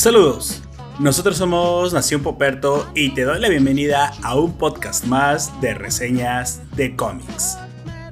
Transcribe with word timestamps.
Saludos, 0.00 0.62
nosotros 0.98 1.36
somos 1.36 1.92
Nación 1.92 2.22
Poperto 2.22 2.90
y 2.94 3.10
te 3.10 3.24
doy 3.24 3.38
la 3.38 3.50
bienvenida 3.50 4.14
a 4.22 4.34
un 4.34 4.56
podcast 4.56 5.04
más 5.04 5.60
de 5.60 5.74
reseñas 5.74 6.62
de 6.74 6.96
cómics. 6.96 7.58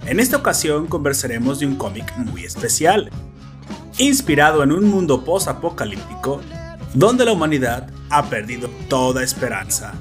En 0.04 0.20
esta 0.20 0.36
ocasión 0.36 0.86
conversaremos 0.86 1.60
de 1.60 1.66
un 1.66 1.76
cómic 1.76 2.14
muy 2.18 2.44
especial, 2.44 3.08
inspirado 3.96 4.62
en 4.62 4.72
un 4.72 4.84
mundo 4.84 5.24
post-apocalíptico 5.24 6.42
donde 6.92 7.24
la 7.24 7.32
humanidad 7.32 7.88
ha 8.10 8.28
perdido 8.28 8.68
toda 8.90 9.24
esperanza, 9.24 9.94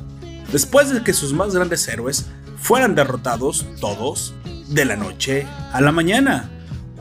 después 0.51 0.89
de 0.89 1.01
que 1.03 1.13
sus 1.13 1.31
más 1.31 1.55
grandes 1.55 1.87
héroes 1.87 2.25
fueran 2.57 2.95
derrotados 2.95 3.65
todos 3.79 4.33
de 4.67 4.83
la 4.83 4.97
noche 4.97 5.47
a 5.71 5.79
la 5.79 5.93
mañana. 5.93 6.49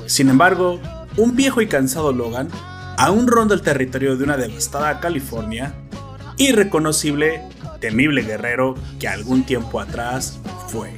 Sin 0.06 0.28
embargo, 0.28 0.78
un 1.16 1.34
viejo 1.34 1.60
y 1.60 1.66
cansado 1.66 2.12
Logan 2.12 2.50
aún 2.96 3.26
ronda 3.26 3.54
el 3.54 3.62
territorio 3.62 4.16
de 4.16 4.24
una 4.24 4.36
devastada 4.36 5.00
California, 5.00 5.74
irreconocible, 6.36 7.42
temible 7.80 8.22
guerrero 8.22 8.74
que 8.98 9.08
algún 9.08 9.44
tiempo 9.44 9.80
atrás 9.80 10.38
fue. 10.68 10.92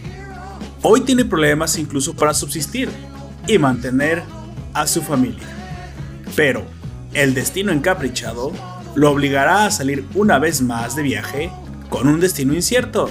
Hoy 0.83 1.01
tiene 1.01 1.25
problemas 1.25 1.79
incluso 1.79 2.15
para 2.15 2.35
subsistir 2.35 2.89
y 3.47 3.59
mantener 3.59 4.23
a 4.75 4.87
su 4.87 5.03
familia. 5.03 5.47
Pero 6.37 6.65
el 7.15 7.35
destino 7.35 7.73
encaprichado 7.73 8.53
lo 8.95 9.11
obligará 9.11 9.67
a 9.67 9.71
salir 9.71 10.07
una 10.15 10.39
vez 10.39 10.63
más 10.63 10.95
de 10.95 11.03
viaje 11.03 11.51
con 11.89 12.07
un 12.07 12.21
destino 12.21 12.55
incierto, 12.55 13.11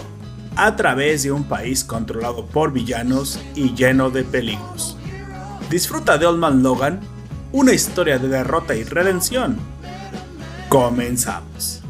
a 0.56 0.76
través 0.76 1.23
de 1.23 1.31
un 1.31 1.44
país 1.44 1.83
controlado 1.83 2.45
por 2.48 2.73
villanos 2.73 3.39
y 3.56 3.76
lleno 3.76 4.09
de 4.09 4.23
peligros. 4.23 4.98
Disfruta 5.70 6.17
de 6.17 6.26
Old 6.26 6.39
Man 6.39 6.64
Logan 6.64 7.00
una 7.52 7.73
historia 7.73 8.20
de 8.20 8.28
derrota 8.28 8.76
y 8.76 8.84
redención. 8.84 9.58
Comenzamos. 10.70 11.81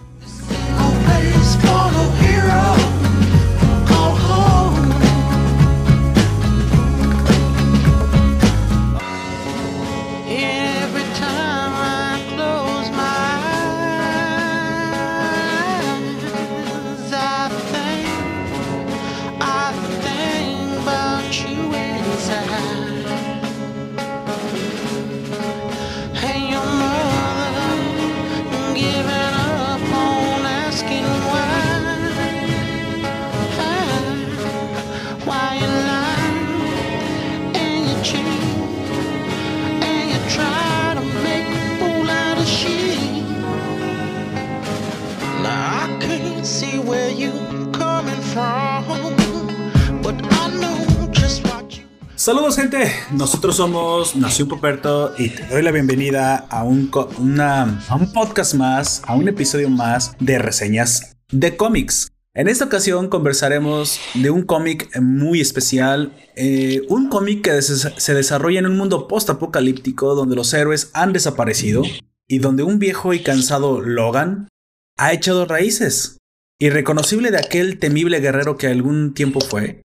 Saludos 52.27 52.58
gente, 52.58 52.92
nosotros 53.14 53.55
somos 53.55 54.17
Nación 54.17 54.49
Poperto 54.49 55.14
y 55.17 55.30
te 55.30 55.48
doy 55.48 55.61
la 55.61 55.71
bienvenida 55.71 56.36
a 56.36 56.65
un, 56.65 56.92
a 57.39 57.95
un 57.95 58.11
podcast 58.11 58.54
más, 58.55 59.02
a 59.05 59.15
un 59.15 59.30
episodio 59.30 59.70
más 59.70 60.14
de 60.20 60.37
reseñas 60.37 61.16
de 61.32 61.55
cómics. 61.55 62.11
En 62.33 62.49
esta 62.49 62.66
ocasión 62.66 63.08
conversaremos 63.08 64.02
de 64.14 64.30
un 64.30 64.43
cómic 64.43 64.89
muy 64.99 65.39
especial, 65.39 66.11
eh, 66.36 66.82
un 66.89 67.08
cómic 67.08 67.45
que 67.45 67.61
se 67.61 68.14
desarrolla 68.14 68.60
en 68.60 68.66
un 68.66 68.76
mundo 68.76 69.08
post-apocalíptico 69.08 70.14
donde 70.14 70.36
los 70.36 70.54
héroes 70.54 70.92
han 70.93 71.14
desaparecido 71.14 71.83
y 72.27 72.39
donde 72.39 72.64
un 72.64 72.77
viejo 72.77 73.14
y 73.14 73.23
cansado 73.23 73.80
Logan 73.80 74.49
ha 74.98 75.14
echado 75.14 75.45
raíces, 75.45 76.17
irreconocible 76.60 77.32
de 77.32 77.37
aquel 77.37 77.80
temible 77.80 78.20
guerrero 78.20 78.58
que 78.58 78.67
algún 78.67 79.14
tiempo 79.14 79.39
fue, 79.39 79.82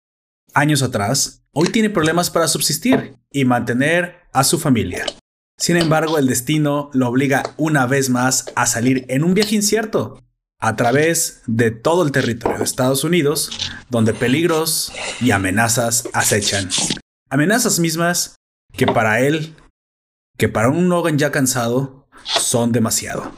años 0.54 0.82
atrás, 0.82 1.41
hoy 1.54 1.68
tiene 1.68 1.90
problemas 1.90 2.30
para 2.30 2.48
subsistir 2.48 3.16
y 3.30 3.44
mantener 3.44 4.22
a 4.32 4.44
su 4.44 4.58
familia. 4.58 5.04
Sin 5.58 5.76
embargo, 5.76 6.18
el 6.18 6.26
destino 6.26 6.90
lo 6.92 7.08
obliga 7.08 7.42
una 7.56 7.86
vez 7.86 8.10
más 8.10 8.46
a 8.56 8.66
salir 8.66 9.04
en 9.08 9.22
un 9.22 9.34
viaje 9.34 9.54
incierto 9.54 10.22
a 10.58 10.76
través 10.76 11.42
de 11.46 11.70
todo 11.70 12.04
el 12.04 12.12
territorio 12.12 12.58
de 12.58 12.64
Estados 12.64 13.04
Unidos, 13.04 13.50
donde 13.90 14.14
peligros 14.14 14.92
y 15.20 15.32
amenazas 15.32 16.08
acechan. 16.12 16.68
Amenazas 17.28 17.78
mismas 17.78 18.36
que 18.76 18.86
para 18.86 19.20
él, 19.20 19.54
que 20.38 20.48
para 20.48 20.68
un 20.68 20.88
Logan 20.88 21.18
ya 21.18 21.32
cansado, 21.32 22.06
son 22.24 22.72
demasiado. 22.72 23.32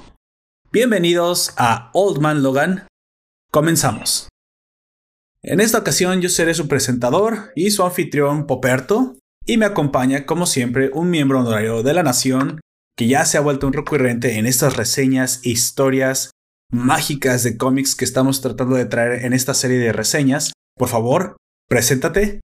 Bienvenidos 0.70 1.54
a 1.56 1.90
Old 1.94 2.20
Man 2.20 2.42
Logan. 2.42 2.86
Comenzamos. 3.50 4.28
En 5.46 5.60
esta 5.60 5.76
ocasión 5.76 6.22
yo 6.22 6.30
seré 6.30 6.54
su 6.54 6.68
presentador 6.68 7.52
y 7.54 7.70
su 7.70 7.82
anfitrión 7.82 8.46
Poperto, 8.46 9.18
y 9.44 9.58
me 9.58 9.66
acompaña 9.66 10.24
como 10.24 10.46
siempre 10.46 10.90
un 10.94 11.10
miembro 11.10 11.40
honorario 11.40 11.82
de 11.82 11.92
la 11.92 12.02
nación 12.02 12.62
que 12.96 13.08
ya 13.08 13.26
se 13.26 13.36
ha 13.36 13.42
vuelto 13.42 13.66
un 13.66 13.74
recurrente 13.74 14.38
en 14.38 14.46
estas 14.46 14.78
reseñas 14.78 15.40
e 15.44 15.50
historias 15.50 16.30
mágicas 16.72 17.42
de 17.42 17.58
cómics 17.58 17.94
que 17.94 18.06
estamos 18.06 18.40
tratando 18.40 18.76
de 18.76 18.86
traer 18.86 19.26
en 19.26 19.34
esta 19.34 19.52
serie 19.52 19.76
de 19.76 19.92
reseñas. 19.92 20.54
Por 20.78 20.88
favor, 20.88 21.36
preséntate. 21.68 22.40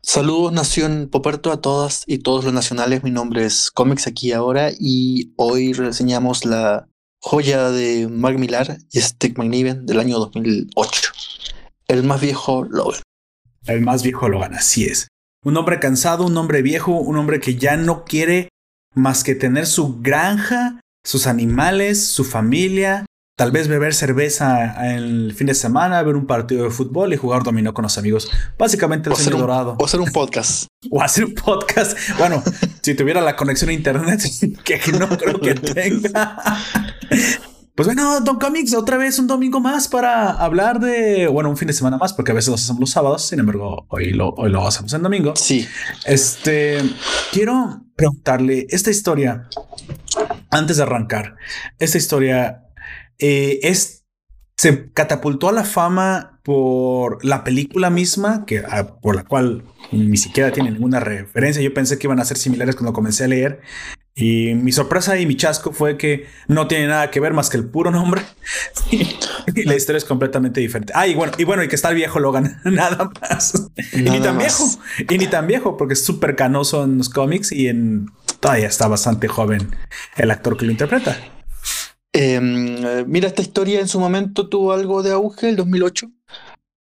Saludos 0.00 0.52
Nación 0.52 1.08
Poperto 1.10 1.50
a 1.50 1.60
todas 1.60 2.04
y 2.06 2.18
todos 2.18 2.44
los 2.44 2.54
nacionales. 2.54 3.02
Mi 3.02 3.10
nombre 3.10 3.46
es 3.46 3.72
Comics 3.72 4.06
aquí 4.06 4.30
ahora 4.30 4.70
y 4.78 5.32
hoy 5.36 5.72
reseñamos 5.72 6.44
la 6.44 6.86
joya 7.20 7.70
de 7.70 8.06
Mark 8.06 8.38
Millar 8.38 8.78
y 8.92 9.00
Stick 9.00 9.36
McNiven 9.36 9.86
del 9.86 9.98
año 9.98 10.20
2008 10.20 11.17
el 11.88 12.04
más 12.04 12.20
viejo 12.20 12.64
Logan. 12.64 13.00
El 13.66 13.80
más 13.80 14.02
viejo 14.02 14.28
Logan, 14.28 14.54
así 14.54 14.84
es. 14.84 15.08
Un 15.44 15.56
hombre 15.56 15.80
cansado, 15.80 16.26
un 16.26 16.36
hombre 16.36 16.62
viejo, 16.62 16.92
un 16.92 17.16
hombre 17.16 17.40
que 17.40 17.56
ya 17.56 17.76
no 17.76 18.04
quiere 18.04 18.48
más 18.94 19.24
que 19.24 19.34
tener 19.34 19.66
su 19.66 20.00
granja, 20.00 20.80
sus 21.04 21.26
animales, 21.26 22.04
su 22.04 22.24
familia, 22.24 23.06
tal 23.36 23.52
vez 23.52 23.68
beber 23.68 23.94
cerveza 23.94 24.94
el 24.94 25.32
fin 25.34 25.46
de 25.46 25.54
semana, 25.54 26.02
ver 26.02 26.16
un 26.16 26.26
partido 26.26 26.64
de 26.64 26.70
fútbol 26.70 27.12
y 27.12 27.16
jugar 27.16 27.44
dominó 27.44 27.72
con 27.72 27.84
los 27.84 27.96
amigos. 27.96 28.30
Básicamente 28.58 29.08
el 29.08 29.16
sueño 29.16 29.38
dorado. 29.38 29.76
O 29.78 29.84
hacer 29.84 30.00
un 30.00 30.10
podcast. 30.10 30.66
O 30.90 31.02
hacer 31.02 31.24
un 31.24 31.34
podcast. 31.34 31.98
Bueno, 32.18 32.40
si 32.82 32.94
tuviera 32.94 33.20
la 33.20 33.34
conexión 33.34 33.70
a 33.70 33.72
internet, 33.72 34.22
que 34.64 34.80
no 34.92 35.08
creo 35.08 35.40
que 35.40 35.54
tenga. 35.56 36.36
Pues 37.78 37.86
bueno, 37.86 38.20
Don 38.22 38.40
Comics, 38.40 38.74
otra 38.74 38.96
vez 38.96 39.20
un 39.20 39.28
domingo 39.28 39.60
más 39.60 39.86
para 39.86 40.32
hablar 40.32 40.80
de, 40.80 41.28
bueno, 41.28 41.48
un 41.48 41.56
fin 41.56 41.68
de 41.68 41.72
semana 41.72 41.96
más, 41.96 42.12
porque 42.12 42.32
a 42.32 42.34
veces 42.34 42.48
lo 42.48 42.56
hacemos 42.56 42.80
los 42.80 42.90
sábados, 42.90 43.28
sin 43.28 43.38
embargo, 43.38 43.86
hoy 43.88 44.10
lo, 44.10 44.30
hoy 44.30 44.50
lo 44.50 44.66
hacemos 44.66 44.92
en 44.94 45.02
domingo. 45.04 45.36
Sí. 45.36 45.64
Este, 46.04 46.78
quiero 47.30 47.84
preguntarle 47.94 48.66
esta 48.70 48.90
historia, 48.90 49.48
antes 50.50 50.78
de 50.78 50.82
arrancar, 50.82 51.36
esta 51.78 51.98
historia 51.98 52.64
eh, 53.20 53.60
es, 53.62 54.04
se 54.56 54.90
catapultó 54.90 55.48
a 55.48 55.52
la 55.52 55.62
fama 55.62 56.40
por 56.42 57.24
la 57.24 57.44
película 57.44 57.90
misma, 57.90 58.44
que, 58.44 58.58
ah, 58.68 58.98
por 59.00 59.14
la 59.14 59.22
cual 59.22 59.62
ni 59.92 60.16
siquiera 60.16 60.50
tiene 60.50 60.72
ninguna 60.72 60.98
referencia. 60.98 61.62
Yo 61.62 61.72
pensé 61.72 61.96
que 61.96 62.08
iban 62.08 62.18
a 62.18 62.24
ser 62.24 62.38
similares 62.38 62.74
cuando 62.74 62.92
comencé 62.92 63.22
a 63.22 63.28
leer. 63.28 63.60
Y 64.20 64.54
mi 64.54 64.72
sorpresa 64.72 65.16
y 65.16 65.26
mi 65.26 65.36
chasco 65.36 65.72
fue 65.72 65.96
que 65.96 66.26
no 66.48 66.66
tiene 66.66 66.88
nada 66.88 67.08
que 67.08 67.20
ver 67.20 67.34
más 67.34 67.48
que 67.48 67.56
el 67.56 67.64
puro 67.64 67.92
nombre. 67.92 68.22
y 68.90 69.62
la 69.62 69.76
historia 69.76 69.98
es 69.98 70.04
completamente 70.04 70.60
diferente. 70.60 70.92
Ah, 70.96 71.06
y 71.06 71.14
bueno, 71.14 71.32
y 71.38 71.44
bueno, 71.44 71.62
y 71.62 71.68
que 71.68 71.76
está 71.76 71.90
el 71.90 71.94
viejo 71.94 72.18
Logan, 72.18 72.60
nada 72.64 73.12
más. 73.20 73.68
y 73.92 73.98
ni 73.98 74.18
tan 74.18 74.36
viejo, 74.36 74.64
y 75.08 75.18
ni 75.18 75.28
tan 75.28 75.46
viejo, 75.46 75.76
porque 75.76 75.94
es 75.94 76.04
súper 76.04 76.34
canoso 76.34 76.82
en 76.82 76.98
los 76.98 77.08
cómics 77.10 77.52
y 77.52 77.68
en 77.68 78.10
todavía 78.40 78.66
está 78.66 78.88
bastante 78.88 79.28
joven 79.28 79.70
el 80.16 80.32
actor 80.32 80.56
que 80.56 80.64
lo 80.64 80.72
interpreta. 80.72 81.16
Em, 82.12 83.06
mira, 83.06 83.28
esta 83.28 83.42
historia 83.42 83.78
en 83.78 83.86
su 83.86 84.00
momento 84.00 84.48
tuvo 84.48 84.72
algo 84.72 85.04
de 85.04 85.12
auge, 85.12 85.48
el 85.48 85.54
2008, 85.54 86.10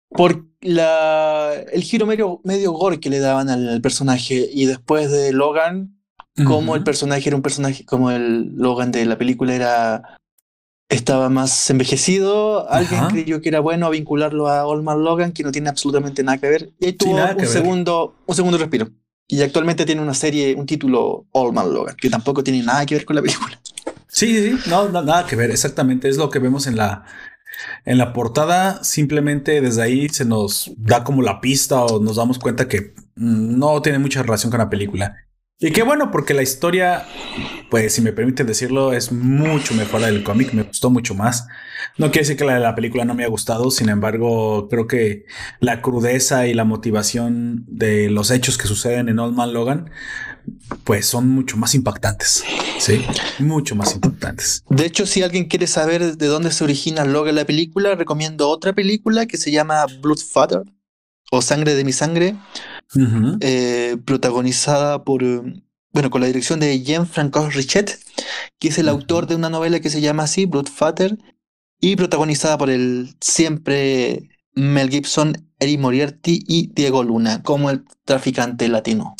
por 0.09 0.47
la, 0.61 1.53
el 1.71 1.83
giro 1.83 2.07
medio, 2.07 2.41
medio 2.43 2.71
gore 2.71 2.99
que 2.99 3.11
le 3.11 3.19
daban 3.19 3.49
al 3.49 3.81
personaje 3.81 4.49
y 4.51 4.65
después 4.65 5.11
de 5.11 5.31
Logan 5.31 5.98
como 6.45 6.75
el 6.75 6.83
personaje 6.83 7.29
era 7.29 7.35
un 7.35 7.41
personaje, 7.41 7.85
como 7.85 8.11
el 8.11 8.55
Logan 8.55 8.91
de 8.91 9.05
la 9.05 9.17
película 9.17 9.53
era 9.53 10.19
estaba 10.89 11.29
más 11.29 11.69
envejecido, 11.69 12.69
alguien 12.69 13.05
creyó 13.09 13.41
que 13.41 13.49
era 13.49 13.59
bueno 13.59 13.89
vincularlo 13.91 14.49
a 14.49 14.65
Olman 14.65 15.03
Logan, 15.03 15.31
que 15.31 15.43
no 15.43 15.51
tiene 15.51 15.69
absolutamente 15.69 16.23
nada 16.23 16.39
que 16.39 16.49
ver, 16.49 16.71
y 16.79 16.87
ahí 16.87 16.93
tuvo 16.93 17.15
un 17.15 17.45
segundo, 17.45 18.15
un 18.25 18.35
segundo 18.35 18.57
respiro. 18.57 18.89
Y 19.27 19.43
actualmente 19.43 19.85
tiene 19.85 20.01
una 20.01 20.15
serie, 20.15 20.55
un 20.55 20.65
título 20.65 21.27
Olman 21.31 21.71
Logan, 21.71 21.95
que 21.95 22.09
tampoco 22.09 22.43
tiene 22.43 22.63
nada 22.63 22.87
que 22.87 22.95
ver 22.95 23.05
con 23.05 23.15
la 23.15 23.21
película. 23.21 23.61
Sí, 24.07 24.35
sí, 24.35 24.57
sí, 24.57 24.69
no, 24.69 24.89
nada 24.89 25.27
que 25.27 25.35
ver, 25.35 25.51
exactamente, 25.51 26.09
es 26.09 26.17
lo 26.17 26.31
que 26.31 26.39
vemos 26.39 26.65
en 26.65 26.75
la, 26.75 27.05
en 27.85 27.99
la 27.99 28.11
portada, 28.11 28.83
simplemente 28.83 29.61
desde 29.61 29.83
ahí 29.83 30.09
se 30.09 30.25
nos 30.25 30.71
da 30.75 31.03
como 31.03 31.21
la 31.21 31.39
pista 31.39 31.83
o 31.83 31.99
nos 31.99 32.15
damos 32.15 32.39
cuenta 32.39 32.67
que 32.67 32.95
no 33.15 33.79
tiene 33.83 33.99
mucha 33.99 34.23
relación 34.23 34.49
con 34.49 34.59
la 34.59 34.69
película. 34.69 35.15
Y 35.61 35.71
qué 35.71 35.83
bueno, 35.83 36.09
porque 36.09 36.33
la 36.33 36.41
historia, 36.41 37.05
pues 37.69 37.93
si 37.93 38.01
me 38.01 38.13
permiten 38.13 38.47
decirlo, 38.47 38.93
es 38.93 39.11
mucho 39.11 39.73
mejor 39.73 39.99
la 39.99 40.07
del 40.07 40.23
cómic, 40.23 40.53
me 40.53 40.63
gustó 40.63 40.89
mucho 40.89 41.15
más. 41.15 41.47
No 41.97 42.11
quiere 42.11 42.21
decir 42.21 42.37
que 42.37 42.45
la 42.45 42.53
de 42.53 42.61
la 42.61 42.75
película 42.75 43.03
no 43.03 43.13
me 43.13 43.23
haya 43.23 43.29
gustado, 43.29 43.69
sin 43.69 43.89
embargo, 43.89 44.69
creo 44.69 44.87
que 44.87 45.25
la 45.59 45.81
crudeza 45.81 46.47
y 46.47 46.53
la 46.53 46.63
motivación 46.63 47.65
de 47.67 48.09
los 48.09 48.31
hechos 48.31 48.57
que 48.57 48.69
suceden 48.69 49.09
en 49.09 49.19
Old 49.19 49.35
Man 49.35 49.51
Logan, 49.51 49.89
pues 50.85 51.07
son 51.07 51.27
mucho 51.27 51.57
más 51.57 51.75
impactantes. 51.75 52.45
Sí, 52.77 53.05
mucho 53.39 53.75
más 53.75 53.93
impactantes. 53.93 54.63
De 54.69 54.85
hecho, 54.85 55.05
si 55.05 55.23
alguien 55.23 55.49
quiere 55.49 55.67
saber 55.67 56.15
de 56.15 56.27
dónde 56.27 56.51
se 56.51 56.63
origina 56.63 57.03
Logan 57.03 57.35
la 57.35 57.43
película, 57.43 57.95
recomiendo 57.95 58.47
otra 58.47 58.71
película 58.71 59.25
que 59.25 59.35
se 59.35 59.51
llama 59.51 59.85
Bloodfather 60.01 60.63
o 61.31 61.41
Sangre 61.41 61.75
de 61.75 61.83
mi 61.83 61.91
sangre 61.91 62.37
eh, 63.41 63.97
protagonizada 64.05 65.03
por, 65.03 65.23
eh, 65.23 65.41
bueno, 65.91 66.09
con 66.09 66.21
la 66.21 66.27
dirección 66.27 66.59
de 66.59 66.81
Jean-Francois 66.81 67.55
Richet, 67.55 67.99
que 68.59 68.69
es 68.69 68.77
el 68.77 68.89
autor 68.89 69.27
de 69.27 69.35
una 69.35 69.49
novela 69.49 69.79
que 69.79 69.89
se 69.89 70.01
llama 70.01 70.23
así, 70.23 70.45
Bloodfather, 70.45 71.17
y 71.81 71.95
protagonizada 71.95 72.57
por 72.57 72.69
el 72.69 73.15
siempre 73.21 74.29
Mel 74.53 74.89
Gibson, 74.89 75.49
Eric 75.59 75.79
Moriarty 75.79 76.43
y 76.47 76.71
Diego 76.73 77.03
Luna, 77.03 77.41
como 77.43 77.69
el 77.69 77.83
traficante 78.05 78.67
latino. 78.67 79.15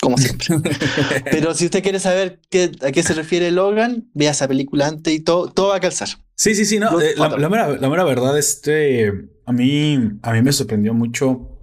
Como 0.00 0.16
siempre. 0.16 0.60
Pero 1.30 1.54
si 1.54 1.64
usted 1.64 1.82
quiere 1.82 1.98
saber 1.98 2.40
qué, 2.50 2.70
a 2.82 2.92
qué 2.92 3.02
se 3.02 3.14
refiere 3.14 3.50
Logan, 3.50 4.08
vea 4.14 4.30
esa 4.30 4.46
película 4.46 4.86
antes 4.86 5.12
y 5.12 5.20
todo, 5.20 5.50
todo 5.50 5.68
va 5.68 5.76
a 5.76 5.80
calzar. 5.80 6.08
Sí, 6.36 6.54
sí, 6.54 6.64
sí, 6.64 6.78
no. 6.78 7.00
Eh, 7.00 7.14
la, 7.16 7.30
la, 7.30 7.48
mera, 7.48 7.68
la, 7.76 7.88
mera, 7.88 8.04
verdad, 8.04 8.38
este, 8.38 9.12
a 9.44 9.52
mí, 9.52 9.98
a 10.22 10.32
mí 10.32 10.42
me 10.42 10.52
sorprendió 10.52 10.94
mucho 10.94 11.57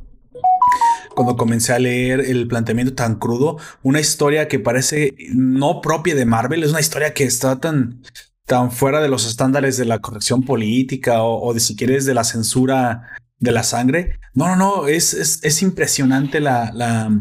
cuando 1.16 1.38
comencé 1.38 1.74
a 1.74 1.80
leer 1.80 2.20
el 2.20 2.48
planteamiento 2.48 2.94
tan 2.94 3.16
crudo, 3.16 3.58
una 3.82 4.00
historia 4.00 4.48
que 4.48 4.60
parece 4.60 5.16
no 5.34 5.82
propia 5.82 6.16
de 6.16 6.26
Marvel, 6.26 6.64
es 6.64 6.72
una 6.72 6.80
historia 6.80 7.14
que 7.14 7.24
está 7.24 7.60
tan, 7.60 8.02
tan 8.46 8.72
fuera 8.72 9.02
de 9.02 9.10
los 9.10 9.26
estándares 9.26 9.78
de 9.78 9.86
la 9.86 10.00
corrección 10.00 10.44
política 10.44 11.24
o, 11.24 11.54
de 11.54 11.60
si 11.60 11.76
quieres 11.76 12.06
de 12.06 12.14
la 12.14 12.24
censura 12.24 13.10
de 13.40 13.52
la 13.52 13.64
sangre. 13.64 14.20
No, 14.34 14.48
no, 14.48 14.56
no, 14.56 14.88
es, 14.88 15.14
es, 15.14 15.40
es 15.44 15.62
impresionante 15.62 16.40
la, 16.40 16.72
la, 16.74 17.12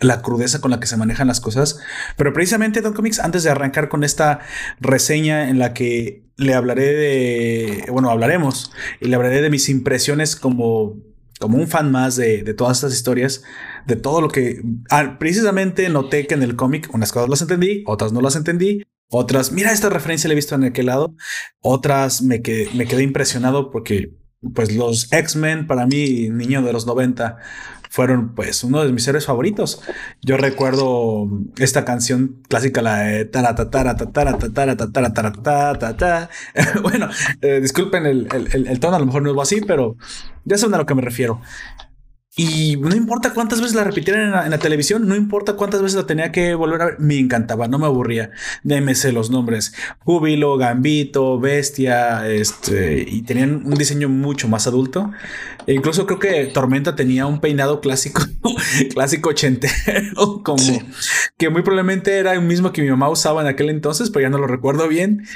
la, 0.00 0.22
crudeza 0.22 0.60
con 0.60 0.70
la 0.70 0.80
que 0.80 0.86
se 0.86 0.96
manejan 0.96 1.28
las 1.28 1.40
cosas. 1.40 1.78
Pero 2.16 2.32
precisamente 2.32 2.82
Don 2.82 2.92
Comics, 2.92 3.20
antes 3.20 3.42
de 3.42 3.50
arrancar 3.50 3.88
con 3.88 4.04
esta 4.04 4.40
reseña 4.80 5.48
en 5.48 5.58
la 5.58 5.72
que 5.72 6.26
le 6.36 6.54
hablaré 6.54 6.92
de, 6.92 7.84
bueno, 7.90 8.10
hablaremos 8.10 8.72
y 9.00 9.08
le 9.08 9.16
hablaré 9.16 9.40
de 9.40 9.50
mis 9.50 9.68
impresiones 9.68 10.36
como 10.36 10.96
como 11.38 11.58
un 11.58 11.68
fan 11.68 11.90
más 11.90 12.16
de, 12.16 12.42
todas 12.54 12.78
estas 12.78 12.94
historias, 12.94 13.42
de 13.86 13.96
todo 13.96 14.20
lo 14.20 14.28
que 14.28 14.62
ah, 14.90 15.16
precisamente 15.18 15.88
noté 15.88 16.26
que 16.26 16.34
en 16.34 16.42
el 16.42 16.56
cómic 16.56 16.88
unas 16.92 17.12
cosas 17.12 17.28
las 17.28 17.42
entendí, 17.42 17.84
otras 17.86 18.12
no 18.12 18.20
las 18.20 18.36
entendí, 18.36 18.82
otras, 19.08 19.52
mira, 19.52 19.72
esta 19.72 19.88
referencia 19.88 20.28
la 20.28 20.32
he 20.32 20.36
visto 20.36 20.54
en 20.54 20.64
aquel 20.64 20.86
lado, 20.86 21.14
otras 21.60 22.22
me, 22.22 22.42
quedé, 22.42 22.70
me 22.74 22.86
quedé 22.86 23.02
impresionado 23.02 23.70
porque 23.70 24.14
pues 24.54 24.74
los 24.74 25.12
X-Men 25.12 25.66
para 25.66 25.86
mí, 25.86 26.28
niño 26.30 26.62
de 26.62 26.72
los 26.72 26.86
90, 26.86 27.38
fueron 27.96 28.34
pues 28.34 28.62
uno 28.62 28.84
de 28.84 28.92
mis 28.92 29.08
héroes 29.08 29.24
favoritos. 29.24 29.80
Yo 30.20 30.36
recuerdo 30.36 31.30
esta 31.56 31.86
canción 31.86 32.42
clásica, 32.46 32.82
la 32.82 32.98
de 32.98 33.24
Bueno, 36.82 37.08
disculpen 37.62 38.04
el, 38.04 38.28
el, 38.34 38.66
el, 38.66 38.80
tono, 38.80 38.96
a 38.96 38.98
lo 38.98 39.06
mejor 39.06 39.22
no 39.22 39.30
es 39.30 39.40
así, 39.40 39.62
pero 39.62 39.96
ya 40.44 40.58
saben 40.58 40.74
a 40.74 40.78
lo 40.78 40.84
que 40.84 40.94
me 40.94 41.00
refiero. 41.00 41.40
Y 42.38 42.76
no 42.76 42.94
importa 42.94 43.32
cuántas 43.32 43.62
veces 43.62 43.74
la 43.74 43.82
repitieran 43.82 44.44
en 44.44 44.50
la, 44.50 44.58
televisión, 44.58 45.08
no 45.08 45.16
importa 45.16 45.54
cuántas 45.54 45.80
veces 45.80 45.96
la 45.96 46.06
tenía 46.06 46.32
que 46.32 46.54
volver 46.54 46.82
a 46.82 46.84
ver, 46.84 47.00
me 47.00 47.18
encantaba, 47.18 47.66
no 47.66 47.78
me 47.78 47.86
aburría. 47.86 48.30
DMC 48.62 49.04
los 49.14 49.30
nombres, 49.30 49.72
Júbilo, 50.00 50.58
Gambito, 50.58 51.40
Bestia, 51.40 52.28
este, 52.28 53.06
y 53.08 53.22
tenían 53.22 53.62
un 53.64 53.74
diseño 53.74 54.10
mucho 54.10 54.48
más 54.48 54.66
adulto. 54.66 55.12
E 55.66 55.72
incluso 55.72 56.06
creo 56.06 56.18
que 56.18 56.44
Tormenta 56.52 56.94
tenía 56.94 57.24
un 57.24 57.40
peinado 57.40 57.80
clásico, 57.80 58.22
clásico 58.92 59.30
ochentero, 59.30 60.42
como 60.44 60.62
que 61.38 61.48
muy 61.48 61.62
probablemente 61.62 62.18
era 62.18 62.34
el 62.34 62.42
mismo 62.42 62.70
que 62.70 62.82
mi 62.82 62.90
mamá 62.90 63.08
usaba 63.08 63.40
en 63.40 63.46
aquel 63.46 63.70
entonces, 63.70 64.10
pero 64.10 64.24
ya 64.24 64.28
no 64.28 64.36
lo 64.36 64.46
recuerdo 64.46 64.88
bien. 64.88 65.26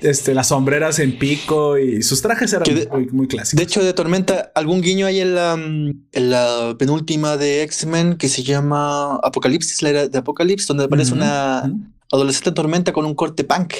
Este, 0.00 0.32
las 0.32 0.48
sombreras 0.48 1.00
en 1.00 1.18
pico 1.18 1.76
y 1.76 2.02
sus 2.02 2.22
trajes 2.22 2.52
eran 2.52 2.68
muy, 3.10 3.26
clásicos. 3.26 3.58
De 3.58 3.64
hecho, 3.64 3.82
de 3.82 3.92
Tormenta, 3.92 4.52
algún 4.54 4.80
guiño 4.80 5.06
hay 5.06 5.20
en 5.20 5.34
la, 5.34 5.54
en 5.54 6.30
la 6.30 6.35
penúltima 6.78 7.36
de 7.36 7.62
X-Men 7.62 8.16
que 8.16 8.28
se 8.28 8.42
llama 8.42 9.16
Apocalipsis, 9.16 9.82
la 9.82 9.88
era 9.90 10.08
de 10.08 10.18
Apocalipsis, 10.18 10.68
donde 10.68 10.84
aparece 10.84 11.12
una 11.12 11.70
adolescente 12.12 12.52
tormenta 12.52 12.92
con 12.92 13.04
un 13.04 13.14
corte 13.14 13.44
punk. 13.44 13.74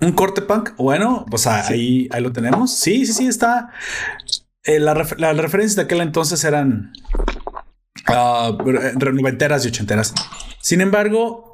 Un 0.00 0.12
corte 0.12 0.42
punk, 0.42 0.70
bueno, 0.76 1.24
pues 1.30 1.46
ahí, 1.46 2.08
ahí 2.10 2.22
lo 2.22 2.32
tenemos. 2.32 2.72
Sí, 2.72 3.06
sí, 3.06 3.12
sí, 3.12 3.26
está. 3.26 3.70
Eh, 4.64 4.80
las 4.80 4.96
referencias 4.96 5.76
de 5.76 5.82
aquel 5.82 6.00
entonces 6.00 6.44
eran 6.44 6.92
uh, 8.08 9.12
noventeras 9.12 9.64
y 9.64 9.68
ochenteras. 9.68 10.14
Sin 10.60 10.80
embargo, 10.80 11.47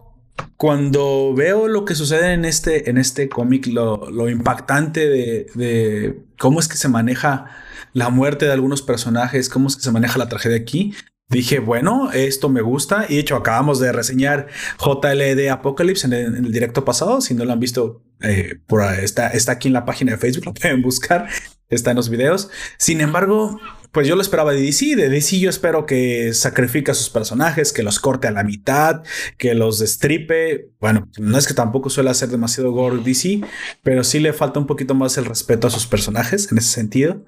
cuando 0.56 1.34
veo 1.34 1.68
lo 1.68 1.84
que 1.84 1.94
sucede 1.94 2.32
en 2.32 2.44
este, 2.44 2.88
en 2.88 2.98
este 2.98 3.28
cómic, 3.28 3.66
lo, 3.66 4.28
impactante 4.28 5.08
de, 5.08 6.22
cómo 6.38 6.60
es 6.60 6.68
que 6.68 6.76
se 6.76 6.88
maneja 6.88 7.46
la 7.92 8.10
muerte 8.10 8.46
de 8.46 8.52
algunos 8.52 8.82
personajes, 8.82 9.48
cómo 9.48 9.68
es 9.68 9.76
que 9.76 9.82
se 9.82 9.92
maneja 9.92 10.18
la 10.18 10.28
tragedia 10.28 10.56
aquí. 10.56 10.94
Dije, 11.28 11.58
bueno, 11.58 12.12
esto 12.12 12.48
me 12.48 12.60
gusta. 12.60 13.06
Y 13.08 13.14
de 13.14 13.20
hecho, 13.20 13.36
acabamos 13.36 13.80
de 13.80 13.92
reseñar 13.92 14.48
JLD 14.78 15.48
Apocalypse 15.50 16.06
en 16.06 16.12
el, 16.12 16.52
directo 16.52 16.84
pasado. 16.84 17.20
Si 17.20 17.34
no 17.34 17.44
lo 17.44 17.52
han 17.52 17.60
visto, 17.60 18.02
eh, 18.20 18.60
está, 19.00 19.28
está 19.28 19.52
aquí 19.52 19.68
en 19.68 19.74
la 19.74 19.84
página 19.84 20.12
de 20.12 20.18
Facebook, 20.18 20.44
lo 20.46 20.54
pueden 20.54 20.82
buscar. 20.82 21.28
Está 21.68 21.90
en 21.90 21.96
los 21.96 22.10
videos. 22.10 22.50
Sin 22.78 23.00
embargo, 23.00 23.58
pues 23.94 24.08
yo 24.08 24.16
lo 24.16 24.22
esperaba 24.22 24.52
de 24.52 24.60
DC. 24.60 24.96
De 24.96 25.08
DC 25.08 25.38
yo 25.38 25.48
espero 25.48 25.86
que 25.86 26.34
sacrifique 26.34 26.90
a 26.90 26.94
sus 26.94 27.10
personajes, 27.10 27.72
que 27.72 27.84
los 27.84 28.00
corte 28.00 28.26
a 28.26 28.32
la 28.32 28.42
mitad, 28.42 29.02
que 29.38 29.54
los 29.54 29.78
destripe. 29.78 30.68
Bueno, 30.80 31.08
no 31.16 31.38
es 31.38 31.46
que 31.46 31.54
tampoco 31.54 31.88
suele 31.88 32.10
hacer 32.10 32.28
demasiado 32.28 32.72
gore 32.72 32.98
DC, 32.98 33.42
pero 33.84 34.02
sí 34.02 34.18
le 34.18 34.32
falta 34.32 34.58
un 34.58 34.66
poquito 34.66 34.94
más 34.94 35.16
el 35.16 35.24
respeto 35.24 35.68
a 35.68 35.70
sus 35.70 35.86
personajes 35.86 36.50
en 36.50 36.58
ese 36.58 36.72
sentido. 36.72 37.24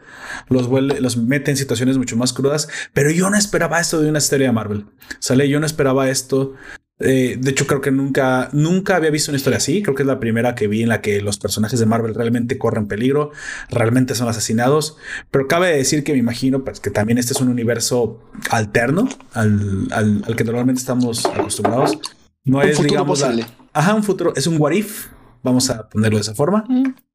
Los, 0.48 0.68
los 0.68 1.16
mete 1.16 1.52
en 1.52 1.56
situaciones 1.56 1.98
mucho 1.98 2.16
más 2.16 2.32
crudas, 2.32 2.68
pero 2.92 3.12
yo 3.12 3.30
no 3.30 3.36
esperaba 3.36 3.80
esto 3.80 4.02
de 4.02 4.10
una 4.10 4.18
historia 4.18 4.48
de 4.48 4.52
Marvel. 4.52 4.86
Sale, 5.20 5.48
yo 5.48 5.60
no 5.60 5.66
esperaba 5.66 6.10
esto 6.10 6.54
eh, 6.98 7.36
de 7.38 7.50
hecho, 7.50 7.66
creo 7.66 7.80
que 7.80 7.90
nunca, 7.90 8.48
nunca 8.52 8.96
había 8.96 9.10
visto 9.10 9.30
una 9.30 9.36
historia 9.36 9.58
así. 9.58 9.82
Creo 9.82 9.94
que 9.94 10.02
es 10.02 10.06
la 10.06 10.18
primera 10.18 10.54
que 10.54 10.66
vi 10.66 10.82
en 10.82 10.88
la 10.88 11.02
que 11.02 11.20
los 11.20 11.38
personajes 11.38 11.78
de 11.78 11.86
Marvel 11.86 12.14
realmente 12.14 12.56
corren 12.56 12.88
peligro, 12.88 13.32
realmente 13.68 14.14
son 14.14 14.28
asesinados. 14.28 14.96
Pero 15.30 15.46
cabe 15.46 15.76
decir 15.76 16.04
que 16.04 16.12
me 16.12 16.18
imagino 16.18 16.64
pues, 16.64 16.80
que 16.80 16.90
también 16.90 17.18
este 17.18 17.34
es 17.34 17.40
un 17.40 17.48
universo 17.48 18.22
alterno 18.50 19.08
al, 19.32 19.88
al, 19.90 20.36
que 20.36 20.44
normalmente 20.44 20.80
estamos 20.80 21.26
acostumbrados. 21.26 21.98
No 22.44 22.62
es, 22.62 22.82
digamos, 22.82 23.24
ajá, 23.72 23.94
un 23.94 24.04
futuro, 24.04 24.32
es 24.36 24.46
un 24.46 24.58
what 24.60 24.72
if, 24.72 25.08
vamos 25.42 25.68
a 25.68 25.88
ponerlo 25.88 26.16
de 26.16 26.22
esa 26.22 26.34
forma. 26.34 26.64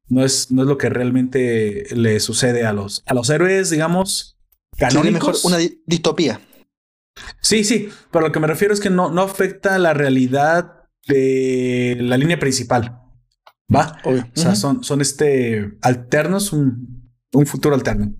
No 0.08 0.24
es, 0.24 0.50
no 0.52 0.62
es 0.62 0.68
lo 0.68 0.76
que 0.76 0.90
realmente 0.90 1.86
le 1.96 2.20
sucede 2.20 2.66
a 2.66 2.72
los, 2.72 3.02
a 3.06 3.14
los 3.14 3.30
héroes, 3.30 3.70
digamos, 3.70 4.36
canónicos. 4.76 5.12
mejor 5.12 5.36
una 5.44 5.56
distopía. 5.86 6.40
Sí, 7.40 7.64
sí, 7.64 7.88
pero 8.10 8.26
lo 8.26 8.32
que 8.32 8.40
me 8.40 8.46
refiero 8.46 8.72
es 8.72 8.80
que 8.80 8.90
no, 8.90 9.10
no 9.10 9.22
afecta 9.22 9.78
la 9.78 9.94
realidad 9.94 10.84
de 11.06 11.96
la 12.00 12.16
línea 12.16 12.38
principal. 12.38 12.98
¿Va? 13.74 13.98
O 14.04 14.14
sea, 14.34 14.54
son, 14.54 14.84
son 14.84 15.00
este 15.00 15.72
alternos, 15.80 16.52
un, 16.52 17.10
un, 17.32 17.46
futuro 17.46 17.74
alterno. 17.74 18.14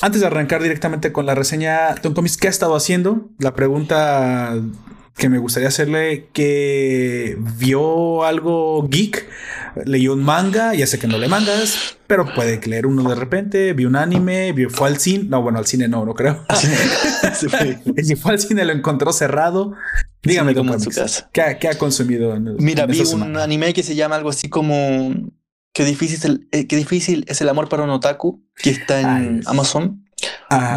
Antes 0.00 0.20
de 0.20 0.26
arrancar 0.28 0.62
directamente 0.62 1.12
con 1.12 1.26
la 1.26 1.34
reseña, 1.34 1.94
Tom 1.96 2.14
Comics, 2.14 2.36
¿qué 2.36 2.46
ha 2.46 2.50
estado 2.50 2.76
haciendo? 2.76 3.30
La 3.38 3.54
pregunta 3.54 4.54
que 5.20 5.28
me 5.28 5.38
gustaría 5.38 5.68
hacerle 5.68 6.28
que 6.32 7.36
vio 7.38 8.24
algo 8.24 8.88
geek, 8.88 9.28
leyó 9.84 10.14
un 10.14 10.24
manga, 10.24 10.74
ya 10.74 10.86
sé 10.86 10.98
que 10.98 11.06
no 11.06 11.18
le 11.18 11.28
mangas, 11.28 11.98
pero 12.06 12.34
puede 12.34 12.58
leer 12.66 12.86
uno 12.86 13.08
de 13.08 13.14
repente, 13.14 13.74
vio 13.74 13.86
un 13.88 13.96
anime, 13.96 14.52
vio, 14.52 14.70
fue 14.70 14.88
al 14.88 14.98
cine, 14.98 15.26
no, 15.28 15.42
bueno, 15.42 15.58
al 15.58 15.66
cine 15.66 15.88
no, 15.88 16.06
no 16.06 16.14
creo. 16.14 16.44
si 18.02 18.16
fue 18.16 18.32
al 18.32 18.40
cine 18.40 18.64
lo 18.64 18.72
encontró 18.72 19.12
cerrado. 19.12 19.74
Dígame, 20.22 20.52
en 20.52 20.80
su 20.80 20.90
casa. 20.90 21.30
¿qué, 21.32 21.58
¿qué, 21.60 21.68
ha 21.68 21.78
consumido? 21.78 22.34
Mira, 22.58 22.86
vi 22.86 23.00
un 23.00 23.36
anime 23.36 23.72
que 23.72 23.82
se 23.82 23.94
llama 23.94 24.16
algo 24.16 24.30
así 24.30 24.48
como 24.48 25.14
Qué 25.72 25.84
difícil, 25.84 26.16
es 26.16 26.24
el, 26.24 26.48
eh, 26.50 26.66
qué 26.66 26.76
difícil 26.76 27.24
es 27.28 27.40
el 27.40 27.48
amor 27.48 27.68
para 27.68 27.84
un 27.84 27.90
otaku, 27.90 28.42
que 28.56 28.70
está 28.70 29.00
en 29.00 29.42
Amazon. 29.46 30.04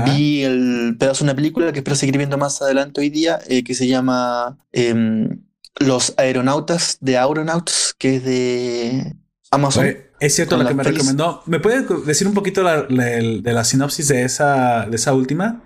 Vi 0.06 0.44
el 0.44 0.96
pedazo 1.00 1.24
de 1.24 1.32
una 1.32 1.36
película 1.36 1.72
que 1.72 1.80
espero 1.80 1.96
seguir 1.96 2.18
viendo 2.18 2.38
más 2.38 2.62
adelante 2.62 3.02
hoy 3.02 3.10
día, 3.10 3.40
eh, 3.48 3.64
que 3.64 3.74
se 3.74 3.88
llama 3.88 4.58
em, 4.72 5.42
Los 5.80 6.14
Aeronautas 6.18 6.98
de 7.02 7.18
Aeronauts, 7.18 7.96
que 7.98 8.18
es 8.18 8.24
de 8.24 9.16
Amazon. 9.52 9.96
es 10.20 10.36
cierto 10.36 10.58
lo 10.58 10.68
que 10.68 10.74
me 10.74 10.84
recomendó. 10.84 11.44
¿Me 11.46 11.60
puede 11.60 11.86
decir 12.06 12.28
un 12.28 12.34
poquito 12.34 12.64
de 12.64 13.42
la 13.44 13.64
sinopsis 13.64 14.08
de 14.08 14.24
esa, 14.24 14.88
de 14.88 14.96
esa 14.96 15.14
última? 15.14 15.64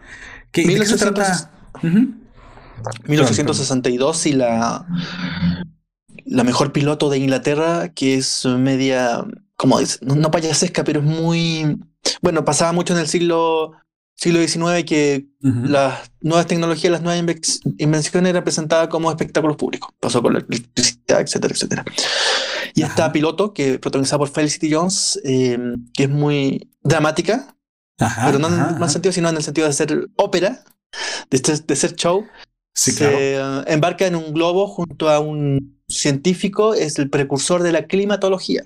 ¿Qué, 0.52 0.66
¿de 0.66 0.76
qué 0.76 0.86
se 0.86 0.98
trata? 0.98 1.52
1862 3.06 4.26
y 4.28 4.34
la, 4.34 4.86
la 6.26 6.44
mejor 6.44 6.72
piloto 6.72 7.10
de 7.10 7.18
Inglaterra, 7.18 7.90
que 7.90 8.16
es 8.16 8.46
media, 8.46 9.26
como 9.56 9.80
dice, 9.80 10.00
no, 10.02 10.16
no 10.16 10.32
payasesca, 10.32 10.84
pero 10.84 11.00
es 11.00 11.06
muy, 11.06 11.78
bueno, 12.22 12.46
pasaba 12.46 12.72
mucho 12.72 12.94
en 12.94 13.00
el 13.00 13.08
siglo 13.08 13.74
siglo 14.18 14.40
XIX 14.46 14.84
que 14.84 15.28
las 15.44 16.12
nuevas 16.22 16.48
tecnologías, 16.48 16.92
las 16.92 17.02
nuevas 17.02 17.24
invenciones 17.78 18.30
eran 18.30 18.44
presentadas 18.44 18.88
como 18.88 19.12
espectáculos 19.12 19.58
públicos. 19.58 19.92
Pasó 20.00 20.22
con 20.22 20.34
la 20.34 20.40
electricidad, 20.40 21.22
etcétera, 21.22 21.54
etcétera. 21.54 21.86
Y 22.74 22.82
esta 22.82 23.12
piloto, 23.12 23.54
que 23.54 23.80
protagonizada 23.80 24.20
por 24.20 24.30
Felicity 24.30 24.74
Jones, 24.74 25.20
em, 25.24 25.86
que 25.94 26.04
es 26.04 26.10
muy 26.10 26.72
dramática, 26.82 27.56
pero 27.98 28.40
no 28.40 28.48
en 28.48 28.54
el 28.54 28.80
mal 28.80 28.90
sentido, 28.90 29.14
sino 29.14 29.30
en 29.30 29.38
el 29.38 29.44
sentido 29.44 29.68
de 29.68 29.74
ser 29.74 30.08
ópera, 30.16 30.64
de, 31.30 31.62
de 31.68 31.76
ser 31.76 31.96
show, 31.96 32.26
se 32.74 33.36
embarca 33.68 34.08
en 34.08 34.16
un 34.16 34.34
globo 34.34 34.68
junto 34.68 35.10
a 35.10 35.20
un 35.20 35.80
científico, 35.88 36.74
es 36.74 36.98
el 37.00 37.10
precursor 37.10 37.62
de 37.64 37.72
la 37.72 37.86
climatología. 37.86 38.66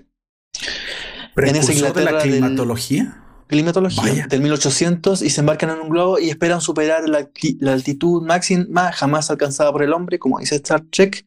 ¿Precursor 1.36 1.94
de 1.94 2.04
la 2.04 2.20
climatología? 2.20 3.22
Climatología 3.51 4.27
del 4.27 4.41
1800 4.41 5.22
y 5.22 5.29
se 5.29 5.41
embarcan 5.41 5.72
en 5.72 5.81
un 5.81 5.89
globo 5.89 6.17
y 6.17 6.29
esperan 6.29 6.62
superar 6.62 7.08
la, 7.10 7.29
altitud 7.72 8.24
máxima 8.24 8.93
jamás 8.93 9.29
alcanzada 9.29 9.74
por 9.74 9.84
el 9.84 9.91
hombre, 9.91 10.20
como 10.20 10.39
dice 10.39 10.55
Star 10.55 10.81
Trek, 10.89 11.25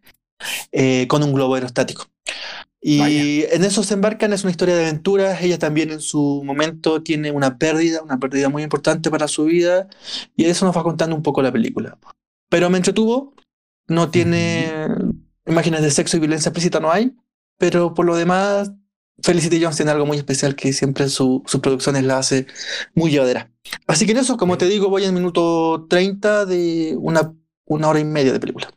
eh, 0.72 1.06
con 1.06 1.22
un 1.22 1.34
globo 1.34 1.54
aerostático. 1.54 2.06
Y 2.80 3.44
en 3.50 3.64
eso 3.64 3.82
se 3.82 3.94
embarcan, 3.94 4.32
es 4.32 4.42
una 4.42 4.50
historia 4.50 4.74
de 4.74 4.84
aventuras. 4.84 5.40
Ella 5.42 5.58
también 5.58 5.90
en 5.90 6.00
su 6.00 6.42
momento 6.44 7.02
tiene 7.02 7.30
una 7.30 7.58
pérdida, 7.58 8.02
una 8.02 8.18
pérdida 8.18 8.48
muy 8.48 8.62
importante 8.62 9.10
para 9.10 9.28
su 9.28 9.44
vida, 9.44 9.88
y 10.34 10.46
eso 10.46 10.64
nos 10.64 10.76
va 10.76 10.82
contando 10.82 11.14
un 11.14 11.22
poco 11.22 11.42
la 11.42 11.52
película. 11.52 11.98
Pero 12.48 12.70
me 12.70 12.78
entretuvo, 12.78 13.34
no 13.86 14.10
tiene 14.10 14.70
imágenes 15.46 15.82
de 15.82 15.90
sexo 15.90 16.16
y 16.16 16.20
violencia 16.20 16.48
explícita, 16.48 16.80
no 16.80 16.90
hay, 16.90 17.14
pero 17.58 17.92
por 17.94 18.06
lo 18.06 18.16
demás 18.16 18.72
Felicity 19.22 19.62
Jones 19.62 19.76
tiene 19.76 19.92
algo 19.92 20.06
muy 20.06 20.16
especial 20.16 20.56
que 20.56 20.72
siempre 20.72 21.04
en 21.04 21.10
sus 21.10 21.42
producciones 21.62 22.04
la 22.04 22.18
hace 22.18 22.46
muy 22.94 23.10
llevadera. 23.10 23.50
Así 23.86 24.06
que 24.06 24.12
en 24.12 24.18
eso, 24.18 24.36
como 24.36 24.58
te 24.58 24.66
digo, 24.66 24.90
voy 24.90 25.04
en 25.04 25.14
minuto 25.14 25.86
30 25.88 26.46
de 26.46 26.96
una, 26.98 27.32
una 27.66 27.88
hora 27.88 28.00
y 28.00 28.04
media 28.04 28.32
de 28.32 28.40
película. 28.40 28.70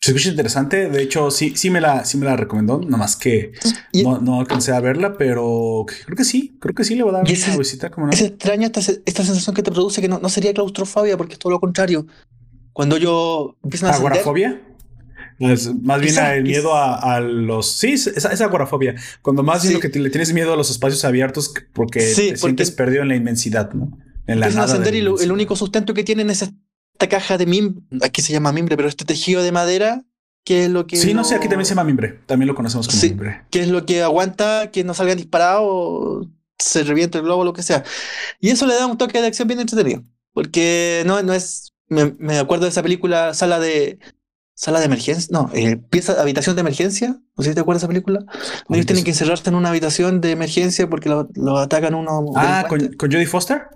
Se 0.00 0.12
escucha 0.12 0.30
interesante. 0.30 0.88
De 0.88 1.02
hecho, 1.02 1.30
sí, 1.30 1.54
sí 1.56 1.70
me 1.70 1.80
la, 1.80 2.04
sí 2.04 2.16
me 2.16 2.24
la 2.24 2.36
recomendó. 2.36 2.80
Nada 2.80 2.96
más 2.96 3.16
que 3.16 3.52
no, 3.92 4.20
no, 4.20 4.40
alcancé 4.40 4.72
a 4.72 4.80
verla, 4.80 5.18
pero 5.18 5.84
creo 6.04 6.16
que 6.16 6.24
sí. 6.24 6.56
Creo 6.60 6.74
que 6.74 6.84
sí 6.84 6.94
le 6.94 7.02
voy 7.02 7.10
a 7.10 7.18
dar 7.18 7.22
una 7.22 7.56
visita. 7.58 7.90
no? 7.96 8.10
Es 8.10 8.22
extraña 8.22 8.66
esta, 8.66 8.80
esta, 8.80 9.24
sensación 9.24 9.54
que 9.54 9.62
te 9.62 9.72
produce 9.72 10.00
que 10.00 10.08
no, 10.08 10.20
no 10.20 10.28
sería 10.28 10.54
claustrofobia, 10.54 11.16
porque 11.16 11.34
es 11.34 11.38
todo 11.38 11.52
lo 11.52 11.60
contrario. 11.60 12.06
Cuando 12.72 12.96
yo 12.96 13.56
empiezo 13.64 13.88
a 13.88 13.90
¿Agorafobia? 13.90 14.62
Más 15.38 16.00
bien 16.00 16.18
el 16.18 16.42
miedo 16.42 16.74
a, 16.74 17.20
los. 17.20 17.70
Sí, 17.70 17.92
esa, 17.92 18.32
esa 18.32 18.44
agorafobia. 18.44 18.96
Cuando 19.22 19.42
más 19.42 19.62
bien 19.62 19.74
lo 19.74 19.80
que 19.80 19.88
le 19.88 20.10
tienes 20.10 20.32
miedo 20.32 20.52
a 20.52 20.56
los 20.56 20.70
espacios 20.70 21.04
abiertos 21.04 21.54
porque 21.72 22.00
te 22.00 22.36
sientes 22.36 22.70
perdido 22.70 23.02
en 23.02 23.08
la 23.08 23.16
inmensidad, 23.16 23.72
¿no? 23.72 23.98
En 24.26 24.40
la 24.40 24.50
nada 24.50 24.90
y 24.90 24.98
el 24.98 25.32
único 25.32 25.56
sustento 25.56 25.94
que 25.94 26.04
tienen 26.04 26.28
es 26.30 26.42
esta 26.42 27.08
caja 27.08 27.38
de 27.38 27.46
mimbre. 27.46 27.82
Aquí 28.02 28.20
se 28.20 28.32
llama 28.32 28.52
mimbre, 28.52 28.76
pero 28.76 28.88
este 28.88 29.04
tejido 29.04 29.42
de 29.42 29.52
madera. 29.52 30.04
Que 30.44 30.64
es 30.64 30.70
lo 30.70 30.86
que. 30.86 30.96
Sí, 30.96 31.14
no 31.14 31.24
sé, 31.24 31.34
aquí 31.34 31.48
también 31.48 31.66
se 31.66 31.70
llama 31.70 31.84
mimbre. 31.84 32.20
También 32.26 32.46
lo 32.46 32.54
conocemos 32.54 32.88
como 32.88 33.02
mimbre. 33.02 33.42
Que 33.50 33.60
es 33.60 33.68
lo 33.68 33.84
que 33.84 34.02
aguanta 34.02 34.70
que 34.70 34.82
no 34.82 34.94
salgan 34.94 35.16
disparados, 35.16 36.26
se 36.58 36.84
reviente 36.84 37.18
el 37.18 37.24
globo, 37.24 37.44
lo 37.44 37.52
que 37.52 37.62
sea. 37.62 37.84
Y 38.40 38.50
eso 38.50 38.66
le 38.66 38.74
da 38.74 38.86
un 38.86 38.98
toque 38.98 39.20
de 39.20 39.26
acción 39.26 39.46
bien 39.46 39.60
entretenido. 39.60 40.02
Porque 40.32 41.02
no, 41.06 41.22
no 41.22 41.32
es. 41.32 41.74
Me, 41.88 42.14
me 42.18 42.38
acuerdo 42.38 42.64
de 42.64 42.70
esa 42.70 42.82
película, 42.82 43.32
Sala 43.32 43.58
de, 43.58 43.98
sala 44.58 44.80
de 44.80 44.86
emergencia, 44.86 45.28
no, 45.30 45.50
eh, 45.54 45.76
pieza, 45.76 46.20
habitación 46.20 46.56
de 46.56 46.60
emergencia, 46.60 47.20
no 47.36 47.44
sé 47.44 47.50
si 47.50 47.54
te 47.54 47.60
acuerdas 47.60 47.82
de 47.82 47.84
esa 47.84 47.88
película. 47.88 48.24
Ellos 48.68 48.86
tienen 48.86 49.04
que 49.04 49.12
encerrarse 49.12 49.48
en 49.48 49.54
una 49.54 49.68
habitación 49.68 50.20
de 50.20 50.32
emergencia 50.32 50.90
porque 50.90 51.08
lo, 51.08 51.58
atacan 51.58 51.94
uno. 51.94 52.32
Ah, 52.34 52.66
¿con, 52.68 52.92
¿con 52.94 53.12
Jodie 53.12 53.26
Foster? 53.26 53.68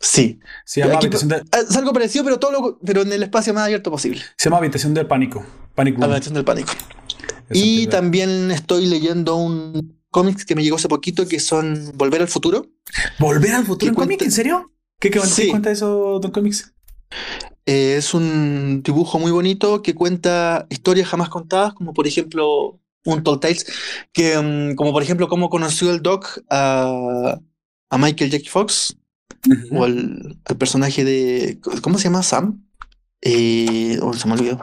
Sí. 0.00 0.40
Se 0.64 0.80
llama 0.80 0.94
habitación 0.94 1.28
de... 1.28 1.42
Es 1.52 1.76
algo 1.76 1.92
parecido, 1.92 2.24
pero 2.24 2.40
todo 2.40 2.50
lo, 2.50 2.80
pero 2.84 3.02
en 3.02 3.12
el 3.12 3.22
espacio 3.22 3.54
más 3.54 3.62
abierto 3.62 3.92
posible. 3.92 4.22
Se 4.36 4.46
llama 4.46 4.56
habitación 4.56 4.92
del 4.92 5.06
pánico. 5.06 5.46
Pánico. 5.76 6.02
Habitación 6.02 6.34
del 6.34 6.44
pánico. 6.44 6.72
y 7.52 7.86
también 7.86 8.50
estoy 8.50 8.86
leyendo 8.86 9.36
un 9.36 10.00
cómic 10.10 10.44
que 10.44 10.56
me 10.56 10.64
llegó 10.64 10.76
hace 10.76 10.88
poquito 10.88 11.28
que 11.28 11.38
son 11.38 11.92
Volver 11.94 12.22
al 12.22 12.28
futuro. 12.28 12.66
¿Volver 13.20 13.52
al 13.52 13.64
futuro? 13.64 13.90
¿En 13.90 13.94
cómic? 13.94 14.20
¿En 14.22 14.32
serio? 14.32 14.72
¿Qué, 14.98 15.10
qué, 15.10 15.20
sí. 15.20 15.48
cuenta 15.50 15.70
eso, 15.70 16.18
Don 16.18 16.32
Comics? 16.32 16.74
Eh, 17.66 17.96
es 17.96 18.12
un 18.14 18.82
dibujo 18.82 19.18
muy 19.18 19.32
bonito 19.32 19.82
que 19.82 19.94
cuenta 19.94 20.66
historias 20.68 21.08
jamás 21.08 21.28
contadas, 21.28 21.72
como 21.74 21.94
por 21.94 22.06
ejemplo 22.06 22.78
un 23.04 23.22
Tall 23.22 23.40
Tales, 23.40 23.66
que, 24.12 24.38
mm, 24.38 24.74
como 24.74 24.92
por 24.92 25.02
ejemplo 25.02 25.28
cómo 25.28 25.48
conoció 25.48 25.90
el 25.90 26.02
Doc 26.02 26.42
a, 26.50 27.38
a 27.90 27.98
Michael 27.98 28.30
Jack 28.30 28.48
Fox, 28.48 28.96
o 29.70 29.84
al, 29.84 30.38
personaje 30.58 31.04
de, 31.04 31.58
¿cómo 31.82 31.98
se 31.98 32.04
llama? 32.04 32.22
Sam. 32.22 32.64
Eh, 33.20 33.98
oh, 34.02 34.12
se 34.12 34.28
me 34.28 34.34
olvidó. 34.34 34.60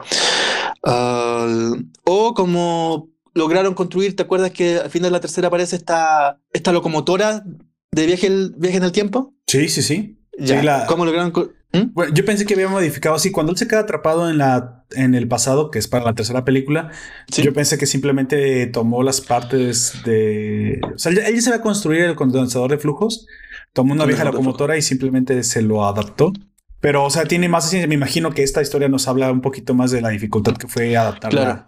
o 2.04 2.34
como 2.34 3.08
lograron 3.34 3.74
construir, 3.74 4.14
¿te 4.14 4.22
acuerdas 4.22 4.50
que 4.50 4.78
al 4.78 4.90
final 4.90 5.10
de 5.10 5.12
la 5.12 5.20
tercera 5.20 5.48
aparece 5.48 5.76
esta, 5.76 6.40
esta 6.52 6.72
locomotora 6.72 7.44
de 7.90 8.06
viaje, 8.06 8.26
el, 8.26 8.54
viaje 8.56 8.76
en 8.76 8.84
el 8.84 8.92
tiempo? 8.92 9.34
Sí, 9.46 9.68
sí, 9.68 9.82
sí. 9.82 10.18
Ya, 10.38 10.86
¿Cómo 10.86 11.04
lograron 11.04 11.32
¿Mm? 11.72 11.92
Bueno, 11.94 12.14
yo 12.14 12.24
pensé 12.24 12.44
que 12.44 12.54
había 12.54 12.68
modificado 12.68 13.14
así. 13.14 13.30
Cuando 13.30 13.52
él 13.52 13.58
se 13.58 13.66
queda 13.66 13.80
atrapado 13.80 14.28
en 14.28 14.38
la 14.38 14.84
en 14.94 15.14
el 15.14 15.26
pasado, 15.26 15.70
que 15.70 15.78
es 15.78 15.88
para 15.88 16.04
la 16.04 16.14
tercera 16.14 16.44
película, 16.44 16.90
yo 17.28 17.52
pensé 17.52 17.78
que 17.78 17.86
simplemente 17.86 18.66
tomó 18.66 19.02
las 19.02 19.20
partes 19.20 20.02
de. 20.04 20.80
O 20.94 20.98
sea, 20.98 21.12
él 21.12 21.34
ya 21.34 21.40
se 21.40 21.50
va 21.50 21.56
a 21.56 21.62
construir 21.62 22.02
el 22.02 22.14
condensador 22.14 22.70
de 22.70 22.78
flujos, 22.78 23.26
tomó 23.72 23.92
una 23.94 24.04
vieja 24.04 24.24
locomotora 24.24 24.76
y 24.76 24.82
simplemente 24.82 25.42
se 25.42 25.62
lo 25.62 25.84
adaptó. 25.84 26.32
Pero, 26.80 27.04
o 27.04 27.10
sea, 27.10 27.24
tiene 27.24 27.48
más 27.48 27.70
ciencia. 27.70 27.86
Me 27.86 27.94
imagino 27.94 28.32
que 28.32 28.42
esta 28.42 28.60
historia 28.60 28.88
nos 28.88 29.06
habla 29.06 29.30
un 29.30 29.40
poquito 29.40 29.72
más 29.72 29.92
de 29.92 30.00
la 30.00 30.08
dificultad 30.08 30.56
que 30.56 30.66
fue 30.66 30.96
adaptar 30.96 31.32
la, 31.32 31.64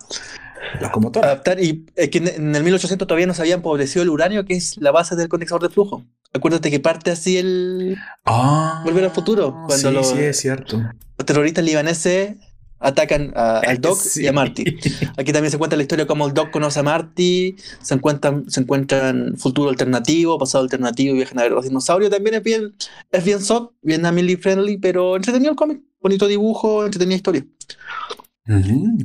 locomotora. 0.81 1.29
Adaptar, 1.29 1.63
y 1.63 1.85
que 1.95 2.19
en 2.19 2.55
el 2.55 2.65
1800 2.65 3.07
todavía 3.07 3.27
no 3.27 3.35
se 3.35 3.43
había 3.43 3.55
empobrecido 3.55 4.03
el 4.03 4.11
uranio, 4.11 4.45
que 4.45 4.55
es 4.55 4.77
la 4.79 4.91
base 4.91 5.15
del 5.15 5.29
condensador 5.29 5.63
de 5.63 5.69
flujo. 5.69 6.05
Acuérdate 6.35 6.69
que 6.69 6.81
parte 6.81 7.13
así 7.13 7.39
el 7.39 7.97
ah, 8.25 8.83
Volver 8.85 9.05
al 9.05 9.13
futuro. 9.13 9.63
Cuando 9.69 10.03
sí, 10.03 10.15
sí, 10.17 10.23
es 10.23 10.41
cierto. 10.41 10.83
Los 11.17 11.27
terroristas 11.27 11.65
libaneses 11.65 12.35
atacan 12.81 13.33
al 13.37 13.81
Doc 13.81 14.01
y 14.17 14.27
a 14.27 14.33
Marty. 14.33 14.65
Aquí 15.17 15.33
también 15.33 15.53
se 15.53 15.59
cuenta 15.59 15.77
la 15.77 15.83
historia 15.83 16.09
como 16.09 16.27
el 16.27 16.35
Doc 16.35 16.51
conoce 16.51 16.81
a 16.81 16.83
Marty, 16.83 17.55
se 17.81 17.95
encuentran, 17.95 18.51
se 18.51 18.61
encuentran 18.61 19.37
futuro 19.37 19.71
alternativo, 19.71 20.37
pasado 20.37 20.65
alternativo 20.65 21.15
viajan 21.15 21.39
a 21.39 21.43
ver 21.45 21.53
los 21.53 21.65
dinosaurios. 21.65 22.11
También 22.11 22.35
es 22.35 22.43
bien, 22.43 22.75
es 23.13 23.25
bien 23.25 23.41
soft, 23.41 23.71
bien 23.83 24.03
family 24.03 24.37
friendly, 24.37 24.77
pero 24.77 25.15
entretenido 25.15 25.53
el 25.53 25.57
cómic. 25.57 25.83
Bonito 26.01 26.27
dibujo, 26.27 26.85
entretenida 26.85 27.17
historia. 27.17 27.47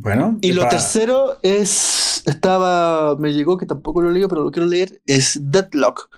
Bueno. 0.02 0.40
Y 0.42 0.52
lo 0.52 0.68
tercero 0.68 1.38
es, 1.44 2.24
estaba, 2.26 3.16
me 3.18 3.34
llegó 3.34 3.56
que 3.58 3.68
tampoco 3.68 4.02
lo 4.02 4.10
leí, 4.10 4.26
pero 4.28 4.44
lo 4.44 4.52
quiero 4.52 4.68
leer, 4.68 5.00
es 5.06 5.40
Deadlock 5.42 6.10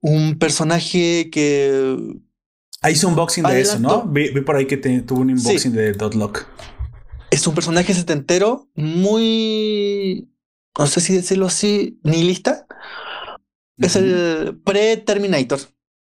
un 0.00 0.38
personaje 0.38 1.30
que. 1.30 1.96
Ahí 2.82 2.94
hizo 2.94 3.08
un 3.08 3.12
unboxing 3.12 3.44
de 3.44 3.60
eso, 3.60 3.78
¿no? 3.78 4.06
Vi, 4.06 4.30
por 4.40 4.56
ahí 4.56 4.66
que 4.66 4.76
tuvo 4.76 5.20
un 5.20 5.30
unboxing 5.30 5.72
de 5.72 5.92
Dotlock. 5.92 6.46
Es 7.30 7.46
un 7.46 7.54
personaje 7.54 7.94
setentero 7.94 8.68
muy. 8.74 10.28
No 10.78 10.86
sé 10.86 11.00
si 11.00 11.14
decirlo 11.14 11.46
así, 11.46 12.00
nihilista. 12.02 12.66
Es 13.76 13.96
el 13.96 14.60
pre-Terminator. 14.64 15.60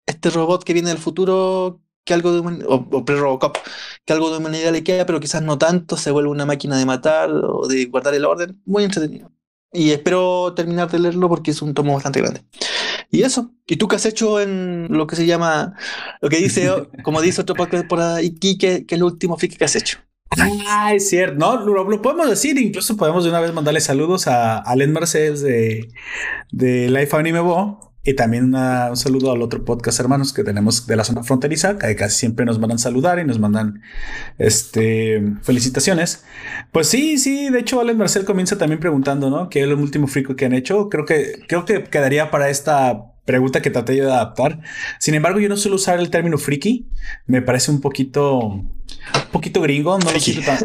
Este 0.05 0.29
robot 0.29 0.63
que 0.63 0.73
viene 0.73 0.89
del 0.89 0.97
futuro, 0.97 1.81
que 2.05 2.13
algo 2.13 2.31
de 2.33 2.65
o, 2.65 3.05
pre-Robocop, 3.05 3.57
que 4.05 4.13
algo 4.13 4.31
de 4.31 4.37
humanidad 4.37 4.71
le 4.71 4.83
queda, 4.83 5.05
pero 5.05 5.19
quizás 5.19 5.41
no 5.41 5.57
tanto, 5.57 5.97
se 5.97 6.11
vuelve 6.11 6.29
una 6.29 6.45
máquina 6.45 6.77
de 6.77 6.85
matar 6.85 7.29
o 7.29 7.67
de 7.67 7.85
guardar 7.85 8.13
el 8.13 8.25
orden. 8.25 8.61
Muy 8.65 8.85
entretenido. 8.85 9.31
Y 9.77 9.91
espero 9.91 10.53
terminar 10.55 10.89
de 10.89 10.97
leerlo 10.97 11.29
porque 11.29 11.51
es 11.51 11.61
un 11.61 11.75
tomo 11.75 11.93
bastante 11.93 12.19
grande. 12.19 12.41
Y 13.11 13.21
eso. 13.21 13.51
¿Y 13.67 13.75
tú 13.75 13.87
qué 13.87 13.97
has 13.97 14.05
hecho 14.07 14.41
en 14.41 14.87
lo 14.89 15.05
que 15.05 15.15
se 15.15 15.27
llama, 15.27 15.75
lo 16.19 16.29
que 16.29 16.37
dice, 16.37 16.69
como 17.03 17.21
dice 17.21 17.41
otro 17.41 17.55
podcast 17.55 17.87
por 17.87 18.01
ahí, 18.01 18.31
que, 18.31 18.85
que 18.85 18.95
es 18.95 18.99
lo 18.99 19.05
último 19.05 19.37
friki 19.37 19.55
que 19.55 19.65
has 19.65 19.75
hecho? 19.75 19.99
Ah, 20.67 20.93
es 20.93 21.09
cierto, 21.09 21.37
no, 21.37 21.63
lo, 21.65 22.01
podemos 22.01 22.29
decir, 22.29 22.57
incluso 22.57 22.97
podemos 22.97 23.23
de 23.23 23.29
una 23.29 23.39
vez 23.39 23.53
mandarle 23.53 23.79
saludos 23.79 24.27
a 24.27 24.57
Alen 24.57 24.91
Marcels 24.91 25.41
de, 25.41 25.87
de 26.51 26.89
Life 26.89 27.15
Anime 27.15 27.39
Bo 27.39 27.93
Y 28.07 28.13
también 28.13 28.55
un 28.55 28.95
saludo 28.95 29.33
al 29.33 29.41
otro 29.41 29.65
podcast 29.65 29.99
hermanos 29.99 30.31
que 30.31 30.45
tenemos 30.45 30.87
de 30.87 30.95
la 30.95 31.03
zona 31.03 31.25
fronteriza, 31.25 31.77
que 31.77 31.93
casi 31.97 32.19
siempre 32.19 32.45
nos 32.45 32.57
mandan 32.57 32.79
saludar 32.79 33.19
y 33.19 33.25
nos 33.25 33.37
mandan 33.37 33.81
este, 34.37 35.21
felicitaciones. 35.41 36.23
Pues 36.71 36.87
sí, 36.87 37.17
sí, 37.17 37.49
de 37.49 37.59
hecho 37.59 37.81
Alex 37.81 37.97
Marcel 37.97 38.23
comienza 38.23 38.57
también 38.57 38.79
preguntando, 38.79 39.29
¿no? 39.29 39.49
¿Qué 39.49 39.59
es 39.59 39.65
el 39.65 39.73
último 39.73 40.07
frico 40.07 40.37
que 40.37 40.45
han 40.45 40.53
hecho? 40.53 40.87
Creo 40.87 41.03
que, 41.03 41.43
creo 41.49 41.65
que 41.65 41.83
quedaría 41.83 42.31
para 42.31 42.49
esta 42.49 43.11
pregunta 43.25 43.61
que 43.61 43.71
traté 43.71 43.91
de 43.91 44.03
adaptar. 44.03 44.61
Sin 44.99 45.13
embargo, 45.13 45.41
yo 45.41 45.49
no 45.49 45.57
suelo 45.57 45.75
usar 45.75 45.99
el 45.99 46.09
término 46.09 46.37
friki. 46.37 46.87
Me 47.25 47.41
parece 47.41 47.71
un 47.71 47.81
poquito, 47.81 48.39
un 48.39 48.71
poquito 49.33 49.59
gringo. 49.59 49.99
No 49.99 50.13
lo, 50.13 50.19
siento 50.21 50.43
tan, 50.45 50.59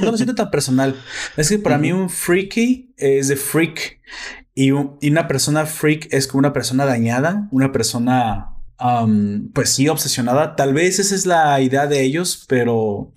no, 0.00 0.10
lo, 0.10 0.16
siento 0.16 0.34
tan 0.34 0.50
personal. 0.50 0.96
Es 1.36 1.50
que 1.50 1.58
para 1.58 1.76
mí 1.76 1.92
un 1.92 2.08
freaky 2.08 2.94
es 2.96 3.28
de 3.28 3.36
freak 3.36 4.00
y, 4.60 4.72
una 4.72 5.28
persona 5.28 5.66
freak 5.66 6.08
es 6.10 6.26
como 6.26 6.40
una 6.40 6.52
persona 6.52 6.84
dañada, 6.84 7.46
una 7.52 7.70
persona, 7.70 8.56
pues 9.54 9.70
sí, 9.70 9.86
obsesionada. 9.88 10.56
Tal 10.56 10.74
vez 10.74 10.98
esa 10.98 11.14
es 11.14 11.26
la 11.26 11.60
idea 11.60 11.86
de 11.86 12.02
ellos, 12.02 12.44
pero 12.48 13.12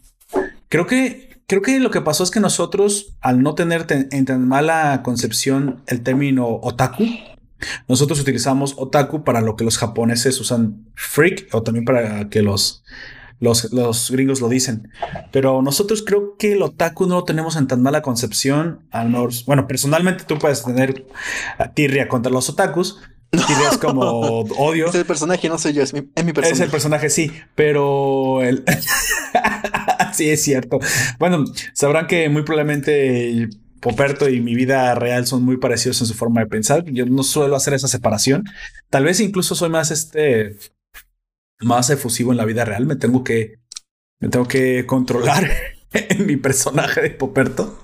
creo 0.69 0.85
que 0.85 1.31
creo 1.47 1.63
que 1.63 1.79
lo 1.79 1.89
que 1.89 2.01
pasó 2.01 2.23
es 2.23 2.29
que 2.29 2.39
nosotros, 2.39 3.17
al 3.21 3.41
no 3.41 3.55
tener 3.55 3.87
en 3.89 4.25
tan 4.25 4.47
mala 4.47 5.01
concepción 5.03 5.81
el 5.87 6.03
término 6.03 6.59
otaku, 6.61 7.05
nosotros 7.87 8.19
utilizamos 8.19 8.75
otaku 8.77 9.23
para 9.23 9.41
lo 9.41 9.55
que 9.55 9.63
los 9.63 9.79
japoneses 9.79 10.39
usan 10.39 10.85
freak 10.93 11.47
o 11.53 11.63
también 11.63 11.85
para 11.85 12.29
que 12.29 12.43
los, 12.43 12.83
los, 13.41 14.11
gringos 14.11 14.39
lo 14.39 14.47
dicen. 14.47 14.89
Pero 15.31 15.61
nosotros 15.61 16.03
creo 16.05 16.35
que 16.37 16.53
el 16.53 16.61
otaku 16.61 17.07
no 17.07 17.15
lo 17.15 17.23
tenemos 17.25 17.57
en 17.57 17.67
tan 17.67 17.81
mala 17.81 18.01
concepción. 18.01 18.85
Bueno, 19.45 19.67
personalmente 19.67 20.23
tú 20.25 20.37
puedes 20.37 20.63
tener 20.63 21.05
tirria 21.73 22.07
contra 22.07 22.31
los 22.31 22.49
otakus. 22.49 22.99
Tirria 23.31 23.69
es 23.71 23.77
como 23.77 24.01
odio. 24.01 24.87
Es 24.87 24.95
el 24.95 25.05
personaje, 25.05 25.47
no 25.47 25.57
soy 25.57 25.71
yo, 25.71 25.81
es 25.81 25.93
mi, 25.93 26.01
es 26.13 26.25
mi 26.25 26.33
personaje. 26.33 26.53
Es 26.53 26.59
el 26.59 26.69
personaje, 26.69 27.09
sí, 27.09 27.31
pero 27.55 28.41
el... 28.41 28.65
sí, 30.13 30.29
es 30.29 30.43
cierto. 30.43 30.79
Bueno, 31.17 31.45
sabrán 31.73 32.07
que 32.07 32.27
muy 32.27 32.43
probablemente 32.43 33.47
Poperto 33.79 34.29
y 34.29 34.41
mi 34.41 34.53
vida 34.53 34.93
real 34.93 35.25
son 35.25 35.43
muy 35.43 35.57
parecidos 35.57 35.99
en 36.01 36.07
su 36.07 36.13
forma 36.13 36.41
de 36.41 36.47
pensar. 36.47 36.83
Yo 36.85 37.05
no 37.07 37.23
suelo 37.23 37.55
hacer 37.55 37.73
esa 37.73 37.87
separación. 37.87 38.43
Tal 38.89 39.05
vez 39.05 39.19
incluso 39.19 39.55
soy 39.55 39.69
más 39.69 39.89
este 39.89 40.57
más 41.61 41.89
efusivo 41.89 42.31
en 42.31 42.37
la 42.37 42.45
vida 42.45 42.65
real. 42.65 42.85
Me 42.85 42.95
tengo 42.95 43.23
que 43.23 43.61
me 44.19 44.29
tengo 44.29 44.47
que 44.47 44.85
controlar 44.85 45.49
en 45.93 46.25
mi 46.25 46.37
personaje 46.37 47.01
de 47.01 47.09
Poperto. 47.09 47.79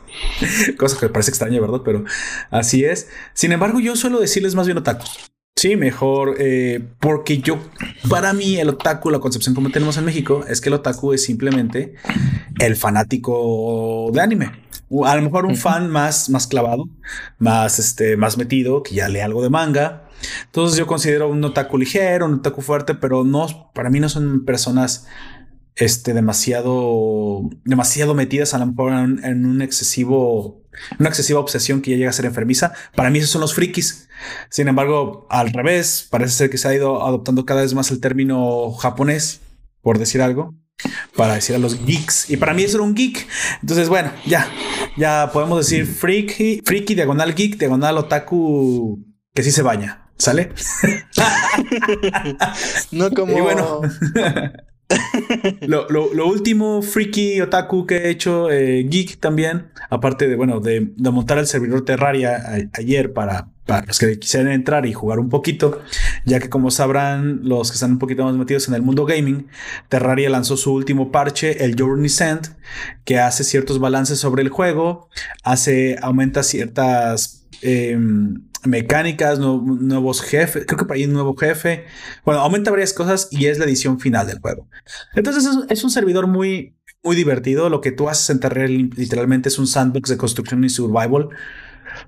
Cosa 0.78 0.98
que 1.00 1.08
me 1.08 1.12
parece 1.12 1.32
extraña, 1.32 1.60
¿verdad? 1.60 1.82
Pero 1.84 2.06
así 2.52 2.86
es. 2.86 3.10
Sin 3.34 3.52
embargo, 3.52 3.80
yo 3.80 3.96
suelo 3.96 4.20
decirles 4.20 4.56
más 4.56 4.68
bien 4.68 4.78
otaku. 4.78 5.06
Sí, 5.58 5.76
mejor, 5.76 6.36
eh, 6.38 6.88
porque 7.00 7.40
yo, 7.40 7.58
para 8.08 8.32
mí, 8.32 8.58
el 8.58 8.70
otaku, 8.70 9.10
la 9.10 9.18
concepción 9.18 9.56
como 9.56 9.72
tenemos 9.72 9.98
en 9.98 10.06
México, 10.06 10.46
es 10.48 10.62
que 10.62 10.70
el 10.70 10.76
otaku 10.76 11.14
es 11.14 11.24
simplemente 11.24 11.96
el 12.60 12.76
fanático 12.76 14.12
de 14.14 14.22
anime. 14.22 14.52
A 15.04 15.16
lo 15.16 15.24
mejor 15.24 15.48
un 15.48 15.56
fan 15.56 15.90
más, 15.90 16.30
más 16.30 16.46
clavado, 16.46 16.86
más, 17.40 17.80
este, 17.80 18.18
más 18.18 18.38
metido, 18.38 18.84
que 18.84 18.94
ya 18.94 19.10
lee 19.10 19.22
algo 19.22 19.42
de 19.42 19.50
manga. 19.50 20.07
Entonces 20.46 20.78
yo 20.78 20.88
considero 20.88 21.30
un 21.30 21.44
otaku 21.44 21.78
ligero, 21.78 22.26
un 22.26 22.36
otaku 22.36 22.62
fuerte, 22.62 22.96
pero 22.96 23.24
no, 23.24 23.72
para 23.74 23.90
mí 23.90 24.00
no 24.00 24.10
son 24.10 24.46
personas 24.46 25.08
este, 25.78 26.14
demasiado, 26.14 27.50
demasiado 27.64 28.16
metidas 28.16 28.54
a 28.54 28.58
lo 28.58 28.66
mejor 28.66 28.94
en, 28.94 29.46
un 29.46 29.62
excesivo, 29.62 30.63
una 31.00 31.10
excesiva 31.10 31.39
obsesión 31.39 31.82
que 31.82 31.91
ya 31.91 31.98
llega 31.98 32.10
a 32.10 32.13
ser 32.13 32.26
enfermiza. 32.26 32.74
Para 32.96 33.10
mí 33.10 33.20
esos 33.20 33.30
son 33.30 33.41
los 33.41 33.54
frikis. 33.54 34.10
Sin 34.50 34.68
embargo, 34.68 35.28
al 35.30 35.54
revés, 35.54 36.08
parece 36.10 36.32
ser 36.32 36.50
que 36.50 36.58
se 36.58 36.68
ha 36.68 36.74
ido 36.74 37.06
adoptando 37.06 37.46
cada 37.46 37.62
vez 37.62 37.74
más 37.76 37.91
el 37.91 38.00
término 38.00 38.72
japonés, 38.74 39.41
por 39.82 40.00
decir 40.00 40.22
algo, 40.22 40.56
para 41.15 41.36
decir 41.36 41.56
a 41.56 41.60
los 41.60 41.86
geeks. 41.86 42.32
Y 42.32 42.38
para 42.38 42.56
mí 42.56 42.63
eso 42.63 42.78
era 42.78 42.84
un 42.84 42.96
geek. 42.96 43.28
Entonces, 43.62 43.88
bueno, 43.88 44.12
ya, 44.26 44.50
ya 44.98 45.30
podemos 45.32 45.60
decir 45.60 45.86
friki, 45.86 46.63
friki, 46.65 46.96
diagonal 46.96 47.36
geek, 47.36 47.58
diagonal 47.58 48.00
otaku, 48.00 49.06
que 49.36 49.44
sí 49.44 49.52
se 49.52 49.62
baña. 49.62 50.07
¿Sale? 50.17 50.51
no 52.91 53.12
como... 53.12 53.34
Y 53.38 53.41
bueno. 53.41 53.82
lo, 55.67 56.27
último 56.27 56.82
freaky 56.82 57.41
otaku 57.41 57.86
que 57.86 57.97
he 57.97 58.10
hecho, 58.10 58.49
eh, 58.51 58.84
geek 58.84 59.19
también, 59.19 59.67
aparte 59.89 60.27
de, 60.27 60.36
bueno, 60.36 60.60
de, 60.60 60.93
montar 60.97 61.38
el 61.38 61.47
servidor 61.47 61.84
Terraria 61.84 62.69
ayer 62.73 63.12
para, 63.13 63.49
para 63.65 63.86
los 63.86 63.99
que 63.99 64.17
quisieran 64.17 64.51
entrar 64.51 64.86
y 64.86 64.93
jugar 64.93 65.19
un 65.19 65.30
poquito, 65.30 65.82
ya 66.25 66.39
que 66.39 66.49
como 66.49 66.71
sabrán 66.71 67.41
los 67.43 67.69
que 67.69 67.75
están 67.75 67.91
un 67.91 67.99
poquito 67.99 68.23
más 68.23 68.36
metidos 68.36 68.67
en 68.67 68.75
el 68.75 68.82
mundo 68.82 69.06
gaming, 69.06 69.47
Terraria 69.89 70.30
lanzó 70.30 70.56
su 70.56 70.73
último 70.73 71.12
parche, 71.12 71.65
el 71.65 71.75
Journey 71.77 72.10
Send, 72.10 72.56
que 73.03 73.19
hace 73.19 73.43
ciertos 73.43 73.80
balances 73.80 74.19
sobre 74.19 74.41
el 74.41 74.49
juego, 74.49 75.10
hace, 75.43 75.97
aumenta 76.01 76.43
ciertas... 76.43 77.43
Em, 77.62 78.47
mecánicas, 78.65 79.39
nuevos 79.39 80.22
jefes, 80.22 80.65
creo 80.65 80.78
que 80.78 80.86
para 80.86 80.98
ahí 80.98 81.06
un 81.06 81.13
nuevo 81.13 81.36
jefe. 81.36 81.86
Bueno, 82.26 82.41
aumenta 82.41 82.72
varias 82.72 82.93
cosas 82.93 83.28
y 83.32 83.46
es 83.46 83.60
la 83.60 83.65
edición 83.65 84.00
final 84.00 84.28
del 84.28 84.39
juego. 84.39 84.67
Entonces 85.15 85.48
es, 85.70 85.84
un 85.84 85.89
servidor 85.89 86.28
muy, 86.28 86.76
muy 87.04 87.15
divertido. 87.15 87.70
Lo 87.70 87.82
que 87.82 87.91
tú 87.91 88.10
haces 88.10 88.30
en 88.30 88.39
Terraria 88.39 88.67
literalmente 88.96 89.50
es 89.50 89.60
un 89.60 89.67
sandbox 89.67 90.10
de 90.10 90.17
construcción 90.17 90.63
y 90.63 90.70
survival. 90.70 91.30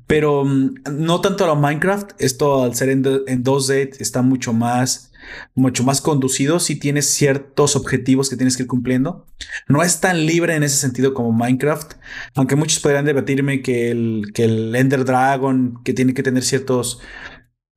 Pero 0.08 0.46
mm, 0.46 0.76
no 0.92 1.22
tanto 1.22 1.44
a 1.44 1.48
lo 1.48 1.56
Minecraft. 1.56 2.12
Esto 2.20 2.64
al 2.64 2.76
ser 2.76 2.90
en, 2.90 3.06
en 3.28 3.44
2D 3.44 3.98
está 4.00 4.22
mucho 4.22 4.54
más 4.54 5.09
mucho 5.56 5.84
más 5.84 6.02
conducido, 6.02 6.60
si 6.60 6.76
tienes 6.78 7.10
ciertos 7.10 7.76
objetivos 7.76 8.30
que 8.30 8.36
tienes 8.36 8.58
que 8.58 8.64
ir 8.64 8.68
cumpliendo. 8.68 9.26
No 9.68 9.84
es 9.84 10.00
tan 10.00 10.26
libre 10.26 10.56
en 10.56 10.64
ese 10.64 10.78
sentido 10.78 11.14
como 11.14 11.32
Minecraft, 11.32 11.94
aunque 12.36 12.56
muchos 12.56 12.80
podrían 12.80 13.06
debatirme 13.06 13.62
que 13.62 13.92
el, 13.92 14.32
que 14.34 14.46
el 14.46 14.76
Ender 14.76 15.06
Dragon, 15.06 15.82
que 15.84 15.94
tiene 15.94 16.14
que 16.14 16.24
tener 16.24 16.44
ciertos 16.44 17.00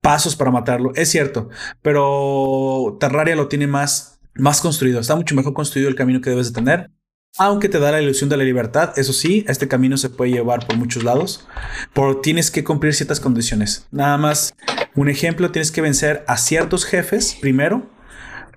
pasos 0.01 0.35
para 0.35 0.51
matarlo, 0.51 0.91
es 0.95 1.09
cierto, 1.09 1.49
pero 1.81 2.97
Terraria 2.99 3.35
lo 3.35 3.47
tiene 3.47 3.67
más, 3.67 4.19
más 4.35 4.59
construido, 4.61 4.99
está 4.99 5.15
mucho 5.15 5.35
mejor 5.35 5.53
construido 5.53 5.89
el 5.89 5.95
camino 5.95 6.21
que 6.21 6.29
debes 6.29 6.47
de 6.47 6.53
tener 6.53 6.91
aunque 7.37 7.69
te 7.69 7.79
da 7.79 7.91
la 7.91 8.01
ilusión 8.01 8.29
de 8.29 8.37
la 8.37 8.43
libertad, 8.43 8.93
eso 8.95 9.11
sí, 9.11 9.43
este 9.47 9.67
camino 9.67 9.97
se 9.97 10.09
puede 10.09 10.31
llevar 10.31 10.67
por 10.67 10.77
muchos 10.77 11.03
lados, 11.03 11.47
pero 11.93 12.17
tienes 12.17 12.51
que 12.51 12.63
cumplir 12.63 12.93
ciertas 12.93 13.19
condiciones. 13.19 13.87
Nada 13.91 14.17
más, 14.17 14.53
un 14.95 15.09
ejemplo, 15.09 15.51
tienes 15.51 15.71
que 15.71 15.81
vencer 15.81 16.23
a 16.27 16.37
ciertos 16.37 16.85
jefes 16.85 17.37
primero 17.39 17.89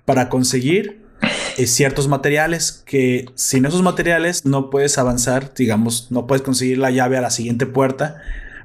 para 0.05 0.29
conseguir 0.29 1.01
eh, 1.57 1.65
ciertos 1.65 2.07
materiales 2.07 2.83
que 2.85 3.25
sin 3.35 3.65
esos 3.65 3.81
materiales 3.81 4.45
no 4.45 4.69
puedes 4.69 4.97
avanzar, 4.97 5.53
digamos, 5.53 6.11
no 6.11 6.27
puedes 6.27 6.43
conseguir 6.43 6.77
la 6.77 6.91
llave 6.91 7.17
a 7.17 7.21
la 7.21 7.31
siguiente 7.31 7.65
puerta 7.65 8.21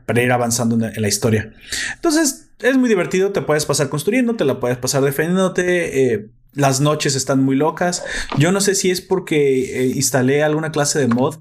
para 0.06 0.22
ir 0.22 0.32
avanzando 0.32 0.86
en 0.86 1.00
la 1.00 1.08
historia. 1.08 1.52
Entonces, 1.94 2.50
es 2.60 2.76
muy 2.76 2.88
divertido, 2.88 3.32
te 3.32 3.42
puedes 3.42 3.66
pasar 3.66 3.88
construyendo, 3.88 4.36
te 4.36 4.44
la 4.44 4.60
puedes 4.60 4.76
pasar 4.78 5.02
defendiéndote. 5.02 6.14
Eh, 6.14 6.28
las 6.54 6.80
noches 6.80 7.14
están 7.14 7.42
muy 7.42 7.56
locas. 7.56 8.04
Yo 8.38 8.52
no 8.52 8.60
sé 8.60 8.74
si 8.74 8.90
es 8.90 9.00
porque 9.00 9.84
eh, 9.84 9.92
instalé 9.94 10.42
alguna 10.42 10.70
clase 10.70 10.98
de 10.98 11.08
mod, 11.08 11.36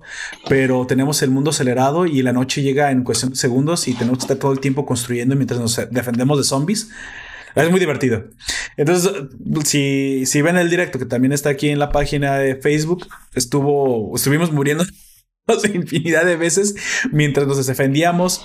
pero 0.48 0.88
tenemos 0.88 1.22
el 1.22 1.32
mundo 1.32 1.52
acelerado 1.52 2.06
y 2.06 2.22
la 2.22 2.34
noche 2.34 2.62
llega 2.62 2.92
en 2.92 3.04
cuestión 3.04 3.32
de 3.32 3.38
segundos 3.38 3.88
y 3.88 3.94
tenemos 3.94 4.20
que 4.20 4.24
estar 4.24 4.38
todo 4.38 4.52
el 4.52 4.60
tiempo 4.60 4.86
construyendo 4.86 5.36
mientras 5.36 5.60
nos 5.60 5.80
defendemos 5.92 6.38
de 6.38 6.44
zombies. 6.44 6.90
Es 7.56 7.70
muy 7.70 7.80
divertido. 7.80 8.26
Entonces, 8.78 9.12
si, 9.66 10.26
si 10.26 10.42
ven 10.42 10.56
el 10.56 10.70
directo 10.70 11.00
que 11.00 11.06
también 11.06 11.34
está 11.34 11.50
aquí 11.50 11.68
en 11.70 11.80
la 11.80 11.92
página 11.92 12.38
de 12.38 12.56
Facebook, 12.56 13.08
estuvo, 13.36 14.16
estuvimos 14.16 14.52
muriendo 14.52 14.86
infinidad 15.74 16.26
de 16.26 16.38
veces 16.38 16.76
mientras 17.12 17.48
nos 17.48 17.66
defendíamos. 17.68 18.42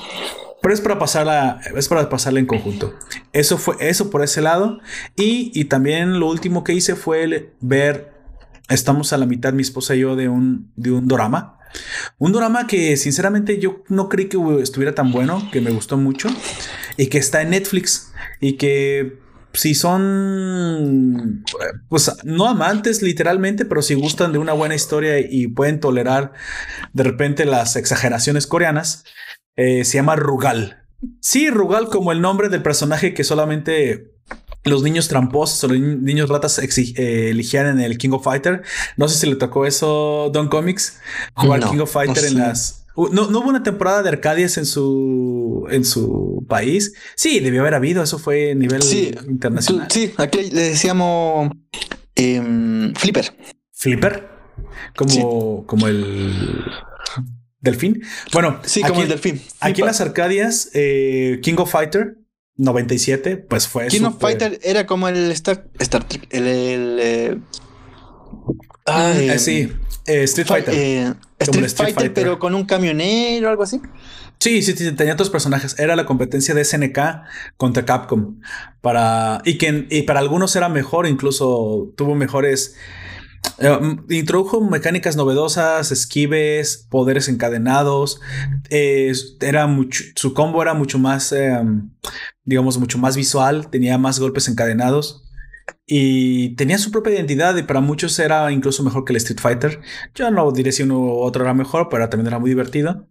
Pero 0.62 0.74
es 0.74 0.80
para 0.80 0.98
pasarla, 0.98 1.60
es 1.76 1.88
para 1.88 2.08
pasarla 2.08 2.40
en 2.40 2.46
conjunto. 2.46 2.94
Eso 3.32 3.58
fue 3.58 3.76
eso 3.80 4.10
por 4.10 4.22
ese 4.24 4.40
lado. 4.40 4.80
Y, 5.16 5.52
y 5.54 5.66
también 5.66 6.18
lo 6.18 6.28
último 6.28 6.64
que 6.64 6.72
hice 6.72 6.96
fue 6.96 7.52
ver, 7.60 8.12
estamos 8.68 9.12
a 9.12 9.18
la 9.18 9.26
mitad, 9.26 9.52
mi 9.52 9.62
esposa 9.62 9.94
y 9.94 10.00
yo, 10.00 10.16
de 10.16 10.28
un, 10.28 10.72
de 10.76 10.92
un 10.92 11.06
drama. 11.06 11.58
Un 12.18 12.32
drama 12.32 12.66
que 12.66 12.96
sinceramente 12.96 13.58
yo 13.58 13.82
no 13.88 14.08
creí 14.08 14.28
que 14.28 14.38
estuviera 14.62 14.94
tan 14.94 15.12
bueno, 15.12 15.48
que 15.52 15.60
me 15.60 15.70
gustó 15.70 15.96
mucho 15.96 16.28
y 16.96 17.08
que 17.08 17.18
está 17.18 17.42
en 17.42 17.50
Netflix 17.50 18.12
y 18.40 18.54
que 18.54 19.18
si 19.52 19.74
son, 19.74 21.44
pues 21.88 22.12
no 22.24 22.46
amantes 22.46 23.02
literalmente, 23.02 23.64
pero 23.64 23.82
si 23.82 23.94
gustan 23.94 24.32
de 24.32 24.38
una 24.38 24.52
buena 24.52 24.74
historia 24.74 25.18
y 25.18 25.46
pueden 25.48 25.80
tolerar 25.80 26.32
de 26.92 27.02
repente 27.02 27.44
las 27.44 27.76
exageraciones 27.76 28.46
coreanas, 28.46 29.04
eh, 29.56 29.84
se 29.84 29.98
llama 29.98 30.16
Rugal. 30.16 30.84
Sí, 31.20 31.50
Rugal 31.50 31.88
como 31.88 32.12
el 32.12 32.20
nombre 32.20 32.48
del 32.48 32.62
personaje 32.62 33.14
que 33.14 33.24
solamente 33.24 34.12
los 34.64 34.82
niños 34.82 35.08
tramposos 35.08 35.62
o 35.64 35.68
los 35.68 35.78
niños 35.78 36.28
ratas 36.28 36.58
eh, 36.58 37.30
eligían 37.30 37.66
en 37.66 37.80
el 37.80 37.98
King 37.98 38.10
of 38.10 38.24
Fighter. 38.24 38.62
No 38.96 39.08
sé 39.08 39.18
si 39.18 39.26
le 39.26 39.36
tocó 39.36 39.66
eso 39.66 40.30
Don 40.32 40.48
Comics, 40.48 40.98
jugar 41.34 41.60
King 41.70 41.78
of 41.78 41.92
Fighter 41.92 42.24
en 42.24 42.38
las 42.38 42.86
¿No, 42.96 43.28
¿No 43.30 43.40
hubo 43.40 43.50
una 43.50 43.62
temporada 43.62 44.02
de 44.02 44.08
Arcadias 44.08 44.56
en 44.56 44.64
su, 44.64 45.66
en 45.70 45.84
su 45.84 46.44
país? 46.48 46.94
Sí, 47.14 47.40
debió 47.40 47.60
haber 47.60 47.74
habido. 47.74 48.02
Eso 48.02 48.18
fue 48.18 48.52
a 48.52 48.54
nivel 48.54 48.80
internacional. 49.28 49.88
Sí, 49.90 50.14
aquí 50.16 50.50
le 50.50 50.70
decíamos 50.70 51.50
em, 52.14 52.94
Flipper. 52.94 53.36
¿Flipper? 53.72 54.28
Como, 54.96 55.66
como 55.66 55.86
el 55.88 56.64
delfín. 57.66 58.02
Bueno, 58.32 58.60
sí, 58.64 58.82
como 58.82 59.02
el 59.02 59.08
delfín. 59.08 59.42
Aquí 59.60 59.82
en 59.82 59.86
las 59.86 60.00
Arcadias, 60.00 60.70
eh, 60.72 61.40
King 61.42 61.56
of 61.58 61.70
Fighter 61.70 62.16
97, 62.56 63.36
pues 63.36 63.68
fue. 63.68 63.88
King 63.88 64.04
of 64.04 64.18
Fighter 64.18 64.58
era 64.62 64.86
como 64.86 65.08
el 65.08 65.30
Star, 65.32 65.68
Star 65.78 66.04
Trek, 66.04 66.26
el. 66.30 66.98
el 66.98 67.42
sí, 69.38 69.70
Street 70.06 70.46
Fighter. 70.46 71.16
Street, 71.38 71.68
Fighter, 71.68 72.14
pero 72.14 72.38
con 72.38 72.54
un 72.54 72.64
camionero 72.64 73.48
o 73.48 73.50
algo 73.50 73.62
así. 73.62 73.80
Sí, 74.38 74.62
sí, 74.62 74.74
sí, 74.74 74.92
tenía 74.92 75.14
otros 75.14 75.30
personajes. 75.30 75.78
Era 75.78 75.96
la 75.96 76.06
competencia 76.06 76.54
de 76.54 76.64
SNK 76.64 76.98
contra 77.56 77.84
Capcom. 77.84 78.40
Para, 78.80 79.40
y 79.44 79.58
que 79.58 79.86
y 79.90 80.02
para 80.02 80.20
algunos 80.20 80.54
era 80.56 80.68
mejor, 80.68 81.06
incluso 81.06 81.92
tuvo 81.96 82.14
mejores. 82.14 82.76
Eh, 83.58 83.78
introdujo 84.10 84.60
mecánicas 84.60 85.16
novedosas, 85.16 85.90
esquives, 85.92 86.86
poderes 86.90 87.28
encadenados. 87.28 88.20
era 88.70 89.66
mucho, 89.66 90.04
su 90.14 90.34
combo 90.34 90.62
era 90.62 90.74
mucho 90.74 90.98
más, 90.98 91.32
em, 91.32 91.90
digamos, 92.44 92.78
mucho 92.78 92.98
más 92.98 93.16
visual. 93.16 93.70
Tenía 93.70 93.98
más 93.98 94.18
golpes 94.18 94.48
encadenados 94.48 95.26
y 95.86 96.54
tenía 96.56 96.78
su 96.78 96.90
propia 96.90 97.14
identidad 97.14 97.56
y 97.56 97.62
para 97.62 97.80
muchos 97.80 98.18
era 98.18 98.50
incluso 98.52 98.82
mejor 98.82 99.04
que 99.04 99.12
el 99.12 99.16
Street 99.18 99.40
Fighter. 99.40 99.80
Yo 100.14 100.30
no 100.30 100.50
diré 100.52 100.72
si 100.72 100.82
uno 100.82 100.98
u 100.98 101.20
otro 101.20 101.44
era 101.44 101.54
mejor, 101.54 101.88
pero 101.90 102.08
también 102.08 102.28
era 102.28 102.38
muy 102.38 102.50
divertido. 102.50 103.08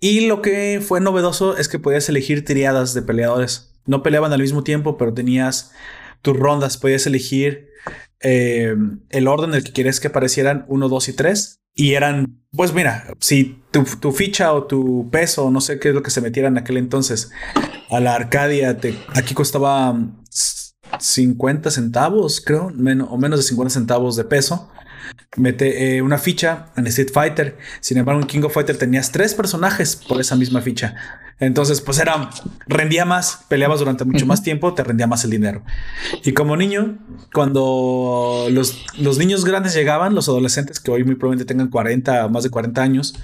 Y 0.00 0.26
lo 0.26 0.40
que 0.40 0.82
fue 0.86 1.00
novedoso 1.00 1.56
es 1.58 1.68
que 1.68 1.78
podías 1.78 2.08
elegir 2.08 2.44
triadas 2.44 2.94
de 2.94 3.02
peleadores. 3.02 3.74
No 3.86 4.02
peleaban 4.02 4.32
al 4.32 4.40
mismo 4.40 4.64
tiempo, 4.64 4.96
pero 4.96 5.12
tenías 5.12 5.72
tus 6.22 6.36
rondas. 6.36 6.78
Podías 6.78 7.06
elegir 7.06 7.68
eh, 8.22 8.76
el 9.08 9.28
orden 9.28 9.50
en 9.50 9.56
el 9.56 9.64
que 9.64 9.72
quieres 9.72 10.00
que 10.00 10.08
aparecieran 10.08 10.64
1, 10.68 10.88
2 10.88 11.08
y 11.08 11.12
3. 11.12 11.60
Y 11.74 11.94
eran, 11.94 12.42
pues 12.52 12.74
mira, 12.74 13.14
si 13.20 13.62
tu, 13.70 14.12
ficha 14.12 14.52
o 14.52 14.64
tu 14.64 15.08
peso, 15.10 15.50
no 15.50 15.60
sé 15.60 15.78
qué 15.78 15.90
es 15.90 15.94
lo 15.94 16.02
que 16.02 16.10
se 16.10 16.20
metiera 16.20 16.48
en 16.48 16.58
aquel 16.58 16.76
entonces, 16.76 17.30
a 17.88 18.00
la 18.00 18.14
Arcadia, 18.14 18.76
aquí 19.14 19.34
costaba 19.34 19.96
50 20.98 21.70
centavos, 21.70 22.42
creo, 22.44 22.70
menos, 22.70 23.08
o 23.10 23.16
menos 23.16 23.38
de 23.38 23.44
50 23.44 23.72
centavos 23.72 24.16
de 24.16 24.24
peso. 24.24 24.70
Mete 25.36 25.96
eh, 25.96 26.02
una 26.02 26.18
ficha 26.18 26.66
en 26.76 26.86
Street 26.88 27.10
Fighter. 27.12 27.56
Sin 27.80 27.98
embargo, 27.98 28.20
en 28.20 28.26
King 28.26 28.42
of 28.42 28.52
Fighter 28.52 28.76
tenías 28.76 29.12
tres 29.12 29.34
personajes 29.34 29.96
por 29.96 30.20
esa 30.20 30.36
misma 30.36 30.60
ficha. 30.60 30.96
Entonces, 31.40 31.80
pues 31.80 31.98
era, 31.98 32.28
rendía 32.66 33.06
más, 33.06 33.46
peleabas 33.48 33.80
durante 33.80 34.04
mucho 34.04 34.26
más 34.26 34.42
tiempo, 34.42 34.74
te 34.74 34.84
rendía 34.84 35.06
más 35.06 35.24
el 35.24 35.30
dinero. 35.30 35.62
Y 36.22 36.32
como 36.32 36.54
niño, 36.54 36.98
cuando 37.32 38.46
los, 38.50 38.84
los 38.98 39.16
niños 39.16 39.46
grandes 39.46 39.74
llegaban, 39.74 40.14
los 40.14 40.28
adolescentes 40.28 40.80
que 40.80 40.90
hoy 40.90 41.02
muy 41.02 41.14
probablemente 41.14 41.48
tengan 41.48 41.68
40 41.68 42.26
o 42.26 42.28
más 42.28 42.44
de 42.44 42.50
40 42.50 42.82
años, 42.82 43.14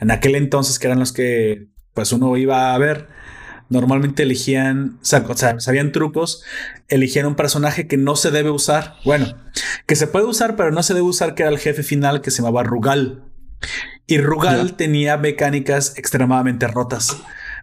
en 0.00 0.12
aquel 0.12 0.36
entonces 0.36 0.78
que 0.78 0.86
eran 0.86 1.00
los 1.00 1.12
que 1.12 1.66
pues 1.94 2.12
uno 2.12 2.36
iba 2.36 2.74
a 2.74 2.78
ver, 2.78 3.08
normalmente 3.68 4.22
elegían, 4.22 4.98
o 5.00 5.04
sea, 5.04 5.58
sabían 5.58 5.92
trucos, 5.92 6.44
eligieron 6.88 7.30
un 7.30 7.36
personaje 7.36 7.86
que 7.86 7.96
no 7.96 8.14
se 8.16 8.30
debe 8.30 8.50
usar. 8.50 8.96
Bueno, 9.04 9.34
que 9.86 9.96
se 9.96 10.06
puede 10.06 10.26
usar, 10.26 10.56
pero 10.56 10.70
no 10.70 10.82
se 10.82 10.94
debe 10.94 11.06
usar, 11.06 11.34
que 11.34 11.42
era 11.42 11.50
el 11.50 11.58
jefe 11.58 11.82
final 11.82 12.20
que 12.20 12.30
se 12.30 12.38
llamaba 12.42 12.62
Rugal. 12.62 13.24
Y 14.06 14.18
Rugal 14.18 14.74
tenía 14.76 15.16
mecánicas 15.16 15.96
extremadamente 15.96 16.66
rotas. 16.66 17.16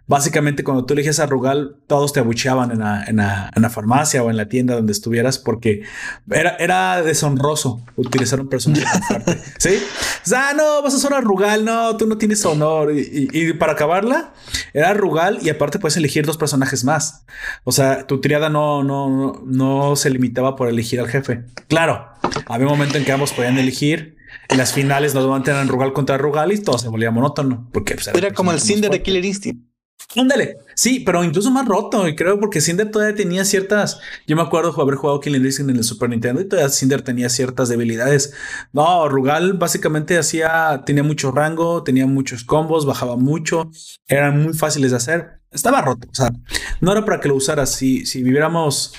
Básicamente, 0.06 0.64
cuando 0.64 0.84
tú 0.84 0.94
elegías 0.94 1.20
a 1.20 1.26
Rugal, 1.26 1.76
todos 1.86 2.12
te 2.12 2.20
abucheaban 2.20 2.72
en 2.72 2.80
la, 2.80 3.04
en, 3.06 3.16
la, 3.16 3.70
farmacia 3.70 4.22
o 4.22 4.30
en 4.30 4.36
la 4.36 4.48
tienda 4.48 4.74
donde 4.74 4.92
estuvieras 4.92 5.38
porque 5.38 5.82
era, 6.28 6.56
era 6.56 7.02
deshonroso 7.02 7.82
utilizar 7.96 8.40
un 8.40 8.48
personaje 8.48 8.84
tan 8.84 9.02
fuerte. 9.02 9.38
Sí. 9.58 9.78
O 10.24 10.28
sea, 10.28 10.54
no, 10.54 10.82
vas 10.82 10.94
a 10.94 10.96
usar 10.96 11.14
a 11.14 11.20
Rugal, 11.20 11.64
no, 11.64 11.96
tú 11.96 12.06
no 12.06 12.18
tienes 12.18 12.44
honor. 12.44 12.92
Y, 12.94 13.52
para 13.54 13.72
acabarla, 13.72 14.32
era 14.72 14.92
Rugal 14.92 15.38
y 15.40 15.50
aparte 15.50 15.78
puedes 15.78 15.96
elegir 15.96 16.26
dos 16.26 16.36
personajes 16.36 16.84
más. 16.84 17.24
O 17.64 17.72
sea, 17.72 18.06
tu 18.06 18.20
triada 18.20 18.48
no, 18.48 18.82
no, 18.82 19.08
no, 19.08 19.42
no 19.46 19.96
se 19.96 20.10
limitaba 20.10 20.56
por 20.56 20.68
elegir 20.68 21.00
al 21.00 21.08
jefe. 21.08 21.44
Claro, 21.68 22.08
había 22.46 22.66
un 22.66 22.72
momento 22.72 22.98
en 22.98 23.04
que 23.04 23.12
ambos 23.12 23.32
podían 23.32 23.58
elegir. 23.58 24.16
En 24.48 24.58
las 24.58 24.72
finales 24.72 25.14
normalmente 25.14 25.50
eran 25.50 25.68
Rugal 25.68 25.92
contra 25.92 26.18
Rugal 26.18 26.52
y 26.52 26.58
todo 26.58 26.78
se 26.78 26.88
volvía 26.88 27.10
monótono. 27.10 27.68
Porque 27.72 27.94
pues, 27.94 28.08
era, 28.08 28.32
como 28.32 28.52
el 28.52 28.60
Cinder 28.60 28.90
de 28.90 29.02
Killer 29.02 29.24
Instinct. 29.24 29.71
Ándale, 30.16 30.58
sí, 30.74 31.00
pero 31.00 31.24
incluso 31.24 31.50
más 31.50 31.66
roto, 31.66 32.06
y 32.06 32.14
creo 32.14 32.38
porque 32.38 32.60
Cinder 32.60 32.90
todavía 32.90 33.14
tenía 33.14 33.44
ciertas. 33.44 34.00
Yo 34.26 34.36
me 34.36 34.42
acuerdo 34.42 34.78
haber 34.80 34.96
jugado 34.96 35.20
Killing 35.20 35.44
Instinct 35.44 35.70
en 35.70 35.76
el 35.76 35.84
Super 35.84 36.10
Nintendo 36.10 36.40
y 36.40 36.48
todavía 36.48 36.68
Cinder 36.68 37.02
tenía 37.02 37.28
ciertas 37.28 37.68
debilidades. 37.68 38.34
No, 38.72 39.08
Rugal 39.08 39.54
básicamente 39.54 40.18
hacía, 40.18 40.82
tenía 40.84 41.02
mucho 41.02 41.30
rango, 41.32 41.82
tenía 41.82 42.06
muchos 42.06 42.44
combos, 42.44 42.84
bajaba 42.84 43.16
mucho, 43.16 43.70
eran 44.06 44.42
muy 44.42 44.52
fáciles 44.52 44.90
de 44.90 44.96
hacer. 44.98 45.40
Estaba 45.50 45.82
roto, 45.82 46.08
o 46.10 46.14
sea, 46.14 46.32
no 46.80 46.92
era 46.92 47.04
para 47.04 47.20
que 47.20 47.28
lo 47.28 47.34
usaras. 47.34 47.70
Si, 47.70 48.06
si 48.06 48.22
viviéramos, 48.22 48.94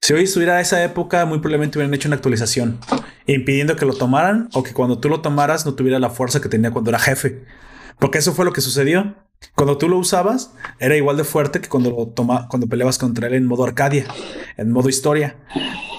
si 0.00 0.12
hoy 0.12 0.24
estuviera 0.24 0.60
esa 0.60 0.82
época, 0.84 1.24
muy 1.26 1.38
probablemente 1.38 1.78
hubieran 1.78 1.94
hecho 1.94 2.08
una 2.08 2.16
actualización 2.16 2.78
impidiendo 3.26 3.76
que 3.76 3.86
lo 3.86 3.94
tomaran 3.94 4.48
o 4.52 4.62
que 4.62 4.72
cuando 4.72 4.98
tú 4.98 5.08
lo 5.08 5.20
tomaras 5.20 5.64
no 5.66 5.74
tuviera 5.74 5.98
la 5.98 6.10
fuerza 6.10 6.40
que 6.40 6.48
tenía 6.48 6.70
cuando 6.70 6.90
era 6.90 6.98
jefe. 6.98 7.44
Porque 7.98 8.18
eso 8.18 8.32
fue 8.32 8.44
lo 8.44 8.52
que 8.52 8.60
sucedió. 8.60 9.14
Cuando 9.54 9.78
tú 9.78 9.88
lo 9.88 9.98
usabas, 9.98 10.52
era 10.78 10.96
igual 10.96 11.16
de 11.16 11.24
fuerte 11.24 11.60
que 11.60 11.68
cuando 11.68 11.90
lo 11.90 12.08
toma, 12.08 12.48
cuando 12.48 12.66
peleabas 12.66 12.98
contra 12.98 13.28
él 13.28 13.34
en 13.34 13.46
modo 13.46 13.64
Arcadia, 13.64 14.06
en 14.56 14.70
modo 14.70 14.88
historia. 14.88 15.36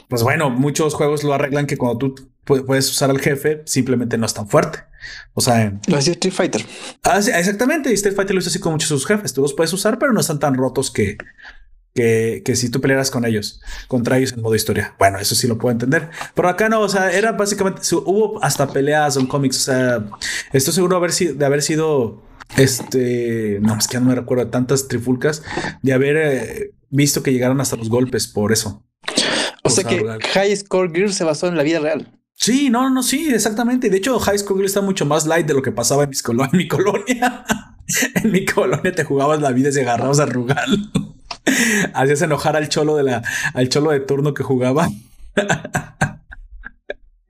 Pues 0.07 0.23
bueno, 0.23 0.49
muchos 0.49 0.93
juegos 0.93 1.23
lo 1.23 1.33
arreglan 1.33 1.67
que 1.67 1.77
cuando 1.77 1.97
tú 1.97 2.31
puedes 2.43 2.89
usar 2.89 3.09
al 3.09 3.19
jefe, 3.19 3.61
simplemente 3.65 4.17
no 4.17 4.25
es 4.25 4.33
tan 4.33 4.47
fuerte. 4.47 4.79
O 5.33 5.41
sea, 5.41 5.79
lo 5.87 5.97
hacía 5.97 6.13
Street 6.13 6.33
Fighter. 6.33 6.65
Ah, 7.03 7.17
exactamente. 7.19 7.93
Street 7.93 8.15
Fighter 8.15 8.35
lo 8.35 8.41
hizo 8.41 8.49
así 8.49 8.59
con 8.59 8.73
muchos 8.73 8.89
de 8.89 8.95
sus 8.95 9.05
jefes. 9.05 9.33
Tú 9.33 9.41
los 9.41 9.53
puedes 9.53 9.71
usar, 9.73 9.97
pero 9.99 10.13
no 10.13 10.21
están 10.21 10.39
tan 10.39 10.55
rotos 10.55 10.91
que, 10.91 11.17
que, 11.93 12.41
que, 12.43 12.55
si 12.55 12.69
tú 12.69 12.81
pelearas 12.81 13.09
con 13.09 13.25
ellos, 13.25 13.61
contra 13.87 14.17
ellos 14.17 14.33
en 14.33 14.41
modo 14.41 14.55
historia. 14.55 14.95
Bueno, 14.99 15.17
eso 15.17 15.35
sí 15.35 15.47
lo 15.47 15.57
puedo 15.57 15.71
entender. 15.71 16.09
Pero 16.33 16.49
acá 16.49 16.67
no, 16.69 16.81
o 16.81 16.89
sea, 16.89 17.11
era 17.11 17.31
básicamente, 17.31 17.81
hubo 17.95 18.43
hasta 18.43 18.67
peleas 18.67 19.17
en 19.17 19.27
cómics. 19.27 19.57
O 19.57 19.71
sea, 19.71 20.05
esto 20.51 20.71
seguro 20.71 20.97
haber 20.97 21.11
sido, 21.11 21.35
de 21.35 21.45
haber 21.45 21.61
sido 21.61 22.21
este, 22.57 23.59
no, 23.61 23.77
es 23.77 23.87
que 23.87 23.93
ya 23.93 23.99
no 23.99 24.07
me 24.07 24.15
recuerdo 24.15 24.47
tantas 24.47 24.87
trifulcas 24.87 25.43
de 25.81 25.93
haber 25.93 26.17
eh, 26.17 26.71
visto 26.89 27.23
que 27.23 27.31
llegaron 27.31 27.61
hasta 27.61 27.75
los 27.75 27.89
golpes 27.89 28.27
por 28.27 28.51
eso. 28.51 28.83
O 29.63 29.69
sea 29.69 29.83
que 29.83 30.03
High 30.33 30.55
Score 30.57 30.91
Girl 30.93 31.13
se 31.13 31.23
basó 31.23 31.47
en 31.47 31.55
la 31.55 31.63
vida 31.63 31.79
real. 31.79 32.07
Sí, 32.33 32.69
no, 32.69 32.89
no, 32.89 33.03
sí, 33.03 33.29
exactamente. 33.31 33.89
De 33.89 33.97
hecho, 33.97 34.19
High 34.19 34.39
Score 34.39 34.57
Girl 34.57 34.65
está 34.65 34.81
mucho 34.81 35.05
más 35.05 35.27
light 35.27 35.45
de 35.45 35.53
lo 35.53 35.61
que 35.61 35.71
pasaba 35.71 36.03
en, 36.03 36.11
en 36.11 36.57
mi 36.57 36.67
colonia. 36.67 37.45
en 38.15 38.31
mi 38.31 38.45
colonia 38.45 38.91
te 38.91 39.03
jugabas 39.03 39.41
la 39.41 39.51
vida 39.51 39.69
y 39.69 39.73
se 39.73 39.81
agarrabas 39.81 40.19
a 40.19 40.25
Rugal. 40.25 40.91
Hacías 41.93 42.21
enojar 42.21 42.55
al 42.55 42.69
cholo 42.69 42.95
de 42.95 43.03
la, 43.03 43.23
al 43.53 43.69
cholo 43.69 43.91
de 43.91 43.99
turno 43.99 44.33
que 44.33 44.43
jugaba. 44.43 44.89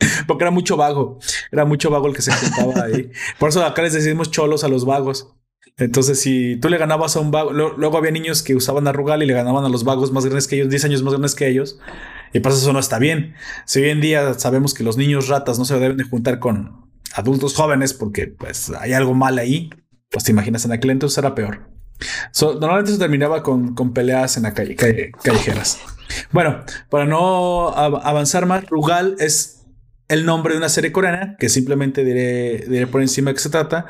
Porque 0.28 0.44
era 0.44 0.52
mucho 0.52 0.78
vago. 0.78 1.20
Era 1.52 1.66
mucho 1.66 1.90
vago 1.90 2.08
el 2.08 2.16
que 2.16 2.22
se 2.22 2.32
juntaba 2.32 2.86
ahí. 2.86 3.12
Por 3.40 3.50
eso 3.50 3.64
acá 3.66 3.82
les 3.82 3.94
decimos 3.94 4.32
cholos 4.32 4.64
a 4.64 4.68
los 4.68 4.86
vagos. 4.86 5.34
Entonces, 5.78 6.20
si 6.20 6.58
tú 6.58 6.70
le 6.70 6.78
ganabas 6.78 7.16
a 7.16 7.20
un 7.20 7.32
vago, 7.32 7.52
luego 7.52 7.98
había 7.98 8.12
niños 8.12 8.44
que 8.44 8.56
usaban 8.56 8.88
a 8.88 8.92
Rugal 8.92 9.24
y 9.24 9.26
le 9.26 9.34
ganaban 9.34 9.66
a 9.66 9.70
los 9.70 9.84
vagos 9.84 10.12
más 10.12 10.26
grandes 10.26 10.48
que 10.48 10.56
ellos, 10.56 10.70
10 10.70 10.86
años 10.86 11.04
más 11.04 11.14
grandes 11.14 11.36
que 11.36 11.48
ellos. 11.48 11.80
Y 12.34 12.40
por 12.40 12.52
eso 12.52 12.72
no 12.74 12.80
está 12.80 13.00
bien. 13.00 13.36
Si 13.66 13.82
hoy 13.82 13.90
en 13.90 14.02
día 14.02 14.34
sabemos 14.36 14.74
que 14.74 14.84
los 14.84 14.98
niños 14.98 15.28
ratas 15.28 15.60
no 15.60 15.66
se 15.66 15.80
deben 15.80 15.98
de 15.98 16.04
juntar 16.04 16.40
con 16.40 16.92
adultos 17.14 17.56
jóvenes 17.56 17.94
porque 17.94 18.28
pues 18.28 18.72
hay 18.80 18.94
algo 18.94 19.14
mal 19.14 19.38
ahí, 19.38 19.70
pues 20.10 20.24
te 20.24 20.32
imaginas 20.32 20.64
en 20.66 20.72
aquel 20.72 20.92
entonces 20.92 21.18
era 21.18 21.36
peor. 21.36 21.68
normalmente 22.60 22.92
se 22.92 22.98
terminaba 22.98 23.44
con, 23.44 23.76
con 23.76 23.94
peleas 23.94 24.38
en 24.38 24.44
la 24.44 24.54
calle, 24.54 24.76
callejeras. 24.76 25.80
Bueno, 26.32 26.64
para 26.90 27.06
no 27.06 27.70
avanzar 27.70 28.46
más, 28.46 28.66
Rugal 28.70 29.16
es 29.20 29.61
el 30.12 30.26
nombre 30.26 30.54
de 30.54 30.58
una 30.58 30.68
serie 30.68 30.92
coreana, 30.92 31.38
que 31.40 31.48
simplemente 31.48 32.04
diré, 32.04 32.66
diré 32.68 32.86
por 32.86 33.02
encima 33.02 33.32
de 33.32 33.36
qué 33.36 33.40
se 33.40 33.50
trata. 33.50 33.86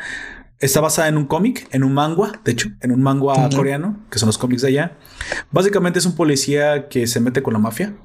Está 0.59 0.79
basada 0.79 1.07
en 1.07 1.17
un 1.17 1.25
cómic, 1.25 1.67
en 1.71 1.83
un 1.83 1.95
manga, 1.95 2.39
de 2.45 2.51
hecho, 2.51 2.69
en 2.81 2.91
un 2.91 3.01
manga 3.01 3.49
coreano, 3.49 4.05
que 4.11 4.19
son 4.19 4.27
los 4.27 4.37
cómics 4.37 4.61
de 4.61 4.67
allá. 4.67 4.99
Básicamente 5.49 5.97
es 5.97 6.05
un 6.05 6.15
policía 6.15 6.87
que 6.89 7.07
se 7.07 7.19
mete 7.19 7.41
con 7.41 7.53
la 7.53 7.59
mafia. 7.59 7.97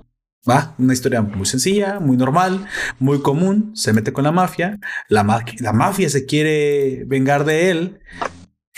Va, 0.48 0.74
una 0.78 0.94
historia 0.94 1.20
muy 1.20 1.44
sencilla, 1.44 2.00
muy 2.00 2.16
normal, 2.16 2.66
muy 2.98 3.20
común. 3.20 3.72
Se 3.74 3.92
mete 3.92 4.14
con 4.14 4.24
la 4.24 4.32
mafia. 4.32 4.78
La, 5.10 5.44
la 5.58 5.72
mafia 5.74 6.08
se 6.08 6.24
quiere 6.24 7.04
vengar 7.06 7.44
de 7.44 7.70
él. 7.70 8.00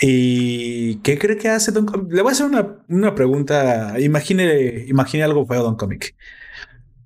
¿Y 0.01 0.95
qué 0.95 1.17
cree 1.17 1.37
que 1.37 1.47
hace 1.47 1.71
Don 1.71 1.85
Comic? 1.85 2.11
Le 2.11 2.21
voy 2.21 2.31
a 2.31 2.33
hacer 2.33 2.45
una, 2.45 2.83
una 2.89 3.15
pregunta. 3.15 3.97
Imagine, 4.01 4.83
imagine 4.87 5.23
algo 5.23 5.45
feo, 5.45 5.63
Don 5.63 5.77
Comic. 5.77 6.13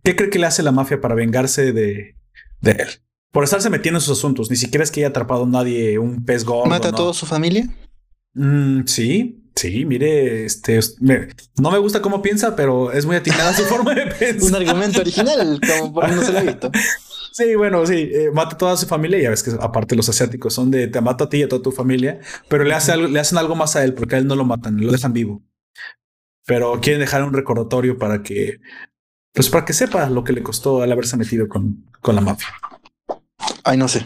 ¿Qué 0.03 0.15
cree 0.15 0.31
que 0.31 0.39
le 0.39 0.47
hace 0.47 0.63
la 0.63 0.71
mafia 0.71 0.99
para 0.99 1.13
vengarse 1.13 1.71
de, 1.71 2.15
de 2.63 2.71
él. 2.71 2.87
por 3.31 3.43
estarse 3.43 3.69
metiendo 3.69 3.97
en 3.97 4.01
sus 4.01 4.17
asuntos. 4.17 4.49
Ni 4.51 4.55
siquiera 4.57 4.83
es 4.83 4.91
que 4.91 4.99
haya 5.01 5.09
atrapado 5.09 5.43
a 5.43 5.47
nadie 5.47 5.97
un 5.99 6.23
pez 6.23 6.43
gordo. 6.45 6.69
¿Mata 6.69 6.89
a 6.89 6.91
no. 6.91 6.97
toda 6.97 7.13
su 7.13 7.25
familia? 7.25 7.67
Mm, 8.35 8.85
sí, 8.85 9.43
sí, 9.55 9.85
mire, 9.85 10.45
este, 10.45 10.79
me- 10.99 11.27
no 11.59 11.71
me 11.71 11.77
gusta 11.79 12.01
cómo 12.01 12.21
piensa, 12.21 12.55
pero 12.55 12.91
es 12.91 13.05
muy 13.05 13.15
atinada 13.15 13.53
su 13.53 13.63
forma 13.65 13.93
de 13.95 14.07
pensar. 14.07 14.49
Un 14.49 14.55
argumento 14.55 15.01
original, 15.01 15.59
como 15.67 15.93
por 15.93 16.11
no 16.11 16.21
se 16.23 16.31
lo 16.31 16.41
visto. 16.41 16.71
Sí, 17.31 17.55
bueno, 17.55 17.83
sí, 17.87 18.09
eh, 18.13 18.29
mata 18.31 18.53
a 18.53 18.57
toda 18.59 18.77
su 18.77 18.85
familia. 18.85 19.19
Ya 19.19 19.31
ves 19.31 19.41
que 19.41 19.51
aparte 19.59 19.95
los 19.95 20.07
asiáticos 20.09 20.53
son 20.53 20.69
de 20.69 20.87
te 20.87 21.01
mato 21.01 21.23
a 21.23 21.29
ti 21.29 21.37
y 21.37 21.43
a 21.43 21.49
toda 21.49 21.63
tu 21.63 21.71
familia, 21.71 22.19
pero 22.47 22.63
le, 22.63 22.75
hace 22.75 22.91
algo, 22.91 23.07
le 23.07 23.19
hacen 23.19 23.39
algo 23.39 23.55
más 23.55 23.75
a 23.75 23.83
él 23.83 23.95
porque 23.95 24.13
a 24.15 24.17
él 24.19 24.27
no 24.27 24.35
lo 24.35 24.45
matan, 24.45 24.79
lo 24.79 24.91
dejan 24.91 25.13
vivo. 25.13 25.41
Pero 26.45 26.79
quieren 26.81 26.99
dejar 26.99 27.23
un 27.23 27.33
recordatorio 27.33 27.97
para 27.97 28.21
que, 28.21 28.59
pues 29.33 29.49
para 29.49 29.65
que 29.65 29.73
sepa 29.73 30.09
lo 30.09 30.23
que 30.23 30.33
le 30.33 30.43
costó 30.43 30.81
al 30.81 30.91
haberse 30.91 31.17
metido 31.17 31.47
con, 31.47 31.85
con 32.01 32.15
la 32.15 32.21
mafia. 32.21 32.49
Ay, 33.63 33.77
no 33.77 33.87
sé. 33.87 34.05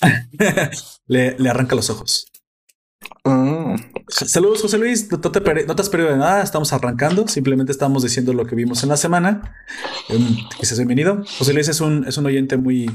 le, 1.06 1.38
le 1.38 1.48
arranca 1.48 1.74
los 1.74 1.90
ojos. 1.90 2.26
Ah, 3.24 3.76
Saludos, 4.08 4.62
José 4.62 4.78
Luis. 4.78 5.10
No 5.10 5.20
te, 5.20 5.64
no 5.66 5.76
te 5.76 5.82
has 5.82 5.88
perdido 5.88 6.10
de 6.10 6.18
nada. 6.18 6.42
Estamos 6.42 6.72
arrancando. 6.72 7.26
Simplemente 7.28 7.72
estamos 7.72 8.02
diciendo 8.02 8.32
lo 8.32 8.44
que 8.46 8.54
vimos 8.54 8.82
en 8.82 8.90
la 8.90 8.96
semana. 8.96 9.56
Em, 10.08 10.36
seas 10.60 10.78
bienvenido. 10.78 11.24
José 11.38 11.54
Luis 11.54 11.68
es 11.68 11.80
un, 11.80 12.06
es 12.06 12.16
un 12.18 12.26
oyente 12.26 12.56
muy, 12.56 12.90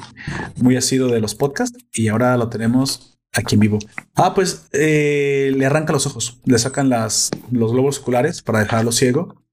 muy 0.57 0.75
asido 0.77 1.07
de 1.07 1.19
los 1.19 1.35
podcasts 1.35 1.77
y 1.93 2.09
ahora 2.09 2.37
lo 2.37 2.49
tenemos 2.49 3.19
aquí 3.33 3.55
en 3.55 3.61
vivo. 3.61 3.79
Ah, 4.15 4.33
pues 4.33 4.67
eh, 4.73 5.53
le 5.55 5.65
arranca 5.65 5.93
los 5.93 6.05
ojos, 6.05 6.39
le 6.45 6.59
sacan 6.59 6.89
las, 6.89 7.31
los 7.51 7.71
globos 7.71 7.99
oculares 7.99 8.41
para 8.41 8.59
dejarlo 8.59 8.91
ciego 8.91 9.43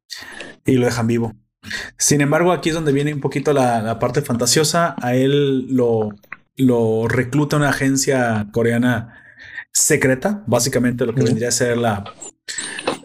y 0.64 0.72
lo 0.74 0.86
dejan 0.86 1.06
vivo. 1.06 1.34
Sin 1.96 2.20
embargo, 2.20 2.52
aquí 2.52 2.68
es 2.70 2.74
donde 2.74 2.92
viene 2.92 3.14
un 3.14 3.20
poquito 3.20 3.52
la, 3.52 3.82
la 3.82 3.98
parte 3.98 4.22
fantasiosa. 4.22 4.94
A 5.00 5.14
él 5.14 5.66
lo, 5.74 6.10
lo 6.56 7.08
recluta 7.08 7.56
una 7.56 7.70
agencia 7.70 8.46
coreana 8.52 9.20
secreta, 9.72 10.42
básicamente 10.46 11.04
lo 11.04 11.14
que 11.14 11.22
vendría 11.22 11.48
a 11.48 11.52
ser 11.52 11.76
la 11.76 12.04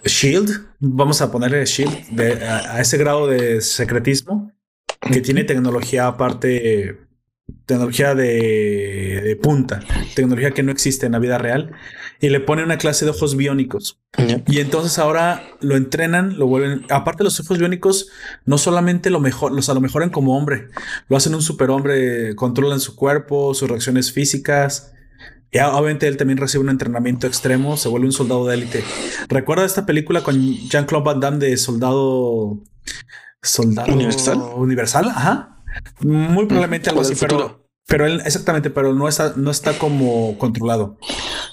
Shield. 0.04 0.68
Vamos 0.80 1.22
a 1.22 1.32
ponerle 1.32 1.66
Shield 1.66 2.10
de, 2.10 2.46
a, 2.46 2.76
a 2.76 2.82
ese 2.82 2.98
grado 2.98 3.28
de 3.28 3.62
secretismo 3.62 4.52
que 5.02 5.22
tiene 5.22 5.44
tecnología 5.46 6.08
aparte, 6.08 7.00
tecnología 7.70 8.16
de, 8.16 9.22
de 9.24 9.36
punta, 9.36 9.80
tecnología 10.16 10.52
que 10.52 10.64
no 10.64 10.72
existe 10.72 11.06
en 11.06 11.12
la 11.12 11.20
vida 11.20 11.38
real, 11.38 11.72
y 12.20 12.30
le 12.30 12.40
pone 12.40 12.64
una 12.64 12.80
clase 12.80 13.06
de 13.06 13.12
ojos 13.12 13.38
biónicos. 13.38 14.00
Y 14.48 14.60
entonces 14.60 14.98
ahora 14.98 15.44
lo 15.62 15.78
entrenan, 15.78 16.40
lo 16.40 16.48
vuelven. 16.48 16.84
Aparte, 16.90 17.24
los 17.24 17.40
ojos 17.40 17.60
biónicos 17.60 18.10
no 18.44 18.58
solamente 18.58 19.12
lo 19.12 19.20
mejor, 19.20 19.52
los 19.52 19.70
a 19.70 19.76
lo 19.76 19.82
mejoran 19.82 20.10
como 20.10 20.36
hombre, 20.36 20.70
lo 21.08 21.16
hacen 21.16 21.36
un 21.36 21.44
superhombre, 21.44 22.36
controlan 22.36 22.80
su 22.80 22.96
cuerpo, 22.96 23.54
sus 23.54 23.70
reacciones 23.70 24.12
físicas. 24.12 24.92
Y 25.52 25.60
obviamente 25.60 26.08
él 26.08 26.18
también 26.18 26.38
recibe 26.38 26.64
un 26.64 26.70
entrenamiento 26.70 27.28
extremo, 27.28 27.78
se 27.78 27.88
vuelve 27.88 28.08
un 28.08 28.14
soldado 28.14 28.48
de 28.48 28.56
élite. 28.56 28.84
¿Recuerda 29.30 29.64
esta 29.64 29.86
película 29.86 30.24
con 30.24 30.36
Jean-Claude 30.42 31.06
Van 31.06 31.20
Damme 31.20 31.38
de 31.38 31.56
soldado. 31.58 32.64
Soldado 33.42 33.94
Universal. 33.94 34.40
Universal, 34.56 35.10
ajá. 35.10 35.59
Muy 36.02 36.46
probablemente 36.46 36.90
algo 36.90 37.02
así, 37.02 37.16
pero, 37.20 37.66
pero 37.88 38.06
él, 38.06 38.22
exactamente, 38.26 38.70
pero 38.70 38.94
no 38.94 39.08
está, 39.08 39.34
no 39.36 39.52
está 39.52 39.78
como 39.78 40.38
controlado. 40.38 40.98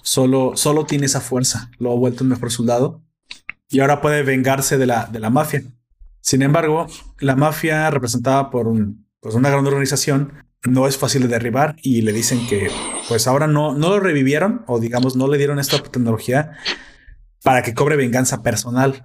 Solo, 0.02 0.52
solo 0.54 0.86
tiene 0.86 1.06
esa 1.06 1.20
fuerza. 1.20 1.70
Lo 1.78 1.92
ha 1.92 1.96
vuelto 1.96 2.24
un 2.24 2.30
mejor 2.30 2.50
soldado 2.50 3.02
y 3.68 3.80
ahora 3.80 4.00
puede 4.00 4.22
vengarse 4.22 4.78
de 4.78 4.86
la, 4.86 5.06
de 5.06 5.20
la 5.20 5.30
mafia. 5.30 5.62
Sin 6.20 6.42
embargo, 6.42 6.86
la 7.20 7.36
mafia 7.36 7.90
representada 7.90 8.50
por 8.50 8.68
un, 8.68 9.06
pues 9.20 9.34
una 9.34 9.50
gran 9.50 9.66
organización 9.66 10.32
no 10.64 10.88
es 10.88 10.96
fácil 10.96 11.22
de 11.22 11.28
derribar 11.28 11.76
y 11.82 12.02
le 12.02 12.12
dicen 12.12 12.46
que 12.48 12.70
pues 13.08 13.26
ahora 13.26 13.46
no, 13.46 13.74
no 13.74 13.90
lo 13.90 14.00
revivieron 14.00 14.64
o 14.66 14.80
digamos 14.80 15.16
no 15.16 15.28
le 15.28 15.38
dieron 15.38 15.58
esta 15.58 15.80
tecnología 15.82 16.56
para 17.42 17.62
que 17.62 17.74
cobre 17.74 17.96
venganza 17.96 18.42
personal. 18.42 19.04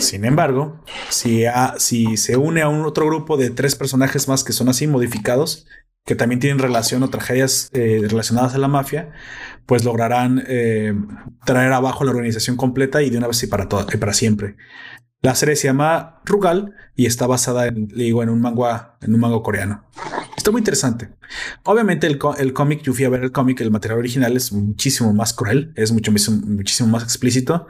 Sin 0.00 0.24
embargo, 0.24 0.80
si, 1.08 1.44
si 1.78 2.16
se 2.16 2.36
une 2.36 2.62
a 2.62 2.68
un 2.68 2.84
otro 2.84 3.06
grupo 3.06 3.36
de 3.36 3.50
tres 3.50 3.74
personajes 3.76 4.28
más 4.28 4.44
que 4.44 4.52
son 4.52 4.68
así 4.68 4.86
modificados, 4.86 5.66
que 6.04 6.14
también 6.14 6.38
tienen 6.40 6.58
relación 6.60 7.02
o 7.02 7.10
tragedias 7.10 7.68
eh, 7.72 8.02
relacionadas 8.08 8.54
a 8.54 8.58
la 8.58 8.68
mafia, 8.68 9.10
pues 9.66 9.84
lograrán 9.84 10.44
eh, 10.46 10.94
traer 11.44 11.72
abajo 11.72 12.04
la 12.04 12.12
organización 12.12 12.56
completa 12.56 13.02
y 13.02 13.10
de 13.10 13.18
una 13.18 13.26
vez 13.26 13.42
y 13.42 13.48
para, 13.48 13.68
toda- 13.68 13.86
y 13.92 13.96
para 13.96 14.12
siempre. 14.12 14.56
La 15.22 15.34
serie 15.34 15.56
se 15.56 15.66
llama 15.66 16.20
Rugal 16.24 16.74
y 16.94 17.06
está 17.06 17.26
basada 17.26 17.66
en, 17.66 17.88
digo, 17.88 18.22
en 18.22 18.28
un 18.28 18.40
manga, 18.40 18.96
en 19.00 19.14
un 19.14 19.20
manga 19.20 19.42
coreano. 19.42 19.84
Está 20.46 20.52
muy 20.52 20.60
interesante. 20.60 21.08
Obviamente 21.64 22.06
el, 22.06 22.20
el 22.38 22.52
cómic, 22.52 22.80
yo 22.82 22.94
fui 22.94 23.04
a 23.04 23.08
ver 23.08 23.24
el 23.24 23.32
cómic, 23.32 23.60
el 23.62 23.72
material 23.72 23.98
original 23.98 24.36
es 24.36 24.52
muchísimo 24.52 25.12
más 25.12 25.32
cruel, 25.32 25.72
es 25.74 25.90
mucho, 25.90 26.12
muchísimo 26.12 26.88
más 26.88 27.02
explícito. 27.02 27.66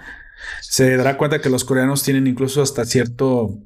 Se 0.61 0.95
dará 0.99 1.17
cuenta 1.17 1.41
que 1.41 1.49
los 1.49 1.65
coreanos 1.65 2.03
tienen 2.03 2.27
incluso 2.27 2.61
hasta 2.61 2.85
cierto 2.85 3.62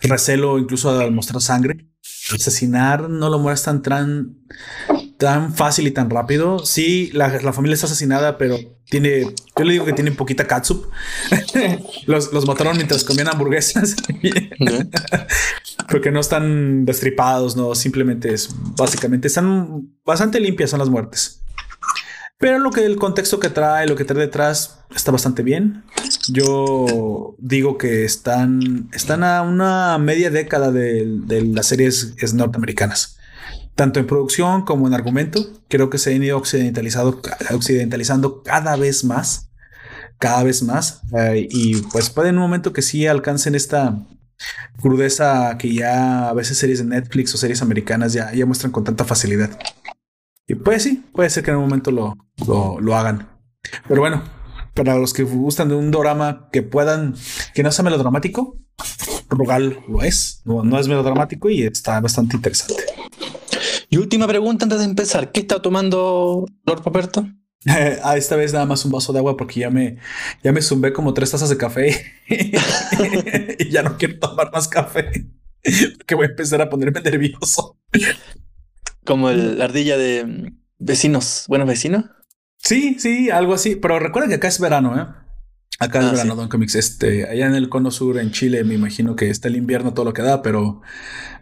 recelo, 0.00 0.58
incluso 0.58 0.90
al 0.90 1.12
mostrar 1.12 1.40
sangre. 1.40 1.88
Asesinar 2.30 3.08
no 3.08 3.30
lo 3.30 3.38
muestran 3.38 3.80
tan, 3.80 4.36
tan 5.24 5.54
fácil 5.54 5.86
y 5.86 5.90
tan 5.90 6.10
rápido. 6.10 6.58
Sí, 6.64 7.10
la, 7.12 7.28
la 7.40 7.52
familia 7.52 7.74
está 7.74 7.86
asesinada, 7.86 8.38
pero 8.38 8.58
tiene, 8.90 9.22
yo 9.56 9.64
le 9.64 9.72
digo 9.72 9.84
que 9.84 9.92
tiene 9.92 10.12
poquita 10.12 10.46
catsup. 10.46 10.86
los, 12.06 12.32
los 12.32 12.46
mataron 12.46 12.76
mientras 12.76 13.02
comían 13.04 13.28
hamburguesas. 13.28 13.96
Porque 15.88 16.10
no 16.10 16.20
están 16.20 16.84
destripados, 16.84 17.56
no, 17.56 17.74
simplemente 17.74 18.32
es 18.32 18.50
básicamente 18.76 19.28
están 19.28 19.88
bastante 20.04 20.40
limpias 20.40 20.70
son 20.70 20.78
las 20.78 20.88
muertes. 20.88 21.40
Pero 22.38 22.58
lo 22.58 22.70
que 22.70 22.84
el 22.84 22.96
contexto 22.96 23.38
que 23.38 23.48
trae, 23.48 23.86
lo 23.86 23.94
que 23.96 24.04
trae 24.04 24.20
detrás 24.20 24.80
está 24.94 25.12
bastante 25.12 25.42
bien. 25.42 25.84
Yo 26.28 27.36
digo 27.38 27.78
que 27.78 28.04
están, 28.04 28.88
están 28.92 29.22
a 29.24 29.42
una 29.42 29.96
media 29.98 30.30
década 30.30 30.70
de, 30.72 31.04
de 31.24 31.42
las 31.42 31.66
series 31.66 32.12
es- 32.18 32.34
norteamericanas, 32.34 33.18
tanto 33.74 34.00
en 34.00 34.06
producción 34.06 34.62
como 34.62 34.86
en 34.86 34.94
argumento. 34.94 35.40
Creo 35.68 35.90
que 35.90 35.98
se 35.98 36.14
han 36.14 36.22
ido 36.22 36.38
occidentalizado, 36.38 37.20
occidentalizando 37.52 38.42
cada 38.42 38.76
vez 38.76 39.04
más, 39.04 39.50
cada 40.18 40.42
vez 40.42 40.62
más. 40.62 41.02
eh, 41.16 41.48
y 41.50 41.76
pues 41.82 42.10
puede 42.10 42.30
en 42.30 42.36
un 42.36 42.42
momento 42.42 42.72
que 42.72 42.82
sí 42.82 43.06
alcancen 43.06 43.54
esta, 43.54 44.06
crudeza 44.80 45.56
que 45.58 45.72
ya 45.72 46.28
a 46.28 46.32
veces 46.32 46.58
series 46.58 46.78
de 46.78 46.84
Netflix 46.84 47.34
o 47.34 47.38
series 47.38 47.62
americanas 47.62 48.12
ya, 48.12 48.32
ya 48.32 48.46
muestran 48.46 48.72
con 48.72 48.84
tanta 48.84 49.04
facilidad. 49.04 49.58
Y 50.46 50.54
pues 50.56 50.82
sí, 50.82 51.04
puede 51.12 51.30
ser 51.30 51.42
que 51.42 51.50
en 51.50 51.56
un 51.56 51.64
momento 51.64 51.90
lo, 51.90 52.14
lo, 52.46 52.80
lo 52.80 52.96
hagan. 52.96 53.28
Pero 53.88 54.00
bueno, 54.00 54.22
para 54.74 54.96
los 54.96 55.14
que 55.14 55.22
gustan 55.22 55.68
de 55.68 55.74
un 55.74 55.90
drama 55.90 56.48
que 56.52 56.62
puedan, 56.62 57.14
que 57.54 57.62
no 57.62 57.72
sea 57.72 57.84
melodramático, 57.84 58.58
Rugal 59.30 59.80
lo 59.88 60.02
es, 60.02 60.42
no, 60.44 60.62
no 60.62 60.78
es 60.78 60.86
melodramático 60.86 61.48
y 61.48 61.62
está 61.62 62.00
bastante 62.00 62.36
interesante. 62.36 62.84
Y 63.90 63.96
última 63.98 64.26
pregunta 64.26 64.64
antes 64.64 64.78
de 64.78 64.84
empezar. 64.84 65.32
¿Qué 65.32 65.40
está 65.40 65.60
tomando 65.62 66.46
Lord 66.66 66.82
Paperto? 66.82 67.26
Ah, 67.66 68.18
esta 68.18 68.36
vez 68.36 68.52
nada 68.52 68.66
más 68.66 68.84
un 68.84 68.92
vaso 68.92 69.10
de 69.14 69.20
agua 69.20 69.38
porque 69.38 69.60
ya 69.60 69.70
me, 69.70 69.96
ya 70.42 70.52
me 70.52 70.60
zumbé 70.60 70.92
como 70.92 71.14
tres 71.14 71.30
tazas 71.30 71.48
de 71.48 71.56
café 71.56 71.98
y 73.58 73.70
ya 73.70 73.82
no 73.82 73.96
quiero 73.96 74.18
tomar 74.18 74.52
más 74.52 74.68
café 74.68 75.10
porque 75.96 76.14
voy 76.14 76.26
a 76.26 76.28
empezar 76.28 76.60
a 76.60 76.68
ponerme 76.68 77.00
nervioso. 77.00 77.78
Como 79.06 79.30
el- 79.30 79.58
la 79.58 79.64
ardilla 79.64 79.96
de 79.96 80.52
vecinos, 80.78 81.46
buenos 81.48 81.66
vecinos. 81.66 82.04
Sí, 82.58 82.96
sí, 82.98 83.30
algo 83.30 83.54
así. 83.54 83.76
Pero 83.76 83.98
recuerda 83.98 84.28
que 84.28 84.34
acá 84.34 84.48
es 84.48 84.60
verano, 84.60 84.98
¿eh? 85.00 85.06
Acá 85.78 86.00
es 86.00 86.04
Ah, 86.04 86.10
verano, 86.12 86.32
sí. 86.34 86.38
Don 86.40 86.48
Comics. 86.50 86.74
Este, 86.74 87.26
allá 87.26 87.46
en 87.46 87.54
el 87.54 87.70
cono 87.70 87.90
sur, 87.90 88.18
en 88.18 88.30
Chile, 88.30 88.62
me 88.64 88.74
imagino 88.74 89.16
que 89.16 89.30
está 89.30 89.48
el 89.48 89.56
invierno 89.56 89.94
todo 89.94 90.04
lo 90.04 90.12
que 90.12 90.20
da, 90.20 90.42
pero 90.42 90.82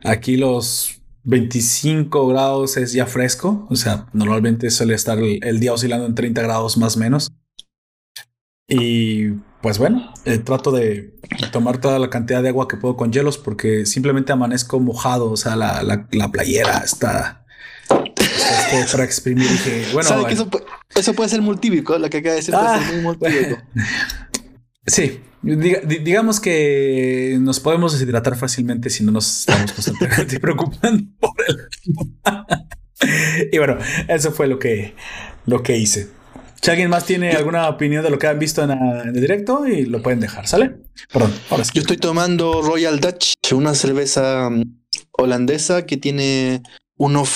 aquí 0.05 0.37
los 0.37 1.02
25 1.25 2.27
grados 2.29 2.77
es 2.77 2.93
ya 2.93 3.07
fresco. 3.07 3.67
O 3.71 3.77
sea, 3.77 4.07
normalmente 4.13 4.71
suele 4.71 4.95
estar 4.95 5.19
el, 5.19 5.39
el 5.45 5.61
día 5.61 5.73
oscilando 5.73 6.07
en 6.07 6.15
30 6.15 6.43
grados 6.43 6.77
más 6.79 6.97
o 6.97 7.01
menos. 7.01 7.31
Y 8.69 9.31
pues 9.61 9.79
bueno, 9.79 10.13
eh, 10.25 10.39
trato 10.39 10.73
de 10.73 11.15
tomar 11.53 11.79
toda 11.79 11.99
la 11.99 12.11
cantidad 12.11 12.43
de 12.43 12.49
agua 12.49 12.67
que 12.69 12.77
puedo 12.77 12.97
con 12.97 13.13
hielos 13.13 13.39
porque 13.39 13.87
simplemente 13.87 14.33
amanezco 14.33 14.81
mojado. 14.81 15.31
O 15.31 15.37
sea, 15.37 15.57
la, 15.57 15.83
la, 15.83 16.09
la 16.13 16.31
playera 16.33 16.79
está, 16.79 17.45
está 17.89 18.71
todo 18.71 18.93
para 18.93 19.05
exprimir. 19.05 19.49
Dije, 19.49 19.87
bueno, 19.93 20.09
¿Sabes 20.09 20.27
que 20.27 20.35
eso, 20.35 20.51
pu- 20.51 20.65
eso 20.95 21.13
puede 21.15 21.29
ser 21.31 21.43
multívico? 21.43 21.99
Lo 21.99 22.09
que 22.09 22.19
acaba 22.19 22.31
de 22.35 22.37
decir 22.41 22.55
puede 22.55 22.67
Ah, 22.67 22.79
ser 22.81 22.95
muy 22.95 23.03
multívico. 23.03 23.63
Sí, 24.87 25.21
diga- 25.43 25.81
di- 25.83 25.99
digamos 25.99 26.41
que 26.41 27.37
nos 27.41 27.61
podemos 27.61 27.93
deshidratar 27.93 28.37
fácilmente 28.37 28.91
si 28.91 29.05
no 29.05 29.13
nos 29.13 29.41
estamos 29.41 29.73
constantemente 29.73 30.41
preocupando 30.41 31.05
por 31.21 31.35
él. 31.49 31.59
y 33.53 33.59
bueno, 33.59 33.79
eso 34.09 34.33
fue 34.33 34.47
lo 34.49 34.59
que, 34.59 34.95
lo 35.47 35.63
que 35.63 35.77
hice. 35.79 36.09
Si 36.61 36.71
alguien 36.71 36.91
más 36.91 37.05
tiene 37.05 37.33
alguna 37.33 37.69
opinión 37.69 38.05
de 38.05 38.11
lo 38.11 38.19
que 38.19 38.29
han 38.29 38.39
visto 38.39 38.63
en, 38.63 38.71
en 38.71 39.09
el 39.09 39.13
directo 39.21 39.67
y 39.67 39.85
lo 39.87 40.01
pueden 40.01 40.21
dejar, 40.21 40.47
¿sale? 40.47 40.77
Perdón, 41.13 41.33
ahora 41.51 41.65
sí. 41.65 41.73
Yo 41.75 41.81
estoy 41.81 41.97
tomando 41.97 42.63
Royal 42.63 43.01
Dutch, 43.01 43.33
una 43.53 43.75
cerveza 43.75 44.49
mm, 44.49 44.63
holandesa 45.13 45.85
que 45.87 45.97
tiene 45.97 46.63
unos 46.97 47.29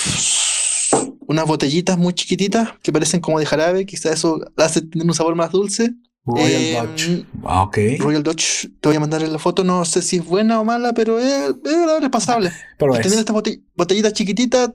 unas 1.28 1.44
botellitas 1.44 1.98
muy 1.98 2.14
chiquititas 2.14 2.70
que 2.82 2.92
parecen 2.92 3.20
como 3.20 3.40
de 3.40 3.46
jarabe, 3.46 3.84
quizás 3.84 4.12
eso 4.14 4.38
hace 4.56 4.82
tener 4.82 5.04
un 5.06 5.14
sabor 5.14 5.34
más 5.34 5.50
dulce. 5.50 5.90
Royal 6.26 6.50
Eh, 6.62 6.80
Dutch. 6.82 7.24
Ah, 7.44 7.62
ok. 7.62 7.78
Royal 8.00 8.22
Dutch, 8.22 8.66
te 8.80 8.88
voy 8.88 8.96
a 8.96 9.00
mandar 9.00 9.22
la 9.22 9.38
foto, 9.38 9.62
no 9.64 9.84
sé 9.84 10.02
si 10.02 10.16
es 10.16 10.24
buena 10.24 10.60
o 10.60 10.64
mala, 10.64 10.92
pero 10.92 11.18
es, 11.20 11.26
es, 11.64 12.02
es 12.02 12.08
pasable. 12.10 12.50
Pero 12.78 12.92
tener 12.94 13.06
es. 13.06 13.12
estas 13.18 13.34
bote- 13.34 13.62
botellitas 13.74 14.12
chiquititas 14.12 14.70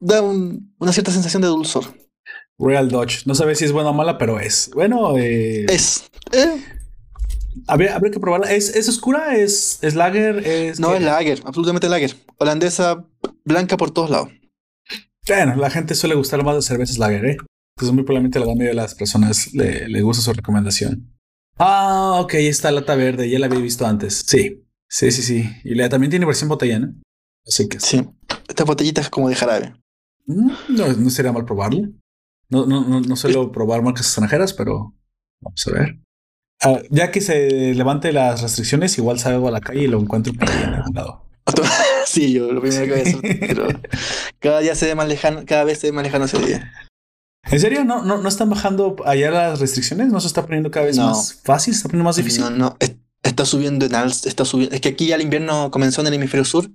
da 0.00 0.20
un- 0.22 0.74
una 0.78 0.92
cierta 0.92 1.12
sensación 1.12 1.40
de 1.42 1.48
dulzor. 1.48 1.84
Royal 2.58 2.88
Dutch. 2.90 3.26
No 3.26 3.34
sabes 3.34 3.58
si 3.58 3.64
es 3.66 3.72
buena 3.72 3.90
o 3.90 3.92
mala, 3.92 4.18
pero 4.18 4.40
es. 4.40 4.70
Bueno, 4.74 5.16
eh, 5.18 5.66
Es. 5.68 6.04
eh, 6.32 6.60
habría, 7.68 7.94
habría 7.94 8.10
que 8.10 8.18
probarla. 8.20 8.50
¿Es, 8.52 8.74
es 8.74 8.88
oscura? 8.88 9.36
¿Es, 9.36 9.78
es 9.82 9.94
lager? 9.94 10.38
¿Es 10.46 10.80
no 10.80 10.94
es 10.94 11.02
lager, 11.02 11.42
absolutamente 11.44 11.88
lager. 11.88 12.16
Holandesa 12.38 13.04
blanca 13.44 13.76
por 13.76 13.90
todos 13.92 14.10
lados. 14.10 14.30
Bueno, 15.28 15.54
la 15.56 15.70
gente 15.70 15.94
suele 15.94 16.14
gustar 16.14 16.42
más 16.44 16.56
de 16.56 16.62
cervezas 16.62 16.98
lager, 16.98 17.24
¿eh? 17.26 17.36
Entonces 17.76 17.94
muy 17.94 18.04
probablemente 18.04 18.38
la 18.38 18.46
gran 18.46 18.56
mayoría 18.56 18.70
de 18.70 18.82
las 18.82 18.94
personas 18.94 19.52
le, 19.52 19.86
le 19.86 20.00
gusta 20.00 20.22
su 20.22 20.32
recomendación. 20.32 21.12
Ah, 21.58 22.18
ok, 22.20 22.34
esta 22.34 22.70
lata 22.70 22.96
verde, 22.96 23.28
ya 23.28 23.38
la 23.38 23.46
había 23.46 23.58
visto 23.58 23.86
antes. 23.86 24.24
Sí, 24.26 24.64
sí, 24.88 25.10
sí, 25.10 25.22
sí. 25.22 25.50
Y 25.62 25.74
la 25.74 25.88
también 25.90 26.10
tiene 26.10 26.24
versión 26.24 26.48
botella, 26.48 26.78
¿no? 26.78 26.94
Así 27.46 27.68
que 27.68 27.78
Sí. 27.78 28.08
Estas 28.48 28.66
botellitas 28.66 29.10
como 29.10 29.28
de 29.28 29.34
jarabe. 29.34 29.74
Mm, 30.24 30.50
no, 30.70 30.92
no 30.94 31.10
sería 31.10 31.32
mal 31.32 31.44
probarlo. 31.44 31.82
No, 32.48 32.64
no, 32.64 32.88
no, 32.88 33.00
no 33.00 33.16
suelo 33.16 33.52
probar 33.52 33.82
marcas 33.82 34.06
extranjeras, 34.06 34.54
pero 34.54 34.94
vamos 35.42 35.66
a 35.66 35.72
ver. 35.72 35.98
Ah, 36.62 36.80
ya 36.90 37.10
que 37.10 37.20
se 37.20 37.74
levante 37.74 38.10
las 38.10 38.40
restricciones, 38.40 38.96
igual 38.96 39.18
salgo 39.18 39.48
a 39.48 39.50
la 39.50 39.60
calle 39.60 39.82
y 39.82 39.86
lo 39.86 40.00
encuentro 40.00 40.32
por 40.32 40.48
ahí 40.48 40.62
en 40.62 40.74
algún 40.74 40.94
lado. 40.94 41.26
sí, 42.06 42.32
yo 42.32 42.52
lo 42.52 42.62
primero 42.62 42.84
que 42.86 42.90
voy 42.90 43.00
a 43.00 43.02
hacer. 43.02 43.38
Pero 43.40 43.68
cada 44.38 44.60
día 44.60 44.74
se 44.74 44.86
ve 44.86 44.94
más 44.94 45.08
lejano, 45.08 45.44
cada 45.44 45.64
vez 45.64 45.78
se 45.78 45.88
ve 45.88 45.92
más 45.92 46.04
lejano 46.04 46.24
ese 46.24 46.38
día. 46.38 46.72
¿En 47.50 47.60
serio? 47.60 47.84
¿No, 47.84 48.02
no, 48.02 48.18
no 48.18 48.28
están 48.28 48.50
bajando 48.50 48.96
allá 49.04 49.30
las 49.30 49.60
restricciones? 49.60 50.08
¿No 50.08 50.20
se 50.20 50.26
está 50.26 50.42
poniendo 50.44 50.70
cada 50.70 50.86
vez 50.86 50.96
No. 50.96 51.06
más 51.08 51.40
fácil? 51.44 51.74
¿Se 51.74 51.78
está 51.78 51.88
poniendo 51.88 52.04
más 52.04 52.16
difícil? 52.16 52.42
No, 52.42 52.50
no, 52.50 52.76
es- 52.80 52.96
está 53.22 53.44
subiendo 53.44 53.86
en 53.86 53.94
alza, 53.94 54.28
está 54.28 54.44
subiendo. 54.44 54.74
Es 54.74 54.80
que 54.80 54.88
aquí 54.90 55.06
ya 55.06 55.16
el 55.16 55.22
invierno 55.22 55.70
comenzó 55.70 56.00
en 56.00 56.08
el 56.08 56.14
hemisferio 56.14 56.44
sur, 56.44 56.70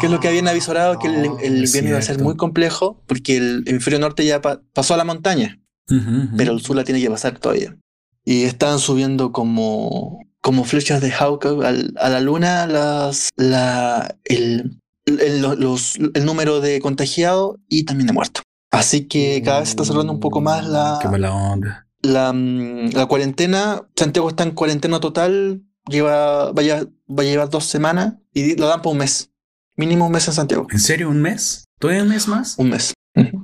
que 0.00 0.06
es 0.06 0.12
lo 0.12 0.18
que 0.20 0.28
habían 0.28 0.48
avisorado 0.48 0.98
que 0.98 1.08
el, 1.08 1.26
Ah, 1.28 1.36
el 1.42 1.64
invierno 1.64 1.90
iba 1.90 1.98
a 1.98 2.02
ser 2.02 2.14
cierto. 2.16 2.24
muy 2.24 2.36
complejo, 2.36 3.02
porque 3.06 3.36
el 3.36 3.64
hemisferio 3.66 3.98
norte 3.98 4.24
ya 4.24 4.40
pa- 4.40 4.60
pasó 4.72 4.94
a 4.94 4.96
la 4.96 5.04
montaña, 5.04 5.60
pero 6.36 6.52
el 6.52 6.60
sur 6.62 6.74
la 6.76 6.84
tiene 6.84 7.00
que 7.00 7.10
pasar 7.10 7.38
todavía. 7.38 7.76
Y 8.24 8.44
están 8.44 8.78
subiendo 8.78 9.30
como, 9.32 10.20
como 10.40 10.64
flechas 10.64 11.00
de 11.02 11.10
Hawk 11.12 11.44
a 11.46 12.08
la 12.08 12.20
luna 12.20 12.66
las, 12.66 13.28
la, 13.36 14.16
el, 14.24 14.78
el, 15.06 15.42
lo- 15.42 15.54
los- 15.54 15.96
el 16.14 16.24
número 16.24 16.60
de 16.60 16.80
contagiados 16.80 17.56
y 17.68 17.84
también 17.84 18.06
de 18.06 18.12
muertos. 18.14 18.42
Así 18.74 19.06
que 19.06 19.42
cada 19.44 19.60
vez 19.60 19.68
se 19.68 19.72
está 19.72 19.84
cerrando 19.84 20.12
un 20.12 20.20
poco 20.20 20.40
más 20.40 20.66
la, 20.66 20.98
Qué 21.00 21.08
mala 21.08 21.32
onda. 21.34 21.86
la, 22.02 22.32
mm, 22.32 22.90
la 22.92 23.06
cuarentena. 23.06 23.82
Santiago 23.96 24.28
está 24.28 24.42
en 24.44 24.52
cuarentena 24.52 25.00
total. 25.00 25.62
Lleva, 25.88 26.52
vaya, 26.52 26.84
va 27.08 27.22
a 27.22 27.26
llevar 27.26 27.50
dos 27.50 27.64
semanas 27.66 28.14
y 28.32 28.56
lo 28.56 28.66
dan 28.66 28.82
por 28.82 28.92
un 28.92 28.98
mes. 28.98 29.30
Mínimo 29.76 30.06
un 30.06 30.12
mes 30.12 30.26
en 30.28 30.34
Santiago. 30.34 30.66
¿En 30.70 30.80
serio? 30.80 31.08
¿Un 31.10 31.20
mes? 31.20 31.64
¿Todavía 31.78 32.02
un 32.02 32.08
mes 32.08 32.28
más? 32.28 32.54
Un 32.58 32.70
mes. 32.70 32.94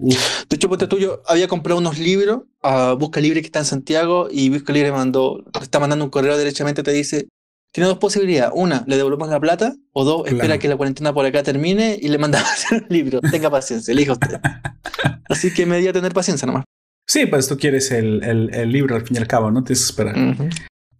Uf. 0.00 0.44
De 0.48 0.56
hecho, 0.56 0.68
ponte 0.68 0.86
tuyo, 0.88 1.22
había 1.26 1.46
comprado 1.46 1.78
unos 1.78 1.98
libros 1.98 2.42
a 2.62 2.94
Busca 2.94 3.20
Libre 3.20 3.40
que 3.40 3.46
está 3.46 3.60
en 3.60 3.64
Santiago 3.66 4.28
y 4.30 4.48
Busca 4.48 4.72
Libre 4.72 4.90
mandó, 4.90 5.44
te 5.52 5.60
está 5.60 5.78
mandando 5.78 6.04
un 6.04 6.10
correo 6.10 6.36
derechamente, 6.36 6.82
te 6.82 6.90
dice, 6.92 7.28
tiene 7.72 7.88
dos 7.88 7.98
posibilidades. 7.98 8.52
Una, 8.54 8.84
le 8.86 8.96
devolvemos 8.96 9.28
la 9.28 9.38
plata, 9.40 9.74
o 9.92 10.04
dos, 10.04 10.26
espera 10.26 10.46
Claro. 10.46 10.60
que 10.60 10.68
la 10.68 10.76
cuarentena 10.76 11.12
por 11.12 11.24
acá 11.26 11.42
termine 11.42 11.98
y 12.00 12.08
le 12.08 12.18
mandamos 12.18 12.48
el 12.72 12.86
libro. 12.88 13.20
Tenga 13.20 13.50
paciencia, 13.50 13.92
elija 13.92 14.12
usted. 14.12 14.40
Así 15.28 15.52
que 15.54 15.66
me 15.66 15.78
di 15.78 15.88
a 15.88 15.92
tener 15.92 16.12
paciencia 16.12 16.46
nomás. 16.46 16.64
Sí, 17.06 17.26
pues 17.26 17.48
tú 17.48 17.56
quieres 17.58 17.90
el, 17.90 18.22
el, 18.24 18.54
el 18.54 18.70
libro 18.72 18.94
al 18.96 19.02
fin 19.06 19.16
y 19.16 19.20
al 19.20 19.26
cabo, 19.26 19.50
no 19.50 19.64
tienes 19.64 19.80
que 19.80 19.86
esperar. 19.90 20.16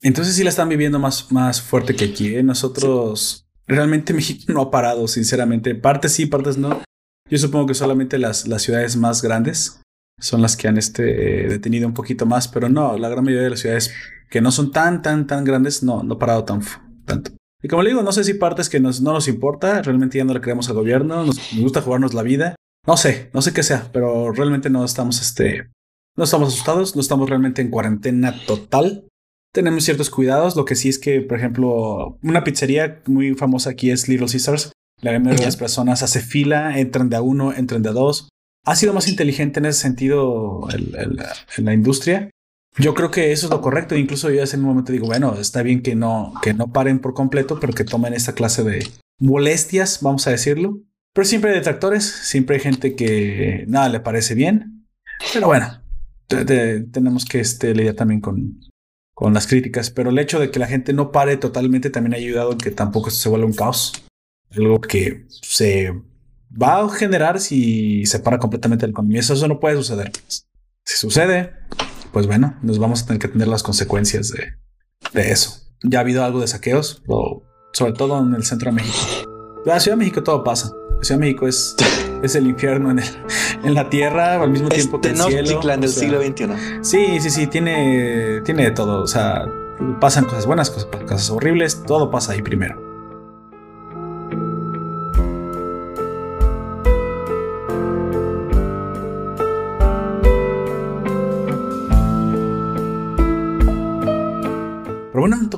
Entonces 0.02 0.34
sí 0.34 0.42
la 0.42 0.50
están 0.50 0.68
viviendo 0.68 0.98
más, 0.98 1.30
más 1.30 1.60
fuerte 1.62 1.94
que 1.94 2.06
aquí. 2.06 2.34
¿eh? 2.34 2.42
Nosotros 2.42 3.46
realmente 3.66 4.12
México 4.14 4.52
no 4.52 4.62
ha 4.62 4.70
parado, 4.70 5.06
sinceramente. 5.08 5.74
Partes 5.74 6.12
sí, 6.12 6.26
partes 6.26 6.56
no. 6.58 6.82
Yo 7.28 7.38
supongo 7.38 7.66
que 7.66 7.74
solamente 7.74 8.18
las, 8.18 8.48
las 8.48 8.62
ciudades 8.62 8.96
más 8.96 9.22
grandes 9.22 9.80
son 10.20 10.42
las 10.42 10.56
que 10.56 10.68
han 10.68 10.78
este, 10.78 11.44
eh, 11.44 11.48
detenido 11.48 11.86
un 11.88 11.94
poquito 11.94 12.26
más, 12.26 12.48
pero 12.48 12.68
no, 12.68 12.96
la 12.96 13.08
gran 13.08 13.24
mayoría 13.24 13.44
de 13.44 13.50
las 13.50 13.60
ciudades 13.60 13.92
que 14.30 14.40
no 14.40 14.52
son 14.52 14.70
tan, 14.70 15.02
tan, 15.02 15.26
tan 15.26 15.44
grandes 15.44 15.82
no, 15.82 16.02
no 16.02 16.14
ha 16.14 16.18
parado 16.18 16.44
tan, 16.44 16.60
tanto. 17.04 17.32
Y 17.62 17.68
como 17.68 17.82
le 17.82 17.90
digo, 17.90 18.02
no 18.02 18.12
sé 18.12 18.24
si 18.24 18.34
partes 18.34 18.68
que 18.68 18.80
nos, 18.80 19.00
no 19.00 19.12
nos 19.12 19.28
importa, 19.28 19.82
realmente 19.82 20.18
ya 20.18 20.24
no 20.24 20.32
le 20.32 20.40
creemos 20.40 20.68
al 20.68 20.76
gobierno, 20.76 21.24
nos, 21.24 21.36
nos 21.52 21.60
gusta 21.60 21.82
jugarnos 21.82 22.14
la 22.14 22.22
vida. 22.22 22.54
No 22.86 22.96
sé, 22.96 23.30
no 23.34 23.42
sé 23.42 23.52
qué 23.52 23.62
sea, 23.62 23.90
pero 23.92 24.32
realmente 24.32 24.70
no 24.70 24.84
estamos, 24.84 25.20
este, 25.20 25.70
no 26.16 26.24
estamos 26.24 26.48
asustados, 26.48 26.94
no 26.94 27.02
estamos 27.02 27.28
realmente 27.28 27.60
en 27.60 27.70
cuarentena 27.70 28.34
total 28.46 29.04
tenemos 29.52 29.84
ciertos 29.84 30.10
cuidados. 30.10 30.56
Lo 30.56 30.64
que 30.64 30.76
sí 30.76 30.88
es 30.88 30.98
que, 30.98 31.20
por 31.20 31.38
ejemplo, 31.38 32.18
una 32.22 32.44
pizzería 32.44 33.02
muy 33.06 33.34
famosa 33.34 33.70
aquí 33.70 33.90
es 33.90 34.08
Little 34.08 34.28
Caesars. 34.28 34.72
La 35.00 35.12
mayoría 35.18 35.40
de 35.40 35.46
las 35.46 35.56
personas 35.56 36.02
hace 36.02 36.20
fila, 36.20 36.78
entran 36.78 37.08
de 37.08 37.16
a 37.16 37.22
uno, 37.22 37.52
entran 37.52 37.82
de 37.82 37.88
a 37.88 37.92
dos. 37.92 38.28
Ha 38.64 38.76
sido 38.76 38.92
más 38.92 39.08
inteligente 39.08 39.58
en 39.60 39.66
ese 39.66 39.80
sentido 39.80 40.68
el- 40.72 40.94
el- 40.96 41.18
en 41.56 41.64
la 41.64 41.72
industria. 41.74 42.30
Yo 42.78 42.94
creo 42.94 43.10
que 43.10 43.32
eso 43.32 43.46
es 43.46 43.50
lo 43.50 43.60
correcto. 43.60 43.96
Incluso 43.96 44.30
yo 44.30 44.42
en 44.42 44.60
un 44.60 44.66
momento 44.66 44.92
digo, 44.92 45.06
bueno, 45.06 45.34
está 45.40 45.62
bien 45.62 45.82
que 45.82 45.94
no, 45.94 46.34
que 46.42 46.54
no 46.54 46.72
paren 46.72 47.00
por 47.00 47.14
completo, 47.14 47.58
pero 47.58 47.72
que 47.72 47.84
tomen 47.84 48.14
esta 48.14 48.34
clase 48.34 48.62
de 48.62 48.86
molestias, 49.18 50.00
vamos 50.02 50.26
a 50.26 50.30
decirlo. 50.30 50.78
Pero 51.12 51.24
siempre 51.26 51.50
hay 51.50 51.56
detractores, 51.56 52.04
siempre 52.04 52.56
hay 52.56 52.62
gente 52.62 52.94
que 52.94 53.64
nada 53.66 53.88
le 53.88 54.00
parece 54.00 54.34
bien. 54.34 54.86
Pero 55.32 55.48
bueno, 55.48 55.82
te- 56.28 56.44
te- 56.44 56.80
tenemos 56.82 57.24
que 57.24 57.40
este, 57.40 57.74
lidiar 57.74 57.94
también 57.96 58.20
con, 58.20 58.60
con 59.14 59.34
las 59.34 59.46
críticas, 59.48 59.90
pero 59.90 60.10
el 60.10 60.18
hecho 60.18 60.38
de 60.38 60.50
que 60.52 60.60
la 60.60 60.68
gente 60.68 60.92
no 60.92 61.10
pare 61.10 61.36
totalmente 61.36 61.90
también 61.90 62.14
ha 62.14 62.18
ayudado 62.18 62.52
en 62.52 62.58
que 62.58 62.70
tampoco 62.70 63.08
esto 63.08 63.20
se 63.22 63.28
vuelva 63.28 63.46
un 63.46 63.52
caos. 63.54 63.92
Algo 64.52 64.80
que 64.80 65.26
se 65.28 65.92
va 66.50 66.80
a 66.80 66.88
generar 66.90 67.40
si 67.40 68.06
se 68.06 68.18
para 68.20 68.38
completamente 68.38 68.86
la 68.86 68.90
economía. 68.90 69.20
Eso, 69.20 69.34
eso 69.34 69.48
no 69.48 69.60
puede 69.60 69.76
suceder. 69.76 70.10
Si 70.84 70.96
sucede, 70.98 71.52
pues 72.12 72.26
bueno, 72.26 72.56
nos 72.62 72.78
vamos 72.78 73.02
a 73.02 73.06
tener 73.06 73.20
que 73.20 73.28
tener 73.28 73.48
las 73.48 73.62
consecuencias 73.62 74.28
de, 74.30 74.54
de 75.12 75.30
eso. 75.30 75.60
Ya 75.82 75.98
ha 75.98 76.02
habido 76.02 76.24
algo 76.24 76.40
de 76.40 76.46
saqueos, 76.48 77.02
pero 77.06 77.42
sobre 77.72 77.92
todo 77.92 78.18
en 78.20 78.34
el 78.34 78.44
centro 78.44 78.70
de 78.70 78.76
México. 78.76 78.98
La 79.64 79.78
Ciudad 79.80 79.96
de 79.96 80.04
México 80.04 80.22
todo 80.22 80.42
pasa. 80.42 80.72
La 80.98 81.04
Ciudad 81.04 81.20
de 81.20 81.26
México 81.26 81.46
es, 81.46 81.76
es 82.22 82.34
el 82.34 82.46
infierno 82.46 82.90
en, 82.90 82.98
el- 82.98 83.24
en 83.62 83.74
la 83.74 83.88
tierra 83.90 84.42
al 84.42 84.50
mismo 84.50 84.68
tiempo 84.68 85.00
que 85.00 85.08
Este 85.08 85.22
el 85.22 85.28
cielo. 85.28 85.44
Tenochtitlan 85.46 85.78
o 85.78 85.82
del 85.82 85.90
sea, 85.90 86.00
siglo 86.02 86.20
XXI. 86.22 86.78
Sí, 86.82 87.20
sí, 87.20 87.30
sí, 87.30 87.46
tiene, 87.46 88.40
tiene 88.44 88.64
de 88.64 88.70
todo. 88.72 89.02
O 89.02 89.06
sea, 89.06 89.44
pasan 90.00 90.24
cosas 90.24 90.46
buenas, 90.46 90.70
cosas, 90.70 90.86
cosas 91.02 91.30
horribles, 91.30 91.82
todo 91.86 92.10
pasa 92.10 92.32
ahí 92.32 92.42
primero. 92.42 92.79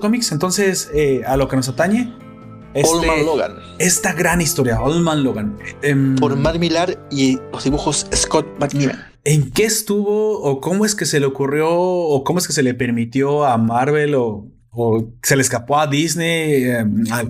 Tocomics, 0.02 0.32
entonces 0.32 0.90
eh, 0.94 1.22
a 1.24 1.36
lo 1.36 1.46
que 1.46 1.54
nos 1.54 1.68
atañe, 1.68 2.12
este- 2.74 2.88
Old 2.90 3.06
Man 3.06 3.24
Logan. 3.24 3.52
esta 3.78 4.12
gran 4.12 4.40
historia, 4.40 4.80
Old 4.82 5.00
Man 5.00 5.22
Logan. 5.22 5.56
Em, 5.80 6.16
Por 6.16 6.34
Mark 6.36 6.58
Millar 6.58 7.06
y 7.08 7.38
los 7.52 7.62
dibujos 7.62 8.08
Scott 8.12 8.46
McNiven. 8.58 8.98
¿En 9.24 9.52
qué 9.52 9.64
estuvo 9.64 10.40
o 10.42 10.60
cómo 10.60 10.84
es 10.84 10.96
que 10.96 11.06
se 11.06 11.20
le 11.20 11.26
ocurrió 11.26 11.70
o 11.70 12.24
cómo 12.24 12.40
es 12.40 12.48
que 12.48 12.52
se 12.52 12.64
le 12.64 12.74
permitió 12.74 13.44
a 13.44 13.56
Marvel 13.58 14.16
o, 14.16 14.48
o 14.72 15.04
se 15.22 15.36
le 15.36 15.42
escapó 15.42 15.78
a 15.78 15.86
Disney? 15.86 16.64
eh, 16.64 16.84
a- 17.12 17.24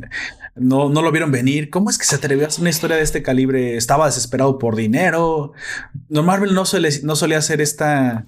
no, 0.55 0.89
no 0.91 1.01
lo 1.03 1.11
vieron 1.13 1.31
venir. 1.31 1.69
¿Cómo 1.71 1.91
es 1.91 1.97
que 1.99 2.05
se 2.07 2.15
atrevió 2.15 2.45
a 2.45 2.49
hacer 2.49 2.61
una 2.63 2.71
historia 2.71 2.97
de 2.97 3.03
este 3.03 3.23
calibre? 3.23 3.77
¿Estaba 3.77 4.07
desesperado 4.07 4.59
por 4.59 4.77
dinero? 4.77 5.53
No, 6.09 6.23
Marvel 6.23 6.55
no, 6.55 6.65
suele, 6.67 6.89
no 7.03 7.17
solía 7.17 7.39
hacer 7.39 7.61
esta, 7.63 8.27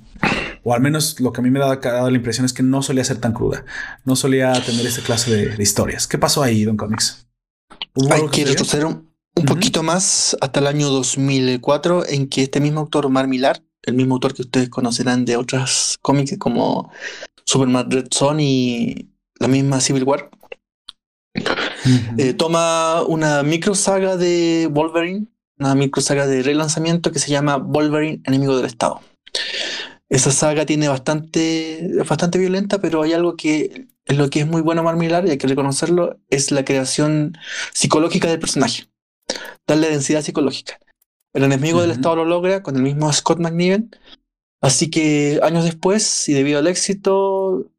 o 0.65 0.75
al 0.75 0.81
menos 0.81 1.21
lo 1.21 1.33
que 1.33 1.41
a 1.41 1.45
mí 1.45 1.51
me 1.51 1.63
ha 1.63 1.77
dado 1.77 2.11
la 2.11 2.17
impresión 2.17 2.47
es 2.47 2.53
que 2.53 2.63
no 2.63 2.83
solía 2.83 3.05
ser 3.05 3.19
tan 3.19 3.33
cruda. 3.33 3.65
No 4.05 4.17
solía 4.17 4.53
tener 4.65 4.87
esta 4.87 5.03
clase 5.03 5.31
de, 5.31 5.57
de 5.57 5.63
historias. 5.63 6.07
¿Qué 6.09 6.19
pasó 6.19 6.43
ahí, 6.43 6.65
Don 6.65 6.77
Comics? 6.77 7.25
¿Hubo 7.95 8.13
Hay 8.13 8.29
que 8.29 8.45
retroceder 8.45 8.87
un, 8.87 9.13
poquito 9.47 9.83
más 9.83 10.37
hasta 10.41 10.61
el 10.61 10.67
año 10.67 10.89
2004 10.89 12.09
en 12.09 12.29
que 12.29 12.43
este 12.43 12.61
mismo 12.61 12.81
autor, 12.81 13.09
Mark 13.09 13.29
Millar, 13.29 13.63
el 13.83 13.95
mismo 13.95 14.15
autor 14.15 14.35
que 14.35 14.43
ustedes 14.43 14.69
conocerán 14.71 15.25
de 15.25 15.37
otras 15.37 15.99
cómics 16.01 16.37
como 16.39 16.91
Superman 17.45 17.91
Red 17.91 18.07
Son 18.11 18.41
y 18.41 19.11
la 19.39 19.49
misma 19.49 19.81
Civil 19.81 20.05
War, 20.05 20.31
eh, 22.17 22.33
toma 22.33 23.03
una 23.03 23.43
micro 23.43 23.75
saga 23.75 24.17
de 24.17 24.69
Wolverine, 24.71 25.27
una 25.59 25.75
micro 25.75 26.01
saga 26.01 26.27
de 26.27 26.43
relanzamiento 26.43 27.13
que 27.13 27.19
se 27.19 27.31
llama 27.31 27.57
Wolverine, 27.57 28.23
enemigo 28.25 28.57
del 28.57 28.67
Estado. 28.67 29.01
Esa 30.15 30.31
saga 30.31 30.65
tiene 30.65 30.87
bastante, 30.87 31.91
bastante 32.09 32.39
violenta, 32.39 32.81
pero 32.81 33.03
hay 33.03 33.13
algo 33.13 33.35
que 33.35 33.89
es 34.05 34.17
lo 34.17 34.31
que 34.31 34.39
es 34.39 34.47
muy 34.47 34.63
bueno 34.63 34.85
Mark 34.85 34.97
Millar 34.97 35.27
y 35.27 35.31
hay 35.31 35.39
que 35.39 35.49
reconocerlo, 35.49 36.21
es 36.31 36.53
la 36.53 36.65
creación 36.65 37.37
psicológica 37.73 38.29
del 38.29 38.39
personaje. 38.39 38.85
Darle 39.67 39.91
densidad 39.91 40.23
psicológica. 40.23 40.79
El 41.33 41.43
enemigo 41.43 41.81
del 41.81 41.91
Estado 41.91 42.15
lo 42.15 42.25
logra 42.27 42.63
con 42.63 42.77
el 42.77 42.83
mismo 42.83 43.13
Scott 43.13 43.41
McNiven. 43.41 43.91
Así 44.61 44.89
que 44.89 45.41
años 45.43 45.65
después, 45.65 46.29
y 46.29 46.33
debido 46.33 46.61
al 46.61 46.69
éxito, 46.69 47.73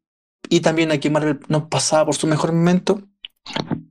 y 0.50 0.60
también 0.60 0.92
aquí 0.92 1.08
Marvel 1.08 1.40
no 1.48 1.70
pasaba 1.70 2.04
por 2.04 2.16
su 2.16 2.26
mejor 2.26 2.52
momento, 2.52 3.00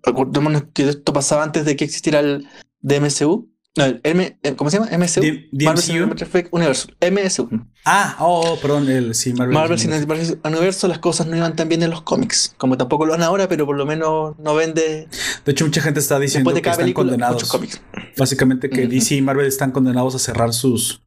recordémonos 0.04 0.66
que 0.72 0.88
esto 0.88 1.14
pasaba 1.14 1.42
antes 1.42 1.66
de 1.66 1.76
que 1.76 1.86
existiera 1.86 2.20
el 2.20 2.48
DMCU, 2.82 3.50
no, 3.78 4.00
M, 4.04 4.40
eh, 4.42 4.56
¿cómo 4.56 4.70
se 4.70 4.80
llama? 4.80 4.98
MSU. 4.98 5.22
D 5.22 5.66
Marvel 5.66 5.84
Cinematic 5.84 6.48
Universe. 6.52 6.88
MSU. 7.02 7.50
Ah, 7.84 8.16
oh, 8.20 8.54
oh, 8.54 8.60
perdón, 8.60 8.90
el 8.90 9.14
sí, 9.14 9.34
Marvel, 9.34 9.54
Marvel 9.54 9.78
Cinematic 9.78 10.40
Universe, 10.46 10.88
las 10.88 11.00
cosas 11.00 11.28
no 11.28 11.36
iban 11.36 11.56
tan 11.56 11.68
bien 11.68 11.84
en 11.84 11.90
los 11.90 12.02
cómics, 12.02 12.56
como 12.58 12.78
tampoco 12.78 13.06
lo 13.06 13.12
van 13.12 13.24
ahora, 13.24 13.50
pero 13.50 13.66
por 13.66 13.76
lo 13.76 13.86
menos 13.86 14.38
no 14.40 14.56
vende. 14.56 15.10
De 15.46 15.52
hecho, 15.52 15.66
mucha 15.66 15.82
gente 15.82 16.00
está 16.00 16.20
diciendo 16.20 16.54
que 16.54 16.70
están 16.70 16.94
condenados. 16.94 17.44
Cómics. 17.46 17.82
Básicamente 18.18 18.70
que 18.70 18.88
DC 18.88 19.16
y 19.16 19.22
Marvel 19.22 19.46
están 19.46 19.72
condenados 19.72 20.16
a 20.16 20.20
cerrar 20.20 20.54
sus. 20.54 21.02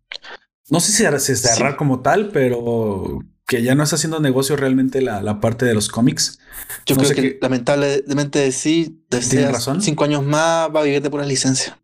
No 0.70 0.80
sé 0.80 0.92
si 0.92 1.36
cerrar 1.36 1.76
como 1.76 2.00
tal, 2.00 2.28
pero 2.28 3.20
que 3.46 3.62
ya 3.62 3.74
no 3.74 3.82
está 3.82 3.96
haciendo 3.96 4.20
negocio 4.20 4.56
realmente 4.56 5.00
la, 5.00 5.22
la 5.22 5.40
parte 5.40 5.64
de 5.64 5.72
los 5.72 5.88
cómics. 5.88 6.38
Yo 6.84 6.96
creo 6.96 7.10
que, 7.10 7.38
lamentablemente 7.40 8.52
sí, 8.52 9.02
desde 9.08 9.50
razón? 9.50 9.80
cinco 9.80 10.04
años 10.04 10.22
más 10.22 10.68
va 10.68 10.80
a 10.80 10.82
vivir 10.82 11.00
de 11.00 11.08
pura 11.08 11.24
licencia. 11.24 11.78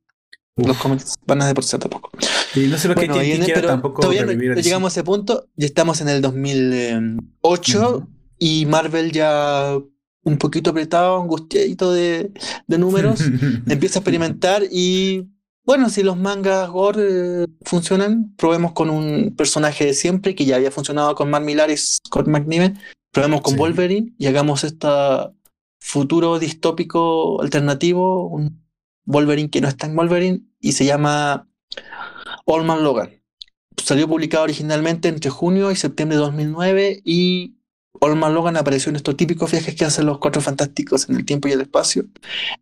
Los 0.57 0.77
cómics 0.79 1.15
van 1.27 1.43
a 1.43 1.47
deportar 1.47 1.81
tampoco. 1.81 2.11
Y 2.55 2.67
no 2.69 2.79
sé 2.79 2.89
lo 2.89 2.95
que 2.95 3.09
tiene 3.09 3.45
quiera 3.45 3.63
tampoco 3.63 4.03
todavía 4.03 4.25
llegamos 4.55 4.93
a 4.93 5.01
ese 5.01 5.05
punto. 5.05 5.49
Ya 5.57 5.67
estamos 5.67 6.01
en 6.01 6.09
el 6.09 6.23
2008 6.23 8.09
y 8.39 8.67
Marvel 8.67 9.11
ya 9.11 9.77
un 10.23 10.39
poquito 10.39 10.71
apretado, 10.71 11.21
angustiadito 11.21 11.93
de, 11.93 12.33
de 12.67 12.79
números, 12.79 13.21
empieza 13.69 13.99
a 13.99 14.01
experimentar 14.01 14.63
y 14.71 15.29
bueno, 15.67 15.89
si 15.89 16.03
los 16.03 16.17
mangas 16.19 16.69
gore 16.69 17.43
eh, 17.43 17.47
funcionan, 17.63 18.35
probemos 18.37 18.73
con 18.73 18.91
un 18.91 19.35
personaje 19.37 19.87
de 19.87 19.95
siempre 19.95 20.35
que 20.35 20.45
ya 20.45 20.57
había 20.57 20.71
funcionado 20.71 21.15
con 21.15 21.31
Mark 21.31 21.45
Millar 21.45 21.71
y 21.71 21.77
Scott 21.77 22.27
McNiven, 22.27 22.79
probemos 23.13 23.41
con 23.41 23.57
Wolverine 23.57 24.15
y 24.19 24.27
hagamos 24.27 24.63
este 24.65 24.89
futuro 25.81 26.39
distópico 26.39 27.41
alternativo, 27.43 28.29
un 28.29 28.64
Wolverine 29.05 29.51
que 29.51 29.61
no 29.61 29.69
está 29.69 29.87
en 29.87 29.97
Wolverine 29.97 30.41
y 30.61 30.73
se 30.73 30.85
llama 30.85 31.49
Old 32.45 32.67
Man 32.67 32.83
Logan. 32.83 33.11
Salió 33.83 34.09
publicado 34.09 34.45
originalmente 34.45 35.09
entre 35.09 35.31
junio 35.31 35.71
y 35.71 35.77
septiembre 35.77 36.17
de 36.17 36.23
2009 36.23 37.03
y 37.05 37.57
Old 38.01 38.17
Man 38.17 38.35
Logan 38.35 38.57
apareció 38.57 38.91
en 38.91 38.97
estos 38.97 39.17
típicos 39.17 39.51
viajes 39.51 39.75
que 39.75 39.85
hacen 39.85 40.07
los 40.07 40.19
cuatro 40.19 40.43
fantásticos 40.43 41.09
en 41.09 41.17
el 41.17 41.25
tiempo 41.25 41.49
y 41.49 41.53
el 41.53 41.61
espacio 41.61 42.07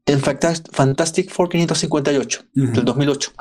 en 0.07 0.21
Fantastic 0.21 1.31
Four 1.31 1.49
558 1.49 2.45
del 2.53 2.85
2008. 2.85 3.33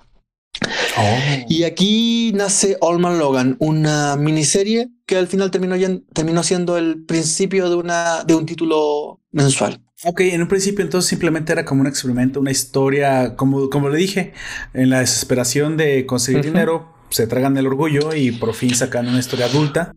Y 1.47 1.63
aquí 1.63 2.31
nace 2.33 2.77
Old 2.81 2.99
Man 2.99 3.19
Logan, 3.19 3.55
una 3.59 4.15
miniserie 4.15 4.89
que 5.05 5.17
al 5.17 5.27
final 5.27 5.51
terminó, 5.51 5.75
terminó 6.13 6.43
siendo 6.43 6.77
el 6.77 7.03
principio 7.03 7.69
de, 7.69 7.75
una, 7.75 8.23
de 8.23 8.35
un 8.35 8.45
título 8.45 9.19
mensual. 9.31 9.81
Ok, 10.03 10.21
en 10.21 10.41
un 10.41 10.47
principio 10.47 10.83
entonces 10.83 11.09
simplemente 11.09 11.51
era 11.51 11.63
como 11.63 11.81
un 11.81 11.87
experimento, 11.87 12.39
una 12.39 12.51
historia, 12.51 13.35
como, 13.35 13.69
como 13.69 13.89
le 13.89 13.97
dije, 13.97 14.33
en 14.73 14.89
la 14.89 14.99
desesperación 14.99 15.77
de 15.77 16.05
conseguir 16.07 16.43
dinero, 16.43 16.93
se 17.09 17.27
tragan 17.27 17.55
el 17.57 17.67
orgullo 17.67 18.15
y 18.15 18.31
por 18.31 18.53
fin 18.53 18.73
sacan 18.73 19.07
una 19.07 19.19
historia 19.19 19.45
adulta 19.45 19.93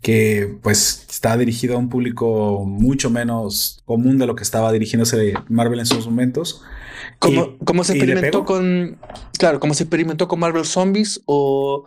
que 0.00 0.58
pues 0.62 1.06
está 1.08 1.36
dirigido 1.36 1.76
a 1.76 1.78
un 1.78 1.88
público 1.88 2.64
mucho 2.66 3.08
menos 3.08 3.80
común 3.84 4.18
de 4.18 4.26
lo 4.26 4.34
que 4.34 4.42
estaba 4.42 4.72
dirigiéndose 4.72 5.34
Marvel 5.48 5.78
en 5.78 5.86
sus 5.86 6.06
momentos. 6.06 6.62
Como, 7.20 7.84
se 7.84 7.92
experimentó 7.92 8.44
con, 8.44 8.98
claro, 9.38 9.60
como 9.60 9.74
se 9.74 9.84
experimentó 9.84 10.26
con 10.26 10.40
Marvel 10.40 10.64
Zombies 10.64 11.22
o 11.26 11.86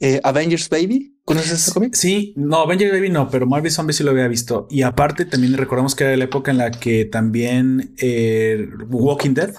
eh, 0.00 0.20
Avengers 0.22 0.68
Baby. 0.68 1.16
¿Conoces 1.24 1.52
ese 1.52 1.72
cómic? 1.72 1.94
Sí, 1.94 2.32
no, 2.36 2.62
Avengers 2.62 2.92
Baby 2.92 3.10
no, 3.10 3.28
pero 3.30 3.46
Marvel 3.46 3.70
Zombies 3.70 3.96
sí 3.96 4.04
lo 4.04 4.10
había 4.10 4.28
visto. 4.28 4.66
Y 4.70 4.82
aparte 4.82 5.24
también 5.24 5.56
recordamos 5.56 5.94
que 5.94 6.04
era 6.04 6.16
la 6.16 6.24
época 6.24 6.50
en 6.50 6.58
la 6.58 6.70
que 6.70 7.04
también 7.04 7.94
eh, 7.98 8.68
Walking 8.88 9.34
Dead 9.34 9.54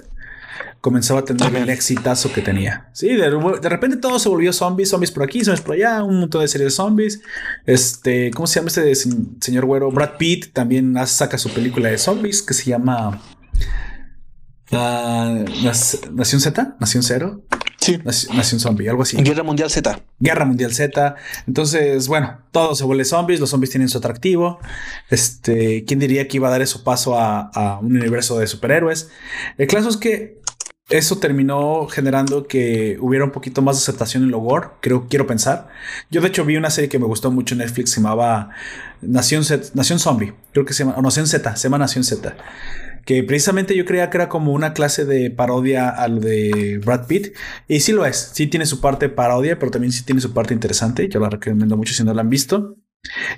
comenzaba 0.81 1.19
a 1.19 1.25
tener 1.25 1.53
el 1.55 1.69
exitazo 1.69 2.31
que 2.31 2.41
tenía. 2.41 2.89
Sí, 2.93 3.09
de, 3.09 3.29
repente 3.29 3.97
todo 3.97 4.17
se 4.17 4.29
volvió 4.29 4.53
zombies, 4.53 4.89
zombies 4.89 5.11
por 5.11 5.23
aquí, 5.23 5.43
zombies 5.43 5.61
por 5.61 5.75
allá, 5.75 6.03
un 6.03 6.21
montón 6.21 6.41
de 6.41 6.47
series 6.47 6.71
de 6.71 6.75
zombies. 6.75 7.21
Este, 7.65 8.31
¿cómo 8.31 8.47
se 8.47 8.59
llama 8.59 8.69
este 8.69 8.95
señor 8.95 9.65
güero? 9.65 9.91
Brad 9.91 10.17
Pitt 10.17 10.53
también 10.53 10.95
saca 11.05 11.37
su 11.37 11.49
película 11.49 11.89
de 11.89 11.97
zombies 11.97 12.41
que 12.41 12.53
se 12.53 12.69
llama 12.69 13.21
uh, 14.71 15.45
Nación 16.13 16.41
Z, 16.41 16.77
Nación 16.79 17.03
Cero. 17.03 17.43
Sí. 17.89 18.27
Nación 18.33 18.59
Zombie, 18.59 18.89
algo 18.89 19.03
así. 19.03 19.17
Guerra 19.17 19.43
Mundial 19.43 19.69
Z. 19.69 20.01
Guerra 20.19 20.45
Mundial 20.45 20.73
Z. 20.73 21.15
Entonces, 21.47 22.07
bueno, 22.07 22.39
todo 22.51 22.75
se 22.75 22.83
vuelve 22.83 23.05
zombies, 23.05 23.39
los 23.39 23.49
zombies 23.49 23.71
tienen 23.71 23.89
su 23.89 23.97
atractivo. 23.97 24.59
Este, 25.09 25.85
¿quién 25.85 25.99
diría 25.99 26.27
que 26.27 26.37
iba 26.37 26.47
a 26.47 26.51
dar 26.51 26.61
eso 26.61 26.83
paso 26.83 27.17
a, 27.17 27.49
a 27.53 27.79
un 27.79 27.95
universo 27.95 28.37
de 28.39 28.47
superhéroes? 28.47 29.09
El 29.57 29.67
caso 29.67 29.89
es 29.89 29.97
que 29.97 30.39
eso 30.89 31.19
terminó 31.19 31.87
generando 31.87 32.47
que 32.47 32.97
hubiera 32.99 33.23
un 33.23 33.31
poquito 33.31 33.61
más 33.61 33.77
de 33.77 33.83
aceptación 33.83 34.23
en 34.23 34.31
Logor, 34.31 34.77
creo, 34.81 35.07
quiero 35.07 35.27
pensar. 35.27 35.69
Yo 36.09 36.19
de 36.19 36.27
hecho 36.27 36.45
vi 36.45 36.57
una 36.57 36.71
serie 36.71 36.89
que 36.89 36.97
me 36.97 37.05
gustó 37.05 37.31
mucho 37.31 37.53
en 37.53 37.59
Netflix, 37.59 37.91
se 37.91 38.01
llamaba 38.01 38.49
Nación, 39.01 39.43
Nación 39.75 39.99
Zombie, 39.99 40.33
creo 40.51 40.65
que 40.65 40.73
se 40.73 40.83
llama, 40.83 40.97
o 40.97 41.01
Nación 41.01 41.27
Z, 41.27 41.55
se 41.55 41.63
llama 41.63 41.77
Nación 41.77 42.03
Z, 42.03 42.35
que 43.09 43.23
precisamente 43.23 43.75
yo 43.75 43.85
creía 43.85 44.11
que 44.11 44.17
era 44.17 44.29
como 44.29 44.53
una 44.53 44.71
clase 44.71 45.03
de 45.03 45.31
parodia 45.31 45.89
al 45.89 46.21
de 46.21 46.79
Brad 46.85 47.07
Pitt, 47.07 47.35
y 47.67 47.79
sí 47.79 47.91
lo 47.91 48.05
es, 48.05 48.29
sí 48.35 48.45
tiene 48.45 48.67
su 48.67 48.81
parte 48.81 49.09
parodia, 49.09 49.57
pero 49.57 49.71
también 49.71 49.91
sí 49.91 50.03
tiene 50.03 50.21
su 50.21 50.31
parte 50.31 50.53
interesante, 50.53 51.09
yo 51.09 51.19
la 51.19 51.27
recomiendo 51.27 51.75
mucho 51.75 51.95
si 51.95 52.03
no 52.03 52.13
la 52.13 52.21
han 52.21 52.29
visto. 52.29 52.75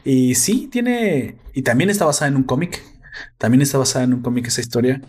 Y 0.03 0.35
sí, 0.35 0.67
tiene, 0.69 1.37
y 1.53 1.61
también 1.61 1.89
está 1.89 2.03
basada 2.03 2.27
en 2.27 2.35
un 2.35 2.43
cómic, 2.43 2.83
también 3.37 3.61
está 3.61 3.77
basada 3.77 4.03
en 4.03 4.13
un 4.13 4.21
cómic 4.21 4.47
esa 4.47 4.59
historia. 4.59 5.01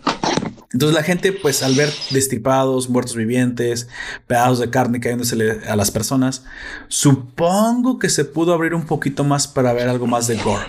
Entonces 0.72 0.94
la 0.94 1.02
gente, 1.02 1.32
pues 1.32 1.64
al 1.64 1.74
ver 1.74 1.92
destripados, 2.12 2.88
muertos 2.88 3.16
vivientes, 3.16 3.88
pedazos 4.28 4.60
de 4.60 4.70
carne 4.70 5.00
cayéndose 5.00 5.58
a 5.66 5.74
las 5.74 5.90
personas, 5.90 6.44
supongo 6.86 7.98
que 7.98 8.08
se 8.08 8.24
pudo 8.24 8.54
abrir 8.54 8.76
un 8.76 8.86
poquito 8.86 9.24
más 9.24 9.48
para 9.48 9.72
ver 9.72 9.88
algo 9.88 10.06
más 10.06 10.28
de 10.28 10.36
gore, 10.36 10.66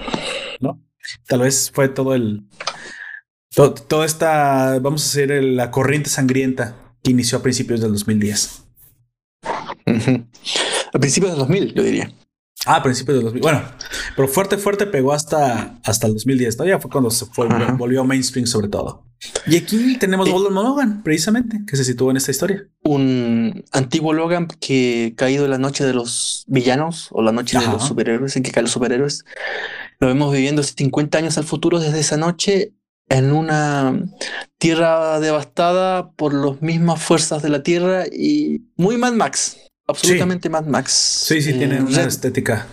¿no? 0.61 0.81
Tal 1.27 1.41
vez 1.41 1.69
fue 1.71 1.89
todo 1.89 2.15
el... 2.15 2.47
toda 3.53 4.05
esta, 4.05 4.79
vamos 4.79 5.03
a 5.03 5.19
decir, 5.19 5.43
la 5.43 5.71
corriente 5.71 6.09
sangrienta 6.09 6.75
que 7.03 7.11
inició 7.11 7.37
a 7.37 7.41
principios 7.41 7.81
del 7.81 7.91
2010. 7.91 8.63
A 10.93 10.99
principios 10.99 11.31
del 11.31 11.39
2000, 11.39 11.73
yo 11.73 11.83
diría. 11.83 12.11
Ah, 12.65 12.77
a 12.77 12.83
principios 12.83 13.17
del 13.17 13.25
2000. 13.25 13.41
Bueno, 13.41 13.61
pero 14.15 14.27
fuerte, 14.27 14.57
fuerte 14.57 14.85
pegó 14.85 15.11
hasta, 15.11 15.79
hasta 15.83 16.07
el 16.07 16.13
2010. 16.13 16.55
Todavía 16.55 16.79
fue 16.79 16.89
cuando 16.89 17.09
se 17.09 17.25
fue, 17.25 17.47
volvió 17.77 18.03
mainstream 18.05 18.47
sobre 18.47 18.69
todo. 18.69 19.05
Y 19.47 19.55
aquí 19.55 19.97
tenemos 19.97 20.27
a 20.29 20.31
Logan, 20.31 21.01
precisamente, 21.03 21.61
que 21.65 21.75
se 21.75 21.83
situó 21.83 22.11
en 22.11 22.17
esta 22.17 22.31
historia. 22.31 22.67
Un 22.83 23.63
antiguo 23.71 24.13
Logan 24.13 24.47
que 24.47 25.13
caído 25.17 25.45
en 25.45 25.51
la 25.51 25.57
noche 25.57 25.85
de 25.85 25.93
los 25.93 26.43
villanos 26.47 27.07
o 27.11 27.21
la 27.21 27.31
noche 27.31 27.57
de 27.57 27.65
los 27.65 27.85
superhéroes, 27.85 28.35
en 28.35 28.43
que 28.43 28.51
caen 28.51 28.65
los 28.65 28.71
superhéroes. 28.71 29.25
Lo 29.99 30.07
vemos 30.07 30.31
viviendo 30.33 30.63
50 30.63 31.17
años 31.17 31.37
al 31.37 31.45
futuro 31.45 31.79
desde 31.79 31.99
esa 31.99 32.17
noche 32.17 32.73
en 33.09 33.31
una 33.31 33.99
tierra 34.57 35.19
devastada 35.19 36.11
por 36.11 36.33
las 36.33 36.61
mismas 36.61 37.01
fuerzas 37.01 37.41
de 37.41 37.49
la 37.49 37.63
tierra 37.63 38.05
y 38.07 38.61
muy 38.75 38.97
Mad 38.97 39.13
Max. 39.13 39.57
Absolutamente 39.87 40.49
Mad 40.49 40.65
Max. 40.65 40.91
Sí, 40.91 41.41
sí, 41.41 41.53
tiene 41.53 41.77
eh, 41.77 41.81
una 41.81 42.03
estética. 42.03 42.67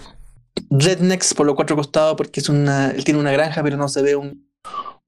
Rednecks 0.70 1.34
por 1.34 1.46
los 1.46 1.56
cuatro 1.56 1.76
costados 1.76 2.16
porque 2.16 2.40
es 2.40 2.48
una, 2.48 2.90
él 2.90 3.04
tiene 3.04 3.18
una 3.20 3.32
granja 3.32 3.62
pero 3.62 3.76
no 3.76 3.88
se 3.88 4.02
ve 4.02 4.16
un, 4.16 4.48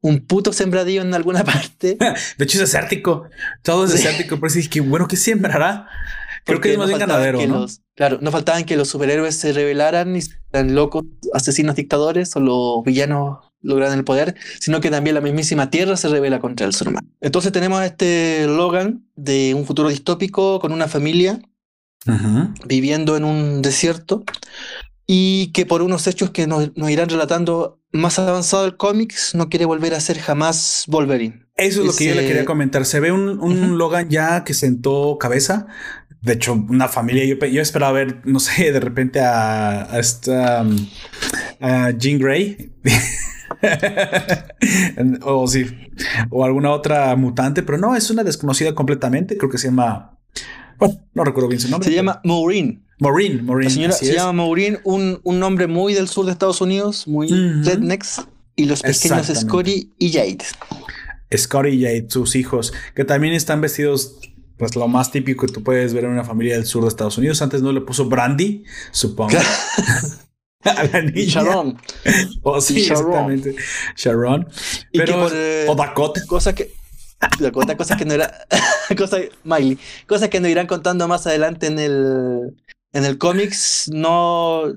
un 0.00 0.26
puto 0.26 0.52
sembradío 0.52 1.02
en 1.02 1.14
alguna 1.14 1.44
parte. 1.44 1.96
de 2.38 2.44
hecho, 2.44 2.58
es 2.62 2.72
desértico. 2.72 3.24
Todo 3.62 3.84
es 3.84 3.92
desértico. 3.92 4.38
Pero 4.38 4.50
sí, 4.50 4.68
que 4.68 4.80
bueno, 4.80 5.08
¿qué 5.08 5.16
sembrará? 5.16 5.88
Creo 6.44 6.60
que 6.60 6.72
es 6.72 6.78
más 6.78 6.88
bien 6.88 6.98
ganadero. 6.98 7.46
¿no? 7.46 7.66
claro, 7.94 8.18
no 8.20 8.32
faltaban 8.32 8.64
que 8.64 8.76
los 8.76 8.88
superhéroes 8.88 9.36
se 9.36 9.52
rebelaran 9.52 10.16
y 10.16 10.20
eran 10.52 10.74
locos, 10.74 11.04
asesinos, 11.32 11.76
dictadores 11.76 12.34
o 12.34 12.40
los 12.40 12.84
villanos 12.84 13.51
lograran 13.62 13.98
el 13.98 14.04
poder, 14.04 14.34
sino 14.60 14.80
que 14.80 14.90
también 14.90 15.14
la 15.14 15.20
mismísima 15.20 15.70
Tierra 15.70 15.96
se 15.96 16.08
revela 16.08 16.40
contra 16.40 16.66
el 16.66 16.74
ser 16.74 16.88
humano. 16.88 17.08
Entonces 17.20 17.52
tenemos 17.52 17.80
a 17.80 17.86
este 17.86 18.46
Logan 18.46 19.04
de 19.16 19.54
un 19.54 19.64
futuro 19.64 19.88
distópico 19.88 20.60
con 20.60 20.72
una 20.72 20.88
familia 20.88 21.40
viviendo 22.66 23.16
en 23.16 23.24
un 23.24 23.62
desierto 23.62 24.24
y 25.06 25.52
que 25.52 25.66
por 25.66 25.82
unos 25.82 26.06
hechos 26.06 26.30
que 26.30 26.46
nos, 26.46 26.76
nos 26.76 26.90
irán 26.90 27.08
relatando 27.08 27.80
más 27.92 28.18
avanzado 28.18 28.64
el 28.64 28.76
cómics, 28.76 29.34
no 29.34 29.48
quiere 29.48 29.66
volver 29.66 29.94
a 29.94 30.00
ser 30.00 30.18
jamás 30.18 30.84
Wolverine. 30.88 31.42
Eso 31.56 31.80
es 31.80 31.86
lo 31.86 31.94
que 31.94 32.06
yo 32.06 32.14
le 32.14 32.26
quería 32.26 32.44
comentar. 32.44 32.84
Se 32.86 32.98
ve 33.00 33.12
un, 33.12 33.78
Logan 33.78 34.08
ya 34.08 34.44
que 34.44 34.54
sentó 34.54 35.18
cabeza. 35.18 35.66
De 36.22 36.34
hecho, 36.34 36.54
una 36.54 36.88
familia. 36.88 37.24
Yo, 37.24 37.36
yo 37.46 37.60
esperaba 37.60 37.92
ver, 37.92 38.20
no 38.24 38.40
sé, 38.40 38.72
de 38.72 38.80
repente 38.80 39.20
a, 39.20 39.98
esta 39.98 40.64
Jean 41.60 42.18
Grey. 42.18 42.72
o 45.22 45.46
sí, 45.46 45.66
o 46.30 46.44
alguna 46.44 46.70
otra 46.70 47.14
mutante, 47.16 47.62
pero 47.62 47.78
no, 47.78 47.96
es 47.96 48.10
una 48.10 48.24
desconocida 48.24 48.74
completamente. 48.74 49.36
Creo 49.36 49.50
que 49.50 49.58
se 49.58 49.68
llama 49.68 50.18
Bueno, 50.78 51.00
no 51.14 51.24
recuerdo 51.24 51.48
bien 51.48 51.60
su 51.60 51.68
nombre. 51.68 51.88
Se 51.88 51.94
llama 51.94 52.20
Maureen. 52.24 52.84
Maureen, 52.98 53.44
Maureen. 53.44 53.68
La 53.68 53.74
señora 53.74 53.92
se 53.94 54.14
llama 54.14 54.32
Maureen, 54.32 54.78
un, 54.84 55.20
un, 55.24 55.38
nombre 55.40 55.66
muy 55.66 55.94
del 55.94 56.08
sur 56.08 56.26
de 56.26 56.32
Estados 56.32 56.60
Unidos, 56.60 57.08
muy 57.08 57.28
rednecks. 57.28 58.22
Y 58.54 58.66
los 58.66 58.82
pequeños 58.82 59.26
Scotty 59.26 59.92
y 59.98 60.12
Jade. 60.12 60.38
Scotty 61.34 61.68
y 61.70 61.82
Jade, 61.82 62.06
sus 62.08 62.36
hijos, 62.36 62.72
que 62.94 63.04
también 63.04 63.32
están 63.32 63.60
vestidos 63.60 64.20
pues 64.58 64.76
lo 64.76 64.86
más 64.86 65.10
típico 65.10 65.46
que 65.46 65.52
tú 65.52 65.64
puedes 65.64 65.92
ver 65.92 66.04
en 66.04 66.10
una 66.10 66.22
familia 66.22 66.54
del 66.54 66.66
sur 66.66 66.82
de 66.82 66.88
Estados 66.88 67.18
Unidos. 67.18 67.42
Antes 67.42 67.62
no 67.62 67.72
le 67.72 67.80
puso 67.80 68.04
Brandy, 68.04 68.62
supongo. 68.92 69.36
a 70.76 70.84
la 70.84 71.02
niña. 71.02 71.42
Sharon. 71.42 71.78
O 72.42 72.52
oh, 72.52 72.60
sí, 72.60 72.80
Sharon. 72.80 73.32
exactamente. 73.32 73.56
Sharon. 73.96 74.48
Pero, 74.92 75.28
eh, 75.32 75.66
o 75.68 75.74
Dakota. 75.74 76.20
Cosa 76.26 76.54
que. 76.54 76.72
Dakota, 77.38 77.76
cosa 77.76 77.96
que 77.96 78.04
no 78.04 78.14
era. 78.14 78.46
cosa, 78.96 79.18
Miley. 79.44 79.78
Cosa 80.06 80.28
que 80.28 80.40
nos 80.40 80.50
irán 80.50 80.66
contando 80.66 81.08
más 81.08 81.26
adelante 81.26 81.66
en 81.66 81.78
el. 81.78 82.56
En 82.92 83.04
el 83.04 83.18
cómics. 83.18 83.90
No 83.92 84.72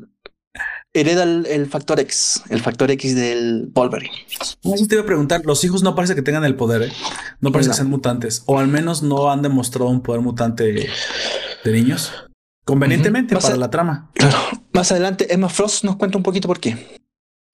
hereda 0.94 1.24
el, 1.24 1.68
factor 1.68 2.00
X, 2.00 2.42
el 2.50 2.62
factor 2.62 2.90
X 2.90 3.16
del 3.16 3.70
Wolverine. 3.74 4.16
Eso 4.64 4.88
te 4.88 4.96
iba 4.96 5.04
a 5.04 5.06
preguntar, 5.06 5.42
los 5.44 5.62
hijos 5.66 5.84
no 5.84 5.94
parece 5.94 6.16
que 6.16 6.22
tengan 6.22 6.46
el 6.46 6.56
poder, 6.56 6.84
¿eh? 6.84 6.92
No 7.42 7.52
parece 7.52 7.72
que 7.72 7.76
sean 7.76 7.90
mutantes, 7.90 8.44
o 8.46 8.60
al 8.60 8.70
menos 8.70 9.04
no 9.04 9.30
han 9.30 9.42
demostrado 9.42 9.90
un 9.90 10.02
poder 10.02 10.22
mutante 10.22 10.88
de 11.66 11.72
niños. 11.72 12.14
Convenientemente 12.66 13.36
para 13.38 13.55
la 13.55 13.70
trama. 13.70 14.11
Claro. 14.13 14.38
Más 14.74 14.91
adelante, 14.91 15.34
Emma 15.34 15.49
Frost 15.49 15.84
nos 15.84 15.95
cuenta 15.95 16.18
un 16.18 16.24
poquito 16.24 16.47
por 16.47 16.59
qué. 16.59 16.99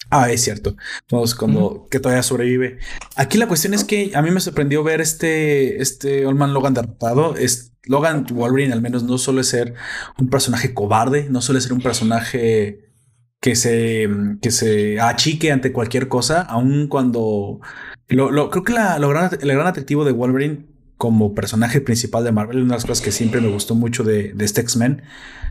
Ah, 0.09 0.31
es 0.31 0.41
cierto. 0.41 0.75
Vamos, 1.09 1.35
como 1.35 1.87
que 1.87 1.99
todavía 1.99 2.23
sobrevive. 2.23 2.79
Aquí 3.15 3.37
la 3.37 3.47
cuestión 3.47 3.73
es 3.73 3.83
que 3.83 4.11
a 4.13 4.21
mí 4.21 4.31
me 4.31 4.39
sorprendió 4.39 4.83
ver 4.83 4.99
este, 4.99 5.81
este 5.81 6.25
Olman 6.25 6.53
Logan 6.53 6.73
derrotado. 6.73 7.35
Es, 7.35 7.73
Logan 7.83 8.25
Wolverine 8.31 8.73
al 8.73 8.81
menos 8.81 9.03
no 9.03 9.17
suele 9.17 9.43
ser 9.43 9.73
un 10.17 10.29
personaje 10.29 10.73
cobarde, 10.73 11.27
no 11.29 11.41
suele 11.41 11.61
ser 11.61 11.73
un 11.73 11.81
personaje 11.81 12.91
que 13.39 13.55
se, 13.55 14.07
que 14.41 14.51
se 14.51 14.99
achique 14.99 15.51
ante 15.51 15.71
cualquier 15.71 16.07
cosa, 16.07 16.41
aun 16.41 16.87
cuando 16.87 17.59
lo, 18.07 18.49
creo 18.49 18.63
que 18.63 18.73
la, 18.73 18.99
gran, 18.99 19.31
el 19.41 19.51
gran 19.51 19.67
atractivo 19.67 20.05
de 20.05 20.11
Wolverine 20.11 20.67
como 21.01 21.33
personaje 21.33 21.81
principal 21.81 22.23
de 22.23 22.31
Marvel, 22.31 22.57
una 22.57 22.73
de 22.73 22.75
las 22.75 22.85
cosas 22.85 23.03
que 23.03 23.11
siempre 23.11 23.41
me 23.41 23.47
gustó 23.47 23.73
mucho 23.73 24.03
de, 24.03 24.33
de 24.33 24.45
este 24.45 24.61
X-Men 24.61 25.01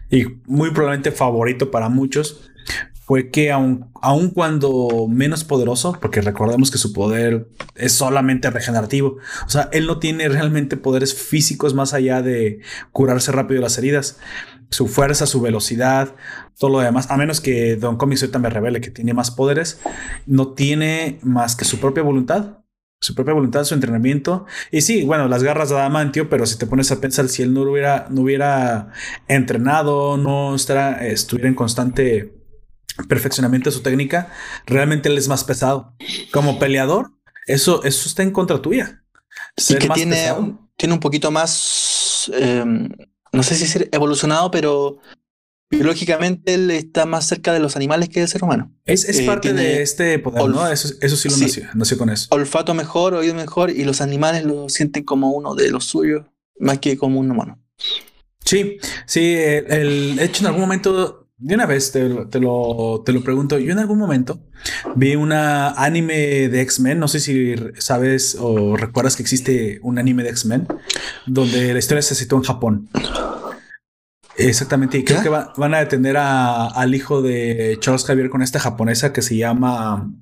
y 0.08 0.26
muy 0.46 0.70
probablemente 0.70 1.10
favorito 1.10 1.72
para 1.72 1.88
muchos, 1.88 2.48
fue 2.92 3.30
que 3.30 3.50
aun, 3.50 3.90
aun, 4.00 4.30
cuando 4.30 5.08
menos 5.08 5.42
poderoso, 5.42 5.98
porque 6.00 6.20
recordemos 6.20 6.70
que 6.70 6.78
su 6.78 6.92
poder 6.92 7.48
es 7.74 7.90
solamente 7.90 8.48
regenerativo, 8.48 9.16
o 9.44 9.50
sea, 9.50 9.68
él 9.72 9.88
no 9.88 9.98
tiene 9.98 10.28
realmente 10.28 10.76
poderes 10.76 11.16
físicos 11.16 11.74
más 11.74 11.94
allá 11.94 12.22
de 12.22 12.60
curarse 12.92 13.32
rápido 13.32 13.60
las 13.60 13.76
heridas 13.76 14.20
su 14.70 14.86
fuerza, 14.86 15.26
su 15.26 15.40
velocidad, 15.40 16.14
todo 16.56 16.70
lo 16.70 16.78
demás, 16.78 17.10
a 17.10 17.16
menos 17.16 17.40
que 17.40 17.74
Don 17.74 17.96
Comics 17.96 18.22
ahorita 18.22 18.38
me 18.38 18.50
revele 18.50 18.80
que 18.80 18.92
tiene 18.92 19.14
más 19.14 19.32
poderes, 19.32 19.80
no 20.26 20.52
tiene 20.52 21.18
más 21.22 21.56
que 21.56 21.64
su 21.64 21.80
propia 21.80 22.04
voluntad, 22.04 22.59
su 23.00 23.14
propia 23.14 23.34
voluntad, 23.34 23.64
su 23.64 23.74
entrenamiento. 23.74 24.46
Y 24.70 24.82
sí, 24.82 25.04
bueno, 25.04 25.26
las 25.28 25.42
garras 25.42 25.70
de 25.70 25.76
Adamantio, 25.76 26.28
pero 26.28 26.46
si 26.46 26.58
te 26.58 26.66
pones 26.66 26.92
a 26.92 27.00
pensar, 27.00 27.28
si 27.28 27.42
él 27.42 27.54
no 27.54 27.62
hubiera, 27.62 28.06
no 28.10 28.22
hubiera 28.22 28.92
entrenado, 29.26 30.16
no 30.16 30.54
estará, 30.54 31.06
estuviera 31.06 31.48
en 31.48 31.54
constante 31.54 32.34
perfeccionamiento 33.08 33.70
de 33.70 33.76
su 33.76 33.82
técnica, 33.82 34.30
realmente 34.66 35.08
él 35.08 35.16
es 35.16 35.28
más 35.28 35.44
pesado. 35.44 35.94
Como 36.32 36.58
peleador, 36.58 37.12
eso, 37.46 37.82
eso 37.84 38.08
está 38.08 38.22
en 38.22 38.30
contra 38.30 38.60
tuya. 38.60 39.02
Sí, 39.56 39.76
que 39.76 39.88
tiene, 39.88 40.32
tiene 40.76 40.94
un 40.94 41.00
poquito 41.00 41.30
más 41.30 42.30
em, 42.34 42.90
no 43.32 43.42
sé 43.42 43.54
si 43.54 43.64
es 43.64 43.88
evolucionado, 43.92 44.50
pero 44.50 44.98
biológicamente 45.70 46.54
él 46.54 46.70
está 46.70 47.06
más 47.06 47.26
cerca 47.26 47.52
de 47.52 47.60
los 47.60 47.76
animales 47.76 48.08
que 48.08 48.20
del 48.20 48.28
ser 48.28 48.42
humano. 48.42 48.72
Es, 48.84 49.04
es 49.04 49.20
eh, 49.20 49.26
parte 49.26 49.52
de 49.52 49.82
este 49.82 50.18
poder, 50.18 50.48
¿no? 50.48 50.66
Eso, 50.68 50.88
sí 50.88 51.28
lo 51.28 51.36
nació, 51.36 51.64
nació 51.74 51.96
con 51.96 52.10
eso. 52.10 52.26
Olfato 52.30 52.74
mejor, 52.74 53.14
oído 53.14 53.34
mejor, 53.34 53.70
y 53.70 53.84
los 53.84 54.00
animales 54.00 54.44
lo 54.44 54.68
sienten 54.68 55.04
como 55.04 55.30
uno 55.30 55.54
de 55.54 55.70
los 55.70 55.84
suyos, 55.84 56.26
más 56.58 56.78
que 56.78 56.96
como 56.96 57.20
un 57.20 57.30
humano. 57.30 57.58
Sí, 58.44 58.78
sí, 59.06 59.34
el, 59.36 60.18
hecho 60.18 60.42
en 60.42 60.46
algún 60.48 60.62
momento 60.62 61.28
de 61.40 61.54
una 61.54 61.66
vez 61.66 61.92
te, 61.92 62.08
te, 62.26 62.40
lo, 62.40 63.02
te 63.04 63.12
lo 63.12 63.22
pregunto. 63.22 63.58
Yo 63.58 63.72
en 63.72 63.78
algún 63.78 63.98
momento 63.98 64.40
vi 64.94 65.14
una 65.14 65.70
anime 65.70 66.48
de 66.48 66.60
X-Men. 66.62 66.98
No 66.98 67.08
sé 67.08 67.20
si 67.20 67.54
sabes 67.78 68.36
o 68.38 68.76
recuerdas 68.76 69.16
que 69.16 69.22
existe 69.22 69.78
un 69.82 69.98
anime 69.98 70.22
de 70.22 70.30
X-Men 70.30 70.66
donde 71.26 71.72
la 71.72 71.78
historia 71.78 72.02
se 72.02 72.14
sitúa 72.14 72.40
en 72.40 72.44
Japón. 72.44 72.88
Exactamente. 74.48 74.98
Y 74.98 75.04
creo 75.04 75.22
que 75.22 75.28
van 75.28 75.74
a 75.74 75.78
detener 75.78 76.16
al 76.18 76.94
hijo 76.94 77.22
de 77.22 77.76
Charles 77.80 78.04
Javier 78.04 78.30
con 78.30 78.42
esta 78.42 78.60
japonesa 78.60 79.12
que 79.12 79.22
se 79.22 79.36
llama 79.36 80.12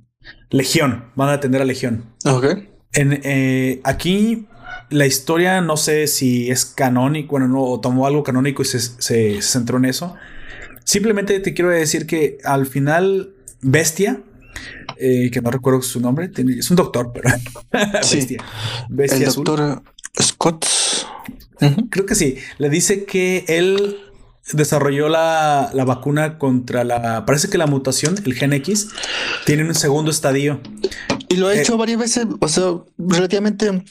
Legión. 0.50 1.06
Van 1.14 1.28
a 1.28 1.32
detener 1.32 1.62
a 1.62 1.64
Legión. 1.64 2.04
Ok. 2.24 2.46
En, 2.92 3.20
eh, 3.22 3.80
aquí 3.84 4.46
la 4.90 5.06
historia 5.06 5.60
no 5.60 5.76
sé 5.76 6.06
si 6.06 6.50
es 6.50 6.64
canónico, 6.64 7.32
bueno, 7.32 7.48
no, 7.48 7.62
o 7.62 7.80
tomó 7.80 8.06
algo 8.06 8.22
canónico 8.22 8.62
y 8.62 8.64
se, 8.64 8.80
se 8.80 9.42
centró 9.42 9.76
en 9.76 9.84
eso 9.84 10.16
Simplemente 10.88 11.38
te 11.40 11.52
quiero 11.52 11.70
decir 11.70 12.06
que 12.06 12.38
al 12.44 12.64
final, 12.64 13.34
Bestia, 13.60 14.22
eh, 14.96 15.30
que 15.30 15.42
no 15.42 15.50
recuerdo 15.50 15.82
su 15.82 16.00
nombre, 16.00 16.30
es 16.34 16.70
un 16.70 16.78
doctor, 16.78 17.12
pero 17.12 17.28
Bestia. 18.10 18.42
Bestia 18.88 19.26
el 19.26 19.34
doctor 19.34 19.82
Scott. 20.18 20.64
Creo 21.90 22.06
que 22.06 22.14
sí. 22.14 22.38
Le 22.56 22.70
dice 22.70 23.04
que 23.04 23.44
él 23.48 23.98
desarrolló 24.52 25.08
la, 25.08 25.70
vacuna 25.86 26.38
contra 26.38 26.84
la. 26.84 27.24
Parece 27.26 27.48
que 27.48 27.58
la 27.58 27.66
mutación, 27.66 28.16
el 28.24 28.34
gen 28.34 28.52
X, 28.52 28.88
tiene 29.46 29.64
un 29.64 29.74
segundo 29.74 30.10
estadio. 30.10 30.60
Y 31.28 31.36
lo 31.36 31.48
ha 31.48 31.54
eh, 31.54 31.60
hecho 31.60 31.76
varias 31.76 31.98
veces, 31.98 32.26
o 32.40 32.48
sea, 32.48 32.72
relativamente 32.96 33.66
en 33.66 33.84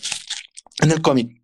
el 0.92 1.02
cómic. 1.02 1.38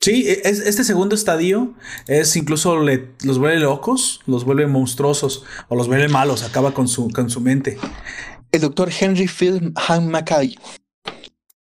Sí, 0.00 0.24
e, 0.28 0.42
es, 0.44 0.60
este 0.60 0.84
segundo 0.84 1.14
estadio 1.14 1.74
es 2.06 2.36
incluso 2.36 2.76
los 2.76 3.38
vuelve 3.38 3.58
locos, 3.58 4.20
los 4.26 4.44
vuelve 4.44 4.66
monstruosos 4.66 5.44
o 5.68 5.76
los 5.76 5.88
vuelve 5.88 6.08
malos, 6.08 6.42
acaba 6.42 6.72
con 6.72 6.88
su, 6.88 7.10
con 7.10 7.30
su 7.30 7.40
mente. 7.40 7.78
El 8.52 8.60
doctor 8.60 8.90
Henry 8.98 9.28
Phil 9.28 9.72
Hank 9.76 10.04
Mackay. 10.04 10.56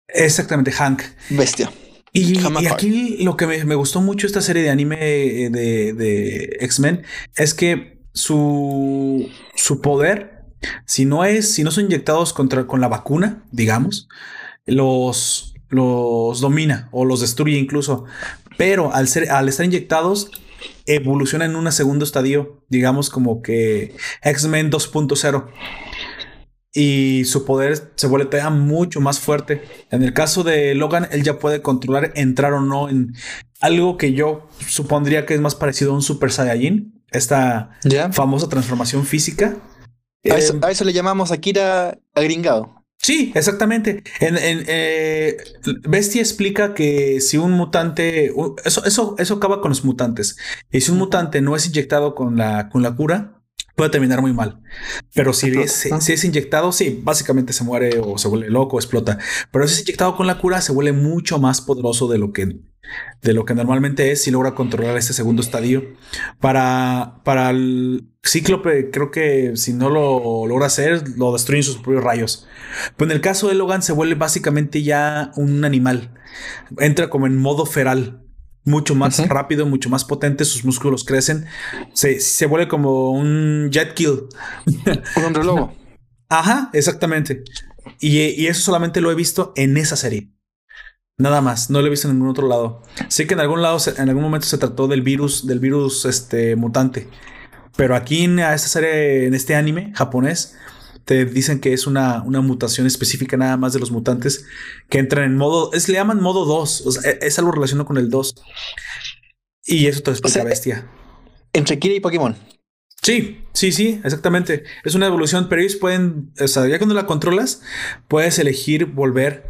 Exactamente, 0.07 0.71
Hank. 0.71 1.03
Bestia. 1.29 1.71
Y, 2.14 2.39
aquí 2.68 3.24
lo 3.24 3.38
que 3.38 3.45
me, 3.45 3.76
gustó 3.76 4.01
mucho 4.01 4.28
esta 4.28 4.41
serie 4.41 4.64
de 4.64 4.70
anime 4.70 4.97
eh, 4.99 5.49
de, 5.49 5.93
de 5.93 6.58
X-Men 6.62 7.03
es 7.36 7.53
que 7.53 7.97
su, 8.18 9.30
su 9.55 9.82
poder, 9.82 10.45
si 10.86 11.05
no 11.05 11.24
es, 11.24 11.53
si 11.53 11.64
no 11.64 11.72
son 11.72 11.86
inyectados 11.86 12.34
contra, 12.34 12.66
con 12.66 12.82
la 12.82 12.88
vacuna, 12.88 13.43
digamos, 13.51 14.10
los, 14.66 15.55
los 15.70 16.41
domina 16.41 16.89
o 16.91 17.05
los 17.05 17.22
destruye 17.22 17.58
incluso. 17.58 18.05
Pero 18.58 18.93
al, 18.93 19.08
ser, 19.08 19.30
al 19.30 19.47
estar 19.47 19.66
inyectados, 19.66 20.32
evoluciona 20.86 21.45
en 21.45 21.55
un 21.55 21.72
segundo 21.72 22.03
estadio, 22.03 22.64
digamos 22.70 23.10
como 23.10 23.41
que 23.41 23.95
X-Men 24.24 24.72
2.0. 24.72 25.47
Y 26.80 27.25
su 27.25 27.43
poder 27.43 27.91
se 27.95 28.05
vuelve 28.05 28.28
todavía 28.28 28.51
mucho 28.51 29.01
más 29.01 29.19
fuerte. 29.19 29.63
En 29.89 30.03
el 30.03 30.13
caso 30.13 30.43
de 30.43 30.75
Logan, 30.75 31.07
él 31.09 31.23
ya 31.23 31.39
puede 31.39 31.63
controlar 31.63 32.11
entrar 32.13 32.53
o 32.53 32.61
no 32.61 32.88
en 32.88 33.15
algo 33.61 33.97
que 33.97 34.13
yo 34.13 34.47
supondría 34.67 35.25
que 35.25 35.34
es 35.34 35.41
más 35.41 35.55
parecido 35.55 35.89
a 35.91 35.95
un 35.95 36.03
Super 36.03 36.32
Saiyajin. 36.32 37.03
Esta 37.09 37.71
famosa 38.11 38.47
transformación 38.47 39.07
física. 39.07 39.57
A 40.23 40.36
eso, 40.36 40.59
a 40.61 40.69
eso, 40.69 40.84
le 40.84 40.93
llamamos 40.93 41.32
Akira 41.32 41.97
agringado. 42.13 42.86
Sí, 42.99 43.32
exactamente. 43.34 44.03
En, 44.19 44.36
eh, 44.39 45.38
Bestia 45.89 46.21
explica 46.21 46.75
que 46.75 47.21
si 47.21 47.38
un 47.38 47.53
mutante, 47.53 48.32
eso, 48.65 48.86
eso, 48.86 49.15
eso 49.17 49.34
acaba 49.34 49.61
con 49.61 49.69
los 49.69 49.84
mutantes. 49.84 50.38
Y 50.71 50.82
si 50.82 50.91
un 50.91 50.99
mutante 50.99 51.41
no 51.41 51.55
es 51.55 51.65
inyectado 51.65 52.13
con 52.13 52.38
la, 52.38 52.69
con 52.69 52.84
la 52.84 52.95
cura, 52.95 53.36
puede 53.76 53.91
terminar 53.91 54.22
muy 54.22 54.34
mal. 54.34 54.60
Pero 55.14 55.34
si 55.34 55.49
es, 55.51 55.88
si 55.99 56.14
es 56.14 56.24
inyectado, 56.24 56.72
sí, 56.72 56.99
básicamente 57.03 57.53
se 57.53 57.64
muere 57.64 57.99
o 57.99 58.18
se 58.18 58.28
vuelve 58.28 58.49
loco, 58.49 58.78
explota. 58.78 59.20
Pero 59.51 59.68
si 59.68 59.76
es 59.76 59.82
inyectado 59.82 60.16
con 60.16 60.28
la 60.28 60.39
cura, 60.39 60.62
se 60.62 60.72
vuelve 60.72 60.93
mucho 60.93 61.39
más 61.39 61.62
poderoso 61.62 62.08
de 62.08 62.18
lo 62.18 62.34
que 62.34 62.60
de 63.22 63.34
lo 63.34 63.45
que 63.45 63.53
normalmente 63.53 64.12
es 64.12 64.24
si 64.24 64.32
logra 64.32 64.55
controlar 64.55 64.97
este 64.97 65.14
segundo 65.14 65.41
estadio. 65.41 65.95
Para, 66.39 67.22
para 67.24 67.49
el 67.49 68.10
Cíclope, 68.26 68.89
creo 68.91 69.12
que 69.12 69.55
si 69.55 69.74
no 69.74 69.89
lo 69.89 70.45
logra 70.47 70.68
hacer, 70.68 71.03
lo 71.18 71.34
destruyen 71.34 71.64
sus 71.64 71.78
propios 71.78 72.03
rayos. 72.03 72.47
Pues 72.95 73.10
en 73.10 73.16
el 73.16 73.22
caso 73.22 73.47
de 73.47 73.55
Logan 73.55 73.82
se 73.82 73.93
vuelve 73.93 74.16
básicamente 74.16 74.84
ya 74.84 75.32
un 75.36 75.66
animal. 75.66 76.14
Entra 76.78 77.10
como 77.10 77.28
en 77.28 77.38
modo 77.38 77.66
feral. 77.66 78.26
Mucho 78.68 78.95
más 78.95 79.26
rápido, 79.30 79.65
mucho 79.65 79.89
más 79.89 80.03
potente, 80.03 80.43
sus 80.43 80.65
músculos 80.65 81.05
crecen. 81.05 81.45
Se, 81.93 82.20
se 82.20 82.45
vuelve 82.47 82.68
como 82.68 83.11
un 83.11 83.70
jet 83.72 83.93
kill. 83.93 84.24
Un 85.15 85.24
hombre 85.24 85.45
lobo. 85.45 85.74
Ajá, 86.30 86.70
exactamente. 86.74 87.45
Y, 88.01 88.18
y 88.20 88.47
eso 88.47 88.61
solamente 88.61 88.99
lo 88.99 89.09
he 89.09 89.15
visto 89.15 89.53
en 89.55 89.78
esa 89.78 89.95
serie. 89.95 90.34
Nada 91.18 91.39
más, 91.39 91.70
no 91.70 91.80
lo 91.80 91.88
he 91.88 91.89
visto 91.89 92.09
en 92.09 92.15
ningún 92.15 92.30
otro 92.30 92.45
lado. 92.45 92.84
Sé 93.07 93.26
que 93.26 93.36
en 93.36 93.39
algún 93.39 93.61
lado, 93.61 93.78
en 93.97 94.09
algún 94.09 94.24
momento 94.24 94.45
se 94.45 94.57
trató 94.57 94.89
del 94.89 95.01
virus, 95.01 95.47
del 95.47 95.59
virus 95.59 96.03
este 96.03 96.57
mutante. 96.57 97.07
Pero 97.78 97.95
aquí 97.95 98.26
en 98.26 98.39
esta 98.39 98.68
serie, 98.68 99.28
en 99.28 99.34
este 99.34 99.55
anime 99.55 99.93
japonés, 99.95 100.57
te 101.08 101.24
dicen 101.24 101.62
que 101.62 101.72
es 101.72 101.88
una, 101.88 102.22
una 102.24 102.41
mutación 102.41 102.86
específica 102.86 103.38
nada 103.38 103.55
más 103.55 103.72
de 103.72 103.80
los 103.80 103.91
mutantes 103.91 104.45
que 104.89 104.99
entran 104.99 105.24
en 105.24 105.38
modo, 105.38 105.72
es 105.72 105.88
le 105.88 105.93
llaman 105.95 106.22
modo 106.22 106.43
2, 106.43 106.82
o 106.86 106.91
sea, 106.91 107.10
e, 107.10 107.20
es 107.22 107.39
algo 107.39 107.53
relacionado 107.53 107.88
con 107.88 107.97
el 107.97 108.10
2. 108.10 108.36
Y 109.64 109.88
eso 109.88 110.01
te 110.01 110.12
explica 110.12 110.43
bestia. 110.43 110.86
Entre 111.53 111.80
Kira 111.80 111.95
y 111.95 112.01
Pokémon. 112.01 112.36
Sí, 113.01 113.45
sí, 113.53 113.72
sí, 113.72 114.01
exactamente. 114.03 114.66
Es 114.84 114.95
una 114.95 115.08
evolución, 115.08 115.47
pero 115.47 115.62
ellos 115.62 115.78
pueden, 115.78 116.34
o 116.41 116.47
sea, 116.49 116.68
ya 116.68 116.78
cuando 116.78 116.93
la 116.93 117.05
controlas, 117.05 117.62
puedes 118.10 118.38
elegir 118.38 118.88
volver 118.88 119.49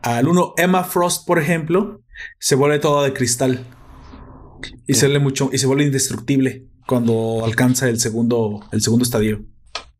al 0.00 0.26
uno 0.26 0.54
Emma 0.56 0.84
Frost, 0.84 1.26
por 1.26 1.38
ejemplo, 1.38 2.00
se 2.38 2.54
vuelve 2.54 2.78
todo 2.78 3.02
de 3.02 3.12
cristal. 3.12 3.66
Y 4.86 4.94
se 4.94 5.04
vuelve 5.04 5.20
mucho, 5.20 5.50
y 5.52 5.58
se 5.58 5.66
vuelve 5.66 5.84
indestructible 5.84 6.66
cuando 6.86 7.44
alcanza 7.44 7.90
el 7.90 8.00
segundo, 8.00 8.66
el 8.72 8.80
segundo 8.80 9.02
estadio. 9.02 9.44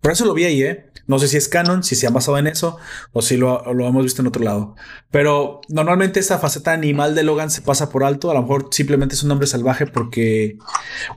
Por 0.04 0.12
eso 0.12 0.26
lo 0.26 0.34
vi 0.34 0.44
ahí, 0.44 0.62
¿eh? 0.62 0.84
No 1.06 1.18
sé 1.18 1.28
si 1.28 1.38
es 1.38 1.48
canon, 1.48 1.82
si 1.82 1.94
se 1.96 2.06
ha 2.06 2.10
basado 2.10 2.36
en 2.36 2.46
eso 2.46 2.76
o 3.14 3.22
si 3.22 3.38
lo, 3.38 3.72
lo, 3.72 3.88
hemos 3.88 4.04
visto 4.04 4.20
en 4.20 4.28
otro 4.28 4.44
lado. 4.44 4.76
Pero 5.10 5.62
normalmente 5.70 6.20
esa 6.20 6.38
faceta 6.38 6.72
animal 6.72 7.14
de 7.14 7.22
Logan 7.22 7.50
se 7.50 7.62
pasa 7.62 7.88
por 7.88 8.04
alto. 8.04 8.30
A 8.30 8.34
lo 8.34 8.42
mejor 8.42 8.68
simplemente 8.70 9.14
es 9.14 9.22
un 9.22 9.30
hombre 9.30 9.46
salvaje 9.46 9.86
porque... 9.86 10.58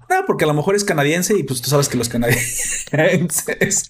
No, 0.10 0.16
porque 0.26 0.46
a 0.46 0.48
lo 0.48 0.54
mejor 0.54 0.74
es 0.74 0.86
canadiense 0.86 1.38
y 1.38 1.44
pues 1.44 1.62
tú 1.62 1.70
sabes 1.70 1.90
que 1.90 1.98
los 1.98 2.08
canadienses... 2.08 3.90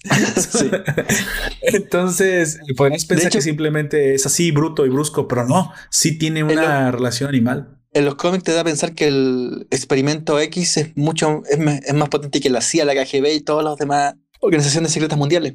Entonces, 1.62 2.58
podrías 2.76 3.04
pensar 3.04 3.30
que 3.30 3.40
simplemente 3.40 4.16
es 4.16 4.26
así 4.26 4.50
bruto 4.50 4.84
y 4.84 4.88
brusco, 4.88 5.28
pero 5.28 5.46
no, 5.46 5.72
sí 5.90 6.18
tiene 6.18 6.42
una 6.42 6.90
relación 6.90 7.28
animal 7.28 7.76
en 7.92 8.04
los 8.04 8.16
cómics 8.16 8.44
te 8.44 8.52
da 8.52 8.60
a 8.60 8.64
pensar 8.64 8.94
que 8.94 9.08
el 9.08 9.66
experimento 9.70 10.38
X 10.38 10.76
es 10.76 10.96
mucho 10.96 11.42
es, 11.48 11.58
es, 11.86 11.94
más 11.94 12.10
potente 12.10 12.38
que 12.38 12.50
la 12.50 12.60
CIA, 12.60 12.84
la 12.84 12.94
KGB 12.94 13.34
y 13.34 13.40
todas 13.40 13.64
las 13.64 13.76
demás 13.76 14.14
organizaciones 14.40 14.92
secretas 14.92 15.18
mundiales. 15.18 15.54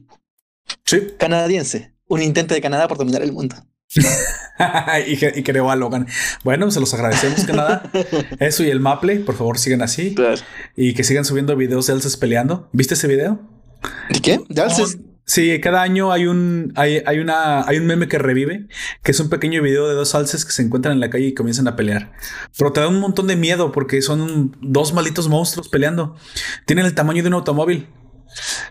Sí. 0.86 1.08
Canadiense. 1.18 1.94
Un 2.08 2.22
intento 2.22 2.54
de 2.54 2.62
Canadá 2.62 2.88
por 2.88 2.98
dominar 2.98 3.22
el 3.22 3.32
mundo. 3.32 3.56
y, 5.08 5.40
y, 5.40 5.44
creó 5.44 5.70
a 5.70 5.76
Logan. 5.76 6.08
Bueno, 6.44 6.70
se 6.72 6.80
los 6.80 6.94
agradecemos, 6.94 7.46
Canadá. 7.46 7.90
Eso 8.40 8.64
y 8.64 8.70
el 8.70 8.80
Maple, 8.80 9.18
por 9.22 9.36
favor, 9.36 9.58
sigan 9.58 9.82
así. 9.82 10.16
Y 10.76 10.94
que 10.94 11.04
sigan 11.04 11.26
subiendo 11.26 11.56
videos 11.56 11.88
de 11.88 11.94
Alces 11.94 12.18
peleando. 12.18 12.70
¿Viste 12.72 12.96
ese 12.96 13.08
video? 13.08 13.40
¿De 14.10 14.20
qué? 14.22 14.40
¿De 14.50 14.62
Alces? 14.62 14.98
Sí, 15.26 15.58
cada 15.62 15.82
año 15.82 16.12
hay 16.12 16.26
un, 16.26 16.74
hay, 16.76 17.02
hay, 17.06 17.20
una, 17.20 17.66
hay 17.66 17.78
un 17.78 17.86
meme 17.86 18.10
que 18.10 18.18
revive, 18.18 18.68
que 19.04 19.12
es 19.12 19.20
un 19.22 19.30
pequeño 19.30 19.62
video 19.62 19.88
de 19.88 19.96
dos 19.96 20.16
alces 20.16 20.44
que 20.44 20.52
se 20.52 20.64
encuentran 20.64 20.94
en 20.94 21.00
la 21.00 21.10
calle 21.10 21.28
y 21.28 21.34
comienzan 21.34 21.68
a 21.70 21.78
pelear. 21.78 22.12
Pero 22.58 22.74
te 22.74 22.82
da 22.82 22.90
un 22.90 23.00
montón 23.00 23.28
de 23.28 23.38
miedo 23.38 23.72
porque 23.72 24.02
son 24.02 24.58
dos 24.60 24.94
malditos 24.94 25.30
monstruos 25.30 25.70
peleando. 25.70 26.18
Tienen 26.66 26.86
el 26.86 26.94
tamaño 26.94 27.24
de 27.24 27.30
un 27.30 27.36
automóvil. 27.36 27.88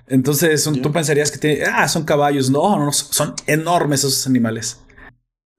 Entonces 0.06 0.68
tú 0.82 0.92
pensarías 0.92 1.30
que 1.30 1.64
ah, 1.64 1.88
son 1.88 2.04
caballos. 2.04 2.50
No, 2.50 2.78
no, 2.78 2.92
son 2.92 3.34
enormes 3.46 4.00
esos 4.00 4.26
animales. 4.26 4.78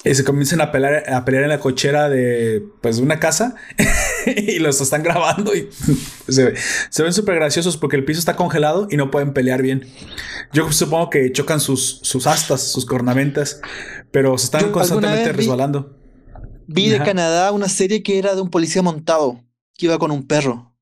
Y 0.06 0.14
se 0.16 0.26
comienzan 0.26 0.60
a 0.60 0.72
pelear, 0.72 1.10
a 1.14 1.24
pelear 1.24 1.44
en 1.44 1.50
la 1.50 1.60
cochera 1.60 2.10
de 2.10 2.62
pues 2.82 2.98
una 2.98 3.22
casa 3.22 3.56
y 4.26 4.60
los 4.60 4.82
están 4.82 5.02
grabando 5.02 5.56
y 5.56 5.70
se, 6.28 6.54
ven 7.04 7.14
súper 7.14 7.36
graciosos 7.36 7.78
porque 7.78 7.96
el 7.96 8.04
piso 8.04 8.20
está 8.20 8.36
congelado 8.36 8.88
y 8.92 8.98
no 8.98 9.10
pueden 9.12 9.34
pelear 9.34 9.62
bien. 9.62 9.88
Yo 10.52 10.70
supongo 10.74 11.10
que 11.10 11.32
chocan 11.32 11.62
sus, 11.62 12.00
sus 12.04 12.28
astas, 12.28 12.62
sus 12.62 12.86
cornamentas, 12.86 13.62
pero 14.12 14.38
se 14.38 14.46
están 14.46 14.72
constantemente 14.74 15.32
resbalando. 15.32 15.98
Vi 16.68 16.90
de 16.90 17.00
Canadá 17.00 17.52
una 17.52 17.70
serie 17.70 18.04
que 18.04 18.20
era 18.20 18.36
de 18.36 18.42
un 18.42 18.50
policía 18.50 18.82
montado 18.82 19.42
que 19.78 19.86
iba 19.86 19.98
con 20.00 20.12
un 20.12 20.28
perro. 20.28 20.73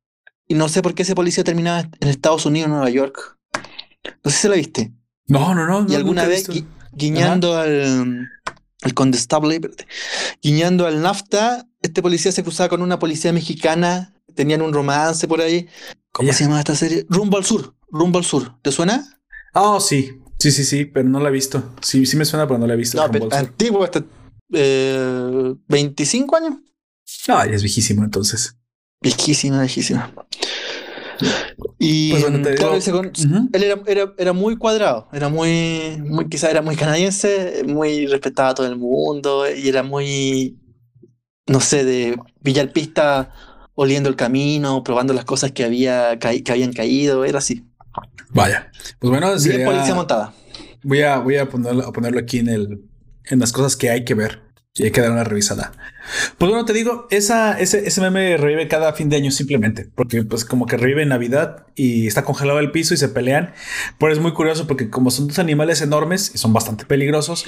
Y 0.51 0.53
no 0.53 0.67
sé 0.67 0.81
por 0.81 0.93
qué 0.93 1.03
ese 1.03 1.15
policía 1.15 1.45
terminaba 1.45 1.89
en 2.01 2.09
Estados 2.09 2.45
Unidos, 2.45 2.65
en 2.65 2.71
Nueva 2.71 2.89
York. 2.89 3.37
No 4.21 4.29
sé 4.29 4.37
si 4.37 4.47
la 4.49 4.55
viste. 4.55 4.91
No, 5.27 5.55
no, 5.55 5.65
no. 5.65 5.89
Y 5.89 5.95
alguna 5.95 6.25
vez 6.25 6.49
guiñando 6.91 7.55
al, 7.55 8.27
al 8.81 8.93
condestable, 8.93 9.61
guiñando 10.41 10.87
al 10.87 11.01
NAFTA, 11.01 11.69
este 11.81 12.01
policía 12.01 12.33
se 12.33 12.43
cruzaba 12.43 12.67
con 12.67 12.81
una 12.81 12.99
policía 12.99 13.31
mexicana, 13.31 14.13
tenían 14.35 14.61
un 14.61 14.73
romance 14.73 15.25
por 15.25 15.39
ahí. 15.39 15.69
¿Cómo 16.11 16.33
se 16.33 16.43
llama 16.43 16.59
esta 16.59 16.75
serie? 16.75 17.05
Rumbo 17.07 17.37
al 17.37 17.45
sur, 17.45 17.73
Rumbo 17.89 18.17
al 18.17 18.25
sur. 18.25 18.53
¿Te 18.61 18.73
suena? 18.73 19.21
Oh, 19.53 19.79
sí. 19.79 20.19
Sí, 20.37 20.51
sí, 20.51 20.65
sí, 20.65 20.83
pero 20.83 21.07
no 21.07 21.21
la 21.21 21.29
he 21.29 21.31
visto. 21.31 21.75
Sí, 21.81 22.05
sí 22.05 22.17
me 22.17 22.25
suena, 22.25 22.45
pero 22.45 22.59
no 22.59 22.67
la 22.67 22.73
he 22.73 22.77
visto. 22.77 22.97
No, 22.97 23.09
pero 23.09 23.29
antiguo, 23.31 23.85
hasta 23.85 24.03
eh, 24.51 25.55
25 25.69 26.35
años. 26.35 26.55
No, 27.29 27.45
ya 27.45 27.53
es 27.53 27.63
viejísimo 27.63 28.03
entonces. 28.03 28.57
Viejísima, 29.01 29.61
viejísima. 29.61 30.13
Y 31.77 32.11
pues 32.11 32.23
claro, 32.57 32.75
él 32.75 33.63
era, 33.63 33.81
era, 33.87 34.13
era, 34.17 34.33
muy 34.33 34.55
cuadrado, 34.57 35.07
era 35.11 35.29
muy, 35.29 36.01
muy, 36.03 36.27
quizá 36.29 36.49
era 36.49 36.61
muy 36.61 36.75
canadiense, 36.75 37.63
muy 37.67 38.07
respetado 38.07 38.49
a 38.49 38.53
todo 38.55 38.67
el 38.67 38.77
mundo 38.77 39.45
y 39.51 39.67
era 39.67 39.83
muy, 39.83 40.59
no 41.47 41.59
sé, 41.59 41.83
de 41.83 42.17
pista 42.73 43.31
oliendo 43.75 44.09
el 44.09 44.15
camino, 44.15 44.83
probando 44.83 45.13
las 45.13 45.25
cosas 45.25 45.51
que, 45.51 45.63
había 45.63 46.19
que 46.19 46.51
habían 46.51 46.73
caído, 46.73 47.25
era 47.25 47.39
así. 47.39 47.65
Vaya, 48.29 48.71
pues 48.99 49.09
bueno, 49.09 49.31
Bien 49.39 49.65
policía 49.65 49.95
montada. 49.95 50.33
Voy 50.83 51.01
a, 51.01 51.17
voy 51.19 51.37
a 51.37 51.49
ponerlo, 51.49 51.83
a 51.87 51.91
ponerlo 51.91 52.19
aquí 52.19 52.39
en, 52.39 52.49
el, 52.49 52.81
en 53.25 53.39
las 53.39 53.51
cosas 53.51 53.75
que 53.75 53.89
hay 53.89 54.05
que 54.05 54.13
ver. 54.13 54.41
Y 54.73 54.83
hay 54.83 54.91
que 54.91 55.01
dar 55.01 55.11
una 55.11 55.25
revisada. 55.25 55.73
Pues 56.37 56.49
bueno, 56.49 56.63
te 56.63 56.71
digo, 56.71 57.05
esa, 57.11 57.59
ese, 57.59 57.85
ese 57.85 57.99
meme 57.99 58.37
revive 58.37 58.69
cada 58.69 58.93
fin 58.93 59.09
de 59.09 59.17
año 59.17 59.29
simplemente, 59.29 59.89
porque 59.95 60.23
pues 60.23 60.45
como 60.45 60.65
que 60.65 60.77
revive 60.77 61.03
en 61.03 61.09
Navidad 61.09 61.65
y 61.75 62.07
está 62.07 62.23
congelado 62.23 62.59
el 62.59 62.71
piso 62.71 62.93
y 62.93 62.97
se 62.97 63.09
pelean. 63.09 63.53
Pero 63.99 64.13
es 64.13 64.19
muy 64.19 64.31
curioso 64.31 64.67
porque 64.67 64.89
como 64.89 65.11
son 65.11 65.27
dos 65.27 65.39
animales 65.39 65.81
enormes 65.81 66.31
y 66.33 66.37
son 66.37 66.53
bastante 66.53 66.85
peligrosos, 66.85 67.45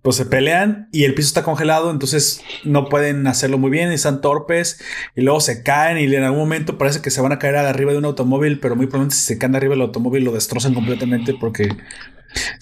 pues 0.00 0.16
se 0.16 0.24
pelean 0.24 0.88
y 0.92 1.04
el 1.04 1.14
piso 1.14 1.28
está 1.28 1.42
congelado, 1.42 1.90
entonces 1.90 2.40
no 2.64 2.88
pueden 2.88 3.26
hacerlo 3.26 3.58
muy 3.58 3.70
bien, 3.70 3.92
y 3.92 3.94
están 3.94 4.22
torpes 4.22 4.80
y 5.14 5.20
luego 5.20 5.40
se 5.40 5.62
caen 5.62 5.98
y 5.98 6.14
en 6.14 6.22
algún 6.22 6.40
momento 6.40 6.78
parece 6.78 7.02
que 7.02 7.10
se 7.10 7.20
van 7.20 7.32
a 7.32 7.38
caer 7.38 7.56
arriba 7.56 7.92
de 7.92 7.98
un 7.98 8.06
automóvil, 8.06 8.60
pero 8.60 8.76
muy 8.76 8.86
probablemente 8.86 9.16
si 9.16 9.26
se 9.26 9.36
caen 9.38 9.54
arriba 9.56 9.74
del 9.74 9.82
automóvil 9.82 10.24
lo 10.24 10.32
destrozan 10.32 10.72
completamente 10.72 11.34
porque 11.38 11.68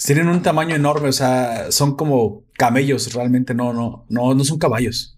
tienen 0.05 0.29
un 0.29 0.43
tamaño 0.43 0.75
enorme, 0.75 1.09
o 1.09 1.12
sea, 1.12 1.71
son 1.71 1.97
como 1.97 2.45
camellos 2.55 3.12
realmente, 3.14 3.55
no, 3.55 3.73
no, 3.73 4.07
no, 4.09 4.35
no 4.35 4.45
son 4.45 4.59
caballos. 4.59 5.16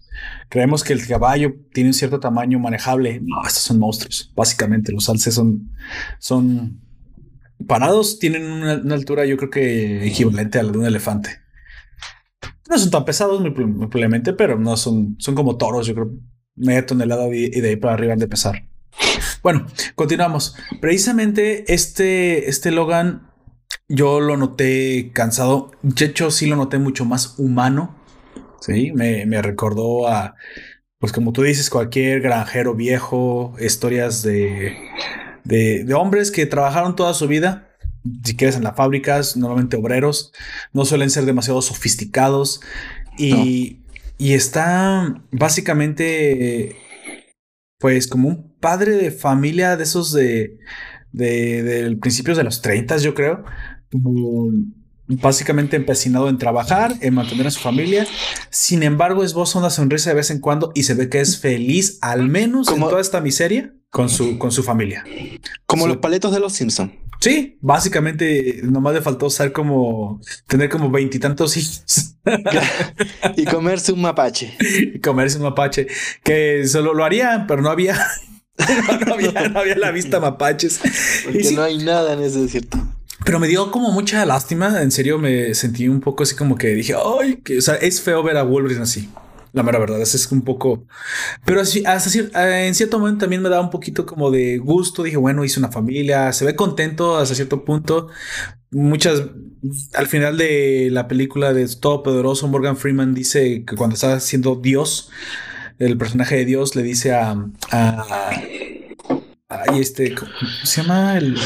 Creemos 0.49 0.83
que 0.83 0.93
el 0.93 1.05
caballo 1.07 1.55
tiene 1.73 1.89
un 1.89 1.93
cierto 1.93 2.19
tamaño 2.19 2.59
manejable. 2.59 3.19
No, 3.23 3.41
estos 3.45 3.63
son 3.63 3.79
monstruos. 3.79 4.31
Básicamente, 4.35 4.91
los 4.91 5.09
alces 5.09 5.33
son, 5.33 5.71
son 6.19 6.79
parados, 7.67 8.19
tienen 8.19 8.43
una, 8.43 8.93
altura, 8.93 9.25
yo 9.25 9.37
creo 9.37 9.49
que 9.49 10.05
equivalente 10.07 10.59
a 10.59 10.63
la 10.63 10.71
de 10.71 10.77
un 10.77 10.85
elefante. 10.85 11.41
No 12.69 12.77
son 12.77 12.91
tan 12.91 13.05
pesados, 13.05 13.41
muy, 13.41 13.51
probablemente, 13.51 14.33
pero 14.33 14.59
no 14.59 14.77
son, 14.77 15.15
son 15.19 15.35
como 15.35 15.57
toros, 15.57 15.87
yo 15.87 15.95
creo, 15.95 16.11
media 16.55 16.85
tonelada 16.85 17.27
y 17.27 17.49
de 17.49 17.69
ahí 17.69 17.75
para 17.75 17.95
arriba 17.95 18.13
han 18.13 18.19
de 18.19 18.27
pesar. 18.27 18.67
Bueno, 19.41 19.65
continuamos. 19.95 20.55
Precisamente 20.79 21.73
este, 21.73 22.49
este 22.49 22.71
Logan 22.71 23.32
yo 23.87 24.19
lo 24.19 24.37
noté 24.37 25.11
cansado. 25.13 25.71
De 25.81 26.05
hecho, 26.05 26.31
sí 26.31 26.45
lo 26.47 26.55
noté 26.55 26.79
mucho 26.79 27.05
más 27.05 27.37
humano. 27.37 27.95
Sí, 28.61 28.91
me, 28.93 29.25
me 29.25 29.41
recordó 29.41 30.07
a, 30.07 30.35
pues 30.99 31.11
como 31.11 31.33
tú 31.33 31.43
dices, 31.43 31.69
cualquier 31.69 32.21
granjero 32.21 32.75
viejo, 32.75 33.55
historias 33.59 34.23
de, 34.23 34.77
de, 35.43 35.83
de 35.83 35.93
hombres 35.93 36.31
que 36.31 36.45
trabajaron 36.45 36.95
toda 36.95 37.13
su 37.13 37.27
vida 37.27 37.73
si 38.23 38.35
quieres 38.35 38.55
en 38.55 38.63
las 38.63 38.75
fábricas, 38.75 39.37
normalmente 39.37 39.77
obreros, 39.77 40.33
no 40.73 40.85
suelen 40.85 41.09
ser 41.09 41.25
demasiado 41.25 41.61
sofisticados 41.61 42.61
y, 43.17 43.79
y, 44.17 44.33
está 44.33 45.21
básicamente 45.31 46.75
pues 47.79 48.07
como 48.07 48.27
un 48.27 48.53
padre 48.59 48.91
de 48.93 49.11
familia 49.11 49.77
de 49.77 49.83
esos 49.83 50.11
de, 50.11 50.57
de, 51.11 51.63
de 51.63 51.95
principios 51.97 52.37
de 52.37 52.43
los 52.43 52.61
30, 52.61 52.97
yo 52.97 53.13
creo, 53.13 53.45
básicamente 55.07 55.75
empecinado 55.75 56.29
en 56.29 56.37
trabajar, 56.37 56.93
en 57.01 57.13
mantener 57.13 57.47
a 57.47 57.51
su 57.51 57.59
familia. 57.59 58.07
Sin 58.49 58.83
embargo, 58.83 59.23
esboza 59.23 59.59
una 59.59 59.69
sonrisa 59.69 60.09
de 60.09 60.15
vez 60.15 60.31
en 60.31 60.39
cuando 60.39 60.71
y 60.75 60.83
se 60.83 60.93
ve 60.93 61.09
que 61.09 61.21
es 61.21 61.39
feliz, 61.39 61.99
al 62.01 62.27
menos 62.27 62.67
como, 62.67 62.85
en 62.85 62.89
toda 62.89 63.01
esta 63.01 63.21
miseria, 63.21 63.73
con 63.89 64.09
su, 64.09 64.37
con 64.37 64.51
su 64.51 64.63
familia. 64.63 65.03
Como 65.65 65.87
los 65.87 65.97
paletos 65.97 66.31
de 66.31 66.39
los 66.39 66.53
Simpson. 66.53 67.03
Sí, 67.19 67.57
básicamente 67.61 68.59
nomás 68.63 68.95
le 68.95 69.01
faltó 69.01 69.29
ser 69.29 69.53
como 69.53 70.19
tener 70.45 70.67
como 70.67 70.91
veintitantos 70.91 71.55
hijos 71.55 72.17
y 73.37 73.45
comerse 73.45 73.93
un 73.93 74.01
mapache. 74.01 74.57
Y 74.93 74.99
comerse 74.99 75.37
un 75.37 75.43
mapache 75.43 75.87
que 76.21 76.67
solo 76.67 76.93
lo 76.93 77.05
haría, 77.05 77.45
pero 77.47 77.61
no 77.61 77.69
había. 77.69 77.97
no, 79.07 79.13
había, 79.13 79.75
la 79.77 79.91
vista 79.91 80.19
mapaches. 80.19 80.81
Porque 81.23 81.51
no 81.51 81.63
hay 81.63 81.77
nada 81.77 82.13
en 82.13 82.23
ese 82.23 82.41
desierto. 82.41 82.77
Pero 83.25 83.39
me 83.39 83.47
dio 83.47 83.71
como 83.71 83.91
mucha 83.91 84.25
lástima. 84.25 84.81
En 84.81 84.91
serio, 84.91 85.17
me 85.17 85.53
sentí 85.53 85.87
un 85.87 85.99
poco 85.99 86.23
así 86.23 86.35
como 86.35 86.55
que 86.55 86.69
dije, 86.69 86.93
ay, 87.21 87.37
que 87.37 87.57
o 87.57 87.61
sea, 87.61 87.75
es 87.75 88.01
feo 88.01 88.23
ver 88.23 88.37
a 88.37 88.43
Wolverine 88.43 88.81
así. 88.83 89.09
La 89.53 89.61
mera 89.61 89.77
verdad, 89.77 90.01
es 90.01 90.31
un 90.31 90.41
poco. 90.41 90.87
Pero 91.45 91.61
así, 91.61 91.83
hasta 91.85 92.65
en 92.65 92.73
cierto 92.73 92.97
momento 92.97 93.25
también 93.25 93.43
me 93.43 93.49
da 93.49 93.61
un 93.61 93.69
poquito 93.69 94.03
como 94.03 94.31
de 94.31 94.57
gusto. 94.57 95.03
Dije, 95.03 95.17
bueno, 95.17 95.45
hice 95.45 95.59
una 95.59 95.71
familia, 95.71 96.33
se 96.33 96.43
ve 96.43 96.55
contento 96.55 97.17
hasta 97.17 97.35
cierto 97.35 97.63
punto. 97.63 98.07
Muchas. 98.71 99.21
Al 99.93 100.07
final 100.07 100.37
de 100.37 100.89
la 100.91 101.07
película 101.07 101.53
de 101.53 101.67
Todo 101.67 102.01
Poderoso, 102.01 102.47
Morgan 102.47 102.77
Freeman 102.77 103.13
dice 103.13 103.63
que 103.63 103.75
cuando 103.75 103.93
está 103.93 104.19
siendo 104.19 104.55
Dios, 104.55 105.11
el 105.77 105.97
personaje 105.97 106.35
de 106.35 106.45
Dios 106.45 106.75
le 106.75 106.81
dice 106.81 107.13
a, 107.13 107.35
este. 109.79 110.15
¿Cómo 110.15 110.31
se 110.63 110.81
llama? 110.81 111.17
El, 111.17 111.37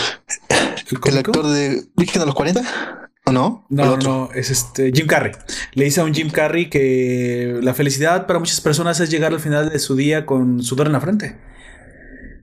el, 1.06 1.18
actor 1.18 1.48
de 1.48 1.84
Virgen 1.96 2.20
de 2.22 2.26
los 2.26 2.36
40 2.36 3.08
no? 3.32 3.66
No, 3.70 3.98
no, 3.98 4.30
es 4.34 4.50
este 4.50 4.92
Jim 4.92 5.08
Carrey. 5.08 5.32
Le 5.74 5.86
dice 5.86 6.02
a 6.02 6.04
un 6.04 6.14
Jim 6.14 6.30
Carrey 6.30 6.70
que 6.70 7.60
la 7.62 7.74
felicidad 7.74 8.26
para 8.28 8.40
muchas 8.40 8.62
personas 8.62 9.00
es 9.00 9.10
llegar 9.10 9.34
al 9.34 9.40
final 9.40 9.70
de 9.70 9.80
su 9.80 9.96
día 9.96 10.26
con 10.26 10.64
sudor 10.64 10.88
en 10.88 10.94
la 10.94 11.02
frente. 11.02 11.38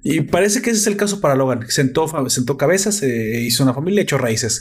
Y 0.03 0.23
parece 0.23 0.61
que 0.61 0.71
ese 0.71 0.81
es 0.81 0.87
el 0.87 0.97
caso 0.97 1.21
para 1.21 1.35
Logan. 1.35 1.67
Sentó, 1.69 2.07
sentó 2.29 2.59
cabezas, 2.59 3.03
hizo 3.03 3.63
una 3.63 3.73
familia, 3.73 4.03
echó 4.03 4.19
raíces. 4.19 4.61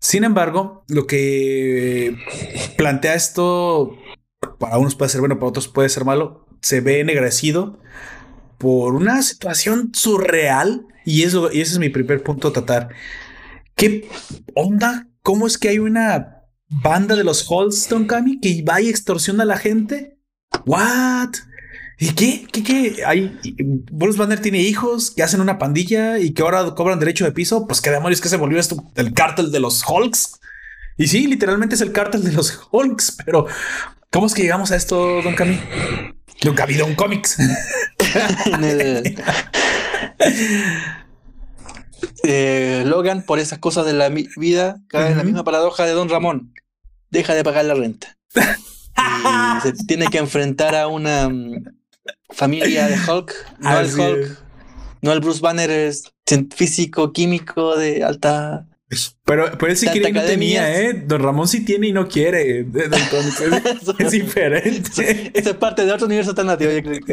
Sin 0.00 0.24
embargo, 0.24 0.84
lo 0.88 1.06
que 1.06 2.16
plantea 2.76 3.14
esto, 3.14 3.96
para 4.58 4.78
unos 4.78 4.96
puede 4.96 5.10
ser 5.10 5.20
bueno, 5.20 5.36
para 5.36 5.48
otros 5.48 5.68
puede 5.68 5.88
ser 5.88 6.04
malo, 6.04 6.46
se 6.60 6.80
ve 6.80 7.00
ennegrecido 7.00 7.80
por 8.64 8.94
una 8.94 9.20
situación 9.20 9.92
surreal. 9.94 10.86
Y, 11.04 11.24
eso, 11.24 11.52
y 11.52 11.60
ese 11.60 11.74
es 11.74 11.78
mi 11.78 11.90
primer 11.90 12.22
punto 12.22 12.48
a 12.48 12.52
tratar. 12.54 12.88
¿Qué 13.76 14.08
onda 14.54 15.06
¿Cómo 15.24 15.46
es 15.46 15.56
que 15.56 15.70
hay 15.70 15.78
una 15.78 16.42
banda 16.68 17.16
de 17.16 17.24
los 17.24 17.46
Holston, 17.48 18.06
Cami, 18.06 18.40
que 18.40 18.62
va 18.62 18.82
y 18.82 18.90
extorsiona 18.90 19.44
a 19.44 19.46
la 19.46 19.56
gente? 19.56 20.18
¿What? 20.66 21.30
¿Y 21.98 22.12
qué? 22.12 22.46
¿Qué? 22.52 22.62
¿Qué? 22.62 23.04
Hay, 23.06 23.38
Bruce 23.90 24.18
Banner 24.18 24.38
tiene 24.38 24.60
hijos 24.60 25.10
que 25.10 25.22
hacen 25.22 25.40
una 25.40 25.58
pandilla 25.58 26.18
y 26.18 26.34
que 26.34 26.42
ahora 26.42 26.74
cobran 26.74 26.98
derecho 26.98 27.24
de 27.24 27.32
piso. 27.32 27.66
Pues 27.66 27.80
qué 27.80 27.90
demonios 27.90 28.20
que 28.20 28.28
se 28.28 28.36
volvió 28.36 28.60
esto 28.60 28.84
el 28.96 29.14
cártel 29.14 29.50
de 29.50 29.60
los 29.60 29.82
Hulks. 29.88 30.40
Y 30.98 31.06
sí, 31.06 31.26
literalmente 31.26 31.74
es 31.74 31.80
el 31.80 31.92
cártel 31.92 32.22
de 32.22 32.32
los 32.32 32.60
Hulks, 32.70 33.16
pero 33.24 33.46
¿cómo 34.10 34.26
es 34.26 34.34
que 34.34 34.42
llegamos 34.42 34.72
a 34.72 34.76
esto, 34.76 35.22
Don 35.22 35.34
Cami? 35.34 35.58
Nunca 36.42 36.62
ha 36.62 36.66
habido 36.66 36.86
un 36.86 36.94
cómics. 36.94 37.36
Eh, 42.22 42.82
Logan, 42.86 43.22
por 43.22 43.38
esas 43.38 43.58
cosas 43.58 43.84
de 43.86 43.92
la 43.92 44.08
vida, 44.08 44.80
cae 44.88 45.10
en 45.10 45.18
la 45.18 45.24
misma 45.24 45.44
paradoja 45.44 45.84
de 45.84 45.92
Don 45.92 46.08
Ramón. 46.08 46.52
Deja 47.10 47.34
de 47.34 47.44
pagar 47.44 47.64
la 47.64 47.74
renta. 47.74 48.16
y 48.34 49.60
se 49.62 49.72
tiene 49.86 50.06
que 50.08 50.18
enfrentar 50.18 50.74
a 50.74 50.86
una 50.86 51.28
mm, 51.28 51.64
familia 52.30 52.88
de 52.88 52.96
Hulk, 52.96 53.32
no 53.58 53.68
al 53.68 54.00
Hulk, 54.00 54.38
no 55.02 55.10
al 55.12 55.20
Bruce 55.20 55.40
Banner 55.40 55.92
físico, 56.54 57.12
químico 57.12 57.76
de 57.76 58.04
alta. 58.04 58.66
Pero, 59.24 59.50
pero 59.58 59.70
él 59.70 59.76
sí 59.76 59.86
quiere 59.88 60.10
y 60.10 60.12
no 60.12 60.22
tenía, 60.22 60.80
¿eh? 60.80 60.92
Don 60.92 61.22
Ramón 61.22 61.48
sí 61.48 61.64
tiene 61.64 61.88
y 61.88 61.92
no 61.92 62.08
quiere. 62.08 62.60
es, 63.98 64.10
diferente. 64.10 65.30
Esa 65.34 65.50
es 65.50 65.56
parte 65.56 65.84
de 65.84 65.92
otro 65.92 66.06
universo 66.06 66.30
alternativo. 66.30 66.70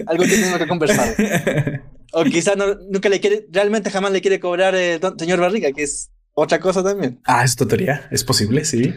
Algo 0.07 0.23
que 0.23 0.29
tenemos 0.29 0.57
que 0.57 0.67
conversar. 0.67 1.15
O 2.13 2.25
quizás 2.25 2.57
no, 2.57 2.75
nunca 2.89 3.07
le 3.07 3.21
quiere, 3.21 3.47
realmente 3.51 3.89
jamás 3.89 4.11
le 4.11 4.21
quiere 4.21 4.39
cobrar 4.39 4.75
el 4.75 4.99
señor 5.17 5.39
Barriga, 5.39 5.71
que 5.71 5.83
es 5.83 6.11
otra 6.33 6.59
cosa 6.59 6.83
también. 6.83 7.21
Ah, 7.25 7.43
es 7.43 7.55
teoría, 7.55 8.07
es 8.11 8.23
posible, 8.23 8.65
sí. 8.65 8.93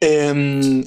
Em, 0.00 0.84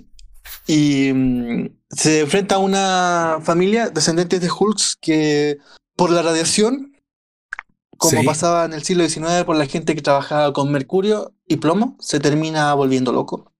y 0.67 1.11
mm, 1.13 1.69
se 1.89 2.21
enfrenta 2.21 2.55
a 2.55 2.59
una 2.59 3.39
familia 3.43 3.89
descendientes 3.89 4.39
de 4.39 4.49
Hulks 4.49 4.97
que 5.01 5.57
por 5.95 6.09
la 6.09 6.21
radiación, 6.21 6.90
como 8.01 8.23
pasaba 8.23 8.65
en 8.65 8.73
el 8.73 8.83
siglo 8.83 9.07
XIX 9.07 9.43
por 9.45 9.55
la 9.55 9.67
gente 9.67 9.93
que 9.95 10.01
trabajaba 10.01 10.51
con 10.53 10.71
mercurio 10.71 11.33
y 11.47 11.57
plomo, 11.57 11.95
se 11.99 12.19
termina 12.19 12.73
volviendo 12.73 13.11
loco 13.11 13.53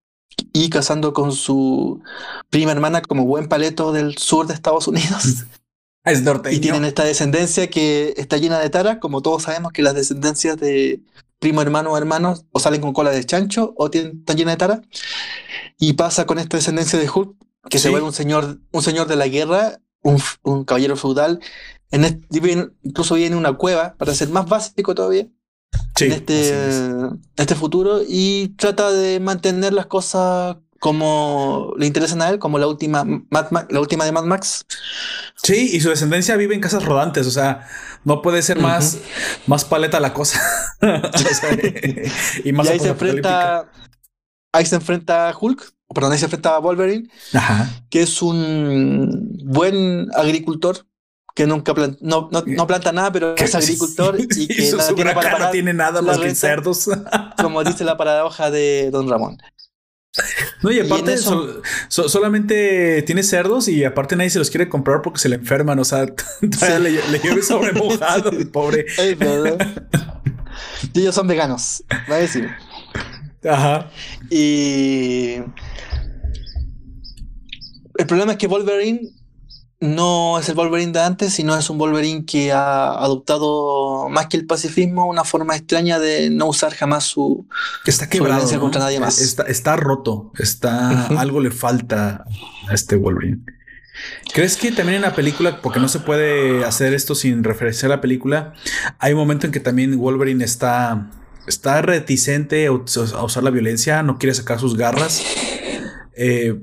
y 0.51 0.69
casando 0.69 1.13
con 1.13 1.31
su 1.31 2.01
prima 2.49 2.71
hermana 2.71 3.03
como 3.03 3.25
buen 3.25 3.47
paleto 3.47 3.91
del 3.91 4.17
sur 4.17 4.47
de 4.47 4.55
Estados 4.55 4.87
Unidos. 4.87 5.45
Es 6.03 6.23
Y 6.51 6.59
tienen 6.59 6.83
esta 6.83 7.03
descendencia 7.03 7.69
que 7.69 8.15
está 8.17 8.37
llena 8.37 8.57
de 8.57 8.71
taras, 8.71 8.97
como 8.99 9.21
todos 9.21 9.43
sabemos 9.43 9.71
que 9.71 9.83
las 9.83 9.93
descendencias 9.93 10.57
de 10.57 10.99
primo, 11.37 11.61
hermano 11.61 11.91
o 11.91 11.97
hermanos 11.97 12.45
o 12.51 12.59
salen 12.59 12.81
con 12.81 12.91
cola 12.91 13.11
de 13.11 13.23
chancho 13.23 13.75
o 13.77 13.91
tienen, 13.91 14.17
están 14.17 14.35
llenas 14.35 14.53
de 14.53 14.57
taras. 14.57 14.81
Y 15.77 15.93
pasa 15.93 16.25
con 16.25 16.39
esta 16.39 16.57
descendencia 16.57 16.97
de 16.97 17.07
Hulk, 17.07 17.35
que 17.69 17.77
se 17.77 17.91
vuelve 17.91 18.07
un 18.07 18.13
señor, 18.13 18.57
un 18.71 18.81
señor 18.81 19.07
de 19.07 19.15
la 19.15 19.27
guerra, 19.27 19.77
un, 20.01 20.65
caballero 20.65 20.95
feudal. 20.95 21.39
En 21.91 22.25
incluso 22.83 23.15
viene 23.15 23.35
una 23.35 23.53
cueva, 23.53 23.95
para 23.97 24.15
ser 24.15 24.29
más 24.29 24.47
básico 24.47 24.95
todavía, 24.95 25.27
en, 25.99 26.11
este, 26.11 26.85
este 27.35 27.55
futuro, 27.55 28.01
y 28.07 28.49
trata 28.57 28.91
de 28.91 29.19
mantener 29.19 29.73
las 29.73 29.87
cosas 29.87 30.57
como 30.79 31.73
le 31.77 31.85
interesan 31.85 32.23
a 32.23 32.29
él, 32.29 32.39
como 32.39 32.57
la 32.57 32.65
última, 32.65 33.05
la 33.69 33.79
última 33.79 34.03
de 34.03 34.11
Mad 34.11 34.23
Max. 34.23 34.65
Sí, 35.35 35.69
y 35.73 35.79
su 35.79 35.89
descendencia 35.89 36.35
vive 36.37 36.55
en 36.55 36.61
casas 36.61 36.83
rodantes, 36.83 37.27
o 37.27 37.31
sea, 37.31 37.67
no 38.03 38.23
puede 38.23 38.41
ser 38.41 38.59
más, 38.59 38.97
más 39.45 39.63
paleta 39.63 39.99
la 39.99 40.11
cosa. 40.13 40.41
y 42.43 42.51
más 42.51 42.67
ahí 42.67 42.79
se 42.79 42.87
enfrenta, 42.87 43.69
ahí 44.51 44.65
se 44.65 44.75
enfrenta 44.75 45.31
Hulk, 45.39 45.71
perdón, 45.93 46.13
ahí 46.13 46.17
se 46.17 46.25
enfrenta 46.25 46.55
a 46.55 46.59
Wolverine, 46.59 47.09
que 47.91 48.01
es 48.01 48.21
un 48.23 49.37
buen 49.43 50.07
agricultor 50.15 50.87
que 51.35 51.47
nunca 51.47 51.73
no, 52.01 52.29
no, 52.31 52.67
planta 52.67 52.91
nada, 52.91 53.11
pero 53.11 53.35
es 53.35 53.55
agricultor 53.55 54.19
y 54.19 54.47
que 54.47 54.71
no 54.71 55.51
tiene 55.51 55.73
nada 55.73 56.01
más 56.01 56.19
que 56.19 56.35
cerdos. 56.35 56.89
como 57.41 57.63
dice 57.63 57.83
la 57.83 57.97
paradoja 57.97 58.51
de 58.51 58.89
Don 58.91 59.09
Ramón. 59.09 59.37
No, 60.61 60.71
y 60.71 60.79
aparte 60.79 61.15
solamente 61.87 63.01
tiene 63.03 63.23
cerdos 63.23 63.69
y 63.69 63.85
aparte 63.85 64.17
nadie 64.17 64.29
se 64.29 64.39
los 64.39 64.49
quiere 64.49 64.67
comprar 64.67 65.01
porque 65.01 65.19
se 65.19 65.29
le 65.29 65.35
enferman. 65.37 65.79
O 65.79 65.85
sea, 65.85 66.05
le, 66.79 66.91
le 66.91 67.19
lleve 67.19 67.41
sobre 67.41 67.71
mojado, 67.71 68.29
el 68.31 68.49
pobre. 68.49 68.85
y 70.93 70.99
ellos 70.99 71.15
son 71.15 71.27
veganos, 71.27 71.83
va 72.09 72.15
a 72.15 72.19
decir. 72.19 72.49
Ajá. 73.49 73.89
Y 74.29 75.37
el 77.97 78.05
problema 78.07 78.33
es 78.33 78.37
que 78.37 78.47
Wolverine 78.47 79.20
no 79.81 80.37
es 80.39 80.47
el 80.47 80.55
Wolverine 80.55 80.91
de 80.91 81.01
antes, 81.01 81.33
sino 81.33 81.57
es 81.57 81.69
un 81.69 81.79
Wolverine 81.79 82.23
que 82.23 82.51
ha 82.51 82.91
adoptado 82.91 84.07
más 84.09 84.27
que 84.27 84.37
el 84.37 84.45
pacifismo 84.45 85.07
una 85.07 85.23
forma 85.23 85.55
extraña 85.55 85.99
de 85.99 86.29
no 86.29 86.45
usar 86.45 86.73
jamás 86.75 87.03
su, 87.05 87.47
está 87.85 88.07
quebrado, 88.07 88.47
contra 88.59 88.79
nadie 88.79 88.99
más. 88.99 89.19
Está, 89.19 89.43
está 89.43 89.75
roto, 89.75 90.31
está 90.37 91.07
algo 91.19 91.39
le 91.41 91.49
falta 91.49 92.25
a 92.69 92.73
este 92.73 92.95
Wolverine. 92.95 93.39
¿Crees 94.33 94.55
que 94.55 94.71
también 94.71 94.97
en 94.97 95.01
la 95.01 95.15
película, 95.15 95.61
porque 95.61 95.79
no 95.79 95.87
se 95.87 95.99
puede 95.99 96.63
hacer 96.63 96.93
esto 96.93 97.15
sin 97.15 97.43
referenciar 97.43 97.91
a 97.91 97.95
la 97.95 98.01
película, 98.01 98.53
hay 98.99 99.13
un 99.13 99.19
momento 99.19 99.47
en 99.47 99.51
que 99.51 99.59
también 99.59 99.97
Wolverine 99.97 100.45
está, 100.45 101.09
está 101.47 101.81
reticente 101.81 102.67
a 102.67 102.71
usar 102.71 103.43
la 103.43 103.49
violencia, 103.49 104.03
no 104.03 104.19
quiere 104.19 104.35
sacar 104.35 104.59
sus 104.59 104.77
garras? 104.77 105.23
Eh, 106.15 106.59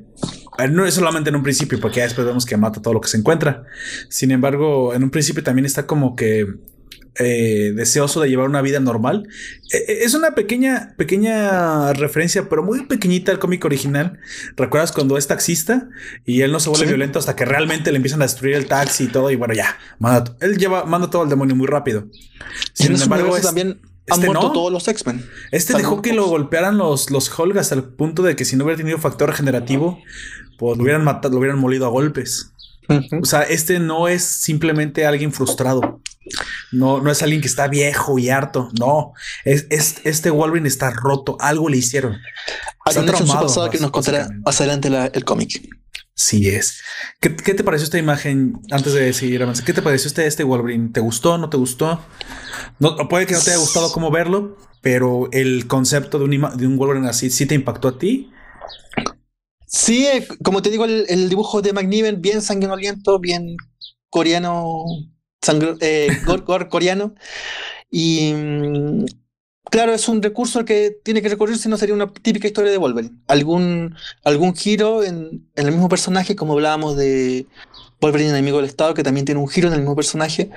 no 0.67 0.87
es 0.87 0.95
solamente 0.95 1.31
en 1.31 1.37
un 1.37 1.43
principio, 1.43 1.79
porque 1.81 1.99
ya 1.99 2.05
después 2.05 2.27
vemos 2.27 2.45
que 2.45 2.57
mata 2.57 2.83
todo 2.83 2.95
lo 2.95 3.01
que 3.01 3.09
se 3.09 3.17
encuentra. 3.17 3.65
Sin 4.09 4.31
embargo, 4.31 4.95
en 4.95 5.05
un 5.05 5.11
principio 5.11 5.43
también 5.43 5.67
está 5.67 5.87
como 5.87 6.17
que 6.17 6.47
eh, 7.21 7.73
deseoso 7.75 8.21
de 8.21 8.29
llevar 8.29 8.49
una 8.49 8.63
vida 8.63 8.79
normal. 8.79 9.29
E, 9.73 9.77
e, 9.77 10.05
es 10.05 10.15
una 10.15 10.37
pequeña, 10.37 10.95
pequeña 10.97 11.93
referencia, 11.93 12.49
pero 12.49 12.63
muy 12.63 12.87
pequeñita 12.87 13.33
al 13.33 13.41
cómic 13.41 13.65
original. 13.65 14.19
¿Recuerdas 14.57 14.93
cuando 14.93 15.19
es 15.19 15.27
taxista 15.27 15.89
y 16.25 16.43
él 16.43 16.53
no 16.53 16.61
se 16.61 16.71
vuelve 16.71 16.87
violento 16.87 17.19
hasta 17.19 17.35
que 17.35 17.45
realmente 17.45 17.91
le 17.91 17.97
empiezan 17.97 18.23
a 18.23 18.25
destruir 18.25 18.55
el 18.55 18.67
taxi 18.67 19.05
y 19.05 19.09
todo? 19.09 19.31
Y 19.31 19.37
bueno, 19.37 19.55
ya, 19.55 19.77
manda, 19.99 20.37
él 20.41 20.59
lleva, 20.59 20.85
manda 20.85 21.11
todo 21.11 21.23
al 21.23 21.29
demonio 21.29 21.57
muy 21.57 21.67
rápido. 21.67 22.07
Sin 22.73 22.95
embargo, 22.95 23.37
es, 23.37 23.43
también 23.43 23.81
han 24.11 24.21
este 24.21 24.27
muerto 24.27 24.53
todos 24.53 24.73
los 24.73 24.89
X-Men. 24.89 25.29
Este 25.51 25.75
dejó 25.75 26.03
que 26.03 26.13
lo 26.13 26.27
golpearan 26.27 26.79
los, 26.79 27.11
los 27.11 27.37
Hulk 27.37 27.57
hasta 27.57 27.75
el 27.75 27.85
punto 27.85 28.23
de 28.23 28.37
que 28.37 28.45
si 28.45 28.57
no 28.57 28.65
hubiera 28.65 28.79
tenido 28.79 28.99
factor 28.99 29.29
regenerativo, 29.29 29.99
pues 30.59 30.77
lo 30.77 30.83
hubieran 30.83 31.05
matado, 31.05 31.35
lo 31.35 31.41
hubieran 31.41 31.59
molido 31.59 31.87
a 31.87 31.91
golpes. 31.91 32.53
O 33.21 33.27
sea, 33.27 33.43
este 33.43 33.79
no 33.79 34.09
es 34.09 34.25
simplemente 34.25 35.07
alguien 35.07 35.33
frustrado. 35.33 36.01
No, 36.73 37.01
no 37.01 37.11
es 37.11 37.23
alguien 37.23 37.41
que 37.41 37.47
está 37.47 37.69
viejo 37.69 38.19
y 38.19 38.31
harto. 38.31 38.71
No, 38.79 39.13
es, 39.45 39.67
este 40.05 40.31
Wolverine 40.31 40.69
está 40.69 40.91
roto. 40.91 41.37
Algo 41.41 41.69
le 41.69 41.77
hicieron. 41.77 42.19
Está 42.87 43.05
traumado, 43.05 43.71
que 43.71 43.79
nos 43.79 43.91
contará 43.91 44.29
más 44.45 44.61
adelante 44.61 44.89
el 45.13 45.25
cómic. 45.25 45.78
Sí 46.19 46.49
es. 46.49 46.83
¿Qué, 47.21 47.31
te 47.31 47.63
pareció 47.63 47.85
esta 47.85 47.97
imagen 47.97 48.61
antes 48.73 48.93
de 48.93 49.13
seguir 49.13 49.41
avanzando? 49.41 49.65
¿Qué 49.65 49.73
te 49.73 49.83
pareció 49.83 50.09
este, 50.09 50.27
este 50.27 50.43
Wolverine? 50.43 50.89
¿Te 50.89 50.99
gustó? 50.99 51.39
¿No 51.39 51.49
te 51.49 51.57
gustó? 51.57 52.01
Puede 53.09 53.27
que 53.27 53.35
no 53.35 53.41
te 53.41 53.51
haya 53.51 53.61
gustado 53.61 53.93
cómo 53.93 54.11
verlo, 54.11 54.57
pero 54.81 55.29
el 55.31 55.69
concepto 55.69 56.19
de 56.19 56.25
un, 56.25 56.77
Wolverine 56.77 57.09
así 57.09 57.31
sí 57.31 57.47
te 57.47 57.55
impactó 57.55 57.87
a 57.87 57.99
ti. 58.01 58.33
Sí, 59.69 60.07
eh, 60.07 60.27
como 60.43 60.61
te 60.61 60.71
digo, 60.71 60.87
el, 60.87 61.29
dibujo 61.29 61.63
de 61.63 61.73
McNiven, 61.73 62.21
bien 62.21 62.43
sanguinoliento, 62.43 63.21
bien 63.21 63.57
coreano, 64.11 64.87
eh, 65.81 66.09
coreano. 66.69 67.15
Y 67.93 68.33
mm, 68.33 69.05
claro, 69.71 69.93
es 69.93 70.09
un 70.09 70.23
recurso 70.23 70.65
que 70.65 70.97
tiene 71.03 71.23
que 71.23 71.29
recurrir 71.29 71.59
si 71.59 71.69
no 71.69 71.77
sería 71.77 71.95
una 71.95 72.13
típica 72.13 72.47
historia 72.47 72.71
de 72.71 72.79
Wolverine. 72.79 73.17
Algún, 73.27 73.95
algún 74.25 74.55
giro 74.55 75.03
en, 75.03 75.47
en 75.55 75.67
el 75.67 75.73
mismo 75.73 75.89
personaje, 75.89 76.37
como 76.37 76.55
hablábamos 76.55 76.97
de 76.97 77.47
Wolverine 78.01 78.31
enemigo 78.31 78.59
del 78.59 78.67
Estado, 78.67 78.95
que 78.95 79.03
también 79.03 79.27
tiene 79.27 79.41
un 79.41 79.49
giro 79.49 79.69
en 79.69 79.75
el 79.75 79.81
mismo 79.81 79.97
personaje. 79.97 80.51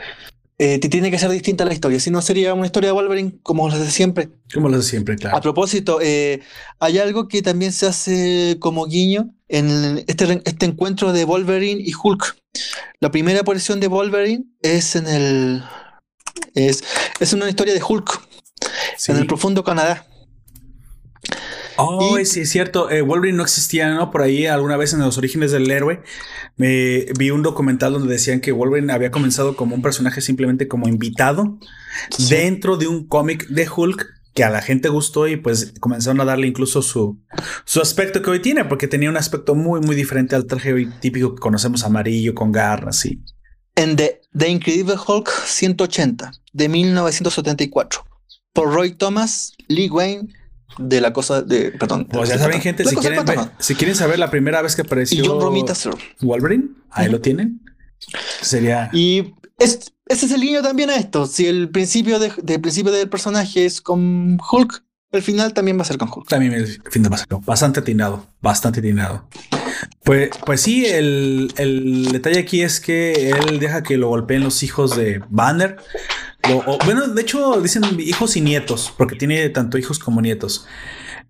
Eh, 0.63 0.77
tiene 0.77 1.09
que 1.09 1.17
ser 1.17 1.31
distinta 1.31 1.65
la 1.65 1.73
historia, 1.73 1.99
si 1.99 2.11
no 2.11 2.21
sería 2.21 2.53
una 2.53 2.67
historia 2.67 2.89
de 2.89 2.93
Wolverine 2.93 3.39
como 3.41 3.67
las 3.67 3.79
de 3.79 3.89
siempre. 3.89 4.29
Como 4.53 4.69
las 4.69 4.81
de 4.81 4.85
siempre, 4.87 5.15
claro. 5.15 5.35
A 5.35 5.41
propósito, 5.41 5.97
eh, 6.03 6.41
hay 6.77 6.99
algo 6.99 7.27
que 7.27 7.41
también 7.41 7.71
se 7.71 7.87
hace 7.87 8.57
como 8.59 8.85
guiño 8.85 9.33
en 9.47 10.03
este, 10.05 10.39
este 10.45 10.67
encuentro 10.67 11.13
de 11.13 11.25
Wolverine 11.25 11.81
y 11.83 11.93
Hulk. 11.95 12.37
La 12.99 13.09
primera 13.09 13.39
aparición 13.39 13.79
de 13.79 13.87
Wolverine 13.87 14.45
es 14.61 14.95
en 14.95 15.07
el. 15.07 15.63
Es, 16.53 16.83
es 17.19 17.33
una 17.33 17.49
historia 17.49 17.73
de 17.73 17.81
Hulk 17.81 18.21
en 19.07 19.17
el 19.17 19.27
profundo 19.27 19.63
Canadá. 19.63 20.05
Oh, 21.77 22.17
sí, 22.23 22.41
es 22.41 22.49
cierto. 22.49 22.89
Eh, 22.89 23.01
Wolverine 23.01 23.37
no 23.37 23.43
existía, 23.43 23.89
¿no? 23.93 24.11
Por 24.11 24.21
ahí 24.21 24.45
alguna 24.45 24.77
vez 24.77 24.93
en 24.93 24.99
los 24.99 25.17
orígenes 25.17 25.51
del 25.51 25.69
héroe 25.69 26.03
me 26.57 27.05
vi 27.17 27.31
un 27.31 27.43
documental 27.43 27.93
donde 27.93 28.13
decían 28.13 28.39
que 28.39 28.51
Wolverine 28.51 28.93
había 28.93 29.09
comenzado 29.09 29.55
como 29.55 29.75
un 29.75 29.81
personaje 29.81 30.21
simplemente 30.21 30.67
como 30.67 30.87
invitado 30.87 31.57
dentro 32.29 32.77
de 32.77 32.87
un 32.87 33.07
cómic 33.07 33.47
de 33.47 33.67
Hulk 33.67 34.05
que 34.33 34.43
a 34.43 34.49
la 34.49 34.61
gente 34.61 34.89
gustó 34.89 35.27
y 35.27 35.37
pues 35.37 35.73
comenzaron 35.79 36.21
a 36.21 36.25
darle 36.25 36.47
incluso 36.47 36.81
su, 36.81 37.19
su 37.65 37.81
aspecto 37.81 38.21
que 38.21 38.29
hoy 38.29 38.41
tiene, 38.41 38.63
porque 38.65 38.87
tenía 38.87 39.09
un 39.09 39.17
aspecto 39.17 39.55
muy, 39.55 39.81
muy 39.81 39.95
diferente 39.95 40.35
al 40.35 40.45
traje 40.45 40.87
típico 41.01 41.35
que 41.35 41.39
conocemos 41.39 41.83
amarillo 41.83 42.33
con 42.33 42.51
garras 42.51 43.05
y... 43.05 43.21
En 43.75 43.95
The, 43.95 44.21
The 44.37 44.49
Incredible 44.49 44.95
Hulk 45.05 45.29
180 45.29 46.31
de 46.53 46.69
1974 46.69 48.10
por 48.53 48.73
Roy 48.73 48.93
Thomas, 48.93 49.53
Lee 49.67 49.89
Wayne, 49.89 50.29
de 50.77 51.01
la 51.01 51.13
cosa 51.13 51.41
de. 51.41 51.71
Perdón. 51.71 52.05
Pues 52.05 52.29
ya 52.29 52.37
saben, 52.37 52.61
gente, 52.61 52.85
si 52.85 52.95
quieren, 52.95 53.25
si 53.59 53.75
quieren 53.75 53.95
saber 53.95 54.19
la 54.19 54.29
primera 54.29 54.61
vez 54.61 54.75
que 54.75 54.81
apareció 54.81 55.37
Wolverine, 56.21 56.69
ahí 56.89 57.09
lo 57.09 57.21
tienen. 57.21 57.61
Sería. 58.41 58.89
Y 58.93 59.33
ese 59.57 59.91
es 60.07 60.31
el 60.31 60.41
guiño 60.41 60.61
también 60.61 60.89
a 60.89 60.95
esto. 60.95 61.25
Si 61.25 61.45
el 61.45 61.69
principio, 61.69 62.19
de, 62.19 62.59
principio 62.59 62.91
del 62.91 63.09
personaje 63.09 63.65
es 63.65 63.81
con 63.81 64.39
Hulk, 64.51 64.83
el 65.11 65.21
final 65.21 65.53
también 65.53 65.77
va 65.77 65.83
a 65.83 65.85
ser 65.85 65.97
con 65.97 66.09
Hulk. 66.09 66.27
También 66.27 66.53
el 66.53 66.81
final 66.89 67.11
va 67.11 67.15
a 67.15 67.19
ser 67.19 67.27
con 67.27 67.45
Bastante 67.45 67.81
atinado. 67.81 68.25
Bastante 68.41 68.79
atinado. 68.79 69.27
Pues, 70.03 70.31
pues 70.45 70.61
sí, 70.61 70.85
el, 70.85 71.53
el 71.57 72.11
detalle 72.11 72.39
aquí 72.39 72.61
es 72.61 72.79
que 72.79 73.29
él 73.31 73.59
deja 73.59 73.83
que 73.83 73.97
lo 73.97 74.09
golpeen 74.09 74.43
los 74.43 74.63
hijos 74.63 74.95
de 74.95 75.21
Banner 75.29 75.77
bueno, 76.85 77.07
de 77.07 77.21
hecho 77.21 77.61
dicen 77.61 77.83
hijos 77.99 78.35
y 78.35 78.41
nietos, 78.41 78.93
porque 78.97 79.15
tiene 79.15 79.49
tanto 79.49 79.77
hijos 79.77 79.99
como 79.99 80.21
nietos. 80.21 80.65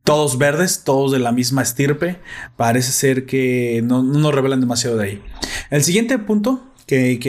Todos 0.03 0.37
verdes, 0.37 0.83
todos 0.83 1.11
de 1.11 1.19
la 1.19 1.31
misma 1.31 1.61
estirpe. 1.61 2.19
Parece 2.57 2.91
ser 2.91 3.25
que 3.25 3.81
no, 3.83 4.01
nos 4.01 4.33
revelan 4.33 4.59
demasiado 4.59 4.97
de 4.97 5.05
ahí. 5.05 5.23
El 5.69 5.83
siguiente 5.83 6.17
punto 6.17 6.73
que, 6.87 7.19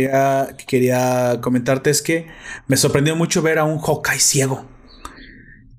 quería 0.66 1.39
comentarte 1.43 1.91
es 1.91 2.03
que 2.03 2.28
me 2.66 2.76
sorprendió 2.76 3.14
mucho 3.14 3.43
ver 3.43 3.59
a 3.59 3.64
un 3.64 3.78
Hawkeye 3.78 4.20
ciego. 4.20 4.66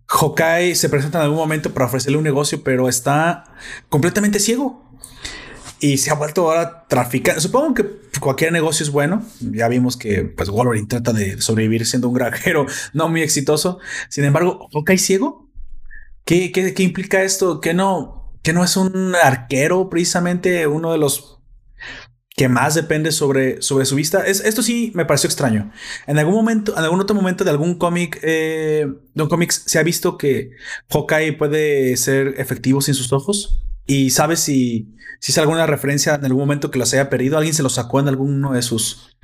Hawkeye 0.07 0.75
se 0.75 0.89
presenta 0.89 1.17
en 1.17 1.23
algún 1.23 1.39
momento 1.39 1.73
para 1.73 1.87
ofrecerle 1.87 2.17
un 2.17 2.23
negocio, 2.23 2.63
pero 2.63 2.87
está 2.87 3.45
completamente 3.89 4.39
ciego 4.39 4.83
y 5.83 5.97
se 5.97 6.11
ha 6.11 6.13
vuelto 6.13 6.49
ahora 6.49 6.85
traficante. 6.87 7.41
Supongo 7.41 7.73
que 7.73 7.85
cualquier 8.21 8.53
negocio 8.53 8.85
es 8.85 8.89
bueno. 8.89 9.21
Ya 9.41 9.67
vimos 9.67 9.97
que 9.97 10.23
pues 10.23 10.49
Wolverine 10.49 10.87
trata 10.87 11.11
de 11.11 11.41
sobrevivir 11.41 11.85
siendo 11.85 12.07
un 12.07 12.13
granjero 12.13 12.65
no 12.93 13.09
muy 13.09 13.21
exitoso. 13.21 13.79
Sin 14.07 14.23
embargo, 14.23 14.69
¿ok 14.71 14.91
ciego? 14.91 15.51
¿Qué, 16.23 16.53
qué, 16.53 16.73
qué 16.73 16.83
implica 16.83 17.23
esto? 17.23 17.59
Que 17.59 17.73
no, 17.73 18.31
que 18.43 18.53
no 18.53 18.63
es 18.63 18.77
un 18.77 19.13
arquero 19.21 19.89
precisamente 19.89 20.67
uno 20.67 20.93
de 20.93 20.99
los 20.99 21.41
que 22.29 22.47
más 22.47 22.75
depende 22.75 23.11
sobre, 23.11 23.61
sobre 23.61 23.85
su 23.85 23.97
vista. 23.97 24.25
Es, 24.25 24.39
esto 24.39 24.63
sí 24.63 24.93
me 24.95 25.03
pareció 25.03 25.27
extraño. 25.27 25.69
En 26.07 26.17
algún 26.17 26.33
momento, 26.33 26.77
en 26.77 26.83
algún 26.85 27.01
otro 27.01 27.13
momento 27.13 27.43
de 27.43 27.49
algún 27.49 27.77
cómic, 27.77 28.21
eh, 28.23 28.87
de 29.13 29.47
se 29.49 29.79
ha 29.79 29.83
visto 29.83 30.17
que 30.17 30.51
Hawkeye 30.91 31.33
puede 31.33 31.97
ser 31.97 32.35
efectivo 32.37 32.79
sin 32.79 32.93
sus 32.93 33.11
ojos. 33.11 33.59
Y 33.85 34.11
sabes 34.11 34.39
si, 34.39 34.95
si 35.19 35.31
es 35.31 35.37
alguna 35.37 35.65
referencia 35.65 36.15
en 36.15 36.25
algún 36.25 36.41
momento 36.41 36.71
que 36.71 36.79
los 36.79 36.93
haya 36.93 37.09
perdido, 37.09 37.37
alguien 37.37 37.53
se 37.53 37.63
lo 37.63 37.69
sacó 37.69 37.99
en 37.99 38.07
alguno 38.07 38.53
de 38.53 38.61
sus. 38.61 39.15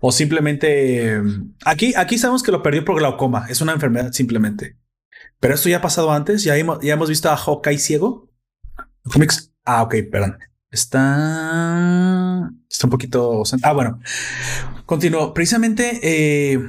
O 0.00 0.12
simplemente. 0.12 1.20
Aquí, 1.64 1.92
aquí 1.96 2.18
sabemos 2.18 2.42
que 2.42 2.52
lo 2.52 2.62
perdió 2.62 2.84
por 2.84 2.98
glaucoma. 2.98 3.46
Es 3.48 3.60
una 3.60 3.72
enfermedad 3.72 4.12
simplemente. 4.12 4.76
Pero 5.40 5.54
esto 5.54 5.68
ya 5.68 5.78
ha 5.78 5.82
pasado 5.82 6.12
antes. 6.12 6.44
Ya 6.44 6.56
hemos, 6.56 6.80
ya 6.80 6.94
hemos 6.94 7.08
visto 7.08 7.30
a 7.30 7.36
Hawkeye 7.36 7.78
ciego. 7.78 8.30
Comics. 9.12 9.52
Ah, 9.64 9.82
ok, 9.82 9.96
perdón. 10.10 10.38
Está. 10.70 12.50
Está 12.68 12.86
un 12.86 12.90
poquito. 12.90 13.42
Ah, 13.62 13.72
bueno. 13.72 14.00
Continúo. 14.86 15.34
Precisamente. 15.34 16.00
Eh, 16.02 16.60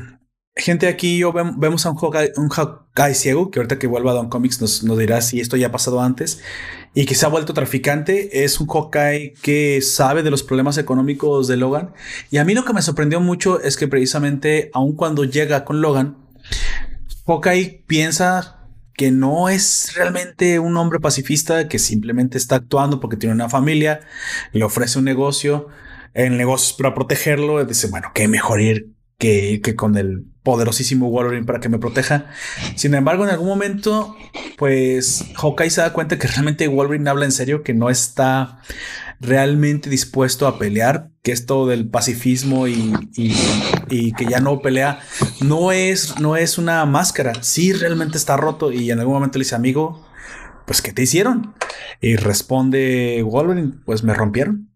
gente 0.62 0.88
aquí 0.88 1.18
yo 1.18 1.34
vemos 1.34 1.86
a 1.86 1.91
un 1.91 1.97
Hawkeye, 1.97 2.34
un 2.38 2.49
Hawkeye 2.49 3.14
ciego 3.14 3.51
que 3.51 3.60
ahorita 3.60 3.80
que 3.80 3.88
vuelva 3.88 4.12
a 4.12 4.16
Don 4.16 4.30
Comics 4.30 4.62
nos, 4.62 4.97
dirá 4.97 5.22
si 5.22 5.39
esto 5.39 5.57
ya 5.57 5.68
ha 5.68 5.72
pasado 5.72 6.01
antes 6.01 6.41
y 6.93 7.05
que 7.05 7.16
se 7.16 7.26
ha 7.26 7.30
vuelto 7.30 7.53
traficante. 7.53 8.43
Es 8.43 8.60
un 8.60 8.68
Hawkeye 8.68 9.34
que 9.41 9.82
sabe 9.82 10.24
de 10.24 10.32
los 10.32 10.43
problemas 10.43 10.78
económicos 10.78 11.47
de 11.47 11.57
Logan. 11.57 11.91
Y 12.32 12.38
a 12.38 12.45
mí 12.45 12.53
lo 12.53 12.66
que 12.66 12.74
me 12.74 12.82
sorprendió 12.82 13.20
mucho 13.20 13.62
es 13.62 13.78
que 13.78 13.88
precisamente, 13.88 14.70
aun 14.74 14.95
cuando 14.95 15.24
llega 15.24 15.66
con 15.66 15.82
Logan, 15.82 16.18
Hawkeye 17.26 17.84
piensa 17.88 18.60
que 18.93 19.12
no 19.12 19.47
es 19.47 19.93
realmente 19.95 20.60
un 20.60 20.76
hombre 20.76 20.99
pacifista, 20.99 21.70
que 21.70 21.80
simplemente 21.80 22.38
está 22.38 22.55
actuando 22.55 22.99
porque 22.99 23.16
tiene 23.16 23.34
una 23.34 23.47
familia, 23.47 24.01
le 24.51 24.64
ofrece 24.66 24.99
un 24.99 25.05
negocio, 25.05 25.70
el 26.14 26.38
negocio 26.38 26.72
es 26.72 26.74
para 26.74 26.93
protegerlo, 26.93 27.64
dice, 27.64 27.88
bueno, 27.88 28.12
qué 28.14 28.28
mejor 28.28 28.60
ir 28.60 28.99
que, 29.20 29.76
con 29.76 29.97
el 29.97 30.26
poderosísimo 30.41 31.11
Wolverine 31.11 31.45
para 31.45 31.59
que 31.59 31.70
me 31.70 31.78
proteja. 31.78 32.28
Sin 32.76 32.95
embargo, 32.95 33.26
en 33.26 33.30
algún 33.30 33.49
momento, 33.49 34.15
pues 34.57 35.26
Hawkeye 35.36 35.70
se 35.70 35.82
da 35.82 35.93
cuenta 35.93 36.17
que 36.17 36.28
realmente 36.28 36.67
Wolverine 36.67 37.09
habla 37.09 37.26
en 37.26 37.32
serio, 37.32 37.61
que 37.61 37.74
no 37.74 37.89
está 37.89 38.61
realmente 39.20 39.89
dispuesto 39.89 40.47
a 40.47 40.57
pelear, 40.57 41.09
que 41.22 41.34
esto 41.34 41.67
del 41.67 41.89
pacifismo 41.89 42.67
y, 42.67 42.93
y, 43.17 44.13
que 44.13 44.26
ya 44.26 44.39
no 44.39 44.61
pelea 44.61 45.01
no 45.41 45.74
es, 45.74 46.22
no 46.22 46.38
es 46.38 46.57
una 46.57 46.86
máscara, 46.86 47.43
sí 47.43 47.74
realmente 47.74 48.17
está 48.17 48.38
roto 48.38 48.72
y 48.72 48.91
en 48.91 48.99
algún 48.99 49.15
momento 49.15 49.38
le 49.38 49.43
dice, 49.43 49.55
amigo, 49.55 50.07
pues 50.65 50.82
¿qué 50.82 50.93
te 50.93 51.01
hicieron? 51.01 51.53
Y 51.99 52.15
responde 52.15 53.22
Wolverine, 53.24 53.74
pues 53.86 54.03
me 54.03 54.13
rompieron. 54.13 54.68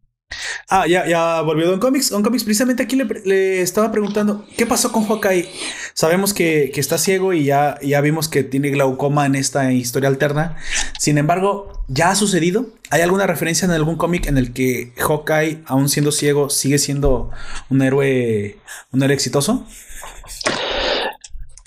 Ah, 0.69 0.87
ya, 0.87 1.07
ya 1.07 1.41
volvió 1.41 1.67
Don 1.69 1.79
Comics. 1.79 2.09
Don 2.09 2.23
Comics, 2.23 2.43
precisamente 2.43 2.83
aquí 2.83 2.95
le, 2.95 3.61
estaba 3.61 3.91
preguntando 3.91 4.45
qué 4.57 4.65
pasó 4.65 4.91
con 4.91 5.05
Hawkeye. 5.05 5.49
Sabemos 5.93 6.33
que, 6.33 6.71
está 6.75 6.97
ciego 6.97 7.33
y 7.33 7.45
ya, 7.45 7.77
ya 7.81 8.01
vimos 8.01 8.27
que 8.27 8.43
tiene 8.43 8.69
glaucoma 8.69 9.25
en 9.25 9.35
esta 9.35 9.71
historia 9.71 10.09
alterna. 10.09 10.57
Sin 10.99 11.17
embargo, 11.17 11.83
¿ya 11.87 12.11
ha 12.11 12.15
sucedido? 12.15 12.67
¿Hay 12.89 13.01
alguna 13.01 13.27
referencia 13.27 13.65
en 13.65 13.71
algún 13.71 13.95
cómic 13.95 14.27
en 14.27 14.37
el 14.37 14.53
que 14.53 14.93
Hawkeye, 14.97 15.63
aún 15.65 15.89
siendo 15.89 16.11
ciego, 16.11 16.49
sigue 16.49 16.77
siendo 16.77 17.31
un 17.69 17.81
héroe, 17.81 18.57
un 18.91 19.03
héroe 19.03 19.15
exitoso? 19.15 19.65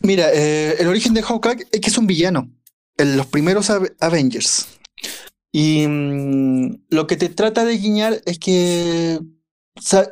Mira, 0.03 0.31
eh, 0.33 0.77
el 0.79 0.89
origen 0.89 1.15
de 1.15 1.23
Hawkeye 1.23 1.67
es 1.73 1.81
que 1.81 1.91
es 1.91 1.99
un 1.99 2.07
villano. 2.07 2.49
En 2.99 3.17
los 3.17 3.27
primeros 3.27 3.71
Avengers. 4.01 4.69
Y 5.53 5.87
mm, 5.87 6.87
lo 6.91 7.07
que 7.07 7.17
te 7.17 7.29
trata 7.29 7.65
de 7.65 7.79
guiñar 7.79 8.21
es 8.27 8.39
que 8.39 9.21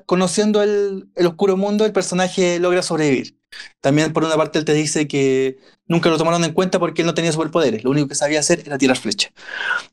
conociendo 0.06 0.62
el, 0.62 1.08
oscuro 1.26 1.56
mundo, 1.56 1.84
el 1.84 1.92
personaje 1.92 2.58
logra 2.58 2.82
sobrevivir. 2.82 3.38
También 3.80 4.12
por 4.12 4.24
una 4.24 4.36
parte 4.36 4.58
él 4.58 4.64
te 4.64 4.74
dice 4.74 5.06
que 5.06 5.58
nunca 5.86 6.10
lo 6.10 6.18
tomaron 6.18 6.44
en 6.44 6.52
cuenta 6.52 6.78
porque 6.78 7.02
él 7.02 7.06
no 7.06 7.14
tenía 7.14 7.32
superpoderes, 7.32 7.84
lo 7.84 7.90
único 7.90 8.08
que 8.08 8.14
sabía 8.14 8.40
hacer 8.40 8.62
era 8.66 8.78
tirar 8.78 8.96
flecha. 8.96 9.30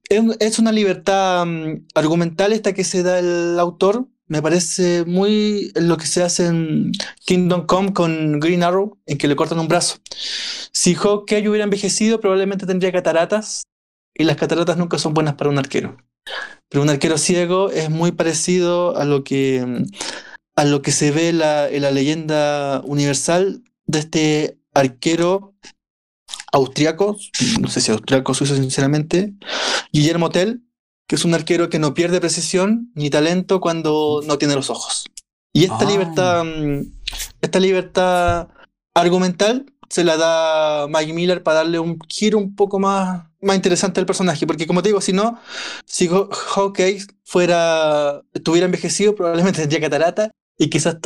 Es, 0.10 0.60
una 0.60 0.72
libertad 0.72 1.46
mm, 1.46 1.86
argumental 1.94 2.54
esta 2.54 2.74
que 2.74 2.84
se 2.84 3.04
da 3.04 3.20
el 3.20 3.58
autor, 3.60 4.08
me 4.28 4.42
parece 4.42 5.04
muy 5.06 5.72
lo 5.76 5.98
que 5.98 6.08
se 6.08 6.24
hace 6.24 6.48
en 6.48 6.92
Kingdom 7.26 7.66
Come 7.66 7.94
con 7.94 8.39
Green 8.39 8.64
Arrow, 8.64 8.98
en 9.06 9.18
que 9.18 9.28
le 9.28 9.36
cortan 9.36 9.60
un 9.60 9.68
brazo. 9.68 9.98
Si 10.72 10.96
Hawkeye 10.96 11.50
hubiera 11.50 11.66
envejecido, 11.66 12.20
probablemente 12.20 12.66
tendría 12.66 12.92
cataratas 12.92 13.64
y 14.14 14.24
las 14.24 14.38
cataratas 14.38 14.78
nunca 14.78 14.97
son 14.97 15.14
buenas 15.14 15.36
para 15.36 15.49
un 15.49 15.57
arquero. 15.57 15.97
Pero 16.70 16.84
un 16.84 16.89
arquero 16.89 17.18
ciego 17.18 17.70
es 17.70 17.89
muy 17.89 18.12
parecido 18.12 18.95
a 18.97 19.05
lo 19.05 19.24
que, 19.24 19.86
a 20.55 20.66
lo 20.66 20.82
que 20.82 20.91
se 20.91 21.12
ve 21.12 21.30
en 21.30 21.39
la 21.82 21.91
leyenda 21.91 22.82
universal 22.86 23.64
de 23.86 23.99
este 23.99 24.57
arquero 24.74 25.53
austriaco, 26.51 27.18
no 27.59 27.68
sé 27.70 27.82
si 27.82 27.91
austriaco 27.91 28.34
suizo 28.34 28.55
sinceramente, 28.55 29.34
Guillermo 29.91 30.30
Tell, 30.30 30.62
que 31.07 31.16
es 31.16 31.26
un 31.26 31.34
arquero 31.34 31.70
que 31.70 31.80
no 31.80 31.93
pierde 31.93 32.20
precisión 32.20 32.91
ni 32.95 33.09
talento 33.09 33.59
cuando 33.59 34.22
no 34.26 34.38
tiene 34.38 34.55
los 34.55 34.70
ojos. 34.70 35.05
Y 35.53 35.64
esta 35.64 35.80
Ah. 35.82 35.89
libertad, 35.89 36.43
mm, 36.43 36.82
esta 37.41 37.59
libertad 37.59 38.47
argumental 38.93 39.66
se 39.89 40.03
la 40.03 40.16
da 40.18 40.88
Mike 40.88 41.14
Miller 41.14 41.43
para 41.43 41.57
darle 41.57 41.80
un 41.80 41.99
giro 42.07 42.38
un 42.38 42.55
poco 42.55 42.80
más, 42.80 43.26
más 43.42 43.56
interesante 43.56 44.00
al 44.00 44.06
personaje. 44.06 44.46
Porque 44.48 44.68
como 44.68 44.82
te 44.84 44.89
digo, 44.89 45.02
si 45.02 45.14
no, 45.14 45.39
si 45.86 46.08
Haw- 46.08 46.30
Hawkeye 46.32 47.00
fuera, 47.24 48.22
estuviera 48.34 48.66
envejecido, 48.66 49.16
probablemente 49.16 49.60
tendría 49.62 49.82
catarata 49.82 50.32
y 50.58 50.70
quizás 50.70 50.98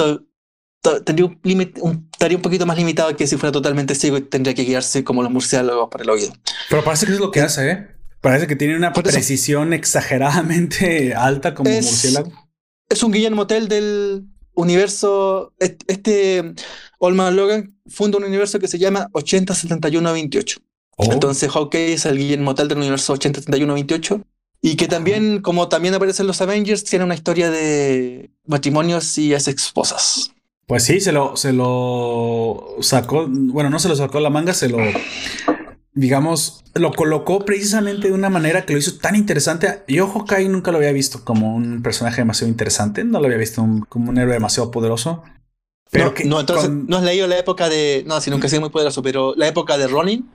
tendría 1.05 1.25
un 1.25 1.39
límite, 1.43 1.81
un- 1.81 2.09
estaría 2.11 2.37
un 2.37 2.41
poquito 2.43 2.65
más 2.65 2.77
limitado 2.77 3.15
que 3.15 3.25
si 3.27 3.37
fuera 3.37 3.51
totalmente 3.51 3.95
ciego 3.95 4.17
y 4.17 4.21
tendría 4.21 4.53
que 4.53 4.63
guiarse 4.63 5.03
como 5.03 5.23
los 5.23 5.31
murciélagos 5.31 5.89
para 5.89 6.03
el 6.03 6.09
oído. 6.09 6.33
Pero 6.69 6.83
parece 6.83 7.05
que 7.05 7.13
es 7.13 7.19
lo 7.19 7.31
que 7.31 7.41
hace, 7.41 7.71
¿eh? 7.71 7.87
Parece 8.21 8.47
que 8.47 8.55
tiene 8.55 8.75
una 8.75 8.91
precisión 8.93 9.71
exageradamente 9.73 11.13
alta 11.15 11.53
como 11.53 11.69
Es- 11.69 11.85
murciélago. 11.85 12.31
es 12.89 13.03
un 13.03 13.11
Guillermo 13.11 13.45
Tell 13.47 13.67
del 13.67 14.25
universo. 14.55 15.53
Este 15.59 16.53
Olman 16.99 17.35
Logan 17.35 17.77
funda 17.87 18.17
un 18.17 18.23
universo 18.23 18.57
que 18.59 18.67
se 18.67 18.79
llama 18.79 19.09
807128. 19.13 20.59
Oh. 20.97 21.11
Entonces 21.11 21.51
Hawkeye 21.51 21.93
es 21.93 22.05
el 22.05 22.17
Guillermo 22.17 22.55
Tell 22.55 22.67
del 22.67 22.77
universo 22.79 23.13
807128. 23.13 24.21
Y 24.61 24.77
que 24.77 24.87
también, 24.87 25.41
como 25.41 25.67
también 25.67 25.93
aparecen 25.93 26.25
los 26.25 26.41
Avengers, 26.41 26.83
tiene 26.85 27.05
una 27.05 27.13
historia 27.13 27.51
de 27.51 28.31
matrimonios 28.47 29.17
y 29.17 29.33
ex 29.33 29.47
esposas. 29.47 30.31
Pues 30.65 30.83
sí, 30.83 30.99
se 30.99 31.11
lo, 31.11 31.37
se 31.37 31.53
lo 31.53 32.75
sacó, 32.81 33.27
bueno, 33.29 33.69
no 33.69 33.77
se 33.77 33.87
lo 33.89 33.95
sacó 33.95 34.19
la 34.19 34.31
manga, 34.31 34.55
se 34.55 34.67
lo, 34.69 34.79
digamos, 35.93 36.63
lo 36.73 36.91
colocó 36.93 37.45
precisamente 37.45 38.07
de 38.07 38.13
una 38.13 38.29
manera 38.29 38.65
que 38.65 38.73
lo 38.73 38.79
hizo 38.79 38.97
tan 38.97 39.15
interesante. 39.15 39.83
Yo 39.87 40.07
Hawkeye 40.07 40.49
nunca 40.49 40.71
lo 40.71 40.77
había 40.77 40.91
visto 40.91 41.23
como 41.23 41.55
un 41.55 41.81
personaje 41.83 42.17
demasiado 42.21 42.49
interesante, 42.49 43.03
no 43.03 43.19
lo 43.19 43.25
había 43.25 43.37
visto 43.37 43.61
un- 43.61 43.81
como 43.81 44.09
un 44.09 44.17
héroe 44.17 44.33
demasiado 44.33 44.71
poderoso. 44.71 45.23
Pero 45.91 46.05
no, 46.05 46.13
que 46.13 46.25
no, 46.25 46.39
entonces 46.39 46.65
con- 46.65 46.87
no 46.87 46.97
has 46.97 47.03
leído 47.03 47.27
la 47.27 47.37
época 47.37 47.69
de. 47.69 48.03
No, 48.07 48.19
si 48.19 48.31
nunca 48.31 48.47
ha 48.47 48.49
sido 48.49 48.61
muy 48.61 48.71
poderoso, 48.71 49.01
pero 49.03 49.33
la 49.35 49.47
época 49.47 49.77
de 49.77 49.87
Ronin, 49.87 50.27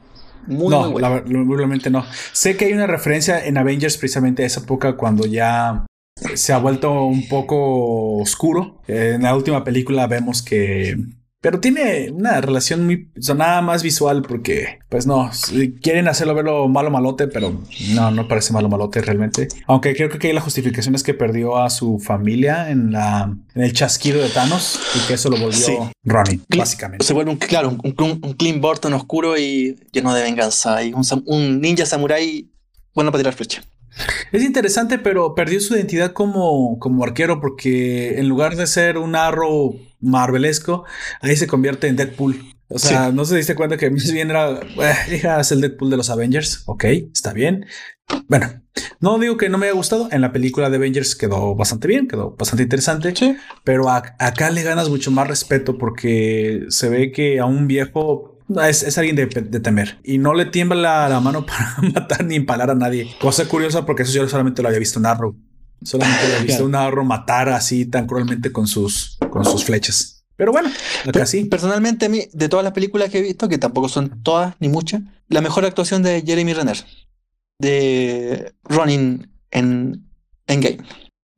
muy, 0.47 0.68
no, 0.70 0.91
muy 0.91 1.03
la- 1.03 1.22
probablemente 1.24 1.91
no. 1.91 2.05
Sé 2.32 2.57
que 2.57 2.66
hay 2.66 2.72
una 2.72 2.86
referencia 2.86 3.45
en 3.45 3.59
Avengers 3.59 3.97
precisamente 3.97 4.43
a 4.43 4.47
esa 4.47 4.61
época 4.61 4.97
cuando 4.97 5.26
ya 5.26 5.86
se 6.34 6.53
ha 6.53 6.59
vuelto 6.59 7.05
un 7.05 7.28
poco 7.28 8.18
oscuro. 8.18 8.82
En 8.86 9.22
la 9.22 9.34
última 9.34 9.64
película 9.64 10.07
vemos 10.07 10.43
que... 10.43 10.97
Pero 11.41 11.59
tiene 11.59 12.11
una 12.11 12.41
relación 12.41 12.84
muy... 12.84 13.09
O 13.18 13.22
sea, 13.22 13.34
nada 13.34 13.62
más 13.62 13.82
visual 13.82 14.20
porque, 14.22 14.78
pues 14.91 15.07
no, 15.07 15.30
quieren 15.80 16.07
hacerlo 16.07 16.34
verlo 16.34 16.68
malo 16.68 16.91
malote, 16.91 17.28
pero 17.28 17.62
no, 17.95 18.11
no 18.11 18.28
parece 18.28 18.53
malo 18.53 18.68
malote 18.68 19.01
realmente. 19.01 19.49
Aunque 19.66 19.95
creo 19.95 20.11
que 20.11 20.18
aquí 20.18 20.32
la 20.32 20.43
justificación 20.43 20.95
es 20.95 21.03
que 21.03 21.14
perdió 21.14 21.57
a 21.57 21.70
su 21.70 21.99
familia 21.99 22.70
en, 22.70 22.93
la, 22.93 23.34
en 23.55 23.62
el 23.62 23.72
chasquido 23.72 24.20
de 24.22 24.28
Thanos 24.28 24.78
y 24.95 25.07
que 25.07 25.14
eso 25.14 25.30
lo 25.30 25.38
volvió 25.38 25.61
Sí. 25.61 25.76
Ronnie, 26.05 26.41
básicamente. 26.57 27.05
Se 27.07 27.14
vuelve 27.14 27.30
un, 27.30 27.38
claro, 27.38 27.70
un, 27.70 27.95
un, 27.99 28.20
un 28.22 28.32
Clint 28.34 28.61
Burton 28.61 28.93
oscuro 28.93 29.38
y 29.38 29.78
lleno 29.93 30.12
de 30.14 30.22
venganza. 30.22 30.82
Y 30.84 30.93
un, 30.93 31.05
un 31.24 31.61
ninja 31.61 31.86
samurai 31.86 32.49
bueno 32.95 33.11
para 33.11 33.20
tirar 33.22 33.34
flecha. 33.34 33.62
Es 34.32 34.43
interesante, 34.43 34.99
pero 34.99 35.34
perdió 35.34 35.61
su 35.61 35.74
identidad 35.74 36.12
como, 36.12 36.78
como 36.78 37.05
arquero 37.05 37.41
porque 37.41 38.18
en 38.18 38.28
lugar 38.28 38.57
de 38.57 38.66
ser 38.66 38.99
un 38.99 39.16
arro 39.16 39.74
marvelesco, 40.01 40.84
ahí 41.20 41.36
se 41.36 41.47
convierte 41.47 41.88
en 41.88 41.97
Deadpool. 41.97 42.41
O 42.72 42.78
sea, 42.78 43.11
no 43.11 43.24
se 43.24 43.36
diste 43.36 43.57
cuenta 43.57 43.76
que 43.76 43.91
más 43.91 44.11
bien 44.12 44.30
era, 44.30 44.61
"Eh, 44.61 45.16
hija, 45.16 45.41
es 45.41 45.51
el 45.53 45.61
Deadpool 45.61 45.91
de 45.91 45.97
los 45.97 46.09
Avengers. 46.11 46.62
Ok, 46.66 46.84
está 46.84 47.32
bien. 47.32 47.66
Bueno, 48.28 48.62
no 49.01 49.18
digo 49.18 49.36
que 49.36 49.49
no 49.49 49.59
me 49.59 49.66
haya 49.66 49.74
gustado. 49.74 50.09
En 50.12 50.20
la 50.20 50.32
película 50.32 50.70
de 50.70 50.76
Avengers 50.76 51.14
quedó 51.16 51.55
bastante 51.57 51.88
bien, 51.88 52.07
quedó 52.09 52.36
bastante 52.36 52.62
interesante. 52.62 53.14
Sí. 53.14 53.36
Pero 53.64 53.88
a- 53.88 54.14
acá 54.18 54.51
le 54.51 54.62
ganas 54.62 54.88
mucho 54.88 55.11
más 55.11 55.26
respeto 55.28 55.78
porque 55.78 56.64
se 56.68 56.88
ve 56.88 57.11
que 57.12 57.41
a 57.41 57.45
un 57.47 57.66
viejo 57.66 58.38
es, 58.69 58.83
es 58.83 58.99
alguien 58.99 59.17
de, 59.17 59.27
de 59.27 59.61
temer 59.61 59.99
y 60.03 60.19
no 60.19 60.35
le 60.35 60.47
tiembla 60.47 60.77
la, 60.77 61.09
la 61.09 61.21
mano 61.21 61.47
para 61.47 61.77
matar 61.95 62.25
ni 62.25 62.37
empalar 62.37 62.71
a 62.71 62.75
nadie. 62.75 63.15
Cosa 63.21 63.47
curiosa 63.47 63.87
porque 63.87 64.03
eso 64.03 64.13
yo 64.13 64.29
solamente 64.29 64.63
lo 64.63 64.69
había 64.69 64.81
visto 64.81 64.99
en 64.99 65.07
Arrow. 65.07 65.37
Solamente 65.83 66.25
había 66.25 66.39
visto 66.47 66.65
un 66.65 66.75
Arrow 66.75 67.05
matar 67.05 67.49
así 67.49 67.87
tan 67.87 68.07
cruelmente 68.07 68.53
con 68.53 68.67
sus, 68.67 69.19
con 69.31 69.45
sus 69.45 69.65
flechas. 69.65 70.25
Pero 70.37 70.53
bueno, 70.53 70.71
acá 71.07 71.27
sí. 71.27 71.45
Personalmente, 71.45 72.07
a 72.07 72.09
mí, 72.09 72.23
de 72.33 72.49
todas 72.49 72.65
las 72.65 72.73
películas 72.73 73.11
que 73.11 73.19
he 73.19 73.23
visto, 73.23 73.47
que 73.47 73.59
tampoco 73.59 73.91
son 73.91 74.23
todas 74.23 74.55
ni 74.59 74.71
muchas, 74.71 75.03
la 75.29 75.43
mejor 75.43 75.67
actuación 75.67 76.03
de 76.03 76.23
Jeremy 76.25 76.55
Renner, 76.55 76.79
de 77.59 78.55
Ronin 78.65 79.31
en 79.51 80.07
Endgame. 80.47 80.79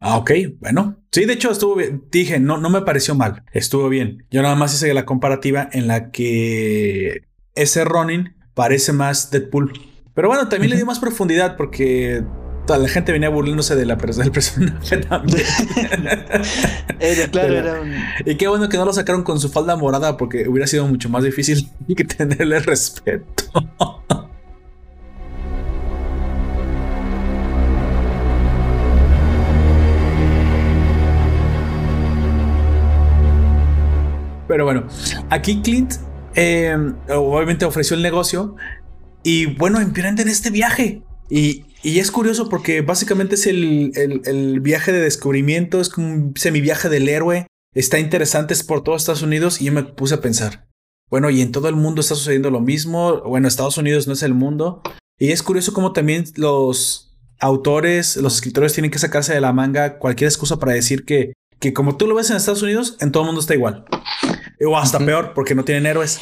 Ah, 0.04 0.16
ok, 0.16 0.32
bueno. 0.60 0.98
Sí, 1.12 1.24
de 1.26 1.34
hecho 1.34 1.50
estuvo 1.52 1.76
bien. 1.76 2.04
Dije, 2.10 2.40
no, 2.40 2.58
no 2.58 2.70
me 2.70 2.82
pareció 2.82 3.14
mal. 3.14 3.44
Estuvo 3.52 3.88
bien. 3.88 4.26
Yo 4.30 4.42
nada 4.42 4.56
más 4.56 4.74
hice 4.74 4.92
la 4.94 5.04
comparativa 5.06 5.68
en 5.72 5.86
la 5.86 6.10
que 6.10 7.22
ese 7.54 7.84
Ronin 7.84 8.34
parece 8.54 8.92
más 8.92 9.30
Deadpool. 9.30 9.72
Pero 10.14 10.26
bueno, 10.28 10.48
también 10.48 10.70
le 10.70 10.76
dio 10.76 10.86
más 10.86 10.98
profundidad 10.98 11.56
porque 11.56 12.24
toda 12.66 12.78
la 12.80 12.88
gente 12.88 13.12
venía 13.12 13.28
burlándose 13.28 13.76
de 13.76 13.86
la 13.86 13.94
del 13.96 14.30
personaje 14.32 14.96
también. 15.08 15.46
Era, 17.00 17.28
claro, 17.30 17.54
era 17.56 17.80
un- 17.80 17.92
y 18.24 18.36
qué 18.36 18.46
bueno 18.48 18.68
que 18.68 18.76
no 18.76 18.84
lo 18.84 18.92
sacaron 18.92 19.22
con 19.24 19.40
su 19.40 19.48
falda 19.48 19.74
morada 19.76 20.16
porque 20.16 20.48
hubiera 20.48 20.66
sido 20.66 20.86
mucho 20.86 21.08
más 21.08 21.24
difícil 21.24 21.68
que 21.96 22.04
tenerle 22.04 22.58
respeto. 22.60 23.44
Pero 34.52 34.66
bueno, 34.66 34.86
aquí 35.30 35.62
Clint 35.62 35.94
eh, 36.34 36.76
obviamente 37.08 37.64
ofreció 37.64 37.96
el 37.96 38.02
negocio 38.02 38.54
y 39.22 39.46
bueno, 39.46 39.80
emprenden 39.80 40.28
este 40.28 40.50
viaje. 40.50 41.02
Y, 41.30 41.64
y 41.82 42.00
es 42.00 42.10
curioso 42.10 42.50
porque 42.50 42.82
básicamente 42.82 43.36
es 43.36 43.46
el, 43.46 43.92
el- 43.96 44.60
viaje 44.60 44.92
de 44.92 45.00
descubrimiento, 45.00 45.80
es 45.80 45.88
como 45.88 46.12
un 46.12 46.34
semiviaje 46.36 46.90
del 46.90 47.08
héroe. 47.08 47.46
Está 47.74 47.98
interesante, 47.98 48.52
es 48.52 48.62
por 48.62 48.84
todo 48.84 48.94
Estados 48.94 49.22
Unidos 49.22 49.62
y 49.62 49.64
yo 49.64 49.72
me 49.72 49.84
puse 49.84 50.16
a 50.16 50.20
pensar, 50.20 50.66
bueno, 51.08 51.30
y 51.30 51.40
en 51.40 51.50
todo 51.50 51.68
el 51.70 51.76
mundo 51.76 52.02
está 52.02 52.14
sucediendo 52.14 52.50
lo 52.50 52.60
mismo. 52.60 53.22
Bueno, 53.22 53.48
Estados 53.48 53.78
Unidos 53.78 54.06
no 54.06 54.12
es 54.12 54.22
el 54.22 54.34
mundo. 54.34 54.82
Y 55.18 55.30
es 55.30 55.42
curioso 55.42 55.72
como 55.72 55.94
también 55.94 56.24
los 56.36 57.16
autores, 57.40 58.18
los 58.18 58.34
escritores 58.34 58.74
tienen 58.74 58.90
que 58.90 58.98
sacarse 58.98 59.32
de 59.32 59.40
la 59.40 59.54
manga 59.54 59.98
cualquier 59.98 60.28
excusa 60.28 60.58
para 60.58 60.74
decir 60.74 61.06
que, 61.06 61.32
que 61.62 61.72
como 61.72 61.96
tú 61.96 62.08
lo 62.08 62.16
ves 62.16 62.28
en 62.28 62.36
Estados 62.36 62.62
Unidos, 62.62 62.96
en 62.98 63.12
todo 63.12 63.22
el 63.22 63.26
mundo 63.28 63.40
está 63.40 63.54
igual. 63.54 63.84
O 64.66 64.76
hasta 64.76 64.98
peor, 64.98 65.32
porque 65.32 65.54
no 65.54 65.64
tienen 65.64 65.86
héroes. 65.86 66.20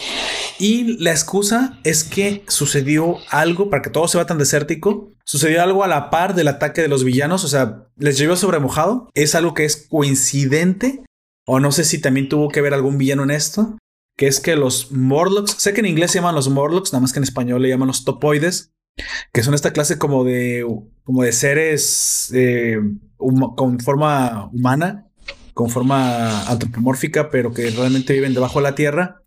Y 0.58 0.98
la 0.98 1.12
excusa 1.12 1.78
es 1.82 2.04
que 2.04 2.44
sucedió 2.46 3.16
algo 3.30 3.70
para 3.70 3.80
que 3.80 3.88
todo 3.88 4.06
se 4.06 4.18
vea 4.18 4.26
tan 4.26 4.36
desértico. 4.36 5.14
Sucedió 5.24 5.62
algo 5.62 5.82
a 5.82 5.88
la 5.88 6.10
par 6.10 6.34
del 6.34 6.48
ataque 6.48 6.82
de 6.82 6.88
los 6.88 7.04
villanos. 7.04 7.44
O 7.44 7.48
sea, 7.48 7.86
les 7.96 8.18
llovió 8.18 8.36
sobre 8.36 8.58
mojado. 8.58 9.08
Es 9.14 9.34
algo 9.34 9.54
que 9.54 9.64
es 9.64 9.86
coincidente. 9.88 11.04
O 11.46 11.58
no 11.58 11.72
sé 11.72 11.84
si 11.84 12.02
también 12.02 12.28
tuvo 12.28 12.50
que 12.50 12.60
ver 12.60 12.74
algún 12.74 12.98
villano 12.98 13.22
en 13.22 13.30
esto. 13.30 13.78
Que 14.18 14.26
es 14.26 14.40
que 14.40 14.56
los 14.56 14.92
Morlocks, 14.92 15.52
sé 15.52 15.72
que 15.72 15.80
en 15.80 15.86
inglés 15.86 16.10
se 16.10 16.18
llaman 16.18 16.34
los 16.34 16.50
Morlocks, 16.50 16.92
nada 16.92 17.00
más 17.00 17.14
que 17.14 17.18
en 17.18 17.24
español 17.24 17.62
le 17.62 17.70
llaman 17.70 17.88
los 17.88 18.04
topoides, 18.04 18.72
que 19.32 19.42
son 19.42 19.54
esta 19.54 19.72
clase 19.72 19.96
como 19.96 20.24
de, 20.24 20.66
como 21.04 21.22
de 21.22 21.32
seres 21.32 22.30
eh, 22.34 22.78
con 23.16 23.80
forma 23.80 24.50
humana, 24.52 25.09
con 25.60 25.68
forma 25.70 26.46
antropomórfica, 26.48 27.28
pero 27.30 27.52
que 27.52 27.68
realmente 27.70 28.14
viven 28.14 28.32
debajo 28.32 28.60
de 28.60 28.62
la 28.62 28.74
tierra, 28.74 29.22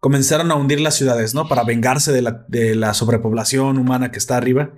comenzaron 0.00 0.50
a 0.50 0.54
hundir 0.54 0.80
las 0.80 0.94
ciudades, 0.96 1.34
¿no? 1.34 1.48
Para 1.48 1.64
vengarse 1.64 2.12
de 2.12 2.20
la, 2.20 2.44
de 2.48 2.74
la 2.74 2.92
sobrepoblación 2.92 3.78
humana 3.78 4.10
que 4.10 4.18
está 4.18 4.36
arriba. 4.36 4.70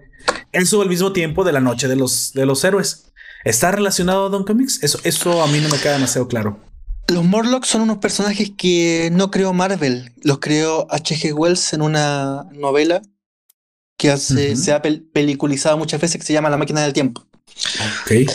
Eso 0.52 0.80
al 0.82 0.88
mismo 0.88 1.12
tiempo 1.12 1.42
de 1.42 1.50
la 1.52 1.58
noche 1.60 1.88
de 1.88 1.96
los, 1.96 2.32
de 2.32 2.46
los 2.46 2.62
héroes. 2.62 3.12
¿Está 3.44 3.72
relacionado 3.72 4.26
a 4.26 4.28
Don 4.28 4.44
Comics? 4.44 4.82
Eso, 4.84 5.00
eso 5.02 5.42
a 5.42 5.48
mí 5.48 5.58
no 5.60 5.68
me 5.68 5.78
queda 5.78 5.94
demasiado 5.94 6.28
claro. 6.28 6.60
Los 7.08 7.24
Morlocks 7.24 7.66
son 7.68 7.80
unos 7.82 7.98
personajes 7.98 8.52
que 8.56 9.10
no 9.12 9.32
creó 9.32 9.52
Marvel, 9.52 10.12
los 10.22 10.38
creó 10.38 10.86
H.G. 10.92 11.32
Wells 11.34 11.72
en 11.72 11.82
una 11.82 12.44
novela 12.52 13.02
que 13.98 14.10
hace- 14.12 14.54
se 14.56 14.72
ha 14.72 14.80
pel- 14.80 15.04
peliculizado 15.12 15.76
muchas 15.76 16.00
veces 16.00 16.20
que 16.20 16.26
se 16.26 16.32
llama 16.32 16.50
La 16.50 16.56
máquina 16.56 16.82
del 16.82 16.92
tiempo. 16.92 17.26
Ok. 18.04 18.30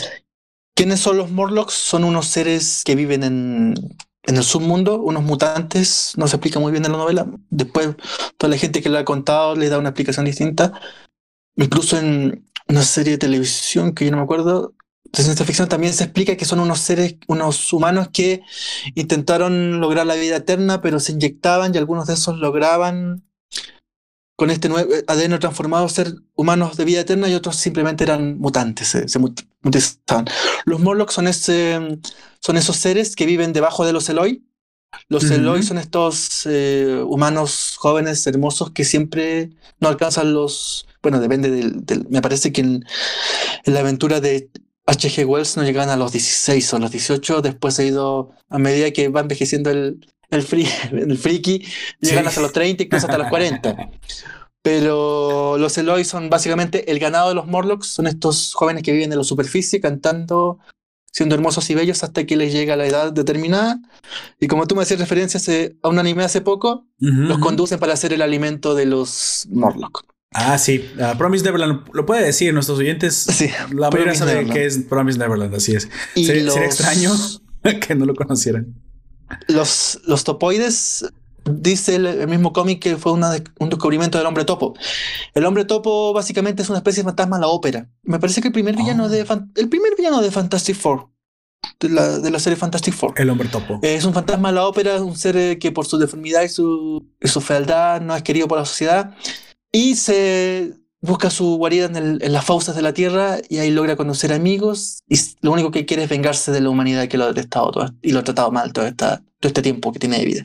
¿Quiénes 0.76 1.00
son 1.00 1.16
los 1.16 1.30
Morlocks? 1.30 1.72
Son 1.72 2.04
unos 2.04 2.26
seres 2.26 2.82
que 2.84 2.94
viven 2.94 3.22
en, 3.22 3.74
en 4.24 4.36
el 4.36 4.44
submundo, 4.44 5.00
unos 5.00 5.22
mutantes, 5.22 6.12
no 6.16 6.28
se 6.28 6.36
explica 6.36 6.60
muy 6.60 6.70
bien 6.70 6.84
en 6.84 6.92
la 6.92 6.98
novela. 6.98 7.26
Después, 7.48 7.96
toda 8.36 8.50
la 8.50 8.58
gente 8.58 8.82
que 8.82 8.90
lo 8.90 8.98
ha 8.98 9.04
contado 9.06 9.56
le 9.56 9.70
da 9.70 9.78
una 9.78 9.88
explicación 9.88 10.26
distinta. 10.26 10.78
Incluso 11.56 11.98
en 11.98 12.44
una 12.68 12.82
serie 12.82 13.12
de 13.12 13.18
televisión 13.18 13.94
que 13.94 14.04
yo 14.04 14.10
no 14.10 14.18
me 14.18 14.24
acuerdo, 14.24 14.74
de 15.04 15.22
ciencia 15.22 15.46
ficción 15.46 15.66
también 15.66 15.94
se 15.94 16.04
explica 16.04 16.36
que 16.36 16.44
son 16.44 16.60
unos 16.60 16.80
seres, 16.80 17.16
unos 17.26 17.72
humanos 17.72 18.08
que 18.12 18.42
intentaron 18.94 19.80
lograr 19.80 20.06
la 20.06 20.14
vida 20.14 20.36
eterna, 20.36 20.82
pero 20.82 21.00
se 21.00 21.12
inyectaban 21.12 21.74
y 21.74 21.78
algunos 21.78 22.06
de 22.06 22.14
esos 22.14 22.36
lograban 22.36 23.24
con 24.36 24.50
este 24.50 24.68
nuevo 24.68 24.90
ADN 25.06 25.38
transformado 25.38 25.88
ser 25.88 26.14
humanos 26.34 26.76
de 26.76 26.84
vida 26.84 27.00
eterna 27.00 27.28
y 27.28 27.34
otros 27.34 27.56
simplemente 27.56 28.04
eran 28.04 28.38
mutantes, 28.38 28.88
se, 28.88 29.08
se 29.08 29.18
mutizaban. 29.18 30.26
Los 30.66 30.80
Morlocks 30.80 31.14
son, 31.14 31.26
ese, 31.26 31.98
son 32.40 32.56
esos 32.56 32.76
seres 32.76 33.16
que 33.16 33.26
viven 33.26 33.52
debajo 33.52 33.84
de 33.86 33.92
los 33.92 34.08
Eloi. 34.08 34.42
Los 35.08 35.24
Ujú. 35.24 35.34
Eloi 35.34 35.62
son 35.62 35.78
estos 35.78 36.42
eh, 36.46 37.02
humanos 37.06 37.74
jóvenes, 37.78 38.26
hermosos, 38.26 38.70
que 38.70 38.84
siempre 38.84 39.50
no 39.80 39.88
alcanzan 39.88 40.32
los... 40.32 40.86
Bueno, 41.02 41.20
depende 41.20 41.50
del... 41.50 41.84
del- 41.84 42.06
me 42.08 42.22
parece 42.22 42.52
que 42.52 42.60
en, 42.60 42.84
en 43.64 43.74
la 43.74 43.80
aventura 43.80 44.20
de 44.20 44.50
H.G. 44.86 45.26
Wells 45.26 45.56
no 45.56 45.64
llegan 45.64 45.90
a 45.90 45.96
los 45.96 46.12
16 46.12 46.72
o 46.74 46.78
los 46.78 46.90
18, 46.92 47.42
después 47.42 47.78
ha 47.78 47.84
ido, 47.84 48.30
a 48.48 48.58
medida 48.58 48.90
que 48.92 49.08
va 49.08 49.20
envejeciendo 49.20 49.70
el, 49.70 50.06
el, 50.30 50.46
fri- 50.46 50.68
el 50.92 51.18
friki, 51.18 51.64
llegan 52.00 52.24
Sí. 52.24 52.28
hasta 52.28 52.40
los 52.40 52.52
30, 52.52 52.82
incluso 52.84 53.06
hasta 53.06 53.18
los 53.18 53.28
40. 53.28 53.76
Pero 54.62 55.56
los 55.58 55.78
Eloi 55.78 56.04
son 56.04 56.28
básicamente 56.28 56.90
el 56.90 56.98
ganado 56.98 57.28
de 57.28 57.34
los 57.36 57.46
Morlocks, 57.46 57.86
son 57.86 58.06
estos 58.08 58.52
jóvenes 58.54 58.82
que 58.82 58.92
viven 58.92 59.12
en 59.12 59.18
la 59.18 59.24
superficie 59.24 59.80
cantando, 59.80 60.58
siendo 61.12 61.36
hermosos 61.36 61.70
y 61.70 61.74
bellos 61.76 62.02
hasta 62.02 62.24
que 62.26 62.36
les 62.36 62.52
llega 62.52 62.74
la 62.74 62.86
edad 62.86 63.12
determinada. 63.12 63.78
Y 64.40 64.48
como 64.48 64.66
tú 64.66 64.74
me 64.74 64.82
hacías 64.82 64.98
referencia 64.98 65.38
hace- 65.38 65.76
a 65.82 65.88
un 65.88 66.00
anime 66.00 66.24
hace 66.24 66.40
poco, 66.40 66.86
Ujú, 67.00 67.12
los 67.12 67.36
ujú. 67.36 67.40
conducen 67.40 67.78
para 67.78 67.92
hacer 67.92 68.12
el 68.12 68.22
alimento 68.22 68.74
de 68.74 68.86
los 68.86 69.46
Morlock. 69.50 70.02
Ah, 70.34 70.58
sí. 70.58 70.84
ah, 71.00 71.14
Promise 71.16 71.44
Neverland. 71.44 71.88
Lo 71.92 72.04
puede 72.04 72.24
decir 72.26 72.52
nuestros 72.52 72.78
oyentes. 72.80 73.14
Sí, 73.14 73.48
La 73.72 73.88
mayoría 73.90 74.14
sabe 74.16 74.44
que 74.46 74.66
es 74.66 74.78
Promise 74.78 75.18
Neverland. 75.18 75.54
Así 75.54 75.76
es. 75.76 75.88
Y 76.16 76.26
Sería, 76.26 76.42
los, 76.42 76.54
sería 76.54 76.68
extraño 76.68 77.12
que 77.86 77.94
no 77.94 78.04
lo 78.04 78.14
conocieran. 78.16 78.74
Los, 79.48 80.00
los 80.06 80.24
topoides, 80.24 81.04
dice 81.44 81.96
el, 81.96 82.06
el 82.06 82.28
mismo 82.28 82.52
cómic 82.52 82.80
que 82.82 82.96
fue 82.96 83.12
una 83.12 83.30
de- 83.30 83.44
un 83.58 83.68
descubrimiento 83.68 84.18
del 84.18 84.26
hombre 84.26 84.44
topo. 84.44 84.74
El 85.34 85.44
hombre 85.46 85.64
topo 85.64 86.12
básicamente 86.12 86.62
es 86.62 86.68
una 86.68 86.78
especie 86.78 87.02
de 87.02 87.08
fantasma 87.08 87.36
a 87.36 87.40
la 87.40 87.48
ópera. 87.48 87.88
Me 88.02 88.18
parece 88.18 88.40
que 88.40 88.48
el 88.48 88.52
primer 88.52 88.76
villano 88.76 89.04
Oh. 89.04 89.08
de 89.08 89.20
el 89.56 89.68
primer 89.68 89.94
villano 89.96 90.20
de 90.22 90.30
Fantastic 90.30 90.76
Four, 90.76 91.08
de 91.80 91.88
la, 91.88 92.18
de 92.18 92.30
la 92.30 92.38
serie 92.38 92.56
Fantastic 92.56 92.94
Four. 92.94 93.14
El 93.16 93.30
hombre 93.30 93.48
topo. 93.48 93.78
Es 93.82 94.04
un 94.04 94.14
fantasma 94.14 94.48
a 94.50 94.52
la 94.52 94.66
ópera, 94.66 95.02
un 95.02 95.16
ser 95.16 95.36
eh, 95.36 95.58
que 95.58 95.72
por 95.72 95.86
su 95.86 95.98
deformidad 95.98 96.42
y 96.42 96.48
su, 96.48 97.04
y 97.20 97.28
su 97.28 97.40
fealdad 97.40 98.00
no 98.00 98.14
es 98.16 98.22
querido 98.22 98.48
por 98.48 98.58
la 98.58 98.64
sociedad 98.64 99.14
y 99.72 99.96
se 99.96 100.74
busca 101.06 101.30
su 101.30 101.56
guarida 101.56 101.86
en, 101.86 102.18
las 102.32 102.44
fauces 102.44 102.74
de 102.74 102.82
la 102.82 102.92
tierra 102.92 103.38
y 103.48 103.58
ahí 103.58 103.70
logra 103.70 103.96
conocer 103.96 104.32
amigos 104.32 105.02
y 105.08 105.16
lo 105.40 105.52
único 105.52 105.70
que 105.70 105.86
quiere 105.86 106.04
es 106.04 106.08
vengarse 106.08 106.52
de 106.52 106.60
la 106.60 106.70
humanidad 106.70 107.08
que 107.08 107.18
lo 107.18 107.24
ha 107.24 107.28
detestado 107.28 107.72
y 108.02 108.12
lo 108.12 108.20
ha 108.20 108.24
tratado 108.24 108.50
mal 108.50 108.72
todo, 108.72 108.86
este 108.86 109.62
tiempo 109.62 109.92
que 109.92 109.98
tiene 109.98 110.18
de 110.18 110.24
vida. 110.24 110.44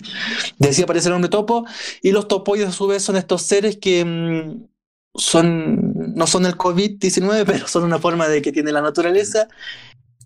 Decía 0.59 0.84
aparece 0.84 1.07
el 1.07 1.16
hombre 1.16 1.30
topo 1.30 1.66
y 2.01 2.12
los 2.12 2.28
topoides 2.28 2.70
a 2.70 2.72
su 2.72 2.88
vez 2.88 3.03
son 3.03 3.16
estos 3.16 3.41
seres 3.41 3.78
que 3.78 4.05
mm, 4.05 4.68
son, 5.16 6.14
no 6.16 6.28
son 6.28 6.45
el 6.45 6.57
COVID-19, 6.57 7.43
pero 7.47 7.68
son 7.68 7.84
una 7.84 7.99
forma 7.99 8.28
de 8.28 8.41
que 8.41 8.51
tiene 8.51 8.72
la 8.72 8.82
naturaleza 8.82 9.47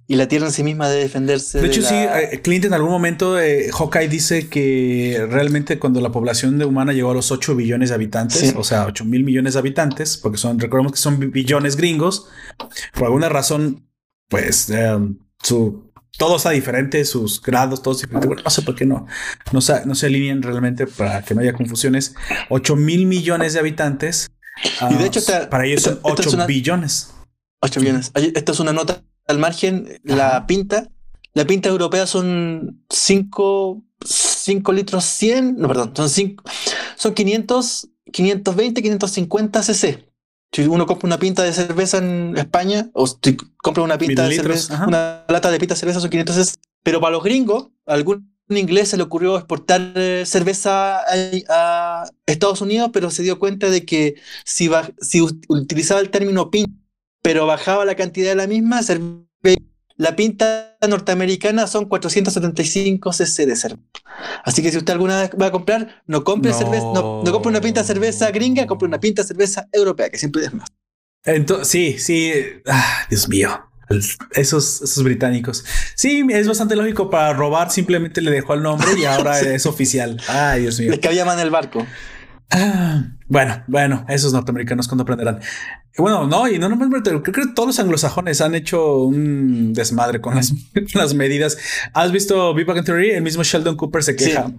y 0.07 0.15
la 0.15 0.27
tierra 0.27 0.45
en 0.47 0.51
sí 0.53 0.63
misma 0.63 0.87
de 0.89 0.99
defenderse. 0.99 1.59
De 1.61 1.67
hecho, 1.67 1.81
la- 1.81 1.89
sí, 1.89 1.95
eh, 1.95 2.41
Clint 2.41 2.65
en 2.65 2.73
algún 2.73 2.91
momento, 2.91 3.39
eh, 3.39 3.69
Hawkeye 3.71 4.07
dice 4.07 4.47
que 4.49 5.25
realmente 5.29 5.79
cuando 5.79 5.99
la 6.01 6.11
población 6.11 6.57
de 6.59 6.65
humana 6.65 6.93
llegó 6.93 7.11
a 7.11 7.13
los 7.15 7.31
8 7.31 7.55
billones 7.55 7.89
de 7.89 7.95
habitantes, 7.95 8.39
Sí. 8.39 8.53
o 8.55 8.63
sea, 8.63 8.85
8 8.85 9.03
mil 9.05 9.23
millones 9.23 9.53
de 9.53 9.59
habitantes, 9.59 10.17
porque 10.17 10.37
son, 10.37 10.59
recordemos 10.59 10.91
que 10.91 10.99
son 10.99 11.19
bi- 11.19 11.27
billones 11.27 11.75
gringos, 11.75 12.27
por 12.93 13.05
alguna 13.05 13.29
razón, 13.29 13.87
pues 14.29 14.69
eh, 14.69 14.95
su, 15.41 15.91
todo 16.17 16.37
está 16.37 16.51
diferente, 16.51 17.03
sus 17.03 17.41
grados, 17.41 17.81
todos 17.81 18.01
diferentes. 18.01 18.27
Bueno, 18.27 18.41
no 18.43 18.49
sé 18.51 18.61
por 18.61 18.75
qué 18.75 18.85
no, 18.85 19.07
no 19.51 19.59
se, 19.61 19.85
no 19.85 19.95
se 19.95 20.05
alinean 20.05 20.41
realmente 20.43 20.85
para 20.87 21.21
que 21.23 21.33
no 21.35 21.41
haya 21.41 21.53
confusiones. 21.53 22.15
8 22.49 22.75
mil 22.75 23.05
millones 23.07 23.53
de 23.53 23.59
habitantes. 23.59 24.29
Y 24.89 24.93
de 24.95 25.03
ah, 25.03 25.07
hecho, 25.07 25.19
esta- 25.19 25.49
para 25.49 25.65
ellos 25.65 25.81
son 25.81 25.95
esta- 25.95 26.09
esta 26.09 26.21
es 26.21 26.27
8 26.27 26.35
una- 26.37 26.45
billones. 26.45 27.11
8 27.61 27.79
millones. 27.81 28.11
Ay, 28.13 28.31
Esta 28.35 28.51
es 28.51 28.59
una 28.59 28.71
nota 28.71 29.03
al 29.27 29.39
margen. 29.39 29.99
La 30.03 30.27
Ajá. 30.27 30.47
pinta. 30.47 30.89
La 31.33 31.45
pinta 31.45 31.69
europea 31.69 32.07
son 32.07 32.85
5 32.89 33.83
litros 34.73 35.03
100. 35.05 35.57
No, 35.57 35.67
perdón. 35.67 35.93
Son, 35.95 36.09
cinco, 36.09 36.43
son 36.95 37.13
500, 37.13 37.89
520, 38.11 38.81
550 38.81 39.63
cc. 39.63 40.05
Si 40.51 40.61
uno 40.65 40.85
compra 40.85 41.07
una 41.07 41.19
pinta 41.19 41.43
de 41.43 41.51
cerveza 41.51 41.97
en 41.97 42.37
España, 42.37 42.89
o 42.93 43.05
si 43.07 43.35
compra 43.57 43.83
una 43.83 43.97
pinta 43.97 44.27
de 44.27 44.35
cerveza, 44.35 44.75
ajá. 44.75 44.87
una 44.87 45.25
lata 45.27 45.51
de 45.51 45.59
pinta 45.59 45.73
de 45.73 45.79
cerveza 45.79 45.99
son 45.99 46.09
500 46.09 46.35
cc. 46.35 46.53
Pero 46.83 47.01
para 47.01 47.11
los 47.11 47.23
gringos, 47.23 47.69
a 47.85 47.93
algún 47.93 48.33
inglés 48.49 48.89
se 48.89 48.97
le 48.97 49.03
ocurrió 49.03 49.35
exportar 49.37 49.91
eh, 49.95 50.23
cerveza 50.25 50.99
a, 50.99 51.03
a 51.49 52.05
Estados 52.27 52.61
Unidos, 52.61 52.91
pero 52.93 53.09
se 53.11 53.23
dio 53.23 53.39
cuenta 53.39 53.69
de 53.69 53.85
que 53.85 54.15
si, 54.45 54.69
si 55.01 55.19
ut- 55.19 55.43
utilizaba 55.49 55.99
el 55.99 56.11
término 56.11 56.49
pinta, 56.51 56.71
pero 57.25 57.47
bajaba 57.47 57.85
la 57.85 57.95
cantidad 57.95 58.29
de 58.29 58.35
la 58.35 58.45
misma, 58.45 58.81
la 59.97 60.15
pinta 60.15 60.77
norteamericana 60.87 61.65
son 61.65 61.85
475 61.85 63.11
cc 63.13 63.47
de 63.47 63.55
cerveza. 63.55 63.81
Así 64.43 64.61
que 64.61 64.69
si 64.69 64.77
usted 64.77 64.93
alguna 64.93 65.21
vez 65.21 65.31
va 65.41 65.47
a 65.47 65.51
comprar, 65.51 66.03
no 66.05 66.23
compre 66.23 66.51
No. 66.51 66.57
cerveza, 66.59 66.85
no, 66.93 67.23
no 67.23 67.31
compre 67.31 67.49
una 67.49 67.61
pinta 67.61 67.81
de 67.81 67.87
cerveza 67.87 68.29
gringa, 68.29 68.67
compre 68.67 68.87
una 68.87 68.99
pinta 68.99 69.23
de 69.23 69.27
cerveza 69.27 69.67
europea, 69.71 70.11
que 70.11 70.19
siempre 70.19 70.45
es 70.45 70.53
más. 70.53 70.69
Entonces, 71.23 71.67
sí, 71.67 71.95
sí. 71.97 72.31
Ah, 72.67 73.07
Dios 73.09 73.27
mío. 73.27 73.49
Esos, 74.31 74.83
esos 74.83 75.03
británicos. 75.03 75.65
Sí, 75.95 76.23
es 76.29 76.47
bastante 76.47 76.75
lógico 76.75 77.09
para 77.09 77.33
robar. 77.33 77.71
Simplemente 77.71 78.21
le 78.21 78.29
dejó 78.29 78.53
el 78.53 78.61
nombre 78.61 78.87
y 78.99 79.05
ahora 79.05 79.39
es 79.39 79.65
oficial. 79.65 80.21
Ay, 80.27 80.61
Dios 80.61 80.79
mío. 80.79 80.91
Les 80.91 80.99
cabía 80.99 81.25
más 81.25 81.35
en 81.35 81.41
el 81.41 81.49
barco. 81.49 81.87
Ah, 82.51 83.03
bueno, 83.27 83.63
bueno, 83.67 84.05
esos 84.09 84.31
norteamericanos 84.31 84.87
cuando 84.87 85.01
aprenderán. 85.01 85.39
Bueno, 85.97 86.27
no, 86.27 86.47
y 86.49 86.59
no 86.59 86.67
nomás 86.67 86.89
creo 87.03 87.21
que 87.23 87.31
todos 87.55 87.67
los 87.67 87.79
anglosajones 87.79 88.41
han 88.41 88.53
hecho 88.53 88.97
un 89.03 89.71
desmadre 89.73 90.19
con 90.19 90.35
las, 90.35 90.51
las 90.93 91.13
medidas. 91.13 91.57
¿Has 91.93 92.11
visto 92.11 92.53
Big 92.53 92.65
Bang 92.65 92.83
Theory? 92.83 93.11
El 93.11 93.21
mismo 93.23 93.43
Sheldon 93.43 93.77
Cooper 93.77 94.03
se 94.03 94.15
queja. 94.15 94.51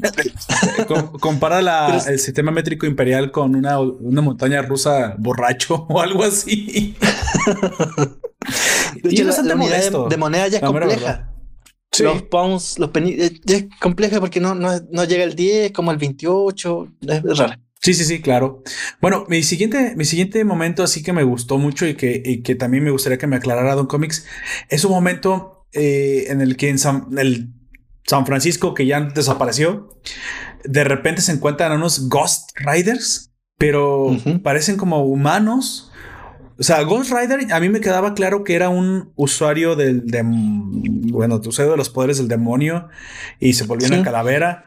Com- 0.86 1.18
compara 1.18 1.62
la- 1.62 1.96
es- 1.96 2.06
el 2.06 2.18
sistema 2.18 2.50
métrico 2.50 2.86
imperial 2.86 3.30
con 3.30 3.54
una, 3.54 3.80
una 3.80 4.20
montaña 4.20 4.60
rusa 4.62 5.14
borracho 5.18 5.74
o 5.88 6.00
algo 6.00 6.24
así. 6.24 6.94
De 9.02 9.10
Y 9.10 9.14
hecho, 9.14 9.22
la, 9.24 9.28
bastante 9.28 9.48
la 9.50 9.54
unidad 9.56 9.70
modesto, 9.76 10.02
de, 10.04 10.08
de 10.10 10.16
moneda 10.16 10.48
ya 10.48 10.56
es 10.56 10.62
la 10.62 10.68
compleja. 10.68 11.32
Sí. 11.92 12.02
Los 12.04 12.22
pounds, 12.22 12.78
los 12.78 12.90
penny, 12.90 13.10
eh, 13.12 13.32
ya 13.44 13.56
es 13.56 13.66
compleja 13.80 14.20
porque 14.20 14.40
no, 14.40 14.54
no, 14.54 14.70
no 14.90 15.04
llega 15.04 15.24
el 15.24 15.34
10, 15.34 15.72
como 15.72 15.90
el 15.90 15.98
28, 15.98 16.88
es, 17.02 17.24
es 17.24 17.38
rara. 17.38 17.58
Sí, 17.82 17.94
sí, 17.94 18.04
sí, 18.04 18.20
claro. 18.20 18.62
Bueno, 19.00 19.24
mi 19.28 19.42
siguiente, 19.42 19.94
mi 19.96 20.04
siguiente 20.04 20.44
momento 20.44 20.82
así 20.82 21.02
que 21.02 21.12
me 21.14 21.22
gustó 21.22 21.56
mucho 21.58 21.86
y 21.86 21.94
que, 21.94 22.22
y 22.24 22.42
que 22.42 22.54
también 22.54 22.84
me 22.84 22.90
gustaría 22.90 23.16
que 23.18 23.26
me 23.26 23.36
aclarara 23.36 23.74
Don 23.74 23.86
Comics 23.86 24.26
es 24.68 24.84
un 24.84 24.92
momento 24.92 25.66
eh, 25.72 26.26
en 26.28 26.40
el 26.42 26.56
que 26.56 26.68
en 26.68 26.78
San, 26.78 27.06
el 27.16 27.54
San 28.04 28.26
Francisco, 28.26 28.74
que 28.74 28.84
ya 28.86 29.00
desapareció, 29.00 29.88
de 30.64 30.84
repente 30.84 31.22
se 31.22 31.32
encuentran 31.32 31.72
unos 31.72 32.08
Ghost 32.08 32.50
Riders, 32.56 33.32
pero 33.56 34.16
parecen 34.42 34.76
como 34.76 35.04
humanos. 35.04 35.90
O 36.58 36.62
sea, 36.62 36.82
Ghost 36.82 37.12
Rider, 37.12 37.50
a 37.52 37.60
mí 37.60 37.70
me 37.70 37.80
quedaba 37.80 38.12
claro 38.14 38.44
que 38.44 38.54
era 38.54 38.68
un 38.68 39.12
usuario 39.16 39.76
del, 39.76 40.02
bueno, 41.12 41.40
usuario 41.46 41.70
de 41.70 41.78
los 41.78 41.88
poderes 41.88 42.18
del 42.18 42.28
demonio 42.28 42.88
y 43.38 43.54
se 43.54 43.64
volvió 43.64 43.88
Sí. 43.88 43.94
una 43.94 44.02
calavera. 44.02 44.66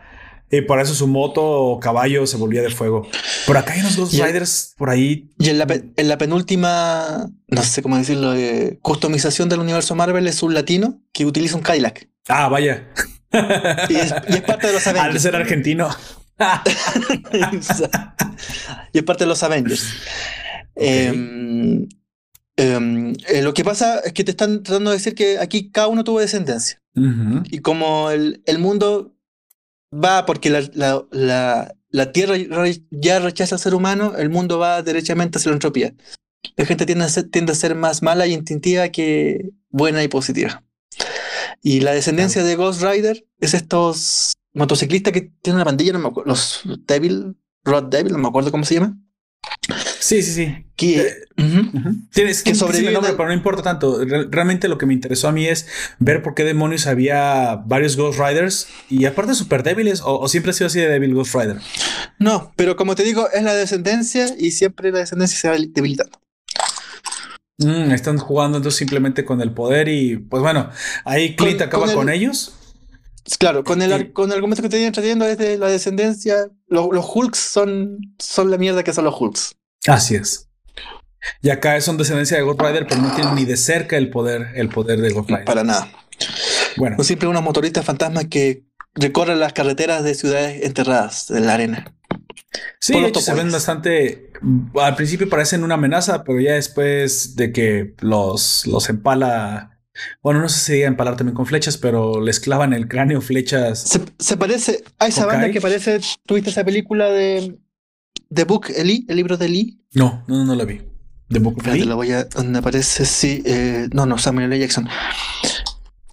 Y 0.51 0.61
por 0.61 0.79
eso 0.79 0.93
su 0.93 1.07
moto 1.07 1.41
o 1.43 1.79
caballo 1.79 2.27
se 2.27 2.37
volvía 2.37 2.61
de 2.61 2.69
fuego. 2.69 3.07
Por 3.47 3.57
acá 3.57 3.73
hay 3.73 3.79
unos 3.79 3.97
Ghost 3.97 4.13
Riders 4.13 4.73
por 4.77 4.89
ahí. 4.89 5.31
Y 5.39 5.49
en 5.49 5.57
la, 5.57 5.65
en 5.95 6.07
la 6.07 6.17
penúltima, 6.17 7.27
no 7.47 7.63
sé 7.63 7.81
cómo 7.81 7.97
decirlo, 7.97 8.35
eh, 8.35 8.77
customización 8.81 9.49
del 9.49 9.59
universo 9.61 9.95
Marvel 9.95 10.27
es 10.27 10.43
un 10.43 10.53
latino 10.53 11.01
que 11.11 11.25
utiliza 11.25 11.55
un 11.55 11.63
Cadillac. 11.63 12.07
Ah, 12.27 12.49
vaya. 12.49 12.87
Y 13.89 13.95
es, 13.95 14.13
y 14.29 14.33
es 14.33 14.41
parte 14.41 14.67
de 14.67 14.73
los 14.73 14.85
Al 14.87 14.97
Avengers. 14.97 15.23
ser 15.23 15.35
argentino. 15.35 15.89
y 18.93 18.97
es 18.97 19.03
parte 19.03 19.23
de 19.23 19.27
los 19.27 19.41
Avengers. 19.43 19.87
Em, 20.75 21.87
em, 22.57 23.13
eh, 23.27 23.41
lo 23.41 23.53
que 23.53 23.63
pasa 23.63 23.99
es 23.99 24.13
que 24.13 24.23
te 24.23 24.31
están 24.31 24.63
tratando 24.63 24.91
de 24.91 24.97
decir 24.97 25.15
que 25.15 25.39
aquí 25.39 25.71
cada 25.71 25.87
uno 25.87 26.03
tuvo 26.03 26.19
descendencia. 26.19 26.79
Y 27.45 27.57
como 27.59 28.11
el, 28.11 28.43
el 28.45 28.59
mundo 28.59 29.12
va 29.93 30.25
porque 30.25 30.49
la, 30.49 30.61
la, 30.73 31.05
la, 31.11 31.75
la 31.89 32.11
Tierra 32.11 32.35
ya 32.91 33.19
rechaza 33.19 33.55
al 33.55 33.61
ser 33.61 33.75
humano, 33.75 34.15
el 34.17 34.29
mundo 34.29 34.59
va 34.59 34.81
derechamente 34.81 35.37
hacia 35.37 35.51
la 35.51 35.55
entropía. 35.55 35.93
La 36.55 36.65
gente 36.65 36.85
tiende 36.85 37.05
a 37.05 37.09
ser, 37.09 37.29
tiende 37.29 37.51
a 37.51 37.55
ser 37.55 37.75
más 37.75 38.01
mala 38.01 38.27
y 38.27 38.33
instintiva 38.33 38.89
que 38.89 39.51
buena 39.69 40.03
y 40.03 40.07
positiva. 40.07 40.63
Y 41.61 41.79
la 41.79 41.93
descendencia 41.93 42.43
de 42.43 42.55
Ghost 42.55 42.81
Rider 42.81 43.25
es 43.39 43.53
estos 43.53 44.33
motociclistas 44.53 45.13
que 45.13 45.31
tienen 45.41 45.57
una 45.57 45.65
pandilla, 45.65 45.93
no 45.93 45.99
me 45.99 46.07
acuerdo, 46.09 46.29
los 46.29 46.61
Devil, 46.85 47.37
Rod 47.63 47.85
Devil, 47.85 48.11
no 48.13 48.19
me 48.19 48.27
acuerdo 48.27 48.51
cómo 48.51 48.65
se 48.65 48.75
llama. 48.75 48.97
Sí, 49.99 50.21
sí, 50.21 50.33
sí. 50.33 50.65
Que, 50.75 50.99
Eh. 50.99 51.15
Tienes 52.11 52.43
que 52.43 52.53
sobrevive 52.53 52.89
el 52.89 52.93
nombre, 52.93 53.13
pero 53.13 53.27
no 53.29 53.33
importa 53.33 53.63
tanto. 53.63 54.03
Re- 54.03 54.27
realmente 54.29 54.67
lo 54.67 54.77
que 54.77 54.85
me 54.85 54.93
interesó 54.93 55.27
a 55.27 55.31
mí 55.31 55.47
es 55.47 55.67
ver 55.99 56.21
por 56.21 56.35
qué 56.35 56.43
demonios 56.43 56.85
había 56.87 57.55
varios 57.65 57.95
Ghost 57.95 58.19
Riders 58.19 58.67
y 58.89 59.05
aparte 59.05 59.33
súper 59.33 59.63
débiles 59.63 60.01
o, 60.01 60.19
o 60.19 60.27
siempre 60.27 60.51
ha 60.51 60.53
sido 60.53 60.67
así 60.67 60.79
de 60.79 60.87
débil 60.89 61.13
Ghost 61.15 61.33
Rider. 61.35 61.57
No, 62.19 62.51
pero 62.55 62.75
como 62.75 62.95
te 62.95 63.03
digo, 63.03 63.29
es 63.31 63.43
la 63.43 63.53
descendencia 63.55 64.27
y 64.37 64.51
siempre 64.51 64.91
la 64.91 64.99
descendencia 64.99 65.37
se 65.39 65.49
va 65.49 65.55
debilitando. 65.57 66.19
Mm, 67.59 67.91
están 67.91 68.17
jugando 68.17 68.57
entonces 68.57 68.77
simplemente 68.79 69.23
con 69.25 69.39
el 69.41 69.51
poder 69.51 69.87
y 69.87 70.17
pues 70.17 70.41
bueno, 70.41 70.69
ahí 71.05 71.35
Clint 71.35 71.59
Con- 71.59 71.67
acaba 71.67 71.85
con 71.85 71.95
con, 71.95 72.09
el- 72.09 72.15
ellos. 72.15 72.55
Claro, 73.39 73.63
con 73.63 73.81
el, 73.81 74.11
con 74.13 74.29
el 74.29 74.35
argumento 74.35 74.61
que 74.61 74.69
te 74.69 74.77
vienen 74.77 74.93
trayendo 74.93 75.25
es 75.25 75.37
de 75.37 75.57
la 75.57 75.67
descendencia. 75.67 76.49
Los, 76.67 76.87
los 76.91 77.05
Hulks 77.13 77.39
son, 77.39 77.99
son 78.19 78.51
la 78.51 78.57
mierda 78.57 78.83
que 78.83 78.93
son 78.93 79.05
los 79.05 79.15
Hulks. 79.19 79.55
Así 79.87 80.15
es. 80.15 80.49
Y 81.41 81.49
acá 81.49 81.79
son 81.81 81.97
descendencia 81.97 82.37
de 82.37 82.43
Ghost 82.43 82.61
Rider, 82.61 82.85
pero 82.87 83.01
no 83.01 83.15
tienen 83.15 83.35
ni 83.35 83.45
de 83.45 83.57
cerca 83.57 83.97
el 83.97 84.09
poder, 84.09 84.49
el 84.55 84.69
poder 84.69 84.99
de 84.99 85.11
Ghost 85.11 85.29
Rider. 85.29 85.45
Para 85.45 85.63
nada. 85.63 85.89
Bueno, 86.77 86.97
Son 86.97 87.05
siempre 87.05 87.27
unos 87.27 87.43
motoristas 87.43 87.85
fantasmas 87.85 88.25
que 88.25 88.63
recorren 88.95 89.39
las 89.39 89.53
carreteras 89.53 90.03
de 90.03 90.15
ciudades 90.15 90.63
enterradas 90.63 91.29
en 91.31 91.45
la 91.45 91.53
arena. 91.53 91.93
sí, 92.79 92.97
hecho 92.97 93.21
se 93.21 93.33
ven 93.33 93.51
bastante. 93.51 94.31
Al 94.75 94.95
principio 94.95 95.29
parecen 95.29 95.63
una 95.63 95.75
amenaza, 95.75 96.23
pero 96.23 96.39
ya 96.39 96.53
después 96.53 97.35
de 97.35 97.51
que 97.51 97.93
los, 97.99 98.67
los 98.67 98.89
empala. 98.89 99.72
Bueno, 100.21 100.41
no 100.41 100.49
sé 100.49 100.59
si 100.59 100.73
diga 100.73 100.87
empalar 100.87 101.15
también 101.17 101.35
con 101.35 101.45
flechas, 101.45 101.77
pero 101.77 102.19
les 102.21 102.39
clavan 102.39 102.73
el 102.73 102.87
cráneo 102.87 103.21
flechas. 103.21 103.79
Se, 103.79 104.01
se 104.19 104.37
parece 104.37 104.83
a 104.99 105.07
esa 105.07 105.25
banda 105.25 105.51
que 105.51 105.61
parece. 105.61 105.99
¿Tuviste 106.25 106.49
esa 106.49 106.63
película 106.63 107.09
de 107.09 107.57
The 108.33 108.43
Book, 108.45 108.67
Eli? 108.75 109.05
El 109.07 109.15
libro 109.17 109.37
de 109.37 109.49
Lee. 109.49 109.79
No, 109.93 110.23
no, 110.27 110.43
no 110.45 110.55
la 110.55 110.65
vi. 110.65 110.81
De 111.29 111.39
Book 111.39 111.55
Espérate, 111.57 111.81
Lee. 111.81 111.85
lo 111.87 111.95
voy 111.95 112.11
a. 112.11 112.23
Donde 112.25 112.59
aparece, 112.59 113.05
sí. 113.05 113.43
eh, 113.45 113.87
no, 113.93 114.05
no, 114.05 114.17
Samuel 114.17 114.51
L. 114.51 114.59
Jackson. 114.59 114.87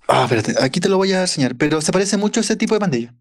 Ah, 0.09 0.24
espérate, 0.24 0.55
aquí 0.62 0.81
te 0.81 0.89
lo 0.89 0.97
voy 0.97 1.12
a 1.12 1.23
enseñar. 1.23 1.57
Pero 1.57 1.81
se 1.81 1.93
parece 1.93 2.16
mucho 2.16 2.40
a 2.40 2.43
ese 2.43 2.57
tipo 2.57 2.74
de 2.74 2.81
pandilla. 2.81 3.15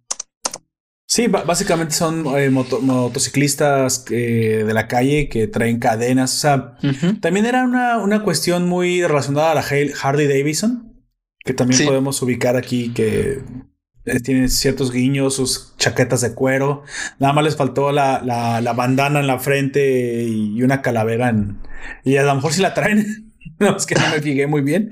Sí, 1.11 1.25
básicamente 1.27 1.95
son 1.95 2.23
eh, 2.37 2.51
moto- 2.51 2.81
motociclistas 2.81 4.05
eh, 4.11 4.63
de 4.65 4.73
la 4.75 4.87
calle 4.87 5.27
que 5.27 5.47
traen 5.47 5.79
cadenas. 5.79 6.35
O 6.35 6.37
sea, 6.37 6.77
también 7.19 7.47
era 7.47 7.63
una, 7.63 7.97
una 7.97 8.23
cuestión 8.23 8.67
muy 8.69 9.01
relacionada 9.03 9.51
a 9.51 9.55
la 9.55 9.65
Harley 10.03 10.27
Davidson, 10.27 10.93
que 11.43 11.53
también 11.53 11.79
Sí. 11.79 11.87
podemos 11.87 12.21
ubicar 12.21 12.55
aquí 12.57 12.93
que 12.93 13.41
eh, 14.05 14.19
tiene 14.19 14.49
ciertos 14.49 14.91
guiños, 14.91 15.33
sus 15.33 15.75
chaquetas 15.77 16.21
de 16.21 16.35
cuero. 16.35 16.83
Nada 17.17 17.33
más 17.33 17.43
les 17.43 17.55
faltó 17.57 17.91
la, 17.91 18.21
la, 18.23 18.61
la 18.61 18.73
bandana 18.73 19.19
en 19.19 19.25
la 19.25 19.39
frente 19.39 20.23
y 20.25 20.61
una 20.61 20.83
calavera 20.83 21.29
en... 21.29 21.57
Y 22.03 22.17
a 22.17 22.23
lo 22.23 22.35
mejor 22.35 22.53
sí 22.53 22.61
la 22.61 22.75
traen. 22.75 23.33
no, 23.59 23.75
es 23.77 23.87
que 23.87 23.95
no 23.95 24.07
me 24.11 24.21
fijé 24.21 24.45
muy 24.45 24.61
bien. 24.61 24.91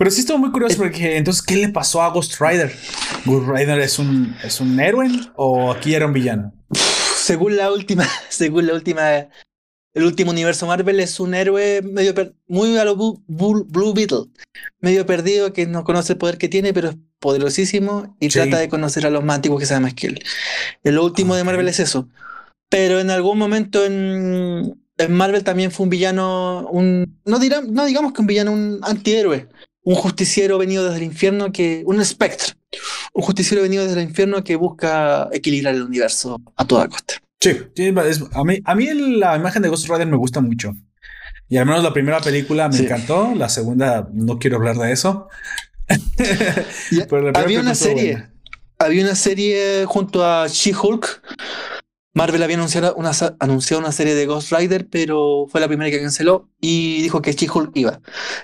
Pero 0.00 0.10
sí 0.10 0.20
estuvo 0.20 0.38
muy 0.38 0.50
curioso 0.50 0.78
porque 0.78 1.18
entonces, 1.18 1.42
¿qué 1.42 1.56
le 1.56 1.68
pasó 1.68 2.00
a 2.00 2.08
Ghost 2.08 2.40
Rider? 2.40 2.74
¿Ghost 3.26 3.46
Rider 3.46 3.78
es 3.80 3.98
un, 3.98 4.34
es 4.42 4.58
un 4.58 4.80
héroe 4.80 5.10
o 5.36 5.70
aquí 5.70 5.94
era 5.94 6.06
un 6.06 6.14
villano? 6.14 6.54
Según 7.16 7.58
la 7.58 7.70
última, 7.70 8.08
según 8.30 8.66
la 8.66 8.72
última, 8.72 9.28
el 9.92 10.04
último 10.04 10.30
universo 10.30 10.66
Marvel 10.66 11.00
es 11.00 11.20
un 11.20 11.34
héroe 11.34 11.82
medio 11.82 12.14
muy 12.48 12.78
a 12.78 12.86
lo 12.86 12.96
Blue 12.96 13.92
Beetle, 13.94 14.30
medio 14.80 15.04
perdido 15.04 15.52
que 15.52 15.66
no 15.66 15.84
conoce 15.84 16.14
el 16.14 16.18
poder 16.18 16.38
que 16.38 16.48
tiene, 16.48 16.72
pero 16.72 16.88
es 16.88 16.96
poderosísimo 17.18 18.16
y 18.20 18.30
Sí. 18.30 18.38
trata 18.38 18.56
de 18.56 18.70
conocer 18.70 19.04
a 19.04 19.10
los 19.10 19.22
más 19.22 19.36
antiguos 19.36 19.60
que 19.60 19.66
saben 19.66 19.82
más 19.82 19.92
que 19.92 20.06
él. 20.06 20.24
El 20.82 20.98
último 20.98 21.34
de 21.34 21.42
Ok. 21.42 21.46
Marvel 21.46 21.68
es 21.68 21.78
eso. 21.78 22.08
Pero 22.70 23.00
en 23.00 23.10
algún 23.10 23.36
momento 23.36 23.84
en, 23.84 24.80
en 24.96 25.12
Marvel 25.12 25.44
también 25.44 25.70
fue 25.70 25.84
un 25.84 25.90
villano, 25.90 26.66
un 26.70 27.20
no 27.26 27.38
dirá, 27.38 27.60
no 27.60 27.84
digamos 27.84 28.14
que 28.14 28.22
un 28.22 28.26
villano, 28.26 28.52
un 28.52 28.80
antihéroe, 28.82 29.46
un 29.82 29.94
justiciero 29.94 30.58
venido 30.58 30.84
desde 30.84 30.98
el 30.98 31.04
infierno 31.04 31.52
que 31.52 31.82
un 31.86 32.00
espectro, 32.00 32.54
un 33.14 33.22
justiciero 33.22 33.62
venido 33.62 33.84
desde 33.84 34.00
el 34.02 34.08
infierno 34.08 34.44
que 34.44 34.56
busca 34.56 35.28
equilibrar 35.32 35.74
el 35.74 35.82
universo 35.82 36.40
a 36.56 36.66
toda 36.66 36.88
costa. 36.88 37.14
Sí, 37.40 37.56
es- 37.76 38.22
a, 38.32 38.44
mí, 38.44 38.58
a 38.64 38.74
mí 38.74 38.86
la 39.18 39.36
imagen 39.36 39.62
de 39.62 39.68
Ghost 39.68 39.88
Rider 39.88 40.06
me 40.06 40.16
gusta 40.18 40.40
mucho. 40.40 40.72
Y 41.48 41.56
al 41.56 41.66
menos 41.66 41.82
la 41.82 41.92
primera 41.92 42.20
película 42.20 42.68
me 42.68 42.76
Sí. 42.76 42.84
encantó, 42.84 43.34
la 43.34 43.48
segunda 43.48 44.08
no 44.12 44.38
quiero 44.38 44.56
hablar 44.58 44.76
de 44.76 44.92
eso. 44.92 45.28
Pero 47.08 47.32
había 47.34 47.60
una 47.60 47.74
serie, 47.74 48.12
buena. 48.12 48.32
había 48.78 49.02
una 49.04 49.14
serie 49.14 49.84
junto 49.86 50.24
a 50.24 50.46
She-Hulk. 50.48 51.22
Marvel 52.12 52.42
había 52.42 52.56
anunciado 52.56 52.94
una, 52.96 53.12
anunciado 53.38 53.80
una 53.80 53.92
serie 53.92 54.14
de 54.14 54.26
Ghost 54.26 54.52
Rider, 54.52 54.88
pero 54.88 55.46
fue 55.48 55.60
la 55.60 55.68
primera 55.68 55.90
que 55.92 56.00
canceló 56.00 56.50
y 56.60 57.00
dijo 57.02 57.22
que 57.22 57.32
She-Hulk 57.32 57.70
iba. 57.76 58.00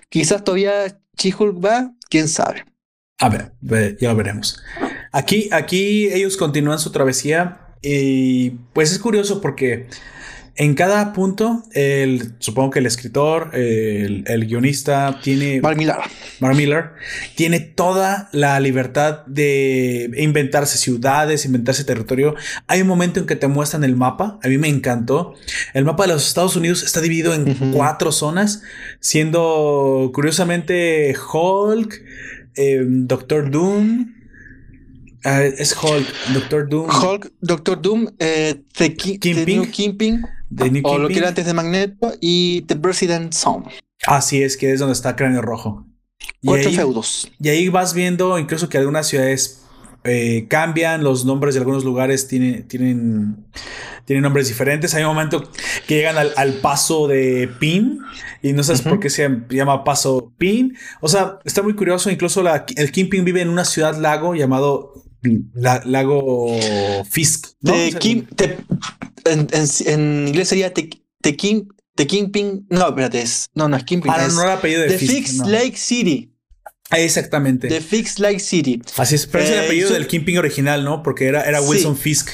Quizás 0.08 0.44
todavía 0.44 1.00
She-Hulk 1.16 1.64
va, 1.64 1.92
quién 2.08 2.28
sabe. 2.28 2.64
A 3.18 3.28
ver, 3.28 3.52
ve- 3.60 3.96
ya 4.00 4.10
lo 4.10 4.16
veremos. 4.16 4.62
Aquí, 5.12 5.48
aquí 5.52 6.08
ellos 6.12 6.36
continúan 6.36 6.78
su 6.78 6.92
travesía 6.92 7.60
y 7.82 8.50
pues 8.72 8.92
es 8.92 8.98
curioso 8.98 9.40
porque 9.40 9.86
en 10.58 10.74
cada 10.74 11.12
punto, 11.12 11.62
el, 11.72 12.34
supongo 12.38 12.70
que 12.70 12.78
el 12.78 12.86
escritor, 12.86 13.50
el, 13.54 14.24
el 14.26 14.46
guionista 14.46 15.20
tiene 15.22 15.60
Mark 15.60 15.76
Millar. 15.76 16.00
Mark 16.40 16.56
Miller 16.56 16.90
tiene 17.34 17.60
toda 17.60 18.28
la 18.32 18.58
libertad 18.60 19.26
de 19.26 20.10
inventarse 20.16 20.78
ciudades, 20.78 21.44
inventarse 21.44 21.84
territorio. 21.84 22.34
Hay 22.66 22.80
un 22.80 22.88
momento 22.88 23.20
en 23.20 23.26
que 23.26 23.36
te 23.36 23.48
muestran 23.48 23.84
el 23.84 23.96
mapa. 23.96 24.38
A 24.42 24.48
mí 24.48 24.58
me 24.58 24.68
encantó. 24.68 25.34
El 25.74 25.84
mapa 25.84 26.06
de 26.06 26.14
los 26.14 26.26
Estados 26.26 26.56
Unidos 26.56 26.82
está 26.82 27.00
dividido 27.00 27.34
en 27.34 27.72
cuatro 27.72 28.10
zonas, 28.12 28.62
siendo 29.00 30.10
curiosamente 30.14 31.14
Hulk, 31.32 32.02
eh, 32.56 32.84
Doctor 32.86 33.50
Doom. 33.50 34.14
ah, 35.24 35.42
es 35.42 35.76
Hulk, 35.76 36.06
Doctor 36.32 36.68
Doom, 36.68 36.88
Hulk, 36.88 37.32
Doctor 37.40 37.82
Doom, 37.82 38.08
eh, 38.18 38.62
The. 38.74 39.44
New 39.46 39.70
Kingpin, 39.70 40.24
de 40.50 40.70
New 40.70 40.82
o 40.86 40.98
lo 40.98 41.08
que 41.08 41.18
era 41.18 41.28
antes 41.28 41.46
de 41.46 41.54
Magneto, 41.54 42.12
y 42.20 42.62
The 42.62 42.76
President 42.76 43.32
Zone. 43.32 43.66
Así 44.06 44.42
es, 44.42 44.56
que 44.56 44.72
es 44.72 44.80
donde 44.80 44.92
está 44.92 45.16
Cráneo 45.16 45.42
Rojo. 45.42 45.86
Y 46.40 46.48
Cuatro 46.48 46.70
ahí- 46.70 46.76
feudos. 46.76 47.30
Y 47.40 47.48
ahí 47.48 47.68
vas 47.68 47.94
viendo 47.94 48.38
incluso 48.38 48.68
que 48.68 48.78
algunas 48.78 49.06
ciudades 49.08 49.62
eh, 50.04 50.46
cambian, 50.48 51.02
los 51.02 51.24
nombres 51.24 51.54
de 51.54 51.60
algunos 51.60 51.84
lugares 51.84 52.28
tienen, 52.28 52.68
tienen, 52.68 53.44
tienen 54.04 54.22
nombres 54.22 54.46
diferentes. 54.46 54.94
Hay 54.94 55.02
un 55.02 55.08
momento 55.08 55.50
que 55.88 55.96
llegan 55.96 56.16
al, 56.16 56.32
al 56.36 56.54
paso 56.54 57.08
de 57.08 57.50
Pin 57.58 57.98
y 58.40 58.52
no 58.52 58.62
sabes 58.62 58.82
por 58.82 59.00
qué 59.00 59.10
se 59.10 59.28
llama 59.50 59.82
paso 59.82 60.32
Pin. 60.38 60.76
O 61.00 61.08
sea, 61.08 61.40
está 61.44 61.62
muy 61.62 61.74
curioso. 61.74 62.08
Incluso 62.10 62.40
la- 62.42 62.64
el 62.76 62.92
Kingpin 62.92 63.24
vive 63.24 63.40
en 63.40 63.48
una 63.48 63.64
ciudad 63.64 63.98
lago 63.98 64.34
llamado 64.36 64.92
la- 65.54 65.82
Lago 65.84 66.48
Fisk. 67.10 67.48
¿no? 67.60 67.72
The 67.72 67.86
O 67.88 67.90
sea, 67.90 67.98
King- 67.98 68.22
The- 68.34 68.56
en, 69.26 69.46
en- 69.52 69.68
en 69.86 70.28
inglés 70.28 70.48
sería 70.48 70.72
The, 70.72 70.88
The 71.22 71.36
King, 71.36 71.64
The 71.94 72.06
Kingpin. 72.06 72.66
No, 72.70 72.88
espérate, 72.88 73.20
es, 73.22 73.48
no, 73.54 73.68
no 73.68 73.76
es 73.76 73.84
Kingpin. 73.84 74.10
ah, 74.14 74.28
no, 74.28 74.42
apellido 74.42 74.82
de 74.82 74.88
The 74.88 74.98
Fisk. 74.98 75.12
Fixed 75.12 75.36
no. 75.38 75.48
Lake 75.48 75.76
City. 75.76 76.32
Ah, 76.90 77.00
Exactamente. 77.00 77.68
The 77.68 77.80
Fixed 77.80 78.20
Lake 78.20 78.38
City. 78.38 78.80
Así 78.96 79.14
es, 79.16 79.26
pero 79.26 79.42
es 79.44 79.50
el 79.50 79.56
Eh, 79.58 79.64
apellido 79.64 79.90
del 79.92 80.06
Kingpin 80.06 80.38
original, 80.38 80.84
¿no? 80.84 81.02
Porque 81.02 81.26
era, 81.26 81.42
era 81.42 81.60
Sí. 81.60 81.66
Wilson 81.68 81.96
Fisk, 81.96 82.30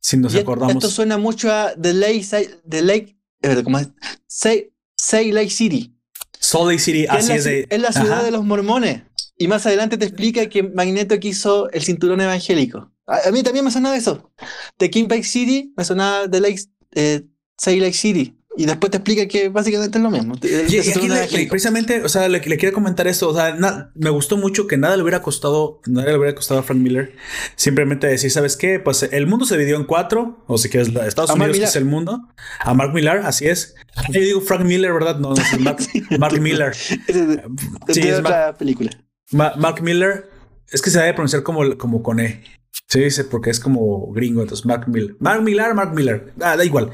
si 0.00 0.16
nos 0.18 0.34
Y 0.34 0.38
acordamos. 0.38 0.74
Esto 0.76 0.90
suena 0.90 1.16
mucho 1.16 1.50
a 1.50 1.72
The 1.80 1.94
Lake, 1.94 2.26
The 2.68 2.82
Lake, 2.82 3.16
eh, 3.42 3.62
¿cómo 3.64 3.78
es? 3.78 3.88
Say, 4.26 4.70
Say 4.96 5.32
Lake 5.32 5.50
City. 5.50 5.90
Salt 6.38 6.66
Lake 6.66 6.78
City, 6.80 7.06
así 7.08 7.32
es, 7.32 7.38
es 7.38 7.44
la, 7.46 7.50
de. 7.50 7.66
es 7.70 7.80
la 7.80 7.92
ciudad 7.92 8.12
Ajá. 8.18 8.22
de 8.24 8.30
los 8.30 8.44
mormones. 8.44 9.02
Y 9.36 9.48
más 9.48 9.66
adelante 9.66 9.96
te 9.98 10.04
explica 10.04 10.46
que 10.48 10.62
Magneto 10.62 11.18
quiso 11.18 11.68
el 11.70 11.82
cinturón 11.82 12.20
evangélico. 12.20 12.92
A, 13.06 13.28
a 13.28 13.32
mí 13.32 13.42
también 13.42 13.64
me 13.64 13.70
sonaba 13.70 13.96
eso. 13.96 14.32
The 14.78 14.90
King 14.90 15.06
Lake 15.08 15.24
City 15.24 15.72
me 15.76 15.84
sonaba 15.84 16.28
The 16.30 16.40
Lake, 16.40 16.60
eh, 16.92 17.22
Say 17.58 17.80
Lake 17.80 17.94
City. 17.94 18.38
Y 18.56 18.66
después 18.66 18.92
te 18.92 18.98
explica 18.98 19.26
que 19.26 19.48
básicamente 19.48 19.98
es 19.98 20.04
lo 20.04 20.12
mismo. 20.12 20.36
Y, 20.40 20.46
y 20.76 20.78
aquí 20.78 21.08
le- 21.08 21.46
precisamente, 21.48 22.04
o 22.04 22.08
sea, 22.08 22.28
le, 22.28 22.38
le 22.38 22.56
quiero 22.56 22.72
comentar 22.72 23.08
esto. 23.08 23.28
O 23.30 23.34
sea, 23.34 23.52
na- 23.56 23.90
me 23.96 24.10
gustó 24.10 24.36
mucho 24.36 24.68
que 24.68 24.76
nada 24.76 24.96
le 24.96 25.02
hubiera 25.02 25.20
costado, 25.22 25.80
nada 25.86 26.12
le 26.12 26.16
hubiera 26.16 26.36
costado 26.36 26.60
a 26.60 26.62
Frank 26.62 26.78
Miller. 26.78 27.16
Simplemente 27.56 28.06
decir, 28.06 28.30
¿sabes 28.30 28.56
qué? 28.56 28.78
Pues 28.78 29.02
el 29.02 29.26
mundo 29.26 29.44
se 29.44 29.56
dividió 29.56 29.76
en 29.76 29.84
cuatro, 29.86 30.44
o 30.46 30.56
si 30.56 30.68
quieres, 30.68 30.90
Estados 30.90 31.30
A 31.30 31.34
Mark 31.34 31.50
Unidos 31.50 31.58
que 31.58 31.70
es 31.70 31.76
el 31.76 31.84
mundo. 31.84 32.20
A 32.60 32.74
Mark 32.74 32.94
Millar, 32.94 33.22
así 33.26 33.48
es. 33.48 33.74
Yo 34.10 34.20
digo 34.20 34.40
Frank 34.40 34.62
Miller, 34.64 34.92
¿verdad? 34.92 35.18
No, 35.18 35.30
no 35.34 35.42
es 35.42 35.58
Mark, 35.60 35.78
Mark 36.20 36.40
Miller. 36.40 36.70
Es 36.70 37.06
de, 37.14 37.26
de- 37.26 37.42
Sí, 37.88 38.02
de 38.02 38.10
es 38.10 38.18
otra 38.20 38.54
película. 38.56 38.92
Ma- 39.30 39.54
Mark 39.56 39.82
Miller, 39.82 40.28
es 40.70 40.82
que 40.82 40.90
se 40.90 40.98
debe 40.98 41.14
pronunciar 41.14 41.42
como, 41.42 41.76
como 41.76 42.02
con 42.02 42.20
E. 42.20 42.42
Se 42.88 43.00
dice 43.00 43.24
porque 43.24 43.50
es 43.50 43.60
como 43.60 44.12
gringo, 44.12 44.42
entonces 44.42 44.66
Mark 44.66 44.88
Miller. 44.88 45.16
Mark 45.18 45.42
Miller, 45.42 45.74
Mark 45.74 45.94
Miller. 45.94 46.32
Ah, 46.40 46.56
da 46.56 46.64
igual. 46.64 46.90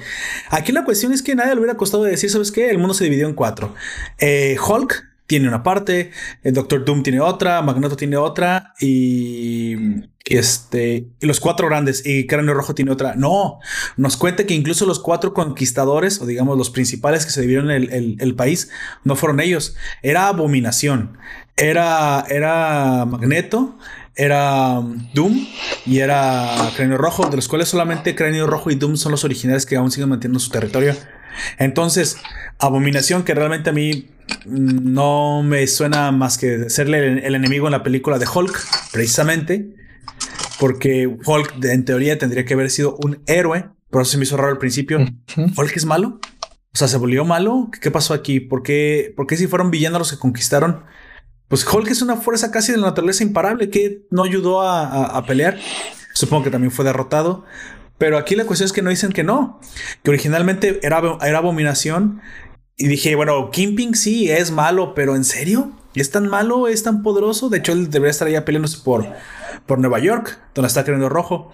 Aquí 0.50 0.72
la 0.72 0.84
cuestión 0.84 1.12
es 1.12 1.22
que 1.22 1.34
nadie 1.34 1.54
le 1.54 1.60
hubiera 1.60 1.76
costado 1.76 2.04
decir, 2.04 2.30
¿sabes 2.30 2.52
qué? 2.52 2.70
El 2.70 2.78
mundo 2.78 2.94
se 2.94 3.04
dividió 3.04 3.26
en 3.26 3.34
cuatro. 3.34 3.74
Eh, 4.18 4.56
Hulk 4.66 5.04
tiene 5.26 5.46
una 5.48 5.62
parte, 5.62 6.10
el 6.42 6.54
Doctor 6.54 6.84
Doom 6.84 7.02
tiene 7.02 7.20
otra, 7.20 7.62
Magneto 7.62 7.96
tiene 7.96 8.16
otra 8.16 8.74
y, 8.80 9.76
este 10.24 11.06
los 11.20 11.38
cuatro 11.40 11.66
grandes 11.68 12.04
y 12.04 12.26
Cráneo 12.26 12.54
Rojo 12.54 12.74
tiene 12.74 12.90
otra. 12.90 13.14
No, 13.14 13.58
nos 13.96 14.16
cuenta 14.16 14.44
que 14.44 14.54
incluso 14.54 14.86
los 14.86 14.98
cuatro 14.98 15.32
conquistadores 15.32 16.20
o 16.20 16.26
digamos 16.26 16.58
los 16.58 16.70
principales 16.70 17.24
que 17.24 17.30
se 17.32 17.42
dividieron 17.42 17.70
el 17.70 18.34
país 18.34 18.70
no 19.04 19.14
fueron 19.16 19.38
ellos, 19.40 19.76
era 20.02 20.26
Abominación, 20.28 21.16
era, 21.60 22.24
era 22.28 23.04
Magneto, 23.04 23.76
era 24.16 24.80
Doom 25.14 25.46
y 25.84 25.98
era 25.98 26.70
Cráneo 26.74 26.96
Rojo, 26.96 27.28
de 27.28 27.36
los 27.36 27.48
cuales 27.48 27.68
solamente 27.68 28.14
Cráneo 28.14 28.46
Rojo 28.46 28.70
y 28.70 28.76
Doom 28.76 28.96
son 28.96 29.12
los 29.12 29.24
originales 29.24 29.66
que 29.66 29.76
aún 29.76 29.90
siguen 29.90 30.08
manteniendo 30.08 30.40
su 30.40 30.50
territorio. 30.50 30.96
Entonces, 31.58 32.16
Abominación, 32.58 33.24
que 33.24 33.34
realmente 33.34 33.70
a 33.70 33.72
mí 33.74 34.08
mm, 34.46 34.92
no 34.92 35.42
me 35.42 35.66
suena 35.66 36.10
más 36.12 36.38
que 36.38 36.70
serle 36.70 37.26
el, 37.26 37.34
enemigo 37.34 37.66
en 37.66 37.72
la 37.72 37.82
película 37.82 38.18
de 38.18 38.26
Hulk, 38.26 38.58
precisamente, 38.90 39.74
porque 40.58 41.06
Hulk 41.06 41.62
en 41.64 41.84
teoría 41.84 42.18
tendría 42.18 42.46
que 42.46 42.54
haber 42.54 42.70
sido 42.70 42.96
un 43.04 43.22
héroe, 43.26 43.68
pero 43.90 44.02
eso 44.02 44.12
se 44.12 44.18
me 44.18 44.24
hizo 44.24 44.38
raro 44.38 44.52
al 44.52 44.58
principio. 44.58 44.98
¿Hulk 45.36 45.76
es 45.76 45.84
malo? 45.84 46.20
O 46.72 46.78
sea, 46.78 46.88
¿se 46.88 46.96
volvió 46.96 47.24
malo? 47.26 47.70
¿Qué 47.80 47.90
pasó 47.90 48.14
aquí? 48.14 48.40
¿Por 48.40 48.62
qué, 48.62 49.12
¿Por 49.14 49.26
qué 49.26 49.36
si 49.36 49.46
fueron 49.46 49.70
villanos 49.70 49.98
los 49.98 50.10
que 50.12 50.18
conquistaron? 50.18 50.84
Pues 51.50 51.66
Hulk 51.70 51.90
es 51.90 52.00
una 52.00 52.16
fuerza 52.16 52.50
casi 52.50 52.72
de 52.72 52.78
la 52.78 52.86
naturaleza 52.86 53.22
imparable 53.22 53.68
que 53.68 54.06
no 54.10 54.22
ayudó 54.22 54.62
a 54.62 55.22
pelear. 55.26 55.58
Supongo 56.14 56.44
que 56.44 56.50
también 56.50 56.70
fue 56.70 56.86
derrotado. 56.86 57.44
Pero 58.00 58.16
aquí 58.16 58.34
la 58.34 58.46
cuestión 58.46 58.64
es 58.64 58.72
que 58.72 58.80
no 58.80 58.88
dicen 58.88 59.12
que 59.12 59.24
no, 59.24 59.60
que 60.02 60.08
originalmente 60.08 60.80
era, 60.82 61.02
era 61.20 61.36
abominación. 61.36 62.22
Y 62.78 62.88
dije, 62.88 63.14
bueno, 63.14 63.50
Kingpin 63.50 63.94
sí 63.94 64.30
es 64.30 64.50
malo, 64.50 64.94
pero 64.94 65.16
¿en 65.16 65.24
serio? 65.24 65.72
¿Es 65.94 66.10
tan 66.10 66.26
malo? 66.26 66.66
¿Es 66.66 66.82
tan 66.82 67.02
poderoso? 67.02 67.50
De 67.50 67.58
hecho, 67.58 67.72
él 67.72 67.90
debería 67.90 68.12
estar 68.12 68.26
allá 68.26 68.46
peleándose 68.46 68.78
por, 68.82 69.06
por 69.66 69.78
Nueva 69.80 69.98
York, 69.98 70.38
donde 70.54 70.68
está 70.68 70.82
creando 70.82 71.10
rojo. 71.10 71.52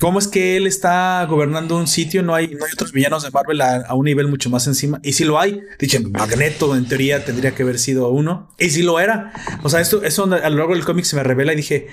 ¿Cómo 0.00 0.18
es 0.18 0.26
que 0.26 0.56
él 0.56 0.66
está 0.66 1.22
gobernando 1.26 1.76
un 1.76 1.86
sitio? 1.86 2.22
No 2.22 2.34
hay, 2.34 2.56
otros 2.72 2.92
villanos 2.92 3.24
de 3.24 3.30
Marvel 3.30 3.60
a, 3.60 3.92
un 3.94 4.06
nivel 4.06 4.26
mucho 4.26 4.48
más 4.48 4.66
encima. 4.66 5.00
Y 5.02 5.12
si 5.12 5.24
lo 5.24 5.38
hay, 5.38 5.60
dicen 5.78 6.10
Magneto 6.12 6.74
en 6.74 6.88
teoría 6.88 7.26
tendría 7.26 7.54
que 7.54 7.62
haber 7.62 7.78
sido 7.78 8.08
uno. 8.08 8.48
Y 8.58 8.70
si 8.70 8.82
lo 8.82 8.98
era. 9.00 9.32
O 9.62 9.68
sea, 9.68 9.82
esto, 9.82 10.02
eso 10.02 10.24
a 10.24 10.48
lo 10.48 10.56
largo 10.56 10.72
del 10.72 10.84
cómic 10.86 11.04
se 11.04 11.14
me 11.14 11.22
revela 11.22 11.52
y 11.52 11.56
dije, 11.56 11.88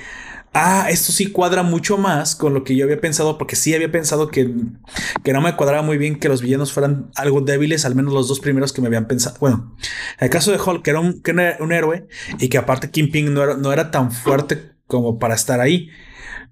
ah, 0.53 0.87
esto 0.89 1.11
sí 1.11 1.33
cuadra 1.33 1.61
mucho 1.61 1.97
más 1.97 2.37
con 2.37 2.53
lo 2.53 2.63
que 2.63 2.77
yo 2.77 2.85
había 2.85 3.01
pensado, 3.01 3.37
porque 3.37 3.57
sí 3.57 3.75
había 3.75 3.91
pensado 3.91 4.29
que, 4.29 4.49
que 5.21 5.33
no 5.33 5.41
me 5.41 5.57
cuadraba 5.57 5.83
muy 5.83 5.97
bien 5.97 6.19
que 6.19 6.29
los 6.29 6.41
villanos 6.41 6.71
fueran 6.71 7.11
algo 7.15 7.41
débiles, 7.41 7.83
al 7.83 7.95
menos 7.95 8.13
los 8.13 8.29
dos 8.29 8.39
primeros 8.39 8.71
que 8.71 8.79
me 8.79 8.87
habían 8.87 9.07
pensado. 9.07 9.35
Bueno, 9.41 9.75
el 10.19 10.29
caso 10.29 10.53
de 10.53 10.57
Hulk, 10.57 10.83
que 10.83 10.89
era 10.91 11.01
un, 11.01 11.21
que 11.21 11.31
era 11.31 11.57
un 11.59 11.73
héroe 11.73 12.07
y 12.39 12.47
que 12.47 12.57
aparte 12.57 12.91
Kingpin 12.91 13.33
no 13.33 13.43
era, 13.43 13.57
no 13.57 13.73
era 13.73 13.91
tan 13.91 14.13
fuerte 14.13 14.71
como 14.87 15.19
para 15.19 15.35
estar 15.35 15.59
ahí. 15.59 15.89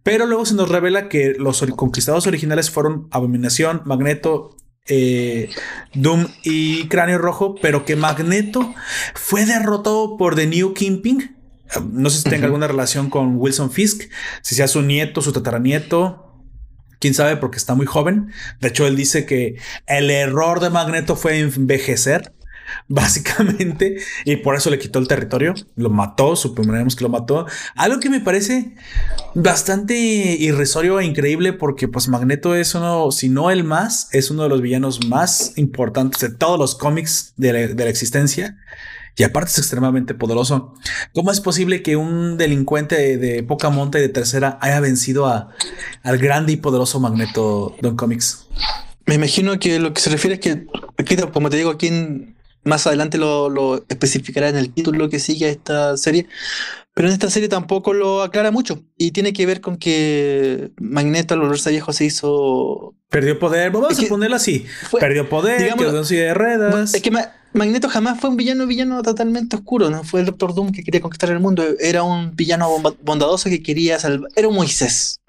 Pero 0.04 0.26
luego 0.26 0.46
se 0.46 0.56
nos 0.56 0.70
revela 0.70 1.10
que 1.10 1.36
los 1.38 1.62
conquistados 1.76 2.28
originales 2.28 2.72
fueron 2.72 3.08
Abominación, 3.12 3.82
Magneto, 3.86 4.56
eh, 4.88 5.50
Doom 5.94 6.28
y 6.44 6.88
Cráneo 6.88 7.20
Rojo, 7.20 7.56
pero 7.62 7.86
que 7.86 7.96
Magneto 7.96 8.74
fue 9.14 9.46
derrotado 9.46 10.18
por 10.18 10.36
The 10.36 10.48
New 10.48 10.74
Kingpin 10.74 11.42
no 11.80 12.10
sé 12.10 12.22
si 12.22 12.30
tenga 12.30 12.46
alguna 12.46 12.68
relación 12.68 13.10
con 13.10 13.38
Wilson 13.38 13.72
Fisk, 13.72 14.10
si 14.42 14.56
sea 14.56 14.68
su 14.68 14.82
nieto, 14.82 15.22
su 15.22 15.32
tataranieto. 15.32 16.28
Quién 17.00 17.14
sabe, 17.14 17.38
porque 17.38 17.58
está 17.58 17.74
muy 17.76 17.86
joven. 17.86 18.32
De 18.60 18.68
hecho, 18.68 18.86
él 18.86 18.96
dice 18.96 19.26
que 19.26 19.56
el 19.88 20.12
error 20.12 20.60
de 20.60 20.70
Magneto 20.70 21.16
fue 21.16 21.40
envejecer, 21.40 22.34
básicamente, 22.88 23.98
y 24.26 24.38
por 24.38 24.56
eso 24.56 24.70
le 24.70 24.80
quitó 24.80 25.00
el 25.00 25.08
territorio. 25.08 25.54
Lo 25.76 25.90
mató, 25.90 26.36
suponemos 26.36 26.96
que 26.96 27.04
lo 27.04 27.10
mató. 27.10 27.46
Algo 27.76 28.00
que 28.00 28.10
me 28.10 28.20
parece 28.20 28.76
bastante 29.34 29.96
irrisorio 29.96 31.00
e 31.00 31.06
increíble, 31.06 31.54
porque 31.54 31.88
pues 31.88 32.08
Magneto 32.08 32.56
es 32.56 32.76
uno, 32.76 33.12
si 33.12 33.30
no 33.30 33.52
el 33.52 33.64
más, 33.64 34.10
es 34.12 34.32
uno 34.32 34.44
de 34.44 34.50
los 34.50 34.62
villanos 34.62 35.06
más 35.08 35.54
importantes 35.58 36.22
de 36.22 36.30
todos 36.30 36.60
los 36.60 36.76
cómics 36.76 37.34
de 37.38 37.74
la 37.76 37.90
existencia 37.90 38.58
y 39.16 39.24
aparte 39.24 39.52
es 39.52 39.58
extremadamente 39.58 40.14
poderoso. 40.14 40.74
¿Cómo 41.14 41.32
es 41.32 41.42
posible 41.42 41.84
que 41.84 41.96
un 41.96 42.38
delincuente 42.38 43.18
de, 43.18 43.44
poca 43.44 43.70
monta 43.70 44.00
y 44.00 44.02
de 44.02 44.10
tercera 44.10 44.58
haya 44.62 44.80
vencido 44.80 45.28
a, 45.28 45.50
al 46.04 46.18
grande 46.18 46.54
y 46.54 46.58
poderoso 46.58 47.00
Magneto 47.00 47.76
Don 47.82 47.96
Comics? 47.96 48.48
Me 49.06 49.16
imagino 49.16 49.60
que 49.60 49.80
lo 49.80 49.94
que 49.94 50.02
se 50.02 50.10
refiere 50.10 50.36
es 50.36 50.40
que, 51.06 51.28
como 51.32 51.50
te 51.50 51.58
digo, 51.58 51.72
aquí 51.72 52.36
más 52.64 52.86
adelante 52.88 53.18
lo, 53.18 53.84
especificará 53.90 54.50
en 54.50 54.58
el 54.58 54.74
título 54.74 55.10
que 55.10 55.20
sigue 55.20 55.48
a 55.48 55.50
esta 55.50 55.98
serie, 55.98 56.28
pero 56.94 57.08
en 57.08 57.14
esta 57.14 57.30
serie 57.30 57.50
tampoco 57.50 57.94
lo 57.94 58.22
aclara 58.22 58.52
mucho 58.52 58.84
y 58.98 59.12
tiene 59.12 59.34
que 59.34 59.46
ver 59.46 59.62
con 59.62 59.78
que 59.78 60.72
Magneto 60.78 61.34
al 61.34 61.42
volverse 61.42 61.72
viejo 61.72 61.94
se 61.94 62.06
hizo... 62.06 62.94
Perdió 63.10 63.40
poder, 63.40 63.72
vamos 63.72 64.00
a 64.00 64.08
ponerlo 64.08 64.36
así. 64.36 64.66
Perdió 65.00 65.28
poder, 65.28 65.74
quedó 65.76 65.98
en 65.98 66.06
silla 66.06 66.24
de 66.24 66.34
ruedas. 66.34 66.94
Es 66.94 67.02
que 67.02 67.12
Magneto 67.54 67.90
jamás 67.90 68.20
fue 68.20 68.30
un 68.30 68.38
villano 68.38 68.68
villano 68.68 69.02
totalmente 69.02 69.56
oscuro, 69.56 69.90
no 69.90 70.04
fue 70.04 70.22
el 70.22 70.28
Doctor 70.28 70.54
Doom 70.54 70.72
que 70.72 70.84
quería 70.84 71.02
conquistar 71.02 71.30
el 71.30 71.40
mundo, 71.40 71.64
era 71.80 72.04
un 72.04 72.36
villano 72.36 72.70
bondadoso 73.02 73.50
que 73.50 73.62
quería 73.62 74.00
salvar, 74.00 74.30
era 74.36 74.48
un 74.48 74.56
Moisés. 74.56 75.20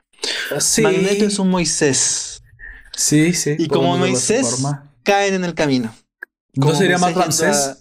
Magneto 0.82 1.24
es 1.24 1.38
un 1.38 1.50
Moisés. 1.50 2.42
Sí, 2.94 3.32
sí. 3.32 3.56
Y 3.58 3.68
como 3.68 3.96
Moisés 3.96 4.62
caen 5.02 5.34
en 5.34 5.44
el 5.44 5.54
camino. 5.54 5.92
¿No 6.54 6.74
sería 6.74 6.98
más 6.98 7.14
Ramsés? 7.14 7.78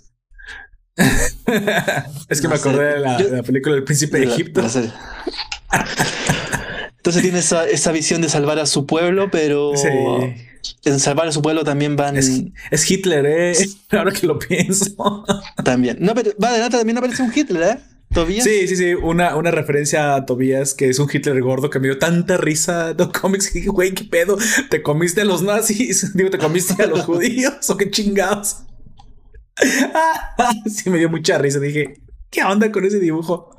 es 2.30 2.42
que 2.42 2.48
me 2.48 2.56
acordé 2.56 2.96
de, 2.96 3.00
la, 3.00 3.44
película 3.44 3.76
del 3.76 3.84
príncipe 3.84 4.20
de, 4.20 4.26
Egipto. 4.26 4.62
Entonces 6.98 7.22
tiene 7.22 7.40
esa, 7.40 7.68
esa, 7.68 7.92
visión 7.92 8.22
de 8.22 8.30
salvar 8.30 8.60
a 8.60 8.66
su 8.66 8.86
pueblo, 8.86 9.32
pero 9.32 9.76
sí 9.76 9.88
en 10.84 11.00
salvar 11.00 11.28
a 11.28 11.32
su 11.32 11.42
pueblo 11.42 11.64
también 11.64 11.96
van. 11.96 12.18
Es, 12.18 12.92
Hitler, 12.92 13.26
¿eh? 13.26 13.54
Ahora 13.92 14.12
que 14.12 14.28
lo 14.28 14.40
pienso. 14.40 15.26
También. 15.64 15.98
No, 16.00 16.14
pero 16.14 16.32
va 16.42 16.50
adelante, 16.50 16.78
también 16.78 16.98
aparece 16.98 17.24
un 17.24 17.32
Hitler, 17.36 17.64
¿eh? 17.64 17.80
Tobías. 18.14 18.44
Sí, 18.44 18.68
sí, 18.68 18.76
sí. 18.76 18.94
Una, 18.94 19.36
una 19.36 19.52
referencia 19.52 20.16
a 20.16 20.26
Tobías, 20.26 20.74
que 20.74 20.90
es 20.90 21.00
un 21.00 21.10
Hitler 21.12 21.42
gordo 21.42 21.70
que 21.70 21.80
me 21.80 21.88
dio 21.88 21.98
tanta 21.98 22.38
risa. 22.38 22.94
No 22.98 23.12
cómics. 23.12 23.52
Güey, 23.66 23.94
qué 23.94 24.04
pedo. 24.04 24.38
¿Te 24.70 24.82
comiste 24.82 25.22
a 25.22 25.26
los 25.26 25.42
nazis? 25.42 26.14
Digo, 26.16 26.30
¿te 26.30 26.38
comiste 26.38 26.82
a 26.82 26.88
los 26.88 27.02
judíos? 27.02 27.70
¿O 27.70 27.78
qué 27.78 27.90
chingados? 27.90 28.64
sí, 30.66 30.90
me 30.90 30.98
dio 30.98 31.10
mucha 31.10 31.38
risa. 31.38 31.60
Dije, 31.60 32.02
¿qué 32.30 32.44
onda 32.44 32.72
con 32.72 32.84
ese 32.86 33.00
dibujo? 33.00 33.58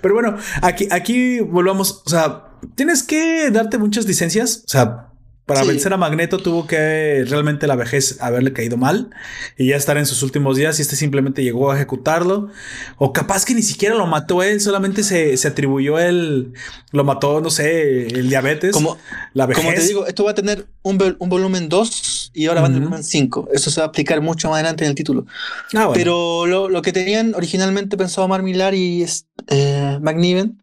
Pero 0.00 0.14
bueno, 0.14 0.36
aquí, 0.62 0.88
aquí 0.90 1.40
volvamos. 1.40 2.02
O 2.06 2.10
sea, 2.10 2.44
tienes 2.74 3.02
que 3.02 3.50
darte 3.50 3.78
muchas 3.78 4.06
licencias. 4.06 4.62
O 4.66 4.68
sea, 4.68 5.13
para 5.46 5.62
vencer 5.62 5.92
a 5.92 5.98
Magneto 5.98 6.38
tuvo 6.38 6.66
que 6.66 7.24
realmente 7.28 7.66
la 7.66 7.76
vejez 7.76 8.16
haberle 8.22 8.54
caído 8.54 8.78
mal 8.78 9.10
y 9.58 9.68
ya 9.68 9.76
estar 9.76 9.98
en 9.98 10.06
sus 10.06 10.22
últimos 10.22 10.56
días 10.56 10.78
y 10.78 10.82
este 10.82 10.96
simplemente 10.96 11.42
llegó 11.42 11.70
a 11.70 11.76
ejecutarlo. 11.76 12.48
O 12.96 13.12
capaz 13.12 13.44
que 13.44 13.54
ni 13.54 13.62
siquiera 13.62 13.94
lo 13.94 14.06
mató 14.06 14.42
él, 14.42 14.60
solamente 14.62 15.02
se, 15.02 15.36
atribuyó 15.46 15.98
él, 15.98 16.54
lo 16.92 17.04
mató, 17.04 17.42
no 17.42 17.50
sé, 17.50 18.06
el 18.06 18.30
diabetes. 18.30 18.72
Como, 18.72 18.96
la 19.34 19.44
vejez. 19.44 19.62
Como 19.62 19.76
te 19.76 19.86
digo, 19.86 20.06
esto 20.06 20.24
va 20.24 20.30
a 20.30 20.34
tener 20.34 20.66
un, 20.82 20.96
volumen 20.96 21.68
2 21.68 22.30
y 22.32 22.46
ahora 22.46 22.62
va 22.62 22.68
a 22.68 22.70
tener 22.70 22.82
un 22.82 22.90
volumen 22.90 23.04
5. 23.04 23.50
Eso 23.52 23.70
se 23.70 23.80
va 23.80 23.86
a 23.86 23.88
aplicar 23.88 24.22
mucho 24.22 24.48
más 24.48 24.56
adelante 24.56 24.84
en 24.84 24.90
el 24.90 24.96
título. 24.96 25.26
Ah, 25.74 25.90
Pero 25.92 26.46
lo, 26.46 26.82
que 26.82 26.92
tenían 26.92 27.34
originalmente 27.34 27.98
pensado 27.98 28.26
Mar 28.28 28.42
Millar 28.42 28.74
y 28.74 29.04
eh, 29.48 29.98
McNiven 30.00 30.58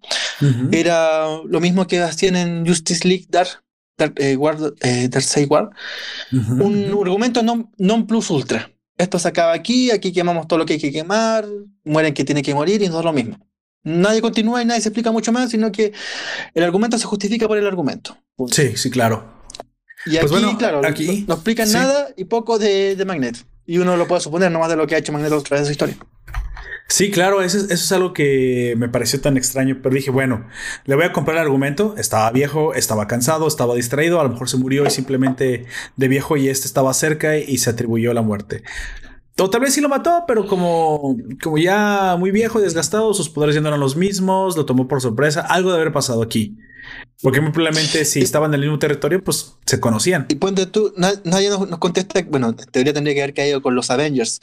era 0.72 1.28
lo 1.45 1.60
mismo 1.60 1.86
que 1.86 1.99
hacían 1.99 2.36
en 2.36 2.66
Justice 2.66 3.08
League 3.08 3.28
Dark 3.30 3.62
eh, 4.15 4.38
eh 4.82 5.10
un 6.41 7.06
argumento 7.06 7.44
non, 7.44 7.69
non, 7.78 8.06
plus 8.06 8.30
ultra. 8.30 8.72
Esto 8.98 9.18
se 9.18 9.28
acaba 9.28 9.53
aquí, 9.53 9.91
aquí 9.91 10.11
quemamos 10.11 10.48
todo 10.48 10.60
lo 10.60 10.65
que 10.65 10.73
hay 10.73 10.80
que 10.80 10.91
quemar, 10.91 11.45
mueren 11.84 12.14
que 12.14 12.23
tiene 12.23 12.44
que 12.44 12.53
morir 12.53 12.82
y 12.82 12.88
no 12.88 12.99
es 12.99 13.06
lo 13.06 13.14
mismo. 13.14 13.38
Nadie 13.84 14.22
continúa 14.22 14.61
y 14.61 14.65
nadie 14.65 14.82
se 14.82 14.90
explica 14.90 15.11
mucho 15.11 15.32
más, 15.32 15.49
sino 15.49 15.72
que 15.72 15.91
el 16.53 16.64
argumento 16.64 16.98
se 16.99 17.06
justifica 17.06 17.48
por 17.48 17.57
el 17.57 17.65
argumento. 17.65 18.15
Sí, 18.52 18.78
sí, 18.78 18.91
claro. 18.91 19.41
Y 20.06 20.18
pues 20.18 20.32
aquí, 20.32 20.56
claro, 20.57 20.82
aquí, 20.86 21.26
no, 21.28 21.36
explican 21.36 21.72
nada 21.72 22.10
y 22.15 22.26
poco 22.26 22.60
de, 22.60 22.95
de 22.95 23.06
Magneto. 23.06 23.40
Y 23.65 23.78
uno 23.78 23.98
lo 23.98 24.07
puede 24.07 24.22
suponer 24.22 24.52
nomás 24.52 24.69
de 24.69 24.76
lo 24.76 24.88
que 24.88 24.95
ha 24.95 24.98
hecho 24.98 25.11
Magneto 25.11 25.38
a 25.38 25.44
través 25.44 25.61
de 25.61 25.65
su 25.68 25.72
historia. 25.72 25.98
Sí, 26.91 27.09
claro, 27.09 27.41
eso, 27.41 27.57
es 27.69 27.89
algo 27.93 28.11
que 28.11 28.76
me 28.77 28.89
pareció 28.89 29.22
tan 29.22 29.38
extraño, 29.38 29.80
pero 29.81 29.95
dije, 29.95 30.11
bueno, 30.11 30.45
le 30.84 30.95
voy 30.95 31.05
a 31.05 31.13
comprar 31.13 31.38
el 31.38 31.43
argumento, 31.43 31.95
estaba 31.97 32.30
viejo, 32.31 32.73
estaba 32.73 33.07
cansado, 33.07 33.47
estaba 33.47 33.76
distraído, 33.76 34.19
a 34.19 34.23
lo 34.23 34.30
mejor 34.31 34.49
se 34.49 34.57
murió 34.57 34.85
y 34.85 34.89
simplemente 34.89 35.68
de 35.95 36.07
viejo 36.09 36.35
y 36.35 36.49
este 36.49 36.68
estaba 36.68 36.93
cerca 36.93 37.38
y 37.38 37.59
se 37.59 37.69
atribuyó 37.69 38.13
la 38.13 38.23
muerte. 38.23 38.63
O 39.39 39.49
tal 39.49 39.61
vez 39.61 39.73
sí 39.73 39.80
lo 39.80 39.88
mató, 39.88 40.26
pero 40.27 40.45
como, 40.45 41.15
como 41.41 41.57
ya 41.57 42.18
muy 42.19 42.31
viejo 42.31 42.59
desgastado, 42.59 43.13
sus 43.13 43.30
poderes 43.30 43.55
ya 43.55 43.61
no 43.61 43.69
eran 43.69 43.80
los 43.80 43.95
mismos, 43.95 44.57
lo 44.57 44.65
tomó 44.65 44.89
por 44.89 44.99
sorpresa, 44.99 45.39
algo 45.39 45.69
de 45.72 45.77
haber 45.77 45.93
pasado 45.93 46.22
aquí. 46.22 46.57
Porque 47.22 47.39
muy 47.39 47.53
probablemente 47.53 48.03
si 48.03 48.19
estaban 48.19 48.51
en 48.51 48.55
el 48.55 48.61
mismo 48.68 48.80
territorio, 48.80 49.23
pues 49.23 49.55
se 49.65 49.80
conocían. 49.80 50.26
Y 50.27 50.35
ponte 50.35 50.65
tú, 50.65 50.93
nadie 50.97 51.49
nos, 51.49 51.69
nos 51.69 51.80
contesta, 51.80 52.22
bueno, 52.30 52.49
en 52.49 52.55
teoría 52.69 52.91
tendría 52.91 53.15
que 53.15 53.23
haber 53.23 53.34
caído 53.34 53.61
con 53.61 53.76
los 53.76 53.89
Avengers, 53.89 54.41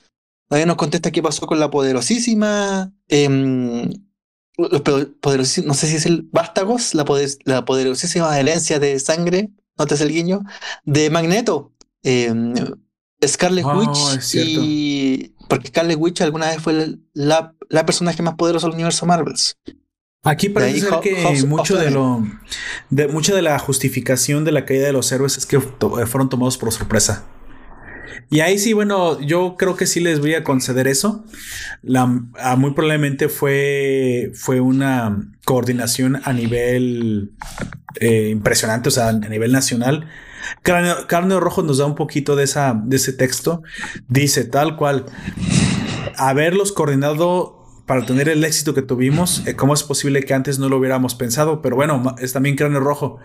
Nadie 0.51 0.67
nos 0.67 0.77
contesta 0.77 1.11
qué 1.11 1.23
pasó 1.23 1.47
con 1.47 1.61
la 1.61 1.71
poderosísima. 1.71 2.93
Em, 3.09 3.91
no 4.59 5.75
sé 5.75 5.87
si 5.87 5.97
es 5.97 6.07
el 6.07 6.29
Vástagos, 6.33 6.95
la, 6.95 7.05
la 7.45 7.65
poderosísima 7.65 8.39
herencia 8.39 8.79
de 8.79 8.99
sangre, 8.99 9.51
no 9.77 9.87
te 9.87 9.95
el 9.95 10.11
guiño, 10.11 10.43
de 10.85 11.11
Magneto. 11.11 11.73
Em, 12.03 12.55
Scarlet 13.27 13.65
oh, 13.65 13.79
Witch 13.79 14.35
y 14.35 15.35
porque 15.49 15.69
Scarlet 15.69 15.99
Witch 15.99 16.21
alguna 16.21 16.49
vez 16.49 16.63
fue 16.63 16.99
la, 17.15 17.55
la 17.69 17.87
personaje 17.87 18.23
más 18.23 18.35
poderoso 18.35 18.67
del 18.67 18.75
universo 18.75 19.07
Marvels. 19.07 19.59
Aquí 20.23 20.49
parece 20.49 20.81
ser 20.81 21.01
que 21.01 21.45
mucho 21.47 21.77
de 21.77 21.91
lo 21.91 22.23
de 22.91 23.09
mucha 23.09 23.35
de 23.35 23.43
la 23.43 23.59
justificación 23.59 24.45
de 24.45 24.53
la 24.53 24.65
caída 24.65 24.87
de 24.87 24.93
los 24.93 25.11
héroes 25.13 25.39
es 25.39 25.47
que 25.47 25.61
fueron 25.61 26.29
tomados 26.29 26.59
por 26.59 26.73
sorpresa. 26.73 27.25
Y 28.31 28.41
ahí 28.41 28.59
sí, 28.59 28.73
bueno, 28.73 29.21
yo 29.21 29.57
creo 29.59 29.77
que 29.77 29.87
sí 29.87 30.01
les 30.01 30.21
voy 30.21 30.35
a 30.35 30.45
conceder 30.45 30.87
eso. 30.87 31.25
La, 31.83 32.07
muy 32.07 32.73
probablemente 32.73 33.29
fue, 33.29 34.33
fue 34.35 34.61
una 34.61 35.31
coordinación 35.45 36.21
a 36.25 36.33
nivel 36.33 37.33
eh, 38.01 38.29
impresionante, 38.31 38.89
o 38.89 38.93
sea, 38.93 39.09
a 39.09 39.13
nivel 39.13 39.53
nacional. 39.53 40.09
Carne 40.63 41.41
Rojo 41.41 41.63
nos 41.63 41.79
da 41.79 41.87
un 41.87 41.95
poquito 41.95 42.37
de, 42.37 42.45
esa, 42.45 42.81
de 42.85 42.97
ese 42.97 43.13
texto. 43.13 43.63
Dice 44.09 44.45
tal 44.45 44.77
cual, 44.77 45.07
haberlos 46.17 46.73
coordinado 46.73 47.59
para 47.87 48.05
tener 48.05 48.29
el 48.29 48.45
éxito 48.45 48.75
que 48.75 48.83
tuvimos, 48.83 49.47
eh, 49.47 49.57
¿cómo 49.57 49.73
es 49.73 49.83
posible 49.83 50.23
que 50.23 50.35
antes 50.35 50.59
no 50.59 50.69
lo 50.69 50.77
hubiéramos 50.77 51.15
pensado? 51.15 51.63
Pero 51.63 51.77
bueno, 51.77 52.15
es 52.19 52.35
también 52.35 52.55
Cráneo 52.55 52.81
Rojo 52.81 53.19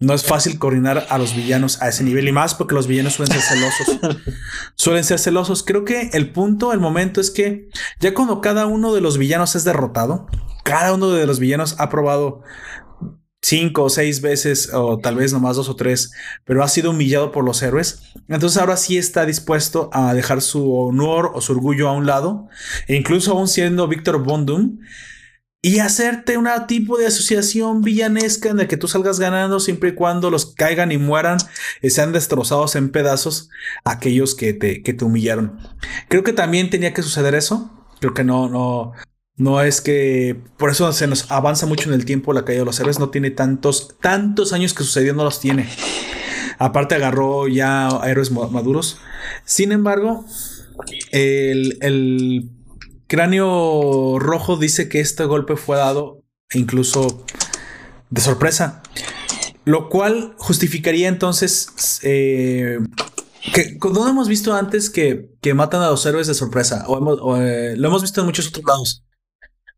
no 0.00 0.14
es 0.14 0.22
fácil 0.22 0.58
coordinar 0.58 1.06
a 1.10 1.18
los 1.18 1.34
villanos 1.34 1.82
a 1.82 1.88
ese 1.88 2.04
nivel 2.04 2.28
y 2.28 2.32
más 2.32 2.54
porque 2.54 2.74
los 2.74 2.86
villanos 2.86 3.14
suelen 3.14 3.38
ser 3.38 3.42
celosos. 3.42 4.22
suelen 4.76 5.04
ser 5.04 5.18
celosos. 5.18 5.62
Creo 5.64 5.84
que 5.84 6.10
el 6.12 6.30
punto, 6.30 6.72
el 6.72 6.80
momento 6.80 7.20
es 7.20 7.30
que 7.30 7.68
ya 8.00 8.14
cuando 8.14 8.40
cada 8.40 8.66
uno 8.66 8.94
de 8.94 9.00
los 9.00 9.18
villanos 9.18 9.56
es 9.56 9.64
derrotado, 9.64 10.26
cada 10.64 10.94
uno 10.94 11.10
de 11.10 11.26
los 11.26 11.40
villanos 11.40 11.76
ha 11.78 11.88
probado 11.88 12.42
cinco 13.40 13.84
o 13.84 13.90
seis 13.90 14.20
veces 14.20 14.72
o 14.72 14.98
tal 14.98 15.16
vez 15.16 15.32
nomás 15.32 15.56
dos 15.56 15.68
o 15.68 15.76
tres, 15.76 16.12
pero 16.44 16.62
ha 16.62 16.68
sido 16.68 16.90
humillado 16.90 17.32
por 17.32 17.44
los 17.44 17.62
héroes. 17.62 18.02
Entonces 18.28 18.58
ahora 18.58 18.76
sí 18.76 18.98
está 18.98 19.26
dispuesto 19.26 19.90
a 19.92 20.14
dejar 20.14 20.42
su 20.42 20.74
honor 20.74 21.32
o 21.34 21.40
su 21.40 21.52
orgullo 21.52 21.88
a 21.88 21.92
un 21.92 22.06
lado, 22.06 22.48
e 22.86 22.94
incluso 22.94 23.32
aún 23.32 23.48
siendo 23.48 23.88
Víctor 23.88 24.22
Bondum 24.22 24.78
y 25.60 25.80
hacerte 25.80 26.36
un 26.38 26.48
tipo 26.68 26.98
de 26.98 27.06
asociación 27.06 27.82
villanesca 27.82 28.48
en 28.48 28.58
la 28.58 28.68
que 28.68 28.76
tú 28.76 28.86
salgas 28.86 29.18
ganando 29.18 29.58
siempre 29.58 29.90
y 29.90 29.94
cuando 29.94 30.30
los 30.30 30.54
caigan 30.54 30.92
y 30.92 30.98
mueran 30.98 31.38
y 31.82 31.90
sean 31.90 32.12
destrozados 32.12 32.76
en 32.76 32.90
pedazos 32.90 33.50
aquellos 33.84 34.34
que 34.36 34.52
te, 34.52 34.82
que 34.82 34.94
te 34.94 35.04
humillaron. 35.04 35.58
Creo 36.08 36.22
que 36.22 36.32
también 36.32 36.70
tenía 36.70 36.94
que 36.94 37.02
suceder 37.02 37.34
eso. 37.34 37.72
Creo 38.00 38.14
que 38.14 38.22
no, 38.22 38.48
no, 38.48 38.92
no 39.36 39.60
es 39.60 39.80
que 39.80 40.40
por 40.58 40.70
eso 40.70 40.92
se 40.92 41.08
nos 41.08 41.30
avanza 41.30 41.66
mucho 41.66 41.88
en 41.88 41.94
el 41.94 42.04
tiempo 42.04 42.32
la 42.32 42.44
caída 42.44 42.60
de 42.60 42.66
los 42.66 42.78
héroes. 42.78 43.00
No 43.00 43.10
tiene 43.10 43.32
tantos, 43.32 43.96
tantos 44.00 44.52
años 44.52 44.74
que 44.74 44.84
sucedió, 44.84 45.12
no 45.12 45.24
los 45.24 45.40
tiene. 45.40 45.68
Aparte 46.58 46.94
agarró 46.94 47.48
ya 47.48 47.88
héroes 48.04 48.30
maduros. 48.30 48.98
Sin 49.44 49.72
embargo, 49.72 50.24
el, 51.10 51.78
el 51.80 52.57
Cráneo 53.08 54.18
Rojo 54.18 54.56
dice 54.58 54.88
que 54.88 55.00
este 55.00 55.24
golpe 55.24 55.56
fue 55.56 55.78
dado 55.78 56.22
incluso 56.52 57.24
de 58.10 58.20
sorpresa, 58.20 58.82
lo 59.64 59.88
cual 59.88 60.34
justificaría 60.36 61.08
entonces 61.08 62.00
eh, 62.02 62.78
que 63.54 63.78
no 63.82 64.08
hemos 64.08 64.28
visto 64.28 64.54
antes 64.54 64.90
que, 64.90 65.30
matan 65.54 65.82
a 65.82 65.88
los 65.88 66.04
héroes 66.04 66.26
de 66.26 66.34
sorpresa, 66.34 66.84
o, 66.86 67.36
eh, 67.38 67.76
lo 67.76 67.88
hemos 67.88 68.02
visto 68.02 68.20
en 68.20 68.26
muchos 68.26 68.48
otros 68.48 68.64
lados. 68.66 69.04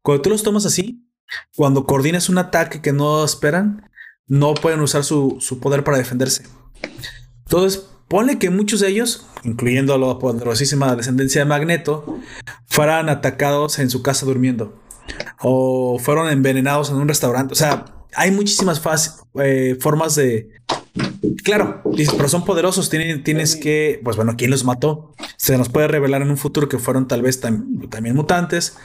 Cuando 0.03 0.23
tú 0.23 0.31
los 0.31 0.43
tomas 0.43 0.67
así, 0.67 1.07
cuando 1.55 1.87
coordinas 1.87 2.29
un 2.29 2.39
ataque 2.39 2.83
que 2.83 2.93
no 2.93 3.25
esperan, 3.25 3.89
no 4.27 4.55
pueden 4.55 4.81
usar 4.81 5.05
su, 5.05 5.37
su 5.41 5.61
poder 5.61 5.85
para 5.85 5.99
defenderse. 5.99 6.45
Entonces, 7.45 7.90
Pone 8.11 8.41
que 8.41 8.51
muchos 8.51 8.81
de 8.81 8.89
ellos, 8.89 9.25
incluyendo 9.45 9.97
la 9.97 10.19
poderosísima 10.19 10.97
descendencia 10.97 11.43
de 11.43 11.45
Magneto, 11.45 12.19
fueran 12.67 13.09
atacados 13.09 13.79
en 13.79 13.89
su 13.89 14.03
casa 14.03 14.27
durmiendo 14.27 14.83
o 15.41 15.97
fueron 16.01 16.29
envenenados 16.29 16.91
en 16.91 16.97
un 16.97 17.07
restaurante. 17.07 17.53
O 17.53 17.55
sea, 17.55 17.85
hay 18.17 18.33
muchísimas 18.33 18.83
eh, 19.41 19.77
formas 19.79 20.17
de. 20.17 20.51
Claro, 21.45 21.85
pero 22.17 22.29
son 22.29 22.45
poderosos. 22.45 22.91
tienes 22.91 23.55
que, 23.55 24.01
pues 24.03 24.17
bueno, 24.17 24.35
¿quién 24.37 24.51
los 24.51 24.65
mató? 24.65 25.15
Se 25.37 25.57
nos 25.57 25.69
puede 25.69 25.87
revelar 25.87 26.23
en 26.23 26.31
un 26.31 26.37
futuro 26.37 26.69
que 26.69 26.81
fueron 26.81 27.07
tal 27.07 27.23
vez 27.23 27.39
también 27.39 28.17
mutantes. 28.17 28.77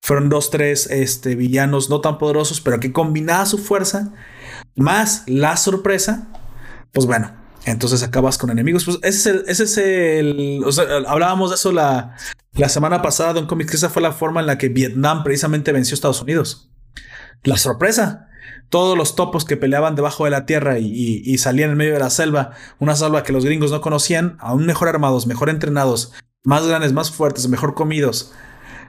Fueron 0.00 0.30
dos, 0.30 0.48
tres 0.48 0.86
este, 0.86 1.34
villanos 1.34 1.90
no 1.90 2.00
tan 2.00 2.16
poderosos, 2.16 2.62
pero 2.62 2.80
que 2.80 2.90
combinada 2.90 3.44
su 3.44 3.58
fuerza 3.58 4.14
más 4.76 5.24
la 5.26 5.58
sorpresa, 5.58 6.32
pues 6.90 7.04
bueno, 7.04 7.41
entonces 7.64 8.02
acabas 8.02 8.38
con 8.38 8.50
enemigos. 8.50 8.84
Pues 8.84 8.98
ese 9.02 9.08
es 9.08 9.26
el, 9.26 9.44
ese 9.46 9.64
es 9.64 9.78
el 9.78 10.62
o 10.64 10.72
sea, 10.72 10.84
hablábamos 11.06 11.50
de 11.50 11.56
eso 11.56 11.72
la, 11.72 12.16
la 12.54 12.68
semana 12.68 13.02
pasada 13.02 13.34
de 13.34 13.40
un 13.40 13.46
cómic, 13.46 13.70
que 13.70 13.76
esa 13.76 13.90
fue 13.90 14.02
la 14.02 14.12
forma 14.12 14.40
en 14.40 14.46
la 14.46 14.58
que 14.58 14.68
Vietnam 14.68 15.24
precisamente 15.24 15.72
venció 15.72 15.94
a 15.94 15.96
Estados 15.96 16.22
Unidos. 16.22 16.70
La 17.44 17.56
sorpresa. 17.56 18.28
Todos 18.68 18.96
los 18.96 19.16
topos 19.16 19.44
que 19.44 19.56
peleaban 19.56 19.96
debajo 19.96 20.24
de 20.24 20.30
la 20.30 20.46
tierra 20.46 20.78
y, 20.78 21.36
salían 21.36 21.70
en 21.70 21.76
medio 21.76 21.92
de 21.92 21.98
la 21.98 22.08
selva, 22.08 22.52
una 22.78 22.96
selva 22.96 23.22
que 23.22 23.32
los 23.32 23.44
gringos 23.44 23.70
no 23.70 23.82
conocían, 23.82 24.36
aún 24.40 24.64
mejor 24.64 24.88
armados, 24.88 25.26
mejor 25.26 25.50
entrenados, 25.50 26.12
más 26.42 26.66
grandes, 26.66 26.94
más 26.94 27.10
fuertes, 27.10 27.48
mejor 27.48 27.74
comidos, 27.74 28.32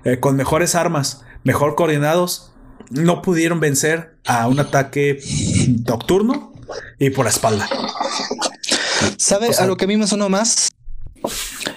eh, 0.05 0.21
con 0.21 0.37
mejores 0.37 0.75
armas, 0.75 1.25
mejor 1.43 1.75
coordinados, 1.75 2.53
no 2.91 3.21
pudieron 3.21 3.59
vencer 3.59 4.17
a 4.25 4.47
un 4.47 4.59
ataque 4.61 5.19
nocturno 5.85 6.53
y 6.97 7.09
por 7.09 7.25
la 7.25 7.31
espalda. 7.31 7.67
¿Sabes? 9.17 9.59
a 9.59 9.65
lo 9.65 9.77
que 9.77 9.85
a 9.85 9.87
mí 9.87 9.97
me 9.97 10.07
sonó 10.07 10.29
más, 10.29 10.71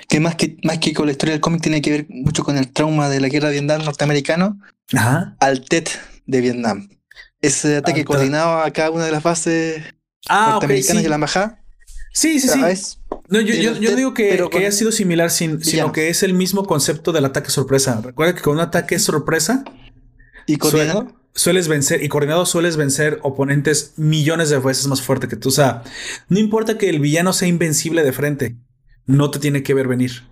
que 0.09 0.21
más 0.21 0.35
que 0.35 0.57
más 0.65 0.79
que 0.79 0.93
con 0.93 1.07
la 1.07 1.13
historia 1.13 1.33
del 1.33 1.41
cómic 1.41 1.63
tiene 1.63 1.83
que 1.83 1.91
ver 1.91 2.07
mucho 2.09 2.45
con 2.45 2.57
el 2.57 2.73
trauma 2.73 3.09
de 3.09 3.21
la 3.21 3.29
guerra 3.29 3.49
de 3.49 3.55
Vietnam 3.55 3.85
norteamericano, 3.85 4.59
al 5.41 5.61
TET 5.63 5.91
de 6.27 6.41
Vietnam. 6.41 6.89
Ese 7.41 7.77
ataque 7.77 8.05
coordinaba 8.05 8.67
a 8.67 8.71
cada 8.73 8.91
una 8.91 9.05
de 9.05 9.13
las 9.13 9.23
bases 9.23 9.83
ah, 10.29 10.51
norteamericanas 10.53 11.03
de 11.03 11.09
la 11.09 11.15
embajada. 11.17 11.63
Sí, 12.13 12.41
sí, 12.41 12.49
sí. 12.49 12.61
No, 13.29 13.41
yo, 13.41 13.55
yo, 13.75 13.95
digo 13.95 14.15
que, 14.15 14.43
que 14.51 14.59
haya 14.59 14.73
sido 14.73 14.91
similar, 14.91 15.31
sin, 15.31 15.63
sino 15.63 15.93
que 15.93 16.09
es 16.09 16.23
el 16.23 16.33
mismo 16.33 16.65
concepto 16.65 17.13
del 17.13 17.27
ataque 17.27 17.51
sorpresa. 17.51 18.01
Recuerda 18.03 18.35
que 18.35 18.41
con 18.41 18.55
un 18.55 18.61
ataque 18.61 18.99
sorpresa 18.99 19.65
y 20.47 20.57
coordinado 20.57 21.15
sueles 21.37 21.69
vencer 21.69 22.03
y 22.03 22.09
coordinado 22.09 22.47
sueles 22.47 22.77
vencer 22.77 23.21
oponentes 23.23 23.93
millones 23.97 24.51
de 24.51 24.59
veces 24.59 24.89
más 24.89 25.03
fuerte 25.03 25.29
que 25.29 25.37
tú. 25.37 25.51
O 25.51 25.53
sea, 25.53 25.85
no 26.29 26.41
importa 26.41 26.79
que 26.79 26.89
el 26.89 26.99
villano 26.99 27.33
sea 27.33 27.47
invencible 27.47 28.03
de 28.03 28.13
frente, 28.13 28.57
no 29.05 29.31
te 29.31 29.39
tiene 29.39 29.63
que 29.63 29.75
ver 29.75 29.87
venir. 29.87 30.25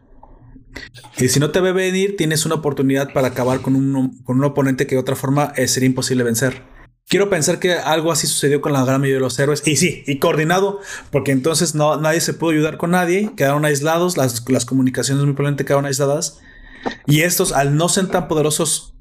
Y 1.19 1.29
si 1.29 1.39
no 1.39 1.53
te 1.53 1.61
ve 1.61 1.73
venir, 1.73 2.17
tienes 2.17 2.45
una 2.47 2.57
oportunidad 2.57 3.13
para 3.13 3.29
acabar 3.29 3.61
con 3.61 3.77
un, 3.77 4.23
con 4.25 4.39
un 4.39 4.45
oponente 4.45 4.87
que 4.89 4.97
de 4.97 5.01
otra 5.01 5.15
forma 5.15 5.53
eh, 5.57 5.69
sería 5.69 5.87
imposible 5.87 6.25
vencer. 6.25 6.63
Quiero 7.07 7.29
pensar 7.29 7.61
que 7.61 7.75
algo 7.75 8.11
así 8.11 8.27
sucedió 8.27 8.63
con 8.63 8.73
la 8.73 8.83
gran 8.85 9.01
mayoría 9.01 9.19
de 9.19 9.21
los 9.21 9.39
héroes. 9.39 9.63
Y 9.67 9.77
sí, 9.77 10.03
y 10.07 10.19
coordinado, 10.19 10.81
porque 11.13 11.33
entonces 11.33 11.75
no, 11.75 12.01
nadie 12.01 12.21
se 12.21 12.33
pudo 12.33 12.51
ayudar 12.51 12.79
con 12.79 12.93
nadie, 12.93 13.31
quedaron 13.37 13.67
aislados, 13.67 14.17
las, 14.17 14.43
las 14.49 14.65
comunicaciones 14.65 15.23
muy 15.23 15.35
probablemente 15.35 15.67
quedaron 15.67 15.85
aisladas. 15.85 16.41
Y 17.07 17.21
estos, 17.21 17.53
al 17.53 17.77
no 17.77 17.89
ser 17.89 18.09
tan 18.09 18.27
poderosos 18.27 18.94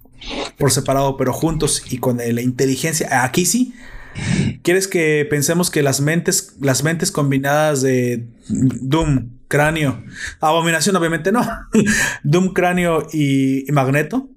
por 0.58 0.72
separado, 0.72 1.18
pero 1.18 1.34
juntos 1.34 1.84
y 1.90 1.98
con 1.98 2.18
la 2.18 2.42
inteligencia. 2.42 3.24
Aquí 3.24 3.46
sí. 3.46 3.74
¿Quieres 4.62 4.88
que 4.88 5.26
pensemos 5.30 5.72
que 5.72 5.82
las 5.82 6.00
mentes, 6.00 6.56
las 6.60 6.84
mentes 6.84 7.12
combinadas 7.12 7.82
de 7.82 8.28
Doom, 8.48 9.30
Cráneo, 9.48 10.04
Abominación, 10.40 10.96
obviamente 10.96 11.32
no, 11.32 11.48
Doom, 12.24 12.54
Cráneo 12.54 13.08
y, 13.12 13.66
Magneto, 13.72 14.30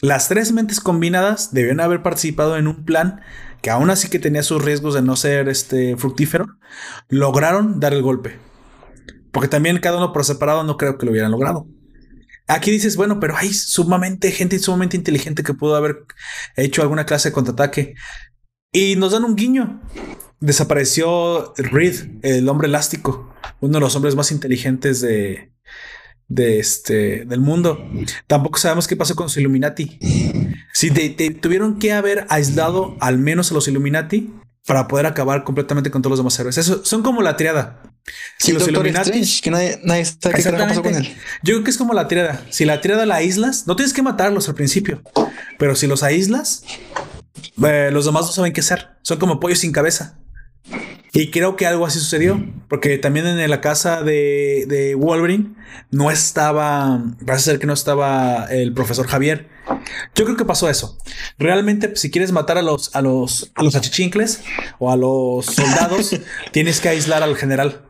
las 0.00 0.28
tres 0.28 0.52
mentes 0.52 0.80
combinadas 0.80 1.52
debían 1.52 1.80
haber 1.80 2.02
participado 2.02 2.56
en 2.56 2.66
un 2.66 2.84
plan 2.84 3.20
que 3.62 3.70
aún 3.70 3.90
así 3.90 4.08
que 4.08 4.18
tenía 4.18 4.42
sus 4.42 4.64
riesgos 4.64 4.94
de 4.94 5.02
no 5.02 5.16
ser 5.16 5.48
este 5.48 5.96
fructífero, 5.96 6.56
lograron 7.08 7.78
dar 7.78 7.92
el 7.92 8.02
golpe. 8.02 8.38
Porque 9.32 9.48
también 9.48 9.78
cada 9.78 9.98
uno 9.98 10.12
por 10.12 10.24
separado 10.24 10.64
no 10.64 10.76
creo 10.76 10.96
que 10.98 11.04
lo 11.04 11.12
hubieran 11.12 11.30
logrado. 11.30 11.66
Aquí 12.50 12.70
dices, 12.72 12.96
bueno, 12.96 13.20
pero 13.20 13.36
hay 13.36 13.52
sumamente 13.52 14.32
gente 14.32 14.58
sumamente 14.58 14.96
inteligente 14.96 15.42
que 15.44 15.54
pudo 15.54 15.76
haber 15.76 16.04
hecho 16.56 16.82
alguna 16.82 17.06
clase 17.06 17.28
de 17.28 17.32
contraataque. 17.32 17.94
Y 18.72 18.96
nos 18.96 19.12
dan 19.12 19.24
un 19.24 19.36
guiño. 19.36 19.80
Desapareció 20.40 21.54
Reed, 21.56 22.18
el 22.22 22.48
hombre 22.48 22.66
elástico, 22.66 23.32
uno 23.60 23.74
de 23.74 23.80
los 23.80 23.94
hombres 23.94 24.16
más 24.16 24.32
inteligentes 24.32 25.00
de, 25.00 25.52
de 26.26 26.58
este, 26.58 27.24
del 27.24 27.40
mundo. 27.40 27.88
Tampoco 28.26 28.58
sabemos 28.58 28.88
qué 28.88 28.96
pasó 28.96 29.14
con 29.14 29.26
los 29.26 29.36
Illuminati. 29.36 29.98
Si 30.72 30.90
tuvieron 31.40 31.78
que 31.78 31.92
haber 31.92 32.26
aislado 32.30 32.96
al 33.00 33.18
menos 33.18 33.50
a 33.50 33.54
los 33.54 33.68
Illuminati 33.68 34.32
para 34.66 34.88
poder 34.88 35.06
acabar 35.06 35.44
completamente 35.44 35.90
con 35.90 36.02
todos 36.02 36.12
los 36.12 36.20
demás 36.20 36.38
héroes. 36.38 36.58
Eso 36.58 36.84
son 36.84 37.02
como 37.02 37.22
la 37.22 37.36
triada. 37.36 37.89
Si 38.38 38.52
los 38.52 38.66
Illuminati, 38.66 39.22
que 39.42 39.50
nadie, 39.50 39.80
nadie 39.84 40.02
está 40.02 40.32
qué 40.32 40.42
pasó 40.42 40.82
con 40.82 40.94
él. 40.94 41.16
Yo 41.42 41.54
creo 41.54 41.64
que 41.64 41.70
es 41.70 41.76
como 41.76 41.94
la 41.94 42.08
triada. 42.08 42.44
Si 42.50 42.64
la 42.64 42.80
triada 42.80 43.06
la 43.06 43.16
aíslas, 43.16 43.66
no 43.66 43.76
tienes 43.76 43.92
que 43.92 44.02
matarlos 44.02 44.48
al 44.48 44.54
principio, 44.54 45.02
pero 45.58 45.76
si 45.76 45.86
los 45.86 46.02
aíslas, 46.02 46.64
eh, 47.64 47.90
los 47.92 48.06
demás 48.06 48.26
no 48.26 48.32
saben 48.32 48.52
qué 48.52 48.60
hacer. 48.60 48.88
Son 49.02 49.18
como 49.18 49.40
pollos 49.40 49.58
sin 49.58 49.72
cabeza. 49.72 50.18
Y 51.12 51.30
creo 51.30 51.56
que 51.56 51.66
algo 51.66 51.86
así 51.86 51.98
sucedió, 51.98 52.40
porque 52.68 52.96
también 52.96 53.26
en 53.26 53.50
la 53.50 53.60
casa 53.60 54.02
de, 54.02 54.64
de 54.68 54.94
Wolverine 54.94 55.56
no 55.90 56.10
estaba, 56.10 57.02
parece 57.26 57.46
ser 57.46 57.58
que 57.58 57.66
no 57.66 57.72
estaba 57.72 58.46
el 58.50 58.72
profesor 58.72 59.08
Javier. 59.08 59.48
Yo 60.14 60.24
creo 60.24 60.36
que 60.36 60.44
pasó 60.44 60.68
eso. 60.70 60.98
Realmente, 61.36 61.96
si 61.96 62.10
quieres 62.10 62.30
matar 62.30 62.58
a 62.58 62.62
los, 62.62 62.94
a 62.94 63.02
los, 63.02 63.50
a 63.56 63.64
los 63.64 63.74
achichincles 63.74 64.42
o 64.78 64.92
a 64.92 64.96
los 64.96 65.46
soldados, 65.46 66.16
tienes 66.52 66.80
que 66.80 66.88
aislar 66.88 67.24
al 67.24 67.36
general. 67.36 67.82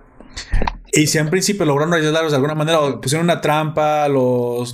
Y 0.92 1.06
si 1.06 1.18
en 1.18 1.30
principio 1.30 1.64
lograron 1.64 1.94
aislarlos 1.94 2.32
de 2.32 2.36
alguna 2.36 2.54
manera 2.54 2.80
o 2.80 3.00
pusieron 3.00 3.26
una 3.26 3.40
trampa, 3.40 4.08
los 4.08 4.72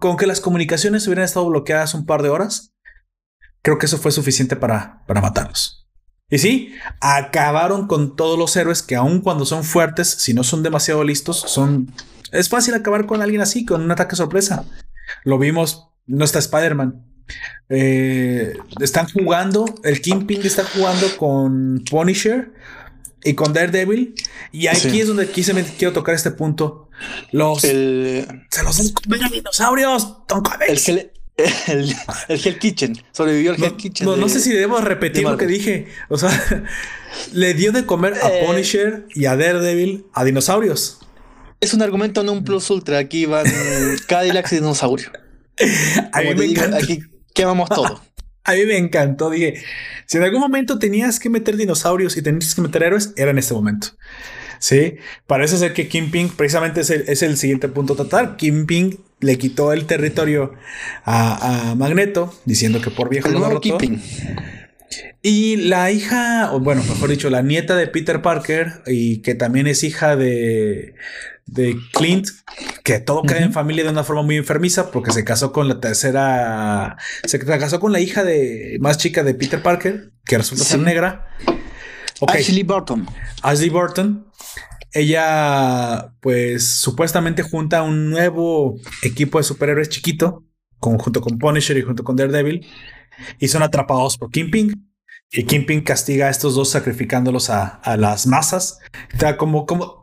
con 0.00 0.16
que 0.16 0.26
las 0.26 0.40
comunicaciones 0.40 1.06
hubieran 1.06 1.24
estado 1.24 1.48
bloqueadas 1.48 1.94
un 1.94 2.06
par 2.06 2.22
de 2.22 2.28
horas, 2.28 2.74
creo 3.62 3.78
que 3.78 3.86
eso 3.86 3.98
fue 3.98 4.10
suficiente 4.10 4.56
para, 4.56 5.04
para 5.06 5.20
matarlos. 5.20 5.88
Y 6.30 6.38
sí, 6.38 6.74
acabaron 7.00 7.86
con 7.86 8.16
todos 8.16 8.38
los 8.38 8.54
héroes 8.56 8.82
que 8.82 8.96
aun 8.96 9.20
cuando 9.20 9.46
son 9.46 9.64
fuertes, 9.64 10.08
si 10.08 10.34
no 10.34 10.44
son 10.44 10.62
demasiado 10.62 11.04
listos, 11.04 11.38
son... 11.38 11.92
Es 12.32 12.50
fácil 12.50 12.74
acabar 12.74 13.06
con 13.06 13.22
alguien 13.22 13.40
así, 13.40 13.64
con 13.64 13.82
un 13.82 13.90
ataque 13.90 14.14
sorpresa. 14.14 14.66
Lo 15.24 15.38
vimos, 15.38 15.88
no 16.06 16.24
está 16.24 16.38
Spider-Man. 16.38 17.06
Eh, 17.70 18.56
están 18.80 19.08
jugando, 19.08 19.64
el 19.84 20.02
Kingpin 20.02 20.42
está 20.42 20.64
jugando 20.64 21.06
con 21.16 21.82
Punisher 21.90 22.52
y 23.24 23.34
con 23.34 23.52
Daredevil. 23.52 24.14
Y 24.52 24.66
aquí 24.68 25.00
es 25.00 25.08
donde 25.08 25.28
quise, 25.28 25.52
quiero 25.76 25.92
tocar 25.92 26.14
este 26.14 26.30
punto. 26.30 26.88
Los... 27.32 27.60
se 27.60 28.26
los 28.64 28.92
comer 28.92 29.30
dinosaurios, 29.30 30.26
Tom 30.26 30.42
El, 30.66 31.10
el, 31.66 31.94
el 32.28 32.46
Hell 32.46 32.58
Kitchen. 32.58 33.00
Sobrevivió 33.12 33.52
el 33.52 33.62
Hell 33.62 33.76
Kitchen. 33.76 34.06
No, 34.06 34.16
no 34.16 34.28
sé 34.28 34.40
si 34.40 34.50
debemos 34.50 34.82
repetir 34.82 35.22
lo 35.24 35.36
que 35.36 35.46
dije. 35.46 35.88
O 36.08 36.18
sea, 36.18 36.30
le 37.32 37.54
dio 37.54 37.72
de 37.72 37.86
comer 37.86 38.14
a 38.22 38.28
eh. 38.28 38.44
Punisher 38.46 39.06
y 39.14 39.26
a 39.26 39.36
Daredevil 39.36 40.06
a 40.12 40.24
dinosaurios. 40.24 41.00
Es 41.60 41.74
un 41.74 41.82
argumento 41.82 42.22
no 42.22 42.32
un 42.32 42.44
plus 42.44 42.70
ultra. 42.70 42.98
Aquí 42.98 43.26
van 43.26 43.46
Cadillac 44.06 44.50
y 44.52 44.56
dinosaurio. 44.56 45.10
A 46.12 46.20
mí 46.20 46.34
me 46.34 46.44
encanta. 46.44 46.78
Aquí 46.78 47.00
quemamos 47.34 47.68
todo. 47.68 48.00
A 48.48 48.54
mí 48.54 48.64
me 48.64 48.78
encantó. 48.78 49.28
Dije, 49.28 49.62
si 50.06 50.16
en 50.16 50.22
algún 50.22 50.40
momento 50.40 50.78
tenías 50.78 51.20
que 51.20 51.28
meter 51.28 51.58
dinosaurios 51.58 52.16
y 52.16 52.22
tenías 52.22 52.54
que 52.54 52.62
meter 52.62 52.82
héroes, 52.82 53.12
era 53.14 53.30
en 53.30 53.36
este 53.36 53.52
momento. 53.52 53.88
Sí, 54.58 54.96
parece 55.26 55.58
ser 55.58 55.74
que 55.74 55.86
Kingpin 55.86 56.30
precisamente 56.30 56.80
es 56.80 56.88
el, 56.88 57.04
es 57.08 57.22
el 57.22 57.36
siguiente 57.36 57.68
punto 57.68 57.92
a 57.92 57.96
tratar. 57.96 58.36
Kingpin 58.36 58.98
le 59.20 59.36
quitó 59.36 59.74
el 59.74 59.84
territorio 59.84 60.54
a, 61.04 61.74
Magneto, 61.76 62.34
diciendo 62.46 62.80
que 62.80 62.90
por 62.90 63.10
viejo 63.10 63.28
lo 63.28 63.60
Y 65.22 65.56
la 65.56 65.90
hija, 65.90 66.50
o 66.54 66.60
bueno, 66.60 66.82
mejor 66.82 67.10
dicho, 67.10 67.28
la 67.28 67.42
nieta 67.42 67.76
de 67.76 67.86
Peter 67.86 68.22
Parker 68.22 68.82
y 68.86 69.18
que 69.18 69.34
también 69.34 69.66
es 69.66 69.84
hija 69.84 70.16
de, 70.16 70.94
de 71.48 71.76
Clint, 71.92 72.28
que 72.84 73.00
todo 73.00 73.22
cae 73.22 73.42
en 73.42 73.52
familia 73.52 73.84
de 73.84 73.90
una 73.90 74.04
forma 74.04 74.22
muy 74.22 74.36
enfermiza 74.36 74.90
porque 74.90 75.12
se 75.12 75.24
casó 75.24 75.52
con 75.52 75.68
la 75.68 75.80
tercera, 75.80 76.96
se 77.24 77.38
casó 77.38 77.80
con 77.80 77.92
la 77.92 78.00
hija 78.00 78.22
de 78.22 78.78
más 78.80 78.98
chica 78.98 79.22
de 79.22 79.34
Peter 79.34 79.62
Parker, 79.62 80.12
que 80.24 80.38
resulta 80.38 80.64
ser 80.64 80.80
negra. 80.80 81.26
Ashley 82.26 82.62
Burton. 82.62 83.06
Ashley 83.42 83.70
Burton. 83.70 84.26
Ella, 84.92 86.12
pues, 86.20 86.66
supuestamente 86.66 87.42
junta 87.42 87.82
un 87.82 88.10
nuevo 88.10 88.76
equipo 89.02 89.38
de 89.38 89.44
superhéroes 89.44 89.88
chiquito, 89.88 90.44
junto 90.78 91.20
con 91.20 91.38
Punisher 91.38 91.76
y 91.76 91.82
junto 91.82 92.04
con 92.04 92.16
Daredevil, 92.16 92.66
y 93.38 93.48
son 93.48 93.62
atrapados 93.62 94.16
por 94.16 94.30
Kingpin. 94.30 94.84
Y 95.30 95.44
Kingpin 95.44 95.82
castiga 95.82 96.26
a 96.26 96.30
estos 96.30 96.54
dos 96.54 96.70
sacrificándolos 96.70 97.50
a, 97.50 97.80
las 97.98 98.26
masas. 98.26 98.78
O 99.14 99.36
como, 99.36 99.66
como, 99.66 100.02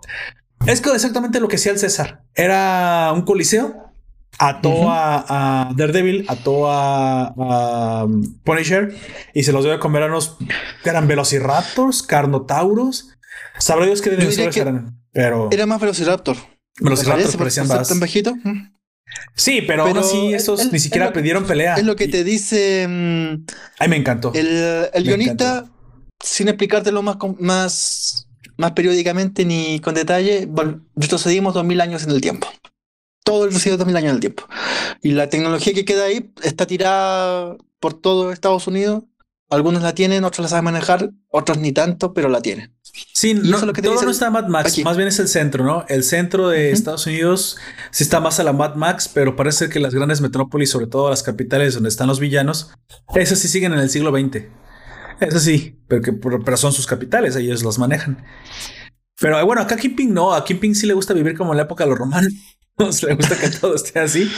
es 0.68 0.82
exactamente 0.82 1.40
lo 1.40 1.48
que 1.48 1.56
hacía 1.56 1.72
el 1.72 1.80
César. 1.80 2.24
Era 2.34 3.12
un 3.14 3.24
coliseo, 3.24 3.92
ató 4.38 4.90
a, 4.90 5.72
Daredevil, 5.76 6.26
ató 6.28 6.70
a, 6.70 7.34
a, 7.38 8.08
Punisher 8.44 8.96
y 9.34 9.44
se 9.44 9.52
los 9.52 9.64
dio 9.64 9.74
a 9.74 9.80
comer 9.80 10.04
a 10.04 10.08
unos 10.08 10.38
que 10.84 10.90
eran 10.90 11.08
velociraptors, 11.08 12.04
carnotauros 12.04 13.16
Sabrá 13.58 13.86
Dios 13.86 14.02
qué 14.02 14.10
dinosaurios 14.10 14.58
eran, 14.58 15.00
pero. 15.12 15.50
Era 15.52 15.66
más 15.66 15.80
Velociraptor. 15.80 16.38
Velociraptor 16.80 17.38
parecían 17.38 17.68
más. 17.68 17.88
tan 17.88 18.00
bajito? 18.00 18.36
Sí, 19.36 19.62
pero, 19.62 19.84
aún 19.84 19.98
así, 19.98 20.34
esos 20.34 20.72
ni 20.72 20.80
siquiera 20.80 21.14
pidieron 21.14 21.46
pelea. 21.46 21.76
Es 21.76 21.86
lo 21.86 21.96
que 21.96 22.08
te 22.08 22.24
dice. 22.24 22.86
Mm, 22.88 23.46
Ay, 23.80 23.88
me 23.88 23.96
encantó. 23.96 24.32
El, 24.34 24.90
el 24.94 25.04
guionista, 25.04 25.66
sin 26.22 26.50
explicártelo 26.50 27.02
más, 27.02 27.18
más, 27.40 28.25
más 28.58 28.72
periódicamente 28.72 29.46
ni 29.46 29.80
con 29.80 29.96
detalle, 29.96 30.48
retrocedimos 30.96 31.54
dos 31.54 31.66
mil 31.66 31.82
años 31.82 32.04
en 32.04 32.12
el 32.12 32.22
tiempo. 32.22 32.48
Todo 33.24 33.48
dos 33.48 33.86
mil 33.86 33.98
años 33.98 34.10
en 34.10 34.16
el 34.16 34.20
tiempo. 34.20 34.44
Y 35.02 35.12
la 35.12 35.30
tecnología 35.30 35.74
que 35.74 35.86
queda 35.86 36.06
ahí 36.06 36.32
está 36.44 36.68
tirada 36.68 37.58
por 37.80 37.94
todo 37.94 38.32
Estados 38.32 38.68
Unidos. 38.68 39.04
Algunos 39.50 39.84
la 39.84 39.94
tienen, 39.94 40.24
otros 40.24 40.44
la 40.44 40.50
saben 40.50 40.66
manejar, 40.66 41.12
otros 41.30 41.60
ni 41.60 41.72
tanto, 41.72 42.14
pero 42.14 42.30
la 42.30 42.42
tienen. 42.42 42.76
Sí, 43.14 43.34
no, 43.34 43.64
lo 43.66 43.74
que 43.74 43.82
todo 43.82 44.02
no 44.02 44.10
está 44.10 44.30
Mad 44.30 44.48
Max, 44.48 44.80
más 44.84 44.96
bien 44.96 45.10
es 45.10 45.20
el 45.20 45.28
centro, 45.28 45.66
¿no? 45.66 45.86
El 45.90 46.04
centro 46.04 46.50
de 46.50 46.72
Estados 46.72 47.06
Unidos 47.08 47.58
sí 47.92 48.04
está 48.04 48.22
más 48.22 48.40
a 48.40 48.44
la 48.44 48.54
Mad 48.54 48.76
Max, 48.76 49.10
pero 49.14 49.36
parece 49.36 49.70
que 49.70 49.80
las 49.82 49.94
grandes 49.94 50.22
metrópolis, 50.22 50.70
sobre 50.70 50.88
todo 50.88 51.10
las 51.10 51.22
capitales 51.22 51.74
donde 51.74 51.90
están 51.90 52.08
los 52.08 52.20
villanos, 52.20 52.72
esas 53.14 53.40
sí 53.40 53.50
siguen 53.50 53.74
en 53.74 53.80
el 53.80 53.90
siglo 53.90 54.12
XX. 54.12 54.46
Eso 55.20 55.40
sí, 55.40 55.80
pero, 55.88 56.04
pero 56.44 56.58
son 56.58 56.74
sus 56.74 56.88
capitales, 56.88 57.36
ellos 57.36 57.64
los 57.64 57.80
manejan. 57.80 58.24
Pero 59.20 59.44
bueno, 59.46 59.62
acá 59.62 59.76
a 59.76 59.78
Kingpin 59.78 60.14
no, 60.14 60.34
a 60.34 60.44
Kingpin 60.44 60.76
sí 60.76 60.86
le 60.86 60.94
gusta 60.94 61.14
vivir 61.14 61.38
como 61.38 61.54
en 61.54 61.58
la 61.58 61.64
época 61.64 61.86
de 61.86 61.90
los 61.90 62.00
romanos. 62.00 62.34
le 62.78 63.16
gusta 63.16 63.38
que 63.38 63.50
todo 63.50 63.76
esté 63.76 64.00
así. 64.00 64.30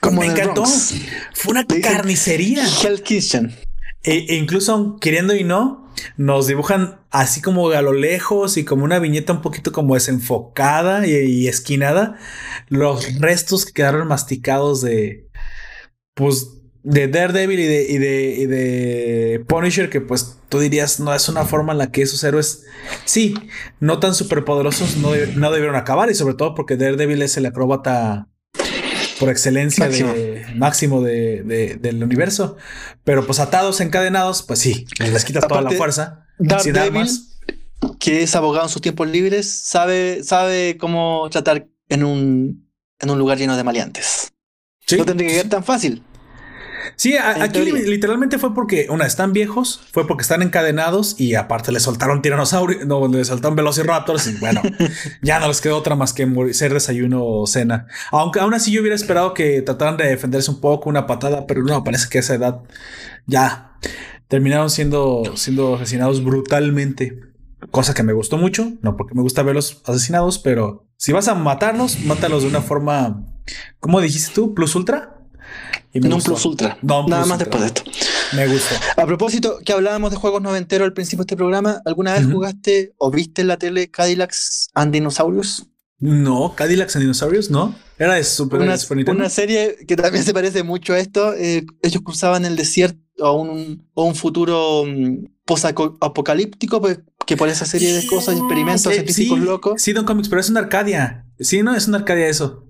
Como 0.00 0.20
me 0.20 0.26
encantó. 0.26 0.64
Fue 0.64 1.50
una 1.50 1.66
carnicería. 1.66 2.64
Hell 2.82 3.02
Kitchen. 3.02 3.54
E, 4.04 4.26
e, 4.28 4.36
incluso 4.36 4.96
queriendo 5.00 5.34
y 5.34 5.44
no, 5.44 5.90
nos 6.16 6.46
dibujan 6.46 7.00
así 7.10 7.40
como 7.42 7.70
a 7.70 7.82
lo 7.82 7.92
lejos 7.92 8.56
y 8.56 8.64
como 8.64 8.84
una 8.84 9.00
viñeta 9.00 9.32
un 9.32 9.42
poquito 9.42 9.72
como 9.72 9.94
desenfocada 9.94 11.06
y, 11.06 11.48
esquinada, 11.48 12.16
los 12.68 13.18
restos 13.18 13.66
que 13.66 13.72
quedaron 13.72 14.08
masticados 14.08 14.82
de, 14.82 15.28
pues, 16.14 16.57
de 16.82 17.08
Daredevil 17.08 17.60
y 17.60 17.66
de, 17.66 17.86
y 17.88 17.98
de, 17.98 18.34
y 18.38 18.46
de 18.46 19.44
Punisher, 19.46 19.90
que 19.90 20.00
pues 20.00 20.38
tú 20.48 20.60
dirías, 20.60 21.00
no 21.00 21.14
es 21.14 21.28
una 21.28 21.44
forma 21.44 21.72
en 21.72 21.78
la 21.78 21.90
que 21.90 22.02
esos 22.02 22.22
héroes, 22.24 22.64
sí, 23.04 23.34
no 23.80 23.98
tan 23.98 24.14
superpoderosos, 24.14 24.96
no, 24.98 25.10
no 25.36 25.50
debieron 25.50 25.76
acabar 25.76 26.10
y 26.10 26.14
sobre 26.14 26.34
todo 26.34 26.54
porque 26.54 26.76
Daredevil 26.76 27.22
es 27.22 27.36
el 27.36 27.46
acróbata 27.46 28.28
por 29.18 29.28
excelencia 29.30 29.86
máximo. 29.86 30.12
de 30.12 30.46
máximo 30.54 31.02
de, 31.02 31.78
del 31.80 32.02
universo. 32.02 32.56
Pero 33.04 33.26
pues 33.26 33.40
atados, 33.40 33.80
encadenados, 33.80 34.42
pues 34.42 34.60
sí, 34.60 34.86
les 34.98 35.24
quitas 35.24 35.46
toda 35.46 35.62
la 35.62 35.70
fuerza. 35.72 36.26
armas. 36.76 37.38
que 37.98 38.22
es 38.22 38.34
abogado 38.36 38.66
en 38.66 38.70
sus 38.70 38.82
tiempos 38.82 39.08
libres, 39.08 39.50
sabe, 39.50 40.22
sabe 40.24 40.76
cómo 40.78 41.28
tratar 41.30 41.68
en 41.88 42.04
un, 42.04 42.70
en 43.00 43.10
un 43.10 43.18
lugar 43.18 43.38
lleno 43.38 43.56
de 43.56 43.64
maleantes. 43.64 44.32
no 44.96 45.04
tendría 45.04 45.28
que 45.28 45.36
ser 45.36 45.48
tan 45.48 45.64
fácil. 45.64 46.02
Sí, 46.96 47.16
aquí 47.16 47.60
literalmente 47.60 48.38
fue 48.38 48.54
porque, 48.54 48.86
una, 48.90 49.06
están 49.06 49.32
viejos, 49.32 49.80
fue 49.92 50.06
porque 50.06 50.22
están 50.22 50.42
encadenados 50.42 51.18
y 51.18 51.34
aparte 51.34 51.72
le 51.72 51.80
soltaron 51.80 52.22
tiranosaurios, 52.22 52.86
no, 52.86 53.06
le 53.08 53.24
soltaron 53.24 53.56
velociraptors 53.56 54.26
y 54.28 54.36
bueno, 54.36 54.62
ya 55.22 55.40
no 55.40 55.48
les 55.48 55.60
quedó 55.60 55.76
otra 55.76 55.94
más 55.94 56.12
que 56.12 56.26
ser 56.52 56.72
desayuno 56.72 57.24
o 57.24 57.46
cena. 57.46 57.86
Aunque 58.10 58.40
aún 58.40 58.54
así 58.54 58.70
yo 58.72 58.80
hubiera 58.80 58.96
esperado 58.96 59.34
que 59.34 59.62
trataran 59.62 59.96
de 59.96 60.08
defenderse 60.08 60.50
un 60.50 60.60
poco, 60.60 60.88
una 60.88 61.06
patada, 61.06 61.46
pero 61.46 61.62
no, 61.62 61.84
parece 61.84 62.08
que 62.08 62.18
a 62.18 62.20
esa 62.20 62.34
edad 62.34 62.60
ya 63.26 63.72
terminaron 64.28 64.70
siendo, 64.70 65.22
siendo 65.34 65.76
asesinados 65.76 66.22
brutalmente. 66.22 67.20
Cosa 67.70 67.92
que 67.92 68.04
me 68.04 68.12
gustó 68.12 68.36
mucho, 68.36 68.72
no 68.82 68.96
porque 68.96 69.14
me 69.14 69.22
gusta 69.22 69.42
verlos 69.42 69.82
asesinados, 69.84 70.38
pero 70.38 70.86
si 70.96 71.12
vas 71.12 71.26
a 71.28 71.34
matarlos, 71.34 72.00
mátalos 72.04 72.42
de 72.42 72.48
una 72.48 72.60
forma, 72.60 73.26
¿cómo 73.80 74.00
dijiste 74.00 74.32
tú? 74.32 74.54
¿Plus 74.54 74.76
ultra? 74.76 75.17
Y 75.92 76.00
no 76.00 76.18
plus 76.18 76.44
ultra. 76.44 76.78
Nada 76.82 77.26
más 77.26 77.38
después 77.38 77.60
de 77.60 77.66
esto. 77.68 77.82
Me 78.34 78.46
gusta. 78.46 78.80
A 78.96 79.06
propósito, 79.06 79.58
que 79.64 79.72
hablábamos 79.72 80.10
de 80.10 80.16
juegos 80.16 80.42
noventeros 80.42 80.86
al 80.86 80.92
principio 80.92 81.24
de 81.24 81.28
este 81.28 81.36
programa, 81.36 81.80
¿alguna 81.84 82.12
vez 82.14 82.26
jugaste 82.26 82.92
o 82.98 83.10
viste 83.10 83.42
en 83.42 83.48
la 83.48 83.56
tele 83.56 83.90
Cadillacs 83.90 84.68
and 84.74 84.92
Dinosaurios? 84.92 85.66
No, 86.00 86.54
Cadillacs 86.54 86.94
and 86.96 87.04
Dinosaurios, 87.04 87.50
no. 87.50 87.74
Era 87.98 88.14
de 88.14 88.24
Super, 88.24 88.60
una, 88.60 88.76
una 89.08 89.28
serie 89.28 89.76
que 89.86 89.96
también 89.96 90.22
se 90.22 90.32
parece 90.32 90.62
mucho 90.62 90.92
a 90.92 91.00
esto. 91.00 91.34
Eh, 91.34 91.64
ellos 91.82 92.02
cruzaban 92.04 92.44
el 92.44 92.54
desierto 92.54 93.00
a 93.24 93.32
un, 93.32 93.88
un 93.94 94.14
futuro 94.14 94.84
mm, 94.86 95.24
post-apocalíptico, 95.44 96.80
pues, 96.80 97.00
que 97.26 97.36
por 97.36 97.48
esa 97.48 97.66
serie 97.66 97.92
de 97.92 98.06
cosas, 98.06 98.36
experimentos 98.36 98.92
científicos 98.92 99.40
locos. 99.40 99.82
Sí, 99.82 99.92
Don 99.92 100.04
Comics, 100.04 100.28
pero 100.28 100.40
es 100.40 100.48
una 100.50 100.60
Arcadia. 100.60 101.26
Sí, 101.40 101.62
no, 101.62 101.74
es 101.74 101.88
una 101.88 101.98
Arcadia 101.98 102.28
eso. 102.28 102.67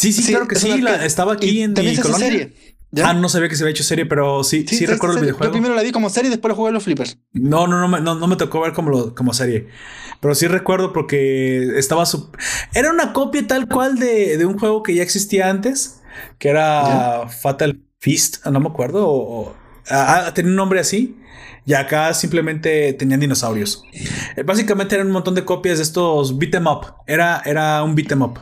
Sí, 0.00 0.12
sí, 0.14 0.24
claro 0.32 0.48
que 0.48 0.56
sí. 0.56 0.82
estaba 1.02 1.34
aquí 1.34 1.60
en 1.62 1.74
mi 1.74 1.96
colonia. 1.96 2.26
Serie. 2.26 2.52
Ah, 3.04 3.12
no 3.12 3.28
sabía 3.28 3.48
que 3.48 3.54
se 3.54 3.62
había 3.62 3.72
hecho 3.72 3.84
serie, 3.84 4.06
pero 4.06 4.42
sí, 4.42 4.64
sí, 4.66 4.86
recuerdo 4.86 5.16
el 5.16 5.22
videojuego. 5.22 5.52
Yo 5.52 5.52
primero 5.52 5.74
la 5.74 5.82
vi 5.82 5.92
como 5.92 6.08
serie 6.08 6.28
y 6.28 6.30
después 6.30 6.50
la 6.50 6.56
jugué 6.56 6.68
en 6.68 6.74
los 6.74 6.84
flippers. 6.84 7.18
No, 7.32 7.66
no, 7.66 7.86
no, 7.86 8.00
no, 8.00 8.14
no 8.14 8.26
me 8.26 8.36
tocó 8.36 8.62
ver 8.62 8.72
como, 8.72 9.14
como 9.14 9.34
serie. 9.34 9.68
Pero 10.20 10.34
sí 10.34 10.48
recuerdo 10.48 10.92
porque 10.92 11.78
estaba 11.78 12.06
su... 12.06 12.30
Era 12.74 12.90
una 12.90 13.12
copia 13.12 13.46
tal 13.46 13.68
cual 13.68 13.98
de, 13.98 14.38
de 14.38 14.46
un 14.46 14.58
juego 14.58 14.82
que 14.82 14.94
ya 14.94 15.02
existía 15.02 15.50
antes, 15.50 16.00
que 16.38 16.48
era 16.48 17.28
Fatal 17.28 17.80
Feast, 18.00 18.46
no 18.46 18.58
me 18.58 18.68
acuerdo, 18.68 19.06
o, 19.06 19.54
tenía 20.34 20.50
un 20.50 20.56
nombre 20.56 20.80
así. 20.80 21.16
Y 21.66 21.74
acá 21.74 22.14
simplemente 22.14 22.94
tenían 22.94 23.20
dinosaurios. 23.20 23.84
Eh, 24.34 24.42
básicamente 24.42 24.94
eran 24.94 25.08
un 25.08 25.12
montón 25.12 25.34
de 25.34 25.44
copias 25.44 25.76
de 25.76 25.84
estos 25.84 26.38
beat 26.38 26.54
em 26.54 26.66
up. 26.66 26.94
Era, 27.06 27.42
era 27.44 27.84
un 27.84 27.94
beat 27.94 28.10
em 28.10 28.22
up. 28.22 28.38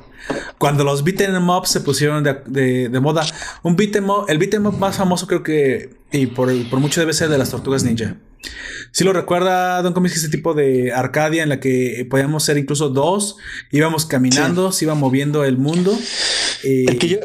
Cuando 0.59 0.85
los 0.85 1.05
beat 1.05 1.21
em 1.21 1.49
up 1.49 1.67
se 1.67 1.81
pusieron 1.81 2.25
de, 2.25 2.89
de, 2.89 3.01
moda, 3.01 3.25
un 3.63 3.77
beat 3.77 3.97
em 3.97 4.11
up, 4.11 4.25
el 4.29 4.39
beat 4.39 4.55
em 4.55 4.67
up 4.67 4.77
más 4.79 4.97
famoso 4.97 5.27
creo 5.27 5.43
que, 5.43 5.91
y 6.13 6.27
por, 6.27 6.53
por 6.69 6.81
mucho 6.81 7.01
debe 7.01 7.13
ser 7.13 7.29
de 7.29 7.39
las 7.39 7.51
tortugas 7.51 7.85
ninja. 7.85 8.17
Si 8.93 9.05
lo 9.05 9.13
recuerda 9.13 9.83
Don 9.83 9.93
Comics, 9.93 10.17
ese 10.17 10.29
tipo 10.29 10.55
de 10.55 10.93
Arcadia 10.93 11.43
en 11.43 11.49
la 11.49 11.61
que 11.61 12.07
podíamos 12.09 12.45
ser 12.45 12.59
incluso 12.59 12.89
dos, 12.89 13.37
íbamos 13.71 14.07
caminando, 14.07 14.73
se 14.73 14.85
iba 14.85 14.95
moviendo 14.95 15.45
el 15.45 15.59
mundo. 15.59 15.97
el 16.63 16.99
que 16.99 17.09
yo, 17.09 17.19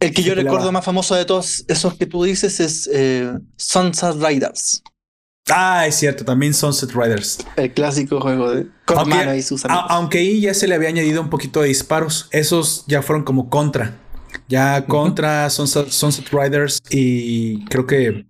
el 0.00 0.12
que 0.12 0.22
yo 0.22 0.34
recuerdo 0.34 0.70
más 0.72 0.84
famoso 0.84 1.14
de 1.14 1.24
todos 1.24 1.64
esos 1.68 1.94
que 1.94 2.06
tú 2.06 2.24
dices 2.24 2.60
es 2.60 2.88
eh, 2.92 3.32
Sunset 3.56 4.16
Riders. 4.20 4.82
Ah, 5.50 5.86
es 5.86 5.96
cierto, 5.96 6.24
también 6.24 6.54
Sunset 6.54 6.92
Riders. 6.92 7.38
El 7.56 7.72
clásico 7.72 8.20
juego 8.20 8.50
de 8.50 8.66
aunque, 8.86 9.36
y 9.36 9.42
sus 9.42 9.64
aunque 9.66 10.18
ahí 10.18 10.40
ya 10.40 10.54
se 10.54 10.66
le 10.66 10.74
había 10.74 10.88
añadido 10.88 11.20
un 11.20 11.28
poquito 11.28 11.60
de 11.60 11.68
disparos. 11.68 12.28
Esos 12.30 12.84
ya 12.86 13.02
fueron 13.02 13.24
como 13.24 13.50
contra. 13.50 13.98
Ya 14.48 14.86
contra 14.86 15.48
Sunset, 15.50 16.28
Riders 16.30 16.82
y 16.90 17.64
creo 17.66 17.86
que 17.86 18.26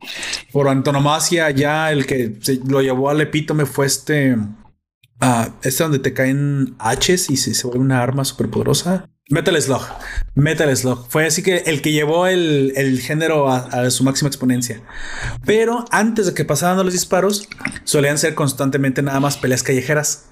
por 0.53 0.69
antonomasia 0.69 1.51
ya 1.51 1.91
el 1.91 2.07
que 2.07 2.39
se 2.41 2.61
lo 2.67 2.83
llevó 2.83 3.11
al 3.11 3.21
epítome 3.21 3.67
fue 3.67 3.87
este... 3.87 4.37
Uh, 5.23 5.49
este 5.63 5.85
donde 5.85 6.01
te 6.01 6.13
caen 6.13 6.77
H's 6.79 7.31
y 7.31 7.37
se, 7.37 7.55
se 7.55 7.67
vuelve 7.67 7.83
una 7.83 8.03
arma 8.03 8.25
súper 8.25 8.51
poderosa. 8.51 9.09
Metal 9.31 9.61
Slug. 9.61 9.83
Metal 10.35 10.77
Slug. 10.77 11.07
Fue 11.09 11.27
así 11.27 11.43
que 11.43 11.59
el 11.67 11.81
que 11.81 11.93
llevó 11.93 12.27
el, 12.27 13.01
género 13.01 13.49
a, 13.49 13.91
su 13.91 14.05
máxima 14.05 14.29
exponencia. 14.29 14.83
Pero 15.47 15.87
antes 15.91 16.27
de 16.27 16.35
que 16.35 16.45
pasaran 16.45 16.77
los 16.85 16.93
disparos, 16.93 17.49
solían 17.85 18.19
ser 18.19 18.35
constantemente 18.35 19.03
nada 19.03 19.21
más 19.21 19.39
peleas 19.39 19.63
callejeras. 19.63 20.27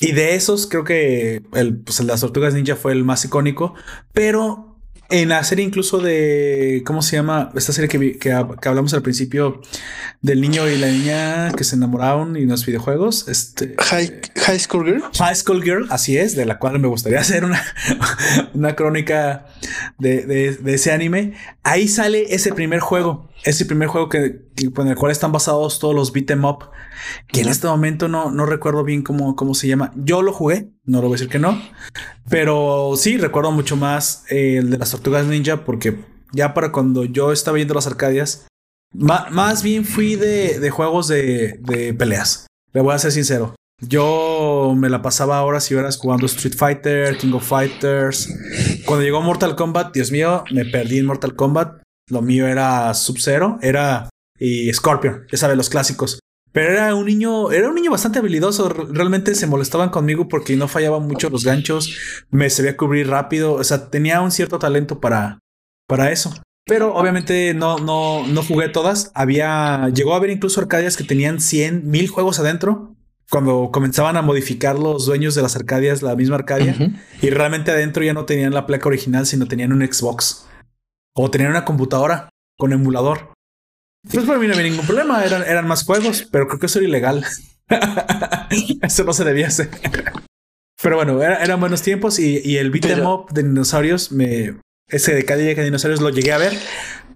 Y 0.00 0.12
de 0.12 0.34
esos, 0.34 0.66
creo 0.66 0.84
que 0.84 1.42
el, 1.52 1.78
pues 1.78 2.00
el 2.00 2.06
de 2.06 2.12
las 2.12 2.22
tortugas 2.22 2.54
ninja 2.54 2.76
fue 2.76 2.92
el 2.92 3.04
más 3.04 3.24
icónico. 3.24 3.74
Pero 4.12 4.71
en 5.10 5.28
la 5.28 5.44
serie 5.44 5.64
incluso 5.64 5.98
de, 5.98 6.82
¿cómo 6.86 7.02
se 7.02 7.16
llama? 7.16 7.50
Esta 7.54 7.72
serie 7.72 7.88
que, 7.88 8.18
que, 8.18 8.32
hablamos 8.32 8.94
al 8.94 9.02
principio 9.02 9.60
del 10.22 10.40
niño 10.40 10.68
y 10.68 10.78
la 10.78 10.86
niña 10.86 11.52
que 11.52 11.64
se 11.64 11.76
enamoraron 11.76 12.36
y 12.36 12.46
los 12.46 12.64
videojuegos. 12.64 13.28
Este, 13.28 13.74
High, 13.78 14.58
School 14.58 14.86
Girl. 14.86 15.02
High 15.18 15.36
School 15.36 15.62
Girl, 15.62 15.86
así 15.90 16.16
es, 16.16 16.34
de 16.34 16.46
la 16.46 16.58
cual 16.58 16.78
me 16.78 16.88
gustaría 16.88 17.20
hacer 17.20 17.44
una, 17.44 17.62
una 18.54 18.74
crónica 18.74 19.46
de, 19.98 20.26
de, 20.26 20.74
ese 20.74 20.92
anime. 20.92 21.34
Ahí 21.62 21.88
sale 21.88 22.34
ese 22.34 22.54
primer 22.54 22.80
juego, 22.80 23.30
ese 23.44 23.66
primer 23.66 23.88
juego 23.88 24.08
que, 24.08 24.46
en 24.56 24.88
el 24.88 24.96
cual 24.96 25.12
están 25.12 25.32
basados 25.32 25.78
todos 25.78 25.94
los 25.94 26.12
beat 26.12 26.30
em 26.30 26.44
up, 26.44 26.70
que 27.28 27.40
en 27.40 27.48
este 27.48 27.66
momento 27.66 28.08
no, 28.08 28.30
no 28.30 28.46
recuerdo 28.46 28.84
bien 28.84 29.02
cómo, 29.02 29.36
cómo 29.36 29.54
se 29.54 29.68
llama. 29.68 29.92
Yo 29.96 30.22
lo 30.22 30.32
jugué, 30.32 30.70
no 30.84 31.00
lo 31.00 31.08
voy 31.08 31.14
a 31.14 31.18
decir 31.18 31.28
que 31.28 31.38
no, 31.38 31.60
pero 32.28 32.94
sí 32.96 33.16
recuerdo 33.16 33.52
mucho 33.52 33.76
más 33.76 34.24
el 34.28 34.70
de 34.70 34.78
las 34.78 34.90
tortugas 34.90 35.26
ninja 35.26 35.64
porque 35.64 36.04
ya 36.32 36.54
para 36.54 36.72
cuando 36.72 37.04
yo 37.04 37.32
estaba 37.32 37.56
viendo 37.56 37.74
las 37.74 37.86
Arcadias, 37.86 38.46
más 38.94 39.62
bien 39.62 39.84
fui 39.84 40.16
de, 40.16 40.58
de 40.58 40.70
juegos 40.70 41.08
de, 41.08 41.58
de, 41.60 41.94
peleas. 41.94 42.46
Le 42.72 42.80
voy 42.80 42.94
a 42.94 42.98
ser 42.98 43.12
sincero. 43.12 43.54
Yo 43.80 44.74
me 44.76 44.88
la 44.88 45.02
pasaba 45.02 45.42
horas 45.42 45.70
y 45.70 45.74
horas 45.74 45.96
jugando 45.96 46.26
Street 46.26 46.54
Fighter, 46.56 47.16
King 47.16 47.32
of 47.32 47.46
Fighters. 47.46 48.28
Cuando 48.84 49.02
llegó 49.02 49.20
Mortal 49.22 49.56
Kombat, 49.56 49.92
Dios 49.92 50.12
mío, 50.12 50.44
me 50.52 50.64
perdí 50.64 50.98
en 50.98 51.06
Mortal 51.06 51.34
Kombat. 51.34 51.82
Lo 52.08 52.22
mío 52.22 52.46
era 52.46 52.92
Sub-Zero, 52.94 53.58
era 53.62 54.08
y 54.38 54.72
Scorpion, 54.72 55.26
ya 55.30 55.38
sabes, 55.38 55.56
los 55.56 55.70
clásicos. 55.70 56.18
Pero 56.52 56.70
era 56.70 56.94
un 56.94 57.06
niño, 57.06 57.50
era 57.50 57.68
un 57.68 57.74
niño 57.74 57.90
bastante 57.90 58.18
habilidoso. 58.18 58.68
Realmente 58.68 59.34
se 59.34 59.46
molestaban 59.46 59.88
conmigo 59.88 60.28
porque 60.28 60.54
no 60.56 60.68
fallaban 60.68 61.06
mucho 61.06 61.30
los 61.30 61.44
ganchos. 61.44 61.96
Me 62.30 62.50
sabía 62.50 62.76
cubrir 62.76 63.08
rápido. 63.08 63.54
O 63.54 63.64
sea, 63.64 63.90
tenía 63.90 64.20
un 64.20 64.30
cierto 64.30 64.58
talento 64.58 65.00
para, 65.00 65.38
para 65.86 66.12
eso. 66.12 66.34
Pero 66.64 66.94
obviamente 66.94 67.54
no, 67.54 67.78
no, 67.78 68.26
no 68.26 68.42
jugué 68.42 68.68
todas. 68.68 69.10
Había, 69.14 69.88
llegó 69.94 70.12
a 70.12 70.18
haber 70.18 70.30
incluso 70.30 70.60
arcadias 70.60 70.96
que 70.96 71.04
tenían 71.04 71.40
100, 71.40 71.88
mil 71.90 72.08
juegos 72.08 72.38
adentro. 72.38 72.94
Cuando 73.30 73.70
comenzaban 73.72 74.18
a 74.18 74.22
modificar 74.22 74.78
los 74.78 75.06
dueños 75.06 75.34
de 75.34 75.40
las 75.40 75.56
arcadias, 75.56 76.02
la 76.02 76.14
misma 76.14 76.36
arcadia. 76.36 76.76
Y 77.22 77.30
realmente 77.30 77.70
adentro 77.70 78.04
ya 78.04 78.12
no 78.12 78.26
tenían 78.26 78.52
la 78.52 78.66
placa 78.66 78.88
original, 78.88 79.24
sino 79.26 79.46
tenían 79.46 79.72
un 79.72 79.80
Xbox. 79.80 80.46
O 81.14 81.30
tenían 81.30 81.50
una 81.50 81.64
computadora 81.64 82.28
con 82.58 82.74
emulador. 82.74 83.31
Pues 84.10 84.26
para 84.26 84.38
mí 84.38 84.46
no 84.46 84.54
había 84.54 84.68
ningún 84.68 84.84
problema, 84.84 85.24
eran, 85.24 85.42
eran 85.42 85.66
más 85.66 85.84
juegos, 85.84 86.26
pero 86.30 86.48
creo 86.48 86.58
que 86.58 86.66
eso 86.66 86.78
era 86.80 86.88
ilegal. 86.88 87.24
eso 88.82 89.04
no 89.04 89.12
se 89.12 89.24
debía 89.24 89.46
hacer. 89.46 89.70
pero 90.82 90.96
bueno, 90.96 91.22
eran 91.22 91.60
buenos 91.60 91.82
tiempos 91.82 92.18
y, 92.18 92.40
y 92.44 92.56
el 92.56 92.70
beat 92.70 92.86
em 92.86 93.06
up 93.06 93.32
de 93.32 93.44
dinosaurios, 93.44 94.10
me, 94.10 94.56
ese 94.88 95.14
de 95.14 95.24
Cadillac 95.24 95.56
de 95.56 95.64
dinosaurios 95.64 96.00
lo 96.00 96.10
llegué 96.10 96.32
a 96.32 96.38
ver, 96.38 96.52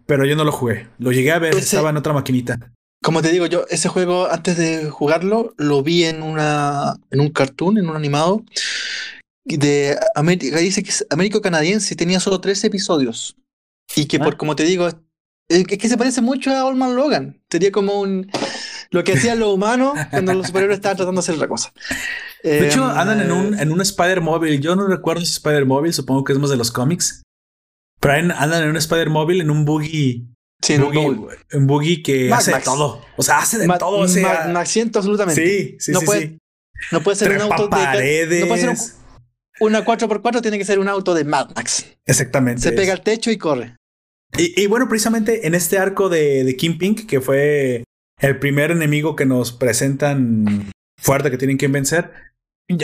pero 0.07 0.25
yo 0.25 0.37
no 0.37 0.45
lo 0.45 0.53
jugué. 0.53 0.89
Lo 0.99 1.13
llegué 1.13 1.33
a 1.33 1.39
ver, 1.39 1.55
estaba 1.57 1.91
en 1.91 1.97
otra 1.97 2.13
maquinita. 2.13 2.73
Como 3.03 3.23
te 3.23 3.31
digo, 3.31 3.47
yo 3.47 3.67
ese 3.69 3.89
juego 3.89 4.31
antes 4.31 4.57
de 4.57 4.91
jugarlo 4.91 5.55
lo 5.59 5.83
vi 5.83 6.05
en 6.05 6.23
una 6.23 6.97
en 7.11 7.21
un 7.21 7.31
cartoon, 7.31 7.79
en 7.79 7.89
un 7.89 7.97
animado 7.97 8.45
de 9.45 9.97
América, 10.15 10.59
dice 10.59 10.83
que 10.83 10.91
es 10.91 11.07
Américo 11.11 11.41
canadiense, 11.41 11.95
tenía 11.95 12.19
solo 12.19 12.41
tres 12.41 12.65
episodios 12.65 13.37
y 13.95 14.07
que 14.07 14.19
por 14.19 14.35
ah. 14.35 14.37
como 14.37 14.57
te 14.57 14.65
digo 14.65 14.89
es 15.49 15.67
que 15.67 15.89
se 15.89 15.97
parece 15.97 16.21
mucho 16.21 16.51
a 16.51 16.65
Old 16.65 16.77
Man 16.77 16.97
Logan. 16.97 17.41
Sería 17.51 17.71
como 17.71 18.01
un. 18.01 18.31
Lo 18.91 19.05
que 19.05 19.15
hacían 19.15 19.39
los 19.39 19.53
humanos 19.53 19.95
cuando 20.11 20.35
los 20.35 20.47
superhéroes 20.47 20.79
estaban 20.79 20.97
tratando 20.97 21.21
de 21.21 21.25
hacer 21.25 21.35
otra 21.35 21.49
cosa. 21.49 21.73
De 22.43 22.69
hecho, 22.69 22.85
em, 22.85 22.97
andan 22.97 23.21
en 23.21 23.33
un, 23.33 23.59
en 23.59 23.73
un 23.73 23.81
Spider 23.81 24.21
Móvil. 24.21 24.61
Yo 24.61 24.77
no 24.77 24.87
recuerdo 24.87 25.23
ese 25.23 25.33
Spider 25.33 25.67
Móvil, 25.67 25.93
supongo 25.93 26.25
que 26.25 26.33
es 26.33 26.39
más 26.39 26.51
de 26.51 26.57
los 26.57 26.71
cómics. 26.71 27.23
Pero 28.01 28.13
andan 28.15 28.63
en 28.63 28.71
un 28.71 28.77
Spider 28.77 29.11
Móvil, 29.11 29.41
en 29.41 29.51
un 29.51 29.65
buggy. 29.65 30.29
Sí, 30.63 30.75
en 30.75 30.83
un 30.83 31.67
buggy. 31.67 32.03
que 32.03 32.33
hace 32.33 32.53
todo. 32.61 33.03
O 33.17 33.23
sea, 33.23 33.39
hace 33.39 33.59
de 33.59 33.69
todo. 33.79 33.99
O 33.99 34.09
sea, 34.09 34.45
absolutamente. 34.45 35.47
Sí, 35.47 35.77
sí, 35.79 35.93
no 35.93 36.01
sí, 36.01 36.07
puede, 36.07 36.39
No 36.93 37.03
puede 37.03 37.17
ser 37.17 37.33
un 37.33 37.43
auto 37.43 37.69
de. 37.69 38.41
No 38.41 38.47
puede 38.47 38.61
ser 38.61 38.77
una 39.59 39.85
4x4, 39.85 40.43
tiene 40.43 40.59
que 40.59 40.65
ser 40.65 40.79
un 40.79 40.89
auto 40.89 41.15
de 41.15 41.25
Mad 41.25 41.51
Max. 41.55 41.87
Exactamente. 42.05 42.63
Se 42.63 42.73
pega 42.73 42.93
al 42.93 43.01
techo 43.01 43.31
y 43.31 43.39
corre. 43.39 43.76
Y, 44.39 44.67
bueno, 44.67 44.89
precisamente 44.89 45.47
en 45.47 45.55
este 45.55 45.79
arco 45.79 46.09
de, 46.09 46.45
de 46.45 46.57
King 46.57 46.79
Pink, 46.79 47.07
que 47.07 47.21
fue 47.21 47.85
el 48.21 48.39
primer 48.39 48.71
enemigo 48.71 49.17
que 49.17 49.25
nos 49.25 49.53
presentan 49.53 50.71
fuerte 51.01 51.31
que 51.31 51.39
tienen 51.39 51.59
que 51.59 51.69
vencer, 51.69 52.13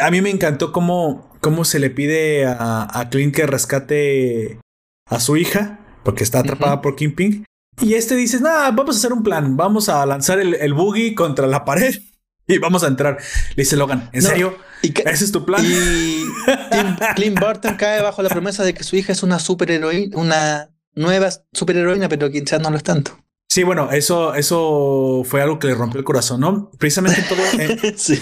a 0.01 0.11
mí 0.11 0.23
me 0.23 0.31
encantó 0.31 0.73
cómo, 0.73 1.37
cómo 1.41 1.65
se 1.65 1.79
le 1.79 1.91
pide 1.91 2.47
a, 2.47 2.89
a 2.99 3.11
Clint 3.11 3.35
que 3.35 3.47
rescate 3.47 4.61
a 5.09 5.21
su 5.21 5.37
hija, 5.37 5.81
porque 6.05 6.25
está 6.25 6.41
atrapada 6.41 6.81
por 6.81 6.97
King 6.97 7.15
Pink. 7.15 7.45
Y 7.81 7.95
este 7.95 8.15
dice, 8.17 8.41
nada, 8.41 8.71
vamos 8.71 8.97
a 8.97 8.99
hacer 8.99 9.13
un 9.13 9.23
plan, 9.23 9.57
vamos 9.57 9.89
a 9.89 10.05
lanzar 10.07 10.39
el, 10.39 10.55
el 10.55 10.75
buggy 10.75 11.15
contra 11.15 11.47
la 11.47 11.65
pared 11.65 11.95
y 12.47 12.59
vamos 12.59 12.85
a 12.85 12.89
entrar. 12.89 13.19
Le 13.51 13.63
dice 13.63 13.77
Logan, 13.77 14.09
¿en 14.13 14.23
serio? 14.23 14.57
¿Ese 14.83 15.25
es 15.25 15.33
tu 15.33 15.45
plan? 15.45 15.65
Y 15.65 16.25
Clint 17.15 17.39
Burton 17.39 17.77
cae 17.77 18.03
bajo 18.03 18.23
la 18.23 18.29
promesa 18.29 18.65
de 18.65 18.75
que 18.75 18.85
su 18.85 18.97
hija 18.97 19.13
es 19.13 19.23
una 19.23 19.39
superheroína, 19.39 20.17
una 20.17 20.72
nueva 20.95 21.31
superheroína, 21.53 22.09
pero 22.09 22.31
quizás 22.31 22.61
no 22.61 22.71
lo 22.71 22.77
es 22.77 22.83
tanto. 22.83 23.19
Sí, 23.53 23.65
bueno, 23.65 23.91
eso, 23.91 24.35
eso 24.35 25.23
fue 25.27 25.43
algo 25.43 25.59
que 25.59 25.67
le 25.67 25.75
rompió 25.75 25.99
el 25.99 26.05
corazón, 26.05 26.41
¿no? 26.41 26.71
Precisamente 26.79 27.21
en 27.21 27.29
todo, 27.29 27.43
en, 27.59 27.99
sí. 27.99 28.19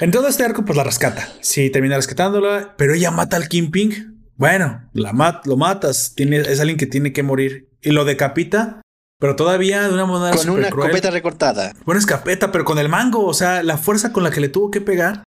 en 0.00 0.10
todo 0.10 0.28
este 0.28 0.44
arco, 0.44 0.62
pues 0.62 0.76
la 0.76 0.84
rescata. 0.84 1.26
Sí, 1.40 1.70
termina 1.70 1.96
rescatándola, 1.96 2.74
pero 2.76 2.92
ella 2.92 3.10
mata 3.10 3.38
al 3.38 3.48
Kingpin. 3.48 4.30
Bueno, 4.36 4.90
la 4.92 5.14
mat, 5.14 5.46
lo 5.46 5.56
matas, 5.56 6.12
tiene, 6.14 6.36
es 6.36 6.60
alguien 6.60 6.76
que 6.76 6.86
tiene 6.86 7.14
que 7.14 7.22
morir 7.22 7.70
y 7.80 7.92
lo 7.92 8.04
decapita, 8.04 8.82
pero 9.18 9.36
todavía 9.36 9.88
de 9.88 9.94
una 9.94 10.04
manera 10.04 10.36
con 10.36 10.50
una 10.50 10.68
escopeta 10.68 11.10
recortada. 11.10 11.72
Una 11.86 11.98
escopeta, 11.98 12.52
pero 12.52 12.66
con 12.66 12.78
el 12.78 12.90
mango, 12.90 13.24
o 13.24 13.32
sea, 13.32 13.62
la 13.62 13.78
fuerza 13.78 14.12
con 14.12 14.22
la 14.22 14.30
que 14.30 14.40
le 14.40 14.50
tuvo 14.50 14.70
que 14.70 14.82
pegar. 14.82 15.24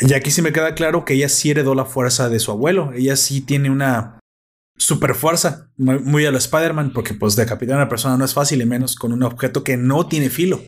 Y 0.00 0.14
aquí 0.14 0.30
sí 0.30 0.40
me 0.40 0.52
queda 0.52 0.74
claro 0.74 1.04
que 1.04 1.12
ella 1.12 1.28
sí 1.28 1.50
heredó 1.50 1.74
la 1.74 1.84
fuerza 1.84 2.30
de 2.30 2.38
su 2.38 2.50
abuelo. 2.50 2.92
Ella 2.94 3.16
sí 3.16 3.42
tiene 3.42 3.68
una 3.68 4.18
super 4.76 5.14
fuerza, 5.14 5.70
muy, 5.76 6.26
a 6.26 6.30
lo 6.30 6.38
Spider-Man, 6.38 6.92
porque 6.92 7.14
pues 7.14 7.36
decapitar 7.36 7.76
a 7.76 7.82
una 7.82 7.88
persona 7.88 8.16
no 8.16 8.24
es 8.24 8.34
fácil 8.34 8.60
y 8.62 8.66
menos 8.66 8.96
con 8.96 9.12
un 9.12 9.22
objeto 9.22 9.62
que 9.64 9.76
no 9.76 10.06
tiene 10.06 10.30
filo, 10.30 10.62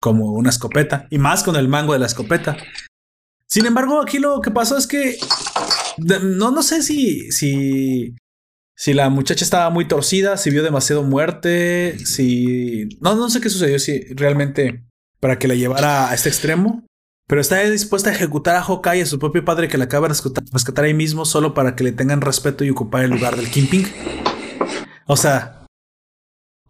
como 0.00 0.32
una 0.32 0.50
escopeta, 0.50 1.06
y 1.10 1.18
más 1.18 1.42
con 1.42 1.56
el 1.56 1.68
mango 1.68 1.92
de 1.92 1.98
la 1.98 2.06
escopeta. 2.06 2.56
Sin 3.48 3.66
embargo, 3.66 4.00
aquí 4.00 4.18
lo 4.18 4.40
que 4.40 4.50
pasó 4.50 4.76
es 4.76 4.86
que 4.86 5.18
no, 5.98 6.50
no 6.50 6.62
sé 6.62 6.82
si, 6.82 7.30
si, 7.32 8.16
si 8.76 8.94
la 8.94 9.10
muchacha 9.10 9.44
estaba 9.44 9.70
muy 9.70 9.88
torcida, 9.88 10.36
si 10.36 10.50
vio 10.50 10.62
demasiado 10.62 11.02
muerte, 11.02 11.98
si 12.06 12.88
no, 13.00 13.16
no 13.16 13.28
sé 13.28 13.40
qué 13.40 13.50
sucedió, 13.50 13.78
si 13.78 14.04
realmente 14.14 14.84
para 15.18 15.38
que 15.38 15.48
la 15.48 15.54
llevara 15.54 16.10
a 16.10 16.14
este 16.14 16.28
extremo 16.28 16.86
pero 17.30 17.40
está 17.40 17.60
dispuesta 17.62 18.10
a 18.10 18.12
ejecutar 18.12 18.56
a 18.56 18.62
Hawkeye 18.64 18.98
y 18.98 19.02
a 19.02 19.06
su 19.06 19.20
propio 19.20 19.44
padre 19.44 19.68
que 19.68 19.78
la 19.78 19.84
acaba 19.84 20.08
de 20.08 20.14
rescatar, 20.52 20.84
ahí 20.84 20.94
mismo 20.94 21.24
solo 21.24 21.54
para 21.54 21.76
que 21.76 21.84
le 21.84 21.92
tengan 21.92 22.22
respeto 22.22 22.64
y 22.64 22.70
ocupar 22.70 23.04
el 23.04 23.12
lugar 23.12 23.36
del 23.36 23.48
Kingpin. 23.48 23.86
O 25.06 25.16
sea, 25.16 25.64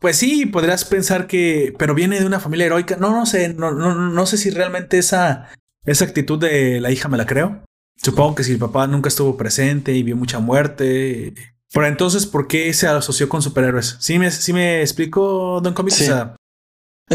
pues 0.01 0.19
sí, 0.19 0.45
podrías 0.45 0.85
pensar 0.85 1.27
que, 1.27 1.74
pero 1.78 1.95
viene 1.95 2.20
de 2.20 2.27
una 2.27 2.41
familia 2.41 2.66
heroica. 2.66 2.97
No, 2.97 3.11
no 3.11 3.24
sé, 3.24 3.55
no, 3.55 3.70
no, 3.70 3.95
no 4.11 4.27
sé 4.27 4.37
si 4.37 4.51
realmente 4.51 4.99
esa, 4.99 5.49
esa 5.87 6.05
actitud 6.05 6.39
de 6.39 6.78
la 6.82 6.91
hija 6.91 7.09
me 7.09 7.16
la 7.16 7.24
creo. 7.24 7.65
Supongo 7.97 8.35
que 8.35 8.45
si 8.45 8.53
el 8.53 8.59
papá 8.59 8.87
nunca 8.87 9.09
estuvo 9.09 9.39
presente 9.39 9.95
y 9.95 10.03
vio 10.03 10.15
mucha 10.15 10.41
muerte. 10.41 11.32
Pero 11.73 11.87
entonces, 11.87 12.27
¿por 12.27 12.49
qué 12.49 12.70
se 12.74 12.87
asoció 12.87 13.31
con 13.31 13.41
superhéroes? 13.41 13.97
¿Sí 14.01 14.19
me, 14.19 14.31
sí 14.31 14.53
me 14.53 14.82
explico, 14.82 15.62
Don 15.62 15.73
Comics? 15.73 15.97
Sí. 15.97 16.05
O 16.05 16.07
sea, 16.07 16.37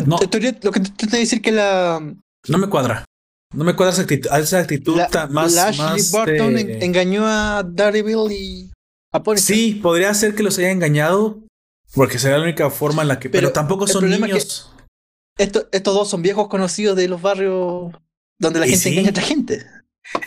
No. 0.03 0.17
lo 0.19 0.71
que 0.71 0.79
te 0.79 1.05
te 1.05 1.17
decir 1.17 1.43
que 1.43 1.51
la, 1.51 1.99
no 2.47 2.57
me 2.57 2.69
cuadra. 2.69 3.05
No 3.55 3.63
me 3.63 3.75
cuadra 3.75 3.93
esa 3.93 4.01
actitud, 4.03 4.29
esa 4.33 4.59
actitud 4.59 4.97
la, 4.97 5.27
más. 5.27 5.53
la 5.53 5.67
Ashley 5.67 5.87
más 5.87 6.11
Barton 6.11 6.55
de- 6.55 6.85
engañó 6.85 7.25
a 7.25 7.63
Daredevil 7.63 8.31
y 8.31 8.71
a 9.13 9.23
Punisher. 9.23 9.55
Sí, 9.55 9.79
podría 9.81 10.13
ser 10.13 10.35
que 10.35 10.43
los 10.43 10.57
haya 10.59 10.71
engañado. 10.71 11.39
Porque 11.93 12.19
sería 12.19 12.37
la 12.37 12.43
única 12.43 12.69
forma 12.69 13.01
en 13.03 13.07
la 13.07 13.19
que. 13.19 13.29
Pero, 13.29 13.41
Pero 13.47 13.53
tampoco 13.53 13.87
son 13.87 14.11
es 14.11 14.19
niños. 14.19 14.71
Esto- 15.37 15.67
estos 15.71 15.93
dos 15.93 16.09
son 16.09 16.21
viejos 16.21 16.47
conocidos 16.49 16.95
de 16.97 17.07
los 17.07 17.21
barrios 17.21 17.91
donde 18.39 18.59
la 18.59 18.65
gente 18.65 18.79
sí. 18.81 18.89
engaña 18.89 19.07
a 19.09 19.11
otra 19.11 19.23
gente. 19.23 19.65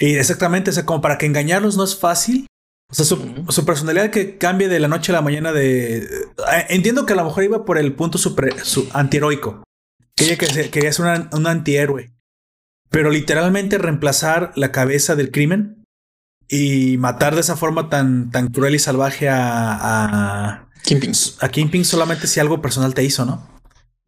Y 0.01 0.15
exactamente, 0.17 0.71
o 0.71 0.73
sea, 0.73 0.85
como 0.87 1.01
para 1.01 1.19
que 1.19 1.27
engañarlos 1.27 1.77
no 1.77 1.85
es 1.85 1.97
fácil. 1.97 2.47
O 2.91 2.95
sea, 2.95 3.05
su, 3.05 3.65
personalidad 3.67 4.11
que 4.11 4.39
cambie 4.39 4.67
de 4.69 4.81
la 4.81 4.89
noche 4.89 5.13
a 5.13 5.17
la 5.17 5.21
mañana 5.21 5.53
de... 5.53 5.99
eh, 5.99 6.67
entiendo 6.71 7.05
que 7.05 7.13
a 7.13 7.17
lo 7.17 7.25
mejor 7.27 7.45
iba 7.45 7.65
por 7.67 7.77
el 7.77 7.93
punto 7.95 8.17
super, 8.17 8.59
su, 8.65 8.89
antiheroico. 8.95 9.63
Que 10.17 10.25
ella 10.25 10.39
que 10.39 10.47
se- 10.47 10.71
quería 10.71 10.91
ser 10.93 11.05
una- 11.05 11.29
un 11.35 11.47
antihéroe. 11.47 12.11
Pero 12.91 13.11
literalmente 13.11 13.79
reemplazar 13.79 14.53
la 14.57 14.73
cabeza 14.73 15.15
del 15.17 15.31
crimen 15.31 15.85
y 16.49 16.97
matar 16.99 17.35
de 17.35 17.43
esa 17.43 17.57
forma 17.57 17.91
tan, 17.91 18.31
tan 18.31 18.49
cruel 18.49 18.75
y 18.75 18.79
salvaje 18.79 19.29
a, 19.29 19.39
a, 20.51 20.69
Kingpin. 20.85 21.13
a 21.41 21.49
Kingpin 21.51 21.85
solamente 21.85 22.27
si 22.27 22.41
algo 22.41 22.63
personal 22.63 22.95
te 22.95 23.05
hizo, 23.05 23.25
¿no? 23.27 23.47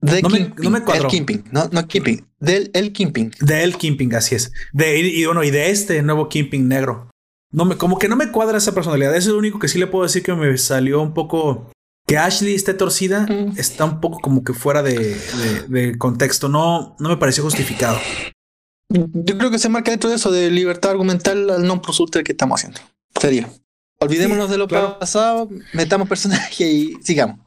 De 0.00 0.22
No 0.22 0.30
me- 0.30 0.54
no 0.56 0.70
me 0.70 0.82
cuadró. 0.82 1.04
El 1.04 1.10
Kingpin. 1.10 1.44
No, 1.52 1.68
no 1.70 1.86
Kingpin. 1.86 2.26
Del 2.38 2.70
el 2.72 2.92
Kingpin. 2.94 3.32
De 3.40 3.62
él 3.64 3.76
Kingpin, 3.76 4.14
así 4.14 4.34
es. 4.34 4.50
De, 4.72 4.98
y, 4.98 5.20
y 5.22 5.26
bueno, 5.26 5.44
y 5.44 5.50
de 5.50 5.70
este 5.70 6.00
nuevo 6.02 6.30
Kingpin 6.30 6.66
negro. 6.68 7.10
No 7.52 7.66
me, 7.66 7.76
como 7.76 7.98
que 7.98 8.08
no 8.08 8.16
me 8.16 8.30
cuadra 8.30 8.56
esa 8.56 8.72
personalidad. 8.72 9.14
Eso 9.14 9.28
es 9.28 9.32
lo 9.34 9.38
único 9.38 9.58
que 9.58 9.68
sí 9.68 9.78
le 9.78 9.86
puedo 9.88 10.04
decir 10.04 10.22
que 10.22 10.32
me 10.34 10.56
salió 10.56 11.02
un 11.02 11.12
poco. 11.12 11.70
Que 12.06 12.16
Ashley 12.16 12.54
esté 12.54 12.72
torcida 12.72 13.26
Mm. 13.28 13.58
está 13.58 13.84
un 13.84 14.00
poco 14.00 14.20
como 14.20 14.42
que 14.42 14.54
fuera 14.54 14.82
de, 14.82 14.96
de- 14.98 15.62
de 15.68 15.98
contexto. 15.98 16.48
No, 16.48 16.96
no 16.98 17.08
me 17.10 17.18
pareció 17.18 17.42
justificado. 17.44 17.98
Yo 18.90 19.38
creo 19.38 19.50
que 19.50 19.58
se 19.58 19.68
marca 19.68 19.92
dentro 19.92 20.10
de 20.10 20.16
eso 20.16 20.32
de 20.32 20.50
libertad 20.50 20.90
argumental 20.90 21.48
al 21.48 21.66
non 21.66 21.80
plus 21.80 22.00
ultra 22.00 22.22
que 22.22 22.32
estamos 22.32 22.58
haciendo. 22.60 22.80
Sería. 23.18 23.48
Olvidémonos 24.00 24.46
Sí, 24.46 24.52
de 24.52 24.58
lo 24.58 24.66
claro. 24.66 24.98
pasado, 24.98 25.48
metamos 25.72 26.08
personaje 26.08 26.64
y 26.64 26.94
sigamos. 27.02 27.38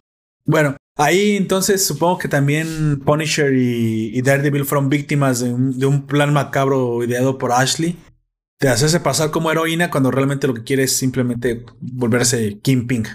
Bueno, 0.46 0.78
ahí 0.98 1.36
entonces 1.36 1.86
supongo 1.86 2.18
que 2.18 2.28
también 2.28 3.02
Punisher 3.06 3.54
y, 3.54 4.12
y 4.18 4.22
Daredevil 4.22 4.66
fueron 4.66 4.90
víctimas 4.90 5.40
de 5.42 5.52
un, 5.52 5.78
de 5.78 5.86
un 5.86 6.06
plan 6.06 6.32
macabro 6.32 7.04
ideado 7.04 7.38
por 7.38 7.52
Ashley. 7.52 7.98
De 8.62 8.70
hacerse 8.70 9.02
pasar 9.02 9.32
como 9.32 9.52
heroína 9.52 9.90
cuando 9.90 10.12
realmente 10.12 10.48
lo 10.48 10.54
que 10.54 10.64
quiere 10.64 10.84
es 10.84 10.96
simplemente 10.96 11.66
volverse 11.82 12.60
Kingpin. 12.62 13.06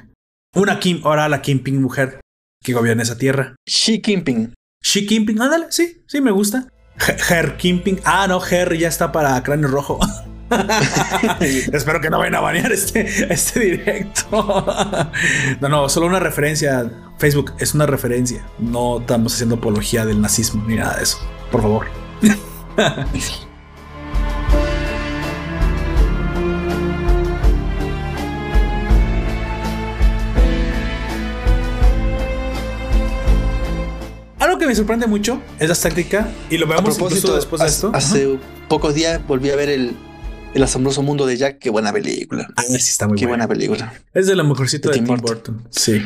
Una 0.55 0.79
Kim, 0.81 1.01
ahora 1.05 1.29
la 1.29 1.41
Kingpin 1.41 1.81
mujer 1.81 2.21
que 2.63 2.75
gobierna 2.75 3.03
esa 3.05 3.17
tierra. 3.17 3.57
Xi 3.67 4.03
Kingpin. 4.03 4.53
She 4.83 5.07
Kingpin, 5.07 5.41
ándale, 5.41 5.67
sí, 5.71 6.03
sí 6.07 6.21
me 6.21 6.31
gusta. 6.33 6.69
Her, 7.31 7.57
Kingpin. 7.57 8.01
Ah, 8.05 8.27
no, 8.29 8.41
Her 8.45 8.77
ya 8.77 8.89
está 8.89 9.13
para 9.13 9.43
cráneo 9.43 9.69
rojo. 9.69 9.99
Espero 11.41 12.01
que 12.01 12.11
no 12.11 12.19
vayan 12.19 12.37
a 12.37 12.41
banear 12.41 12.73
este, 12.73 13.33
este 13.33 13.61
directo. 13.61 15.11
no, 15.61 15.69
no, 15.69 15.89
solo 15.89 16.07
una 16.07 16.21
referencia. 16.21 16.91
Facebook 17.19 17.55
es 17.59 17.75
una 17.75 17.87
referencia. 17.87 18.45
No 18.59 19.01
estamos 19.01 19.35
haciendo 19.35 19.57
apología 19.57 20.05
del 20.05 20.21
nazismo 20.21 20.65
ni 20.67 20.77
nada 20.77 20.97
de 20.97 21.03
eso. 21.03 21.19
Por 21.51 21.63
favor. 21.63 21.87
Algo 34.59 34.67
que 34.67 34.71
me 34.73 34.75
sorprende 34.75 35.07
mucho 35.07 35.41
es 35.61 35.69
la 35.69 35.75
táctica 35.77 36.29
y 36.51 36.59
lo 36.59 36.67
A 36.67 36.71
vemos 36.71 36.97
propósito, 36.97 37.37
después 37.37 37.61
de 37.61 37.67
hace- 37.67 37.75
esto. 37.77 37.91
hace 37.95 38.39
pocos 38.67 38.93
días 38.93 39.25
volví 39.25 39.51
a 39.51 39.55
ver 39.57 39.69
el, 39.69 39.93
el 40.53 40.63
asombroso 40.65 41.01
mundo 41.01 41.27
de 41.27 41.37
Jack. 41.37 41.61
Qué 41.61 41.71
buena 41.71 41.93
película. 41.93 42.49
Ah, 42.57 42.63
sí, 42.65 42.75
está 42.75 43.07
muy 43.07 43.17
Qué 43.17 43.27
buena. 43.27 43.47
buena 43.47 43.55
película. 43.57 43.95
Es 44.13 44.27
de 44.27 44.35
lo 44.35 44.43
mejorcito 44.43 44.89
De 44.89 44.95
de 44.95 44.99
Tim 44.99 45.07
Tim 45.07 45.17
Burton. 45.21 45.55
Burton. 45.59 45.69
Sí. 45.71 46.03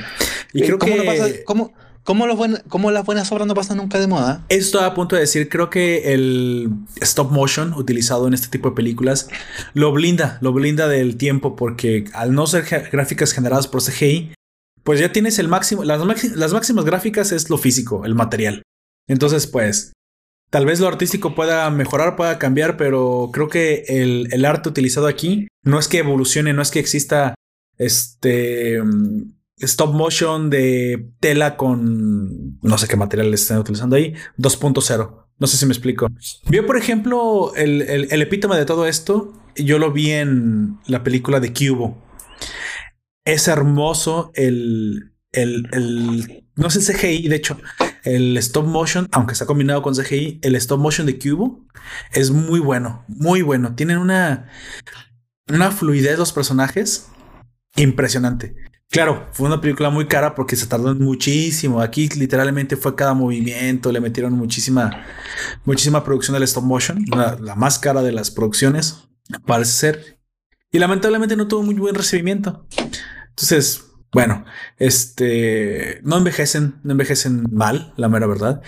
Y 0.53 0.62
Eh, 0.62 0.66
creo 0.66 0.79
¿cómo 0.79 0.93
que 0.93 0.99
no 0.99 1.05
pasa- 1.11 1.29
cómo- 1.47 1.73
cómo 2.05 2.27
los 2.27 2.37
buen- 2.37 2.62
cómo 2.69 2.91
las 2.91 3.07
buenas 3.07 3.33
obras 3.33 3.47
no 3.47 3.55
pasan 3.55 3.79
nunca 3.79 3.99
de 3.99 4.07
moda? 4.07 4.45
esto 4.51 4.81
a 4.81 4.93
punto 4.93 5.16
de 5.16 5.23
decir, 5.23 5.49
creo 5.49 5.70
que 5.70 6.12
el 6.12 6.69
stop 7.01 7.31
motion 7.33 7.73
utilizado 7.73 8.29
en 8.29 8.35
este 8.35 8.49
tipo 8.49 8.69
de 8.69 8.77
películas 8.77 9.31
lo 9.73 9.93
blinda, 9.93 10.37
lo 10.43 10.53
blinda 10.53 10.89
del 10.89 11.16
tiempo 11.16 11.57
porque 11.57 12.05
al 12.12 12.35
no 12.35 12.47
ser 12.47 12.66
gráficas 12.93 13.33
generadas 13.33 13.66
por 13.66 13.81
CGI, 13.81 14.35
pues 14.84 15.00
ya 15.00 15.12
tienes 15.12 15.38
el 15.38 15.48
máximo, 15.48 15.84
las, 15.84 16.02
máximas 16.52 16.84
gráficas 16.84 17.32
es 17.32 17.50
lo 17.50 17.59
físico, 17.59 18.04
el 18.04 18.14
material. 18.14 18.62
Entonces, 19.09 19.46
pues, 19.46 19.92
tal 20.50 20.66
vez 20.66 20.80
lo 20.80 20.88
artístico 20.88 21.34
pueda 21.34 21.70
mejorar, 21.70 22.16
pueda 22.16 22.38
cambiar, 22.38 22.76
pero 22.76 23.30
creo 23.32 23.48
que 23.48 23.84
el, 23.88 24.28
el 24.32 24.44
arte 24.44 24.68
utilizado 24.68 25.06
aquí 25.06 25.48
no 25.62 25.78
es 25.78 25.88
que 25.88 25.98
evolucione, 25.98 26.52
no 26.52 26.62
es 26.62 26.70
que 26.70 26.80
exista 26.80 27.34
este 27.78 28.82
mm, 28.82 29.32
stop 29.59 29.94
motion 29.94 30.50
de 30.50 31.10
tela 31.20 31.56
con 31.56 32.59
no 32.60 32.78
sé 32.78 32.88
qué 32.88 32.96
material 32.96 33.32
están 33.32 33.59
utilizando 33.59 33.96
ahí, 33.96 34.14
2.0. 34.38 35.18
No 35.38 35.46
sé 35.46 35.56
si 35.56 35.66
me 35.66 35.72
explico. 35.72 36.06
Vio, 36.48 36.66
por 36.66 36.76
ejemplo, 36.76 37.52
el, 37.56 37.82
el, 37.82 38.09
el 38.10 38.22
epítome 38.22 38.56
de 38.56 38.64
todo 38.64 38.86
esto. 38.86 39.32
Yo 39.56 39.78
lo 39.78 39.90
vi 39.90 40.10
en 40.12 40.78
la 40.86 41.02
película 41.02 41.40
de 41.40 41.52
Cubo. 41.52 41.98
Es 43.24 43.49
hermoso 43.49 44.32
el, 44.35 45.12
el, 45.32 45.69
el 45.73 46.43
no 46.57 46.70
sé 46.70 46.81
CGI, 46.81 47.28
de 47.28 47.36
hecho, 47.36 47.59
el 48.05 48.36
stop 48.39 48.66
motion, 48.66 49.09
aunque 49.12 49.32
está 49.32 49.47
combinado 49.47 49.82
con 49.82 49.94
CGI, 49.94 50.40
el 50.43 50.55
stop 50.57 50.81
motion 50.81 51.07
de 51.07 51.19
Cubo 51.19 51.65
es 52.12 52.31
muy 52.31 52.61
bueno, 52.61 53.05
muy 53.09 53.43
bueno. 53.43 53.74
Tienen 53.74 53.99
una, 53.99 54.49
una 55.49 55.70
fluidez 55.70 56.19
los 56.19 56.32
personajes 56.32 57.09
impresionante. 57.77 58.55
Claro, 58.90 59.28
fue 59.32 59.47
una 59.47 59.61
película 59.61 59.89
muy 59.89 60.07
cara 60.07 60.35
porque 60.35 60.55
se 60.55 60.66
tardó 60.66 60.94
muchísimo. 60.94 61.81
Aquí 61.81 62.09
literalmente 62.11 62.77
fue 62.77 62.94
cada 62.94 63.15
movimiento, 63.15 63.90
le 63.90 64.01
metieron 64.01 64.35
muchísima, 64.35 65.07
muchísima 65.65 66.05
producción 66.05 66.35
del 66.35 66.43
stop 66.43 66.65
motion, 66.65 67.03
la, 67.07 67.39
la 67.40 67.55
más 67.55 67.78
cara 67.78 68.03
de 68.03 68.12
las 68.12 68.31
producciones, 68.31 69.09
parece 69.47 69.73
ser. 69.73 70.22
Y 70.73 70.78
lamentablemente 70.78 71.36
no 71.36 71.47
tuvo 71.49 71.62
muy 71.62 71.74
buen 71.74 71.94
recibimiento. 71.94 72.66
Entonces, 73.28 73.85
bueno, 74.12 74.44
este 74.78 76.01
no 76.03 76.16
envejecen, 76.19 76.77
no 76.82 76.93
envejecen 76.93 77.44
mal, 77.53 77.93
la 77.97 78.09
mera 78.09 78.27
verdad. 78.27 78.62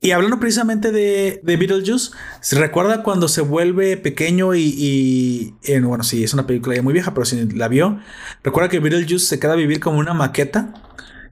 Y 0.00 0.10
hablando 0.10 0.38
precisamente 0.38 0.92
de, 0.92 1.40
de 1.42 1.56
Beetlejuice, 1.56 2.10
¿se 2.40 2.58
recuerda 2.58 3.02
cuando 3.02 3.28
se 3.28 3.40
vuelve 3.40 3.96
pequeño 3.96 4.54
y, 4.54 4.62
y 4.76 5.54
en- 5.72 5.86
bueno, 5.86 6.04
sí, 6.04 6.22
es 6.22 6.34
una 6.34 6.46
película 6.46 6.76
ya 6.76 6.82
muy 6.82 6.92
vieja, 6.92 7.14
pero 7.14 7.24
si 7.24 7.48
la 7.52 7.66
vio, 7.68 7.98
recuerda 8.44 8.68
que 8.68 8.78
Beetlejuice 8.78 9.26
se 9.26 9.38
queda 9.40 9.54
a 9.54 9.56
vivir 9.56 9.80
como 9.80 9.98
una 9.98 10.12
maqueta 10.14 10.74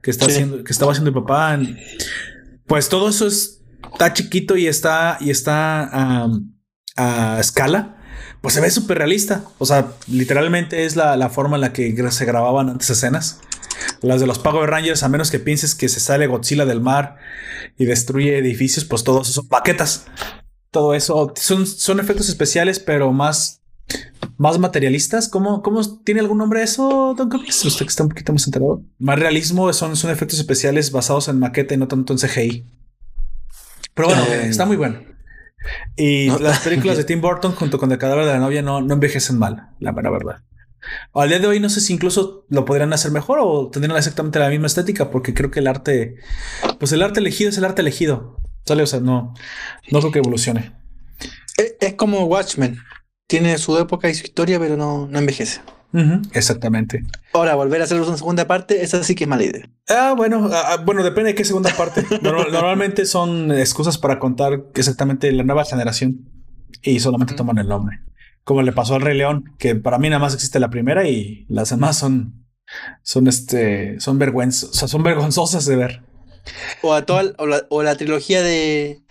que 0.01 0.11
está 0.11 0.25
Sí. 0.25 0.31
haciendo, 0.31 0.63
que 0.63 0.71
estaba 0.73 0.91
haciendo 0.91 1.09
el 1.09 1.13
papá. 1.15 1.59
pues 2.67 2.89
todo 2.89 3.09
eso 3.09 3.27
es- 3.27 3.61
está 3.91 4.11
chiquito 4.13 4.57
y 4.57 4.67
está, 4.67 5.17
y 5.21 5.29
está 5.29 6.25
a 6.97 7.39
escala. 7.39 7.94
Pues 8.45 8.53
se 8.53 8.61
ve 8.61 8.69
súper 8.69 8.99
realista. 8.99 9.43
O 9.57 9.65
sea, 9.65 9.93
literalmente 10.07 10.85
es 10.85 10.95
la, 10.95 11.17
la 11.17 11.29
forma 11.29 11.57
en 11.57 11.61
la 11.61 11.73
que 11.73 11.95
se 12.11 12.25
grababan 12.25 12.69
antes 12.69 12.87
escenas. 12.91 13.39
Las 14.03 14.21
de 14.21 14.27
los 14.27 14.37
Power 14.37 14.69
Rangers, 14.69 15.01
a 15.01 15.09
menos 15.09 15.31
que 15.31 15.39
pienses 15.39 15.73
que 15.73 15.89
se 15.89 15.99
sale 15.99 16.27
Godzilla 16.27 16.63
del 16.67 16.79
mar 16.79 17.17
y 17.75 17.85
destruye 17.85 18.37
edificios, 18.37 18.85
pues 18.85 19.03
todos 19.03 19.29
son 19.29 19.47
maquetas. 19.49 20.05
Todo 20.69 20.93
eso 20.93 21.33
son, 21.35 21.65
son 21.65 21.99
efectos 21.99 22.29
especiales, 22.29 22.77
pero 22.77 23.11
más, 23.11 23.63
más 24.37 24.59
materialistas. 24.59 25.27
¿Cómo, 25.27 25.63
¿Cómo 25.63 25.81
tiene 26.03 26.19
algún 26.19 26.37
nombre 26.37 26.61
eso, 26.61 27.15
Don 27.17 27.29
Comics? 27.31 27.65
Usted 27.65 27.87
que 27.87 27.89
está 27.89 28.03
un 28.03 28.09
poquito 28.09 28.31
más 28.31 28.45
enterado. 28.45 28.83
Más 28.99 29.17
realismo 29.17 29.73
son, 29.73 29.95
son 29.95 30.11
efectos 30.11 30.37
especiales 30.37 30.91
basados 30.91 31.29
en 31.29 31.39
maqueta 31.39 31.73
y 31.73 31.77
no 31.77 31.87
tanto 31.87 32.13
en 32.13 32.19
CGI. 32.19 32.63
Pero 33.95 34.07
bueno, 34.07 34.23
Eh, 34.29 34.49
está 34.49 34.67
muy 34.67 34.77
bueno. 34.77 35.14
Y 35.95 36.27
no. 36.27 36.39
las 36.39 36.59
películas 36.59 36.97
de 36.97 37.03
Tim 37.05 37.21
Burton 37.21 37.53
junto 37.53 37.77
con 37.77 37.91
El 37.91 37.97
cadáver 37.97 38.25
de 38.25 38.33
la 38.33 38.39
novia 38.39 38.61
no, 38.61 38.81
no 38.81 38.93
envejecen 38.93 39.37
mal, 39.37 39.69
la 39.79 39.91
mera 39.91 40.09
verdad. 40.09 40.43
Al 41.13 41.29
día 41.29 41.39
de 41.39 41.47
hoy 41.47 41.59
no 41.59 41.69
sé 41.69 41.81
si 41.81 41.93
incluso 41.93 42.45
lo 42.49 42.65
podrían 42.65 42.93
hacer 42.93 43.11
mejor 43.11 43.39
o 43.41 43.69
tendrían 43.69 43.97
exactamente 43.97 44.39
la 44.39 44.49
misma 44.49 44.67
estética, 44.67 45.09
porque 45.09 45.33
creo 45.33 45.49
que 45.49 45.59
el 45.59 45.67
arte, 45.67 46.15
pues 46.79 46.91
el 46.91 47.01
arte 47.01 47.19
elegido 47.19 47.49
es 47.49 47.57
el 47.57 47.65
arte 47.65 47.81
elegido. 47.81 48.37
¿Sale? 48.65 48.83
O 48.83 48.87
sea, 48.87 48.99
no, 48.99 49.33
no 49.91 49.99
creo 49.99 50.11
que 50.11 50.19
evolucione. 50.19 50.73
Es, 51.57 51.75
es 51.79 51.93
como 51.93 52.25
Watchmen. 52.25 52.79
Tiene 53.27 53.57
su 53.57 53.77
época 53.77 54.09
y 54.09 54.15
su 54.15 54.23
historia, 54.23 54.59
pero 54.59 54.75
no, 54.75 55.07
no 55.07 55.19
envejece. 55.19 55.61
Exactamente. 56.33 57.03
Ahora, 57.33 57.55
volver 57.55 57.81
a 57.81 57.85
hacerlo 57.85 58.07
en 58.07 58.17
segunda 58.17 58.47
parte, 58.47 58.83
esa 58.83 59.03
sí 59.03 59.15
que 59.15 59.23
es 59.25 59.29
mala 59.29 59.43
idea. 59.43 59.69
Ah, 59.89 60.13
bueno, 60.15 60.49
ah, 60.51 60.63
ah, 60.69 60.77
bueno, 60.77 61.03
depende 61.03 61.31
de 61.31 61.35
qué 61.35 61.45
segunda 61.45 61.71
parte. 61.75 62.05
normalmente 62.21 63.05
son 63.05 63.51
excusas 63.51 63.97
para 63.97 64.19
contar 64.19 64.63
exactamente 64.73 65.31
la 65.31 65.43
nueva 65.43 65.65
generación 65.65 66.29
y 66.81 66.99
solamente 66.99 67.33
toman 67.33 67.57
el 67.57 67.67
nombre. 67.67 67.99
Como 68.43 68.61
le 68.61 68.71
pasó 68.71 68.95
al 68.95 69.01
Rey 69.01 69.17
León, 69.17 69.55
que 69.57 69.75
para 69.75 69.97
mí 69.97 70.09
nada 70.09 70.19
más 70.19 70.33
existe 70.33 70.59
la 70.59 70.69
primera 70.69 71.07
y 71.07 71.45
las 71.49 71.69
demás 71.69 71.97
son, 71.97 72.45
son 73.01 73.27
este, 73.27 73.99
son 73.99 74.19
vergüenzas, 74.19 74.83
o 74.83 74.87
son 74.87 75.03
vergonzosas 75.03 75.65
de 75.65 75.75
ver. 75.75 76.01
O 76.81 76.93
a 76.93 77.05
toda, 77.05 77.33
o 77.69 77.83
la, 77.83 77.95
trilogía 77.95 78.43
de 78.43 79.01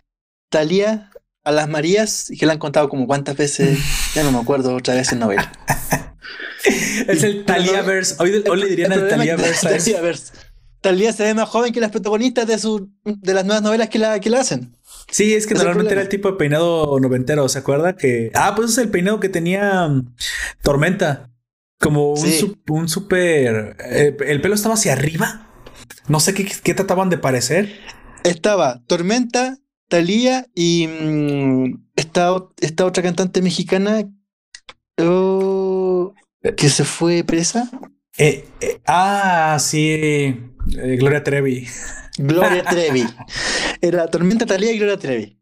Talía 0.51 1.11
a 1.45 1.53
las 1.53 1.69
Marías, 1.69 2.31
y 2.31 2.39
que 2.39 2.47
la 2.47 2.55
han 2.55 2.59
contado 2.59 2.89
como 2.89 3.07
cuántas 3.07 3.37
veces, 3.37 3.79
ya 4.15 4.23
no 4.23 4.33
me 4.33 4.39
acuerdo 4.39 4.75
otra 4.75 4.95
vez 4.95 5.13
en 5.13 5.21
novela. 5.21 5.53
es 7.09 7.23
el 7.23 7.45
Taliaverse. 7.45 8.17
Hoy, 8.19 8.43
hoy 8.49 8.61
le 8.61 8.67
dirían 8.69 8.93
el, 8.93 9.09
Taliaverse. 9.09 10.33
Talía 10.81 11.15
se 11.15 11.23
ve 11.23 11.33
más 11.33 11.49
joven 11.49 11.73
que 11.73 11.81
las 11.81 11.91
protagonistas 11.91 12.47
de, 12.47 12.59
su, 12.59 12.91
de 13.05 13.33
las 13.33 13.47
nuevas 13.47 13.63
novelas 13.63 13.89
que 13.89 13.99
la, 13.99 14.21
que 14.21 14.29
la 14.29 14.41
hacen. 14.41 14.77
Sí, 15.11 15.33
es 15.33 15.47
que 15.47 15.55
normalmente 15.55 15.95
era 15.95 16.03
el 16.03 16.11
tipo 16.11 16.31
de 16.31 16.37
peinado 16.37 17.01
noventero, 17.01 17.49
¿se 17.49 17.59
acuerda? 17.59 17.97
Que. 17.97 18.31
Ah, 18.35 18.53
pues 18.55 18.73
es 18.73 18.79
el 18.79 18.91
peinado 18.91 19.19
que 19.19 19.31
tenía 19.31 19.89
mm, 19.89 20.15
Tormenta. 20.63 21.31
Como 21.81 22.13
un, 22.13 22.63
un 22.69 22.89
super. 22.89 23.77
Eh, 23.81 24.15
el 24.27 24.43
pelo 24.43 24.55
estaba 24.55 24.75
hacia 24.75 24.93
arriba. 24.93 25.49
No 26.07 26.21
sé 26.21 26.35
qué, 26.35 26.51
qué 26.63 26.75
trataban 26.75 27.09
de 27.09 27.17
parecer. 27.17 27.73
Estaba 28.23 28.83
Tormenta, 28.87 29.59
Talía 29.89 30.47
y 30.55 30.87
mm, 30.87 31.87
esta, 31.97 32.37
esta, 32.61 32.85
otra 32.87 33.03
cantante 33.03 33.43
mexicana 33.43 34.09
oh, 34.99 36.15
que 36.57 36.69
se 36.69 36.85
fue 36.85 37.25
presa. 37.25 37.71
Eh, 38.19 38.47
eh, 38.61 38.81
ah, 38.87 39.57
sí, 39.61 40.37
Gloria 40.67 41.23
Trevi. 41.23 41.67
Gloria 42.19 42.63
Trevi. 42.65 43.05
Era 43.81 44.07
Tormenta 44.09 44.47
Talía 44.47 44.73
y 44.73 44.79
Gloria 44.79 44.99
Trevi. 44.99 45.39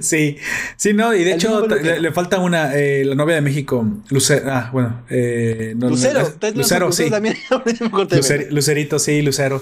Sí, 0.00 0.36
sí, 0.76 0.92
no, 0.92 1.12
y 1.12 1.24
de 1.24 1.34
hecho 1.34 1.66
le, 1.66 2.12
falta 2.12 2.38
una, 2.38 2.72
eh, 2.76 3.04
la 3.04 3.16
novia 3.16 3.34
de 3.34 3.40
México, 3.40 3.84
Lucero, 4.08 4.48
ah, 4.48 4.70
bueno, 4.72 5.04
eh, 5.10 5.74
Lucero, 5.76 6.32
Lucero, 6.54 6.92
sí. 6.92 7.10
Lucerito, 8.50 9.00
sí, 9.00 9.22
Lucero. 9.22 9.60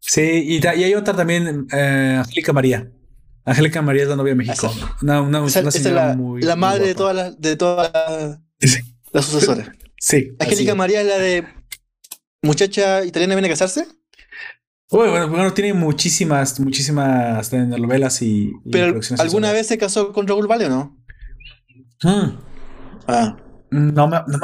Sí, 0.00 0.22
y, 0.22 0.66
hay 0.66 0.94
otra 0.94 1.14
también, 1.14 1.66
eh, 1.70 2.16
Angélica 2.18 2.54
María. 2.54 2.90
Angélica 3.46 3.80
María 3.80 4.02
es 4.02 4.08
la 4.08 4.16
novia 4.16 4.32
de 4.32 4.36
México. 4.36 4.74
Una, 5.02 5.22
una, 5.22 5.40
una 5.40 5.50
señora 5.50 5.70
es 5.70 5.84
la, 5.86 6.16
muy, 6.16 6.42
la 6.42 6.56
madre 6.56 6.88
de 6.88 6.94
todas 6.96 7.14
las 7.14 7.40
de 7.40 7.56
todas 7.56 7.92
las 9.12 9.24
sucesoras. 9.24 9.70
Sí. 10.00 10.34
Angélica 10.40 10.74
María 10.74 11.00
es 11.00 11.06
la 11.06 11.18
de 11.18 11.46
muchacha 12.42 13.04
italiana 13.04 13.36
viene 13.36 13.46
a 13.46 13.52
casarse. 13.52 13.86
Bueno, 14.90 15.28
bueno, 15.28 15.52
tiene 15.52 15.74
muchísimas, 15.74 16.58
muchísimas 16.60 17.52
novelas 17.52 18.20
y, 18.22 18.52
Pero 18.70 19.00
¿alguna 19.18 19.52
vez 19.52 19.68
se 19.68 19.78
casó 19.78 20.12
con 20.12 20.26
Raúl 20.26 20.46
Vale 20.46 20.66
o 20.66 20.68
no? 20.68 20.96
Hmm. 22.02 22.38
Ah. 23.06 23.36
No 23.70 24.08
me, 24.08 24.16
no, 24.26 24.38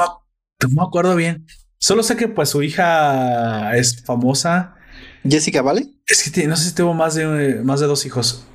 me, 0.69 0.81
acuerdo 0.81 1.15
bien. 1.15 1.45
Solo 1.77 2.03
sé 2.03 2.15
que 2.15 2.27
pues 2.29 2.49
su 2.49 2.63
hija 2.63 3.75
es 3.75 4.03
famosa. 4.03 4.75
¿Jessica 5.23 5.61
Vale? 5.61 5.87
Es 6.05 6.29
que 6.29 6.47
no 6.47 6.55
sé 6.55 6.69
si 6.69 6.75
tuvo 6.75 6.93
más 6.93 7.15
de, 7.15 7.61
más 7.63 7.79
de 7.79 7.87
dos 7.87 8.05
hijos. 8.05 8.45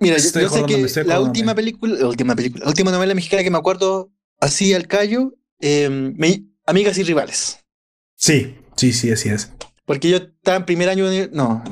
Mira, 0.00 0.16
yo, 0.16 0.48
sé 0.48 0.64
que 0.66 1.04
la 1.04 1.20
última 1.20 1.54
película, 1.54 1.96
la 1.96 2.08
última 2.08 2.34
película, 2.34 2.64
la 2.64 2.70
última 2.70 2.90
novela 2.90 3.14
mexicana 3.14 3.44
que 3.44 3.50
me 3.50 3.58
acuerdo 3.58 4.10
así 4.40 4.74
al 4.74 4.88
callo, 4.88 5.34
eh, 5.60 6.10
Amigas 6.66 6.98
y 6.98 7.04
Rivales. 7.04 7.60
Sí, 8.16 8.58
sí, 8.76 8.92
sí, 8.92 9.12
así 9.12 9.28
es. 9.28 9.52
Porque 9.84 10.10
yo 10.10 10.16
estaba 10.16 10.56
en 10.56 10.64
primer 10.64 10.88
año, 10.88 11.06
no, 11.32 11.62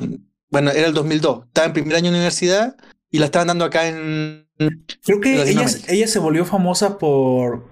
bueno, 0.49 0.71
era 0.71 0.87
el 0.87 0.93
2002, 0.93 1.47
estaba 1.47 1.67
en 1.67 1.73
primer 1.73 1.95
año 1.95 2.11
de 2.11 2.17
universidad 2.17 2.75
y 3.09 3.19
la 3.19 3.25
estaban 3.25 3.47
dando 3.47 3.65
acá 3.65 3.87
en... 3.87 4.47
Creo 5.03 5.19
que 5.19 5.41
ella, 5.49 5.65
ella, 5.87 6.07
se 6.07 6.19
volvió 6.19 6.45
famosa 6.45 6.99
por, 6.99 7.67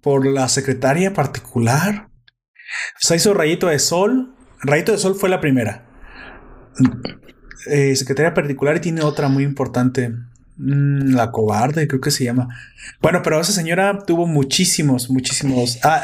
por 0.00 0.26
la 0.26 0.48
secretaria 0.48 1.12
particular. 1.12 2.08
O 2.94 3.06
sea, 3.06 3.16
hizo 3.16 3.34
Rayito 3.34 3.66
de 3.66 3.78
Sol. 3.78 4.34
Rayito 4.60 4.92
de 4.92 4.98
Sol 4.98 5.16
fue 5.16 5.28
la 5.28 5.40
primera. 5.40 5.88
Eh, 7.66 7.96
secretaria 7.96 8.34
particular 8.34 8.76
y 8.76 8.80
tiene 8.80 9.02
otra 9.02 9.28
muy 9.28 9.44
importante. 9.44 10.12
Mm, 10.60 11.14
la 11.14 11.30
cobarde, 11.30 11.86
creo 11.86 12.00
que 12.00 12.10
se 12.10 12.24
llama. 12.24 12.48
Bueno, 13.00 13.20
pero 13.22 13.40
esa 13.40 13.52
señora 13.52 14.00
tuvo 14.04 14.26
muchísimos, 14.26 15.08
muchísimos. 15.08 15.78
Ah, 15.88 16.02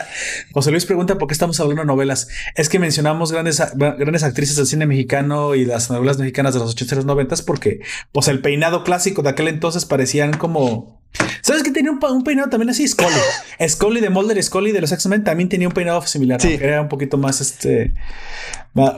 José 0.52 0.70
Luis 0.70 0.86
pregunta 0.86 1.18
por 1.18 1.28
qué 1.28 1.34
estamos 1.34 1.58
hablando 1.58 1.82
de 1.82 1.86
novelas. 1.86 2.28
Es 2.54 2.68
que 2.68 2.78
mencionamos 2.78 3.32
grandes, 3.32 3.60
grandes 3.74 4.22
actrices 4.22 4.56
del 4.56 4.66
cine 4.66 4.86
mexicano 4.86 5.54
y 5.54 5.64
las 5.64 5.90
novelas 5.90 6.18
mexicanas 6.18 6.54
de 6.54 6.60
los 6.60 6.70
80 6.70 6.94
y 6.94 6.96
los 6.96 7.04
90 7.04 7.36
porque, 7.44 7.80
pues, 8.12 8.28
el 8.28 8.40
peinado 8.40 8.84
clásico 8.84 9.22
de 9.22 9.30
aquel 9.30 9.48
entonces 9.48 9.84
parecían 9.84 10.32
como. 10.32 11.02
¿Sabes 11.42 11.62
que 11.62 11.70
tenía 11.70 11.90
un, 11.90 12.24
peinado 12.24 12.48
también 12.48 12.70
así? 12.70 12.86
Scully. 12.86 13.10
Scully 13.68 14.00
de 14.00 14.10
Mulder 14.10 14.42
Scully 14.42 14.72
de 14.72 14.80
los 14.80 14.92
X-Men 14.92 15.24
también 15.24 15.48
tenía 15.48 15.68
un 15.68 15.74
peinado 15.74 16.02
similar. 16.02 16.40
Sí. 16.40 16.56
Era 16.60 16.80
un 16.80 16.88
poquito 16.88 17.18
más 17.18 17.40
este. 17.40 17.92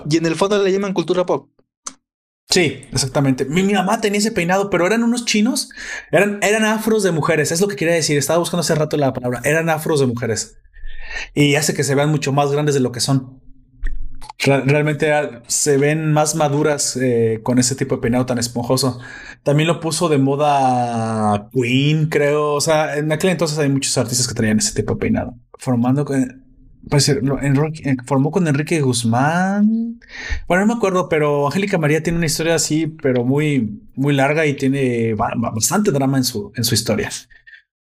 Y 0.09 0.17
en 0.17 0.27
el 0.27 0.37
fondo 0.37 0.63
le 0.63 0.71
llaman 0.71 0.93
cultura 0.93 1.25
pop. 1.25 1.49
Sí, 2.49 2.83
exactamente. 2.93 3.45
Mi, 3.45 3.65
mamá 3.65 4.01
tenía 4.01 4.19
ese 4.19 4.31
peinado, 4.31 4.71
pero 4.71 4.87
eran 4.87 5.03
unos 5.03 5.25
chinos, 5.25 5.71
eran, 6.13 6.39
eran 6.43 6.65
afros 6.65 7.03
de 7.03 7.11
mujeres, 7.11 7.51
es 7.51 7.61
lo 7.61 7.69
que 7.69 7.77
quería 7.77 7.95
decir. 7.95 8.17
Estaba 8.17 8.39
buscando 8.39 8.61
hace 8.61 8.75
rato 8.75 8.97
la 8.97 9.13
palabra, 9.13 9.41
eran 9.45 9.69
afros 9.69 10.01
de 10.01 10.07
mujeres. 10.07 10.59
Y 11.35 11.57
hace 11.57 11.75
que 11.75 11.85
se 11.85 11.95
vean 11.95 12.11
mucho 12.11 12.33
más 12.33 12.53
grandes 12.53 12.75
de 12.75 12.81
lo 12.81 12.93
que 12.93 13.01
son. 13.01 13.41
Realmente 14.39 15.13
ah, 15.13 15.43
se 15.49 15.77
ven 15.77 16.13
más 16.13 16.35
maduras 16.35 16.97
eh, 16.97 17.41
con 17.43 17.59
ese 17.59 17.75
tipo 17.75 17.97
de 17.97 18.03
peinado 18.03 18.27
tan 18.27 18.39
esponjoso. 18.39 19.01
También 19.43 19.67
lo 19.67 19.81
puso 19.81 20.09
de 20.09 20.19
moda 20.19 21.49
Queen, 21.53 22.09
creo. 22.09 22.53
O 22.55 22.61
sea, 22.61 22.97
en 22.97 23.11
aquel 23.11 23.31
entonces 23.31 23.59
hay 23.59 23.69
muchos 23.69 23.97
artistas 23.99 24.29
que 24.29 24.35
traían 24.35 24.59
ese 24.59 24.75
tipo 24.75 24.95
de 24.95 25.01
peinado. 25.01 25.35
Formando 25.59 26.05
pues 26.89 27.13
formó 28.05 28.31
con 28.31 28.47
Enrique 28.47 28.81
Guzmán. 28.81 29.99
Bueno, 30.47 30.65
no 30.65 30.75
me 30.75 30.79
acuerdo, 30.79 31.09
pero 31.09 31.47
Angélica 31.47 31.79
María 31.79 32.03
tiene 32.03 32.19
una 32.19 32.27
historia 32.27 32.55
así, 32.55 32.87
pero 32.87 33.25
muy, 33.25 33.83
muy 33.95 34.15
larga 34.15 34.47
y 34.47 34.55
tiene 34.55 35.15
bastante 35.15 35.91
drama 35.91 36.19
en 36.19 36.25
su, 36.25 36.53
en 36.55 36.65
su 36.65 36.75
historia. 36.75 37.11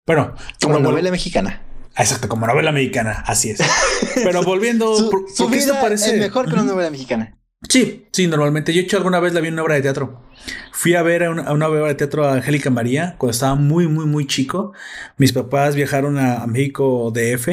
Bueno, 0.06 0.36
como 0.61 0.80
novela 0.80 1.10
mexicana. 1.11 1.64
Exacto, 1.98 2.30
como 2.30 2.48
novela 2.48 2.72
mexicana, 2.72 3.23
así 3.26 3.49
es. 3.49 3.60
Pero 4.23 4.44
volviendo, 4.44 4.95
su, 4.95 5.49
vida 5.49 5.82
parece 5.82 6.15
es 6.15 6.19
mejor 6.19 6.48
que 6.48 6.53
una 6.53 6.64
novela 6.64 6.90
mexicana. 6.90 7.38
Sí, 7.68 8.07
sí, 8.11 8.28
normalmente. 8.28 8.73
Yo 8.73 8.82
he 8.82 8.84
hecho 8.84 8.98
alguna 8.98 9.19
vez 9.19 9.34
la 9.34 9.41
vi 9.41 9.49
en 9.49 9.53
una 9.56 9.64
obra 9.64 9.76
de 9.76 9.82
teatro. 9.82 10.23
Fui 10.72 10.95
a 10.95 11.03
ver 11.03 11.23
a 11.23 11.30
una, 11.30 11.68
obra 11.68 11.88
de 11.88 11.95
teatro 11.95 12.26
a 12.26 12.36
Angélica 12.36 12.69
María 12.69 13.15
cuando 13.18 13.32
estaba 13.32 13.56
muy, 13.56 13.88
muy, 13.88 14.06
muy 14.06 14.26
chico. 14.26 14.73
Mis 15.18 15.34
papás 15.34 15.76
viajaron 15.76 16.18
a, 16.18 16.41
a 16.41 16.48
México 16.48 17.11
DF 17.14 17.49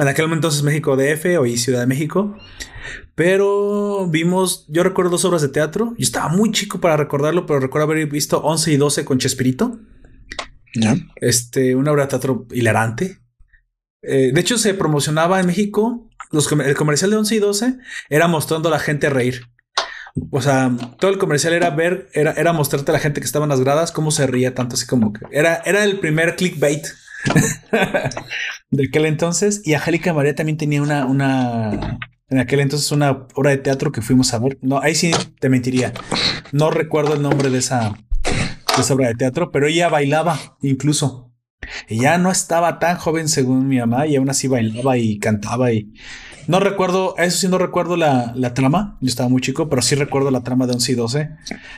en 0.00 0.08
aquel 0.08 0.26
momento 0.26 0.48
entonces 0.48 0.62
México 0.62 0.96
DF, 0.96 1.38
hoy 1.38 1.56
Ciudad 1.58 1.80
de 1.80 1.86
México. 1.86 2.36
Pero 3.14 4.06
vimos, 4.08 4.64
yo 4.68 4.82
recuerdo 4.82 5.12
dos 5.12 5.24
obras 5.26 5.42
de 5.42 5.48
teatro. 5.48 5.94
Yo 5.98 6.04
estaba 6.04 6.28
muy 6.28 6.52
chico 6.52 6.80
para 6.80 6.96
recordarlo, 6.96 7.44
pero 7.44 7.60
recuerdo 7.60 7.84
haber 7.84 8.06
visto 8.06 8.40
11 8.40 8.72
y 8.72 8.76
12 8.78 9.04
con 9.04 9.18
Chespirito. 9.18 9.78
Este, 11.16 11.74
una 11.74 11.92
obra 11.92 12.04
de 12.04 12.08
teatro 12.08 12.46
hilarante. 12.50 13.18
Eh, 14.02 14.30
de 14.32 14.40
hecho, 14.40 14.56
se 14.56 14.72
promocionaba 14.72 15.38
en 15.38 15.46
México. 15.46 16.08
Los, 16.30 16.50
el 16.50 16.74
comercial 16.76 17.10
de 17.10 17.16
11 17.18 17.34
y 17.34 17.38
12 17.38 17.78
era 18.08 18.26
mostrando 18.26 18.68
a 18.68 18.72
la 18.72 18.78
gente 18.78 19.08
a 19.08 19.10
reír. 19.10 19.42
O 20.30 20.40
sea, 20.40 20.72
todo 20.98 21.10
el 21.10 21.18
comercial 21.18 21.52
era 21.52 21.70
ver, 21.70 22.08
era, 22.14 22.32
era 22.32 22.52
mostrarte 22.52 22.90
a 22.90 22.94
la 22.94 23.00
gente 23.00 23.20
que 23.20 23.26
estaba 23.26 23.44
en 23.44 23.50
las 23.50 23.60
gradas 23.60 23.92
cómo 23.92 24.10
se 24.10 24.26
ría 24.26 24.54
tanto, 24.54 24.74
así 24.74 24.86
como 24.86 25.12
que 25.12 25.20
era, 25.30 25.62
era 25.64 25.84
el 25.84 26.00
primer 26.00 26.34
clickbait 26.34 26.84
de 28.70 28.86
aquel 28.88 29.06
entonces. 29.06 29.62
Y 29.64 29.74
Angélica 29.74 30.12
María 30.12 30.34
también 30.34 30.58
tenía 30.58 30.82
una, 30.82 31.06
una, 31.06 31.98
en 32.28 32.38
aquel 32.38 32.60
entonces 32.60 32.90
una 32.92 33.26
obra 33.34 33.50
de 33.50 33.58
teatro 33.58 33.92
que 33.92 34.02
fuimos 34.02 34.32
a 34.34 34.38
ver. 34.38 34.58
No, 34.62 34.80
ahí 34.80 34.94
sí 34.94 35.12
te 35.38 35.48
mentiría. 35.48 35.92
No 36.52 36.70
recuerdo 36.70 37.14
el 37.14 37.22
nombre 37.22 37.50
de 37.50 37.58
esa, 37.58 37.96
de 38.76 38.82
esa 38.82 38.94
obra 38.94 39.08
de 39.08 39.14
teatro, 39.14 39.50
pero 39.50 39.66
ella 39.66 39.88
bailaba 39.88 40.56
incluso. 40.62 41.32
Ella 41.88 42.18
no 42.18 42.30
estaba 42.30 42.78
tan 42.78 42.96
joven 42.96 43.28
según 43.28 43.68
mi 43.68 43.78
mamá 43.78 44.06
y 44.06 44.16
aún 44.16 44.30
así 44.30 44.48
bailaba 44.48 44.96
y 44.96 45.18
cantaba 45.18 45.72
y 45.72 45.92
no 46.50 46.58
recuerdo, 46.58 47.14
eso 47.16 47.38
sí 47.38 47.46
no 47.46 47.58
recuerdo 47.58 47.96
la, 47.96 48.32
la, 48.34 48.54
trama, 48.54 48.98
yo 49.00 49.06
estaba 49.06 49.28
muy 49.28 49.40
chico, 49.40 49.68
pero 49.68 49.82
sí 49.82 49.94
recuerdo 49.94 50.32
la 50.32 50.42
trama 50.42 50.66
de 50.66 50.72
11 50.72 50.90
y 50.90 50.94
12, 50.96 51.30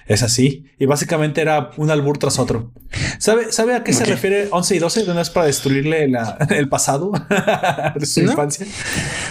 es 0.07 0.23
así, 0.23 0.65
y 0.79 0.87
básicamente 0.87 1.43
era 1.43 1.73
un 1.77 1.91
albur 1.91 2.17
tras 2.17 2.39
otro. 2.39 2.73
¿Sabe, 3.19 3.53
¿sabe 3.53 3.75
a 3.75 3.85
qué 3.85 3.93
se 3.93 4.07
refiere 4.07 4.49
11 4.51 4.75
y 4.75 4.79
12? 4.79 5.05
¿De 5.05 5.13
no 5.13 5.21
es 5.21 5.29
para 5.29 5.45
destruirle 5.45 6.11
el 6.49 6.69
pasado 6.71 7.13
de 7.97 8.07
su 8.07 8.21
infancia? 8.21 8.67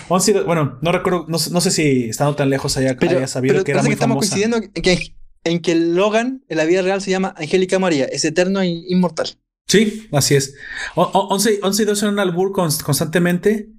11 0.09 0.31
y 0.31 0.33
bueno, 0.41 0.77
no 0.79 0.91
recuerdo, 0.91 1.25
no, 1.27 1.39
sé 1.39 1.71
si 1.71 2.03
estando 2.09 2.35
tan 2.35 2.51
lejos 2.51 2.77
haya, 2.77 2.95
haya 3.01 3.25
sabido 3.25 3.63
que 3.63 3.71
era 3.71 3.81
muy 3.81 3.89
que 3.89 3.93
estamos 3.93 4.17
coincidiendo 4.17 4.57
en 4.57 4.69
que, 4.69 5.15
en 5.43 5.59
que 5.59 5.73
Logan 5.73 6.45
en 6.49 6.57
la 6.57 6.65
vida 6.65 6.83
real 6.83 7.01
se 7.01 7.09
llama 7.09 7.33
Angélica 7.35 7.79
María, 7.79 8.05
es 8.05 8.23
eterno 8.25 8.61
e 8.61 8.67
inmortal. 8.67 9.39
Sí, 9.67 10.07
así 10.11 10.35
es. 10.35 10.53
11, 10.93 11.59
y 11.81 11.85
12 11.85 12.05
eran 12.05 12.19
albur 12.19 12.51
constantemente 12.51 13.69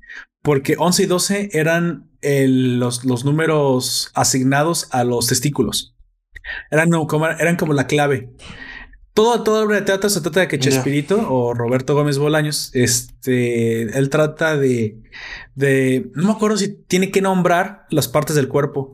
porque 0.43 0.77
11 0.79 1.03
y 1.03 1.07
12 1.07 1.51
eran 1.53 2.11
los, 2.23 3.05
los, 3.05 3.25
números 3.25 4.11
asignados 4.15 4.89
a 4.91 5.05
los 5.05 5.27
testículos. 5.27 5.95
Eran 6.71 6.91
como, 6.91 7.27
eran 7.27 7.57
como 7.57 7.73
la 7.73 7.87
clave. 7.87 8.31
Todo, 9.15 9.43
toda 9.43 9.65
obra 9.65 9.77
de 9.77 9.83
teatro 9.83 10.09
se 10.09 10.23
trata 10.23 10.41
de 10.41 10.49
que 10.49 10.59
Chespirito 10.59 11.31
o 11.31 11.53
Roberto 11.53 11.95
Gómez 11.95 12.17
Bolaños, 12.17 12.71
este, 12.73 13.83
él 13.97 14.09
trata 14.09 14.57
de, 14.57 15.03
de, 15.55 16.11
no 16.15 16.29
me 16.29 16.33
acuerdo 16.33 16.57
si 16.57 16.83
tiene 16.85 17.11
que 17.11 17.21
nombrar 17.21 17.85
las 17.91 18.09
partes 18.09 18.37
del 18.37 18.49
cuerpo 18.49 18.91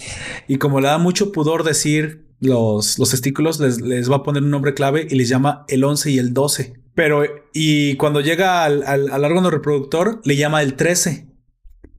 y 0.49 0.59
como 0.59 0.81
le 0.81 0.89
da 0.89 0.99
mucho 0.99 1.31
pudor 1.31 1.63
decir 1.63 2.27
los, 2.41 2.99
los 2.99 3.11
testículos, 3.11 3.61
les, 3.61 3.81
les 3.81 4.11
va 4.11 4.17
a 4.17 4.23
poner 4.25 4.43
un 4.43 4.51
nombre 4.51 4.75
clave 4.75 5.07
y 5.09 5.15
les 5.15 5.29
llama 5.29 5.65
el 5.69 5.85
11 5.85 6.11
y 6.11 6.19
el 6.19 6.35
12. 6.35 6.78
Pero, 6.99 7.23
y 7.53 7.95
cuando 7.95 8.21
llega 8.21 8.65
al, 8.65 8.83
al, 8.85 9.09
al 9.13 9.25
órgano 9.25 9.51
reproductor, 9.51 10.21
le 10.25 10.35
llama 10.35 10.63
el 10.63 10.75
13 10.75 11.29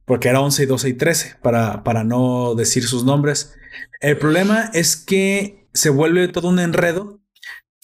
porque 0.04 0.28
era 0.28 0.42
11 0.42 0.64
y 0.64 0.66
12 0.66 0.90
y 0.90 0.94
13 0.94 1.36
para, 1.42 1.86
para 1.86 2.04
no 2.04 2.54
decir 2.54 2.84
sus 2.84 3.06
nombres. 3.06 3.54
El 4.02 4.18
problema 4.18 4.72
es 4.74 4.98
que 4.98 5.70
se 5.72 5.90
vuelve 5.90 6.28
todo 6.28 6.50
un 6.50 6.60
enredo 6.60 7.22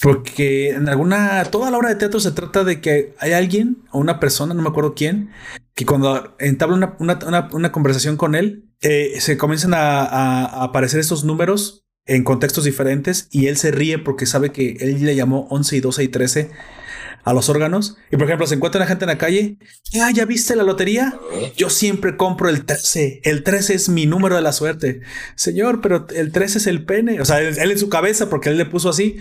porque 0.01 0.71
en 0.71 0.89
alguna, 0.89 1.45
toda 1.45 1.71
la 1.71 1.77
obra 1.77 1.87
de 1.87 1.95
teatro 1.95 2.19
se 2.19 2.31
trata 2.31 2.65
de 2.65 2.81
que 2.81 3.15
hay 3.19 3.31
alguien 3.31 3.77
o 3.91 3.99
una 3.99 4.19
persona, 4.19 4.53
no 4.53 4.61
me 4.61 4.67
acuerdo 4.67 4.93
quién, 4.93 5.29
que 5.73 5.85
cuando 5.85 6.35
entabla 6.39 6.97
una, 6.99 7.71
conversación 7.71 8.17
con 8.17 8.35
él, 8.35 8.65
eh, 8.81 9.21
se 9.21 9.37
comienzan 9.37 9.73
a, 9.73 10.63
aparecer 10.63 10.99
estos 10.99 11.23
números 11.23 11.85
en 12.05 12.25
contextos 12.25 12.65
diferentes 12.65 13.29
y 13.31 13.47
él 13.47 13.55
se 13.55 13.71
ríe 13.71 13.99
porque 13.99 14.25
sabe 14.25 14.51
que 14.51 14.77
él 14.81 15.05
le 15.05 15.15
llamó 15.15 15.47
11 15.49 15.77
y 15.77 15.79
12 15.79 16.03
y 16.03 16.07
13 16.09 16.51
a 17.25 17.33
los 17.33 17.49
órganos. 17.49 17.97
Y 18.11 18.17
por 18.17 18.27
ejemplo, 18.27 18.45
se 18.45 18.53
encuentra 18.53 18.79
la 18.79 18.85
gente 18.85 19.03
en 19.03 19.09
la 19.09 19.17
calle. 19.17 19.57
Ah, 19.99 20.11
ya 20.13 20.25
viste 20.25 20.55
la 20.55 20.63
lotería. 20.63 21.17
Yo 21.57 21.71
siempre 21.71 22.15
compro 22.17 22.49
el 22.49 22.65
13. 22.65 23.21
El 23.23 23.43
13 23.43 23.73
es 23.73 23.89
mi 23.89 24.05
número 24.05 24.35
de 24.35 24.43
la 24.43 24.51
suerte. 24.51 25.01
Señor, 25.35 25.81
pero 25.81 26.05
el 26.15 26.31
13 26.31 26.59
es 26.59 26.67
el 26.67 26.85
pene. 26.85 27.19
O 27.19 27.25
sea, 27.25 27.41
él, 27.41 27.59
en 27.59 27.79
su 27.79 27.89
cabeza, 27.89 28.29
porque 28.29 28.49
él 28.49 28.57
le 28.57 28.65
puso 28.65 28.89
así. 28.89 29.17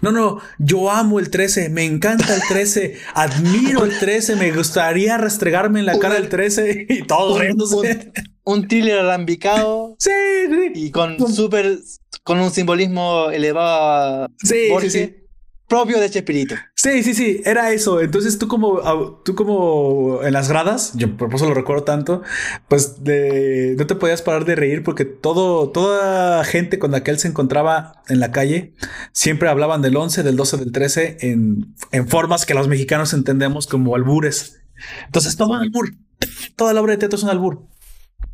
No, 0.00 0.12
no, 0.12 0.40
yo 0.58 0.92
amo 0.92 1.18
el 1.18 1.30
13. 1.30 1.68
Me 1.68 1.84
encanta 1.84 2.32
el 2.32 2.42
13. 2.48 2.96
Admiro 3.14 3.84
el 3.84 3.98
13. 3.98 4.36
Me 4.36 4.52
gustaría 4.52 5.18
restregarme 5.18 5.80
en 5.80 5.86
la 5.86 5.98
cara 5.98 6.16
el 6.16 6.28
13 6.28 6.86
y 6.88 7.02
todos 7.02 7.40
riéndose. 7.40 7.74
Un, 7.74 8.12
un 8.44 8.68
thriller 8.68 9.00
alambicado. 9.00 9.96
Sí, 10.08 10.10
sí. 10.48 10.72
Y 10.86 10.90
con 10.90 11.18
súper, 11.34 11.80
con 12.22 12.38
un 12.38 12.50
simbolismo 12.52 13.30
elevado. 13.30 14.28
Sí, 14.44 14.68
sí, 14.80 14.90
sí 14.90 15.14
propio 15.68 16.00
de 16.00 16.10
Chespirito. 16.10 16.56
Sí, 16.80 17.02
sí, 17.02 17.12
sí, 17.12 17.40
era 17.44 17.72
eso. 17.72 18.00
Entonces 18.00 18.38
tú 18.38 18.46
como, 18.46 19.20
tú 19.24 19.34
como 19.34 20.22
en 20.22 20.32
las 20.32 20.48
gradas, 20.48 20.92
yo 20.94 21.16
por 21.16 21.34
eso 21.34 21.48
lo 21.48 21.54
recuerdo 21.54 21.82
tanto, 21.82 22.22
pues 22.68 22.98
no 23.00 23.86
te 23.86 23.96
podías 23.96 24.22
parar 24.22 24.44
de 24.44 24.54
reír 24.54 24.84
porque 24.84 25.04
todo, 25.04 25.70
toda 25.70 26.44
gente 26.44 26.78
con 26.78 26.92
la 26.92 27.02
que 27.02 27.10
él 27.10 27.18
se 27.18 27.26
encontraba 27.26 28.04
en 28.08 28.20
la 28.20 28.30
calle 28.30 28.74
siempre 29.10 29.48
hablaban 29.48 29.82
del 29.82 29.96
11, 29.96 30.22
del 30.22 30.36
12, 30.36 30.56
del 30.58 30.70
13 30.70 31.16
en, 31.22 31.74
en 31.90 32.06
formas 32.06 32.46
que 32.46 32.54
los 32.54 32.68
mexicanos 32.68 33.12
entendemos 33.12 33.66
como 33.66 33.96
albures. 33.96 34.60
Entonces 35.06 35.36
todo 35.36 35.54
albur, 35.54 35.96
toda 36.54 36.72
la 36.74 36.80
obra 36.80 36.92
de 36.92 36.98
teatro 36.98 37.16
es 37.16 37.24
un 37.24 37.30
albur. 37.30 37.66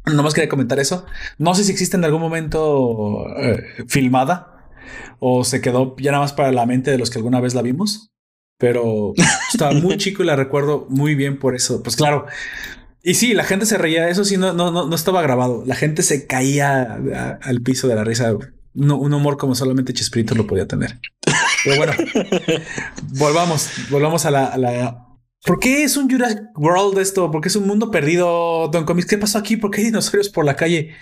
Nomás 0.05 0.35
quería 0.35 0.51
comentar 0.51 0.79
eso. 0.79 1.07
No 1.39 1.55
sé 1.55 1.65
si 1.65 1.73
existe 1.73 1.97
en 1.97 2.05
algún 2.05 2.21
momento 2.21 3.25
eh, 3.39 3.87
filmada, 3.89 4.69
o 5.19 5.45
se 5.45 5.63
quedó 5.63 5.97
ya 5.97 6.13
nada 6.13 6.25
más 6.25 6.35
para 6.35 6.53
la 6.53 6.67
mente 6.67 6.91
de 6.91 6.99
los 6.99 7.09
que 7.09 7.17
alguna 7.17 7.41
vez 7.41 7.55
la 7.55 7.63
vimos. 7.63 8.11
Pero 8.59 9.15
estaba 9.53 9.73
muy 9.73 9.97
chico 9.97 10.23
y 10.23 10.27
la 10.27 10.37
recuerdo 10.37 10.87
muy 10.89 11.15
bien 11.15 11.39
por 11.39 11.55
eso. 11.55 11.83
Pues 11.83 11.97
claro. 11.97 12.27
Y 13.03 13.15
sí, 13.15 13.35
la 13.35 13.45
gente 13.45 13.67
se 13.67 13.79
reía. 13.79 14.09
Eso 14.09 14.25
sí, 14.25 14.37
no, 14.37 14.53
no, 14.53 14.71
no, 14.71 14.95
estaba 14.95 15.23
grabado. 15.23 15.63
La 15.67 15.75
gente 15.75 16.03
se 16.03 16.27
caía 16.27 16.99
al 17.43 17.61
piso 17.61 17.87
de 17.87 17.95
la 17.95 18.05
risa. 18.05 18.35
un 18.75 19.15
humor 19.15 19.37
como 19.37 19.55
solamente 19.55 19.93
Chespirito 19.93 20.35
lo 20.35 20.47
podía 20.47 20.67
tener. 20.67 20.99
Pero 21.65 21.77
bueno, 21.77 21.93
volvamos, 23.19 23.71
volvamos 23.91 24.25
a 24.27 24.31
la, 24.31 24.47
a 24.47 24.59
la, 24.59 25.05
¿Por 25.45 25.59
qué 25.59 25.85
es 25.85 25.99
un 25.99 26.11
Jurassic 26.11 26.41
World 26.57 26.99
esto? 26.99 27.31
¿Por 27.31 27.43
qué 27.43 27.49
es 27.49 27.57
un 27.57 27.67
mundo 27.67 27.91
perdido, 27.91 28.69
Don 28.69 28.87
Comics? 28.87 29.07
¿Qué 29.07 29.19
pasó 29.19 29.37
aquí? 29.37 29.59
¿Por 29.59 29.71
qué 29.71 29.83
hay 29.83 29.87
dinosaurios 29.87 30.31
por 30.31 30.47
la 30.47 30.57
calle? 30.57 30.95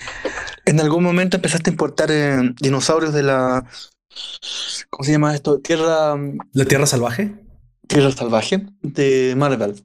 En 0.64 0.80
algún 0.80 1.04
momento 1.04 1.36
empezaste 1.36 1.70
a 1.70 1.72
importar 1.72 2.10
eh, 2.10 2.52
dinosaurios 2.60 3.14
de 3.14 3.22
la 3.22 3.64
¿Cómo 4.90 5.05
se 5.05 5.12
llama 5.12 5.34
esto? 5.34 5.59
Tierra. 5.60 6.14
¿La 6.52 6.64
Tierra 6.64 6.86
Salvaje? 6.86 7.34
Tierra 7.86 8.10
Salvaje 8.12 8.66
de 8.82 9.34
Marvel. 9.36 9.82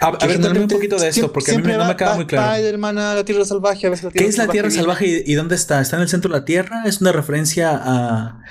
A, 0.00 0.08
a 0.08 0.26
ver, 0.26 0.40
un 0.58 0.68
poquito 0.68 0.98
de 0.98 1.08
esto, 1.08 1.32
porque 1.32 1.52
a 1.52 1.58
mí 1.58 1.62
no 1.62 1.84
me 1.84 1.96
queda 1.96 2.14
muy 2.14 2.26
claro. 2.26 2.54
Spider-Man 2.54 2.96
la 2.96 3.24
Tierra 3.24 3.44
Salvaje, 3.44 3.86
a 3.86 3.90
veces 3.90 4.04
la 4.04 4.10
tierra 4.10 4.24
¿Qué 4.24 4.28
es 4.28 4.38
la 4.38 4.48
Tierra 4.48 4.70
Salvaje 4.70 5.22
y, 5.24 5.34
dónde 5.34 5.54
está? 5.54 5.80
¿Está 5.80 5.96
en 5.96 6.02
el 6.02 6.08
centro 6.08 6.32
de 6.32 6.38
la 6.38 6.44
Tierra? 6.44 6.82
¿Es 6.86 7.00
una 7.00 7.12
referencia 7.12 7.70
a, 7.72 8.42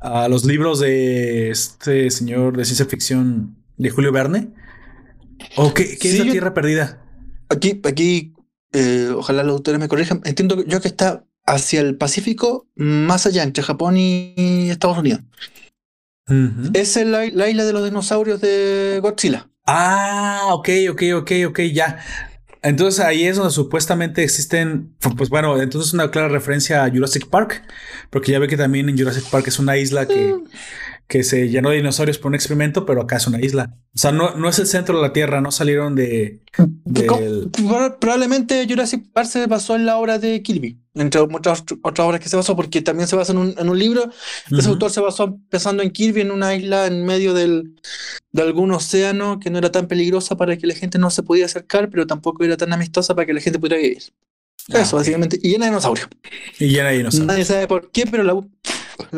a 0.00 0.28
los 0.28 0.44
libros 0.44 0.78
de 0.80 1.50
este 1.50 2.10
señor 2.10 2.56
de 2.56 2.64
ciencia 2.64 2.86
ficción 2.86 3.56
de 3.76 3.90
Julio 3.90 4.12
Verne? 4.12 4.52
¿O 5.56 5.74
qué, 5.74 5.98
qué 5.98 6.10
es 6.10 6.24
la 6.24 6.30
Tierra 6.30 6.54
Perdida? 6.54 7.02
Aquí, 7.48 7.80
aquí, 7.84 8.34
eh, 8.72 9.10
ojalá 9.14 9.42
los 9.42 9.56
autores 9.56 9.80
me 9.80 9.88
corrijan. 9.88 10.20
Entiendo 10.24 10.64
yo 10.64 10.80
que 10.80 10.88
está 10.88 11.24
hacia 11.52 11.80
el 11.80 11.96
Pacífico, 11.96 12.66
más 12.74 13.26
allá, 13.26 13.42
entre 13.42 13.62
Japón 13.62 13.96
y 13.96 14.68
Estados 14.70 14.98
Unidos. 14.98 15.20
Es 16.72 16.96
la, 16.96 17.26
isla 17.26 17.64
de 17.64 17.72
los 17.72 17.84
dinosaurios 17.84 18.40
de 18.40 19.00
Godzilla. 19.02 19.48
Ah, 19.66 20.42
ok, 20.52 20.68
ok, 20.90 21.02
ok, 21.16 21.32
ok, 21.48 21.60
ya. 21.72 21.98
Entonces 22.62 23.04
ahí 23.04 23.24
es 23.24 23.36
donde 23.36 23.52
supuestamente 23.52 24.22
existen, 24.22 24.94
pues 25.16 25.28
bueno, 25.28 25.60
entonces 25.60 25.92
una 25.94 26.10
clara 26.10 26.28
referencia 26.28 26.84
a 26.84 26.90
Jurassic 26.90 27.28
Park, 27.28 27.62
porque 28.08 28.32
ya 28.32 28.38
ve 28.38 28.46
que 28.46 28.56
también 28.56 28.88
en 28.88 28.96
Jurassic 28.96 29.28
Park 29.30 29.48
es 29.48 29.58
una 29.58 29.76
isla 29.76 30.06
que, 30.06 30.34
mm 30.34 30.44
que 31.12 31.22
se 31.24 31.50
llenó 31.50 31.68
de 31.68 31.76
dinosaurios 31.76 32.16
por 32.16 32.30
un 32.30 32.34
experimento, 32.34 32.86
pero 32.86 33.02
acá 33.02 33.16
es 33.16 33.26
una 33.26 33.38
isla. 33.38 33.76
O 33.94 33.98
sea, 33.98 34.12
no, 34.12 34.34
no 34.34 34.48
es 34.48 34.58
el 34.58 34.66
centro 34.66 34.96
de 34.96 35.02
la 35.02 35.12
Tierra, 35.12 35.42
no 35.42 35.50
salieron 35.50 35.94
de... 35.94 36.40
Probablemente 38.00 38.66
Jurassic 38.66 39.12
Park 39.12 39.28
se 39.28 39.46
basó 39.46 39.76
en 39.76 39.84
la 39.84 39.98
obra 39.98 40.18
de 40.18 40.42
Kirby, 40.42 40.81
entre 40.94 41.26
muchas 41.26 41.64
otras 41.82 42.06
obras 42.06 42.20
que 42.20 42.28
se 42.28 42.36
basó, 42.36 42.54
porque 42.54 42.82
también 42.82 43.08
se 43.08 43.16
basa 43.16 43.32
en 43.32 43.38
un, 43.38 43.54
en 43.56 43.68
un 43.68 43.78
libro. 43.78 44.10
Ese 44.50 44.68
autor 44.68 44.90
se 44.90 45.00
basó 45.00 45.38
pensando 45.48 45.82
en 45.82 45.90
Kirby, 45.90 46.20
en 46.20 46.30
una 46.30 46.54
isla 46.54 46.86
en 46.86 47.04
medio 47.04 47.34
del, 47.34 47.74
de 48.32 48.42
algún 48.42 48.72
océano 48.72 49.40
que 49.40 49.50
no 49.50 49.58
era 49.58 49.72
tan 49.72 49.88
peligrosa 49.88 50.36
para 50.36 50.56
que 50.56 50.66
la 50.66 50.74
gente 50.74 50.98
no 50.98 51.10
se 51.10 51.22
pudiera 51.22 51.46
acercar, 51.46 51.88
pero 51.90 52.06
tampoco 52.06 52.44
era 52.44 52.56
tan 52.56 52.72
amistosa 52.72 53.14
para 53.14 53.26
que 53.26 53.34
la 53.34 53.40
gente 53.40 53.58
pudiera 53.58 53.80
vivir. 53.80 54.02
Ah, 54.72 54.80
Eso, 54.80 54.96
básicamente. 54.96 55.38
Y 55.42 55.50
llena 55.50 55.66
de 55.66 55.70
dinosaurios. 55.70 56.08
Y 56.58 56.68
llena 56.68 56.90
de 56.90 56.98
dinosaurios. 56.98 57.26
Nadie 57.26 57.44
sabe 57.44 57.66
por 57.66 57.90
qué, 57.90 58.06
pero 58.06 58.22
la, 58.22 58.34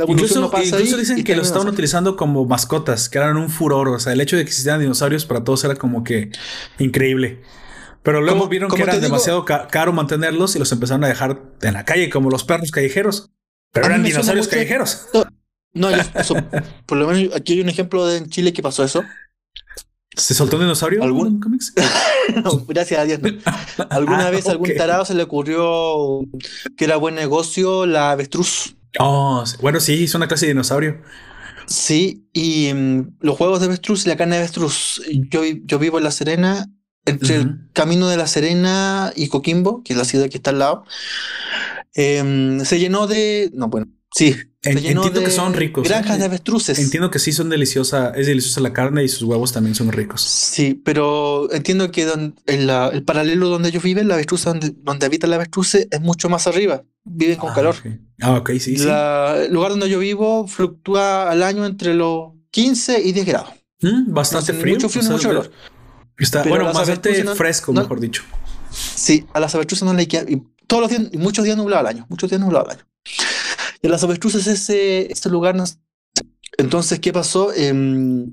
incluso, 0.07 0.51
dicen 0.79 1.25
que 1.25 1.37
lo 1.37 1.43
estaban 1.43 1.69
utilizando 1.69 2.17
como 2.17 2.45
mascotas, 2.47 3.09
que 3.09 3.19
eran 3.19 3.37
un 3.37 3.51
furor. 3.51 3.89
O 3.89 3.99
sea, 3.99 4.13
el 4.13 4.21
hecho 4.21 4.37
de 4.37 4.45
que 4.45 4.49
existieran 4.49 4.81
dinosaurios 4.81 5.27
para 5.27 5.45
todos 5.45 5.65
era 5.65 5.77
como 5.77 6.05
que 6.05 6.31
increíble. 6.79 7.43
Pero 8.05 8.21
luego 8.21 8.49
vieron 8.49 8.71
que 8.71 8.83
era 8.83 8.99
demasiado 8.99 9.47
caro 9.47 9.93
mantenerlos 9.95 10.55
y 10.55 10.59
los 10.59 10.71
empezaron 10.71 11.03
a 11.05 11.09
dejar 11.09 11.41
en 11.63 11.73
la 11.73 11.87
calle 11.87 12.11
como 12.11 12.29
los 12.29 12.45
perros 12.45 12.71
callejeros. 12.71 13.31
Pero 13.73 13.87
eran 13.87 14.03
dinosaurios 14.03 14.47
callejeros. 14.47 15.09
No, 15.73 15.89
eso, 15.89 16.37
por 16.87 16.99
lo 16.99 17.09
menos 17.09 17.35
aquí 17.35 17.55
hay 17.55 17.63
un 17.63 17.71
ejemplo 17.71 18.07
de 18.07 18.19
en 18.19 18.29
Chile 18.29 18.53
que 18.53 18.63
pasó 18.63 18.85
eso. 18.85 19.03
¿Se 20.15 20.35
soltó 20.35 20.57
un 20.57 20.65
dinosaurio? 20.65 21.03
¿Algún 21.03 21.41
cómics? 21.41 21.73
no, 22.45 22.65
gracias 22.67 23.01
a 23.01 23.05
Dios. 23.05 23.21
¿Alguna 23.91 24.29
ah, 24.29 24.31
vez 24.31 24.49
a 24.49 24.53
algún 24.53 24.77
tarado 24.77 25.07
se 25.07 25.15
le 25.15 25.23
ocurrió 25.23 26.21
que 26.77 26.85
era 26.85 26.97
buen 26.97 27.15
negocio 27.15 27.87
la 27.87 28.11
avestruz? 28.11 28.77
Oh, 29.01 29.43
bueno, 29.63 29.81
sí, 29.81 30.05
es 30.05 30.15
una 30.15 30.29
clase 30.29 30.45
de 30.45 30.53
dinosaurio. 30.53 31.01
Sí, 31.67 32.29
y 32.35 32.71
mm, 32.75 33.17
los 33.21 33.37
juegos 33.39 33.61
de 33.61 33.67
avestruz 33.67 34.05
y 34.05 34.11
la 34.11 34.17
carne 34.17 34.37
de 34.37 34.43
avestruz. 34.43 35.01
Yo, 35.31 35.41
yo 35.43 35.79
vivo 35.79 35.97
en 35.97 36.05
La 36.05 36.11
Serena, 36.11 36.67
entre 37.07 37.37
el 37.37 37.69
camino 37.73 38.09
de 38.09 38.17
La 38.17 38.27
Serena 38.27 39.13
y 39.15 39.29
Coquimbo, 39.29 39.83
que 39.83 39.93
es 39.93 39.99
la 39.99 40.05
ciudad 40.05 40.29
que 40.29 40.39
está 40.39 40.51
al 40.51 40.59
lado. 40.59 40.85
Em, 41.95 42.65
se 42.65 42.79
llenó 42.79 43.07
de. 43.07 43.51
No, 43.55 43.69
bueno, 43.69 43.87
sí. 44.13 44.35
entiendo 44.63 45.11
que 45.13 45.31
son 45.31 45.55
ricos. 45.55 45.87
¿eh? 45.87 45.89
Granjas 45.89 46.19
de 46.19 46.25
avestruces. 46.25 46.79
Entiendo 46.79 47.11
que 47.11 47.19
sí 47.19 47.33
son 47.33 47.51
deliciosas. 47.51 48.17
Es 48.17 48.27
deliciosa 48.27 48.61
la 48.61 48.73
carne 48.73 49.05
y 49.05 49.09
sus 49.09 49.23
huevos 49.23 49.53
también 49.53 49.75
son 49.75 49.93
ricos. 49.93 50.21
Sí, 50.23 50.81
pero 50.85 51.53
entiendo 51.53 51.91
que 51.91 52.03
en 52.11 52.35
el 52.47 53.05
paralelo 53.05 53.49
donde 53.49 53.69
ellos 53.69 53.83
viven, 53.83 54.09
la 54.09 54.15
avestruz, 54.15 54.45
donde, 54.45 54.73
donde 54.77 55.07
habita 55.07 55.27
la 55.27 55.37
avestruz, 55.37 55.75
es 55.75 56.01
mucho 56.01 56.29
más 56.29 56.47
arriba 56.47 56.85
viven 57.05 57.37
con 57.37 57.51
ah, 57.51 57.55
calor. 57.55 57.77
Ah, 58.21 58.39
ok, 58.39 58.51
sí, 58.59 58.77
El 58.77 59.53
lugar 59.53 59.71
donde 59.71 59.89
yo 59.89 59.99
vivo 59.99 60.47
fluctúa 60.47 61.31
al 61.31 61.43
año 61.43 61.65
entre 61.67 61.95
los 61.95 62.33
15 62.51 63.01
y 63.03 63.13
10 63.13 63.27
grados. 63.27 63.51
Mm, 63.81 64.13
bastante 64.13 64.53
frío. 64.55 64.75
Mucho 64.75 64.89
frío, 64.89 65.11
mucho 65.11 65.29
calor. 65.29 65.51
Está, 66.19 66.43
bueno, 66.45 66.73
más 66.73 66.89
fresco, 67.36 67.73
mejor 67.73 68.01
dicho. 68.01 68.23
Sí, 68.70 69.27
a 69.32 69.41
las 69.41 69.55
avestruces 69.55 69.85
no 69.85 69.95
le 69.95 70.07
queda. 70.09 70.24
Y 70.28 70.43
todos 70.66 70.82
los 70.82 70.91
días, 70.91 71.12
y 71.12 71.19
muchos 71.19 71.45
días 71.45 71.57
nublado 71.57 71.81
al 71.81 71.86
año. 71.86 72.07
Muchos 72.09 72.31
días 72.31 72.41
nublado 72.41 72.66
al 72.66 72.77
año. 72.77 72.86
Y 73.82 73.86
a 73.86 73.91
las 73.91 74.03
avestruces 74.03 74.47
ese, 74.47 75.12
ese 75.12 75.28
lugar 75.28 75.55
no, 75.55 75.65
entonces, 76.57 77.01
¿qué 77.01 77.12
pasó? 77.12 77.53
Eh, 77.55 78.27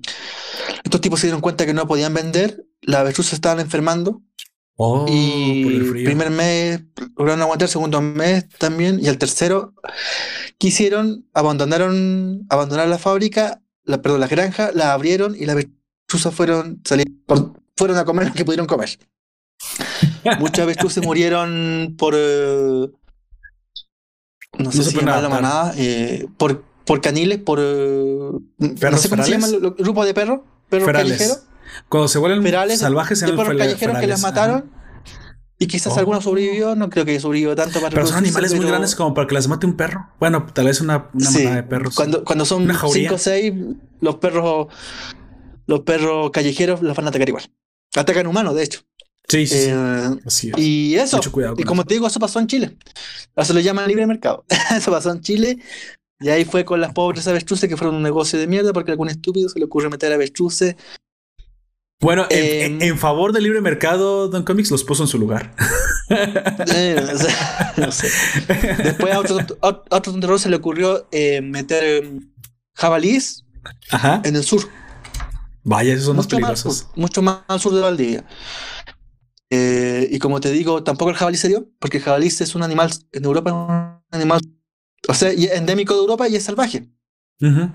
estos 0.84 1.02
tipos 1.02 1.20
se 1.20 1.28
dieron 1.28 1.42
cuenta 1.42 1.66
que 1.66 1.74
no 1.74 1.88
podían 1.88 2.14
vender, 2.14 2.66
las 2.82 3.02
avestruces 3.02 3.34
estaban 3.34 3.60
enfermando. 3.60 4.22
Oh, 4.78 5.06
y 5.08 5.64
por 5.64 5.74
el 5.74 5.86
frío. 5.86 6.06
primer 6.06 6.32
mes 6.32 6.82
lograron 7.16 7.42
aguantar, 7.42 7.68
segundo 7.68 8.02
mes 8.02 8.48
también, 8.58 9.00
y 9.02 9.08
el 9.08 9.18
tercero 9.18 9.74
quisieron, 10.58 11.28
abandonaron, 11.34 12.46
abandonar 12.50 12.88
la 12.88 12.98
fábrica, 12.98 13.62
la, 13.84 14.02
perdón, 14.02 14.22
la 14.22 14.28
granja, 14.28 14.72
la 14.74 14.94
abrieron 14.94 15.36
y 15.36 15.46
las 15.46 15.56
avestruzas 15.56 16.34
fueron, 16.34 16.82
salieron, 16.84 17.22
por- 17.26 17.61
fueron 17.82 17.98
a 17.98 18.06
comer 18.06 18.28
lo 18.28 18.34
que 18.34 18.46
pudieron 18.46 18.68
comer. 18.68 18.90
Muchas 20.40 20.60
avestruces 20.60 21.04
murieron 21.04 21.96
por. 21.98 22.14
eh, 22.16 22.88
no 24.60 24.72
sé 24.72 24.78
No 24.78 24.84
se 24.84 24.92
si 24.92 24.98
llamarla 24.98 25.28
adaptar. 25.28 25.42
manada, 25.42 25.74
eh, 25.78 26.28
por, 26.38 26.64
por 26.86 27.02
caniles, 27.02 27.40
por. 27.40 27.60
eh, 27.60 28.30
no 28.60 28.76
¿Perros 28.80 29.02
sé 29.02 29.10
cómo 29.10 29.24
se 29.24 29.32
llaman 29.32 29.52
los 29.62 29.76
grupos 29.78 30.06
de 30.06 30.14
perros, 30.14 30.42
perros 30.70 30.86
Ferales. 30.86 31.12
callejeros, 31.18 31.44
Cuando 31.90 32.08
se 32.08 32.20
vuelven 32.20 32.44
ferales, 32.44 32.80
salvajes 32.80 33.18
se 33.18 33.26
de 33.26 33.32
llaman 33.32 33.46
perros 33.48 33.60
callejeros 33.60 33.98
que 33.98 34.08
las 34.08 34.22
mataron. 34.22 34.70
Y 35.58 35.68
quizás 35.68 35.94
Oh. 35.96 36.00
alguno 36.00 36.22
sobrevivió, 36.22 36.76
no 36.76 36.90
creo 36.90 37.06
que 37.06 37.20
sobrevivió 37.20 37.56
tanto 37.56 37.80
para 37.82 37.92
Pero 37.94 38.06
son 38.08 38.18
animales 38.18 38.54
muy 38.56 38.66
grandes 38.66 38.96
como 38.96 39.14
para 39.14 39.28
que 39.28 39.36
las 39.36 39.48
mate 39.48 39.66
un 39.68 39.76
perro. 39.78 40.08
Bueno, 40.20 40.46
tal 40.54 40.66
vez 40.66 40.82
una, 40.82 41.10
una 41.14 41.30
sí, 41.30 41.38
manada 41.40 41.56
de 41.58 41.64
perros. 41.64 41.96
Cuando, 41.96 42.24
cuando 42.24 42.46
son 42.46 42.64
Una 42.64 42.74
jauría. 42.74 43.10
5 43.10 43.16
o 43.16 43.18
6, 43.20 43.54
los 44.02 44.16
perros, 44.16 44.68
los 45.68 45.80
perros 45.82 46.32
callejeros 46.32 46.82
los 46.82 46.96
van 46.96 47.06
a 47.06 47.10
atacar 47.10 47.30
igual. 47.30 47.44
Atacan 47.96 48.28
humanos, 48.28 48.56
de 48.56 48.64
hecho. 48.64 48.82
Sí, 49.28 49.48
sí. 49.48 49.56
Eh, 49.70 50.10
Así 50.26 50.50
es. 50.50 50.58
Y 50.58 50.96
eso, 50.96 51.18
Mucho 51.18 51.32
cuidado 51.32 51.56
y 51.58 51.64
como 51.64 51.86
te 51.86 51.94
digo, 51.94 52.08
eso 52.08 52.20
pasó 52.20 52.40
en 52.40 52.48
Chile. 52.48 52.76
Eso 53.36 53.54
lo 53.54 53.60
llaman 53.60 53.88
libre 53.88 54.06
mercado. 54.08 54.44
eso 54.76 54.92
pasó 54.92 55.12
en 55.12 55.22
Chile. 55.22 55.58
Y 56.20 56.30
ahí 56.30 56.46
fue 56.46 56.66
con 56.66 56.80
las 56.82 56.94
pobres 56.94 57.28
avestruces 57.28 57.68
que 57.70 57.78
fueron 57.78 57.96
un 57.96 58.04
negocio 58.04 58.38
de 58.38 58.48
mierda 58.48 58.74
porque 58.74 58.92
a 58.92 58.94
algún 58.94 59.10
estúpido 59.10 59.50
se 59.50 59.58
le 59.60 59.66
ocurre 59.66 59.90
meter 59.90 60.12
avestruces. 60.14 60.76
Bueno, 62.00 62.26
en, 62.30 62.38
eh, 62.44 62.66
en- 62.66 62.82
en 62.82 62.98
favor 62.98 63.32
del 63.32 63.44
libre 63.44 63.62
mercado, 63.62 64.28
Don 64.28 64.44
Comics 64.44 64.72
los 64.72 64.84
puso 64.84 65.04
en 65.04 65.08
su 65.08 65.18
lugar. 65.20 65.54
Eh, 66.10 66.96
no 67.78 67.92
sé. 67.92 68.10
Después 68.84 69.14
a 69.14 69.20
otro, 69.20 69.38
a 69.62 69.68
otro 69.68 70.12
tontorrón 70.12 70.40
se 70.40 70.50
le 70.50 70.56
ocurrió 70.58 71.08
eh, 71.12 71.42
meter 71.42 71.84
eh, 72.04 72.20
jabalís 72.74 73.46
Ajá. 73.92 74.22
en 74.26 74.36
el 74.36 74.44
sur. 74.44 74.68
Vaya, 75.64 75.94
esos 75.94 76.06
son 76.08 76.16
mucho 76.16 76.40
más, 76.40 76.62
peligrosos. 76.62 76.78
sur, 76.78 76.88
mucho 76.96 77.22
más 77.22 77.40
al 77.48 77.60
sur 77.60 77.74
de 77.74 77.82
Valdivia. 77.82 78.26
Eh, 79.50 80.08
y 80.12 80.20
como 80.20 80.40
te 80.40 80.52
digo, 80.52 80.84
tampoco 80.84 81.12
el 81.12 81.18
jabalí 81.18 81.38
se 81.38 81.50
dio, 81.50 81.68
porque 81.80 81.98
el 81.98 82.04
jabalí 82.04 82.28
es 82.28 82.56
un 82.56 82.64
animal, 82.64 82.92
en 83.12 83.26
Europa 83.26 83.50
es 83.50 83.56
un 83.56 84.00
animal, 84.20 84.42
o 85.08 85.14
sea, 85.14 85.32
endémico 85.32 85.94
de 85.94 86.00
Europa 86.00 86.28
y 86.30 86.36
es 86.38 86.44
salvaje. 86.44 86.88
Ujú. 87.42 87.60
Pero 87.60 87.72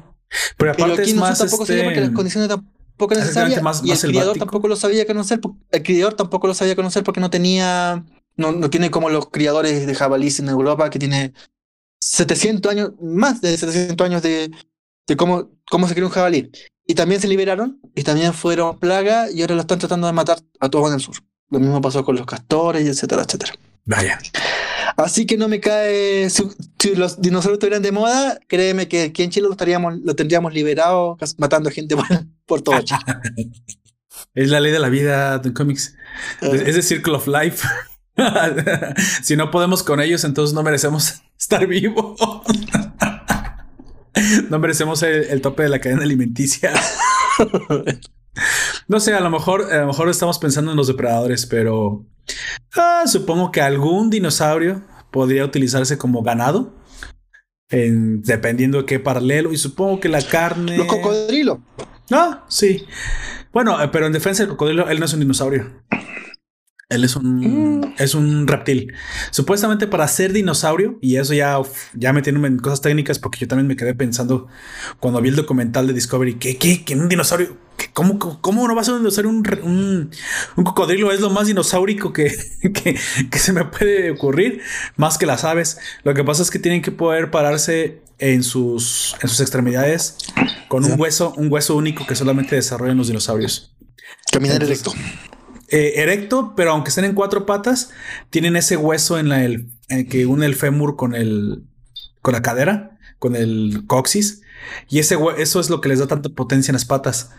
Pero 0.56 0.72
aparte 0.72 1.02
aquí 1.02 1.10
es 1.10 1.16
más 1.16 1.38
tampoco 1.38 1.66
se 1.66 1.74
dio 1.74 1.84
porque 1.84 1.98
este, 1.98 2.06
las 2.08 2.16
condiciones 2.16 2.48
tampoco 2.48 3.12
eran 3.14 3.26
exactamente, 3.26 3.56
necesarias. 3.56 3.62
más- 3.62 3.84
y 3.84 3.88
más 3.90 4.04
el 4.04 4.10
criador 4.10 4.32
selvático. 4.34 4.44
tampoco 4.46 4.68
lo 4.68 4.76
sabía 4.76 5.06
conocer, 5.06 5.40
el 5.70 5.82
criador 5.82 6.14
tampoco 6.14 6.46
lo 6.46 6.54
sabía 6.54 6.74
conocer 6.76 7.04
porque 7.04 7.20
no 7.20 7.30
tenía, 7.30 8.04
no, 8.36 8.52
no 8.52 8.70
tiene 8.70 8.90
como 8.90 9.10
los 9.10 9.28
criadores 9.30 9.86
de 9.86 9.94
jabalíes 9.94 10.40
en 10.40 10.48
Europa, 10.48 10.88
que 10.90 10.98
tiene 10.98 11.34
700 12.00 12.72
años, 12.72 12.92
más 13.02 13.40
de 13.42 13.56
700 13.56 14.04
años 14.04 14.22
de, 14.22 14.50
de 15.06 15.16
cómo, 15.16 15.50
cómo 15.70 15.86
se 15.88 15.94
cría 15.94 16.06
un 16.06 16.12
jabalí. 16.12 16.50
Y 16.86 16.94
también 16.94 17.20
se 17.20 17.28
liberaron, 17.28 17.80
y 17.94 18.02
también 18.02 18.32
fueron 18.32 18.78
plaga, 18.78 19.30
y 19.30 19.40
ahora 19.40 19.56
lo 19.56 19.62
están 19.62 19.78
tratando 19.78 20.06
de 20.06 20.12
matar 20.12 20.38
a 20.60 20.68
todos 20.68 20.88
en 20.88 20.94
el 20.94 21.00
sur. 21.00 21.16
Lo 21.50 21.58
mismo 21.58 21.80
pasó 21.80 22.04
con 22.04 22.16
los 22.16 22.26
castores, 22.26 22.84
y 22.84 22.88
etcétera, 22.88 23.22
etcétera. 23.22 23.54
Vaya. 23.84 24.18
Así 24.96 25.26
que 25.26 25.36
no 25.36 25.48
me 25.48 25.60
cae. 25.60 26.30
Si, 26.30 26.42
si 26.78 26.94
los 26.94 27.20
dinosaurios 27.20 27.56
estuvieran 27.56 27.82
de 27.82 27.92
moda, 27.92 28.38
créeme 28.48 28.88
que 28.88 29.02
aquí 29.02 29.22
en 29.22 29.30
Chile 29.30 29.46
lo, 29.46 29.52
estaríamos, 29.52 29.98
lo 30.02 30.14
tendríamos 30.14 30.54
liberado, 30.54 31.16
matando 31.38 31.70
gente 31.70 31.96
por, 31.96 32.06
por 32.46 32.62
todo 32.62 32.80
Chile. 32.82 33.00
Es 34.34 34.50
la 34.50 34.60
ley 34.60 34.72
de 34.72 34.78
la 34.78 34.88
vida, 34.88 35.38
Don 35.38 35.52
Comics. 35.52 35.94
Eh, 36.40 36.64
Es 36.66 36.76
el 36.76 36.82
Circle 36.82 37.14
of 37.14 37.26
Life. 37.26 37.66
si 39.22 39.36
no 39.36 39.50
podemos 39.50 39.82
con 39.82 40.00
ellos, 40.00 40.24
entonces 40.24 40.54
no 40.54 40.62
merecemos 40.62 41.22
estar 41.38 41.66
vivos. 41.66 42.18
no 44.51 44.59
merecemos 44.59 45.02
el, 45.02 45.24
el 45.24 45.40
tope 45.40 45.62
de 45.64 45.68
la 45.68 45.78
cadena 45.80 46.02
alimenticia. 46.02 46.72
No 48.88 49.01
sé, 49.01 49.14
a 49.14 49.20
lo 49.20 49.30
mejor, 49.30 49.72
a 49.72 49.78
lo 49.80 49.86
mejor 49.86 50.10
estamos 50.10 50.38
pensando 50.38 50.70
en 50.70 50.76
los 50.76 50.86
depredadores, 50.88 51.47
pero 51.47 52.05
ah, 52.76 53.05
supongo 53.06 53.51
que 53.51 53.62
algún 53.62 54.10
dinosaurio 54.10 54.82
podría 55.10 55.44
utilizarse 55.44 55.97
como 55.97 56.22
ganado. 56.22 56.74
en- 57.70 58.20
dependiendo 58.22 58.78
de 58.78 58.84
qué 58.84 59.01
paralelo. 59.01 59.52
Y 59.52 59.56
supongo 59.56 60.01
que 60.01 60.09
la 60.10 60.20
carne. 60.22 60.76
Los 60.76 60.86
cocodrilos. 60.86 61.59
Ah, 62.12 62.44
sí. 62.48 62.84
Bueno, 63.52 63.82
eh, 63.82 63.88
pero 63.90 64.06
en 64.06 64.12
defensa 64.12 64.43
del 64.43 64.51
cocodrilo, 64.51 64.88
él 64.90 65.01
no 65.01 65.06
es 65.06 65.14
un 65.14 65.20
dinosaurio. 65.20 65.82
Él 66.88 67.02
es 67.02 67.16
un, 67.16 67.80
Mm. 67.80 67.94
es 67.98 68.14
un 68.14 68.46
reptil. 68.46 68.92
Supuestamente 69.32 69.88
para 69.88 70.06
ser 70.06 70.32
dinosaurio, 70.32 70.98
y 71.02 71.16
eso 71.16 71.34
ya, 71.34 71.58
uf, 71.58 71.88
ya 71.94 72.12
metiéndome 72.12 72.46
en 72.46 72.58
cosas 72.58 72.80
técnicas, 72.80 73.18
porque 73.18 73.40
yo 73.40 73.48
también 73.48 73.66
me 73.66 73.74
quedé 73.74 73.92
pensando 73.94 74.46
cuando 75.00 75.20
vi 75.20 75.30
el 75.30 75.36
documental 75.36 75.88
de 75.88 75.94
Discovery, 75.94 76.34
que, 76.34 76.56
que, 76.58 76.84
que 76.84 76.94
un 76.94 77.08
dinosaurio, 77.08 77.56
que 77.76 77.90
cómo, 77.92 78.20
cómo, 78.20 78.40
cómo 78.40 78.68
no 78.68 78.76
va 78.76 78.82
a 78.82 78.84
ser 78.84 78.94
un 78.94 79.00
dinosaurio? 79.00 79.30
Un, 79.30 79.42
re- 79.44 79.62
un, 79.62 80.10
un 80.56 80.64
cocodrilo 80.64 81.10
es 81.10 81.18
lo 81.20 81.28
más 81.30 81.48
dinosaurico 81.48 82.12
que, 82.12 82.32
que, 82.72 82.96
que 83.30 83.38
se 83.40 83.52
me 83.52 83.64
puede 83.64 84.12
ocurrir, 84.12 84.60
más 84.96 85.18
que 85.18 85.26
las 85.26 85.42
aves. 85.42 85.78
Lo 86.04 86.14
que 86.14 86.22
pasa 86.22 86.42
es 86.44 86.52
que 86.52 86.60
tienen 86.60 86.82
que 86.82 86.92
poder 86.92 87.32
pararse 87.32 88.00
en 88.20 88.44
sus, 88.44 89.16
en 89.20 89.28
sus 89.28 89.40
extremidades 89.40 90.18
con 90.68 90.84
un 90.84 90.98
hueso, 91.00 91.34
un 91.36 91.52
hueso 91.52 91.74
único 91.74 92.06
que 92.06 92.14
solamente 92.14 92.54
desarrollan 92.54 92.96
los 92.96 93.08
dinosaurios. 93.08 93.74
Caminar 94.30 94.62
Entonces- 94.62 94.86
erecto. 94.86 95.35
Eh, 95.68 95.94
erecto, 95.97 96.55
pero 96.56 96.70
aunque 96.72 96.90
estén 96.90 97.05
en 97.05 97.14
cuatro 97.14 97.47
patas, 97.47 97.90
tienen 98.30 98.56
ese 98.56 98.76
hueso 98.76 99.18
en 99.18 99.28
la 99.28 99.44
el, 99.44 99.68
en 99.88 100.09
que 100.09 100.26
une 100.26 100.47
el 100.47 100.55
fémur 100.55 100.97
con 100.97 101.14
el 101.14 101.64
con 102.22 102.34
la 102.34 102.43
cadera, 102.43 102.98
con 103.18 103.36
el 103.36 103.84
coxis, 103.86 104.43
y 104.88 104.98
ese 104.98 105.16
eso 105.38 105.60
es 105.60 105.70
lo 105.70 105.80
que 105.80 105.88
les 105.88 105.98
da 105.98 106.06
tanta 106.06 106.28
potencia 106.28 106.70
en 106.70 106.74
las 106.74 106.84
patas. 106.84 107.30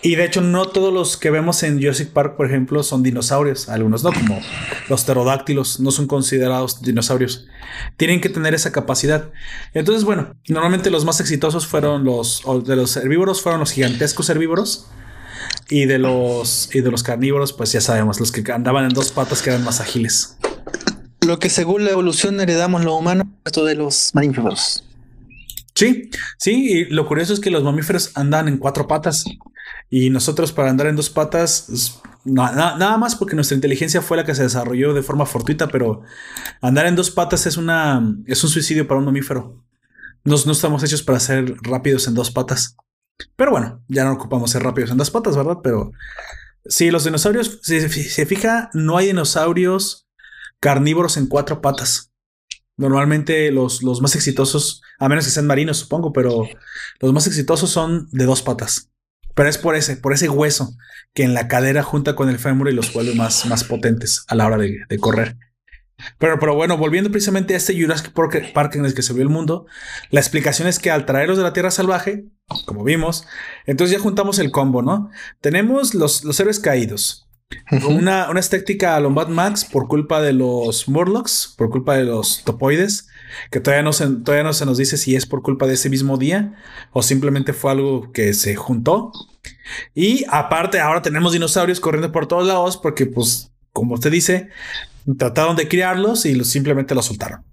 Y 0.00 0.14
de 0.14 0.24
hecho, 0.24 0.40
no 0.40 0.68
todos 0.68 0.94
los 0.94 1.16
que 1.16 1.30
vemos 1.30 1.62
en 1.64 1.80
Jurassic 1.80 2.10
Park, 2.10 2.36
por 2.36 2.46
ejemplo, 2.46 2.84
son 2.84 3.02
dinosaurios. 3.02 3.68
Algunos 3.68 4.04
no, 4.04 4.12
como 4.12 4.40
los 4.88 5.04
pterodáctilos, 5.04 5.80
no 5.80 5.90
son 5.90 6.06
considerados 6.06 6.82
dinosaurios. 6.82 7.48
Tienen 7.96 8.20
que 8.20 8.28
tener 8.28 8.54
esa 8.54 8.70
capacidad. 8.70 9.30
Entonces, 9.74 10.04
bueno, 10.04 10.36
normalmente 10.48 10.90
los 10.90 11.04
más 11.04 11.20
exitosos 11.20 11.66
fueron 11.66 12.04
los 12.04 12.42
de 12.64 12.76
los 12.76 12.96
herbívoros, 12.96 13.42
fueron 13.42 13.60
los 13.60 13.72
gigantescos 13.72 14.30
herbívoros. 14.30 14.86
Y 15.70 15.84
de 15.86 15.98
los 15.98 16.70
y 16.74 16.80
de 16.80 16.90
los 16.90 17.02
carnívoros, 17.02 17.52
pues 17.52 17.72
ya 17.72 17.80
sabemos, 17.80 18.20
los 18.20 18.32
que 18.32 18.50
andaban 18.52 18.84
en 18.84 18.90
dos 18.94 19.12
patas 19.12 19.42
que 19.42 19.50
eran 19.50 19.64
más 19.64 19.80
ágiles. 19.80 20.36
Lo 21.26 21.38
que 21.38 21.50
según 21.50 21.84
la 21.84 21.90
evolución 21.90 22.40
heredamos 22.40 22.84
los 22.84 22.94
humanos, 22.94 23.26
esto 23.44 23.64
de 23.64 23.74
los 23.74 24.10
mamíferos. 24.14 24.84
Sí, 25.74 26.10
sí, 26.38 26.72
y 26.72 26.84
lo 26.86 27.06
curioso 27.06 27.32
es 27.34 27.40
que 27.40 27.50
los 27.50 27.62
mamíferos 27.62 28.10
andan 28.14 28.48
en 28.48 28.58
cuatro 28.58 28.86
patas 28.88 29.24
y 29.90 30.10
nosotros 30.10 30.52
para 30.52 30.70
andar 30.70 30.86
en 30.88 30.96
dos 30.96 31.08
patas, 31.10 31.68
es- 31.68 32.00
na- 32.24 32.50
na- 32.52 32.76
nada 32.76 32.96
más 32.96 33.14
porque 33.14 33.34
nuestra 33.36 33.54
inteligencia 33.54 34.02
fue 34.02 34.16
la 34.16 34.24
que 34.24 34.34
se 34.34 34.42
desarrolló 34.42 34.92
de 34.94 35.02
forma 35.02 35.24
fortuita, 35.26 35.68
pero 35.68 36.02
andar 36.62 36.86
en 36.86 36.96
dos 36.96 37.10
patas 37.10 37.46
es 37.46 37.56
una 37.56 38.02
es 38.26 38.42
un 38.42 38.50
suicidio 38.50 38.88
para 38.88 38.98
un 38.98 39.06
mamífero. 39.06 39.62
Nos, 40.24 40.46
no 40.46 40.52
estamos 40.52 40.82
hechos 40.82 41.02
para 41.02 41.20
ser 41.20 41.54
rápidos 41.62 42.08
en 42.08 42.14
dos 42.14 42.30
patas. 42.30 42.76
Pero 43.36 43.50
bueno, 43.50 43.82
ya 43.88 44.04
no 44.04 44.12
ocupamos 44.12 44.50
ser 44.50 44.62
rápidos 44.62 44.90
en 44.90 44.96
dos 44.96 45.10
patas, 45.10 45.36
¿verdad? 45.36 45.58
Pero 45.62 45.92
sí, 46.64 46.90
los 46.90 47.04
dinosaurios, 47.04 47.60
si 47.62 47.80
se 47.80 48.26
fija, 48.26 48.70
no 48.74 48.96
hay 48.96 49.06
dinosaurios 49.06 50.08
carnívoros 50.60 51.16
en 51.16 51.26
cuatro 51.26 51.60
patas. 51.60 52.12
Normalmente 52.76 53.50
los, 53.50 53.82
los 53.82 54.00
más 54.00 54.14
exitosos, 54.14 54.82
a 54.98 55.08
menos 55.08 55.24
que 55.24 55.32
sean 55.32 55.46
marinos, 55.46 55.78
supongo, 55.78 56.12
pero 56.12 56.48
los 57.00 57.12
más 57.12 57.26
exitosos 57.26 57.70
son 57.70 58.08
de 58.12 58.24
dos 58.24 58.42
patas. 58.42 58.90
Pero 59.34 59.48
es 59.48 59.58
por 59.58 59.74
ese, 59.74 59.96
por 59.96 60.12
ese 60.12 60.28
hueso 60.28 60.76
que 61.12 61.24
en 61.24 61.34
la 61.34 61.48
cadera 61.48 61.82
junta 61.82 62.14
con 62.14 62.28
el 62.28 62.38
fémur 62.38 62.68
y 62.68 62.74
los 62.74 62.92
vuelve 62.92 63.14
más, 63.14 63.46
más 63.46 63.64
potentes 63.64 64.24
a 64.28 64.34
la 64.34 64.46
hora 64.46 64.58
de, 64.58 64.78
de 64.88 64.98
correr. 64.98 65.36
Pero, 66.18 66.38
pero 66.38 66.54
bueno, 66.54 66.76
volviendo 66.76 67.10
precisamente 67.10 67.54
a 67.54 67.56
este 67.56 67.80
Jurassic 67.80 68.12
Park, 68.12 68.74
en 68.76 68.84
el 68.84 68.94
que 68.94 69.02
se 69.02 69.12
vio 69.12 69.22
el 69.22 69.28
mundo, 69.28 69.66
la 70.10 70.20
explicación 70.20 70.68
es 70.68 70.78
que 70.78 70.90
al 70.90 71.06
traerlos 71.06 71.38
de 71.38 71.44
la 71.44 71.52
Tierra 71.52 71.70
Salvaje, 71.70 72.26
como 72.66 72.84
vimos, 72.84 73.26
entonces 73.66 73.96
ya 73.96 74.02
juntamos 74.02 74.38
el 74.38 74.50
combo, 74.50 74.82
¿no? 74.82 75.10
Tenemos 75.40 75.94
los, 75.94 76.24
los 76.24 76.38
héroes 76.38 76.60
caídos, 76.60 77.28
una, 77.88 78.28
una 78.30 78.40
estética 78.40 78.94
a 78.94 79.00
Lombard 79.00 79.28
Max 79.28 79.64
por 79.64 79.88
culpa 79.88 80.20
de 80.20 80.32
los 80.32 80.88
Murlocs, 80.88 81.54
por 81.56 81.70
culpa 81.70 81.96
de 81.96 82.04
los 82.04 82.44
topoides, 82.44 83.08
que 83.50 83.60
todavía 83.60 83.82
no, 83.82 83.92
se, 83.92 84.06
todavía 84.06 84.44
no 84.44 84.52
se 84.52 84.66
nos 84.66 84.78
dice 84.78 84.96
si 84.96 85.16
es 85.16 85.26
por 85.26 85.42
culpa 85.42 85.66
de 85.66 85.74
ese 85.74 85.90
mismo 85.90 86.18
día 86.18 86.54
o 86.92 87.02
simplemente 87.02 87.52
fue 87.52 87.70
algo 87.72 88.12
que 88.12 88.34
se 88.34 88.54
juntó. 88.54 89.12
Y 89.94 90.24
aparte, 90.28 90.80
ahora 90.80 91.02
tenemos 91.02 91.32
dinosaurios 91.32 91.80
corriendo 91.80 92.12
por 92.12 92.26
todos 92.26 92.46
lados 92.46 92.76
porque, 92.76 93.06
pues, 93.06 93.50
como 93.78 93.94
usted 93.94 94.10
dice, 94.10 94.50
trataron 95.16 95.56
de 95.56 95.68
criarlos 95.68 96.26
y 96.26 96.34
los, 96.34 96.48
simplemente 96.48 96.94
los 96.94 97.06
soltaron. 97.06 97.44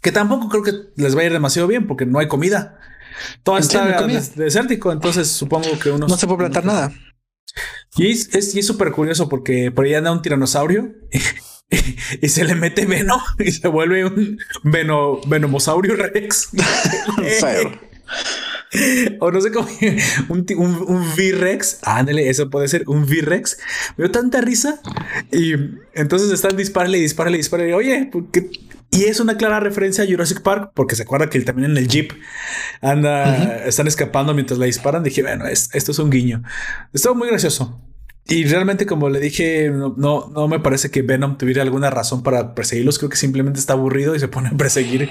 Que 0.00 0.12
tampoco 0.12 0.48
creo 0.48 0.62
que 0.62 0.72
les 1.00 1.16
va 1.16 1.22
a 1.22 1.24
ir 1.24 1.32
demasiado 1.32 1.68
bien 1.68 1.86
porque 1.86 2.06
no 2.06 2.18
hay 2.18 2.28
comida. 2.28 2.78
todo 3.42 3.58
está 3.58 4.06
desértico, 4.34 4.92
entonces 4.92 5.28
supongo 5.28 5.78
que 5.78 5.90
uno... 5.90 6.06
No 6.06 6.16
se 6.16 6.26
puede 6.26 6.38
plantar 6.38 6.64
nada. 6.64 6.92
Y 7.96 8.10
es 8.10 8.66
súper 8.66 8.92
curioso 8.92 9.28
porque 9.28 9.70
por 9.70 9.86
ahí 9.86 9.94
anda 9.94 10.12
un 10.12 10.22
tiranosaurio 10.22 10.94
y, 12.20 12.28
se 12.28 12.44
le 12.44 12.54
mete 12.54 12.84
veno 12.86 13.18
y 13.38 13.52
se 13.52 13.68
vuelve 13.68 14.04
un 14.04 14.38
veno, 14.62 15.20
venomosaurio 15.26 15.96
rex. 15.96 16.50
o 19.20 19.30
no 19.30 19.40
sé 19.40 19.50
cómo, 19.50 19.68
un, 20.28 20.46
un, 20.56 20.84
un 20.88 21.02
V-Rex. 21.16 21.80
Ándale, 21.82 22.28
eso 22.28 22.50
puede 22.50 22.68
ser 22.68 22.84
un 22.86 23.02
V-Rex. 23.02 23.58
Dio 23.96 24.10
tanta 24.10 24.40
risa. 24.40 24.80
Y 25.32 25.54
entonces 25.94 26.30
están 26.30 26.56
disparale, 26.56 26.98
disparale, 26.98 27.36
disparale. 27.36 27.74
Oye, 27.74 28.10
qué? 28.32 28.50
y 28.90 29.04
es 29.04 29.20
una 29.20 29.36
clara 29.36 29.60
referencia 29.60 30.04
a 30.04 30.06
Jurassic 30.06 30.40
Park, 30.40 30.70
porque 30.74 30.96
se 30.96 31.02
acuerda 31.02 31.28
que 31.28 31.40
también 31.40 31.72
en 31.72 31.76
el 31.76 31.88
Jeep 31.88 32.12
anda, 32.80 33.66
están 33.66 33.86
escapando 33.86 34.32
mientras 34.32 34.58
le 34.58 34.66
disparan. 34.66 35.02
Dije, 35.02 35.22
bueno, 35.22 35.46
esto 35.46 35.92
es 35.92 35.98
un 35.98 36.10
guiño. 36.10 36.42
Estuvo 36.92 37.14
muy 37.14 37.28
gracioso. 37.28 37.80
Y 38.28 38.44
realmente, 38.44 38.86
como 38.86 39.08
le 39.08 39.20
dije, 39.20 39.70
no, 39.70 39.94
no, 39.96 40.48
me 40.48 40.58
parece 40.58 40.90
que 40.90 41.02
Venom 41.02 41.38
tuviera 41.38 41.62
alguna 41.62 41.90
razón 41.90 42.22
para 42.22 42.54
perseguirlos. 42.54 42.98
Creo 42.98 43.08
que 43.08 43.16
simplemente 43.16 43.60
está 43.60 43.74
aburrido 43.74 44.16
y 44.16 44.20
se 44.20 44.28
pone 44.28 44.48
a 44.48 44.56
perseguir 44.56 45.10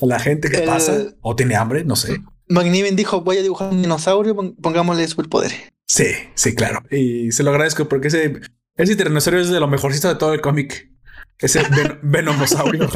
a 0.00 0.06
la 0.06 0.20
gente 0.20 0.48
que 0.50 0.58
pasa 0.58 0.98
o 1.20 1.34
tiene 1.34 1.56
hambre, 1.56 1.84
no 1.84 1.96
sé. 1.96 2.20
McNiven 2.48 2.96
dijo: 2.96 3.22
Voy 3.22 3.38
a 3.38 3.42
dibujar 3.42 3.70
un 3.70 3.82
dinosaurio, 3.82 4.34
pongámosle 4.60 5.06
superpoder. 5.08 5.52
Sí, 5.86 6.06
sí, 6.34 6.54
claro. 6.54 6.82
Y 6.90 7.32
se 7.32 7.42
lo 7.42 7.50
agradezco 7.50 7.88
porque 7.88 8.08
ese, 8.08 8.40
ese 8.76 8.96
tiranosaurio 8.96 9.40
es 9.40 9.50
de 9.50 9.60
lo 9.60 9.68
mejorcito 9.68 10.08
de 10.08 10.14
todo 10.14 10.32
el 10.32 10.40
cómic. 10.40 10.90
Ese 11.38 11.60
Venomosaurio. 12.02 12.88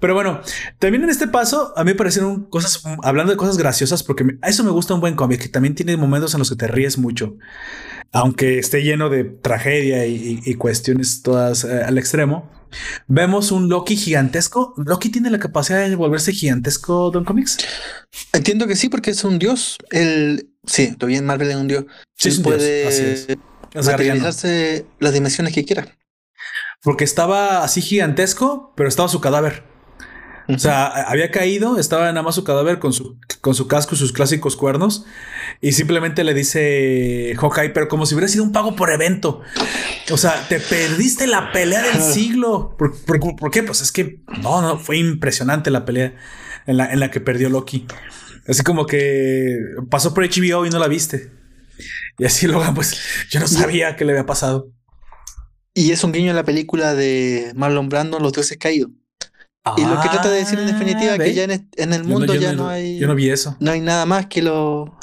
Pero 0.00 0.14
bueno, 0.14 0.40
también 0.78 1.04
en 1.04 1.10
este 1.10 1.28
paso 1.28 1.72
a 1.76 1.84
mí 1.84 1.92
me 1.92 1.96
parecieron 1.96 2.46
cosas, 2.46 2.82
hablando 3.02 3.32
de 3.32 3.36
cosas 3.36 3.58
graciosas, 3.58 4.02
porque 4.02 4.24
a 4.40 4.48
eso 4.48 4.64
me 4.64 4.70
gusta 4.70 4.94
un 4.94 5.00
buen 5.00 5.14
cómic, 5.14 5.40
que 5.42 5.48
también 5.48 5.74
tiene 5.74 5.96
momentos 5.96 6.34
en 6.34 6.38
los 6.38 6.50
que 6.50 6.56
te 6.56 6.68
ríes 6.68 6.98
mucho, 6.98 7.36
aunque 8.12 8.58
esté 8.58 8.82
lleno 8.82 9.10
de 9.10 9.24
tragedia 9.24 10.06
y, 10.06 10.54
cuestiones 10.54 11.22
todas 11.22 11.64
eh, 11.64 11.82
al 11.84 11.98
extremo. 11.98 12.50
Vemos 13.06 13.52
un 13.52 13.68
Loki 13.68 13.96
gigantesco. 13.96 14.74
¿Loki 14.76 15.08
tiene 15.08 15.30
la 15.30 15.38
capacidad 15.38 15.88
de 15.88 15.94
volverse 15.96 16.32
gigantesco, 16.32 17.10
Don 17.10 17.24
Comics? 17.24 17.58
Entiendo 18.32 18.66
que 18.66 18.76
sí, 18.76 18.88
porque 18.88 19.10
es 19.10 19.24
un 19.24 19.38
dios. 19.38 19.78
El, 19.90 20.50
sí, 20.66 20.94
todavía 20.96 21.18
en 21.18 21.26
Marvel 21.26 21.50
es 21.50 21.56
un 21.56 21.68
dios. 21.68 21.84
Sí, 22.16 22.30
puede 22.42 23.38
materializarse 23.74 24.86
las 24.98 25.12
dimensiones 25.12 25.54
que 25.54 25.64
quiera. 25.64 25.86
Porque 26.82 27.04
estaba 27.04 27.62
así 27.62 27.80
gigantesco, 27.80 28.72
pero 28.76 28.88
estaba 28.88 29.08
su 29.08 29.20
cadáver. 29.20 29.71
O 30.48 30.58
sea, 30.58 30.86
había 30.86 31.30
caído, 31.30 31.78
estaba 31.78 32.06
nada 32.06 32.22
más 32.22 32.34
su 32.34 32.44
cadáver 32.44 32.78
con 32.78 32.92
su, 32.92 33.18
con 33.40 33.54
su 33.54 33.68
casco 33.68 33.94
y 33.94 33.98
sus 33.98 34.12
clásicos 34.12 34.56
cuernos. 34.56 35.04
Y 35.60 35.72
simplemente 35.72 36.24
le 36.24 36.34
dice 36.34 37.34
Hawkeye, 37.38 37.70
pero 37.70 37.88
como 37.88 38.06
si 38.06 38.14
hubiera 38.14 38.28
sido 38.28 38.44
un 38.44 38.52
pago 38.52 38.74
por 38.74 38.90
evento. 38.90 39.40
O 40.10 40.16
sea, 40.16 40.46
te 40.48 40.58
perdiste 40.58 41.26
la 41.26 41.52
pelea 41.52 41.82
del 41.82 42.02
siglo. 42.02 42.76
¿Por, 42.76 43.50
qué? 43.50 43.62
Pues 43.62 43.80
es 43.80 43.92
que 43.92 44.20
no, 44.42 44.62
no, 44.62 44.78
fue 44.78 44.98
impresionante 44.98 45.70
la 45.70 45.84
pelea 45.84 46.14
en 46.66 46.76
la, 46.76 46.92
en 46.92 47.00
la 47.00 47.10
que 47.10 47.20
perdió 47.20 47.48
Loki. 47.48 47.86
Así 48.48 48.62
como 48.62 48.86
que 48.86 49.58
pasó 49.88 50.12
por 50.14 50.24
HBO 50.24 50.66
y 50.66 50.70
no 50.70 50.78
la 50.78 50.88
viste. 50.88 51.30
Y 52.18 52.24
así 52.24 52.46
luego, 52.46 52.74
pues 52.74 53.00
yo 53.30 53.40
no 53.40 53.46
sabía 53.46 53.96
qué 53.96 54.04
le 54.04 54.12
había 54.12 54.26
pasado. 54.26 54.70
Y 55.74 55.92
es 55.92 56.04
un 56.04 56.12
guiño 56.12 56.30
en 56.30 56.36
la 56.36 56.44
película 56.44 56.94
de 56.94 57.52
Marlon 57.54 57.88
Brando, 57.88 58.18
Los 58.18 58.32
Dioses 58.32 58.58
Caídos. 58.58 58.90
Y 59.76 59.84
lo 59.84 60.00
que 60.00 60.08
trata 60.08 60.28
de 60.28 60.38
decir 60.38 60.58
en 60.58 60.66
definitiva 60.66 61.14
es 61.14 61.20
que 61.20 61.34
ya 61.34 61.44
en, 61.44 61.92
el 61.92 62.04
mundo 62.04 62.34
ya 62.34 62.52
no, 62.52 62.68
hay. 62.68 62.98
Yo 62.98 63.06
no 63.06 63.14
vi 63.14 63.30
eso. 63.30 63.56
No 63.60 63.70
hay 63.70 63.80
nada 63.80 64.06
más 64.06 64.26
que 64.26 64.42
lo, 64.42 64.98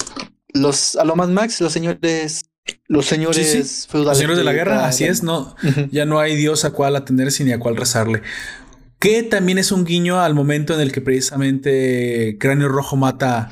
los 0.52 0.96
a 0.96 1.04
lo 1.04 1.16
más 1.16 1.28
max, 1.28 1.60
los 1.60 1.72
señores. 1.72 2.46
Los 2.86 3.06
señores 3.06 3.88
feudales. 3.90 4.10
Los 4.10 4.18
señores 4.18 4.38
de 4.38 4.44
la 4.44 4.52
guerra, 4.52 4.86
así 4.86 5.04
es, 5.04 5.22
no. 5.22 5.56
Ya 5.90 6.04
no 6.04 6.20
hay 6.20 6.36
Dios 6.36 6.64
a 6.64 6.70
cual 6.70 6.94
atenderse 6.94 7.42
ni 7.42 7.52
a 7.52 7.58
cuál 7.58 7.76
rezarle. 7.76 8.22
Que 8.98 9.22
también 9.22 9.58
es 9.58 9.72
un 9.72 9.84
guiño 9.84 10.20
al 10.20 10.34
momento 10.34 10.74
en 10.74 10.80
el 10.80 10.92
que 10.92 11.00
precisamente 11.00 12.36
Cráneo 12.38 12.68
Rojo 12.68 12.96
mata 12.96 13.50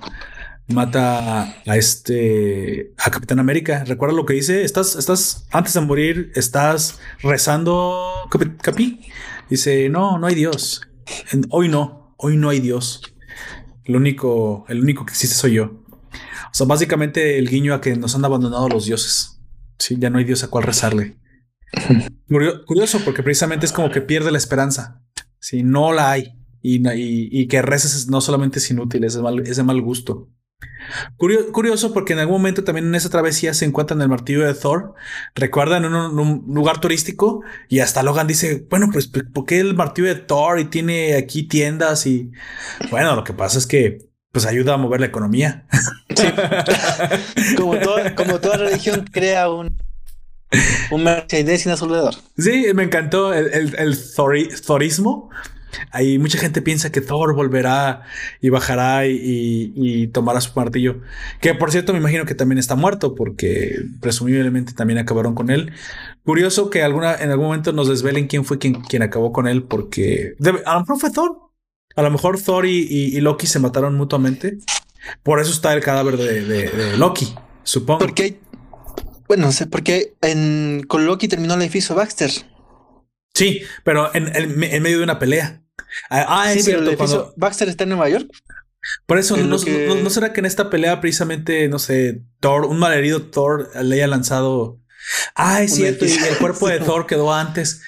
mata 0.69 1.57
a 1.67 1.77
este 1.77 2.93
a 2.99 3.11
Capitán 3.11 3.39
América. 3.41 3.83
Recuerda 3.87 4.15
lo 4.15 4.27
que 4.27 4.35
dice. 4.35 4.63
Estás, 4.63 4.95
estás 4.95 5.47
antes 5.51 5.73
de 5.73 5.81
morir, 5.81 6.31
estás 6.35 7.01
rezando, 7.21 8.29
Capi. 8.61 9.01
Dice 9.49 9.89
no, 9.89 10.19
no 10.19 10.27
hay 10.27 10.35
Dios. 10.35 10.88
Hoy 11.51 11.69
no, 11.69 12.15
hoy 12.17 12.37
no 12.37 12.49
hay 12.49 12.61
Dios. 12.61 13.03
El 13.85 13.97
único, 13.97 14.65
el 14.69 14.81
único 14.81 15.07
que 15.07 15.13
existe 15.13 15.37
soy 15.37 15.55
yo. 15.55 15.85
O 16.51 16.55
sea, 16.55 16.67
básicamente 16.67 17.39
el 17.39 17.49
guiño 17.49 17.75
a 17.75 17.81
que 17.81 17.97
nos 17.97 18.15
han 18.15 18.25
abandonado 18.25 18.69
los 18.69 18.87
dioses. 18.87 19.41
Sí, 19.79 19.97
ya 19.99 20.11
no 20.11 20.19
hay 20.19 20.25
Dios 20.25 20.43
a 20.45 20.49
cual 20.49 20.65
rezarle. 20.65 21.19
Curioso, 22.67 23.01
porque 23.05 23.23
precisamente 23.23 23.67
es 23.67 23.73
como 23.73 23.91
que 23.91 24.01
pierde 24.01 24.33
la 24.33 24.39
esperanza. 24.39 25.03
Si 25.39 25.63
no 25.63 25.93
la 25.93 26.11
hay. 26.11 26.35
Y, 26.61 26.83
y, 26.85 27.47
que 27.47 27.63
reces 27.63 28.09
no 28.09 28.21
solamente 28.21 28.59
es 28.59 28.71
inútil, 28.71 29.05
es 29.05 29.17
es 29.45 29.57
de 29.57 29.63
mal 29.63 29.81
gusto. 29.81 30.29
Curioso 31.17 31.93
porque 31.93 32.15
en 32.15 32.21
algún 32.21 32.37
momento 32.37 32.65
también 32.65 32.87
en 32.87 32.95
esa 32.95 33.11
travesía 33.11 33.55
se 33.55 33.65
encuentran 33.65 34.01
el 34.01 34.09
martillo 34.09 34.47
de 34.47 34.55
Thor. 34.55 34.95
Recuerdan 35.35 35.85
en 35.85 35.95
un, 35.95 36.45
lugar 36.49 36.81
turístico 36.81 37.43
y 37.69 37.81
hasta 37.81 38.03
Logan 38.03 38.27
dice, 38.27 38.67
bueno, 38.71 38.89
pues 38.93 39.09
¿por 39.09 39.45
qué 39.45 39.61
el 39.61 39.75
martillo 39.75 40.09
de 40.09 40.17
Thor 40.17 40.59
y 40.59 40.65
tiene 40.67 41.17
aquí 41.17 41.43
tiendas? 41.45 42.07
Y 42.07 42.33
bueno, 42.91 43.15
lo 43.15 43.25
que 43.25 43.33
pasa 43.33 43.59
es 43.59 43.67
que 43.67 44.09
pues 44.33 44.47
ayuda 44.47 44.75
a 44.75 44.77
mover 44.77 45.01
la 45.01 45.07
economía. 45.07 45.67
como, 47.57 47.79
toda, 47.79 48.57
religión 48.57 49.05
crea 49.11 49.51
un, 49.51 49.79
un 50.91 51.05
merchandising 51.05 51.73
a 51.73 51.77
su 51.77 51.85
alrededor. 51.85 52.15
Sí, 52.37 52.67
me 52.75 52.85
encantó 52.85 53.33
el, 53.33 53.53
el, 53.53 53.75
el 53.77 53.99
thorismo 54.65 55.31
hay 55.91 56.19
mucha 56.19 56.39
gente 56.39 56.63
piensa 56.63 56.91
que 56.91 57.01
Thor 57.01 57.35
volverá 57.35 58.03
y 58.41 58.49
bajará 58.49 59.07
y, 59.07 60.09
tomará 60.09 60.41
su 60.41 60.53
martillo. 60.55 61.01
Que 61.41 61.55
por 61.55 61.71
cierto, 61.71 61.93
me 61.93 61.99
imagino 61.99 62.25
que 62.25 62.35
también 62.35 62.59
está 62.59 62.75
muerto 62.75 63.15
porque 63.15 63.81
presumiblemente 64.01 64.73
también 64.73 64.99
acabaron 64.99 65.35
con 65.35 65.51
él. 65.51 65.73
Curioso 66.25 66.71
que 66.71 66.83
alguna, 66.83 67.15
en 67.15 67.31
algún 67.31 67.47
momento 67.47 67.73
nos 67.73 67.89
desvelen 67.89 68.27
quién 68.27 68.45
fue 68.45 68.59
quien, 68.59 68.81
quien 68.83 69.03
acabó 69.03 69.33
con 69.33 69.47
él 69.47 69.63
porque 69.63 70.35
a 70.65 70.75
lo 70.75 70.81
mejor 70.81 70.99
fue 70.99 71.11
Thor. 71.11 71.49
A 71.97 72.03
lo 72.03 72.11
mejor 72.11 72.41
Thor 72.41 72.67
y, 72.67 73.21
Loki 73.21 73.47
se 73.47 73.59
mataron 73.59 73.97
mutuamente. 73.97 74.59
Por 75.23 75.41
eso 75.41 75.51
está 75.51 75.73
el 75.73 75.83
cadáver 75.83 76.17
de, 76.17 76.97
Loki, 76.97 77.35
supongo. 77.63 77.99
Porque, 77.99 78.39
bueno, 79.27 79.47
no 79.47 79.53
sé, 79.53 79.67
porque 79.67 80.15
en, 80.21 80.85
con 80.87 81.07
Loki 81.07 81.29
terminó 81.29 81.55
el 81.55 81.63
edificio 81.63 81.95
Baxter. 81.95 82.31
Sí, 83.39 83.63
pero 83.85 84.13
en, 84.15 84.35
en, 84.35 84.83
medio 84.83 84.99
de 84.99 85.05
una 85.05 85.21
pelea. 85.21 85.63
Ah, 86.11 86.43
ah 86.43 86.53
es 86.53 86.65
cierto. 86.65 86.97
Cuando... 86.97 87.33
Baxter 87.37 87.69
está 87.69 87.85
en 87.85 87.91
Nueva 87.91 88.09
York. 88.09 88.29
Por 89.07 89.19
eso, 89.19 89.37
no, 89.37 89.59
será 90.11 90.33
que 90.33 90.41
en 90.41 90.47
esta 90.47 90.71
pelea 90.71 91.01
precisamente, 91.01 91.69
no 91.69 91.79
sé, 91.79 92.23
Thor, 92.41 92.65
un 92.65 92.79
malherido 92.79 93.23
Thor 93.23 93.71
le 93.81 93.97
haya 93.97 94.07
lanzado. 94.09 94.81
Ah, 95.37 95.63
es 95.63 95.75
cierto, 95.75 96.05
y 96.05 96.11
el 96.11 96.37
cuerpo 96.39 96.69
de 96.69 96.81
Thor 96.85 97.07
quedó 97.07 97.33
antes. 97.33 97.83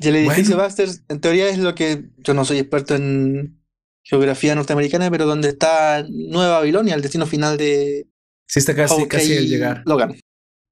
Y 0.00 0.08
el 0.08 0.16
edificio 0.16 0.56
Baxter, 0.56 0.88
en 1.08 1.20
teoría, 1.20 1.48
es 1.48 1.58
lo 1.58 1.74
que 1.74 2.06
yo 2.18 2.34
no 2.34 2.44
soy 2.44 2.58
experto 2.58 2.94
en 2.96 3.60
geografía 4.02 4.54
norteamericana, 4.54 5.10
pero 5.10 5.26
donde 5.26 5.48
está 5.50 6.04
Nueva 6.08 6.58
Babilonia, 6.58 6.94
el 6.94 7.02
destino 7.02 7.26
final 7.26 7.56
de. 7.56 8.08
Sí, 8.46 8.58
está 8.58 8.74
casi, 8.74 9.06
casi 9.06 9.36
al 9.36 9.46
llegar. 9.46 9.82
Logan. 9.86 10.18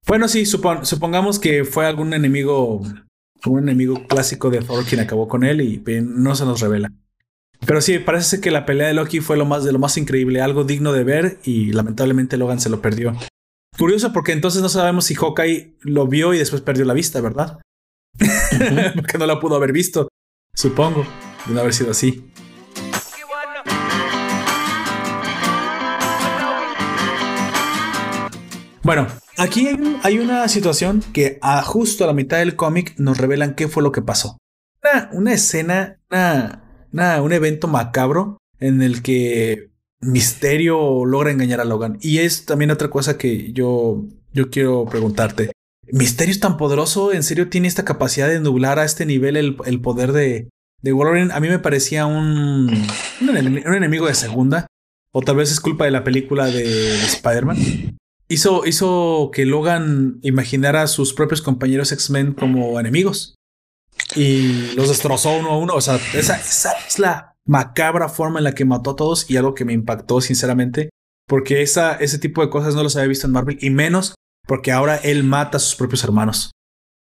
Bueno, 0.07 0.29
sí, 0.29 0.47
supongamos 0.47 1.39
que 1.39 1.65
fue 1.65 1.87
algún 1.87 2.15
enemigo 2.15 2.83
un 3.55 3.65
enemigo 3.65 4.07
clásico 4.07 4.51
de 4.51 4.61
Thor 4.61 4.85
quien 4.85 5.01
acabó 5.01 5.29
con 5.29 5.45
él 5.45 5.61
y 5.61 5.83
no 6.03 6.35
se 6.35 6.45
nos 6.45 6.61
revela. 6.61 6.93
Pero 7.65 7.81
sí, 7.81 7.99
parece 7.99 8.41
que 8.41 8.51
la 8.51 8.67
pelea 8.67 8.89
de 8.89 8.95
Loki 8.95 9.21
fue 9.21 9.37
lo 9.37 9.47
más 9.47 9.65
de 9.65 9.73
lo 9.73 9.79
más 9.79 9.97
increíble, 9.97 10.41
algo 10.41 10.65
digno 10.65 10.93
de 10.93 11.05
ver 11.05 11.39
y 11.45 11.73
lamentablemente 11.73 12.37
Logan 12.37 12.61
se 12.61 12.69
lo 12.69 12.83
perdió. 12.83 13.15
Curioso 13.79 14.13
porque 14.13 14.33
entonces 14.33 14.63
no 14.63 14.69
sabemos 14.69 15.07
si 15.07 15.15
Hawkeye 15.15 15.77
lo 15.81 16.07
vio 16.07 16.35
y 16.35 16.39
después 16.39 16.63
perdió 16.63 16.85
la 16.85 16.95
vista, 16.95 17.21
¿verdad? 17.21 17.59
porque 18.95 19.19
no 19.19 19.27
la 19.27 19.41
pudo 19.41 19.57
haber 19.57 19.73
visto, 19.73 20.09
supongo, 20.55 21.07
de 21.47 21.55
no 21.55 21.61
haber 21.61 21.75
sido 21.75 21.91
así. 21.91 22.31
Bueno, 28.83 29.09
aquí 29.37 29.69
hay, 30.03 30.19
una 30.19 30.49
situación 30.49 31.03
que 31.13 31.39
justo 31.65 32.05
a 32.05 32.07
la 32.07 32.13
mitad 32.13 32.39
del 32.39 32.57
cómic 32.57 32.95
nos 32.99 33.19
revelan 33.19 33.55
qué 33.55 33.69
fue 33.69 33.83
lo 33.83 33.93
que 33.93 34.03
pasó. 34.03 34.39
Una, 35.13 35.33
escena, 35.33 35.99
una, 36.11 37.23
un 37.23 37.33
evento 37.33 37.69
macabro 37.69 38.39
en 38.61 38.83
el 38.83 39.03
que 39.03 39.71
Misterio 40.01 41.05
logra 41.05 41.31
engañar 41.31 41.61
a 41.61 41.65
Logan. 41.65 41.99
Y 42.01 42.19
es 42.19 42.47
también 42.47 42.71
otra 42.71 42.89
cosa 42.89 43.19
que 43.19 43.53
yo, 43.53 44.05
yo 44.33 44.51
quiero 44.51 44.85
preguntarte. 44.87 45.53
¿Misterio 45.91 46.33
es 46.33 46.41
tan 46.41 46.57
poderoso? 46.57 47.13
¿En 47.13 47.23
serio 47.23 47.49
tiene 47.49 47.69
esta 47.69 47.85
capacidad 47.85 48.29
de 48.29 48.41
nublar 48.41 48.79
a 48.79 48.85
este 48.85 49.07
nivel 49.07 49.37
el, 49.37 49.81
poder 49.81 50.13
de, 50.13 50.49
de 50.83 50.93
Wolverine 50.93 51.33
a 51.33 51.41
mí 51.41 51.49
me 51.49 51.59
parecía 51.59 52.07
un, 52.07 52.87
un, 53.21 53.37
enemigo 53.75 54.07
de 54.07 54.15
segunda. 54.15 54.67
O 55.13 55.23
tal 55.23 55.37
vez 55.37 55.51
es 55.51 55.61
culpa 55.61 55.85
de 55.85 55.91
la 55.91 56.05
película 56.05 56.47
de, 56.47 56.95
Spider-Man. 57.05 57.97
Hizo, 58.29 58.67
hizo 58.67 59.31
que 59.33 59.47
Logan 59.47 60.19
imaginara 60.23 60.83
a 60.83 60.87
sus 60.89 61.15
propios 61.15 61.43
compañeros 61.43 61.93
X-Men 61.93 62.33
como 62.33 62.79
enemigos. 62.81 63.35
Y 64.15 64.73
los 64.75 64.89
destrozó 64.89 65.37
uno 65.37 65.51
a 65.51 65.59
uno. 65.59 65.75
O 65.75 65.81
sea, 65.81 65.99
esa, 66.15 66.37
esa 66.37 66.73
es 66.87 66.99
la 66.99 67.37
macabra 67.45 68.09
forma 68.09 68.41
en 68.41 68.45
la 68.45 68.55
que 68.55 68.65
mató 68.65 68.91
a 68.91 68.97
todos 68.97 69.31
y 69.31 69.37
algo 69.37 69.55
que 69.55 69.65
me 69.65 69.73
impactó 69.73 70.21
sinceramente. 70.21 70.91
Porque 71.29 71.63
esa, 71.63 71.95
ese 71.97 72.19
tipo 72.19 72.43
de 72.43 72.51
cosas 72.51 72.75
no 72.75 72.83
los 72.83 72.97
había 72.97 73.09
visto 73.09 73.27
en 73.27 73.33
Marvel 73.33 73.59
y 73.61 73.71
menos 73.71 74.15
porque 74.47 74.73
ahora 74.73 74.97
él 74.97 75.25
mata 75.25 75.57
a 75.57 75.61
sus 75.61 75.75
propios 75.75 76.05
hermanos. 76.05 76.53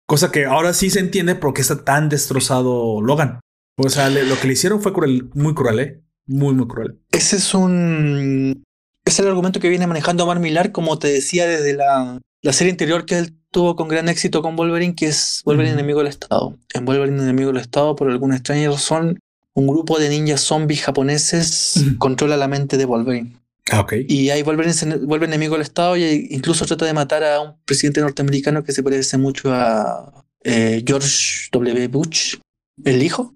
Cosa 0.06 0.30
que 0.30 0.44
ahora 0.44 0.74
sí 0.74 0.90
se 0.90 1.00
entiende 1.00 1.34
por 1.34 1.54
qué 1.54 1.62
está 1.62 1.84
tan 1.84 2.08
destrozado 2.08 3.00
Logan. 3.00 3.40
O 3.76 3.88
sea, 3.88 4.10
lo 4.10 4.38
que 4.38 4.46
le 4.46 4.52
hicieron 4.52 4.82
fue 4.82 4.92
cruel, 4.92 5.30
muy 5.34 5.54
cruel, 5.54 5.80
¿eh? 5.80 6.02
Muy, 6.26 6.54
muy 6.54 6.66
cruel. 6.66 7.00
Ese 7.10 7.36
es 7.36 7.54
un. 7.54 8.62
Es 9.04 9.18
el 9.18 9.28
argumento 9.28 9.60
que 9.60 9.68
viene 9.68 9.86
manejando 9.86 10.26
Mar 10.26 10.40
Millar, 10.40 10.72
como 10.72 10.98
te 10.98 11.08
decía, 11.08 11.46
desde 11.46 11.74
la, 11.74 12.20
la 12.42 12.52
serie 12.52 12.72
anterior 12.72 13.06
que 13.06 13.18
él 13.18 13.34
tuvo 13.50 13.76
con 13.76 13.88
gran 13.88 14.08
éxito 14.08 14.42
con 14.42 14.56
Wolverine, 14.56 14.94
que 14.94 15.06
es 15.06 15.42
Wolverine 15.44 15.74
enemigo 15.74 16.00
del 16.00 16.08
Estado. 16.08 16.56
En 16.74 16.84
Wolverine 16.84 17.22
enemigo 17.22 17.52
del 17.52 17.60
Estado, 17.60 17.96
por 17.96 18.10
alguna 18.10 18.36
extraña 18.36 18.70
razón, 18.70 19.18
un 19.54 19.66
grupo 19.66 19.98
de 19.98 20.08
ninjas 20.08 20.40
zombies 20.40 20.82
japoneses 20.82 21.84
controla 21.98 22.36
la 22.36 22.48
mente 22.48 22.76
de 22.76 22.84
Wolverine. 22.84 23.36
Ah, 23.70 23.80
okay. 23.80 24.04
Y 24.08 24.30
ahí 24.30 24.42
vuelve, 24.42 24.66
vuelve 25.02 25.26
enemigo 25.26 25.54
del 25.54 25.62
Estado 25.62 25.96
y 25.96 26.28
incluso 26.30 26.66
trata 26.66 26.86
de 26.86 26.92
matar 26.92 27.22
a 27.22 27.40
un 27.40 27.54
presidente 27.64 28.00
norteamericano 28.00 28.64
que 28.64 28.72
se 28.72 28.82
parece 28.82 29.16
mucho 29.16 29.52
a 29.52 30.24
eh, 30.42 30.82
George 30.86 31.48
W. 31.52 31.88
Bush, 31.88 32.36
el 32.84 33.02
hijo. 33.02 33.34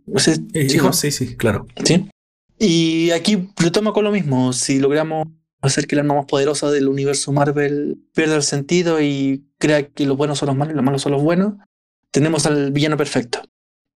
el 0.53 0.74
hijo, 0.74 0.93
sí, 0.93 1.11
sí, 1.11 1.36
claro. 1.36 1.66
Sí. 1.85 2.09
Y 2.59 3.11
aquí 3.11 3.51
retoma 3.57 3.93
con 3.93 4.05
lo 4.05 4.11
mismo. 4.11 4.53
Si 4.53 4.78
logramos 4.78 5.28
hacer 5.66 5.86
que 5.86 5.97
la 5.97 6.03
arma 6.03 6.15
más 6.15 6.27
poderosa 6.27 6.70
del 6.70 6.89
universo 6.89 7.32
Marvel 7.32 7.99
pierda 8.15 8.36
el 8.36 8.43
sentido 8.43 9.01
y 9.01 9.45
crea 9.59 9.89
que 9.89 10.07
los 10.07 10.16
buenos 10.16 10.39
son 10.39 10.49
los 10.49 10.57
malos 10.57 10.73
y 10.73 10.77
los 10.77 10.85
malos 10.85 11.03
son 11.03 11.12
los 11.12 11.23
buenos, 11.23 11.55
tenemos 12.11 12.47
al 12.47 12.73
villano 12.73 12.97
perfecto. 12.97 13.43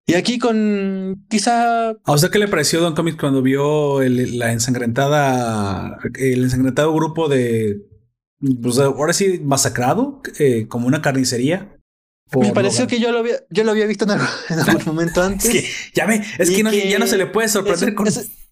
Y 0.07 0.15
aquí 0.15 0.39
con 0.39 1.27
quizá... 1.29 1.91
¿A 1.91 2.13
usted 2.13 2.31
qué 2.31 2.39
le 2.39 2.49
pareció 2.49 2.81
Don 2.81 2.95
Comics 2.95 3.19
cuando 3.19 3.43
vio 3.43 4.01
la 4.01 4.53
ensangrentada, 4.53 5.99
el 6.15 6.45
ensangrentado 6.45 6.95
grupo 6.95 7.29
de, 7.29 7.83
pues 8.63 8.79
ahora 8.79 9.13
sí, 9.13 9.41
masacrado, 9.45 10.23
eh, 10.39 10.67
como 10.67 10.87
una 10.87 11.03
carnicería? 11.03 11.79
Me 12.37 12.53
pareció 12.53 12.87
que 12.87 13.01
yo 13.01 13.11
lo 13.11 13.19
había, 13.19 13.37
yo 13.51 13.65
lo 13.65 13.71
había 13.71 13.87
visto 13.87 14.05
en 14.05 14.13
algún, 14.13 14.85
momento 14.87 15.23
antes. 15.23 15.47
es 15.47 15.53
que, 15.53 15.69
ya 15.95 16.07
ve, 16.07 16.23
es 16.39 16.51
que, 16.51 16.89
ya 16.89 16.99
no 16.99 17.07
se 17.07 17.17
le 17.17 17.27
puede 17.27 17.49
sorprender 17.49 17.95
con... 17.95 18.07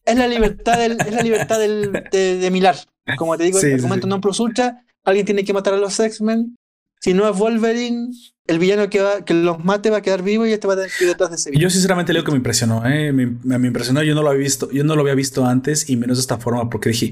Es, 0.06 0.16
la 0.16 0.26
libertad, 0.26 0.78
del, 0.78 0.92
es 0.92 1.12
la 1.12 1.22
libertad 1.22 1.58
del, 1.58 1.92
de, 2.10 2.38
de, 2.38 2.50
Milar. 2.50 2.76
Como 3.18 3.36
te 3.36 3.44
digo, 3.44 3.60
en 3.60 3.72
el 3.72 3.82
momento 3.82 4.06
no 4.06 4.20
plus 4.20 4.40
ultra, 4.40 4.84
alguien 5.04 5.26
tiene 5.26 5.44
que 5.44 5.52
matar 5.52 5.74
a 5.74 5.76
los 5.76 5.98
X-Men. 5.98 6.56
Si 7.00 7.12
no 7.12 7.28
es 7.28 7.36
Wolverine, 7.36 8.10
el 8.46 8.58
villano 8.58 8.88
que, 8.88 9.00
va, 9.00 9.24
que 9.24 9.34
los 9.34 9.62
mate 9.64 9.90
va 9.90 9.98
a 9.98 10.02
quedar 10.02 10.22
vivo 10.22 10.46
y 10.46 10.52
este 10.52 10.66
va 10.66 10.74
a 10.74 10.76
tener 10.76 10.90
que 10.96 11.04
ir 11.04 11.10
detrás 11.10 11.30
de 11.30 11.36
ese 11.36 11.50
villano. 11.50 11.62
Yo 11.62 11.70
sinceramente 11.70 12.12
leo 12.12 12.24
que 12.24 12.30
me 12.30 12.38
impresionó, 12.38 12.86
¿eh? 12.86 13.12
me, 13.12 13.26
me, 13.26 13.66
impresionó, 13.66 14.02
yo 14.02 14.14
no 14.14 14.22
lo 14.22 14.30
había 14.30 14.42
visto, 14.42 14.70
yo 14.70 14.84
no 14.84 14.94
lo 14.94 15.02
había 15.02 15.14
visto 15.14 15.44
antes 15.44 15.90
y 15.90 15.96
menos 15.96 16.18
de 16.18 16.22
esta 16.22 16.38
forma 16.38 16.70
porque 16.70 16.90
dije, 16.90 17.10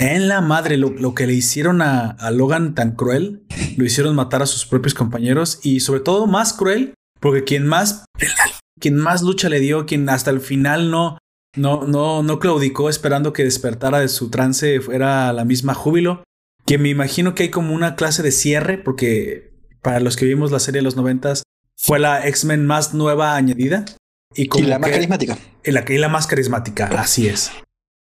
en 0.00 0.28
la 0.28 0.40
madre, 0.40 0.78
lo, 0.78 1.14
que 1.14 1.26
le 1.26 1.34
hicieron 1.34 1.82
a, 1.82 2.16
Logan 2.30 2.74
tan 2.74 2.92
cruel, 2.92 3.42
lo 3.76 3.84
hicieron 3.84 4.14
matar 4.14 4.40
a 4.40 4.46
sus 4.46 4.64
propios 4.64 4.94
compañeros 4.94 5.60
y 5.62 5.80
sobre 5.80 6.00
todo 6.00 6.26
más 6.26 6.54
cruel 6.54 6.94
porque 7.20 7.44
quien 7.44 7.66
más, 7.66 8.06
quien 8.80 8.96
más 8.96 9.20
lucha 9.20 9.50
le 9.50 9.60
dio, 9.60 9.84
quien 9.84 10.08
hasta 10.08 10.30
el 10.30 10.40
final 10.40 10.90
no, 10.90 11.18
no, 11.56 11.86
no, 11.86 12.22
no 12.22 12.38
claudicó 12.38 12.88
esperando 12.88 13.32
que 13.32 13.44
despertara 13.44 14.00
de 14.00 14.08
su 14.08 14.30
trance 14.30 14.80
fuera 14.80 15.32
la 15.32 15.44
misma 15.44 15.74
júbilo, 15.74 16.22
que 16.66 16.78
me 16.78 16.88
imagino 16.88 17.34
que 17.34 17.44
hay 17.44 17.50
como 17.50 17.74
una 17.74 17.96
clase 17.96 18.22
de 18.22 18.32
cierre 18.32 18.78
porque 18.78 19.50
para 19.82 20.00
los 20.00 20.16
que 20.16 20.26
vimos 20.26 20.50
la 20.50 20.60
serie 20.60 20.78
de 20.80 20.84
los 20.84 20.96
noventas, 20.96 21.42
fue 21.76 21.98
la 21.98 22.26
X-Men 22.26 22.66
más 22.66 22.94
nueva 22.94 23.36
añadida. 23.36 23.84
Y, 24.34 24.46
como 24.46 24.68
la 24.68 24.78
más 24.78 24.90
carismática. 24.90 25.38
Y 25.64 25.70
la, 25.72 25.84
la 25.86 26.08
más 26.08 26.26
carismática, 26.26 26.86
así 26.86 27.26
es. 27.26 27.50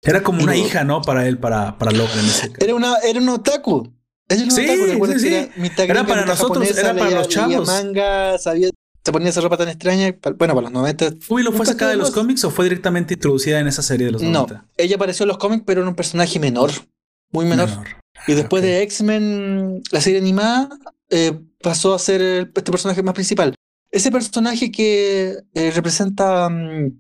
Era 0.02 0.24
como 0.24 0.44
una 0.44 0.56
hija, 0.56 0.84
¿no? 0.84 1.02
Para 1.02 1.28
él, 1.28 1.38
para, 1.38 1.78
para 1.78 1.91
Logan. 1.91 2.26
Era 2.60 2.76
una, 2.76 2.98
era 2.98 3.19
un 3.19 3.30
otaku. 3.30 3.94
sí, 4.30 4.49
sí, 4.49 5.19
sí. 5.19 5.49
Era, 5.78 6.06
para 6.06 6.26
nosotros, 6.26 6.78
era 6.78 6.95
para 6.95 7.11
los 7.11 7.30
chavos. 7.30 7.68
manga, 7.68 8.38
sabía, 8.38 8.69
se 9.08 9.14
ponía 9.14 9.30
esa 9.30 9.40
ropa 9.40 9.56
tan 9.56 9.70
extraña. 9.70 10.14
Bueno, 10.38 10.54
para 10.54 10.64
los 10.64 10.72
90. 10.74 11.12
¿Lo 11.30 11.54
fue 11.54 11.66
sacada 11.66 11.92
de 11.92 11.98
los 11.98 12.12
cómics 12.12 12.44
o 12.44 12.52
fue 12.52 12.66
directamente 12.66 13.14
introducida 13.14 13.58
en 13.58 13.68
esa 13.68 13.82
serie 13.82 14.08
de 14.08 14.12
los 14.12 14.22
90? 14.22 14.54
No, 14.54 14.66
ella 14.76 14.98
apareció 14.98 15.24
en 15.24 15.30
los 15.30 15.38
cómics, 15.38 15.64
pero 15.66 15.80
era 15.80 15.90
un 15.90 15.96
personaje 15.96 16.42
menor, 16.42 16.72
muy 17.32 17.46
menor. 17.46 17.70
Y 18.28 18.34
después 18.34 18.62
de 18.64 18.82
X-Men, 18.82 19.82
la 19.92 20.02
serie 20.02 20.20
animada, 20.20 20.68
eh, 21.10 21.40
pasó 21.64 21.94
a 21.94 22.00
ser 22.00 22.52
este 22.54 22.70
personaje 22.70 23.02
más 23.02 23.14
principal. 23.14 23.56
Ese 23.92 24.12
personaje 24.12 24.74
que 24.74 25.38
eh, 25.54 25.72
representa 25.72 26.48
um, 26.48 26.92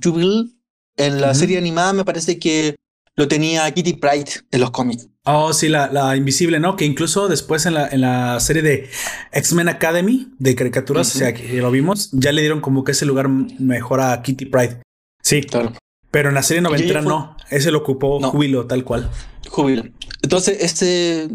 Jubil 0.00 0.60
en 0.96 1.20
la 1.20 1.34
serie 1.34 1.58
animada 1.58 1.92
me 1.92 2.04
parece 2.04 2.38
que 2.38 2.76
lo 3.18 3.26
tenía 3.26 3.68
Kitty 3.72 3.94
Pride 3.94 4.30
en 4.52 4.60
los 4.60 4.70
cómics. 4.70 5.08
Oh, 5.24 5.52
sí, 5.52 5.68
la, 5.68 5.90
la, 5.92 6.16
invisible, 6.16 6.60
¿no? 6.60 6.76
Que 6.76 6.84
incluso 6.84 7.26
después 7.26 7.66
en 7.66 7.74
la, 7.74 7.88
en 7.88 8.00
la 8.00 8.38
serie 8.38 8.62
de 8.62 8.88
X-Men 9.32 9.68
Academy 9.68 10.28
de 10.38 10.54
caricaturas, 10.54 11.14
o 11.14 11.18
sea, 11.18 11.34
que 11.34 11.54
lo 11.54 11.70
vimos, 11.72 12.10
ya 12.12 12.30
le 12.30 12.42
dieron 12.42 12.60
como 12.60 12.84
que 12.84 12.92
ese 12.92 13.06
lugar 13.06 13.28
mejor 13.28 14.00
a 14.00 14.22
Kitty 14.22 14.46
Pride. 14.46 14.82
Sí, 15.20 15.42
claro. 15.42 15.72
Pero 16.12 16.28
en 16.28 16.36
la 16.36 16.44
serie 16.44 16.62
noventera 16.62 17.02
no, 17.02 17.36
ese 17.50 17.72
lo 17.72 17.78
ocupó 17.78 18.20
Jubilo, 18.22 18.66
tal 18.66 18.84
cual. 18.84 19.10
Jubilo. 19.48 19.82
Entonces, 20.22 20.58
este 20.60 21.28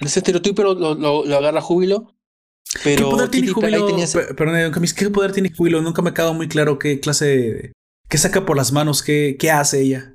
ese 0.00 0.20
estereotipo 0.20 0.62
lo, 0.62 0.94
lo, 0.94 1.36
agarra 1.36 1.60
Júbilo. 1.60 2.14
Pero 2.84 3.04
¿Qué 3.04 3.10
poder 3.10 3.28
tiene 3.30 3.48
Júbilo? 3.48 3.88
Perdón, 4.36 4.72
¿qué 4.96 5.10
poder 5.10 5.32
tiene 5.32 5.52
Júbilo? 5.52 5.82
Nunca 5.82 6.02
me 6.02 6.10
ha 6.10 6.14
quedado 6.14 6.34
muy 6.34 6.46
claro 6.46 6.78
qué 6.78 7.00
clase. 7.00 7.72
¿Qué 8.08 8.16
saca 8.16 8.46
por 8.46 8.56
las 8.56 8.72
manos? 8.72 9.02
¿Qué, 9.02 9.36
qué 9.38 9.50
hace 9.50 9.80
ella? 9.80 10.13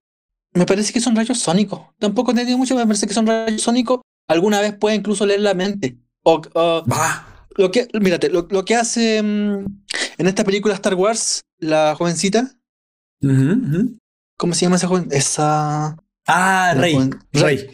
Me 0.60 0.66
parece 0.66 0.92
que 0.94 1.00
son 1.00 1.16
rayos 1.16 1.40
sónicos. 1.40 1.80
Tampoco 2.00 2.30
he 2.30 2.34
entendido 2.34 2.58
mucho, 2.58 2.76
me 2.76 2.86
parece 2.86 3.08
que 3.08 3.14
son 3.14 3.26
rayos 3.26 3.62
sónicos. 3.62 4.02
Alguna 4.28 4.60
vez 4.62 4.76
puede 4.76 4.98
incluso 4.98 5.26
leer 5.26 5.40
la 5.40 5.54
mente. 5.54 5.98
O, 6.24 6.42
Lo 7.56 7.72
que, 7.72 7.88
mírate, 8.00 8.30
lo, 8.30 8.66
que 8.66 8.76
hace 8.76 9.24
mm, 9.24 9.66
en 10.18 10.28
esta 10.28 10.44
película 10.44 10.76
Star 10.76 10.96
Wars, 10.96 11.42
la 11.60 11.96
jovencita. 11.98 12.52
¿Cómo 14.38 14.54
se 14.54 14.66
llama 14.66 14.76
esa 14.76 14.88
joven? 14.88 15.08
Esa. 15.12 15.98
Ah, 16.28 16.74
Rey. 16.76 17.10
Rey 17.32 17.70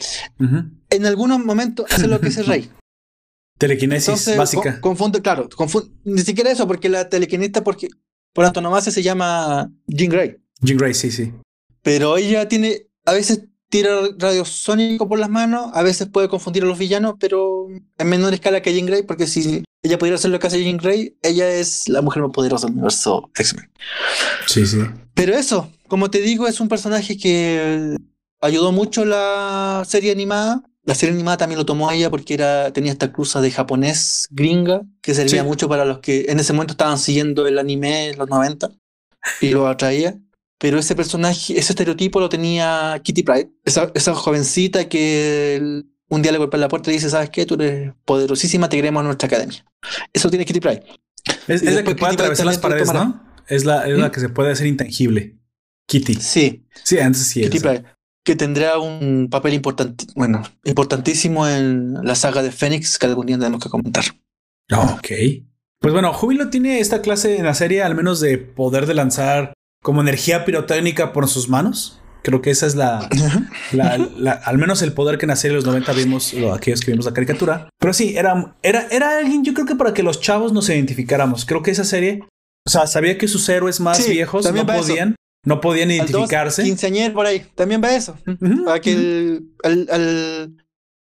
en 0.95 1.05
algunos 1.05 1.43
momentos 1.43 1.85
hace 1.91 2.07
lo 2.07 2.19
que 2.19 2.29
es 2.29 2.37
el 2.37 2.45
rey. 2.45 2.69
Telequinesis 3.57 4.35
básica. 4.35 4.81
confunde, 4.81 5.21
claro, 5.21 5.47
confunde, 5.55 5.89
ni 6.03 6.21
siquiera 6.21 6.51
eso, 6.51 6.67
porque 6.67 6.89
la 6.89 7.07
telequinista, 7.07 7.63
porque 7.63 7.87
por 8.33 8.43
antonomasia 8.43 8.91
se 8.91 9.01
llama 9.01 9.71
Jean 9.87 10.09
Grey. 10.09 10.37
Jean 10.59 10.77
Grey, 10.77 10.93
sí, 10.93 11.09
sí. 11.09 11.31
Pero 11.85 12.17
ella 12.17 12.47
tiene, 12.47 12.87
a 13.05 13.13
veces 13.13 13.43
tira 13.69 13.91
radiosónico 14.17 15.07
por 15.07 15.19
las 15.19 15.29
manos, 15.29 15.69
a 15.75 15.83
veces 15.83 16.07
puede 16.07 16.27
confundir 16.27 16.63
a 16.63 16.65
los 16.65 16.79
villanos, 16.79 17.13
pero 17.19 17.67
en 17.69 18.09
menor 18.09 18.33
escala 18.33 18.63
que 18.63 18.73
Jean 18.73 18.87
Grey, 18.87 19.03
porque 19.03 19.27
si 19.27 19.63
ella 19.83 19.99
pudiera 19.99 20.15
hacer 20.15 20.31
lo 20.31 20.39
que 20.39 20.47
hace 20.47 20.63
Jean 20.63 20.77
Grey, 20.77 21.15
ella 21.21 21.47
es 21.47 21.87
la 21.87 22.01
mujer 22.01 22.23
más 22.23 22.31
poderosa 22.31 22.65
del 22.65 22.73
universo 22.73 23.29
X-Men. 23.35 23.69
Sí, 24.47 24.65
sí. 24.65 24.79
Pero 25.13 25.35
eso, 25.35 25.71
como 25.87 26.09
te 26.09 26.21
digo, 26.21 26.47
es 26.47 26.59
un 26.59 26.69
personaje 26.69 27.17
que 27.19 27.95
ayudó 28.41 28.71
mucho 28.71 29.05
la 29.05 29.83
serie 29.85 30.11
animada 30.11 30.63
la 30.85 30.93
serie 30.93 31.15
animada 31.15 31.37
también 31.37 31.57
lo 31.57 31.65
tomó 31.65 31.89
ella 31.91 32.11
porque 32.11 32.35
era, 32.35 32.71
tenía 32.71 32.91
esta 32.91 33.11
cruza 33.11 33.41
de 33.41 33.49
japonés 33.49 34.27
gringa 34.29 34.83
que 35.01 35.15
servía 35.15 35.43
mucho 35.43 35.67
para 35.67 35.83
los 35.83 35.97
que 35.97 36.25
en 36.29 36.39
ese 36.39 36.53
momento 36.53 36.73
estaban 36.73 36.99
siguiendo 36.99 37.47
el 37.47 37.57
anime 37.57 38.09
en 38.09 38.19
los 38.19 38.29
90 38.29 38.69
y 39.41 39.49
lo 39.49 39.67
atraía. 39.67 40.19
Pero 40.57 40.79
ese 40.79 40.95
personaje, 40.95 41.57
ese 41.59 41.73
estereotipo 41.73 42.19
lo 42.19 42.29
tenía 42.29 42.99
Kitty 43.03 43.23
Pride, 43.23 43.51
esa, 43.65 43.91
esa 43.93 44.15
jovencita 44.15 44.87
que 44.87 45.83
un 46.07 46.21
día 46.21 46.31
le 46.31 46.37
golpea 46.37 46.59
la 46.59 46.69
puerta 46.69 46.91
y 46.91 46.93
dice, 46.93 47.09
¿sabes 47.09 47.29
qué? 47.29 47.45
Tú 47.45 47.55
eres 47.55 47.93
poderosísima, 48.05 48.69
te 48.69 48.77
queremos 48.77 49.01
en 49.01 49.07
nuestra 49.07 49.27
academia. 49.27 49.65
Eso 50.13 50.29
tiene 50.29 50.45
Kitty 50.45 50.59
Pride. 50.59 50.83
Es, 51.47 51.63
la 51.63 51.83
que 51.83 51.95
puede 51.95 52.13
atravesar 52.13 52.45
las 52.45 52.57
paredes, 52.57 52.93
¿no? 52.93 53.23
Es 53.47 53.65
la, 53.65 53.87
es 53.87 53.97
la 53.97 54.07
¿Mm? 54.07 54.11
que 54.11 54.19
se 54.19 54.29
puede 54.29 54.51
hacer 54.51 54.67
intangible. 54.67 55.37
Kitty. 55.87 56.15
Sí. 56.15 56.65
Sí, 56.83 56.99
antes 56.99 57.27
sí. 57.27 57.41
Kitty 57.41 57.59
Pride 57.59 57.95
que 58.25 58.35
tendrá 58.35 58.79
un 58.79 59.27
papel 59.29 59.53
importante, 59.53 60.05
bueno, 60.15 60.41
importantísimo 60.63 61.47
en 61.47 61.93
la 62.03 62.15
saga 62.15 62.41
de 62.41 62.51
Fénix 62.51 62.97
que 62.97 63.05
algún 63.05 63.27
día 63.27 63.37
tenemos 63.37 63.63
que 63.63 63.69
comentar. 63.69 64.03
Ok. 64.73 65.09
Pues 65.79 65.93
bueno, 65.93 66.11
Júbilo 66.11 66.49
tiene 66.49 66.79
esta 66.79 67.03
clase 67.03 67.37
en 67.37 67.45
la 67.45 67.53
serie 67.53 67.83
al 67.83 67.93
menos 67.93 68.19
de 68.19 68.39
poder 68.39 68.87
de 68.87 68.95
lanzar 68.95 69.53
como 69.85 70.01
energía 70.01 70.45
pirotécnica 70.45 71.13
por 71.13 71.27
sus 71.27 71.47
manos. 71.47 72.01
Creo 72.23 72.41
que 72.41 72.49
esa 72.49 72.65
es 72.65 72.73
la, 72.73 73.07
al 74.43 74.57
menos 74.57 74.81
el 74.81 74.93
poder 74.93 75.19
que 75.19 75.25
en 75.25 75.29
la 75.29 75.35
serie 75.35 75.51
de 75.51 75.57
los 75.57 75.65
90 75.65 75.93
vimos, 75.93 76.33
aquellos 76.55 76.81
que 76.81 76.89
vimos 76.89 77.05
la 77.05 77.13
caricatura. 77.13 77.69
Pero 77.79 77.93
sí, 77.93 78.17
era, 78.17 78.55
era, 78.63 78.87
era 78.89 79.19
alguien, 79.19 79.45
yo 79.45 79.53
creo 79.53 79.67
que 79.67 79.75
para 79.75 79.93
que 79.93 80.01
los 80.01 80.19
chavos 80.19 80.53
nos 80.53 80.69
identificáramos. 80.69 81.45
Creo 81.45 81.61
que 81.61 81.69
esa 81.69 81.83
serie 81.83 82.23
O 82.65 82.71
sea, 82.71 82.87
sabía 82.87 83.19
que 83.19 83.27
sus 83.27 83.47
héroes 83.47 83.79
más 83.79 84.09
viejos 84.09 84.51
no 84.51 84.65
podían, 84.65 85.15
no 85.45 85.61
podían 85.61 85.91
identificarse. 85.91 86.63
Quinceañer 86.63 87.13
por 87.13 87.27
ahí, 87.27 87.45
también 87.53 87.79
va 87.83 87.95
eso. 87.95 88.17
para 88.65 88.81
que 88.81 88.91
el, 88.91 89.49
el, 89.63 90.57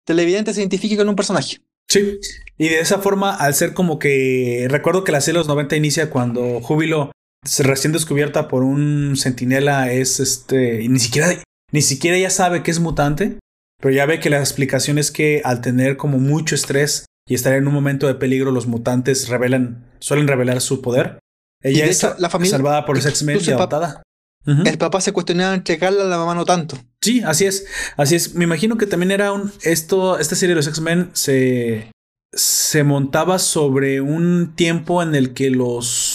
televidente 0.08 0.56
se 0.56 0.62
identifique 0.62 0.98
con 0.98 1.08
un 1.08 1.16
personaje. 1.16 1.58
Sí, 1.88 2.18
y 2.58 2.70
de 2.70 2.80
esa 2.80 2.98
forma, 2.98 3.36
al 3.36 3.54
ser 3.54 3.76
como 3.76 4.00
que 4.00 4.66
recuerdo 4.72 5.04
que 5.04 5.12
la 5.12 5.22
serie 5.22 5.34
de 5.34 5.42
los 5.42 5.48
90 5.50 5.76
inicia 5.76 6.10
cuando 6.10 6.62
Júbilo 6.62 7.12
recién 7.60 7.94
descubierta 7.94 8.48
por 8.48 8.64
un 8.64 9.16
centinela 9.18 9.92
es 9.92 10.20
este, 10.20 10.82
y 10.82 10.90
ni 10.90 11.00
siquiera, 11.00 11.30
ni 11.72 11.82
siquiera 11.82 12.18
ya 12.18 12.30
sabe 12.30 12.64
que 12.64 12.72
es 12.72 12.80
mutante, 12.80 13.40
pero 13.80 13.94
ya 13.94 14.06
ve 14.06 14.20
que 14.20 14.30
la 14.30 14.40
explicación 14.40 14.98
es 14.98 15.12
que 15.12 15.42
al 15.44 15.62
tener 15.62 15.98
como 15.98 16.20
mucho 16.20 16.56
estrés 16.56 17.06
y 17.28 17.36
estar 17.36 17.54
en 17.54 17.68
un 17.68 17.74
momento 17.74 18.08
de 18.08 18.16
peligro, 18.16 18.52
los 18.52 18.68
mutantes 18.68 19.28
revelan, 19.28 19.86
suelen 20.00 20.28
revelar 20.28 20.62
su 20.62 20.82
poder. 20.82 21.20
Ella 21.64 21.86
es 21.86 22.06
la 22.18 22.30
familia, 22.30 22.58
salvada 22.58 22.86
por 22.86 22.96
los 22.96 23.06
X-Men 23.06 23.40
y 23.42 23.52
adoptada. 23.52 24.04
El 24.46 24.78
papá 24.80 25.02
se 25.02 25.12
cuestionaba 25.12 25.54
entregarla 25.54 26.04
a 26.04 26.08
la 26.08 26.18
mamá 26.18 26.34
no 26.34 26.46
tanto. 26.46 26.78
Sí, 27.02 27.22
así 27.24 27.46
es. 27.46 27.66
Así 27.96 28.16
es. 28.16 28.34
Me 28.34 28.46
imagino 28.46 28.78
que 28.78 28.88
también 28.88 29.12
era 29.12 29.32
un. 29.32 29.52
Esto, 29.62 30.18
esta 30.18 30.36
serie 30.36 30.56
de 30.56 30.58
los 30.58 30.68
X-Men 30.68 31.12
se. 31.14 31.92
se 32.34 32.84
montaba 32.84 33.38
sobre 33.38 34.02
un 34.02 34.54
tiempo 34.56 35.04
en 35.04 35.14
el 35.14 35.34
que 35.34 35.52
los. 35.52 36.11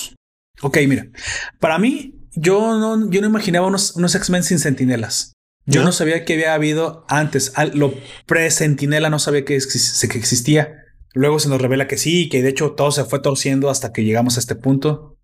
Ok, 0.63 0.79
mira. 0.89 1.09
Para 1.61 1.79
mí, 1.79 2.15
yo 2.35 2.79
no, 2.79 3.11
yo 3.11 3.21
no 3.21 3.27
imaginaba 3.27 3.67
unos, 3.67 3.97
unos 3.97 4.15
X-Men 4.15 4.43
sin 4.43 4.59
sentinelas. 4.59 5.33
Yo 5.67 5.83
¿No? 5.83 5.91
sabía 5.91 6.25
que 6.25 6.35
había 6.35 6.55
habido 6.55 7.05
antes. 7.09 7.53
Lo 7.75 7.93
pre-sentinela 8.27 9.11
no 9.11 9.19
sabía 9.19 9.45
que, 9.45 9.59
que 9.59 10.19
existía. 10.19 10.85
Luego 11.13 11.39
se 11.39 11.49
nos 11.49 11.61
revela 11.61 11.89
que 11.89 11.99
sí, 11.99 12.29
que 12.29 12.43
de 12.43 12.51
hecho 12.51 12.73
todo 12.73 12.93
se 12.93 13.05
fue 13.05 13.21
torciendo 13.21 13.69
hasta 13.69 13.93
que 13.93 14.05
llegamos 14.05 14.37
a 14.37 14.41
este 14.41 14.55
punto. 14.55 15.19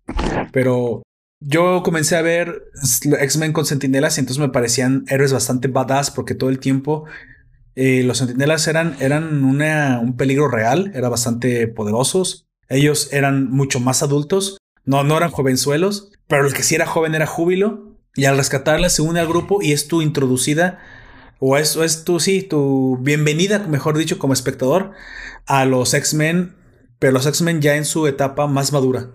Pero 0.51 1.03
yo 1.39 1.81
comencé 1.83 2.17
a 2.17 2.21
ver 2.21 2.63
X-Men 3.21 3.53
con 3.53 3.65
sentinelas 3.65 4.17
y 4.17 4.21
entonces 4.21 4.41
me 4.41 4.49
parecían 4.49 5.05
héroes 5.07 5.31
bastante 5.31 5.69
badass 5.69 6.11
porque 6.11 6.35
todo 6.35 6.49
el 6.49 6.59
tiempo 6.59 7.05
eh, 7.75 8.03
los 8.03 8.19
sentinelas 8.19 8.67
eran, 8.67 8.95
eran 8.99 9.43
un 9.43 10.15
peligro 10.17 10.47
real, 10.47 10.91
eran 10.93 11.11
bastante 11.11 11.67
poderosos. 11.67 12.47
Ellos 12.69 13.11
eran 13.11 13.49
mucho 13.51 13.79
más 13.79 14.03
adultos, 14.03 14.57
no, 14.85 15.03
no 15.03 15.17
eran 15.17 15.31
jovenzuelos, 15.31 16.11
pero 16.27 16.47
el 16.47 16.53
que 16.53 16.63
sí 16.63 16.75
era 16.75 16.85
joven 16.85 17.15
era 17.15 17.27
Júbilo. 17.27 17.93
Y 18.15 18.25
al 18.25 18.37
rescatarla 18.37 18.89
se 18.89 19.01
une 19.01 19.19
al 19.19 19.27
grupo 19.27 19.61
y 19.61 19.71
es 19.71 19.87
tu 19.87 20.03
introducida, 20.03 20.79
o 21.39 21.57
es, 21.57 21.75
o 21.75 21.83
es 21.83 22.03
tu, 22.03 22.19
sí, 22.19 22.43
tu 22.43 22.97
bienvenida, 23.01 23.67
mejor 23.67 23.97
dicho, 23.97 24.19
como 24.19 24.33
espectador 24.33 24.91
a 25.47 25.65
los 25.65 25.95
X-Men, 25.95 26.55
pero 26.99 27.13
los 27.13 27.25
X-Men 27.25 27.59
ya 27.59 27.75
en 27.75 27.85
su 27.85 28.05
etapa 28.05 28.45
más 28.47 28.71
madura. 28.71 29.09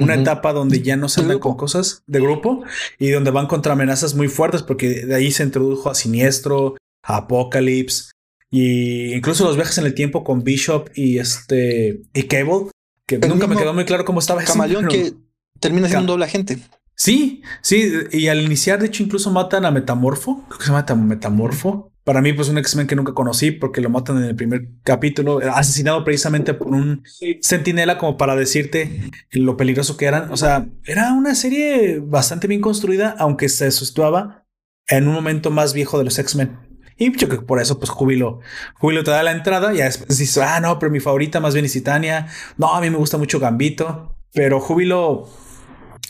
Una 0.00 0.14
etapa 0.14 0.52
donde 0.52 0.80
ya 0.80 0.96
no 0.96 1.08
se 1.08 1.20
andan 1.20 1.40
con 1.40 1.56
cosas 1.56 2.02
de 2.06 2.20
grupo 2.20 2.62
y 2.98 3.10
donde 3.10 3.32
van 3.32 3.48
contra 3.48 3.72
amenazas 3.72 4.14
muy 4.14 4.28
fuertes, 4.28 4.62
porque 4.62 5.04
de 5.04 5.14
ahí 5.14 5.30
se 5.30 5.42
introdujo 5.42 5.90
a 5.90 5.94
Siniestro, 5.94 6.76
a 7.02 7.16
Apocalypse, 7.16 8.12
y 8.50 9.14
incluso 9.14 9.44
los 9.44 9.56
viajes 9.56 9.76
en 9.78 9.86
el 9.86 9.94
tiempo 9.94 10.24
con 10.24 10.42
Bishop 10.42 10.88
y 10.94 11.18
este 11.18 12.02
y 12.14 12.22
Cable, 12.24 12.70
que 13.08 13.18
nunca 13.26 13.46
me 13.46 13.56
quedó 13.56 13.72
muy 13.72 13.86
claro 13.86 14.04
cómo 14.04 14.20
estaba 14.20 14.44
Camaleón 14.44 14.86
que 14.86 15.14
termina 15.58 15.88
siendo 15.88 16.12
doble 16.12 16.26
agente. 16.26 16.58
Sí, 16.94 17.42
sí, 17.62 17.92
y 18.10 18.26
al 18.26 18.40
iniciar, 18.42 18.80
de 18.80 18.86
hecho, 18.86 19.04
incluso 19.04 19.30
matan 19.30 19.64
a 19.64 19.70
Metamorfo, 19.70 20.44
creo 20.48 20.58
que 20.58 20.64
se 20.64 20.72
llama 20.72 21.06
Metamorfo, 21.06 21.92
para 22.02 22.22
mí, 22.22 22.32
pues 22.32 22.48
un 22.48 22.58
X-Men 22.58 22.86
que 22.86 22.96
nunca 22.96 23.12
conocí 23.12 23.50
porque 23.50 23.80
lo 23.80 23.90
matan 23.90 24.16
en 24.16 24.24
el 24.24 24.34
primer 24.34 24.68
capítulo, 24.82 25.40
asesinado 25.52 26.04
precisamente 26.04 26.54
por 26.54 26.68
un 26.68 27.02
sentinela 27.40 27.98
como 27.98 28.16
para 28.16 28.34
decirte 28.34 29.10
lo 29.30 29.56
peligroso 29.56 29.96
que 29.96 30.06
eran. 30.06 30.32
O 30.32 30.36
sea, 30.36 30.68
era 30.84 31.12
una 31.12 31.34
serie 31.34 32.00
bastante 32.00 32.46
bien 32.46 32.62
construida, 32.62 33.14
aunque 33.18 33.48
se 33.48 33.70
situaba 33.70 34.46
en 34.88 35.06
un 35.06 35.14
momento 35.14 35.50
más 35.50 35.74
viejo 35.74 35.98
de 35.98 36.04
los 36.04 36.18
X-Men. 36.18 36.67
Y 36.98 37.16
yo 37.16 37.28
creo 37.28 37.40
que 37.40 37.46
por 37.46 37.60
eso, 37.60 37.78
pues 37.78 37.90
Júbilo, 37.90 38.40
Júbilo 38.74 39.04
te 39.04 39.12
da 39.12 39.22
la 39.22 39.32
entrada 39.32 39.72
y 39.72 39.78
después 39.78 40.18
dices, 40.18 40.38
ah, 40.38 40.60
no, 40.60 40.78
pero 40.78 40.90
mi 40.90 41.00
favorita 41.00 41.40
más 41.40 41.54
bien 41.54 41.64
es 41.64 41.72
Titania. 41.72 42.26
No, 42.56 42.74
a 42.74 42.80
mí 42.80 42.90
me 42.90 42.96
gusta 42.96 43.18
mucho 43.18 43.38
Gambito, 43.38 44.16
pero 44.32 44.60
Júbilo 44.60 45.28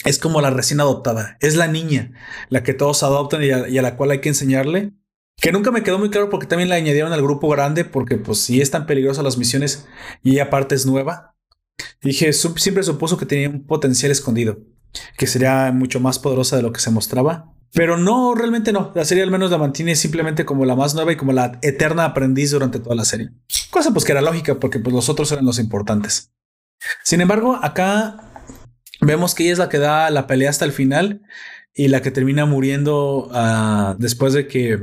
es 0.03 0.17
como 0.17 0.41
la 0.41 0.49
recién 0.49 0.79
adoptada, 0.79 1.37
es 1.41 1.55
la 1.55 1.67
niña, 1.67 2.11
la 2.49 2.63
que 2.63 2.73
todos 2.73 3.03
adoptan 3.03 3.41
y 3.43 3.77
a 3.77 3.81
la 3.81 3.95
cual 3.95 4.11
hay 4.11 4.21
que 4.21 4.29
enseñarle 4.29 4.93
que 5.39 5.51
nunca 5.51 5.71
me 5.71 5.83
quedó 5.83 5.97
muy 5.99 6.09
claro 6.09 6.29
porque 6.29 6.47
también 6.47 6.69
la 6.69 6.75
añadieron 6.75 7.13
al 7.13 7.21
grupo 7.21 7.47
grande, 7.49 7.85
porque 7.85 8.17
pues 8.17 8.39
si 8.39 8.61
es 8.61 8.71
tan 8.71 8.85
peligrosa 8.85 9.23
las 9.23 9.37
misiones 9.37 9.87
y 10.23 10.39
aparte 10.39 10.75
es 10.75 10.85
nueva. 10.85 11.35
Dije, 12.01 12.33
siempre 12.33 12.83
supuso 12.83 13.17
que 13.17 13.25
tenía 13.25 13.49
un 13.49 13.65
potencial 13.65 14.11
escondido, 14.11 14.59
que 15.17 15.27
sería 15.27 15.71
mucho 15.71 15.99
más 15.99 16.19
poderosa 16.19 16.57
de 16.57 16.63
lo 16.63 16.73
que 16.73 16.81
se 16.81 16.91
mostraba. 16.91 17.53
Pero 17.73 17.97
no, 17.97 18.33
realmente 18.35 18.71
no. 18.71 18.91
La 18.95 19.05
serie 19.05 19.23
al 19.23 19.31
menos 19.31 19.51
la 19.51 19.57
mantiene 19.57 19.95
simplemente 19.95 20.45
como 20.45 20.65
la 20.65 20.75
más 20.75 20.95
nueva 20.95 21.11
y 21.11 21.17
como 21.17 21.33
la 21.33 21.59
eterna 21.61 22.05
aprendiz 22.05 22.51
durante 22.51 22.79
toda 22.79 22.95
la 22.95 23.05
serie. 23.05 23.29
Cosa 23.69 23.91
pues 23.91 24.05
que 24.05 24.11
era 24.11 24.21
lógica 24.21 24.59
porque 24.59 24.79
pues 24.79 24.93
los 24.93 25.09
otros 25.09 25.31
eran 25.31 25.45
los 25.45 25.59
importantes. 25.59 26.31
Sin 27.03 27.21
embargo, 27.21 27.59
acá 27.61 28.31
vemos 29.01 29.35
que 29.35 29.43
ella 29.43 29.53
es 29.53 29.59
la 29.59 29.69
que 29.69 29.77
da 29.77 30.09
la 30.09 30.27
pelea 30.27 30.49
hasta 30.49 30.65
el 30.65 30.71
final 30.71 31.21
y 31.73 31.89
la 31.89 32.01
que 32.01 32.11
termina 32.11 32.45
muriendo 32.45 33.29
uh, 33.31 33.95
después 33.97 34.33
de 34.33 34.47
que 34.47 34.79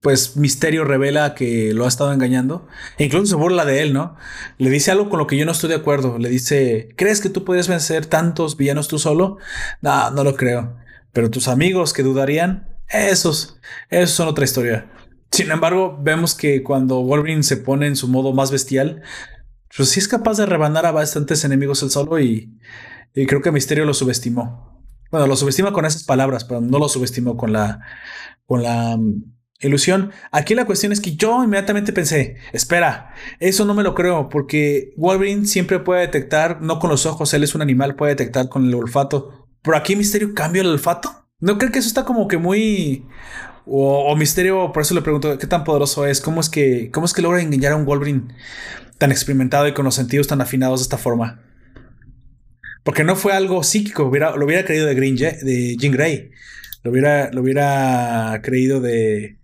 pues 0.00 0.36
Misterio 0.36 0.84
revela 0.84 1.34
que 1.34 1.72
lo 1.74 1.84
ha 1.84 1.88
estado 1.88 2.12
engañando. 2.12 2.66
E 2.98 3.04
incluso 3.04 3.26
se 3.26 3.34
burla 3.34 3.64
de 3.64 3.82
él, 3.82 3.92
¿no? 3.92 4.16
Le 4.56 4.70
dice 4.70 4.90
algo 4.90 5.10
con 5.10 5.18
lo 5.18 5.26
que 5.26 5.36
yo 5.36 5.44
no 5.44 5.52
estoy 5.52 5.68
de 5.68 5.76
acuerdo. 5.76 6.18
Le 6.18 6.28
dice, 6.28 6.88
¿crees 6.96 7.20
que 7.20 7.30
tú 7.30 7.44
podrías 7.44 7.68
vencer 7.68 8.06
tantos 8.06 8.56
villanos 8.56 8.88
tú 8.88 8.98
solo? 8.98 9.38
No, 9.82 10.10
no 10.12 10.24
lo 10.24 10.36
creo. 10.36 10.76
Pero 11.12 11.30
tus 11.30 11.48
amigos 11.48 11.92
que 11.92 12.02
dudarían, 12.02 12.68
esos, 12.88 13.60
esos 13.90 14.14
son 14.14 14.28
otra 14.28 14.44
historia. 14.44 14.90
Sin 15.30 15.50
embargo, 15.50 15.98
vemos 16.00 16.34
que 16.34 16.62
cuando 16.62 17.02
Wolverine 17.02 17.42
se 17.42 17.58
pone 17.58 17.86
en 17.86 17.96
su 17.96 18.08
modo 18.08 18.32
más 18.32 18.50
bestial, 18.50 19.02
pues 19.76 19.90
sí 19.90 20.00
es 20.00 20.08
capaz 20.08 20.38
de 20.38 20.46
rebanar 20.46 20.86
a 20.86 20.92
bastantes 20.92 21.44
enemigos 21.44 21.82
él 21.82 21.90
solo 21.90 22.18
y, 22.18 22.58
y 23.14 23.26
creo 23.26 23.42
que 23.42 23.52
Misterio 23.52 23.84
lo 23.84 23.94
subestimó. 23.94 24.82
Bueno, 25.10 25.26
lo 25.26 25.36
subestima 25.36 25.72
con 25.72 25.86
esas 25.86 26.04
palabras, 26.04 26.44
pero 26.44 26.60
no 26.60 26.78
lo 26.78 26.88
subestimó 26.88 27.36
con 27.36 27.52
la, 27.52 27.80
con 28.46 28.62
la 28.62 28.96
mm, 28.96 29.22
ilusión. 29.60 30.12
Aquí 30.32 30.54
la 30.54 30.66
cuestión 30.66 30.92
es 30.92 31.00
que 31.00 31.16
yo 31.16 31.42
inmediatamente 31.42 31.92
pensé, 31.92 32.36
espera, 32.52 33.14
eso 33.40 33.64
no 33.64 33.74
me 33.74 33.82
lo 33.82 33.94
creo, 33.94 34.28
porque 34.28 34.92
Wolverine 34.96 35.46
siempre 35.46 35.78
puede 35.78 36.02
detectar, 36.02 36.60
no 36.62 36.78
con 36.78 36.90
los 36.90 37.06
ojos, 37.06 37.32
él 37.34 37.42
es 37.42 37.54
un 37.54 37.62
animal, 37.62 37.96
puede 37.96 38.12
detectar 38.12 38.48
con 38.48 38.66
el 38.66 38.74
olfato. 38.74 39.47
Por 39.62 39.74
aquí 39.76 39.96
Misterio 39.96 40.34
cambia 40.34 40.62
el 40.62 40.68
olfato. 40.68 41.26
¿No 41.40 41.58
creo 41.58 41.70
que 41.70 41.78
eso 41.78 41.88
está 41.88 42.04
como 42.04 42.28
que 42.28 42.38
muy... 42.38 43.06
O, 43.70 44.16
Misterio, 44.16 44.72
por 44.72 44.82
eso 44.82 44.94
le 44.94 45.02
pregunto, 45.02 45.36
¿qué 45.36 45.46
tan 45.46 45.62
poderoso 45.62 46.06
es? 46.06 46.22
¿Cómo 46.22 46.40
es 46.40 46.48
que, 46.48 46.90
cómo 46.90 47.04
es 47.04 47.12
que 47.12 47.20
logra 47.20 47.42
engañar 47.42 47.72
a 47.72 47.76
un 47.76 47.84
Wolverine 47.84 48.28
tan 48.96 49.12
experimentado 49.12 49.68
y 49.68 49.74
con 49.74 49.84
los 49.84 49.94
sentidos 49.94 50.26
tan 50.26 50.40
afinados 50.40 50.80
de 50.80 50.84
esta 50.84 50.96
forma? 50.96 51.42
Porque 52.82 53.04
no 53.04 53.14
fue 53.14 53.34
algo 53.34 53.62
psíquico, 53.62 54.04
hubiera, 54.04 54.34
lo 54.34 54.46
hubiera 54.46 54.64
creído 54.64 54.86
de, 54.86 54.94
Green, 54.94 55.16
de 55.16 55.76
Jean 55.78 55.92
Grey. 55.92 56.30
Lo 56.82 56.90
hubiera, 56.90 57.30
lo 57.30 57.42
hubiera 57.42 58.40
creído 58.42 58.80
de. 58.80 59.36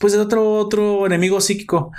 Pues 0.00 0.12
de 0.12 0.18
otro, 0.18 0.54
otro 0.54 1.06
enemigo 1.06 1.40
psíquico. 1.40 1.92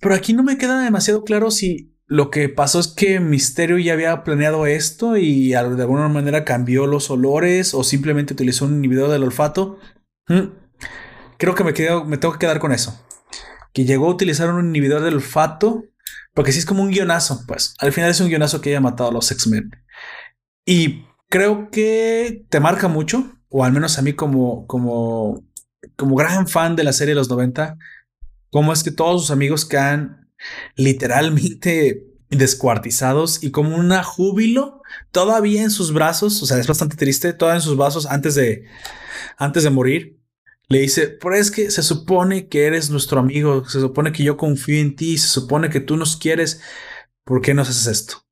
Pero 0.00 0.14
aquí 0.14 0.34
no 0.34 0.42
me 0.42 0.58
queda 0.58 0.82
demasiado 0.82 1.24
claro 1.24 1.50
si 1.50 1.89
lo 2.10 2.28
que 2.28 2.48
pasó 2.48 2.80
es 2.80 2.88
que 2.88 3.20
Misterio 3.20 3.78
ya 3.78 3.92
había 3.92 4.24
planeado 4.24 4.66
esto 4.66 5.16
y 5.16 5.50
de 5.50 5.56
alguna 5.56 6.08
manera 6.08 6.44
cambió 6.44 6.88
los 6.88 7.08
olores 7.08 7.72
o 7.72 7.84
simplemente 7.84 8.32
utilizó 8.34 8.64
un 8.64 8.78
inhibidor 8.78 9.10
del 9.10 9.22
olfato. 9.22 9.78
Mm. 10.26 10.48
Creo 11.38 11.54
que 11.54 11.62
me, 11.62 11.72
quedo, 11.72 12.04
me 12.04 12.18
tengo 12.18 12.32
que 12.32 12.40
quedar 12.40 12.58
con 12.58 12.72
eso. 12.72 13.00
Que 13.72 13.84
llegó 13.84 14.08
a 14.08 14.10
utilizar 14.10 14.52
un 14.52 14.70
inhibidor 14.70 15.02
del 15.02 15.14
olfato. 15.14 15.84
Porque 16.34 16.50
sí 16.50 16.58
es 16.58 16.66
como 16.66 16.82
un 16.82 16.90
guionazo, 16.90 17.44
pues. 17.46 17.76
Al 17.78 17.92
final 17.92 18.10
es 18.10 18.20
un 18.20 18.28
guionazo 18.28 18.60
que 18.60 18.70
haya 18.70 18.80
matado 18.80 19.10
a 19.10 19.12
los 19.12 19.30
X-Men. 19.30 19.70
Y 20.66 21.04
creo 21.28 21.70
que 21.70 22.44
te 22.50 22.58
marca 22.58 22.88
mucho, 22.88 23.36
o 23.48 23.64
al 23.64 23.72
menos 23.72 23.98
a 23.98 24.02
mí 24.02 24.14
como, 24.14 24.66
como, 24.66 25.44
gran 25.96 26.48
fan 26.48 26.74
de 26.74 26.82
la 26.82 26.92
serie 26.92 27.14
de 27.14 27.20
los 27.20 27.30
90, 27.30 27.78
cómo 28.50 28.72
es 28.72 28.82
que 28.82 28.90
todos 28.90 29.22
sus 29.22 29.30
amigos 29.30 29.64
quedan 29.64 30.19
literalmente 30.76 32.06
descuartizados 32.28 33.42
y 33.42 33.50
como 33.50 33.76
una 33.76 34.04
júbilo 34.04 34.82
todavía 35.10 35.62
en 35.62 35.70
sus 35.70 35.92
brazos, 35.92 36.42
o 36.42 36.46
sea, 36.46 36.58
es 36.58 36.66
bastante 36.66 36.96
triste, 36.96 37.32
todavía 37.32 37.56
en 37.56 37.64
sus 37.64 37.76
brazos 37.76 38.06
antes 38.06 38.34
de, 38.34 38.66
antes 39.36 39.64
de 39.64 39.70
morir. 39.70 40.20
Le 40.68 40.78
dice, 40.80 41.08
pero 41.08 41.34
es 41.34 41.50
que 41.50 41.70
se 41.72 41.82
supone 41.82 42.48
que 42.48 42.66
eres 42.66 42.90
nuestro 42.90 43.18
amigo, 43.18 43.68
se 43.68 43.80
supone 43.80 44.12
que 44.12 44.22
yo 44.22 44.36
confío 44.36 44.80
en 44.80 44.94
ti, 44.94 45.18
se 45.18 45.26
supone 45.26 45.68
que 45.68 45.80
tú 45.80 45.96
nos 45.96 46.16
quieres, 46.16 46.60
¿por 47.24 47.40
qué 47.40 47.54
nos 47.54 47.68
haces 47.68 47.88
esto? 47.88 48.24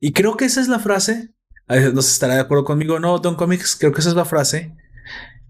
Y 0.00 0.12
creo 0.12 0.38
que 0.38 0.46
esa 0.46 0.62
es 0.62 0.68
la 0.68 0.78
frase 0.78 1.34
no 1.68 2.02
se 2.02 2.12
estará 2.12 2.34
de 2.34 2.40
acuerdo 2.40 2.64
conmigo. 2.64 2.98
No, 2.98 3.18
Don 3.18 3.36
Comics, 3.36 3.76
creo 3.76 3.92
que 3.92 4.00
esa 4.00 4.10
es 4.10 4.16
la 4.16 4.24
frase 4.24 4.76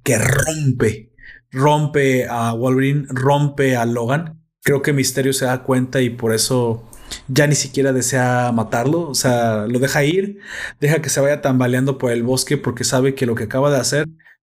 que 0.02 0.18
rompe, 0.18 1.12
rompe 1.51 2.26
a 2.28 2.52
Wolverine, 2.52 3.06
rompe 3.09 3.76
a 3.76 3.86
Logan. 3.86 4.41
Creo 4.62 4.82
que 4.82 4.93
Misterio 4.93 5.32
se 5.32 5.44
da 5.44 5.62
cuenta 5.62 6.01
y 6.01 6.10
por 6.10 6.32
eso 6.32 6.89
ya 7.28 7.47
ni 7.47 7.55
siquiera 7.55 7.93
desea 7.93 8.52
matarlo, 8.52 9.09
o 9.09 9.14
sea, 9.14 9.66
lo 9.66 9.78
deja 9.78 10.05
ir, 10.05 10.39
deja 10.80 11.02
que 11.02 11.10
se 11.10 11.20
vaya 11.20 11.43
tambaleando 11.43 11.98
por 11.98 12.12
el 12.12 12.22
bosque 12.22 12.56
porque 12.56 12.84
sabe 12.84 13.14
que 13.14 13.26
lo 13.26 13.34
que 13.34 13.44
acaba 13.44 13.70
de 13.70 13.78
hacer 13.78 14.09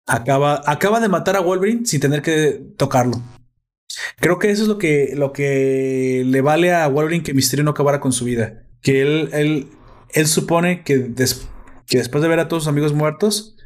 acaba, 0.06 0.62
acaba 0.66 1.00
de 1.00 1.08
matar 1.08 1.36
a 1.36 1.40
Wolverine 1.40 1.84
sin 1.86 2.00
tener 2.00 2.22
que 2.22 2.62
tocarlo. 2.76 3.20
Creo 4.18 4.38
que 4.38 4.50
eso 4.50 4.62
es 4.62 4.68
lo 4.68 4.78
que, 4.78 5.12
lo 5.14 5.32
que 5.32 6.22
le 6.26 6.40
vale 6.40 6.72
a 6.72 6.88
Wolverine 6.88 7.24
que 7.24 7.34
Misterio 7.34 7.64
no 7.64 7.72
acabara 7.72 8.00
con 8.00 8.12
su 8.12 8.24
vida. 8.24 8.62
Que 8.82 9.02
él, 9.02 9.30
él, 9.32 9.68
él 10.10 10.26
supone 10.26 10.84
que, 10.84 11.12
que 11.86 11.98
después 11.98 12.22
de 12.22 12.28
ver 12.28 12.40
a 12.40 12.48
todos 12.48 12.64
sus 12.64 12.70
amigos 12.70 12.92
muertos, 12.92 13.56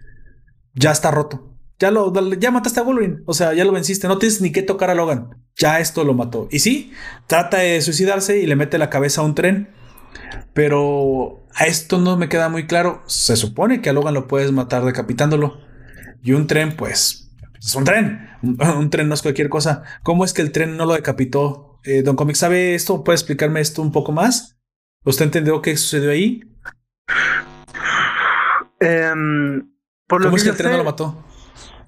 ya 0.74 0.90
está 0.90 1.10
roto. 1.10 1.56
Ya 1.78 1.90
lo, 1.90 2.12
ya 2.34 2.50
mataste 2.50 2.80
a 2.80 2.84
Wolverine. 2.84 3.22
O 3.26 3.34
sea, 3.34 3.54
ya 3.54 3.64
lo 3.64 3.72
venciste. 3.72 4.08
No 4.08 4.18
tienes 4.18 4.40
ni 4.40 4.52
que 4.52 4.62
tocar 4.62 4.90
a 4.90 4.94
Logan. 4.94 5.39
Ya 5.60 5.78
esto 5.78 6.04
lo 6.04 6.14
mató. 6.14 6.48
Y 6.50 6.60
sí, 6.60 6.92
trata 7.26 7.58
de 7.58 7.82
suicidarse 7.82 8.38
y 8.38 8.46
le 8.46 8.56
mete 8.56 8.78
la 8.78 8.88
cabeza 8.88 9.20
a 9.20 9.24
un 9.24 9.34
tren. 9.34 9.68
Pero 10.54 11.46
a 11.54 11.66
esto 11.66 11.98
no 11.98 12.16
me 12.16 12.30
queda 12.30 12.48
muy 12.48 12.66
claro. 12.66 13.02
Se 13.06 13.36
supone 13.36 13.82
que 13.82 13.90
a 13.90 13.92
Logan 13.92 14.14
lo 14.14 14.26
puedes 14.26 14.52
matar 14.52 14.84
decapitándolo. 14.84 15.60
Y 16.22 16.32
un 16.32 16.46
tren, 16.46 16.76
pues, 16.76 17.30
es 17.58 17.74
un 17.74 17.84
tren. 17.84 18.28
Un, 18.42 18.88
tren 18.88 19.06
no 19.06 19.14
es 19.14 19.20
cualquier 19.20 19.50
cosa. 19.50 19.82
¿Cómo 20.02 20.24
es 20.24 20.32
que 20.32 20.40
el 20.40 20.50
tren 20.50 20.78
no 20.78 20.86
lo 20.86 20.94
decapitó? 20.94 21.78
Eh, 21.84 22.00
Don 22.02 22.16
Comic, 22.16 22.36
¿sabe 22.36 22.74
esto? 22.74 23.04
¿Puede 23.04 23.16
explicarme 23.16 23.60
esto 23.60 23.82
un 23.82 23.92
poco 23.92 24.12
más? 24.12 24.58
¿Usted 25.04 25.26
entendió 25.26 25.60
qué 25.60 25.76
sucedió 25.76 26.10
ahí? 26.10 26.40
Em, 28.80 29.70
por 30.06 30.22
lo 30.22 30.28
¿Cómo 30.28 30.38
es 30.38 30.44
que 30.44 30.48
el 30.48 30.56
tren 30.56 30.72
no 30.72 30.78
lo 30.78 30.84
mató? 30.84 31.22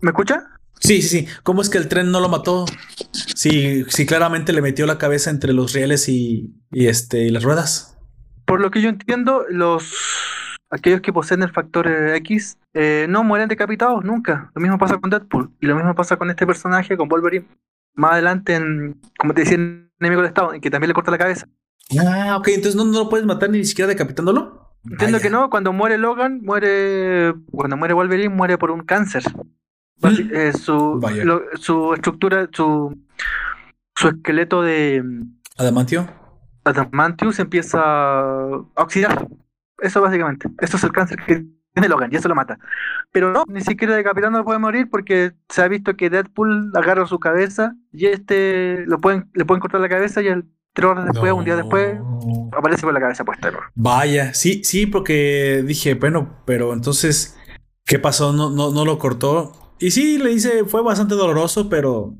¿Me 0.02 0.10
escucha? 0.10 0.51
Sí, 0.82 1.00
sí, 1.00 1.08
sí. 1.08 1.26
¿Cómo 1.44 1.62
es 1.62 1.70
que 1.70 1.78
el 1.78 1.88
tren 1.88 2.10
no 2.10 2.18
lo 2.18 2.28
mató? 2.28 2.66
Sí, 3.12 3.84
sí, 3.88 4.04
claramente 4.04 4.52
le 4.52 4.62
metió 4.62 4.84
la 4.84 4.98
cabeza 4.98 5.30
entre 5.30 5.52
los 5.52 5.72
rieles 5.72 6.08
y, 6.08 6.54
este, 6.72 7.24
y 7.24 7.30
las 7.30 7.44
ruedas. 7.44 7.96
Por 8.46 8.60
lo 8.60 8.70
que 8.72 8.82
yo 8.82 8.88
entiendo, 8.88 9.44
los 9.48 9.94
aquellos 10.70 11.00
que 11.00 11.12
poseen 11.12 11.42
el 11.42 11.52
factor 11.52 11.86
X 12.16 12.58
eh, 12.74 13.06
no 13.08 13.22
mueren 13.22 13.48
decapitados 13.48 14.04
nunca. 14.04 14.50
Lo 14.54 14.60
mismo 14.60 14.78
pasa 14.78 14.98
con 14.98 15.10
Deadpool 15.10 15.52
y 15.60 15.66
lo 15.66 15.76
mismo 15.76 15.94
pasa 15.94 16.16
con 16.16 16.30
este 16.30 16.46
personaje, 16.46 16.96
con 16.96 17.08
Wolverine. 17.08 17.46
Más 17.94 18.12
adelante, 18.12 18.56
en, 18.56 19.00
como 19.18 19.34
te 19.34 19.42
decía, 19.42 19.56
enemigo 19.56 20.22
del 20.22 20.30
Estado, 20.30 20.52
en 20.52 20.60
que 20.60 20.70
también 20.70 20.88
le 20.88 20.94
corta 20.94 21.10
la 21.12 21.18
cabeza. 21.18 21.46
Ah, 22.00 22.36
ok, 22.38 22.48
entonces 22.48 22.74
no, 22.74 22.84
no 22.84 23.00
lo 23.00 23.08
puedes 23.08 23.26
matar 23.26 23.50
ni 23.50 23.64
siquiera 23.64 23.88
decapitándolo. 23.88 24.72
Entiendo 24.90 25.20
que 25.20 25.30
no, 25.30 25.48
cuando 25.48 25.72
muere 25.72 25.96
Logan, 25.96 26.40
muere. 26.42 27.34
Cuando 27.52 27.76
muere 27.76 27.94
Wolverine, 27.94 28.34
muere 28.34 28.58
por 28.58 28.72
un 28.72 28.82
cáncer. 28.82 29.22
Eh, 30.02 30.52
su, 30.52 31.00
su 31.60 31.94
estructura, 31.94 32.48
su, 32.52 32.98
su 33.94 34.08
esqueleto 34.08 34.62
de 34.62 35.04
adamantio. 36.64 37.32
Se 37.32 37.42
empieza 37.42 37.80
a 37.80 38.64
oxidar. 38.76 39.28
Eso 39.78 40.00
básicamente. 40.00 40.48
Esto 40.60 40.76
es 40.76 40.84
el 40.84 40.92
cáncer 40.92 41.18
que 41.26 41.44
tiene 41.74 41.88
Logan 41.88 42.10
y 42.12 42.16
eso 42.16 42.28
lo 42.28 42.34
mata. 42.34 42.58
Pero 43.12 43.32
no, 43.32 43.44
ni 43.48 43.60
siquiera 43.60 43.96
de 43.96 44.04
Capitán 44.04 44.32
no 44.32 44.44
puede 44.44 44.58
morir 44.58 44.88
porque 44.90 45.32
se 45.48 45.62
ha 45.62 45.68
visto 45.68 45.96
que 45.96 46.10
Deadpool 46.10 46.70
agarra 46.74 47.06
su 47.06 47.18
cabeza 47.18 47.74
y 47.92 48.06
este 48.06 48.84
lo 48.86 48.98
pueden, 48.98 49.30
le 49.34 49.44
pueden 49.44 49.60
cortar 49.60 49.80
la 49.80 49.88
cabeza 49.88 50.22
y 50.22 50.28
el 50.28 50.44
tres 50.72 50.90
horas 50.90 51.06
después, 51.06 51.32
un 51.32 51.44
día 51.44 51.56
después, 51.56 51.98
aparece 52.56 52.82
con 52.82 52.94
la 52.94 53.00
cabeza 53.00 53.24
puesta. 53.24 53.50
Vaya, 53.74 54.32
sí, 54.34 54.64
sí, 54.64 54.86
porque 54.86 55.62
dije, 55.66 55.94
bueno, 55.94 56.42
pero 56.46 56.72
entonces, 56.72 57.38
¿qué 57.84 57.98
pasó? 57.98 58.32
No, 58.32 58.50
no, 58.50 58.70
no 58.70 58.84
lo 58.84 58.98
cortó. 58.98 59.52
Y 59.82 59.90
sí, 59.90 60.16
le 60.16 60.30
dice, 60.30 60.64
fue 60.64 60.80
bastante 60.80 61.16
doloroso, 61.16 61.68
pero, 61.68 62.14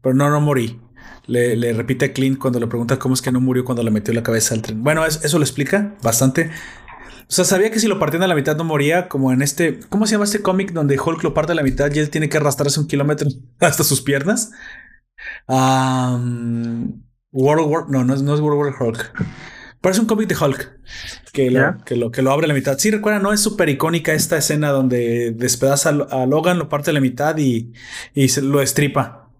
pero 0.00 0.14
no, 0.14 0.30
no 0.30 0.40
morí. 0.40 0.80
Le, 1.26 1.74
repite 1.74 2.06
a 2.06 2.12
Clint 2.14 2.38
cuando 2.38 2.58
le 2.58 2.66
pregunta 2.68 2.98
cómo 2.98 3.12
es 3.12 3.20
que 3.20 3.30
no 3.30 3.38
murió 3.38 3.66
cuando 3.66 3.82
le 3.82 3.90
metió 3.90 4.14
la 4.14 4.22
cabeza 4.22 4.54
al 4.54 4.62
tren. 4.62 4.82
Bueno, 4.82 5.04
eso, 5.04 5.38
lo 5.38 5.44
explica 5.44 5.94
bastante. 6.02 6.50
O 7.28 7.32
sea, 7.32 7.44
sabía 7.44 7.70
que 7.70 7.80
si 7.80 7.86
lo 7.86 7.98
partían 7.98 8.22
a 8.22 8.26
la 8.26 8.34
mitad 8.34 8.56
no 8.56 8.64
moría, 8.64 9.08
como 9.08 9.30
en 9.30 9.42
este. 9.42 9.78
¿Cómo 9.90 10.06
se 10.06 10.12
llama 10.12 10.24
este 10.24 10.40
cómic 10.40 10.72
donde 10.72 10.98
Hulk 10.98 11.22
lo 11.22 11.34
parte 11.34 11.52
a 11.52 11.54
la 11.54 11.62
mitad 11.62 11.92
y 11.92 11.98
él 11.98 12.08
tiene 12.08 12.30
que 12.30 12.38
arrastrarse 12.38 12.80
un 12.80 12.86
kilómetro 12.86 13.28
hasta 13.60 13.84
sus 13.84 14.00
piernas? 14.00 14.50
World 15.46 17.04
War. 17.68 17.90
No, 17.90 18.04
no 18.04 18.16
no 18.16 18.34
es 18.34 18.40
World 18.40 18.58
War 18.58 18.74
Hulk. 18.80 19.12
Parece 19.80 20.02
un 20.02 20.06
cómic 20.06 20.28
de 20.28 20.36
Hulk 20.36 20.78
que 21.32 21.50
lo, 21.50 21.78
que 21.84 21.96
lo, 21.96 22.10
que 22.10 22.20
lo 22.20 22.32
abre 22.32 22.44
a 22.44 22.48
la 22.48 22.54
mitad. 22.54 22.76
Sí, 22.78 22.90
recuerda, 22.90 23.18
no 23.18 23.32
es 23.32 23.40
súper 23.40 23.70
icónica 23.70 24.12
esta 24.12 24.36
escena 24.36 24.70
donde 24.70 25.32
despedaza 25.32 25.88
a, 25.88 26.26
Logan, 26.26 26.58
lo 26.58 26.68
parte 26.68 26.90
a 26.90 26.92
la 26.92 27.00
mitad 27.00 27.36
y, 27.38 27.72
y 28.14 28.28
se 28.28 28.42
lo 28.42 28.60
estripa. 28.60 29.30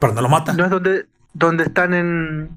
Pero 0.00 0.14
no 0.14 0.22
lo 0.22 0.28
mata. 0.28 0.52
¿No 0.52 0.64
es 0.64 0.70
donde, 0.70 1.06
donde 1.32 1.64
están 1.64 1.94
en. 1.94 2.50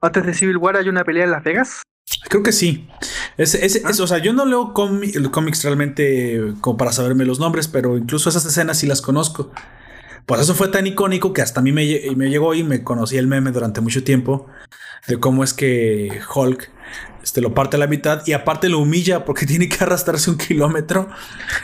Antes 0.00 0.24
de 0.24 0.34
Civil 0.34 0.56
War 0.56 0.76
hay 0.76 0.88
una 0.88 1.04
pelea 1.04 1.24
en 1.24 1.32
Las 1.32 1.42
Vegas? 1.42 1.82
Creo 2.28 2.42
que 2.42 2.52
sí. 2.52 2.88
Es, 3.36 3.54
es, 3.54 3.82
ah. 3.84 3.90
o 4.02 4.06
sea, 4.06 4.18
yo 4.18 4.32
no 4.32 4.44
leo 4.44 4.72
cómics 4.72 5.64
realmente 5.64 6.54
como 6.60 6.76
para 6.76 6.92
saberme 6.92 7.24
los 7.24 7.40
nombres, 7.40 7.66
pero 7.66 7.96
incluso 7.96 8.28
esas 8.28 8.44
escenas 8.44 8.78
sí 8.78 8.86
las 8.86 9.02
conozco. 9.02 9.52
Por 10.26 10.38
eso 10.38 10.54
fue 10.54 10.68
tan 10.68 10.86
icónico 10.86 11.32
que 11.32 11.42
hasta 11.42 11.60
a 11.60 11.62
mí 11.62 11.72
me, 11.72 11.84
me 12.16 12.30
llegó 12.30 12.54
y 12.54 12.62
me 12.62 12.84
conocí 12.84 13.16
el 13.16 13.26
meme 13.26 13.50
durante 13.50 13.80
mucho 13.80 14.04
tiempo 14.04 14.46
de 15.08 15.18
cómo 15.18 15.42
es 15.42 15.52
que 15.52 16.20
Hulk 16.34 16.70
este, 17.22 17.40
lo 17.40 17.54
parte 17.54 17.76
a 17.76 17.78
la 17.78 17.86
mitad 17.86 18.22
y 18.26 18.32
aparte 18.32 18.68
lo 18.68 18.78
humilla 18.78 19.24
porque 19.24 19.46
tiene 19.46 19.68
que 19.68 19.82
arrastrarse 19.82 20.30
un 20.30 20.38
kilómetro 20.38 21.08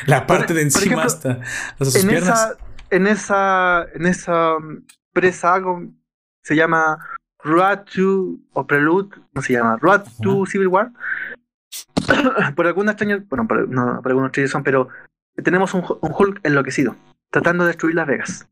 la 0.06 0.26
parte 0.26 0.55
de 0.55 0.62
encima 0.62 1.02
hasta, 1.02 1.40
sus 1.78 1.97
en 1.97 2.09
piernas. 2.09 2.40
Esa, 2.40 2.56
en 2.90 3.06
esa, 3.06 3.86
en 3.94 4.06
esa 4.06 4.56
um, 4.56 4.82
presa 5.12 5.55
algo 5.55 5.82
se 6.43 6.56
llama 6.56 6.98
Road 7.44 7.85
to 7.94 8.39
o 8.52 8.66
Prelude, 8.66 9.10
¿cómo 9.32 9.43
se 9.43 9.52
llama? 9.52 9.76
Road 9.80 10.05
to 10.22 10.47
Civil 10.47 10.68
War. 10.68 10.93
por 12.56 12.66
alguna 12.66 12.93
extraña, 12.93 13.22
bueno, 13.28 13.47
por, 13.47 13.68
no, 13.68 14.01
por 14.02 14.10
alguna 14.10 14.28
extraña 14.28 14.64
pero 14.64 14.89
tenemos 15.44 15.74
un, 15.74 15.85
un 16.01 16.14
Hulk 16.16 16.40
enloquecido 16.43 16.97
tratando 17.30 17.64
de 17.64 17.68
destruir 17.68 17.94
Las 17.94 18.06
Vegas. 18.06 18.48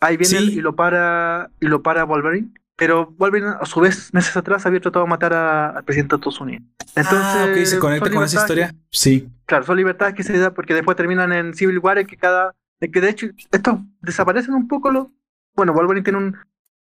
Ahí 0.00 0.16
viene 0.16 0.40
y 0.40 0.60
lo 0.60 0.76
para 0.76 1.50
y 1.60 1.66
lo 1.66 1.82
para 1.82 2.04
Wolverine. 2.04 2.52
Pero 2.76 3.06
Wolverine, 3.16 3.54
a 3.58 3.64
su 3.64 3.80
vez, 3.80 4.12
meses 4.12 4.36
atrás 4.36 4.66
había 4.66 4.80
tratado 4.80 5.06
de 5.06 5.08
matar 5.08 5.32
al 5.32 5.82
presidente 5.84 6.14
de 6.14 6.16
Estados 6.18 6.40
Unidos. 6.40 6.62
Entonces, 6.94 7.20
ah, 7.24 7.64
se 7.64 7.78
conecta 7.78 8.10
con 8.10 8.22
esa 8.22 8.40
historia. 8.40 8.74
sí. 8.90 9.28
Claro, 9.46 9.64
son 9.64 9.76
libertades 9.76 10.14
que 10.14 10.24
se 10.24 10.36
da 10.38 10.52
porque 10.52 10.74
después 10.74 10.96
terminan 10.96 11.32
en 11.32 11.54
Civil 11.54 11.78
War, 11.78 12.04
que 12.04 12.16
cada. 12.16 12.54
que 12.80 13.00
de 13.00 13.08
hecho, 13.08 13.28
estos 13.50 13.78
desaparecen 14.02 14.54
un 14.54 14.68
poco. 14.68 14.90
Lo, 14.90 15.10
bueno, 15.54 15.72
Wolverine 15.72 16.04
tiene 16.04 16.18
un. 16.18 16.36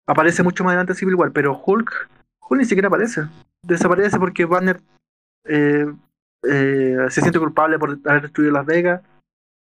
Aparece 0.05 0.43
mucho 0.43 0.63
más 0.63 0.71
adelante 0.71 0.93
en 0.93 0.97
Civil 0.97 1.15
War, 1.15 1.31
pero 1.31 1.59
Hulk. 1.65 2.09
Hulk 2.41 2.59
ni 2.59 2.65
siquiera 2.65 2.89
aparece. 2.89 3.23
Desaparece 3.63 4.19
porque 4.19 4.45
Banner 4.45 4.81
eh, 5.45 5.85
eh, 6.43 6.97
se 7.09 7.21
siente 7.21 7.39
culpable 7.39 7.79
por 7.79 7.97
haber 8.05 8.23
destruido 8.23 8.51
Las 8.51 8.65
Vegas. 8.65 9.01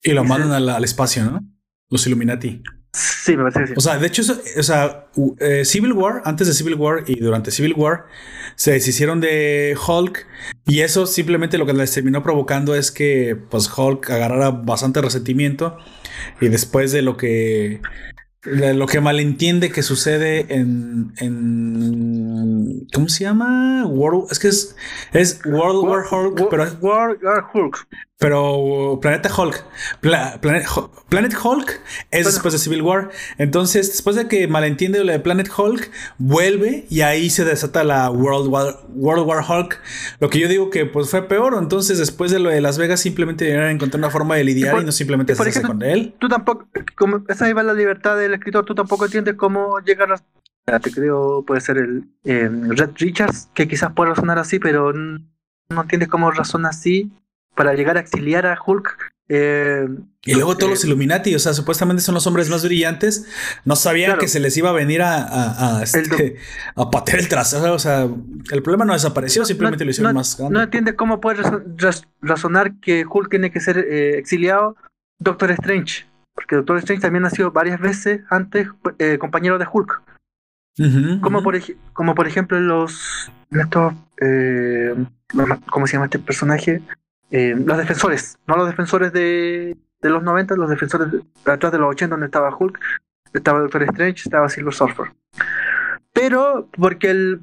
Y 0.05 0.11
lo 0.11 0.23
mandan 0.23 0.69
al, 0.69 0.83
espacio, 0.83 1.25
¿no? 1.25 1.43
Los 1.89 2.05
Illuminati. 2.05 2.61
Sí, 2.93 3.35
me 3.35 3.43
parece 3.43 3.59
que 3.61 3.67
sí. 3.67 3.73
O 3.75 3.81
sea, 3.81 3.97
de 3.97 4.07
hecho, 4.07 4.21
o 4.21 4.63
sea, 4.63 5.07
eh, 5.39 5.65
Civil 5.65 5.93
War, 5.93 6.21
antes 6.25 6.47
de 6.47 6.53
Civil 6.53 6.75
War 6.75 7.03
y 7.07 7.19
durante 7.19 7.51
Civil 7.51 7.73
War, 7.75 8.05
se 8.55 8.71
deshicieron 8.71 9.19
de 9.19 9.75
Hulk 9.85 10.27
y 10.67 10.81
eso 10.81 11.07
simplemente 11.07 11.57
lo 11.57 11.65
que 11.65 11.73
les 11.73 11.91
terminó 11.91 12.23
provocando 12.23 12.75
es 12.75 12.91
que 12.91 13.35
pues 13.49 13.69
Hulk 13.75 14.09
agarrara 14.11 14.51
bastante 14.51 15.01
resentimiento 15.01 15.77
y 16.39 16.47
después 16.47 16.91
de 16.91 17.01
lo 17.01 17.17
que 17.17 17.81
lo 18.45 18.85
que 18.85 19.01
malentiende 19.01 19.71
que 19.71 19.81
sucede 19.81 20.53
en, 20.53 21.13
en 21.17 22.87
¿cómo 22.93 23.09
se 23.09 23.23
llama? 23.23 23.85
World, 23.87 24.31
es 24.31 24.39
que 24.39 24.49
es, 24.49 24.75
es 25.13 25.41
World 25.45 25.83
War 25.83 26.03
Hulk, 26.09 26.49
pero 26.49 26.63
World 26.81 27.23
War 27.23 27.45
Hulk. 27.53 27.87
Pero 28.17 28.97
Planeta 29.01 29.29
Hulk, 29.29 29.65
Planet, 29.99 31.35
Hulk 31.43 31.81
es 32.11 32.25
después 32.25 32.53
de 32.53 32.59
Civil 32.59 32.81
War. 32.81 33.09
Entonces, 33.37 33.89
después 33.91 34.15
de 34.15 34.29
que 34.29 34.47
malentiende 34.47 35.03
lo 35.03 35.11
de 35.11 35.19
Planet 35.19 35.49
Hulk, 35.55 35.91
vuelve 36.17 36.85
y 36.89 37.01
ahí 37.01 37.29
se 37.29 37.43
desata 37.43 37.83
la 37.83 38.09
World 38.09 38.47
War, 38.47 38.79
World 38.93 39.27
War 39.27 39.43
Hulk. 39.45 39.81
Lo 40.21 40.29
que 40.29 40.39
yo 40.39 40.47
digo 40.47 40.69
que 40.69 40.85
pues 40.85 41.09
fue 41.09 41.27
peor. 41.27 41.57
Entonces, 41.59 41.97
después 41.97 42.31
de 42.31 42.39
lo 42.39 42.49
de 42.49 42.61
Las 42.61 42.77
Vegas, 42.77 43.01
simplemente 43.01 43.43
debieron 43.43 43.69
encontrar 43.69 43.99
una 43.99 44.09
forma 44.09 44.35
de 44.35 44.45
lidiar 44.45 44.81
y, 44.81 44.85
no 44.85 44.93
simplemente 44.93 45.33
hacerse 45.33 45.61
con 45.61 45.83
él. 45.83 46.15
Tú 46.17 46.29
tampoco, 46.29 46.69
como 46.95 47.21
esa 47.27 47.49
iba 47.49 47.63
la 47.63 47.73
libertad 47.73 48.17
del 48.17 48.33
escritor, 48.33 48.63
tú 48.63 48.73
tampoco 48.73 49.05
entiendes 49.05 49.35
cómo 49.35 49.79
llegar 49.81 50.13
a. 50.13 50.79
Te 50.79 50.89
creo, 50.89 51.43
puede 51.45 51.59
ser 51.59 51.77
el 51.77 52.05
eh, 52.23 52.49
Red 52.49 52.91
Richards, 52.95 53.49
que 53.53 53.67
quizás 53.67 53.91
pueda 53.91 54.11
razonar 54.11 54.39
así, 54.39 54.57
pero 54.57 54.93
no 54.93 55.81
entiendes 55.81 56.07
cómo 56.07 56.31
razona 56.31 56.69
así 56.69 57.11
para 57.55 57.73
llegar 57.73 57.97
a 57.97 58.01
exiliar 58.01 58.45
a 58.45 58.57
Hulk. 58.63 59.13
Eh, 59.27 59.87
y 60.23 60.35
luego 60.35 60.55
todos 60.55 60.69
los 60.69 60.83
eh, 60.83 60.87
Illuminati, 60.87 61.33
o 61.33 61.39
sea, 61.39 61.53
supuestamente 61.53 62.03
son 62.03 62.13
los 62.13 62.27
hombres 62.27 62.47
más 62.47 62.63
brillantes, 62.63 63.25
no 63.65 63.75
sabían 63.75 64.19
que 64.19 64.27
se 64.27 64.39
les 64.39 64.55
iba 64.55 64.69
a 64.69 64.73
venir 64.73 65.01
a, 65.01 65.17
a, 65.17 65.79
a, 65.79 65.83
este, 65.83 66.35
a 66.75 66.91
patear 66.91 67.19
el 67.19 67.27
trasero, 67.27 67.73
o 67.73 67.79
sea, 67.79 68.07
el 68.51 68.61
problema 68.61 68.85
no 68.85 68.93
desapareció, 68.93 69.43
simplemente 69.43 69.83
lo 69.83 69.89
hicieron 69.89 70.13
más 70.13 70.37
grande. 70.37 70.53
No 70.53 70.61
entiende 70.61 70.95
cómo 70.95 71.19
puede 71.21 71.41
razonar 72.21 72.75
que 72.79 73.03
Hulk 73.09 73.31
tiene 73.31 73.51
que 73.51 73.59
ser 73.61 73.79
eh, 73.79 74.19
exiliado 74.19 74.75
Doctor 75.17 75.49
Strange, 75.51 76.05
porque 76.35 76.57
Doctor 76.57 76.77
Strange 76.77 77.01
también 77.01 77.25
ha 77.25 77.31
sido 77.31 77.51
varias 77.51 77.79
veces 77.79 78.21
antes 78.29 78.67
compañero 79.19 79.57
de 79.57 79.65
Hulk. 79.71 80.03
como, 81.21 81.41
por, 81.41 81.59
como 81.93 82.13
por 82.13 82.27
ejemplo 82.27 82.59
los, 82.59 83.31
estos, 83.49 83.93
eh, 84.21 84.93
¿cómo 85.71 85.87
se 85.87 85.93
llama 85.93 86.05
este 86.05 86.19
personaje? 86.19 86.83
Eh, 87.31 87.55
los 87.57 87.77
defensores, 87.77 88.37
no 88.47 88.55
los 88.55 88.67
defensores 88.67 89.11
de, 89.11 89.75
de 90.01 90.09
los 90.09 90.23
90, 90.23 90.55
los 90.55 90.69
defensores 90.69 91.11
de, 91.11 91.21
atrás 91.45 91.71
de 91.71 91.79
los 91.79 91.89
80 91.89 92.13
donde 92.13 92.27
estaba 92.27 92.55
Hulk, 92.55 92.79
estaba 93.33 93.59
Doctor 93.59 93.83
Strange, 93.83 94.23
estaba 94.25 94.49
Silver 94.49 94.73
Surfer. 94.73 95.13
Pero 96.13 96.69
porque 96.71 97.09
el, 97.09 97.41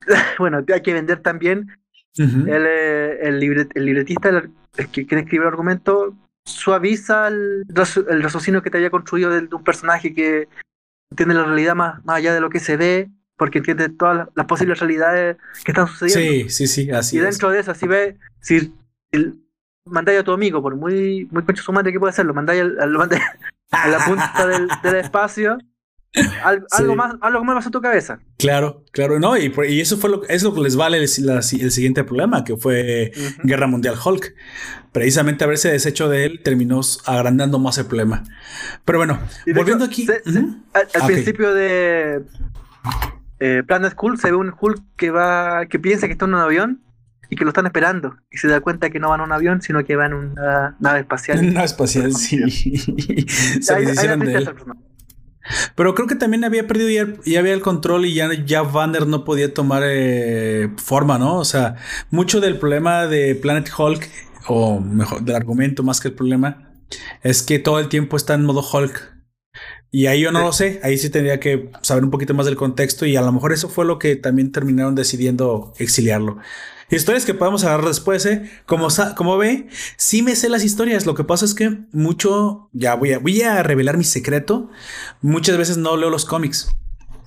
bueno, 0.38 0.64
hay 0.72 0.82
que 0.82 0.92
vender 0.92 1.20
también, 1.20 1.78
el, 2.16 2.66
eh, 2.68 3.18
el, 3.22 3.40
libretista, 3.40 4.28
el, 4.28 4.50
que 4.90 5.06
quiere 5.06 5.22
escribir 5.22 5.42
el 5.42 5.48
argumento, 5.48 6.14
suaviza 6.44 7.28
el, 7.28 7.64
el 8.08 8.22
raciocinio 8.22 8.62
que 8.62 8.70
te 8.70 8.78
haya 8.78 8.90
construido 8.90 9.30
de, 9.30 9.48
un 9.54 9.64
personaje 9.64 10.12
que 10.12 10.48
entiende 11.10 11.34
la 11.34 11.44
realidad 11.44 11.74
más, 11.74 12.04
más 12.04 12.16
allá 12.16 12.34
de 12.34 12.40
lo 12.40 12.50
que 12.50 12.60
se 12.60 12.76
ve, 12.76 13.10
porque 13.36 13.58
entiende 13.58 13.88
todas 13.88 14.28
las, 14.34 14.46
posibles 14.46 14.78
realidades 14.78 15.36
que 15.64 15.72
están 15.72 15.88
sucediendo. 15.88 16.48
Sí, 16.48 16.66
sí, 16.66 16.66
sí, 16.66 16.90
así 16.90 17.16
Y 17.16 17.20
dentro 17.20 17.50
de 17.50 17.60
eso, 17.60 17.74
si 17.74 17.86
ve, 17.86 18.16
si, 18.40 18.74
mandáis 19.84 20.20
a 20.20 20.24
tu 20.24 20.32
amigo, 20.32 20.62
por 20.62 20.76
muy, 20.76 21.28
muy 21.30 21.42
concho 21.44 21.62
su 21.62 21.72
madre 21.72 21.92
que 21.92 22.00
puede 22.00 22.10
hacerlo, 22.10 22.34
mandáis, 22.34 22.62
al, 22.62 22.78
a 22.78 23.88
la 23.88 24.04
punta 24.04 24.46
del, 24.46 24.68
del 24.82 24.96
espacio 24.96 25.58
algo, 26.44 26.94
más, 26.94 27.14
algo 27.20 27.44
más 27.44 27.66
a 27.66 27.70
tu 27.70 27.80
cabeza. 27.80 28.20
Claro, 28.38 28.84
claro, 28.92 29.18
no, 29.18 29.36
y, 29.36 29.52
y 29.68 29.80
eso 29.80 29.96
fue 29.96 30.10
lo, 30.10 30.24
es 30.28 30.42
lo 30.42 30.54
que 30.54 30.60
les 30.60 30.76
vale 30.76 30.98
el, 30.98 31.04
el 31.04 31.70
siguiente 31.70 32.04
problema, 32.04 32.44
que 32.44 32.56
fue 32.56 33.12
Guerra 33.42 33.66
Mundial 33.66 33.96
Hulk. 34.02 34.34
Precisamente 34.92 35.44
haberse 35.44 35.70
deshecho 35.70 36.10
de 36.10 36.26
él 36.26 36.40
terminó 36.42 36.82
agrandando 37.06 37.58
más 37.58 37.78
el 37.78 37.86
problema. 37.86 38.24
Pero 38.84 38.98
bueno, 38.98 39.20
volviendo 39.54 39.86
aquí. 39.86 40.06
al, 40.06 40.88
ah, 41.00 41.06
principio 41.06 41.54
de 41.54 42.22
eh, 43.40 43.62
Planet 43.66 43.94
Hulk 43.98 44.18
se 44.18 44.30
ve 44.30 44.36
un 44.36 44.52
Hulk 44.58 44.82
que 44.96 45.10
va, 45.10 45.64
que 45.66 45.78
piensa 45.78 46.06
que 46.08 46.12
está 46.12 46.26
en 46.26 46.34
un 46.34 46.40
avión 46.40 46.82
y 47.32 47.34
que 47.34 47.44
lo 47.44 47.50
están 47.50 47.64
esperando. 47.64 48.14
Y 48.30 48.36
se 48.36 48.46
da 48.46 48.60
cuenta 48.60 48.90
que 48.90 49.00
no 49.00 49.08
van 49.08 49.20
en 49.20 49.24
un 49.24 49.32
avión, 49.32 49.62
sino 49.62 49.82
que 49.86 49.96
van 49.96 50.12
en 50.12 50.18
una 50.18 50.76
nave 50.80 51.00
espacial. 51.00 51.38
Una 51.38 51.52
nave 51.52 51.64
espacial, 51.64 52.12
sí. 52.14 52.46
se 52.46 53.82
hicieron 53.82 54.20
de 54.20 54.34
él. 54.34 54.50
Pero 55.74 55.94
creo 55.94 56.06
que 56.06 56.14
también 56.14 56.44
había 56.44 56.66
perdido 56.66 56.90
ya, 56.90 57.38
había 57.38 57.54
el 57.54 57.62
control 57.62 58.04
y 58.04 58.12
ya, 58.12 58.28
ya 58.44 58.60
Vander 58.60 59.06
no 59.06 59.24
podía 59.24 59.54
tomar 59.54 59.82
eh, 59.86 60.72
forma, 60.76 61.18
¿no? 61.18 61.38
O 61.38 61.46
sea, 61.46 61.76
mucho 62.10 62.38
del 62.38 62.58
problema 62.58 63.06
de 63.06 63.34
Planet 63.34 63.70
Hulk, 63.78 64.10
o 64.48 64.80
mejor, 64.80 65.22
del 65.22 65.34
argumento 65.34 65.82
más 65.82 66.00
que 66.00 66.08
el 66.08 66.14
problema, 66.14 66.70
es 67.22 67.42
que 67.42 67.58
todo 67.58 67.80
el 67.80 67.88
tiempo 67.88 68.18
está 68.18 68.34
en 68.34 68.44
modo 68.44 68.60
Hulk. 68.60 69.10
Y 69.90 70.06
ahí 70.06 70.20
yo 70.20 70.32
no 70.32 70.40
lo 70.40 70.52
sé, 70.52 70.80
ahí 70.82 70.98
sí 70.98 71.08
tendría 71.08 71.40
que 71.40 71.70
saber 71.80 72.04
un 72.04 72.10
poquito 72.10 72.34
más 72.34 72.44
del 72.44 72.56
contexto 72.56 73.06
y 73.06 73.16
a 73.16 73.22
lo 73.22 73.32
mejor 73.32 73.52
eso 73.52 73.70
fue 73.70 73.86
lo 73.86 73.98
que 73.98 74.16
también 74.16 74.52
terminaron 74.52 74.94
decidiendo 74.94 75.72
exiliarlo. 75.78 76.38
Historias 76.96 77.24
que 77.24 77.32
podemos 77.32 77.64
hablar 77.64 77.88
después, 77.88 78.26
¿eh? 78.26 78.50
Como, 78.66 78.88
como 79.16 79.38
ve, 79.38 79.66
sí 79.96 80.20
me 80.20 80.36
sé 80.36 80.50
las 80.50 80.62
historias. 80.62 81.06
Lo 81.06 81.14
que 81.14 81.24
pasa 81.24 81.46
es 81.46 81.54
que 81.54 81.78
mucho, 81.92 82.68
ya 82.72 82.94
voy 82.94 83.12
a, 83.12 83.18
voy 83.18 83.40
a 83.40 83.62
revelar 83.62 83.96
mi 83.96 84.04
secreto. 84.04 84.68
Muchas 85.22 85.56
veces 85.56 85.78
no 85.78 85.96
leo 85.96 86.10
los 86.10 86.26
cómics. 86.26 86.70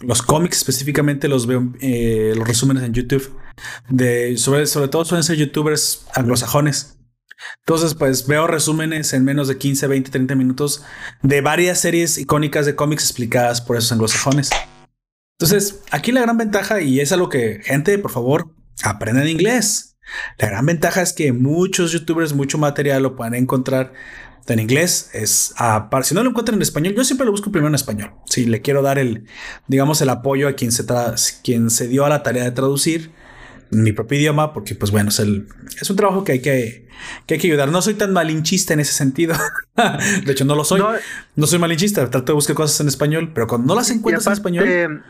Los 0.02 0.22
cómics 0.22 0.58
específicamente 0.58 1.28
los 1.28 1.48
veo, 1.48 1.74
eh, 1.82 2.34
los 2.36 2.48
resúmenes 2.48 2.84
en 2.84 2.94
YouTube. 2.94 3.36
De, 3.90 4.38
sobre, 4.38 4.68
sobre 4.68 4.88
todo 4.88 5.04
suelen 5.04 5.24
ser 5.24 5.38
youtubers 5.38 6.06
anglosajones. 6.14 7.00
Entonces, 7.62 7.96
pues 7.96 8.28
veo 8.28 8.46
resúmenes 8.46 9.14
en 9.14 9.24
menos 9.24 9.48
de 9.48 9.58
15, 9.58 9.88
20, 9.88 10.12
30 10.12 10.36
minutos 10.36 10.84
de 11.24 11.42
varias 11.42 11.80
series 11.80 12.20
icónicas 12.20 12.68
de 12.68 12.76
cómics 12.76 13.04
explicadas 13.04 13.62
por 13.62 13.78
esos 13.78 13.92
anglosajones. 13.92 14.52
Entonces, 15.40 15.82
aquí 15.90 16.12
la 16.12 16.22
gran 16.22 16.38
ventaja, 16.38 16.82
y 16.82 17.00
es 17.00 17.12
algo 17.12 17.30
que, 17.30 17.62
gente, 17.64 17.98
por 17.98 18.12
favor, 18.12 18.55
aprenden 18.84 19.28
inglés. 19.28 19.98
La 20.38 20.50
gran 20.50 20.66
ventaja 20.66 21.02
es 21.02 21.14
que 21.14 21.34
muchos 21.34 21.92
youtubers, 21.92 22.34
mucho 22.34 22.58
material 22.58 23.04
lo 23.04 23.16
pueden 23.16 23.34
encontrar 23.34 23.94
en 24.48 24.60
inglés. 24.60 25.10
Es 25.14 25.54
a, 25.58 25.90
si 26.04 26.14
no 26.14 26.24
lo 26.24 26.30
encuentran 26.30 26.56
en 26.56 26.62
español, 26.62 26.94
yo 26.96 27.04
siempre 27.04 27.26
lo 27.26 27.32
busco 27.32 27.52
primero 27.52 27.70
en 27.70 27.76
español. 27.76 28.12
Si 28.26 28.46
le 28.46 28.62
quiero 28.62 28.82
dar 28.82 29.00
el, 29.00 29.26
digamos, 29.68 30.02
el 30.02 30.10
apoyo 30.10 30.48
a 30.48 30.54
quien 30.54 30.72
se, 30.72 30.86
quien 31.44 31.70
se 31.70 31.88
dio 31.88 32.06
a 32.06 32.10
la 32.10 32.24
tarea 32.24 32.44
de 32.44 32.52
traducir 32.52 33.12
mi 33.72 33.92
propio 33.92 34.20
idioma, 34.20 34.54
porque 34.54 34.76
pues 34.76 34.92
bueno, 34.92 35.10
es, 35.10 35.20
el, 35.20 35.48
es 35.82 35.90
un 35.90 35.96
trabajo 35.96 36.24
que 36.24 36.34
hay 36.34 36.40
que, 36.40 36.88
que 37.26 37.34
hay 37.34 37.40
que 37.40 37.48
ayudar. 37.48 37.70
No 37.70 37.82
soy 37.82 37.96
tan 37.96 38.14
malinchista 38.14 38.74
en 38.74 38.80
ese 38.80 38.94
sentido. 38.94 39.36
de 40.26 40.32
hecho, 40.32 40.46
no 40.46 40.56
lo 40.56 40.64
soy. 40.64 40.82
No, 41.36 41.48
soy 41.48 41.60
malinchista. 41.60 42.10
Trato 42.10 42.28
de 42.28 42.34
buscar 42.34 42.56
cosas 42.56 42.80
en 42.80 42.88
español, 42.88 43.32
pero 43.34 43.48
cuando 43.48 43.68
no 43.68 43.76
las 43.76 43.90
encuentras 43.90 44.28
en 44.28 44.34
español 44.34 45.04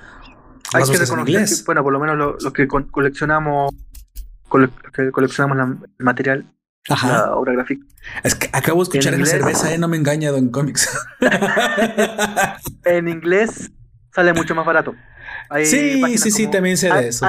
hay 0.74 0.84
que 0.84 0.98
reconocer 0.98 1.46
que, 1.46 1.64
bueno, 1.66 1.84
por 1.84 1.94
lo 1.94 2.00
menos 2.00 2.18
los 2.18 2.44
lo 2.44 2.54
que 2.54 2.68
coleccionamos, 2.68 3.74
que 4.94 5.12
coleccionamos 5.12 5.80
el 5.98 6.06
material, 6.06 6.46
la 6.88 7.36
obra 7.36 7.54
gráfica. 7.54 7.86
Es 8.24 8.36
que 8.36 8.50
acabo 8.54 8.80
de 8.80 8.84
escuchar 8.84 9.14
en, 9.14 9.26
cerveza, 9.26 9.74
eh, 9.74 9.78
no 9.78 9.88
me 9.88 9.98
engaña, 9.98 10.32
Don 10.32 10.50
Comics. 10.50 10.90
en 12.86 13.08
inglés 13.08 13.72
sale 14.14 14.34
mucho 14.34 14.56
más 14.56 14.66
barato. 14.66 14.96
sí, 15.64 16.18
sí, 16.18 16.32
sí, 16.32 16.48
también 16.48 16.78
sé 16.78 16.92
de 16.92 17.10
eso. 17.10 17.26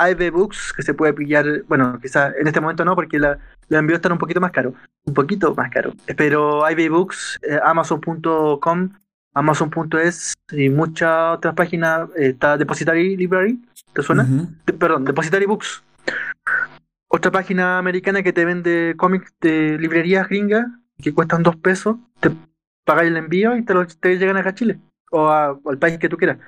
Hay, 0.00 0.30
books 0.30 0.72
que 0.72 0.84
se 0.84 0.94
puede 0.94 1.12
pillar, 1.12 1.64
bueno, 1.66 1.98
quizás 2.00 2.32
en 2.38 2.46
este 2.46 2.60
momento 2.60 2.84
no, 2.84 2.94
porque 2.94 3.18
la, 3.18 3.36
la 3.66 3.80
envío 3.80 3.96
está 3.96 4.12
un 4.12 4.18
poquito 4.18 4.40
más 4.40 4.52
caro, 4.52 4.72
un 5.04 5.14
poquito 5.14 5.52
más 5.56 5.70
caro. 5.72 5.92
Pero 6.16 6.64
hay 6.64 6.88
books, 6.88 7.36
eh, 7.42 7.58
amazon.com 7.64 8.90
Amazon.es 9.38 10.34
y 10.50 10.68
muchas 10.68 11.36
otras 11.36 11.54
páginas. 11.54 12.08
Eh, 12.16 12.30
está 12.30 12.56
Depositary 12.56 13.16
Library, 13.16 13.60
¿te 13.92 14.02
suena? 14.02 14.26
perdón, 14.78 15.04
Depositary 15.04 15.46
Books. 15.46 15.82
Otra 17.08 17.30
página 17.30 17.78
americana 17.78 18.22
que 18.22 18.32
te 18.32 18.44
vende 18.44 18.94
cómics 18.96 19.32
de 19.40 19.78
librerías 19.78 20.28
gringas 20.28 20.66
que 21.02 21.14
cuestan 21.14 21.42
dos 21.42 21.56
pesos. 21.56 21.96
Te 22.20 22.30
pagáis 22.84 23.10
el 23.10 23.16
envío 23.16 23.56
y 23.56 23.64
te, 23.64 23.74
lo, 23.74 23.86
te 23.86 24.18
llegan 24.18 24.36
acá 24.36 24.50
a 24.50 24.54
Chile 24.54 24.78
o 25.10 25.28
al 25.30 25.78
país 25.78 25.98
que 25.98 26.08
tú 26.08 26.16
quieras. 26.16 26.38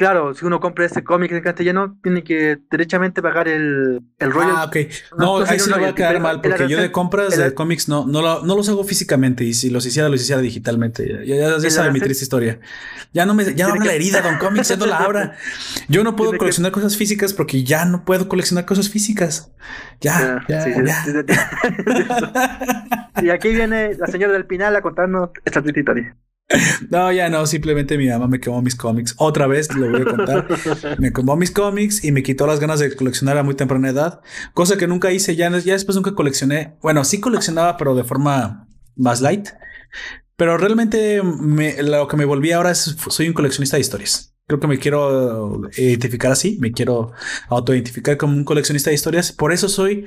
Claro, 0.00 0.32
si 0.32 0.46
uno 0.46 0.60
compra 0.60 0.86
ese 0.86 1.04
cómic 1.04 1.30
en 1.30 1.42
castellano, 1.42 1.98
tiene 2.02 2.24
que 2.24 2.56
derechamente 2.70 3.20
pagar 3.20 3.48
el, 3.48 4.00
el 4.18 4.32
rollo. 4.32 4.56
Ah, 4.56 4.64
ok. 4.64 4.76
No, 5.18 5.44
ahí 5.44 5.58
sí 5.58 5.68
lo 5.68 5.76
voy 5.76 5.90
a 5.90 5.94
quedar 5.94 6.18
mal, 6.20 6.40
porque 6.40 6.68
yo 6.68 6.80
de 6.80 6.90
compras 6.90 7.36
de 7.36 7.52
cómics 7.52 7.86
no, 7.86 8.06
no, 8.06 8.40
no, 8.40 8.56
los 8.56 8.66
hago 8.70 8.82
físicamente 8.82 9.44
y 9.44 9.52
si 9.52 9.68
los 9.68 9.84
hiciera, 9.84 10.08
los 10.08 10.22
hiciera 10.22 10.40
digitalmente. 10.40 11.26
Ya, 11.26 11.58
ya, 11.58 11.70
sabe 11.70 11.92
mi 11.92 12.00
triste 12.00 12.24
historia. 12.24 12.60
Ya 13.12 13.26
no 13.26 13.34
me, 13.34 13.54
ya 13.54 13.68
no 13.68 13.74
la 13.74 13.92
herida, 13.92 14.22
Don 14.22 14.38
Comics, 14.38 14.68
ya 14.68 14.76
no 14.76 14.86
la 14.86 14.96
abra. 15.00 15.36
Yo 15.90 16.02
no 16.02 16.16
puedo 16.16 16.32
coleccionar 16.38 16.72
cosas 16.72 16.96
físicas 16.96 17.34
porque 17.34 17.62
ya 17.62 17.84
no 17.84 18.06
puedo 18.06 18.26
coleccionar 18.26 18.64
cosas 18.64 18.88
físicas. 18.88 19.52
Ya, 20.00 20.42
ya, 20.48 20.66
ya. 20.82 21.04
y 23.22 23.28
aquí 23.28 23.50
viene 23.50 23.96
la 23.96 24.06
señora 24.06 24.32
del 24.32 24.46
Pinal 24.46 24.74
a 24.76 24.80
contarnos 24.80 25.28
esta 25.44 25.60
triste 25.60 25.80
historia. 25.80 26.16
No, 26.90 27.12
ya 27.12 27.28
no, 27.28 27.46
simplemente 27.46 27.96
mi 27.96 28.08
mamá 28.08 28.26
me 28.26 28.40
quemó 28.40 28.62
mis 28.62 28.74
cómics. 28.74 29.14
Otra 29.18 29.46
vez 29.46 29.74
lo 29.74 29.90
voy 29.90 30.02
a 30.02 30.04
contar. 30.04 30.48
Me 30.98 31.12
quemó 31.12 31.36
mis 31.36 31.50
cómics 31.50 32.04
y 32.04 32.12
me 32.12 32.22
quitó 32.22 32.46
las 32.46 32.60
ganas 32.60 32.80
de 32.80 32.94
coleccionar 32.94 33.38
a 33.38 33.42
muy 33.42 33.54
temprana 33.54 33.90
edad, 33.90 34.20
cosa 34.54 34.76
que 34.76 34.86
nunca 34.86 35.12
hice. 35.12 35.36
Ya, 35.36 35.50
después 35.50 35.96
nunca 35.96 36.14
coleccioné. 36.14 36.76
Bueno, 36.82 37.04
sí 37.04 37.20
coleccionaba, 37.20 37.76
pero 37.76 37.94
de 37.94 38.04
forma 38.04 38.68
más 38.96 39.20
light. 39.20 39.48
Pero 40.36 40.56
realmente 40.56 41.22
lo 41.22 42.08
que 42.08 42.16
me 42.16 42.24
volví 42.24 42.52
ahora 42.52 42.70
es 42.70 42.96
soy 43.08 43.28
un 43.28 43.34
coleccionista 43.34 43.76
de 43.76 43.82
historias. 43.82 44.34
Creo 44.46 44.58
que 44.58 44.66
me 44.66 44.78
quiero 44.78 45.62
identificar 45.76 46.32
así, 46.32 46.58
me 46.60 46.72
quiero 46.72 47.12
autoidentificar 47.48 48.16
como 48.16 48.36
un 48.36 48.44
coleccionista 48.44 48.90
de 48.90 48.94
historias. 48.94 49.32
Por 49.32 49.52
eso 49.52 49.68
soy 49.68 50.06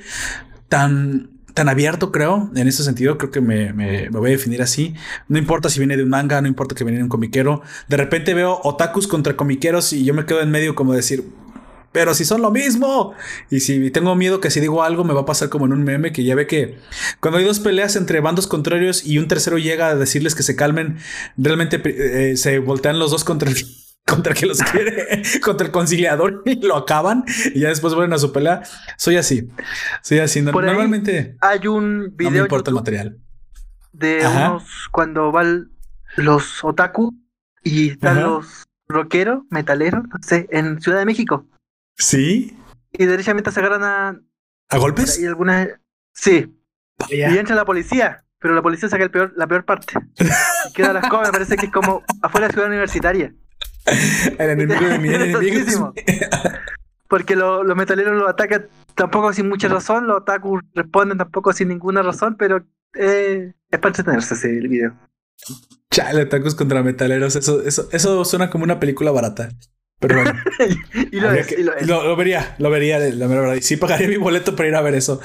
tan 0.68 1.33
tan 1.54 1.68
abierto, 1.68 2.10
creo, 2.10 2.50
en 2.54 2.66
ese 2.66 2.82
sentido, 2.82 3.16
creo 3.16 3.30
que 3.30 3.40
me, 3.40 3.72
me, 3.72 4.08
voy 4.10 4.30
a 4.30 4.32
definir 4.32 4.60
así. 4.60 4.94
No 5.28 5.38
importa 5.38 5.70
si 5.70 5.78
viene 5.78 5.96
de 5.96 6.02
un 6.02 6.10
manga, 6.10 6.40
no 6.40 6.48
importa 6.48 6.74
que 6.74 6.84
viene 6.84 6.98
de 6.98 7.04
un 7.04 7.08
comiquero. 7.08 7.62
De 7.88 7.96
repente 7.96 8.34
veo 8.34 8.60
otakus 8.64 9.06
contra 9.06 9.36
comiqueros 9.36 9.92
y 9.92 10.04
yo 10.04 10.14
me 10.14 10.26
quedo 10.26 10.40
en 10.40 10.50
medio 10.50 10.74
como 10.74 10.92
decir, 10.92 11.24
pero 11.92 12.12
si 12.12 12.24
son 12.24 12.42
lo 12.42 12.50
mismo. 12.50 13.14
Y 13.50 13.60
si 13.60 13.90
tengo 13.92 14.16
miedo 14.16 14.40
que 14.40 14.50
si 14.50 14.58
digo 14.58 14.82
algo 14.82 15.04
me 15.04 15.14
va 15.14 15.20
a 15.20 15.26
pasar 15.26 15.48
como 15.48 15.66
en 15.66 15.72
un 15.72 15.84
meme 15.84 16.12
que 16.12 16.24
ya 16.24 16.34
ve 16.34 16.48
que 16.48 16.78
cuando 17.20 17.38
hay 17.38 17.44
dos 17.44 17.60
peleas 17.60 17.94
entre 17.94 18.18
bandos 18.18 18.48
contrarios 18.48 19.06
y 19.06 19.18
un 19.18 19.28
tercero 19.28 19.56
llega 19.56 19.88
a 19.88 19.94
decirles 19.94 20.34
que 20.34 20.42
se 20.42 20.56
calmen, 20.56 20.98
realmente 21.36 21.80
eh, 21.84 22.36
se 22.36 22.58
voltean 22.58 22.98
los 22.98 23.12
dos 23.12 23.22
contra 23.22 23.48
el 23.48 23.56
contra 24.06 24.32
el 24.32 24.38
que 24.38 24.46
los 24.46 24.58
quiere, 24.62 25.22
contra 25.42 25.66
el 25.66 25.72
conciliador 25.72 26.42
y 26.44 26.60
lo 26.60 26.76
acaban 26.76 27.24
y 27.54 27.60
ya 27.60 27.68
después 27.68 27.94
vuelven 27.94 28.12
a 28.12 28.18
su 28.18 28.32
pelea. 28.32 28.62
Soy 28.96 29.16
así, 29.16 29.48
soy 30.02 30.18
así. 30.18 30.42
Normalmente 30.42 31.36
hay 31.40 31.66
un 31.66 32.14
video. 32.16 32.30
No 32.30 32.36
me 32.36 32.42
importa 32.42 32.70
el 32.70 32.74
material. 32.74 33.18
De 33.92 34.26
unos 34.26 34.88
cuando 34.90 35.30
van 35.30 35.70
los 36.16 36.64
otaku 36.64 37.14
y 37.62 37.90
están 37.90 38.20
los 38.20 38.64
rockeros, 38.88 39.44
metaleros, 39.50 40.04
no 40.04 40.16
sé, 40.22 40.46
en 40.50 40.80
Ciudad 40.80 40.98
de 40.98 41.06
México. 41.06 41.46
Sí. 41.96 42.56
Y 42.92 43.06
derechamente 43.06 43.50
se 43.50 43.60
agarran 43.60 43.84
a. 43.84 44.20
¿A 44.68 44.78
golpes? 44.78 45.18
Y 45.18 45.26
algunas. 45.26 45.68
Sí. 46.12 46.54
Y 47.08 47.22
entra 47.22 47.56
la 47.56 47.64
policía, 47.64 48.24
pero 48.38 48.54
la 48.54 48.62
policía 48.62 48.88
saca 48.88 49.04
el 49.04 49.10
peor, 49.10 49.32
la 49.36 49.46
peor 49.46 49.64
parte. 49.64 49.94
y 50.18 50.72
queda 50.72 50.92
la 50.92 51.00
escoba, 51.00 51.24
me 51.24 51.32
parece 51.32 51.56
que 51.56 51.66
es 51.66 51.72
como 51.72 52.02
afuera 52.22 52.46
de 52.46 52.52
la 52.52 52.54
ciudad 52.54 52.68
universitaria. 52.68 53.34
el 54.38 54.50
enemigo 54.50 54.88
de 54.88 54.98
mi 54.98 55.08
enemigo. 55.14 55.94
Porque 57.08 57.36
los 57.36 57.76
metaleros 57.76 58.18
los 58.18 58.28
atacan 58.28 58.66
tampoco 58.94 59.32
sin 59.32 59.48
mucha 59.48 59.68
razón, 59.68 60.06
los 60.06 60.18
otakus 60.18 60.62
responden 60.74 61.18
tampoco 61.18 61.52
sin 61.52 61.68
ninguna 61.68 62.02
razón, 62.02 62.36
pero 62.36 62.64
eh, 62.94 63.52
es 63.70 63.78
para 63.78 63.90
entretenerse 63.90 64.34
ese 64.34 64.48
video. 64.48 64.94
Chale, 65.90 66.22
otakus 66.22 66.54
contra 66.54 66.82
metaleros, 66.82 67.36
eso, 67.36 67.62
eso, 67.62 67.88
eso 67.92 68.24
suena 68.24 68.50
como 68.50 68.64
una 68.64 68.80
película 68.80 69.10
barata. 69.10 69.50
Pero 70.00 70.16
bueno. 70.16 70.32
y, 71.12 71.20
lo, 71.20 71.30
lo, 72.04 72.16
vería, 72.16 72.56
lo 72.58 72.70
vería, 72.70 72.98
la 72.98 73.26
verdad. 73.26 73.54
Y 73.54 73.62
sí 73.62 73.76
pagaría 73.76 74.08
mi 74.08 74.16
boleto 74.16 74.56
para 74.56 74.68
ir 74.68 74.74
a 74.74 74.82
ver 74.82 74.94
eso. 74.94 75.20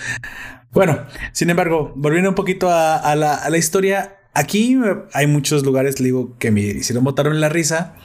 Bueno, 0.71 1.05
sin 1.31 1.49
embargo, 1.49 1.91
volviendo 1.95 2.29
un 2.29 2.35
poquito 2.35 2.69
a, 2.69 3.15
la, 3.15 3.35
a 3.35 3.49
la, 3.49 3.57
historia, 3.57 4.17
aquí 4.33 4.79
hay 5.13 5.27
muchos 5.27 5.65
lugares, 5.65 5.99
le 5.99 6.05
digo, 6.05 6.37
que 6.37 6.51
me 6.51 6.61
hicieron 6.61 7.03
botar 7.03 7.27
en 7.27 7.41
la 7.41 7.49
risa. 7.49 7.95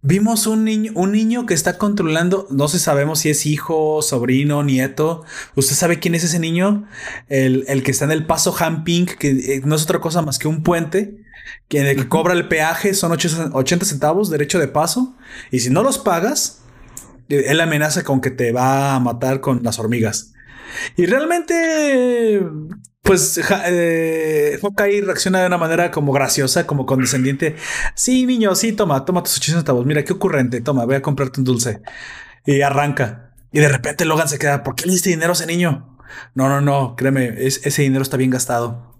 Vimos 0.00 0.46
un 0.46 0.64
niño, 0.64 0.92
un 0.94 1.10
niño 1.10 1.44
que 1.44 1.54
está 1.54 1.76
controlando, 1.76 2.46
no 2.50 2.68
sé, 2.68 2.78
sabemos 2.78 3.18
si 3.18 3.30
es 3.30 3.46
hijo, 3.46 4.00
sobrino, 4.00 4.62
nieto. 4.62 5.24
¿Usted 5.56 5.74
sabe 5.74 5.98
quién 5.98 6.14
es 6.14 6.22
ese 6.22 6.38
niño? 6.38 6.86
El, 7.28 7.64
el 7.66 7.82
que 7.82 7.90
está 7.90 8.04
en 8.04 8.12
el 8.12 8.24
paso 8.24 8.54
Hamping, 8.56 9.06
que 9.06 9.30
eh, 9.30 9.62
no 9.64 9.74
es 9.74 9.82
otra 9.82 10.00
cosa 10.00 10.22
más 10.22 10.38
que 10.38 10.46
un 10.46 10.62
puente, 10.62 11.16
que, 11.66 11.96
que 11.96 12.08
cobra 12.08 12.34
el 12.34 12.46
peaje, 12.46 12.94
son 12.94 13.10
80 13.10 13.84
centavos, 13.84 14.30
derecho 14.30 14.60
de 14.60 14.68
paso. 14.68 15.16
Y 15.50 15.60
si 15.60 15.70
no 15.70 15.82
los 15.82 15.98
pagas, 15.98 16.60
eh, 17.28 17.46
él 17.48 17.60
amenaza 17.60 18.04
con 18.04 18.20
que 18.20 18.30
te 18.30 18.52
va 18.52 18.94
a 18.94 19.00
matar 19.00 19.40
con 19.40 19.64
las 19.64 19.80
hormigas. 19.80 20.32
Y 20.96 21.06
realmente, 21.06 22.42
pues 23.02 23.40
eh, 23.66 24.58
Hawkeye 24.60 25.02
reacciona 25.02 25.40
de 25.40 25.46
una 25.46 25.58
manera 25.58 25.90
como 25.90 26.12
graciosa, 26.12 26.66
como 26.66 26.86
condescendiente. 26.86 27.56
Sí, 27.94 28.26
niño, 28.26 28.54
sí, 28.54 28.72
toma, 28.72 29.04
toma 29.04 29.22
tus 29.22 29.36
80 29.38 29.60
centavos. 29.60 29.86
Mira, 29.86 30.04
qué 30.04 30.12
ocurrente. 30.12 30.60
Toma, 30.60 30.84
voy 30.84 30.96
a 30.96 31.02
comprarte 31.02 31.40
un 31.40 31.44
dulce. 31.44 31.80
Y 32.44 32.62
arranca. 32.62 33.34
Y 33.52 33.60
de 33.60 33.68
repente 33.68 34.04
Logan 34.04 34.28
se 34.28 34.38
queda. 34.38 34.62
¿Por 34.62 34.74
qué 34.74 34.86
le 34.86 34.92
diste 34.92 35.10
dinero 35.10 35.30
a 35.30 35.34
ese 35.34 35.46
niño? 35.46 35.96
No, 36.34 36.48
no, 36.48 36.60
no, 36.60 36.96
créeme, 36.96 37.34
ese 37.38 37.82
dinero 37.82 38.02
está 38.02 38.16
bien 38.16 38.30
gastado. 38.30 38.98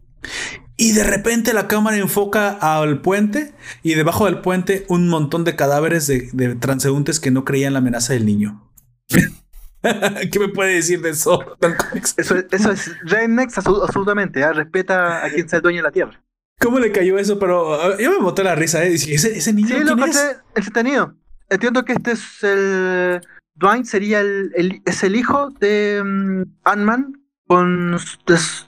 Y 0.77 0.93
de 0.93 1.03
repente 1.03 1.53
la 1.53 1.67
cámara 1.67 1.97
enfoca 1.97 2.51
al 2.51 3.01
puente 3.01 3.53
y 3.83 3.95
debajo 3.95 4.27
del 4.27 4.41
puente 4.41 4.85
un 4.89 5.09
montón 5.09 5.45
de 5.45 5.57
cadáveres 5.57 6.07
de, 6.07 6.31
de 6.33 6.55
transeúntes 6.55 7.19
que 7.19 7.31
no 7.31 7.45
creían 7.45 7.73
la 7.73 7.81
amenaza 7.81 8.13
del 8.13 8.27
niño. 8.27 8.71
¿Qué 10.33 10.39
me 10.39 10.49
puede 10.49 10.75
decir 10.75 11.01
de 11.01 11.11
eso? 11.11 11.57
Eso, 12.17 12.37
eso 12.51 12.73
es 12.73 12.91
Rednex 13.03 13.59
absolutamente, 13.59 14.41
¿eh? 14.41 14.53
respeta 14.53 15.25
a 15.25 15.31
quien 15.31 15.49
sea 15.49 15.59
el 15.59 15.63
dueño 15.63 15.79
de 15.79 15.83
la 15.83 15.91
tierra. 15.91 16.23
¿Cómo 16.61 16.79
le 16.79 16.91
cayó 16.91 17.19
eso? 17.19 17.39
Pero 17.39 17.99
yo 17.99 18.11
me 18.11 18.19
boté 18.19 18.43
la 18.43 18.55
risa, 18.55 18.85
¿eh? 18.85 18.95
Ese, 18.95 19.37
ese 19.37 19.53
niño. 19.53 19.69
Sí, 19.69 19.85
lo 19.85 20.05
es? 20.05 20.37
entretenido. 20.57 21.15
Entiendo 21.49 21.85
que 21.85 21.93
este 21.93 22.13
es 22.13 22.43
el. 22.43 23.21
Dwayne 23.55 23.85
sería 23.85 24.21
el, 24.21 24.83
es 24.85 25.03
el 25.03 25.17
hijo 25.17 25.51
de 25.61 26.01
um, 26.03 26.45
Ant-Man 26.65 27.13
con 27.47 27.97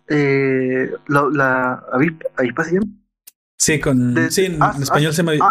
eh, 0.09 0.91
la, 1.09 1.85
avispa, 1.93 2.65
se 2.65 2.75
llama. 2.75 2.87
Sí, 3.57 3.81
con. 3.81 4.31
sí, 4.31 4.47
en, 4.47 4.63
español 4.81 5.13
se 5.13 5.23
llama 5.23 5.51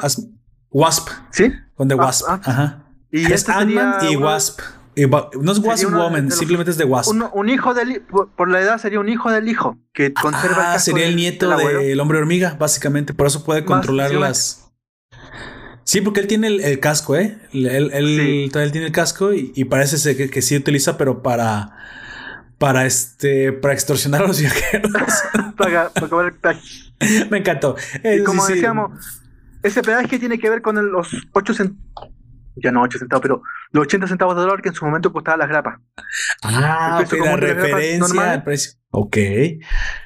Wasp. 0.72 1.10
Sí. 1.32 1.52
Con 1.76 1.88
The 1.88 1.96
Wasp. 1.96 2.28
Ajá. 2.30 2.86
Y 3.12 3.26
es 3.26 3.32
este 3.32 3.52
Ant-Man 3.52 3.96
y 4.10 4.16
Wasp 4.16 4.60
no 5.08 5.52
es 5.52 5.60
Wasp 5.60 5.92
Woman, 5.92 6.32
simplemente 6.32 6.72
es 6.72 6.78
de 6.78 6.86
Wasp. 6.86 7.11
Un, 7.34 7.50
hijo 7.50 7.74
del 7.74 8.02
por, 8.02 8.50
la 8.50 8.60
edad 8.60 8.78
sería 8.80 9.00
un 9.00 9.10
hijo 9.10 9.32
del 9.32 9.48
hijo 9.48 9.78
que 9.94 10.14
conserva 10.14 10.74
ah, 10.74 10.80
sería 10.80 11.08
el 11.08 11.16
nieto 11.16 11.56
del, 11.56 12.00
hombre 12.00 12.18
hormiga, 12.18 12.56
básicamente. 12.60 13.14
Por 13.14 13.28
eso 13.28 13.44
puede 13.44 13.66
controlar 13.66 14.14
las. 14.14 14.72
Sí, 15.84 16.02
porque 16.02 16.19
él 16.19 16.28
tiene 16.28 16.48
el, 16.48 16.80
casco, 16.80 17.16
¿eh? 17.16 17.38
Él, 17.53 17.92
él, 17.94 18.52
tiene 18.72 18.88
el 18.88 18.92
casco 18.92 19.34
y, 19.34 19.64
parece 19.66 20.16
que, 20.16 20.30
que, 20.30 20.42
sí 20.42 20.56
utiliza, 20.56 20.98
pero 20.98 21.22
para. 21.22 21.76
Para 22.58 22.86
este. 22.86 23.53
Para 23.53 23.74
extorsionar 23.74 24.24
a 24.24 24.28
los 24.28 24.40
viajeros. 24.40 24.92
para, 25.58 25.90
para 25.90 26.60
Me 27.30 27.38
encantó. 27.38 27.76
y 28.03 28.24
como 28.24 28.45
decíamos, 28.45 29.22
ese 29.64 29.82
pedaje 29.82 30.19
tiene 30.19 30.40
que 30.40 30.50
ver 30.50 30.61
con 30.61 30.92
los 30.92 31.10
8 31.34 31.53
centavos 31.53 32.19
ya 32.56 32.72
no 32.72 32.82
8 32.82 33.00
centavos, 33.00 33.22
pero 33.22 33.42
los 33.72 33.84
80 33.84 34.08
centavos 34.08 34.36
de 34.36 34.42
dólar 34.42 34.61
que 34.61 34.69
en 34.69 34.76
su 34.76 34.86
momento 34.86 35.11
costaba 35.11 35.38
las 35.38 35.50
grapas. 35.50 35.80
Ah, 36.44 37.03
la 37.11 37.36
referencia 37.36 38.32
al 38.32 38.44
precio. 38.44 38.80
Ok. 38.92 39.18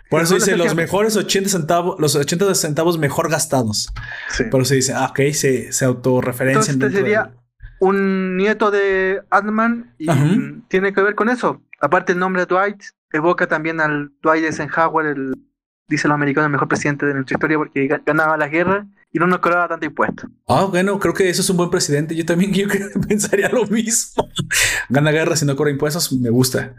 Por 0.10 0.22
eso 0.22 0.36
dice 0.36 0.58
los 0.58 0.76
mejores 0.76 1.16
80 1.16 1.50
centavos, 1.50 1.96
los 2.00 2.16
80 2.16 2.54
centavos 2.56 2.98
mejor 2.98 3.30
gastados. 3.30 3.92
Sí. 4.30 4.44
Por 4.46 4.64
eso 4.64 4.74
dice, 4.74 4.94
ah, 4.94 5.08
ok, 5.10 5.32
se, 5.34 5.72
se 5.72 5.86
autorreferencia. 5.86 6.74
Entonces 6.74 7.00
este 7.00 7.04
sería 7.04 7.34
un 7.80 8.38
nieto 8.38 8.72
de 8.72 9.22
Adman 9.30 9.94
y 9.98 10.08
tiene 10.68 10.94
que 10.94 11.02
ver 11.02 11.16
con 11.16 11.30
eso. 11.30 11.62
Aparte 11.82 12.14
el 12.14 12.20
nombre 12.20 12.46
de 12.46 12.46
Dwight 12.46 12.82
evoca 13.12 13.48
también 13.48 13.82
al 13.82 14.12
Dwight 14.22 14.46
Eisenhower, 14.46 15.06
el, 15.06 15.34
dice 15.88 16.08
los 16.08 16.16
americanos, 16.16 16.48
el 16.48 16.52
mejor 16.54 16.68
presidente 16.68 17.06
de 17.06 17.14
nuestra 17.14 17.36
historia 17.36 17.58
porque 17.58 17.88
ganaba 18.06 18.38
la 18.38 18.48
guerra 18.48 18.88
y 19.14 19.20
no 19.20 19.28
nos 19.28 19.40
cobraba 19.40 19.68
tanto 19.68 19.86
impuesto. 19.86 20.28
Ah, 20.48 20.66
bueno, 20.66 21.00
creo 21.00 21.14
que 21.14 21.30
eso 21.30 21.42
es 21.42 21.50
un 21.52 21.58
buen 21.58 21.70
presidente. 21.70 22.16
Yo 22.16 22.26
también 22.26 22.52
yo 22.54 22.68
pensaría 23.08 23.48
lo 23.50 23.66
mismo. 23.68 24.28
Gana 24.90 25.12
guerra 25.12 25.36
si 25.36 25.46
no 25.46 25.56
cobra 25.56 25.72
impuestos, 25.72 26.12
me 26.14 26.32
gusta. 26.32 26.74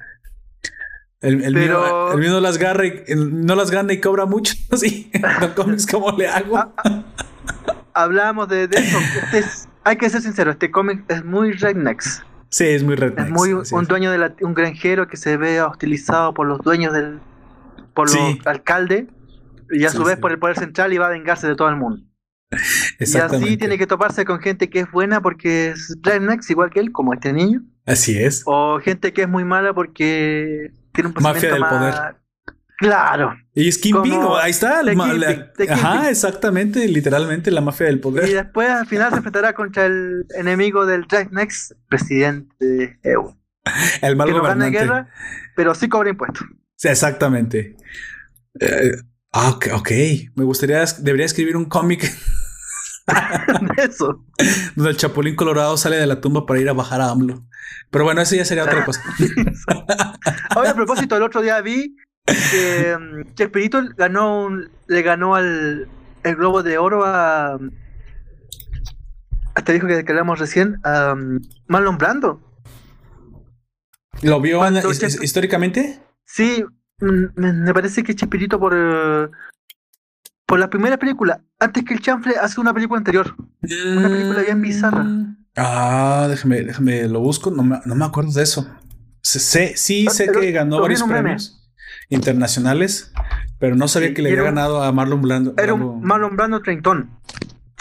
El, 1.21 1.43
el, 1.43 1.55
mío, 1.55 2.13
el 2.13 2.21
no 2.21 2.41
las 2.41 2.59
y, 2.59 3.15
no 3.17 3.55
las 3.55 3.71
gana 3.71 3.93
y 3.93 4.01
cobra 4.01 4.27
mucho. 4.27 4.55
Sí, 4.77 5.11
no 5.41 5.55
cómics, 5.55 5.87
¿cómo 5.87 6.11
le 6.11 6.27
hago? 6.27 6.59
Ah, 6.59 6.75
ah, 6.77 7.05
hablamos 7.95 8.49
de, 8.49 8.65
eso. 8.65 8.99
Este 9.33 9.69
hay 9.85 9.97
que 9.97 10.11
ser 10.11 10.21
sincero, 10.21 10.51
este 10.51 10.71
cómic 10.71 11.05
es 11.09 11.25
muy 11.25 11.53
rednecks. 11.53 12.25
Sí, 12.51 12.65
es 12.65 12.83
muy 12.83 12.97
redneck. 12.97 13.27
Es 13.27 13.31
muy 13.31 13.53
un 13.53 13.85
dueño 13.87 14.11
de 14.11 14.35
un 14.43 14.55
granjero 14.55 15.07
que 15.07 15.17
se 15.17 15.37
ve 15.37 15.63
hostilizado 15.63 16.35
por 16.35 16.47
los 16.47 16.61
dueños 16.61 16.93
del 16.93 17.21
por 17.95 18.13
los 18.13 18.47
alcaldes 18.47 19.07
y 19.71 19.85
a 19.85 19.91
su 19.91 20.05
vez 20.05 20.19
por 20.19 20.33
el 20.33 20.39
poder 20.39 20.59
central 20.59 20.93
y 20.93 20.99
va 20.99 21.07
a 21.07 21.11
vengarse 21.11 21.47
de 21.47 21.55
todo 21.55 21.69
el 21.69 21.77
mundo. 21.77 22.05
Y 23.00 23.16
así 23.16 23.57
tiene 23.57 23.78
que 23.78 23.86
toparse 23.86 24.24
con 24.24 24.41
gente 24.41 24.70
que 24.70 24.81
es 24.81 24.91
buena 24.91 25.20
porque 25.20 25.70
es 25.70 25.97
rednecks 26.02 26.50
igual 26.50 26.70
que 26.70 26.81
él, 26.81 26.92
como 26.92 27.12
este 27.12 27.33
niño. 27.33 27.62
Así 27.86 28.18
es. 28.18 28.42
O 28.47 28.78
gente 28.81 29.12
que 29.12 29.23
es 29.23 29.28
muy 29.28 29.44
mala 29.44 29.74
porque 29.74 30.73
tiene 30.92 31.08
un 31.08 31.23
Mafia 31.23 31.52
del 31.52 31.62
poder. 31.62 31.94
Claro. 32.78 33.36
Y 33.55 33.68
es 33.68 33.78
Kingpin, 33.78 34.15
ahí 34.41 34.50
está. 34.50 34.81
Ajá, 35.70 36.10
exactamente, 36.10 36.86
literalmente 36.89 37.50
la 37.50 37.60
mafia 37.60 37.86
del 37.86 38.00
poder. 38.00 38.28
Y 38.28 38.33
después 38.33 38.68
al 38.68 38.86
final 38.86 39.10
se 39.10 39.18
enfrentará 39.18 39.55
contra 39.55 39.86
el 39.86 40.26
enemigo 40.36 40.84
del 40.84 41.08
Rednecks, 41.08 41.74
presidente 41.89 42.55
de 42.58 42.99
EU. 43.05 43.36
El 44.02 44.16
mal 44.16 44.28
que 44.28 44.34
gobernante. 44.34 44.78
No 44.78 44.78
guerra, 44.78 45.08
pero 45.57 45.74
sí 45.74 45.89
cobra 45.89 46.10
impuestos. 46.10 46.47
Sí, 46.76 46.89
exactamente. 46.89 47.76
Eh, 48.60 48.92
ah, 49.33 49.50
ok, 49.50 49.68
ok. 49.74 49.91
Me 50.34 50.44
gustaría, 50.44 50.84
debería 50.99 51.26
escribir 51.26 51.57
un 51.57 51.65
cómic 51.65 52.12
Eso. 53.76 54.24
Donde 54.76 54.91
el 54.91 54.97
Chapulín 54.97 55.36
Colorado 55.36 55.76
sale 55.76 55.97
de 55.97 56.07
la 56.07 56.20
tumba 56.20 56.47
para 56.47 56.60
ir 56.60 56.68
a 56.68 56.73
bajar 56.73 57.00
a 57.00 57.10
AMLO. 57.10 57.44
Pero 57.91 58.05
bueno, 58.05 58.20
eso 58.20 58.34
ya 58.34 58.44
sería 58.44 58.65
otra 58.65 58.84
cosa. 58.84 59.02
Oye, 60.57 60.68
a 60.68 60.74
propósito, 60.74 61.16
el 61.16 61.23
otro 61.23 61.42
día 61.42 61.60
vi 61.60 61.97
que 62.26 62.97
mm, 62.99 63.34
Chespirito 63.34 63.83
ganó 63.97 64.49
le 64.86 65.02
ganó 65.02 65.34
al 65.34 65.89
el 66.24 66.36
Globo 66.36 66.62
de 66.62 66.78
Oro 66.78 67.05
a. 67.05 67.58
Hasta 69.55 69.73
dijo 69.73 69.86
que, 69.86 70.05
hablamos 70.08 70.41
recién, 70.41 70.81
a 70.83 71.12
um, 71.12 71.41
Marlon 71.68 71.97
Brando. 71.97 72.41
¿Lo 74.23 74.41
vio 74.41 74.60
históricamente? 75.23 76.00
Sí, 76.24 76.65
mm, 77.00 77.24
me, 77.36 77.74
parece 77.74 78.02
que 78.02 78.15
Chespirito 78.15 78.58
por. 78.58 79.31
Por 80.47 80.58
la 80.58 80.68
primera 80.68 80.98
película, 80.98 81.42
antes 81.58 81.84
que 81.84 81.94
el 81.94 82.00
chanfle 82.00 82.36
hace 82.36 82.60
una 82.60 82.74
película 82.74 82.98
anterior. 82.98 83.34
Una 83.62 84.08
película 84.08 84.42
bien 84.42 84.60
bizarra. 84.60 85.06
Ah, 85.56 86.26
déjame, 86.28 86.62
déjame, 86.62 87.08
lo 87.08 87.20
busco. 87.20 87.50
No 87.50 87.62
me, 87.62 87.81
no 87.84 87.94
me 87.94 88.05
acuerdo 88.05 88.32
de 88.32 88.42
eso. 88.42 88.68
Sé, 89.23 89.76
sí, 89.76 90.06
sé 90.10 90.31
que 90.31 90.52
ganó 90.52 90.81
varios 90.81 91.02
premios 91.02 91.73
internacionales, 92.10 93.12
pero 93.58 93.74
no 93.74 93.89
sabía 93.89 94.12
que 94.12 94.20
le 94.20 94.31
había 94.31 94.42
ganado 94.42 94.82
a 94.82 94.92
Marlon 94.92 95.23
Brando. 95.23 95.55
Era 95.56 95.73
un 95.74 96.02
Marlon 96.02 96.36
Brando 96.36 96.60
treintón. 96.60 97.10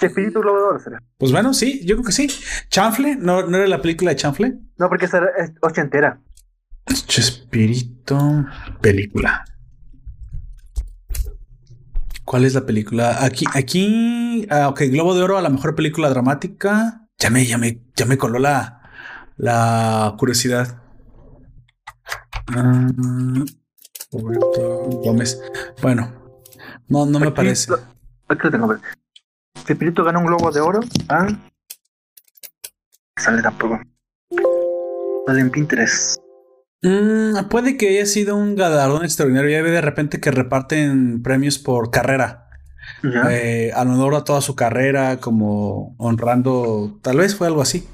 Espíritu 0.01 0.41
Globador 0.41 0.81
será. 0.81 1.01
Pues 1.17 1.31
bueno, 1.31 1.53
sí, 1.53 1.81
yo 1.85 1.95
creo 1.95 2.05
que 2.05 2.11
sí. 2.11 2.27
¿Chanfle? 2.69 3.15
¿No, 3.15 3.47
¿No 3.47 3.57
era 3.57 3.67
la 3.67 3.81
película 3.81 4.11
de 4.11 4.17
Chanfle? 4.17 4.57
No, 4.77 4.89
porque 4.89 5.05
esa 5.05 5.21
es 5.37 5.51
ochentera. 5.61 6.19
Chespirito, 7.07 8.45
película. 8.81 9.45
¿Cuál 12.25 12.45
es 12.45 12.53
la 12.53 12.65
película? 12.65 13.23
Aquí, 13.23 13.45
aquí, 13.53 14.47
ah, 14.49 14.69
ok, 14.69 14.81
Globo 14.89 15.13
de 15.15 15.23
Oro 15.23 15.37
a 15.37 15.41
la 15.41 15.49
mejor 15.49 15.75
película 15.75 16.09
dramática. 16.09 17.07
Ya 17.19 17.29
me, 17.29 17.45
ya 17.45 17.57
me, 17.57 17.81
ya 17.95 18.05
me 18.05 18.17
coló 18.17 18.39
la, 18.39 18.81
la 19.37 20.15
curiosidad. 20.17 20.81
Ah, 22.47 22.89
Roberto 24.11 24.89
Gómez. 25.03 25.41
Bueno, 25.81 26.11
no, 26.87 27.05
no 27.05 27.19
me 27.19 27.31
parece. 27.31 27.73
Aquí 28.27 28.41
lo 28.43 28.51
tengo. 28.51 28.75
Espíritu 29.67 30.03
ganó 30.03 30.19
un 30.19 30.25
Globo 30.25 30.51
de 30.51 30.61
Oro 30.61 30.79
a 31.09 31.27
Sale 33.17 33.41
tampoco. 33.41 33.79
Sale 35.25 35.39
en 35.39 35.51
Pinterest. 35.51 36.22
Mm, 36.83 37.47
puede 37.49 37.77
que 37.77 37.89
haya 37.89 38.05
sido 38.05 38.35
un 38.35 38.55
galardón 38.55 39.03
extraordinario. 39.03 39.49
Ya 39.49 39.63
ve 39.63 39.71
de 39.71 39.81
repente 39.81 40.19
que 40.19 40.31
reparten 40.31 41.23
premios 41.23 41.57
por 41.57 41.89
carrera. 41.91 42.41
Eh, 43.03 43.71
al 43.75 43.89
honor 43.89 44.15
a 44.15 44.23
toda 44.23 44.41
su 44.41 44.55
carrera, 44.55 45.17
como 45.17 45.95
honrando. 45.97 46.99
Tal 47.01 47.17
vez 47.17 47.35
fue 47.35 47.47
algo 47.47 47.61
así. 47.61 47.87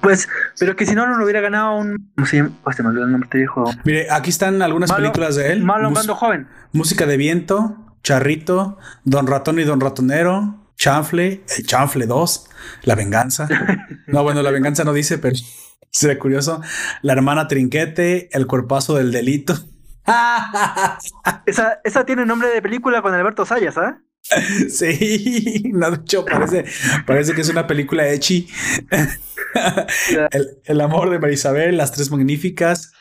Pues, 0.00 0.28
pero 0.58 0.76
que 0.76 0.86
si 0.86 0.94
no, 0.94 1.06
no 1.06 1.16
lo 1.16 1.24
hubiera 1.24 1.40
ganado 1.40 1.76
un. 1.76 2.10
¿Cómo 2.16 2.26
se 2.26 2.38
llama? 2.38 2.52
Oh, 2.64 2.70
me 2.82 2.88
olvidó 2.88 3.04
el 3.04 3.12
nombre 3.12 3.28
de 3.30 3.38
viejo. 3.38 3.64
Mire, 3.84 4.10
aquí 4.10 4.30
están 4.30 4.62
algunas 4.62 4.92
películas 4.92 5.36
de 5.36 5.52
él. 5.52 5.62
Malo 5.62 5.92
joven. 6.14 6.48
Música 6.72 7.04
de 7.04 7.16
viento, 7.18 7.96
Charrito, 8.02 8.78
Don 9.04 9.26
Ratón 9.26 9.58
y 9.58 9.64
Don 9.64 9.80
Ratonero, 9.80 10.72
Chanfle, 10.76 11.44
el 11.56 11.66
Chanfle 11.66 12.06
2, 12.06 12.50
La 12.84 12.94
Venganza. 12.94 13.48
no, 14.06 14.22
bueno, 14.22 14.42
La 14.42 14.50
Venganza 14.50 14.84
no 14.84 14.94
dice, 14.94 15.18
pero 15.18 15.36
sería 15.90 16.18
curioso. 16.18 16.60
La 17.02 17.12
hermana 17.12 17.48
Trinquete, 17.48 18.28
El 18.32 18.46
cuerpazo 18.46 18.96
del 18.96 19.12
delito. 19.12 19.54
esa, 21.46 21.80
esa 21.84 22.06
tiene 22.06 22.26
nombre 22.26 22.48
de 22.48 22.62
película 22.62 23.02
con 23.02 23.14
Alberto 23.14 23.44
Sayas, 23.44 23.78
¿ah? 23.78 24.00
Sí, 24.70 25.62
no, 25.72 25.90
de 25.90 25.96
hecho, 25.96 26.24
parece, 26.24 26.64
parece 27.06 27.34
que 27.34 27.40
es 27.40 27.48
una 27.48 27.66
película 27.66 28.08
hechi. 28.08 28.48
el, 30.30 30.58
el, 30.64 30.80
amor 30.80 31.10
de 31.10 31.18
Marisabel, 31.18 31.76
Las 31.76 31.92
Tres 31.92 32.10
Magníficas, 32.10 32.92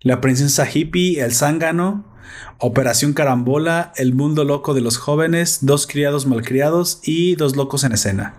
La 0.00 0.20
Princesa 0.20 0.68
Hippie, 0.70 1.20
El 1.20 1.32
Zángano, 1.32 2.16
Operación 2.58 3.12
Carambola, 3.12 3.92
El 3.96 4.14
Mundo 4.14 4.44
Loco 4.44 4.74
de 4.74 4.80
los 4.80 4.98
Jóvenes, 4.98 5.58
Dos 5.62 5.86
Criados 5.86 6.26
Malcriados 6.26 7.00
y 7.02 7.36
Dos 7.36 7.56
Locos 7.56 7.84
en 7.84 7.92
Escena. 7.92 8.38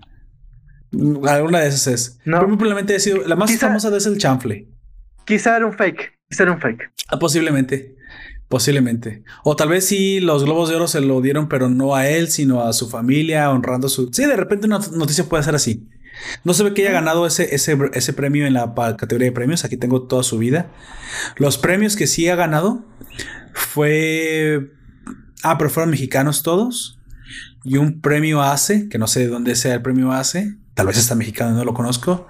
Alguna 0.92 1.60
de 1.60 1.68
esas 1.68 1.88
es. 1.88 2.20
No. 2.26 2.40
Probablemente 2.40 2.96
ha 2.96 3.00
sido 3.00 3.26
la 3.28 3.36
más 3.36 3.56
famosa 3.58 3.90
de 3.90 3.98
es 3.98 4.06
el 4.06 4.18
chanfle. 4.18 4.70
Quizá 5.26 5.58
era 5.58 5.66
un 5.66 5.74
fake. 5.74 6.20
Quizá 6.30 6.44
era 6.44 6.54
un 6.54 6.62
fake. 6.62 6.92
Ah, 7.10 7.20
posiblemente. 7.20 7.96
Posiblemente. 8.48 9.24
O 9.44 9.58
tal 9.58 9.70
vez 9.70 9.86
sí 9.86 10.22
los 10.22 10.46
globos 10.46 10.70
de 10.70 10.76
oro 10.76 10.88
se 10.88 11.02
lo 11.02 11.20
dieron, 11.22 11.50
pero 11.50 11.70
no 11.70 11.96
a 11.96 12.08
él, 12.08 12.30
sino 12.30 12.64
a 12.64 12.72
su 12.72 12.90
familia, 12.90 13.52
honrando 13.52 13.90
su. 13.90 14.10
Sí, 14.14 14.26
de 14.26 14.38
repente 14.38 14.68
una 14.68 14.80
noticia 14.94 15.26
puede 15.26 15.44
ser 15.44 15.56
así. 15.56 15.90
No 16.44 16.54
se 16.54 16.64
ve 16.64 16.74
que 16.74 16.84
haya 16.84 16.94
ganado 16.94 17.28
ese, 17.28 17.54
ese, 17.54 17.78
ese 17.94 18.14
premio 18.14 18.48
en 18.48 18.54
la 18.54 18.74
categoría 18.98 19.28
de 19.28 19.34
premios. 19.34 19.66
Aquí 19.66 19.78
tengo 19.78 20.04
toda 20.04 20.24
su 20.24 20.38
vida. 20.38 20.72
Los 21.36 21.58
premios 21.58 21.96
que 21.96 22.08
sí 22.08 22.28
ha 22.30 22.36
ganado 22.36 22.86
fue. 23.54 24.72
Ah, 25.44 25.58
pero 25.58 25.70
fueron 25.70 25.92
mexicanos 25.92 26.42
todos. 26.42 27.00
Y 27.64 27.78
un 27.78 28.00
premio 28.00 28.42
ACE, 28.42 28.88
que 28.88 28.98
no 28.98 29.08
sé 29.08 29.22
de 29.22 29.28
dónde 29.28 29.56
sea 29.56 29.76
el 29.76 29.82
premio 29.82 30.12
ACE. 30.14 30.56
Tal 30.78 30.86
vez 30.86 31.00
está 31.00 31.16
mexicano, 31.16 31.58
no 31.58 31.66
lo 31.66 31.74
conozco. 31.74 32.28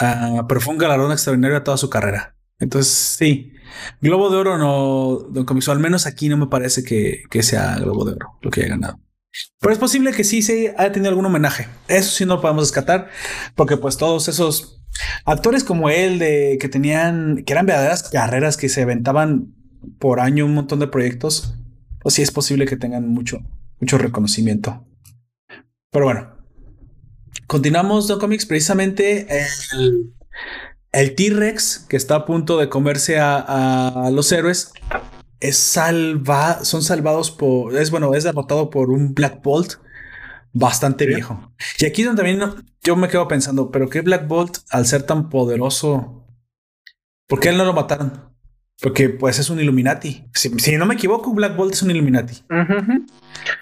Ah, 0.00 0.46
pero 0.48 0.60
fue 0.60 0.74
un 0.74 0.78
galardón 0.78 1.12
extraordinario 1.12 1.56
a 1.56 1.62
toda 1.62 1.76
su 1.76 1.88
carrera. 1.88 2.34
Entonces, 2.58 2.92
sí. 2.92 3.52
Globo 4.00 4.30
de 4.30 4.36
Oro 4.36 4.58
no, 4.58 5.28
don 5.30 5.44
Comiso, 5.44 5.70
al 5.70 5.78
menos 5.78 6.06
aquí 6.06 6.28
no 6.28 6.36
me 6.36 6.48
parece 6.48 6.82
que, 6.82 7.22
que 7.30 7.44
sea 7.44 7.76
Globo 7.76 8.04
de 8.04 8.14
Oro 8.14 8.38
lo 8.42 8.50
que 8.50 8.62
haya 8.62 8.70
ganado. 8.70 8.98
Pero 9.60 9.72
es 9.72 9.78
posible 9.78 10.10
que 10.10 10.24
sí 10.24 10.42
se 10.42 10.74
haya 10.76 10.90
tenido 10.90 11.10
algún 11.10 11.24
homenaje. 11.24 11.68
Eso 11.86 12.10
sí 12.10 12.26
no 12.26 12.34
lo 12.34 12.40
podemos 12.40 12.64
descartar, 12.64 13.10
porque 13.54 13.76
pues 13.76 13.96
todos 13.96 14.26
esos 14.26 14.82
actores 15.24 15.62
como 15.62 15.88
él, 15.88 16.18
de 16.18 16.58
que 16.60 16.68
tenían, 16.68 17.44
que 17.44 17.52
eran 17.52 17.66
verdaderas 17.66 18.10
carreras 18.10 18.56
que 18.56 18.68
se 18.70 18.82
aventaban 18.82 19.54
por 20.00 20.18
año 20.18 20.46
un 20.46 20.54
montón 20.54 20.80
de 20.80 20.88
proyectos, 20.88 21.54
pues 22.00 22.16
sí 22.16 22.22
es 22.22 22.32
posible 22.32 22.66
que 22.66 22.76
tengan 22.76 23.08
mucho, 23.08 23.38
mucho 23.78 23.98
reconocimiento. 23.98 24.84
Pero 25.92 26.06
bueno, 26.06 26.41
continuamos, 27.46 28.08
Don 28.08 28.18
Comics, 28.18 28.46
precisamente 28.46 29.26
el, 29.74 30.12
el 30.92 31.14
T-Rex 31.14 31.86
que 31.88 31.96
está 31.96 32.16
a 32.16 32.24
punto 32.24 32.58
de 32.58 32.68
comerse 32.68 33.18
a, 33.18 34.06
a 34.06 34.10
los 34.10 34.30
héroes 34.32 34.72
es 35.42 35.58
salva, 35.58 36.64
son 36.64 36.82
salvados 36.82 37.32
por, 37.32 37.76
es 37.76 37.90
bueno, 37.90 38.14
es 38.14 38.22
derrotado 38.22 38.70
por 38.70 38.90
un 38.90 39.12
Black 39.12 39.42
Bolt 39.42 39.74
bastante 40.52 41.04
viejo. 41.04 41.52
Y 41.78 41.84
aquí 41.84 42.04
donde 42.04 42.22
también 42.22 42.64
yo 42.82 42.94
me 42.96 43.08
quedo 43.08 43.26
pensando, 43.26 43.70
pero 43.70 43.88
qué 43.88 44.02
Black 44.02 44.28
Bolt 44.28 44.58
al 44.70 44.86
ser 44.86 45.02
tan 45.02 45.28
poderoso, 45.30 46.24
¿por 47.26 47.40
qué 47.40 47.48
él 47.48 47.56
no 47.56 47.64
lo 47.64 47.72
mataron? 47.72 48.32
Porque 48.80 49.08
pues 49.08 49.38
es 49.40 49.50
un 49.50 49.58
Illuminati. 49.58 50.28
Si, 50.32 50.76
no 50.76 50.86
me 50.86 50.94
equivoco, 50.94 51.32
Black 51.32 51.56
Bolt 51.56 51.72
es 51.72 51.82
un 51.82 51.90
Illuminati. 51.90 52.44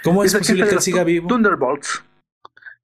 ¿Cómo 0.04 0.22
es, 0.22 0.34
posible 0.34 0.68
que 0.68 0.74
él 0.74 0.80
siga 0.82 1.02
vivo? 1.02 1.28
Thunderbolts. 1.28 2.02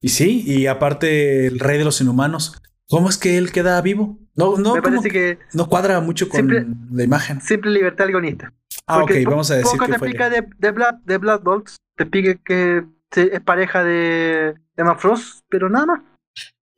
Y 0.00 0.10
sí, 0.10 0.42
y 0.47 0.66
aparte 0.66 1.47
el 1.47 1.58
rey 1.58 1.78
de 1.78 1.84
los 1.84 2.00
inhumanos. 2.00 2.60
¿Cómo 2.89 3.08
es 3.08 3.18
que 3.18 3.36
él 3.36 3.50
queda 3.50 3.81
vivo? 3.81 4.18
No, 4.36 4.57
no, 4.57 4.75
me 4.75 4.83
parece 4.83 5.10
que 5.10 5.39
no 5.55 5.68
cuadra 5.68 6.00
mucho 6.00 6.28
con 6.28 6.89
la 6.92 7.02
imagen. 7.02 7.41
Simple 7.41 7.73
libertad 7.73 8.08
agonista. 8.08 8.52
Ah, 8.86 9.02
ok, 9.02 9.12
vamos 9.25 9.50
a 9.50 9.57
decir 9.57 9.73
poco 9.73 9.86
te 9.86 9.92
explica 9.92 10.31
de, 10.31 10.47
de, 10.58 10.70
Blood, 10.70 10.94
de 11.05 11.18
Blood 11.18 11.65
te 11.97 12.05
explica 12.05 12.34
que 12.44 12.84
es 13.15 13.41
pareja 13.41 13.83
de 13.83 14.55
Emma 14.76 14.97
Frost, 14.97 15.41
pero 15.49 15.68
nada 15.68 15.86
más. 15.86 16.00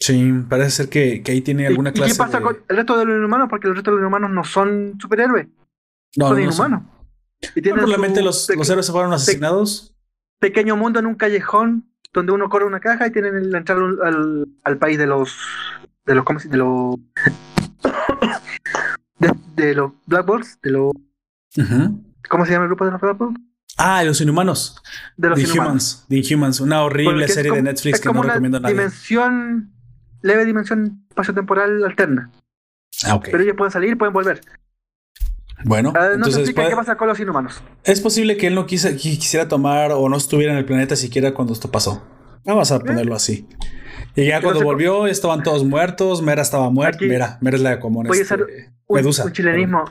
Sí, 0.01 0.33
parece 0.49 0.71
ser 0.71 0.89
que, 0.89 1.23
que 1.23 1.33
ahí 1.33 1.41
tiene 1.41 1.67
alguna 1.67 1.93
clase. 1.93 2.11
¿Y 2.11 2.13
qué 2.13 2.19
pasa 2.19 2.41
con 2.41 2.57
el 2.69 2.77
resto 2.77 2.97
de 2.97 3.05
los 3.05 3.17
inhumanos? 3.17 3.49
Porque 3.51 3.67
el 3.67 3.75
resto 3.75 3.91
de 3.91 3.97
los 3.97 4.03
inhumanos 4.03 4.31
no 4.31 4.45
son 4.45 4.97
superhéroes. 5.01 5.49
No, 6.17 6.29
son 6.29 6.41
inhumanos. 6.41 6.83
Y 7.55 7.61
probablemente 7.61 8.23
los, 8.23 8.49
los, 8.57 8.71
héroes 8.71 8.87
se 8.87 8.93
fueron 8.93 9.13
asesinados. 9.13 9.95
Pequeño 10.39 10.77
mundo 10.77 11.01
en 11.01 11.07
un 11.07 11.17
callejón 11.17 11.93
donde 12.13 12.33
uno 12.33 12.49
corre 12.49 12.65
una 12.65 12.81
caja 12.81 13.07
y 13.07 13.13
tienen 13.13 13.51
la 13.51 13.59
entrada 13.59 13.83
al, 14.05 14.49
al, 14.65 14.79
país 14.79 14.99
de 14.99 15.07
los. 15.07 15.37
de 16.07 16.15
los. 16.15 16.25
¿Cómo 16.25 16.39
se 16.39 16.49
De 16.49 16.57
los. 16.57 16.97
de, 19.19 19.33
de 19.57 19.75
los 19.75 19.93
Black 20.07 20.27
Balls, 20.27 20.59
de 20.63 20.71
los 20.71 20.93
¿Cómo 22.29 22.45
se 22.45 22.53
llama 22.53 22.65
el 22.65 22.69
grupo 22.69 22.85
de 22.85 22.93
los 22.93 23.01
Black 23.01 23.17
Ah, 23.77 24.03
los 24.03 24.21
inhumanos. 24.21 24.83
De 25.17 25.29
los 25.29 25.39
The 25.39 25.45
Inhumans. 25.45 26.05
The 26.09 26.17
Inhumans, 26.17 26.61
una 26.61 26.83
horrible 26.83 27.29
serie 27.29 27.53
de 27.53 27.63
Netflix 27.63 28.01
que 28.01 28.13
no 28.13 28.23
recomiendo 28.23 28.59
a 28.59 28.61
nadie. 28.61 28.75
Dimensión, 28.75 29.73
leve 30.23 30.45
dimensión 30.45 31.05
espacio-temporal 31.09 31.85
alterna. 31.85 32.31
Ah, 33.05 33.15
ok. 33.15 33.29
Pero 33.31 33.43
ellos 33.43 33.55
pueden 33.57 33.71
salir, 33.71 33.97
pueden 33.97 34.13
volver. 34.13 34.41
Bueno, 35.65 35.91
uh, 35.91 36.19
no 36.19 36.27
entonces, 36.27 36.55
qué 36.55 36.77
pasa 36.77 36.97
con 36.97 37.09
los 37.09 37.19
inhumanos. 37.19 37.63
Es 37.85 38.01
posible 38.01 38.37
que 38.37 38.47
él 38.47 38.55
no 38.55 38.67
quisiera 38.67 39.49
tomar 39.49 39.93
o 39.93 40.09
no 40.09 40.17
estuviera 40.17 40.53
en 40.53 40.59
el 40.59 40.65
planeta 40.65 40.97
siquiera 40.97 41.35
cuando 41.35 41.53
esto 41.53 41.71
pasó. 41.71 42.07
Vamos 42.45 42.71
a 42.71 42.77
¿Eh? 42.77 42.81
ponerlo 42.81 43.15
así. 43.15 43.47
Y 44.15 44.27
ya 44.27 44.41
cuando 44.41 44.63
volvió 44.63 45.07
estaban 45.07 45.43
todos 45.43 45.65
muertos, 45.65 46.23
Mera 46.23 46.43
estaba 46.43 46.71
muerta. 46.71 47.05
Mera, 47.05 47.39
Mera 47.41 47.57
es 47.57 47.63
la 47.63 47.81
común. 47.81 48.07
Puede 48.07 48.23
este, 48.23 48.35
un, 48.87 48.97
Medusa. 48.97 49.25
Un 49.25 49.33
chilenismo. 49.33 49.85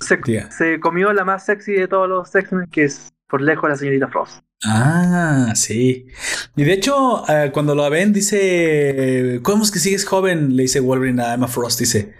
Se, 0.00 0.78
comió 0.80 1.12
la 1.12 1.24
más 1.24 1.44
sexy 1.46 1.72
de 1.72 1.88
todos 1.88 2.08
los 2.08 2.34
X-Men, 2.34 2.68
que 2.70 2.84
es 2.84 3.12
por 3.28 3.40
lejos 3.40 3.68
la 3.68 3.76
señorita 3.76 4.08
Frost. 4.08 4.40
Ah, 4.64 5.52
sí. 5.54 6.06
Y 6.54 6.64
de 6.64 6.72
hecho, 6.72 7.24
eh, 7.28 7.50
cuando 7.52 7.74
lo 7.74 7.88
ven, 7.90 8.12
dice: 8.12 9.40
¿Cómo 9.42 9.62
es 9.62 9.70
que 9.70 9.78
sigues 9.78 10.04
joven? 10.04 10.56
Le 10.56 10.62
dice 10.62 10.80
Wolverine 10.80 11.22
a 11.22 11.34
Emma 11.34 11.48
Frost. 11.48 11.78
Dice: 11.80 12.14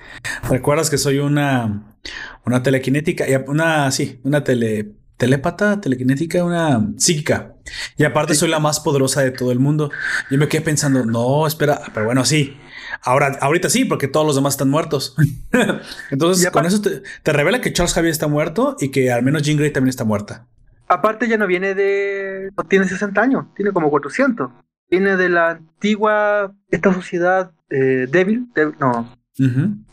¿Recuerdas 0.49 0.91
que 0.91 0.99
soy 0.99 1.19
una, 1.19 1.96
una 2.45 2.63
telequinética? 2.63 3.25
Una, 3.47 3.91
sí, 3.91 4.21
una 4.23 4.45
tele, 4.45 4.93
telépata, 5.17 5.81
telequinética, 5.81 6.45
una 6.45 6.93
psíquica. 6.97 7.55
Y 7.97 8.05
aparte, 8.05 8.35
soy 8.35 8.49
la 8.49 8.61
más 8.61 8.81
poderosa 8.81 9.23
de 9.23 9.31
todo 9.31 9.53
el 9.53 9.59
mundo. 9.59 9.91
Yo 10.31 10.39
me 10.39 10.49
quedé 10.49 10.63
pensando: 10.63 11.05
No, 11.05 11.47
espera, 11.47 11.81
pero 11.93 12.07
bueno, 12.07 12.25
sí. 12.25 12.57
Ahora, 13.03 13.37
ahorita 13.41 13.69
sí, 13.69 13.85
porque 13.85 14.09
todos 14.09 14.27
los 14.27 14.37
demás 14.37 14.55
están 14.55 14.71
muertos. 14.71 15.17
Entonces, 16.11 16.51
con 16.51 16.67
eso 16.67 16.81
te, 16.81 17.33
revela 17.33 17.61
que 17.61 17.73
Charles 17.73 17.95
Javier 17.95 18.13
está 18.13 18.29
muerto 18.29 18.77
y 18.81 18.91
que 18.91 19.13
al 19.13 19.23
menos 19.23 19.43
Jean 19.43 19.57
Grey 19.57 19.73
también 19.73 19.91
está 19.91 20.05
muerta. 20.05 20.47
Aparte, 20.89 21.29
ya 21.29 21.37
no 21.37 21.47
viene 21.47 21.75
de. 21.75 22.51
No 22.57 22.65
tiene 22.65 22.87
60 22.87 23.21
años, 23.21 23.47
tiene 23.55 23.73
como 23.73 23.91
400. 23.91 24.51
Viene 24.91 25.17
de 25.17 25.29
la 25.29 25.51
antigua. 25.51 26.53
Esta 26.71 26.93
sociedad 26.95 27.51
eh, 27.71 28.07
débil, 28.11 28.47
no. 28.79 29.13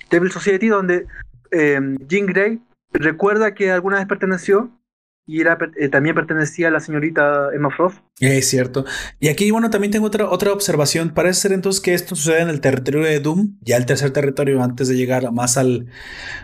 Devil 0.09 0.32
Society, 0.32 0.67
donde 0.67 1.08
eh, 1.53 1.80
Jean 2.07 2.25
Grey 2.25 2.59
recuerda 2.91 3.53
que 3.53 3.72
alguna 3.72 3.98
vez 3.98 4.07
perteneció 4.07 4.72
y 5.25 5.40
era, 5.40 5.57
eh, 5.80 5.88
también 5.88 6.15
pertenecía 6.15 6.67
a 6.67 6.72
la 6.72 6.82
señorita 6.82 7.49
Emma 7.53 7.69
Frost. 7.69 7.99
Es 8.19 8.49
cierto. 8.49 8.85
Y 9.19 9.30
aquí, 9.30 9.51
bueno, 9.51 9.69
también 9.69 9.91
tengo 9.91 10.07
otra, 10.07 10.30
otra 10.30 10.51
observación. 10.51 11.14
Parece 11.14 11.41
ser 11.41 11.53
entonces 11.53 11.82
que 11.82 11.93
esto 11.93 12.15
sucede 12.15 12.41
en 12.41 12.49
el 12.49 12.59
territorio 12.59 13.01
de 13.01 13.19
Doom, 13.19 13.57
ya 13.61 13.77
el 13.77 13.85
tercer 13.85 14.11
territorio 14.11 14.61
antes 14.61 14.90
de 14.90 14.95
llegar 14.95 15.32
más 15.32 15.57
al, 15.57 15.88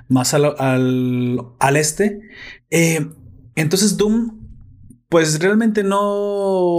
más 0.07 0.33
al, 0.33 0.55
al, 0.57 1.75
este. 1.75 2.21
Eh, 2.69 3.05
entonces 3.55 3.97
Doom, 3.97 4.47
pues 5.09 5.39
realmente 5.41 5.83
no, 5.83 6.77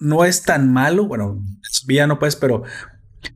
no 0.00 0.24
es 0.24 0.42
tan 0.42 0.72
malo. 0.72 1.06
Bueno, 1.06 1.40
es 1.62 1.86
villano 1.86 2.18
pues, 2.18 2.34
pero 2.34 2.64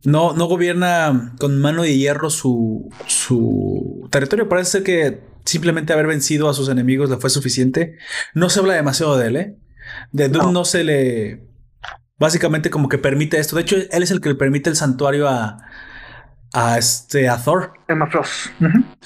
no, 0.04 0.32
no 0.34 0.46
gobierna 0.46 1.34
con 1.38 1.60
mano 1.60 1.82
de 1.82 1.96
hierro 1.96 2.30
su, 2.30 2.90
su 3.06 4.08
territorio. 4.10 4.48
Parece 4.48 4.70
ser 4.70 4.82
que 4.82 5.20
simplemente 5.44 5.92
haber 5.92 6.06
vencido 6.06 6.48
a 6.48 6.54
sus 6.54 6.68
enemigos 6.68 7.10
le 7.10 7.16
fue 7.16 7.30
suficiente. 7.30 7.98
No 8.34 8.48
se 8.48 8.60
habla 8.60 8.74
demasiado 8.74 9.16
de 9.16 9.26
él, 9.26 9.36
¿eh? 9.36 9.56
De 10.12 10.28
Doom 10.28 10.52
no, 10.52 10.64
se 10.64 10.84
le. 10.84 11.46
básicamente 12.18 12.70
como 12.70 12.88
que 12.88 12.98
permite 12.98 13.38
esto. 13.38 13.56
De 13.56 13.62
hecho, 13.62 13.76
él 13.76 14.02
es 14.02 14.10
el 14.10 14.20
que 14.20 14.30
le 14.30 14.34
permite 14.36 14.70
el 14.70 14.76
santuario 14.76 15.28
a, 15.28 15.58
a 16.52 16.78
este 16.78 17.28
a 17.28 17.42
Thor. 17.42 17.72
Emma 17.88 18.06
Frost. 18.06 18.50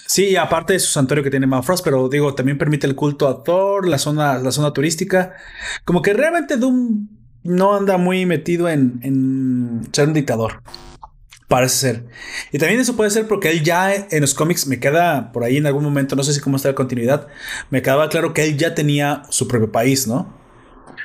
Sí, 0.07 0.37
aparte 0.37 0.75
de 0.75 0.79
su 0.79 0.93
santuario 0.93 1.25
que 1.25 1.31
tiene 1.31 1.45
Emma 1.45 1.63
Frost, 1.63 1.85
pero 1.85 2.09
digo, 2.09 2.35
también 2.35 2.59
permite 2.59 2.87
el 2.87 2.95
culto 2.95 3.29
a 3.29 3.43
Thor, 3.43 3.89
la 3.89 3.99
zona, 3.99 4.39
la 4.39 4.53
zona 4.53 4.73
turística. 4.73 5.35
Como 5.85 6.03
que 6.03 6.13
realmente 6.13 6.57
Doom 6.57 7.09
no 7.47 7.75
anda 7.75 7.97
muy 7.97 8.26
metido 8.26 8.68
en, 8.68 9.00
en 9.02 9.89
ser 9.92 10.08
un 10.08 10.15
dictador. 10.15 10.62
Parece 11.49 11.76
ser. 11.76 12.05
Y 12.50 12.58
también 12.58 12.81
eso 12.81 12.97
puede 12.97 13.10
ser 13.10 13.28
porque 13.28 13.50
él 13.50 13.62
ya 13.62 13.94
en 13.94 14.20
los 14.20 14.34
cómics 14.34 14.66
me 14.66 14.81
queda 14.81 15.31
por 15.31 15.44
ahí 15.44 15.58
en 15.58 15.66
algún 15.66 15.84
momento, 15.84 16.16
no 16.16 16.25
sé 16.25 16.33
si 16.33 16.41
cómo 16.41 16.57
está 16.57 16.70
la 16.70 16.75
continuidad, 16.75 17.28
me 17.70 17.83
quedaba 17.83 18.08
claro 18.08 18.34
que 18.34 18.44
él 18.44 18.57
ya 18.57 18.75
tenía 18.75 19.23
su 19.28 19.47
propio 19.47 19.70
país, 19.70 20.08
¿no? 20.08 20.34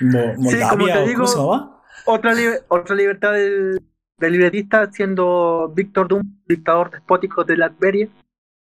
Moldavia, 0.02 1.06
sí, 1.06 1.14
¿cómo 1.14 1.84
Otra, 2.06 2.34
otra 2.70 2.96
libertad 2.96 3.34
del, 3.34 3.82
libretista 4.20 4.92
siendo 4.92 5.72
Víctor 5.76 6.08
Doom, 6.08 6.24
dictador 6.48 6.90
despótico 6.90 7.44
de 7.44 7.58
Latveria. 7.58 8.10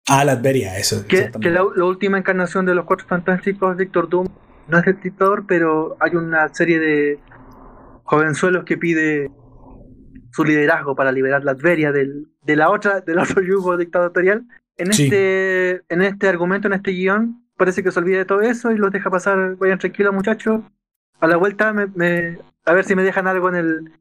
Ah, 0.07 0.25
Latveria, 0.25 0.75
eso. 0.79 1.05
Que, 1.07 1.29
que 1.39 1.51
la, 1.51 1.63
última 1.63 2.17
encarnación 2.17 2.65
de 2.65 2.73
los 2.73 2.85
Cuatro 2.85 3.05
Fantásticos, 3.07 3.77
Víctor 3.77 4.09
Doom, 4.09 4.27
no 4.67 4.77
es 4.79 4.87
el 4.87 4.99
dictador, 4.99 5.45
pero 5.47 5.97
hay 5.99 6.15
una 6.15 6.51
serie 6.51 6.79
de 6.79 7.19
jovenzuelos 8.09 8.65
que 8.65 8.75
pide 8.75 9.29
su 10.31 10.43
liderazgo 10.43 10.95
para 10.95 11.11
liberar 11.11 11.43
Latveria 11.43 11.91
del, 11.91 12.25
de 12.41 12.55
la 12.55 12.71
otra, 12.71 13.01
del 13.01 13.19
otro 13.19 13.41
yugo 13.41 13.77
dictatorial. 13.77 14.45
En 14.77 14.89
este, 14.89 15.81
en 15.89 16.01
este 16.01 16.27
argumento, 16.27 16.67
en 16.67 16.73
este 16.73 16.91
guion, 16.91 17.45
parece 17.55 17.83
que 17.83 17.91
se 17.91 17.99
olvida 17.99 18.17
de 18.17 18.25
todo 18.25 18.41
eso 18.41 18.71
y 18.71 18.77
los 18.77 18.91
deja 18.91 19.11
pasar, 19.11 19.57
vayan 19.57 19.77
tranquilos 19.77 20.13
muchachos. 20.13 20.61
A 21.19 21.27
la 21.27 21.35
vuelta 21.35 21.71
me, 21.71 22.39
a 22.65 22.73
ver 22.73 22.85
si 22.85 22.95
me 22.95 23.03
dejan 23.03 23.27
algo 23.27 23.49
en 23.49 23.55
el, 23.55 23.91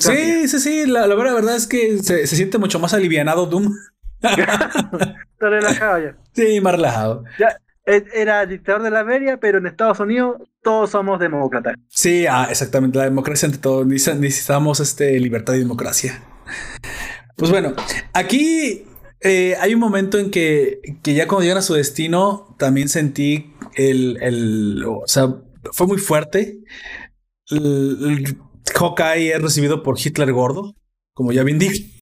Sí, 0.00 0.46
sí, 0.46 0.60
sí, 0.60 0.86
la, 0.86 1.06
la, 1.06 1.14
verdad 1.14 1.56
es 1.56 1.66
que 1.66 1.96
se, 2.02 2.26
se 2.26 2.36
siente 2.36 2.58
mucho 2.58 2.78
más 2.78 2.92
alivianado 2.92 3.46
Doom. 3.46 3.72
Está 4.20 5.48
relajado 5.48 5.98
ya. 5.98 6.16
Sí, 6.34 6.60
más 6.60 6.74
relajado. 6.74 7.24
Ya, 7.38 7.56
era 7.84 8.46
dictador 8.46 8.82
de 8.82 8.90
la 8.90 9.02
Beria, 9.02 9.38
pero 9.38 9.58
en 9.58 9.66
Estados 9.66 10.00
Unidos 10.00 10.42
todos 10.62 10.90
somos 10.90 11.18
demócratas. 11.18 11.74
Sí, 11.88 12.26
ah, 12.26 12.46
exactamente, 12.50 12.98
la 12.98 13.04
democracia 13.04 13.46
ante 13.46 13.58
todo. 13.58 13.84
Necesitamos 13.84 14.80
este, 14.80 15.18
libertad 15.18 15.54
y 15.54 15.60
democracia. 15.60 16.22
Pues 17.36 17.50
bueno, 17.50 17.74
aquí 18.12 18.84
eh, 19.20 19.56
hay 19.60 19.74
un 19.74 19.80
momento 19.80 20.18
en 20.18 20.30
que, 20.30 20.80
que, 21.02 21.14
ya 21.14 21.26
cuando 21.26 21.42
llegan 21.42 21.58
a 21.58 21.62
su 21.62 21.74
destino, 21.74 22.54
también 22.58 22.88
sentí 22.88 23.54
el, 23.74 24.18
el 24.22 24.84
o 24.84 25.04
sea, 25.06 25.36
fue 25.72 25.86
muy 25.86 25.98
fuerte. 25.98 26.60
Hawkeye 28.74 29.32
es 29.34 29.42
recibido 29.42 29.82
por 29.82 29.98
Hitler 29.98 30.32
gordo, 30.32 30.74
como 31.14 31.32
ya 31.32 31.42
bien 31.42 31.58
dije. 31.58 31.99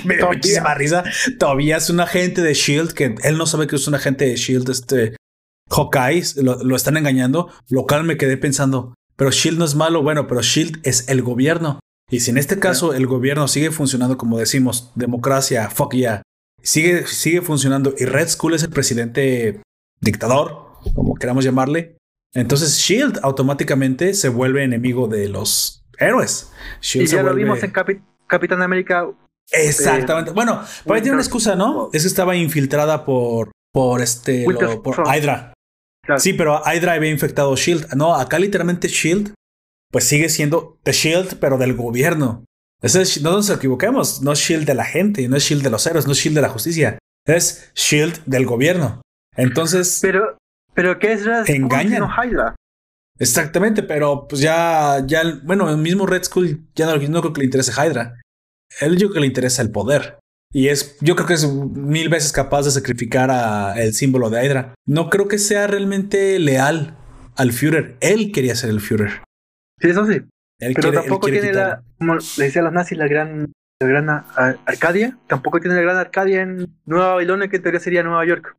Me 0.04 0.16
dio 0.16 0.28
muchísima 0.28 0.74
risa. 0.74 1.04
Todavía 1.38 1.76
es 1.76 1.90
un 1.90 2.00
agente 2.00 2.42
de 2.42 2.54
Shield 2.54 2.92
que 2.92 3.14
él 3.22 3.38
no 3.38 3.46
sabe 3.46 3.66
que 3.66 3.76
es 3.76 3.86
un 3.86 3.94
agente 3.94 4.26
de 4.26 4.36
Shield. 4.36 4.68
Este 4.70 5.16
Hawkeye 5.70 6.42
lo, 6.42 6.76
están 6.76 6.96
engañando. 6.96 7.50
Local 7.68 8.04
me 8.04 8.16
quedé 8.16 8.36
pensando, 8.36 8.94
pero 9.16 9.30
Shield 9.30 9.58
no 9.58 9.64
es 9.64 9.74
malo. 9.74 10.02
Bueno, 10.02 10.26
pero 10.26 10.42
Shield 10.42 10.80
es 10.82 11.08
el 11.08 11.22
gobierno. 11.22 11.80
Y 12.10 12.20
si 12.20 12.30
en 12.30 12.38
este 12.38 12.58
caso 12.58 12.92
el 12.92 13.06
gobierno 13.06 13.46
sigue 13.46 13.70
funcionando 13.70 14.18
como 14.18 14.38
decimos, 14.38 14.90
democracia, 14.96 15.70
fuck 15.70 15.94
yeah, 15.94 16.22
sigue, 16.62 17.06
sigue 17.06 17.40
funcionando 17.40 17.94
y 17.96 18.04
Red 18.04 18.28
Skull 18.28 18.54
es 18.54 18.64
el 18.64 18.70
presidente 18.70 19.62
dictador, 20.00 20.72
como 20.94 21.14
queramos 21.14 21.44
llamarle, 21.44 21.96
entonces 22.34 22.78
Shield 22.78 23.20
automáticamente 23.22 24.14
se 24.14 24.28
vuelve 24.28 24.62
enemigo 24.62 25.08
de 25.08 25.28
los 25.28 25.84
héroes. 25.98 26.52
y 26.94 27.06
ya 27.06 27.22
lo 27.22 27.34
vimos 27.34 27.62
en 27.62 27.72
Capitán 28.26 28.62
América 28.62 29.08
Exactamente. 29.52 30.30
bueno, 30.30 30.62
por 30.84 30.96
ahí 30.96 31.02
tiene 31.02 31.14
una 31.14 31.22
excusa, 31.22 31.56
¿no? 31.56 31.90
Es 31.92 32.02
que 32.02 32.08
estaba 32.08 32.36
infiltrada 32.36 33.04
por, 33.04 33.50
por 33.72 34.00
este, 34.00 34.44
por 34.82 35.04
Hydra. 35.06 35.52
Sí, 36.18 36.32
pero 36.32 36.62
Hydra 36.64 36.94
había 36.94 37.10
infectado 37.10 37.54
Shield. 37.56 37.94
No, 37.94 38.14
acá 38.14 38.38
literalmente 38.38 38.88
Shield, 38.88 39.34
pues 39.90 40.04
sigue 40.04 40.28
siendo 40.28 40.78
The 40.82 40.92
Shield, 40.92 41.38
pero 41.38 41.58
del 41.58 41.74
gobierno. 41.74 42.44
es, 42.82 43.22
no 43.22 43.32
nos 43.32 43.50
equivoquemos, 43.50 44.22
no 44.22 44.32
es 44.32 44.38
Shield 44.38 44.66
de 44.66 44.74
la 44.74 44.84
gente, 44.84 45.28
no 45.28 45.36
es 45.36 45.44
Shield 45.44 45.62
de 45.62 45.70
los 45.70 45.86
héroes, 45.86 46.06
no 46.06 46.12
es 46.12 46.18
Shield 46.18 46.36
de 46.36 46.42
la 46.42 46.48
justicia, 46.48 46.98
es 47.26 47.70
Shield 47.74 48.24
del 48.24 48.46
gobierno. 48.46 49.02
Entonces. 49.36 49.98
Pero, 50.02 50.36
pero 50.74 50.98
¿qué 50.98 51.12
es 51.12 51.24
Red 51.24 51.48
engañan. 51.48 52.04
Hydra? 52.04 52.56
Exactamente, 53.18 53.82
pero 53.82 54.26
pues 54.26 54.40
ya, 54.40 55.04
ya, 55.06 55.22
bueno, 55.44 55.68
el 55.68 55.76
mismo 55.76 56.06
Red 56.06 56.24
Skull 56.24 56.66
ya 56.74 56.86
no, 56.86 56.96
no 56.96 57.20
creo 57.20 57.32
que 57.34 57.40
le 57.40 57.44
interese 57.44 57.72
Hydra 57.72 58.14
él 58.80 58.96
yo 58.96 59.08
creo 59.08 59.14
que 59.14 59.20
le 59.20 59.26
interesa 59.26 59.62
el 59.62 59.70
poder. 59.70 60.18
Y 60.52 60.68
es, 60.68 60.96
yo 61.00 61.14
creo 61.14 61.28
que 61.28 61.34
es 61.34 61.48
mil 61.48 62.08
veces 62.08 62.32
capaz 62.32 62.64
de 62.64 62.72
sacrificar 62.72 63.30
a 63.30 63.80
el 63.80 63.94
símbolo 63.94 64.30
de 64.30 64.44
Hydra. 64.44 64.74
No 64.86 65.08
creo 65.08 65.28
que 65.28 65.38
sea 65.38 65.66
realmente 65.66 66.38
leal 66.38 66.96
al 67.36 67.52
Führer. 67.52 67.96
Él 68.00 68.32
quería 68.32 68.56
ser 68.56 68.70
el 68.70 68.80
Führer. 68.80 69.22
Sí, 69.80 69.90
eso 69.90 70.06
sí. 70.06 70.22
Pero 70.58 70.92
tampoco 70.92 71.28
tiene 71.28 71.52
la, 71.52 71.82
como 71.98 72.16
le 72.16 72.44
decían 72.44 72.64
los 72.64 72.72
nazis, 72.72 72.98
la 72.98 73.06
gran, 73.06 73.52
la 73.80 73.86
gran 73.86 74.10
Arcadia. 74.66 75.16
Tampoco 75.28 75.60
tiene 75.60 75.76
la 75.76 75.82
gran 75.82 75.96
Arcadia 75.96 76.42
en 76.42 76.66
Nueva 76.84 77.14
Babilonia, 77.14 77.48
que 77.48 77.56
en 77.56 77.62
teoría 77.62 77.80
sería 77.80 78.02
Nueva 78.02 78.26
York. 78.26 78.56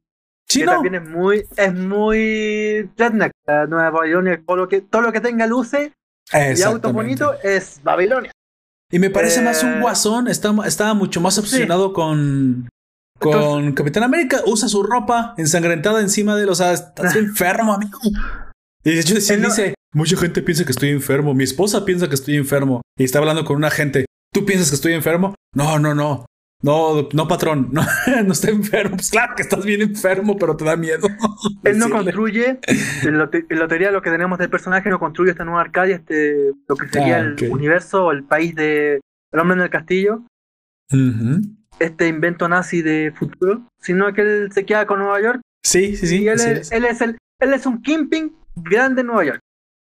Sí, 0.48 0.62
que 0.62 0.66
también 0.66 0.96
es 0.96 1.08
muy, 1.08 1.46
es 1.58 1.74
muy 1.74 2.90
redneck. 2.98 3.32
Nueva 3.48 3.90
Babilonia, 3.92 4.42
todo 4.46 4.58
lo 4.58 4.68
que, 4.68 4.82
todo 4.82 5.02
lo 5.02 5.12
que 5.12 5.22
tenga 5.22 5.46
luces 5.46 5.92
y 6.34 6.62
autos 6.62 6.94
bonitos 6.94 7.36
es 7.44 7.82
Babilonia. 7.84 8.31
Y 8.92 9.00
me 9.00 9.10
parece 9.10 9.42
más 9.42 9.64
un 9.64 9.74
eh. 9.74 9.80
guasón. 9.82 10.28
Estaba, 10.28 10.68
estaba 10.68 10.94
mucho 10.94 11.22
más 11.22 11.38
obsesionado 11.38 11.94
con. 11.94 12.70
Con 13.20 13.74
Capitán 13.74 14.04
América. 14.04 14.42
Usa 14.46 14.68
su 14.68 14.84
ropa 14.84 15.36
ensangrentada 15.38 16.02
encima 16.02 16.36
de 16.36 16.44
él. 16.44 16.50
O 16.50 16.56
sea, 16.56 16.74
estás 16.74 17.16
enfermo, 17.16 17.74
amigo. 17.74 18.00
Y 18.84 18.92
de 18.92 19.00
hecho, 19.00 19.16
dice: 19.16 19.76
Mucha 19.94 20.18
gente 20.18 20.42
piensa 20.42 20.66
que 20.66 20.72
estoy 20.72 20.90
enfermo. 20.90 21.34
Mi 21.34 21.44
esposa 21.44 21.86
piensa 21.86 22.10
que 22.10 22.16
estoy 22.16 22.36
enfermo. 22.36 22.82
Y 22.98 23.04
está 23.04 23.20
hablando 23.20 23.46
con 23.46 23.58
una 23.58 23.70
gente. 23.70 24.06
¿Tú 24.34 24.46
piensas 24.46 24.70
que 24.70 24.76
estoy 24.76 24.94
enfermo? 24.94 25.36
No, 25.54 25.78
no, 25.78 25.94
no. 25.94 26.26
No, 26.62 27.10
no, 27.14 27.28
patrón, 27.28 27.70
no, 27.72 27.82
no 28.24 28.34
está 28.34 28.52
enfermo. 28.52 28.98
Pues 28.98 29.10
claro 29.10 29.34
que 29.36 29.42
estás 29.42 29.66
bien 29.66 29.82
enfermo, 29.82 30.38
pero 30.38 30.56
te 30.56 30.66
da 30.66 30.76
miedo. 30.76 31.08
Él 31.64 31.78
no 31.80 31.90
construye, 31.90 32.60
en 33.04 33.18
la, 33.18 33.30
teoría 33.68 33.92
lo 33.92 34.02
que 34.02 34.12
tenemos 34.12 34.38
del 34.38 34.50
personaje 34.50 34.90
no 34.90 35.00
construye 35.00 35.32
esta 35.32 35.46
nueva 35.46 35.62
Arcadia, 35.62 35.96
este, 35.96 36.52
lo 36.68 36.76
que 36.76 36.88
sería 36.88 37.18
ah, 37.18 37.20
el 37.20 37.52
universo 37.52 38.06
o 38.06 38.12
el 38.12 38.24
país 38.24 38.56
de 38.56 39.02
El 39.32 39.40
hombre 39.40 39.58
en 39.58 39.64
el 39.64 39.70
castillo. 39.70 40.24
Este 41.80 42.08
invento 42.08 42.48
nazi 42.48 42.82
de 42.82 43.12
futuro, 43.16 43.64
sino 43.80 44.14
que 44.14 44.22
él 44.22 44.52
se 44.52 44.66
queda 44.66 44.86
con 44.86 45.00
Nueva 45.00 45.22
York. 45.22 45.42
Sí, 45.64 45.96
sí, 45.96 46.08
sí. 46.08 46.28
él, 46.28 46.40
es, 46.40 46.72
él 46.72 46.86
es, 46.86 47.02
el, 47.02 47.18
él 47.40 47.54
es 47.54 47.66
un 47.66 47.82
Kimping 47.82 48.36
grande 48.56 49.02
en 49.02 49.08
Nueva 49.08 49.26
York. 49.26 49.40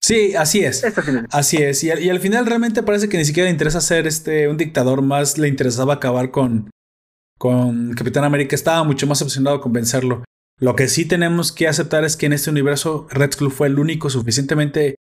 Sí, 0.02 0.36
así 0.36 0.64
es. 0.64 0.84
Así 1.32 1.58
es. 1.58 1.84
Y 1.84 1.92
al, 1.92 2.20
final 2.20 2.46
realmente 2.46 2.84
parece 2.84 3.10
que 3.10 3.18
ni 3.18 3.26
siquiera 3.26 3.46
le 3.46 3.52
interesa 3.52 3.82
ser 3.82 4.08
este 4.08 4.48
un 4.48 4.58
dictador, 4.58 5.02
más 5.02 5.38
le 5.38 5.48
interesaba 5.48 5.96
acabar 5.96 6.32
con, 6.32 6.70
con 7.38 7.94
Capitán 7.94 8.24
América. 8.24 8.56
Estaba 8.56 8.84
mucho 8.84 9.08
más 9.08 9.22
obsesionado 9.22 9.62
con 9.62 9.74
vencerlo. 9.74 10.24
Lo 10.58 10.76
que 10.76 10.88
sí 10.88 11.06
tenemos 11.06 11.52
que 11.52 11.68
aceptar 11.68 12.04
es 12.06 12.18
que 12.18 12.26
en 12.26 12.34
este 12.34 12.50
universo 12.50 13.08
Red 13.12 13.34
Skull 13.34 13.52
fue 13.52 13.68
el 13.68 13.80
único 13.80 14.10
suficientemente, 14.10 14.96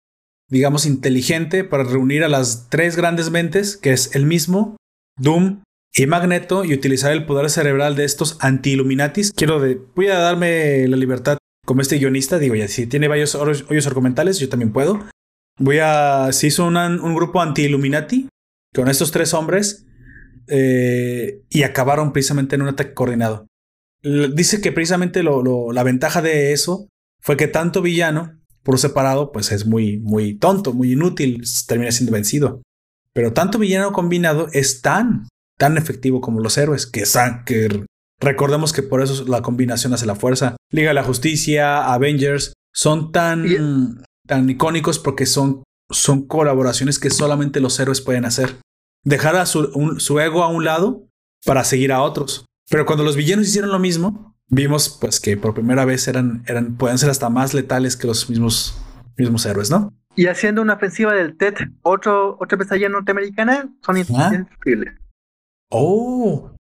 digamos, 0.47 0.85
inteligente 0.85 1.63
para 1.63 1.83
reunir 1.83 2.23
a 2.23 2.29
las 2.29 2.69
tres 2.69 2.95
grandes 2.95 3.29
mentes, 3.29 3.77
que 3.77 3.91
es 3.91 4.15
el 4.15 4.25
mismo, 4.25 4.77
Doom 5.17 5.63
y 5.93 6.05
Magneto, 6.05 6.63
y 6.63 6.73
utilizar 6.73 7.11
el 7.11 7.25
poder 7.25 7.49
cerebral 7.49 7.95
de 7.95 8.05
estos 8.05 8.37
anti-Illuminatis. 8.41 9.33
Quiero 9.33 9.59
de, 9.59 9.81
voy 9.95 10.07
a 10.07 10.19
darme 10.19 10.87
la 10.87 10.95
libertad 10.95 11.38
como 11.69 11.83
este 11.83 11.99
guionista, 11.99 12.39
digo, 12.39 12.55
ya 12.55 12.67
si 12.67 12.87
tiene 12.87 13.07
varios 13.07 13.35
hoyos 13.35 13.85
argumentales, 13.85 14.39
yo 14.39 14.49
también 14.49 14.73
puedo. 14.73 15.05
Voy 15.59 15.77
a. 15.77 16.29
Se 16.31 16.47
hizo 16.47 16.65
un 16.65 17.13
grupo 17.13 17.41
anti-Illuminati 17.41 18.27
con 18.73 18.89
estos 18.89 19.11
tres 19.11 19.35
hombres 19.35 19.85
eh, 20.47 21.43
y 21.47 21.61
acabaron 21.61 22.11
precisamente 22.11 22.55
en 22.55 22.63
un 22.63 22.69
ataque 22.69 22.95
coordinado. 22.95 23.45
Dice 24.01 24.61
que 24.61 24.71
precisamente 24.71 25.21
la 25.21 25.83
ventaja 25.83 26.23
de 26.23 26.53
eso 26.53 26.87
fue 27.21 27.37
que 27.37 27.47
tanto 27.47 27.83
villano 27.83 28.41
por 28.63 28.79
separado, 28.79 29.31
pues 29.31 29.51
es 29.51 29.67
muy, 29.67 29.99
muy 29.99 30.39
tonto, 30.39 30.73
muy 30.73 30.93
inútil, 30.93 31.43
termina 31.67 31.91
siendo 31.91 32.13
vencido. 32.13 32.63
Pero 33.13 33.31
tanto 33.33 33.59
villano 33.59 33.93
combinado 33.93 34.47
es 34.53 34.81
tan, 34.81 35.27
tan 35.59 35.77
efectivo 35.77 36.19
como 36.19 36.39
los 36.39 36.57
héroes 36.57 36.87
que, 36.87 37.03
que 37.45 37.85
Recordemos 38.19 38.73
que 38.73 38.83
por 38.83 39.01
eso 39.01 39.25
la 39.25 39.41
combinación 39.41 39.93
hace 39.93 40.05
la 40.05 40.15
fuerza. 40.15 40.57
Liga 40.71 40.89
de 40.89 40.93
la 40.93 41.03
Justicia, 41.03 41.93
Avengers, 41.93 42.53
son 42.73 43.11
tan, 43.11 44.03
tan 44.27 44.49
icónicos 44.49 44.99
porque 44.99 45.25
son, 45.25 45.63
son 45.89 46.27
colaboraciones 46.27 46.99
que 46.99 47.09
solamente 47.09 47.61
los 47.61 47.79
héroes 47.79 48.01
pueden 48.01 48.25
hacer. 48.25 48.57
Dejar 49.03 49.37
a 49.37 49.45
su, 49.45 50.19
ego 50.19 50.43
a 50.43 50.49
un 50.49 50.65
lado 50.65 51.07
para 51.45 51.63
seguir 51.63 51.93
a 51.93 52.01
otros. 52.01 52.45
Pero 52.69 52.85
cuando 52.85 53.03
los 53.03 53.15
villanos 53.15 53.47
hicieron 53.47 53.71
lo 53.71 53.79
mismo, 53.79 54.35
vimos 54.47 54.97
pues 54.99 55.19
que 55.19 55.37
por 55.37 55.53
primera 55.53 55.85
vez 55.85 56.07
eran, 56.07 56.43
eran, 56.47 56.75
pueden 56.75 56.97
ser 56.97 57.09
hasta 57.09 57.29
más 57.29 57.53
letales 57.53 57.95
que 57.95 58.07
los 58.07 58.29
mismos, 58.29 58.77
mismos 59.17 59.45
héroes, 59.45 59.71
¿no? 59.71 59.93
Y 60.15 60.27
haciendo 60.27 60.61
una 60.61 60.73
ofensiva 60.73 61.13
del 61.13 61.37
TED, 61.37 61.55
otro, 61.81 62.37
otra 62.39 62.57
pesadilla 62.57 62.89
norteamericana, 62.89 63.73
son. 63.81 63.97
Oh, 65.69 66.51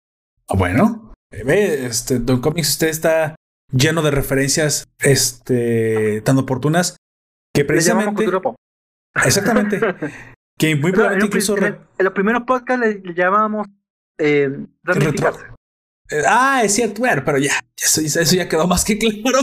ah, 0.49 0.55
bueno. 0.57 1.08
Ve, 1.31 1.87
este, 1.87 2.19
Don 2.19 2.41
Comics, 2.41 2.71
usted 2.71 2.89
está 2.89 3.35
lleno 3.71 4.03
de 4.03 4.11
referencias 4.11 4.89
este, 4.99 6.23
tan 6.23 6.39
oportunas 6.39 6.97
que 7.55 7.65
precisamente. 7.65 8.27
Exactamente. 9.25 9.81
que 10.59 10.77
muy 10.77 10.93
probablemente 10.93 11.27
incluso. 11.27 11.57
En, 11.59 11.79
los 11.99 12.13
primeros 12.13 12.43
podcasts 12.45 12.87
le, 12.87 13.15
llamábamos 13.15 13.67
eh, 14.19 14.67
eh, 16.11 16.23
ah, 16.27 16.63
es 16.65 16.75
cierto, 16.75 17.01
bueno, 17.01 17.23
pero 17.25 17.39
ya, 17.39 17.53
eso, 17.77 18.01
eso, 18.01 18.35
ya 18.35 18.49
quedó 18.49 18.67
más 18.67 18.85
que 18.85 18.99
claro. 18.99 19.39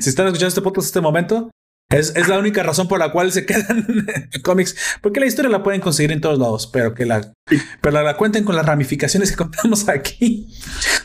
si 0.00 0.10
están 0.10 0.26
escuchando 0.26 0.48
este 0.48 0.62
podcast 0.62 0.86
en 0.86 0.88
este 0.88 1.00
momento, 1.00 1.50
es, 1.90 2.14
es, 2.16 2.28
la 2.28 2.38
única 2.38 2.62
razón 2.62 2.88
por 2.88 2.98
la 2.98 3.12
cual 3.12 3.32
se 3.32 3.46
quedan 3.46 4.06
cómics, 4.42 4.76
porque 5.00 5.20
la 5.20 5.26
historia 5.26 5.50
la 5.50 5.62
pueden 5.62 5.80
conseguir 5.80 6.12
en 6.12 6.20
todos 6.20 6.38
lados, 6.38 6.66
pero 6.66 6.94
que 6.94 7.06
la, 7.06 7.32
pero 7.80 8.02
la, 8.02 8.16
cuenten 8.16 8.44
con 8.44 8.56
las 8.56 8.66
ramificaciones 8.66 9.30
que 9.30 9.36
contamos 9.36 9.88
aquí. 9.88 10.48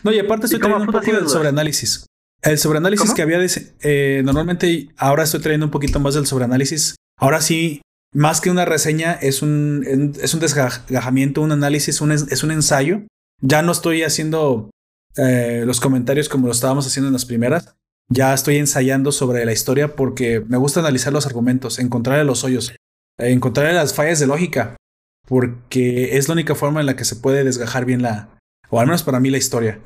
No, 0.04 0.12
y 0.12 0.20
aparte 0.20 0.46
estoy 0.46 0.60
trayendo 0.60 0.86
un 0.86 0.92
poco 0.92 1.12
del 1.12 1.30
sobreanálisis. 1.30 2.06
El 2.42 2.58
sobreanálisis 2.58 3.14
que 3.14 3.22
había, 3.22 3.40
eh, 3.82 4.22
normalmente 4.26 4.90
ahora 4.98 5.24
estoy 5.24 5.40
trayendo 5.40 5.66
un 5.66 5.72
poquito 5.72 6.00
más 6.02 6.14
del 6.14 6.28
sobreanálisis. 6.28 6.96
Ahora 7.18 7.40
sí, 7.40 7.82
más 8.14 8.42
que 8.42 8.50
una 8.50 8.66
reseña, 8.66 9.14
es 9.14 9.42
un, 9.42 10.14
es 10.22 10.34
un 10.34 10.42
desgajamiento, 10.42 11.42
un 11.42 11.54
análisis, 11.54 12.02
un, 12.02 12.12
es 12.12 12.44
un 12.44 12.52
ensayo. 12.52 13.04
Ya 13.42 13.62
no 13.62 13.72
estoy 13.72 14.04
haciendo 14.04 14.70
eh, 15.16 15.64
los 15.66 15.80
comentarios 15.80 16.28
como 16.28 16.48
lo 16.48 16.54
estábamos 16.54 16.88
haciendo 16.88 17.08
en 17.08 17.14
las 17.14 17.26
primeras, 17.26 17.76
ya 18.10 18.34
estoy 18.34 18.58
ensayando 18.58 19.12
sobre 19.12 19.46
la 19.46 19.54
historia 19.54 19.96
porque 19.96 20.42
me 20.48 20.58
gusta 20.58 20.80
analizar 20.80 21.14
los 21.14 21.26
argumentos, 21.26 21.80
encontrar 21.80 22.26
los 22.26 22.44
hoyos, 22.44 22.76
encontrar 23.18 23.74
las 23.74 23.94
fallas 23.94 24.20
de 24.20 24.28
lógica, 24.28 24.76
porque 25.28 26.18
es 26.18 26.28
la 26.28 26.34
única 26.34 26.56
forma 26.56 26.80
en 26.80 26.86
la 26.86 26.96
que 26.96 27.06
se 27.06 27.16
puede 27.16 27.44
desgajar 27.44 27.86
bien 27.86 28.02
la, 28.02 28.38
o 28.70 28.80
al 28.80 28.88
menos 28.88 29.04
para 29.04 29.20
mí, 29.20 29.30
la 29.30 29.38
historia. 29.38 29.82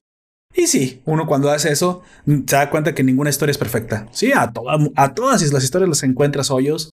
Y 0.55 0.67
sí, 0.67 1.01
uno 1.05 1.27
cuando 1.27 1.51
hace 1.51 1.71
eso 1.71 2.01
se 2.25 2.55
da 2.55 2.69
cuenta 2.69 2.95
que 2.95 3.03
ninguna 3.03 3.29
historia 3.29 3.51
es 3.51 3.57
perfecta. 3.57 4.07
Sí, 4.11 4.31
a, 4.31 4.51
a 4.95 5.13
todas 5.13 5.51
las 5.51 5.63
historias 5.63 5.89
las 5.89 6.03
encuentras 6.03 6.49
hoyos. 6.49 6.89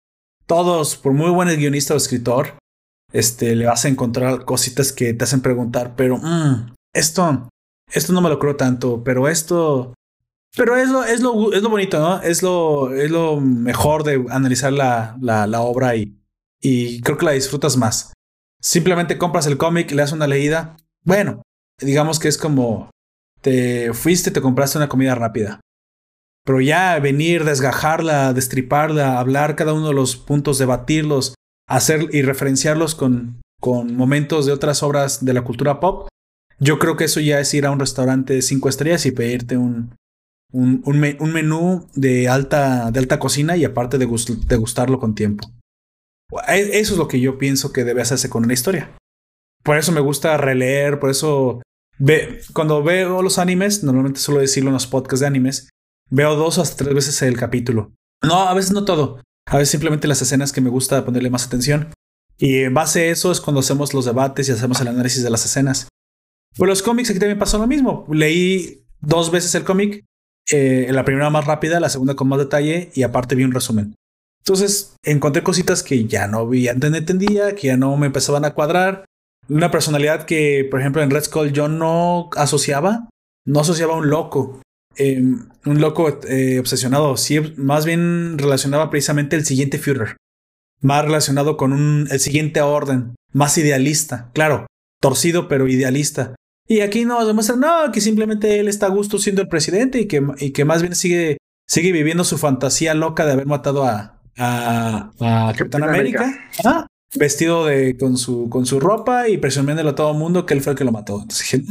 Todos, 0.46 0.96
por 0.96 1.12
muy 1.12 1.30
buen 1.30 1.48
guionista 1.56 1.94
o 1.94 1.96
escritor, 1.96 2.58
este, 3.12 3.54
le 3.54 3.66
vas 3.66 3.84
a 3.84 3.88
encontrar 3.88 4.44
cositas 4.44 4.92
que 4.92 5.14
te 5.14 5.24
hacen 5.24 5.40
preguntar, 5.40 5.94
pero 5.96 6.18
mm, 6.18 6.74
esto, 6.92 7.48
esto 7.92 8.12
no 8.12 8.20
me 8.20 8.28
lo 8.28 8.38
creo 8.38 8.56
tanto, 8.56 9.04
pero 9.04 9.28
esto 9.28 9.94
pero 10.56 10.76
es 10.76 10.88
lo, 10.88 11.04
es 11.04 11.20
lo, 11.20 11.52
es 11.52 11.62
lo 11.62 11.70
bonito, 11.70 11.98
¿no? 11.98 12.20
Es 12.22 12.42
lo, 12.42 12.94
es 12.94 13.10
lo 13.10 13.40
mejor 13.40 14.04
de 14.04 14.24
analizar 14.28 14.72
la, 14.72 15.16
la, 15.20 15.60
obra 15.60 15.96
y, 15.96 16.18
y 16.60 17.00
creo 17.00 17.16
que 17.16 17.24
la 17.24 17.32
disfrutas 17.32 17.76
más. 17.76 18.12
Simplemente 18.60 19.18
compras 19.18 19.46
el 19.46 19.56
cómic, 19.56 19.90
le 19.90 20.02
das 20.02 20.12
una 20.12 20.26
leída. 20.26 20.76
Bueno, 21.04 21.42
digamos 21.80 22.18
que 22.18 22.28
es 22.28 22.36
como 22.36 22.90
te 23.40 23.92
fuiste, 23.94 24.30
te 24.30 24.42
compraste 24.42 24.78
una 24.78 24.88
comida 24.88 25.14
rápida. 25.14 25.60
Pero 26.44 26.60
ya 26.60 26.98
venir, 26.98 27.44
desgajarla, 27.44 28.32
destriparla, 28.32 29.18
hablar 29.18 29.56
cada 29.56 29.72
uno 29.72 29.88
de 29.88 29.94
los 29.94 30.16
puntos, 30.16 30.58
debatirlos, 30.58 31.34
hacer 31.68 32.08
y 32.12 32.22
referenciarlos 32.22 32.94
con, 32.94 33.40
con 33.60 33.96
momentos 33.96 34.44
de 34.44 34.52
otras 34.52 34.82
obras 34.82 35.24
de 35.24 35.32
la 35.32 35.42
cultura 35.42 35.80
pop, 35.80 36.08
yo 36.58 36.78
creo 36.78 36.96
que 36.96 37.04
eso 37.04 37.20
ya 37.20 37.40
es 37.40 37.54
ir 37.54 37.64
a 37.64 37.70
un 37.70 37.80
restaurante 37.80 38.34
de 38.34 38.42
cinco 38.42 38.68
estrellas 38.68 39.06
y 39.06 39.12
pedirte 39.12 39.56
un, 39.56 39.94
un, 40.52 40.82
un, 40.84 41.32
menú 41.32 41.88
de 41.94 42.28
alta, 42.28 42.90
de 42.90 43.00
alta 43.00 43.18
cocina 43.18 43.56
y 43.56 43.64
aparte 43.64 43.98
de, 43.98 44.06
de 44.06 44.56
gustarlo 44.56 45.00
con 45.00 45.14
tiempo. 45.14 45.50
E, 46.48 46.78
eso 46.78 46.92
es 46.92 46.98
lo 46.98 47.08
que 47.08 47.20
yo 47.20 47.38
pienso 47.38 47.72
que 47.72 47.84
debe 47.84 48.02
hacerse 48.02 48.30
con 48.30 48.44
una 48.44 48.52
historia. 48.52 48.90
Por 49.62 49.78
eso 49.78 49.92
me 49.92 50.00
gusta 50.00 50.36
releer, 50.36 50.98
por 50.98 51.10
eso 51.10 51.62
ve, 51.98 52.40
cuando 52.52 52.82
veo 52.82 53.22
los 53.22 53.38
animes, 53.38 53.82
normalmente 53.82 54.20
suelo 54.20 54.40
decirlo 54.40 54.70
en 54.70 54.74
los 54.74 54.86
podcasts 54.86 55.20
de 55.20 55.26
animes, 55.26 55.68
veo 56.10 56.36
dos 56.36 56.58
o 56.58 56.76
tres 56.76 56.94
veces 56.94 57.22
el 57.22 57.38
capítulo. 57.38 57.92
No, 58.22 58.42
a 58.42 58.54
veces 58.54 58.72
no 58.72 58.84
todo. 58.84 59.20
A 59.46 59.56
veces 59.56 59.70
simplemente 59.70 60.08
las 60.08 60.22
escenas 60.22 60.52
que 60.52 60.60
me 60.60 60.70
gusta 60.70 61.04
ponerle 61.04 61.30
más 61.30 61.46
atención. 61.46 61.92
Y 62.38 62.62
en 62.62 62.74
base 62.74 63.02
a 63.02 63.12
eso 63.12 63.32
es 63.32 63.40
cuando 63.40 63.60
hacemos 63.60 63.94
los 63.94 64.04
debates 64.04 64.48
y 64.48 64.52
hacemos 64.52 64.80
el 64.80 64.88
análisis 64.88 65.22
de 65.22 65.30
las 65.30 65.44
escenas. 65.44 65.88
Pues 66.56 66.68
los 66.68 66.82
cómics 66.82 67.10
aquí 67.10 67.18
también 67.18 67.38
pasó 67.38 67.58
lo 67.58 67.66
mismo. 67.66 68.06
Leí 68.10 68.84
dos 69.00 69.30
veces 69.30 69.54
el 69.54 69.64
cómic 69.64 70.04
eh, 70.50 70.88
la 70.90 71.04
primera 71.04 71.30
más 71.30 71.46
rápida, 71.46 71.80
la 71.80 71.88
segunda 71.88 72.14
con 72.14 72.28
más 72.28 72.38
detalle 72.38 72.90
y 72.94 73.02
aparte 73.02 73.34
vi 73.34 73.44
un 73.44 73.52
resumen. 73.52 73.94
Entonces 74.44 74.96
encontré 75.04 75.42
cositas 75.42 75.82
que 75.82 76.06
ya 76.06 76.26
no 76.26 76.48
vi, 76.48 76.68
antes 76.68 76.90
no 76.90 76.96
entendía, 76.96 77.54
que 77.54 77.68
ya 77.68 77.76
no 77.76 77.96
me 77.96 78.06
empezaban 78.06 78.44
a 78.44 78.54
cuadrar. 78.54 79.04
Una 79.48 79.70
personalidad 79.70 80.24
que, 80.24 80.66
por 80.68 80.80
ejemplo, 80.80 81.02
en 81.02 81.10
Red 81.10 81.24
Skull 81.24 81.52
yo 81.52 81.68
no 81.68 82.30
asociaba, 82.36 83.08
no 83.46 83.60
asociaba 83.60 83.94
a 83.94 83.98
un 83.98 84.10
loco, 84.10 84.60
em, 84.96 85.48
un 85.64 85.80
loco 85.80 86.20
eh, 86.28 86.58
obsesionado, 86.58 87.16
sí, 87.16 87.54
más 87.56 87.84
bien 87.86 88.36
relacionaba 88.38 88.90
precisamente 88.90 89.36
el 89.36 89.44
siguiente 89.44 89.78
Führer, 89.78 90.16
más 90.80 91.04
relacionado 91.04 91.56
con 91.56 91.72
un, 91.72 92.08
el 92.10 92.20
siguiente 92.20 92.60
orden, 92.60 93.14
más 93.32 93.56
idealista, 93.58 94.30
claro, 94.32 94.66
torcido 95.00 95.48
pero 95.48 95.68
idealista. 95.68 96.34
Y 96.66 96.80
aquí 96.80 97.04
nos 97.04 97.26
demuestra 97.26 97.56
no, 97.56 97.92
que 97.92 98.00
simplemente 98.00 98.60
él 98.60 98.68
está 98.68 98.86
a 98.86 98.90
gusto 98.90 99.18
siendo 99.18 99.42
el 99.42 99.48
presidente 99.48 100.00
y 100.00 100.06
que, 100.06 100.24
y 100.38 100.52
que 100.52 100.64
más 100.64 100.82
bien 100.82 100.94
sigue, 100.94 101.38
sigue 101.66 101.92
viviendo 101.92 102.24
su 102.24 102.38
fantasía 102.38 102.94
loca 102.94 103.26
de 103.26 103.32
haber 103.32 103.46
matado 103.46 103.84
a, 103.84 104.20
a, 104.38 105.52
Capitán 105.56 105.82
América. 105.84 106.48
vestido 107.14 107.66
de, 107.66 107.96
con, 107.96 108.16
su, 108.16 108.48
con 108.48 108.64
su 108.66 108.80
ropa 108.80 109.28
y 109.28 109.38
presumiéndole 109.38 109.90
a 109.90 109.94
todo 109.94 110.12
el 110.12 110.18
mundo 110.18 110.46
que 110.46 110.54
él 110.54 110.62
fue 110.62 110.72
el 110.72 110.78
que 110.78 110.84
lo 110.84 110.92
mató. 110.92 111.20
Entonces 111.20 111.62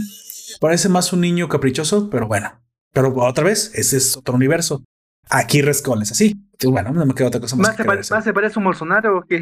parece 0.60 0.90
más 0.90 1.14
un 1.14 1.22
niño 1.22 1.48
caprichoso, 1.48 2.10
pero 2.10 2.28
bueno. 2.28 2.62
Pero 2.94 3.14
otra 3.16 3.46
vez, 3.46 3.72
ese 3.74 3.98
es 3.98 4.18
otro 4.18 4.36
universo. 4.36 4.84
Aquí 5.30 5.62
Rescol 5.62 6.02
es 6.02 6.12
así. 6.12 6.36
bueno, 6.66 6.92
no 6.92 7.06
me 7.06 7.14
queda 7.14 7.28
otra 7.28 7.40
cosa 7.40 7.56
más. 7.56 7.68
¿Más, 7.86 8.24
se, 8.24 8.34
parece 8.34 8.60
un 8.60 8.66
Bolsonaro 8.66 9.26
que.? 9.28 9.42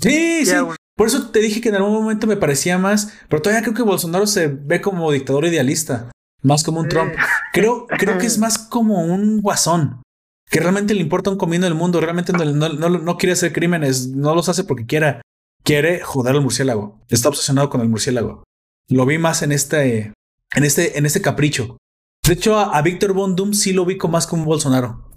Sí, 0.00 0.44
sí. 0.44 0.54
Por 1.00 1.06
eso 1.06 1.30
te 1.30 1.38
dije 1.38 1.62
que 1.62 1.70
en 1.70 1.76
algún 1.76 1.94
momento 1.94 2.26
me 2.26 2.36
parecía 2.36 2.76
más, 2.76 3.14
pero 3.30 3.40
todavía 3.40 3.62
creo 3.62 3.72
que 3.72 3.82
Bolsonaro 3.82 4.26
se 4.26 4.48
ve 4.48 4.82
como 4.82 5.10
dictador 5.10 5.46
idealista, 5.46 6.10
más 6.42 6.62
como 6.62 6.80
un 6.80 6.90
Trump. 6.90 7.14
Creo, 7.54 7.86
creo 7.86 8.18
que 8.18 8.26
es 8.26 8.36
más 8.36 8.58
como 8.58 9.02
un 9.02 9.40
guasón, 9.40 10.02
que 10.50 10.60
realmente 10.60 10.92
le 10.92 11.00
importa 11.00 11.30
un 11.30 11.38
comino 11.38 11.64
del 11.64 11.74
mundo, 11.74 12.02
realmente 12.02 12.34
no, 12.34 12.44
no, 12.44 13.16
quiere 13.16 13.32
hacer 13.32 13.54
crímenes, 13.54 14.08
no 14.08 14.34
los 14.34 14.50
hace 14.50 14.62
porque 14.62 14.84
quiera, 14.84 15.22
quiere 15.64 16.00
joder 16.00 16.34
al 16.34 16.42
murciélago, 16.42 17.00
está 17.08 17.30
obsesionado 17.30 17.70
con 17.70 17.80
el 17.80 17.88
murciélago. 17.88 18.44
Lo 18.90 19.06
vi 19.06 19.16
más 19.16 19.40
en 19.40 19.52
este, 19.52 20.12
en 20.54 20.64
este, 20.64 20.98
en 20.98 21.06
este 21.06 21.22
capricho. 21.22 21.78
De 22.26 22.34
hecho, 22.34 22.58
a, 22.58 22.76
a 22.76 22.82
Víctor 22.82 23.14
Von 23.14 23.36
Doom 23.36 23.54
sí 23.54 23.72
lo 23.72 23.86
vi 23.86 23.96
como 23.96 24.12
más 24.12 24.26
como 24.26 24.42
un 24.42 24.48
Bolsonaro, 24.48 25.08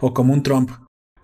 o 0.00 0.14
como 0.14 0.34
un 0.34 0.44
Trump, 0.44 0.70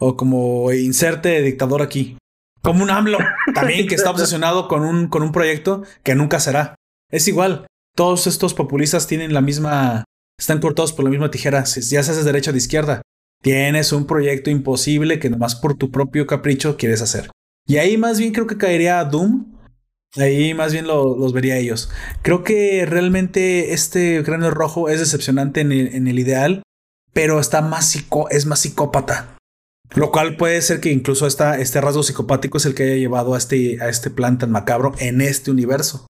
o 0.01 0.17
como 0.17 0.73
inserte 0.73 1.41
dictador 1.41 1.83
aquí. 1.83 2.18
Como 2.63 2.83
un 2.83 2.91
AMLO, 2.91 3.19
también 3.55 3.87
que 3.87 3.95
está 3.95 4.11
obsesionado 4.11 4.69
con 4.69 4.85
un, 4.85 5.09
con 5.09 5.23
un 5.23 5.33
proyecto 5.33 5.85
que 6.03 6.15
nunca 6.15 6.41
será. 6.41 6.75
Es 7.11 7.29
igual, 7.29 7.67
todos 7.95 8.27
estos 8.27 8.55
populistas 8.55 9.07
tienen 9.07 9.33
la 9.33 9.41
misma, 9.41 10.05
están 10.39 10.61
cortados 10.61 10.93
por 10.93 11.05
la 11.05 11.11
misma 11.11 11.31
tijera, 11.31 11.65
ya 11.65 12.03
seas 12.03 12.17
de 12.17 12.25
derecha 12.25 12.51
o 12.51 12.53
de 12.53 12.59
izquierda. 12.59 13.03
Tienes 13.43 13.93
un 13.93 14.07
proyecto 14.07 14.51
imposible 14.51 15.19
que 15.19 15.31
nomás 15.31 15.55
por 15.55 15.75
tu 15.75 15.91
propio 15.91 16.27
capricho 16.27 16.77
quieres 16.77 17.03
hacer. 17.03 17.31
Y 17.67 17.77
ahí 17.77 17.97
más 17.97 18.19
bien 18.19 18.33
creo 18.33 18.47
que 18.47 18.57
caería 18.57 19.05
Doom. 19.05 19.47
Ahí 20.17 20.55
más 20.55 20.73
bien 20.73 20.87
los 20.87 21.33
vería 21.33 21.59
ellos. 21.59 21.91
Creo 22.23 22.43
que 22.43 22.87
realmente 22.87 23.75
este 23.75 24.23
cráneo 24.25 24.51
rojo 24.51 24.89
es 24.89 25.01
decepcionante 25.01 25.61
en 25.61 25.73
el, 25.73 25.95
en 25.95 26.09
el 26.09 26.19
ideal, 26.19 26.63
pero 27.13 27.39
está 27.41 27.61
más 27.61 27.91
psico, 27.91 28.29
es 28.31 28.47
más 28.47 28.61
psicópata. 28.61 29.38
Lo 29.95 30.11
cual 30.11 30.37
puede 30.37 30.61
ser 30.63 30.81
que 30.81 30.93
incluso 30.93 31.27
este 31.27 31.81
rasgo 31.81 32.03
psicopático 32.03 32.59
es 32.59 32.67
el 32.67 32.75
que 32.75 32.85
haya 32.85 32.97
llevado 32.97 33.35
a 33.35 33.39
este, 33.39 33.81
a 33.81 33.89
este 33.89 34.11
plan 34.11 34.39
tan 34.39 34.51
macabro 34.51 34.93
en 34.99 35.21
este 35.21 35.51
universo. 35.51 36.07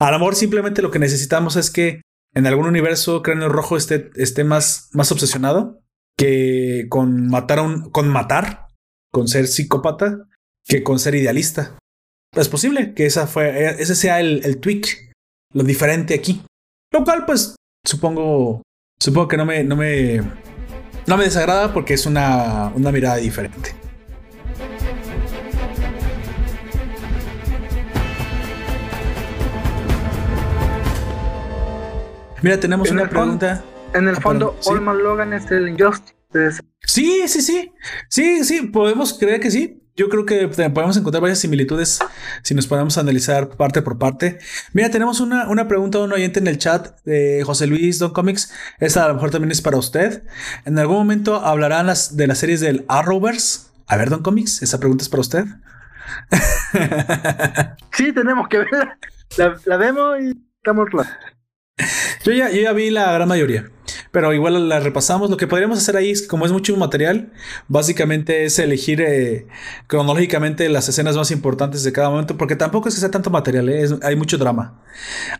A 0.00 0.10
lo 0.10 0.18
mejor 0.18 0.34
simplemente 0.34 0.82
lo 0.82 0.90
que 0.90 0.98
necesitamos 0.98 1.56
es 1.56 1.70
que 1.70 2.02
en 2.34 2.46
algún 2.46 2.66
universo 2.66 3.22
Cráneo 3.22 3.48
Rojo 3.48 3.76
esté, 3.76 4.10
esté 4.16 4.44
más, 4.44 4.90
más 4.92 5.12
obsesionado 5.12 5.80
que 6.16 6.86
con 6.88 7.28
matar 7.28 7.60
a 7.60 7.62
un, 7.62 7.90
con 7.90 8.08
matar, 8.08 8.66
con 9.10 9.28
ser 9.28 9.46
psicópata, 9.46 10.28
que 10.66 10.82
con 10.82 10.98
ser 10.98 11.14
idealista. 11.14 11.78
Es 12.34 12.48
posible 12.48 12.94
que 12.94 13.06
esa 13.06 13.26
fue, 13.26 13.80
ese 13.80 13.94
sea 13.94 14.20
el, 14.20 14.44
el 14.44 14.58
tweak, 14.58 15.12
lo 15.52 15.62
diferente 15.62 16.14
aquí. 16.14 16.42
Lo 16.92 17.04
cual, 17.04 17.24
pues, 17.26 17.56
supongo, 17.84 18.62
supongo 18.98 19.28
que 19.28 19.36
no 19.36 19.44
me, 19.44 19.64
no 19.64 19.76
me, 19.76 20.20
no 21.06 21.16
me 21.16 21.24
desagrada 21.24 21.72
porque 21.72 21.94
es 21.94 22.06
una, 22.06 22.72
una 22.74 22.92
mirada 22.92 23.16
diferente. 23.16 23.74
Mira, 32.42 32.58
tenemos 32.58 32.90
una 32.90 33.08
pregunta. 33.08 33.62
en 33.94 34.08
el 34.08 34.16
ah, 34.16 34.20
fondo, 34.20 34.58
Olman 34.64 35.02
Logan 35.02 35.32
es 35.32 35.48
el 35.50 35.68
Injustice. 35.68 36.60
Sí, 36.84 37.28
sí, 37.28 37.40
sí. 37.40 37.72
Sí, 38.08 38.44
sí, 38.44 38.62
podemos 38.62 39.14
creer 39.14 39.40
que 39.40 39.50
sí. 39.50 39.81
Yo 39.96 40.08
creo 40.08 40.24
que 40.24 40.48
podemos 40.48 40.96
encontrar 40.96 41.20
varias 41.20 41.38
similitudes 41.38 41.98
si 42.42 42.54
nos 42.54 42.66
podemos 42.66 42.96
analizar 42.98 43.50
parte 43.50 43.82
por 43.82 43.98
parte. 43.98 44.38
Mira, 44.72 44.90
tenemos 44.90 45.20
una, 45.20 45.48
una 45.48 45.68
pregunta 45.68 45.98
de 45.98 46.04
un 46.04 46.12
oyente 46.12 46.40
en 46.40 46.46
el 46.46 46.58
chat 46.58 46.98
de 47.04 47.42
José 47.44 47.66
Luis 47.66 47.98
Don 47.98 48.12
Comics. 48.12 48.52
Esta 48.78 49.04
a 49.04 49.08
lo 49.08 49.14
mejor 49.14 49.30
también 49.30 49.50
es 49.50 49.60
para 49.60 49.76
usted. 49.76 50.22
¿En 50.64 50.78
algún 50.78 50.96
momento 50.96 51.36
hablarán 51.36 51.86
las, 51.86 52.16
de 52.16 52.26
las 52.26 52.38
series 52.38 52.60
del 52.60 52.84
Arrowverse? 52.88 53.72
A 53.86 53.96
ver, 53.96 54.08
Don 54.08 54.22
Comics, 54.22 54.62
esa 54.62 54.78
pregunta 54.78 55.02
es 55.02 55.08
para 55.08 55.20
usted. 55.20 55.44
sí, 57.92 58.12
tenemos 58.12 58.48
que 58.48 58.58
verla. 58.58 58.98
La, 59.66 59.76
vemos 59.76 60.20
y 60.20 60.30
estamos 60.56 60.88
claros. 60.88 61.12
Yo 62.24 62.32
ya, 62.32 62.50
yo 62.50 62.62
ya 62.62 62.72
vi 62.72 62.90
la 62.90 63.12
gran 63.12 63.28
mayoría 63.28 63.70
pero 64.12 64.32
igual 64.32 64.68
la 64.68 64.78
repasamos. 64.78 65.30
Lo 65.30 65.36
que 65.36 65.48
podríamos 65.48 65.78
hacer 65.78 65.96
ahí 65.96 66.10
es 66.10 66.28
como 66.28 66.46
es 66.46 66.52
mucho 66.52 66.76
material, 66.76 67.32
básicamente 67.66 68.44
es 68.44 68.58
elegir 68.60 69.00
eh, 69.00 69.46
cronológicamente 69.88 70.68
las 70.68 70.88
escenas 70.88 71.16
más 71.16 71.30
importantes 71.32 71.82
de 71.82 71.92
cada 71.92 72.10
momento, 72.10 72.36
porque 72.36 72.54
tampoco 72.54 72.88
es 72.88 72.94
que 72.94 73.00
sea 73.00 73.10
tanto 73.10 73.30
material, 73.30 73.68
¿eh? 73.68 73.88
hay 74.02 74.14
mucho 74.14 74.38
drama. 74.38 74.80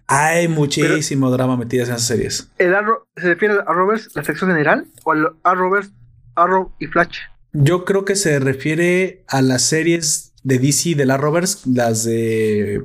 Hay 0.07 0.49
muchísimo 0.49 1.31
drama 1.31 1.57
metido 1.57 1.85
en 1.85 1.91
esas 1.91 2.07
series. 2.07 2.51
¿El 2.59 2.75
Arrow, 2.75 3.07
¿Se 3.17 3.29
refiere 3.29 3.55
a 3.55 3.71
Arrowverse, 3.71 4.09
la 4.15 4.25
sección 4.25 4.51
general, 4.51 4.87
o 5.05 5.13
al 5.13 5.37
Arrowverse, 5.45 5.91
Arrow 6.35 6.73
y 6.79 6.87
Flash? 6.87 7.19
Yo 7.53 7.85
creo 7.85 8.07
que 8.07 8.17
se 8.17 8.39
refiere 8.39 9.25
a 9.29 9.43
las 9.43 9.63
series 9.63 10.33
de 10.43 10.59
DC 10.59 10.95
del 10.95 11.11
Arrowverse, 11.11 11.69
las 11.71 12.05
de 12.05 12.83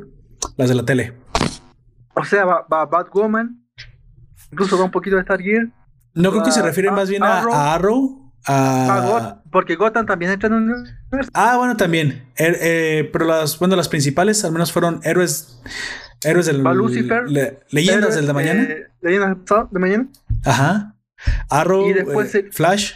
las 0.58 0.70
de 0.70 0.76
la 0.76 0.86
tele. 0.86 1.14
O 2.18 2.26
sea, 2.26 2.46
va, 2.46 2.66
va 2.72 2.86
Batwoman, 2.86 3.64
incluso 4.52 4.78
va 4.78 4.86
un 4.86 4.92
poquito 4.92 5.16
de 5.16 5.24
Stargear. 5.24 5.68
No 6.14 6.32
creo 6.32 6.44
que 6.44 6.52
se 6.52 6.62
refiere 6.62 6.90
más 6.92 7.10
bien 7.10 7.24
a 7.24 7.74
Arrow. 7.74 8.34
A... 8.50 9.42
porque 9.52 9.76
Gotham 9.76 10.06
también 10.06 10.32
entra 10.32 10.48
en 10.48 10.54
un 10.54 10.64
universo. 10.64 11.30
Ah, 11.34 11.58
bueno, 11.58 11.76
también. 11.76 12.32
Er, 12.36 12.58
eh, 12.62 13.10
pero 13.12 13.26
las, 13.26 13.60
bueno, 13.60 13.76
las 13.76 13.90
principales 13.90 14.44
al 14.46 14.52
menos 14.52 14.72
fueron 14.72 15.00
héroes. 15.04 15.62
Héroes 16.24 16.46
del. 16.48 16.64
Lucifer. 16.64 17.26
leyendas 17.70 18.16
del 18.16 18.26
de 18.26 18.34
mañana. 18.34 18.64
Eh, 18.64 18.88
leyendas 19.02 19.38
de 19.70 19.80
mañana. 19.80 20.08
Ajá. 20.46 20.96
Arrow. 21.50 21.90
Y 21.90 21.94
después 21.94 22.34
eh, 22.36 22.50
Flash. 22.52 22.94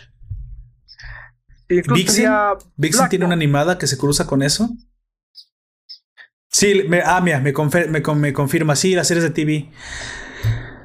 Vixen. 1.70 2.32
Vixen 2.78 3.10
tiene 3.10 3.26
una 3.26 3.36
animada 3.36 3.78
que 3.78 3.88
se 3.88 3.98
cruza 3.98 4.26
con 4.26 4.42
eso. 4.42 4.70
Sí, 6.52 6.84
me, 6.88 7.02
ah, 7.04 7.22
me, 7.22 7.40
me, 7.40 7.54
me 8.16 8.34
confirma. 8.34 8.76
Sí, 8.76 8.94
las 8.94 9.08
series 9.08 9.24
de 9.24 9.30
TV. 9.30 9.70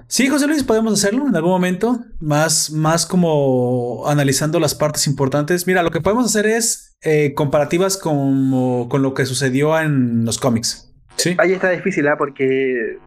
Sí, 0.08 0.28
José 0.28 0.46
Luis, 0.46 0.62
podemos 0.62 0.92
hacerlo 0.92 1.26
en 1.26 1.34
algún 1.34 1.50
momento, 1.50 2.04
más, 2.20 2.70
más 2.70 3.06
como 3.06 4.04
analizando 4.06 4.60
las 4.60 4.76
partes 4.76 5.08
importantes. 5.08 5.66
Mira, 5.66 5.82
lo 5.82 5.90
que 5.90 6.00
podemos 6.00 6.26
hacer 6.26 6.46
es 6.46 6.96
eh, 7.02 7.34
comparativas 7.34 7.96
con, 7.96 8.88
con 8.88 9.02
lo 9.02 9.14
que 9.14 9.26
sucedió 9.26 9.78
en 9.80 10.24
los 10.24 10.38
cómics. 10.38 10.94
Sí. 11.16 11.34
Ahí 11.38 11.52
está 11.52 11.70
difícil, 11.70 12.06
¿eh? 12.06 12.12
porque 12.16 12.98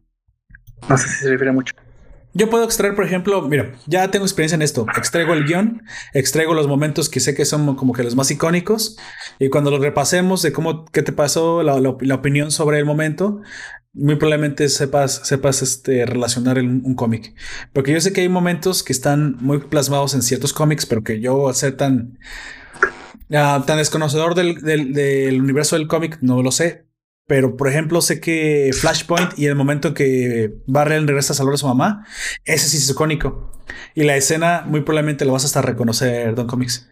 no 0.89 0.97
sé 0.97 1.07
si 1.07 1.15
se 1.23 1.29
refiere 1.29 1.53
mucho. 1.53 1.73
Yo 2.39 2.49
puedo 2.49 2.63
extraer, 2.63 2.95
por 2.95 3.03
ejemplo, 3.03 3.41
mira, 3.49 3.73
ya 3.85 4.09
tengo 4.11 4.23
experiencia 4.23 4.55
en 4.55 4.61
esto. 4.61 4.85
Extraigo 4.95 5.33
el 5.33 5.43
guion, 5.43 5.83
extraigo 6.13 6.53
los 6.53 6.69
momentos 6.69 7.09
que 7.09 7.19
sé 7.19 7.35
que 7.35 7.43
son 7.43 7.75
como 7.75 7.91
que 7.91 8.01
los 8.01 8.15
más 8.15 8.31
icónicos 8.31 8.97
y 9.39 9.49
cuando 9.49 9.71
los 9.71 9.81
repasemos 9.81 10.41
de 10.41 10.53
cómo, 10.53 10.85
qué 10.85 11.03
te 11.03 11.11
pasó, 11.11 11.63
la, 11.63 11.75
opinión 12.15 12.51
sobre 12.51 12.79
el 12.79 12.85
momento, 12.85 13.41
muy 13.91 14.15
probablemente 14.15 14.69
sepas, 14.69 15.19
sepas 15.25 15.61
este, 15.61 16.05
relacionar 16.05 16.59
un 16.59 16.95
cómic. 16.95 17.35
Porque 17.73 17.91
yo 17.91 17.99
sé 17.99 18.13
que 18.13 18.21
hay 18.21 18.29
momentos 18.29 18.83
que 18.83 18.93
están 18.93 19.35
muy 19.41 19.57
plasmados 19.57 20.13
en 20.13 20.21
ciertos 20.21 20.53
cómics, 20.53 20.85
pero 20.85 21.03
que 21.03 21.19
yo 21.19 21.53
ser 21.53 21.75
tan, 21.75 22.19
ah, 23.33 23.65
tan 23.67 23.79
desconocedor 23.79 24.33
del, 24.33 24.61
del, 24.61 25.41
universo 25.41 25.75
del 25.75 25.89
cómic 25.89 26.19
no 26.21 26.41
lo 26.41 26.53
sé. 26.53 26.85
Pero, 27.30 27.56
por 27.56 27.69
ejemplo, 27.69 28.01
sé 28.01 28.19
que 28.19 28.72
Flashpoint 28.74 29.40
y 29.40 29.45
el 29.45 29.56
momento 29.56 29.90
en 29.90 29.93
que 29.93 30.53
Barry 30.67 30.99
regresa 31.06 31.32
a 31.32 31.35
salvar 31.38 31.53
a 31.53 31.58
su 31.58 31.67
mamá, 31.67 32.06
ese 32.43 32.67
sí 32.67 32.75
es 32.75 32.90
icónico. 32.90 33.51
Y 33.95 34.03
la 34.03 34.17
escena 34.17 34.66
muy 34.67 34.82
probablemente 34.82 35.24
lo 35.24 35.32
vas 35.32 35.45
hasta 35.45 35.61
reconocer, 35.61 36.35
Don 36.35 36.48
Comics. 36.48 36.90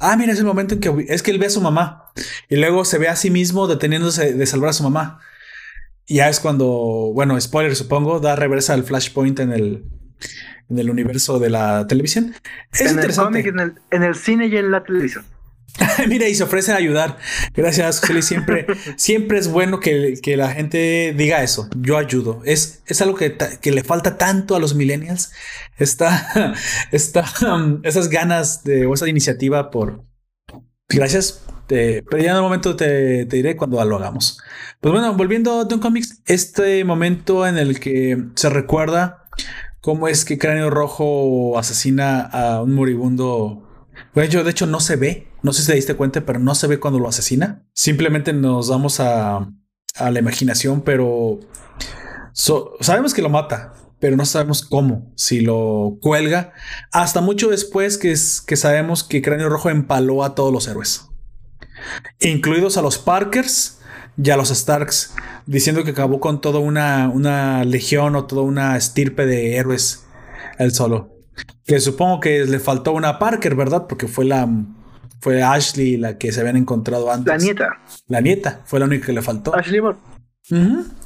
Ah, 0.00 0.16
mira, 0.16 0.32
es 0.32 0.40
el 0.40 0.46
momento 0.46 0.74
en 0.74 0.80
que 0.80 1.06
es 1.08 1.22
que 1.22 1.30
él 1.30 1.38
ve 1.38 1.46
a 1.46 1.50
su 1.50 1.60
mamá 1.60 2.06
y 2.48 2.56
luego 2.56 2.84
se 2.84 2.98
ve 2.98 3.08
a 3.08 3.14
sí 3.14 3.30
mismo 3.30 3.68
deteniéndose 3.68 4.32
de 4.32 4.46
salvar 4.46 4.70
a 4.70 4.72
su 4.72 4.82
mamá 4.82 5.20
ya 6.06 6.28
es 6.28 6.40
cuando, 6.40 6.66
bueno, 7.14 7.40
spoiler 7.40 7.74
supongo, 7.76 8.20
da 8.20 8.36
reversa 8.36 8.74
al 8.74 8.84
Flashpoint 8.84 9.40
en 9.40 9.52
el, 9.52 9.84
en 10.68 10.78
el 10.78 10.90
universo 10.90 11.38
de 11.38 11.50
la 11.50 11.86
televisión. 11.86 12.34
Es 12.72 12.82
en 12.82 12.90
interesante. 12.90 13.40
El 13.40 13.48
en, 13.48 13.60
el, 13.60 13.74
en 13.90 14.02
el 14.02 14.14
cine 14.14 14.46
y 14.46 14.56
en 14.56 14.70
la 14.70 14.84
televisión. 14.84 15.24
Mira, 16.08 16.28
y 16.28 16.34
se 16.34 16.44
ofrecen 16.44 16.74
a 16.74 16.78
ayudar. 16.78 17.18
Gracias, 17.54 18.00
José 18.00 18.22
Siempre, 18.22 18.66
siempre 18.96 19.38
es 19.38 19.48
bueno 19.48 19.80
que, 19.80 20.14
que, 20.22 20.36
la 20.36 20.52
gente 20.52 21.14
diga 21.16 21.42
eso. 21.42 21.68
Yo 21.76 21.96
ayudo. 21.96 22.42
Es, 22.44 22.82
es 22.86 23.00
algo 23.02 23.16
que, 23.16 23.36
que 23.60 23.72
le 23.72 23.84
falta 23.84 24.18
tanto 24.18 24.54
a 24.54 24.60
los 24.60 24.74
millennials. 24.74 25.32
Está, 25.78 26.54
está 26.92 27.24
um, 27.54 27.80
esas 27.84 28.08
ganas 28.08 28.64
de, 28.64 28.86
o 28.86 28.94
esa 28.94 29.08
iniciativa 29.08 29.70
por. 29.70 30.04
Gracias 30.88 31.42
pero 31.66 32.18
ya 32.18 32.30
en 32.30 32.36
el 32.36 32.42
momento 32.42 32.76
te, 32.76 33.24
diré 33.24 33.56
cuando 33.56 33.82
lo 33.84 33.96
hagamos. 33.96 34.40
Pues 34.80 34.92
bueno, 34.92 35.14
volviendo 35.14 35.60
a 35.60 35.64
Don 35.64 35.80
Comics, 35.80 36.22
este 36.26 36.84
momento 36.84 37.46
en 37.46 37.56
el 37.56 37.80
que 37.80 38.24
se 38.34 38.50
recuerda 38.50 39.24
cómo 39.80 40.08
es 40.08 40.24
que 40.24 40.38
Cráneo 40.38 40.70
Rojo 40.70 41.58
asesina 41.58 42.20
a 42.20 42.62
un 42.62 42.74
moribundo. 42.74 43.68
Bueno, 44.14 44.44
de 44.44 44.50
hecho 44.50 44.66
no 44.66 44.80
se 44.80 44.96
ve, 44.96 45.28
no 45.42 45.52
sé 45.52 45.62
si 45.62 45.68
te 45.68 45.74
diste 45.74 45.94
cuenta, 45.94 46.24
pero 46.24 46.38
no 46.38 46.54
se 46.54 46.66
ve 46.66 46.80
cuando 46.80 46.98
lo 46.98 47.08
asesina. 47.08 47.66
Simplemente 47.74 48.32
nos 48.32 48.68
damos 48.68 49.00
a, 49.00 49.48
la 49.98 50.18
imaginación, 50.18 50.82
pero 50.82 51.40
sabemos 52.32 53.12
que 53.12 53.22
lo 53.22 53.28
mata, 53.28 53.74
pero 54.00 54.16
no 54.16 54.24
sabemos 54.24 54.62
cómo, 54.62 55.12
si 55.16 55.40
lo 55.40 55.98
cuelga, 56.00 56.52
hasta 56.92 57.20
mucho 57.20 57.48
después 57.48 57.98
que, 57.98 58.10
es, 58.10 58.40
que 58.40 58.56
sabemos 58.56 59.04
que 59.04 59.20
Cráneo 59.20 59.48
Rojo 59.48 59.68
empaló 59.68 60.24
a 60.24 60.34
todos 60.34 60.52
los 60.52 60.66
héroes 60.66 61.12
incluidos 62.20 62.76
a 62.76 62.82
los 62.82 62.98
Parkers 62.98 63.80
y 64.22 64.30
a 64.30 64.36
los 64.36 64.50
Starks, 64.50 65.14
diciendo 65.46 65.84
que 65.84 65.90
acabó 65.90 66.20
con 66.20 66.40
toda 66.40 66.58
una, 66.60 67.08
una 67.08 67.64
legión 67.64 68.14
o 68.16 68.26
toda 68.26 68.42
una 68.42 68.76
estirpe 68.76 69.26
de 69.26 69.56
héroes 69.56 70.04
él 70.58 70.72
solo. 70.72 71.10
Que 71.64 71.80
supongo 71.80 72.20
que 72.20 72.44
le 72.44 72.58
faltó 72.58 72.92
una 72.92 73.18
Parker, 73.18 73.54
¿verdad? 73.54 73.86
Porque 73.88 74.06
fue 74.06 74.24
la 74.24 74.48
fue 75.22 75.42
Ashley 75.42 75.96
la 75.96 76.18
que 76.18 76.30
se 76.32 76.40
habían 76.40 76.56
encontrado 76.56 77.10
antes. 77.10 77.26
La 77.26 77.38
nieta. 77.38 77.68
La 78.08 78.20
nieta 78.20 78.60
fue 78.66 78.78
la 78.78 78.84
única 78.84 79.06
que 79.06 79.14
le 79.14 79.22
faltó. 79.22 79.56
Ashley 79.56 79.80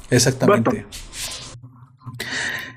Exactamente. 0.09 0.85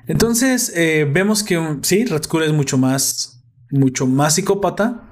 Entonces 0.07 0.71
eh, 0.75 1.05
vemos 1.11 1.43
que 1.43 1.77
sí, 1.81 2.05
Red 2.05 2.23
Skull 2.23 2.43
es 2.43 2.53
mucho 2.53 2.77
más, 2.77 3.43
mucho 3.71 4.07
más 4.07 4.35
psicópata 4.35 5.09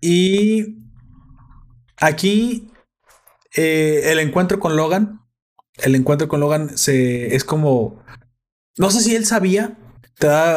y 0.00 0.80
Aquí 2.00 2.72
eh, 3.54 4.04
el 4.06 4.18
encuentro 4.20 4.58
con 4.58 4.74
Logan, 4.74 5.20
el 5.76 5.94
encuentro 5.94 6.28
con 6.28 6.40
Logan 6.40 6.78
se, 6.78 7.34
es 7.36 7.44
como, 7.44 8.02
no 8.78 8.90
sé 8.90 9.02
si 9.02 9.14
él 9.14 9.26
sabía 9.26 9.76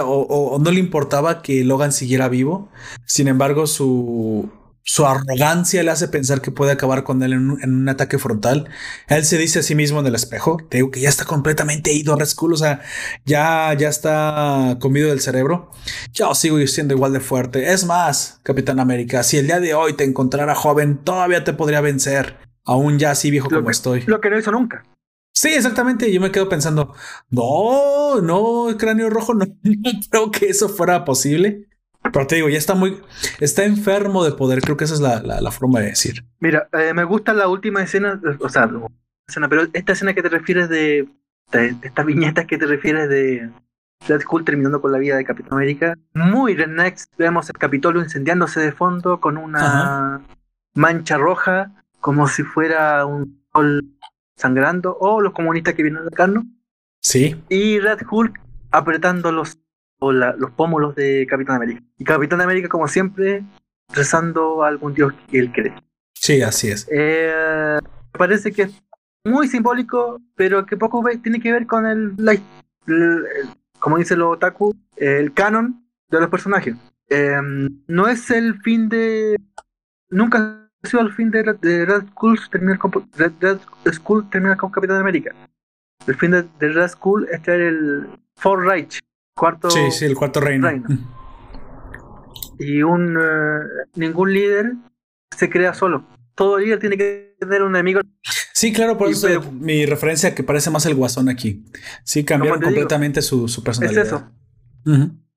o, 0.05 0.57
no 0.59 0.71
le 0.71 0.79
importaba 0.79 1.41
que 1.41 1.63
Logan 1.63 1.91
siguiera 1.91 2.29
vivo, 2.29 2.69
sin 3.05 3.27
embargo 3.27 3.67
su, 3.67 4.49
su 4.83 5.05
arrogancia 5.05 5.81
le 5.83 5.91
hace 5.91 6.07
pensar 6.07 6.41
que 6.41 6.51
puede 6.51 6.71
acabar 6.71 7.03
con 7.03 7.23
él 7.23 7.33
en 7.33 7.49
un, 7.49 7.89
ataque 7.89 8.19
frontal. 8.19 8.69
Él 9.07 9.23
se 9.25 9.37
dice 9.37 9.59
a 9.59 9.63
sí 9.63 9.75
mismo 9.75 10.01
en 10.01 10.07
el 10.07 10.15
espejo, 10.15 10.57
te 10.69 10.77
digo 10.77 10.91
que 10.91 10.99
ya 10.99 11.09
está 11.09 11.25
completamente 11.25 11.93
ido 11.93 12.13
a 12.13 12.17
o 12.17 12.57
sea, 12.57 12.81
ya, 13.25 13.73
ya 13.73 13.89
está 13.89 14.77
comido 14.79 15.09
del 15.09 15.21
cerebro. 15.21 15.71
Yo 16.13 16.35
sigo 16.35 16.65
siendo 16.67 16.93
igual 16.93 17.13
de 17.13 17.19
fuerte. 17.19 17.71
Es 17.71 17.85
más, 17.85 18.39
Capitán 18.43 18.79
América, 18.79 19.23
si 19.23 19.37
el 19.37 19.47
día 19.47 19.59
de 19.59 19.73
hoy 19.73 19.93
te 19.93 20.03
encontrara 20.03 20.55
joven, 20.55 20.97
todavía 20.97 21.43
te 21.43 21.53
podría 21.53 21.81
vencer, 21.81 22.37
aún 22.65 22.99
ya 22.99 23.11
así 23.11 23.31
viejo 23.31 23.49
como 23.49 23.69
estoy. 23.69 24.01
Lo 24.07 24.19
que 24.19 24.29
no 24.29 24.37
hizo 24.37 24.51
nunca. 24.51 24.83
Sí, 25.33 25.49
exactamente. 25.49 26.11
Yo 26.13 26.21
me 26.21 26.31
quedo 26.31 26.47
pensando, 26.47 26.93
no, 27.29 28.21
no, 28.21 28.67
cráneo 28.77 29.09
rojo, 29.09 29.33
no 29.33 29.45
creo 30.09 30.31
que 30.31 30.47
eso 30.47 30.69
fuera 30.69 31.05
posible. 31.05 31.67
Pero 32.11 32.27
te 32.27 32.35
digo, 32.35 32.49
ya 32.49 32.57
está 32.57 32.75
muy. 32.75 33.01
Está 33.39 33.63
enfermo 33.63 34.23
de 34.25 34.33
poder. 34.33 34.61
Creo 34.61 34.75
que 34.75 34.83
esa 34.83 34.93
es 34.93 34.99
la, 34.99 35.51
forma 35.51 35.79
de 35.79 35.87
decir. 35.87 36.25
Mira, 36.39 36.67
eh, 36.73 36.93
me 36.93 37.05
gusta 37.05 37.33
la 37.33 37.47
última 37.47 37.81
escena. 37.81 38.19
O 38.39 38.49
sea, 38.49 38.69
escena, 39.27 39.47
pero 39.47 39.67
esta 39.71 39.93
escena 39.93 40.13
que 40.13 40.21
te 40.21 40.29
refieres 40.29 40.69
de. 40.69 41.07
de, 41.51 41.75
estas 41.81 42.05
viñetas 42.05 42.45
que 42.45 42.57
te 42.57 42.65
refieres 42.65 43.09
de. 43.09 43.49
Deadpool 44.07 44.43
terminando 44.43 44.81
con 44.81 44.91
la 44.91 44.97
vida 44.97 45.15
de 45.15 45.23
Capitán 45.23 45.53
América. 45.53 45.97
Muy 46.13 46.55
next 46.55 47.13
Vemos 47.17 47.49
el 47.49 47.57
Capitolio 47.57 48.01
incendiándose 48.01 48.59
de 48.59 48.73
fondo 48.73 49.21
con 49.21 49.37
una 49.37 50.21
mancha 50.73 51.17
roja, 51.17 51.71
como 52.01 52.27
si 52.27 52.43
fuera 52.43 53.05
un 53.05 53.41
sol 53.53 53.85
sangrando, 54.43 54.97
o 54.99 55.21
los 55.21 55.33
comunistas 55.33 55.73
que 55.73 55.83
vienen 55.83 56.03
a 56.03 56.05
atacarnos. 56.05 56.43
Sí. 57.01 57.41
Y 57.49 57.79
Red 57.79 58.01
Hulk 58.09 58.39
apretando 58.71 59.31
los 59.31 59.57
los 60.11 60.51
pómulos 60.51 60.95
de 60.95 61.25
Capitán 61.29 61.55
América. 61.55 61.81
Y 61.97 62.03
Capitán 62.03 62.41
América, 62.41 62.67
como 62.67 62.87
siempre, 62.87 63.43
rezando 63.93 64.63
a 64.63 64.67
algún 64.67 64.93
dios 64.93 65.13
que 65.29 65.39
él 65.39 65.51
cree. 65.51 65.73
Sí, 66.13 66.41
así 66.41 66.69
es. 66.69 66.87
Eh, 66.91 67.79
parece 68.11 68.51
que 68.51 68.63
es 68.63 68.83
muy 69.23 69.47
simbólico, 69.47 70.21
pero 70.35 70.65
que 70.65 70.77
poco 70.77 71.03
tiene 71.21 71.39
que 71.39 71.51
ver 71.51 71.65
con 71.65 71.85
el, 71.85 72.15
como 73.79 73.97
dice 73.97 74.15
lo 74.15 74.31
otaku, 74.31 74.75
el 74.97 75.33
canon 75.33 75.85
de 76.09 76.19
los 76.19 76.29
personajes. 76.29 76.75
Em, 77.07 77.69
no 77.87 78.07
es 78.07 78.29
el 78.31 78.61
fin 78.61 78.89
de. 78.89 79.39
Nunca 80.09 80.62
el 80.91 81.13
fin 81.13 81.31
de, 81.31 81.43
Red 81.43 82.07
Skull 82.11 82.39
Red, 82.51 83.31
terminar 84.29 84.57
con 84.57 84.71
Capitán 84.71 84.97
América. 84.97 85.31
El 86.05 86.15
fin 86.15 86.31
de, 86.31 86.45
Red 86.59 86.89
Skull 86.89 87.27
es 87.31 87.41
traer 87.41 87.61
el 87.61 88.07
Fourth 88.35 88.65
Reich, 88.67 88.99
cuarto. 89.35 89.69
Sí, 89.69 89.91
sí, 89.91 90.05
el 90.05 90.15
cuarto 90.15 90.39
reino. 90.41 90.69
Y 92.59 92.83
un 92.83 93.17
eh, 93.17 93.59
ningún 93.95 94.33
líder 94.33 94.73
se 95.35 95.49
crea 95.49 95.73
solo. 95.73 96.05
Todo 96.35 96.59
líder 96.59 96.79
tiene 96.79 96.97
que 96.97 97.35
tener 97.39 97.63
un 97.63 97.75
enemigo. 97.75 98.01
Sí, 98.53 98.71
claro, 98.73 98.97
por 98.97 99.09
eso 99.09 99.27
mi 99.51 99.85
referencia 99.85 100.33
que 100.35 100.43
parece 100.43 100.69
más 100.69 100.85
el 100.85 100.95
guasón 100.95 101.29
aquí. 101.29 101.65
Sí, 102.03 102.23
cambiaron 102.23 102.61
completamente 102.61 103.21
su, 103.21 103.47
su, 103.47 103.63
personalidad. 103.63 104.03
Es 104.03 104.07
eso. 104.07 104.31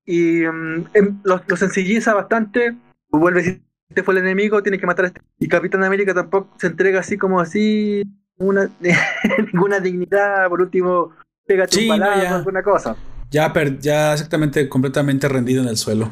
Y 0.04 0.44
um, 0.44 0.84
lo, 1.24 1.56
sencilliza 1.56 2.14
bastante. 2.14 2.76
Vuelve 3.10 3.40
a 3.40 3.42
decir, 3.42 3.65
este 3.88 4.02
fue 4.02 4.14
el 4.14 4.18
enemigo, 4.18 4.62
tiene 4.62 4.78
que 4.78 4.86
matar 4.86 5.06
a 5.06 5.08
este. 5.08 5.20
Y 5.38 5.48
Capitán 5.48 5.84
América 5.84 6.12
tampoco 6.14 6.54
se 6.58 6.66
entrega 6.66 7.00
así 7.00 7.16
como 7.16 7.40
así, 7.40 8.04
una, 8.36 8.70
ninguna 9.52 9.80
dignidad. 9.80 10.48
Por 10.48 10.62
último, 10.62 11.12
pégate 11.46 11.82
un 11.82 11.88
balazo, 11.88 12.34
alguna 12.36 12.62
cosa. 12.62 12.96
Ya, 13.30 13.52
ya 13.80 14.12
exactamente, 14.12 14.68
completamente 14.68 15.28
rendido 15.28 15.62
en 15.62 15.68
el 15.68 15.76
suelo. 15.76 16.10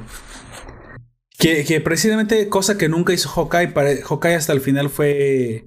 Que, 1.39 1.65
que, 1.65 1.81
precisamente 1.81 2.49
cosa 2.49 2.78
que 2.78 2.89
nunca 2.89 3.12
hizo 3.12 3.28
Hawkeye, 3.28 3.69
para, 3.69 3.91
Hawkeye 4.03 4.36
hasta 4.36 4.53
el 4.53 4.61
final 4.61 4.89
fue 4.89 5.67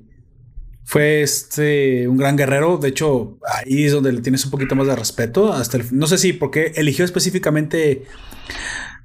fue 0.87 1.21
este 1.21 2.07
un 2.07 2.15
gran 2.15 2.37
guerrero. 2.37 2.77
De 2.77 2.87
hecho, 2.87 3.37
ahí 3.45 3.83
es 3.83 3.91
donde 3.91 4.13
le 4.13 4.21
tienes 4.21 4.45
un 4.45 4.51
poquito 4.51 4.73
más 4.73 4.87
de 4.87 4.95
respeto. 4.95 5.51
Hasta 5.51 5.79
no 5.91 6.07
sé 6.07 6.17
si 6.17 6.31
porque 6.31 6.71
eligió 6.75 7.03
específicamente 7.03 8.05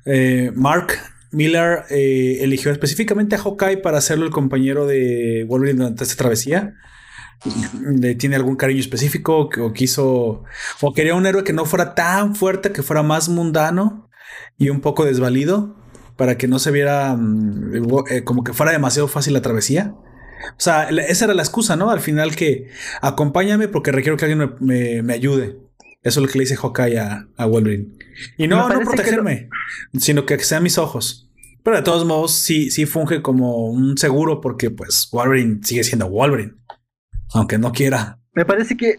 eh, 0.05 0.52
Mark 0.55 0.92
Miller 1.32 1.84
eh, 1.90 2.38
eligió 2.40 2.70
específicamente 2.70 3.34
a 3.34 3.38
Hawkeye 3.38 3.78
para 3.78 3.98
hacerlo 3.98 4.24
el 4.24 4.30
compañero 4.30 4.86
de 4.86 5.44
Wolverine 5.48 5.78
durante 5.78 6.04
esta 6.04 6.16
travesía. 6.16 6.74
Le 7.82 8.14
tiene 8.14 8.36
algún 8.36 8.56
cariño 8.56 8.80
específico 8.80 9.50
o 9.58 9.72
quiso 9.72 10.44
o 10.80 10.94
quería 10.94 11.16
un 11.16 11.26
héroe 11.26 11.42
que 11.42 11.52
no 11.52 11.64
fuera 11.64 11.94
tan 11.94 12.36
fuerte, 12.36 12.70
que 12.70 12.82
fuera 12.82 13.02
más 13.02 13.28
mundano 13.28 14.08
y 14.58 14.68
un 14.68 14.80
poco 14.80 15.04
desvalido 15.04 15.76
para 16.16 16.36
que 16.38 16.46
no 16.46 16.58
se 16.58 16.70
viera 16.70 17.16
mm, 17.16 17.74
eh, 18.10 18.24
como 18.24 18.44
que 18.44 18.52
fuera 18.52 18.72
demasiado 18.72 19.08
fácil 19.08 19.32
la 19.32 19.42
travesía. 19.42 19.94
O 20.50 20.60
sea, 20.60 20.88
esa 20.88 21.24
era 21.24 21.34
la 21.34 21.42
excusa, 21.42 21.76
¿no? 21.76 21.90
Al 21.90 22.00
final 22.00 22.36
que 22.36 22.68
acompáñame 23.00 23.68
porque 23.68 23.92
requiero 23.92 24.16
que 24.16 24.26
alguien 24.26 24.54
me, 24.60 25.12
ayude. 25.12 25.56
Eso 26.02 26.20
es 26.20 26.26
lo 26.26 26.32
que 26.32 26.39
le 26.39 26.44
dice 26.44 26.56
Hawkeye 26.56 26.98
a, 26.98 27.47
Wolverine. 27.47 27.98
Y 28.36 28.48
no, 28.48 28.68
no 28.68 28.81
protegerme, 28.81 29.48
sino 29.98 30.26
que 30.26 30.39
sean 30.40 30.62
mis 30.62 30.78
ojos. 30.78 31.31
Pero 31.62 31.76
de 31.76 31.82
todos 31.82 32.05
modos, 32.05 32.32
sí, 32.32 32.70
sí 32.70 32.86
funge 32.86 33.22
como 33.22 33.68
un 33.68 33.97
seguro 33.97 34.40
porque 34.40 34.70
pues 34.70 35.08
Wolverine 35.12 35.60
sigue 35.62 35.84
siendo 35.84 36.08
Wolverine. 36.08 36.55
Aunque 37.34 37.56
no 37.58 37.72
quiera. 37.72 38.18
Me 38.34 38.44
parece 38.44 38.76
que 38.76 38.98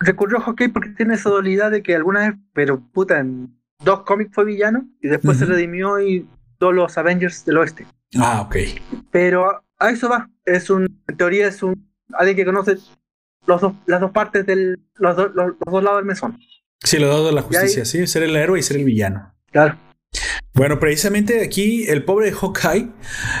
recurrió 0.00 0.38
a 0.38 0.40
Hawkeye 0.40 0.70
porque 0.70 0.90
tiene 0.90 1.14
esa 1.14 1.28
dualidad 1.28 1.70
de 1.70 1.82
que 1.82 1.94
alguna 1.94 2.20
vez, 2.20 2.38
pero 2.54 2.80
puta, 2.92 3.18
en 3.18 3.54
dos 3.84 4.02
cómics 4.02 4.34
fue 4.34 4.46
villano 4.46 4.88
y 5.00 5.08
después 5.08 5.38
se 5.38 5.44
redimió 5.44 6.00
y 6.00 6.26
todos 6.58 6.74
los 6.74 6.96
Avengers 6.96 7.44
del 7.44 7.58
oeste. 7.58 7.86
Ah, 8.16 8.42
ok. 8.42 8.56
Pero 9.10 9.62
a 9.78 9.90
eso 9.90 10.08
va. 10.08 10.30
Es 10.44 10.70
un, 10.70 11.02
en 11.06 11.16
teoría 11.16 11.48
es 11.48 11.62
un 11.62 11.92
alguien 12.12 12.36
que 12.36 12.44
conoce 12.44 12.78
los 13.46 13.60
dos, 13.60 13.72
las 13.86 14.00
dos 14.00 14.10
partes 14.10 14.46
del, 14.46 14.80
los, 14.96 15.16
los, 15.34 15.54
dos 15.58 15.82
lados 15.82 15.98
del 15.98 16.06
mesón. 16.06 16.38
Sí, 16.82 16.98
los 16.98 17.10
dos 17.10 17.26
de 17.26 17.32
la 17.32 17.42
justicia, 17.42 17.84
sí, 17.84 18.06
ser 18.06 18.24
el 18.24 18.36
héroe 18.36 18.58
y 18.58 18.62
ser 18.62 18.76
el 18.76 18.84
villano. 18.84 19.34
Claro. 19.50 19.78
Bueno, 20.54 20.78
precisamente 20.78 21.42
aquí 21.42 21.84
el 21.88 22.04
pobre 22.04 22.30
Hawkeye 22.30 22.90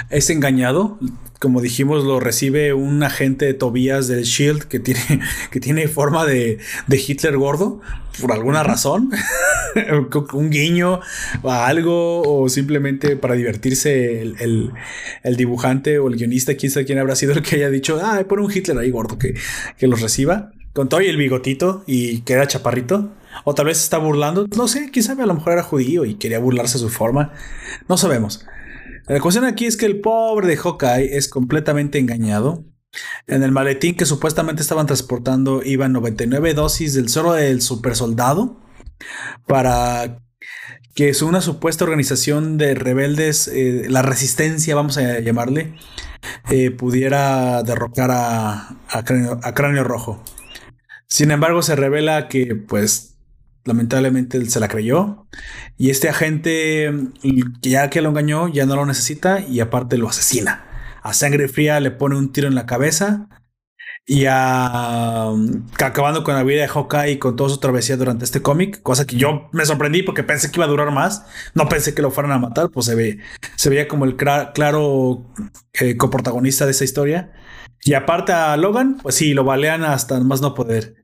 es 0.08 0.30
engañado. 0.30 0.98
Como 1.38 1.60
dijimos, 1.60 2.04
lo 2.04 2.20
recibe 2.20 2.72
un 2.72 3.02
agente 3.02 3.44
de 3.44 3.52
Tobías 3.52 4.08
del 4.08 4.22
Shield 4.22 4.62
que 4.62 4.80
tiene, 4.80 5.20
que 5.50 5.60
tiene 5.60 5.88
forma 5.88 6.24
de, 6.24 6.58
de 6.86 6.96
Hitler 6.96 7.36
gordo 7.36 7.82
por 8.18 8.32
alguna 8.32 8.62
razón. 8.62 9.10
un 10.32 10.50
guiño 10.50 11.00
a 11.44 11.66
algo 11.66 12.22
o 12.22 12.48
simplemente 12.48 13.16
para 13.16 13.34
divertirse 13.34 14.22
el, 14.22 14.72
el, 15.22 15.36
dibujante 15.36 15.98
o 15.98 16.08
el 16.08 16.16
guionista, 16.16 16.54
quién 16.54 16.72
sabe 16.72 16.86
quién 16.86 16.98
habrá 16.98 17.14
sido 17.14 17.32
el 17.32 17.42
que 17.42 17.56
haya 17.56 17.68
dicho, 17.68 18.00
ah, 18.02 18.22
pon 18.26 18.40
un 18.40 18.50
Hitler 18.50 18.78
ahí 18.78 18.90
gordo 18.90 19.18
que, 19.18 19.34
que 19.76 19.86
los 19.86 20.00
reciba. 20.00 20.52
Con 20.72 20.88
todo 20.88 21.02
y 21.02 21.08
el 21.08 21.18
bigotito 21.18 21.84
y 21.86 22.20
que 22.22 22.32
era 22.32 22.46
chaparrito. 22.46 23.12
O 23.44 23.54
tal 23.54 23.66
vez 23.66 23.82
está 23.82 23.98
burlando. 23.98 24.46
No 24.56 24.68
sé, 24.68 24.90
quién 24.90 25.04
sabe, 25.04 25.22
a 25.22 25.26
lo 25.26 25.34
mejor 25.34 25.54
era 25.54 25.62
judío 25.62 26.04
y 26.04 26.14
quería 26.14 26.38
burlarse 26.38 26.78
de 26.78 26.84
su 26.84 26.90
forma. 26.90 27.32
No 27.88 27.96
sabemos. 27.96 28.44
La 29.06 29.20
cuestión 29.20 29.44
aquí 29.44 29.66
es 29.66 29.76
que 29.76 29.86
el 29.86 30.00
pobre 30.00 30.46
de 30.46 30.56
Hawkeye 30.56 31.16
es 31.16 31.28
completamente 31.28 31.98
engañado. 31.98 32.64
En 33.26 33.42
el 33.42 33.52
maletín 33.52 33.96
que 33.96 34.06
supuestamente 34.06 34.62
estaban 34.62 34.86
transportando 34.86 35.62
iban 35.64 35.92
99 35.92 36.54
dosis 36.54 36.94
del 36.94 37.08
suero 37.08 37.32
del 37.32 37.62
super 37.62 37.96
soldado 37.96 38.60
para 39.46 40.18
que 40.94 41.08
es 41.08 41.22
una 41.22 41.40
supuesta 41.40 41.84
organización 41.84 42.58
de 42.58 42.74
rebeldes, 42.74 43.48
eh, 43.48 43.86
la 43.88 44.02
resistencia, 44.02 44.74
vamos 44.74 44.98
a 44.98 45.20
llamarle, 45.20 45.74
eh, 46.50 46.70
pudiera 46.70 47.62
derrocar 47.62 48.10
a, 48.12 48.76
a 48.88 49.54
cráneo 49.54 49.84
Rojo. 49.84 50.22
Sin 51.06 51.30
embargo, 51.30 51.62
se 51.62 51.76
revela 51.76 52.28
que, 52.28 52.56
pues, 52.56 53.11
lamentablemente 53.64 54.44
se 54.46 54.60
la 54.60 54.68
creyó. 54.68 55.26
Y 55.76 55.90
este 55.90 56.08
agente, 56.08 56.92
ya 57.60 57.90
que 57.90 58.00
lo 58.00 58.10
engañó, 58.10 58.48
ya 58.48 58.66
no 58.66 58.76
lo 58.76 58.86
necesita 58.86 59.40
y 59.40 59.60
aparte 59.60 59.98
lo 59.98 60.08
asesina. 60.08 60.66
A 61.02 61.14
sangre 61.14 61.48
fría 61.48 61.80
le 61.80 61.90
pone 61.90 62.16
un 62.16 62.32
tiro 62.32 62.48
en 62.48 62.54
la 62.54 62.66
cabeza. 62.66 63.28
Y 64.04 64.26
acabando 64.26 66.24
con 66.24 66.34
la 66.34 66.42
vida 66.42 66.62
de 66.62 66.68
Hawkeye 66.68 67.12
y 67.12 67.18
con 67.18 67.36
toda 67.36 67.50
su 67.50 67.58
travesía 67.58 67.96
durante 67.96 68.24
este 68.24 68.42
cómic, 68.42 68.82
cosa 68.82 69.06
que 69.06 69.14
yo 69.16 69.48
me 69.52 69.64
sorprendí 69.64 70.02
porque 70.02 70.24
pensé 70.24 70.50
que 70.50 70.58
iba 70.58 70.64
a 70.64 70.68
durar 70.68 70.90
más, 70.90 71.24
no 71.54 71.68
pensé 71.68 71.94
que 71.94 72.02
lo 72.02 72.10
fueran 72.10 72.32
a 72.32 72.38
matar, 72.38 72.70
pues 72.70 72.86
se 72.86 72.96
ve, 72.96 73.18
se 73.54 73.70
veía 73.70 73.86
como 73.86 74.04
el 74.04 74.16
claro 74.16 75.32
eh, 75.74 75.96
coprotagonista 75.96 76.64
de 76.64 76.72
esa 76.72 76.82
historia. 76.82 77.32
Y 77.84 77.94
aparte 77.94 78.32
a 78.32 78.56
Logan, 78.56 78.98
pues 79.00 79.14
sí, 79.14 79.34
lo 79.34 79.44
balean 79.44 79.84
hasta 79.84 80.18
más 80.20 80.40
no 80.40 80.54
poder. 80.54 81.01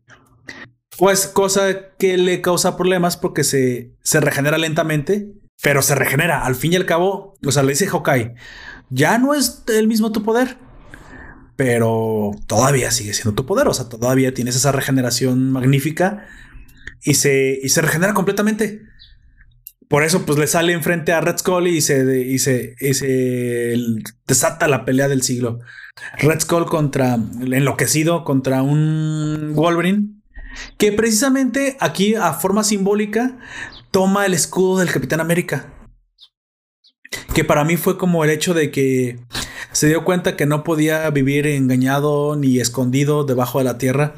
Pues 0.99 1.29
cosa 1.29 1.95
que 1.97 2.19
le 2.19 2.41
causa 2.41 2.77
problemas 2.77 3.17
porque 3.17 3.45
se, 3.45 3.93
se 4.03 4.21
regenera 4.21 4.59
lentamente, 4.59 5.33
pero 5.63 5.81
se 5.81 5.95
regenera. 5.95 6.45
Al 6.45 6.57
fin 6.57 6.73
y 6.73 6.77
al 6.77 6.87
cabo, 6.87 7.37
o 7.47 7.53
sea, 7.53 7.63
le 7.63 7.71
dice 7.71 7.87
Hawkeye, 7.87 8.35
ya 8.91 9.17
no 9.19 9.33
es 9.33 9.63
el 9.69 9.87
mismo 9.87 10.11
tu 10.11 10.25
poder, 10.25 10.59
pero 11.55 12.33
todavía 12.49 12.91
sigue 12.91 13.15
siendo 13.15 13.35
tu 13.35 13.47
poder. 13.47 13.69
O 13.69 13.75
sea, 13.75 13.89
todavía 13.89 14.35
tienes 14.35 14.57
esa 14.57 14.73
regeneración 14.73 15.53
magnífica 15.53 16.27
y 17.05 17.15
se, 17.15 17.61
y 17.63 17.69
se 17.69 17.81
regenera 17.81 18.13
completamente. 18.13 18.83
Por 19.87 20.03
eso, 20.03 20.27
pues 20.27 20.37
le 20.37 20.49
sale 20.49 20.73
enfrente 20.73 21.13
a 21.13 21.21
Red 21.21 21.39
Skull 21.39 21.69
y 21.69 21.81
se, 21.81 22.27
y 22.27 22.41
se, 22.41 22.75
y 22.81 22.95
se 22.95 23.77
desata 24.27 24.67
la 24.67 24.85
pelea 24.85 25.07
del 25.07 25.23
siglo. 25.23 25.61
Red 26.19 26.41
Skull 26.41 26.67
contra 26.67 27.15
enloquecido 27.15 28.25
contra 28.25 28.63
un 28.63 29.53
Wolverine 29.55 30.18
que 30.77 30.93
precisamente 30.93 31.77
aquí 31.81 32.15
a 32.15 32.33
forma 32.33 32.65
simbólica 32.65 33.39
toma 33.91 34.27
el 34.27 34.35
escudo 34.35 34.79
del 34.79 34.93
Capitán 34.93 35.21
América. 35.21 35.73
Que 37.35 37.45
para 37.45 37.65
mí 37.65 37.77
fue 37.77 37.99
como 37.99 38.25
el 38.25 38.31
hecho 38.31 38.55
de 38.55 38.71
que 38.71 39.19
se 39.73 39.87
dio 39.87 40.05
cuenta 40.05 40.37
que 40.37 40.47
no 40.47 40.65
podía 40.65 41.09
vivir 41.11 41.47
engañado 41.47 42.37
ni 42.37 42.59
escondido 42.59 43.25
debajo 43.25 43.59
de 43.59 43.65
la 43.65 43.79
tierra. 43.79 44.15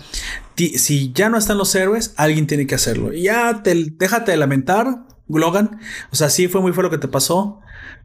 Si 0.57 1.12
ya 1.12 1.28
no 1.28 1.39
están 1.39 1.59
los 1.59 1.75
héroes, 1.75 2.15
alguien 2.17 2.47
tiene 2.47 2.67
que 2.67 2.75
hacerlo. 2.75 3.12
Y 3.12 3.23
ya 3.23 3.62
te, 3.62 3.75
déjate 3.75 4.33
de 4.33 4.36
lamentar, 4.36 5.07
Logan. 5.28 5.81
O 6.12 6.17
sea, 6.17 6.31
sí 6.31 6.49
fue 6.49 6.60
muy 6.60 6.73
feo 6.73 6.83
lo 6.83 6.91
que 6.91 6.99
te 6.99 7.09
pasó, 7.09 7.60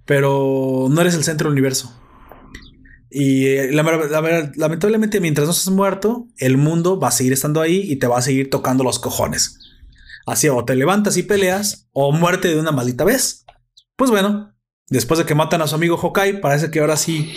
pero 0.06 0.88
no 0.90 1.02
eres 1.02 1.16
el 1.16 1.24
centro 1.24 1.50
del 1.50 1.54
universo. 1.54 1.94
Y 3.18 3.48
eh, 3.48 3.72
lamentablemente, 3.72 5.22
mientras 5.22 5.48
no 5.48 5.54
estés 5.54 5.72
muerto, 5.72 6.28
el 6.36 6.58
mundo 6.58 7.00
va 7.00 7.08
a 7.08 7.12
seguir 7.12 7.32
estando 7.32 7.62
ahí 7.62 7.90
y 7.90 7.96
te 7.96 8.08
va 8.08 8.18
a 8.18 8.22
seguir 8.22 8.50
tocando 8.50 8.84
los 8.84 9.00
cojones. 9.00 9.58
Así, 10.26 10.50
o 10.50 10.66
te 10.66 10.76
levantas 10.76 11.16
y 11.16 11.24
peleas, 11.24 11.88
o 11.94 12.12
muerte 12.12 12.50
de 12.50 12.60
una 12.60 12.74
maldita 12.74 13.06
vez. 13.06 13.46
Pues 13.96 14.12
bueno, 14.12 14.54
después 14.90 15.18
de 15.18 15.26
que 15.26 15.34
matan 15.34 15.62
a 15.62 15.68
su 15.68 15.76
amigo 15.76 15.96
Hawkeye, 15.96 16.40
parece 16.40 16.72
que 16.72 16.82
ahora 16.82 16.98
sí, 16.98 17.34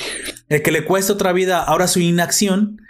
el 0.49 0.63
que 0.63 0.73
le 0.73 0.85
cuesta 0.85 1.13
otra 1.13 1.33
vida, 1.33 1.63
ahora 1.63 1.87
su 1.87 2.01
inacción, 2.01 2.83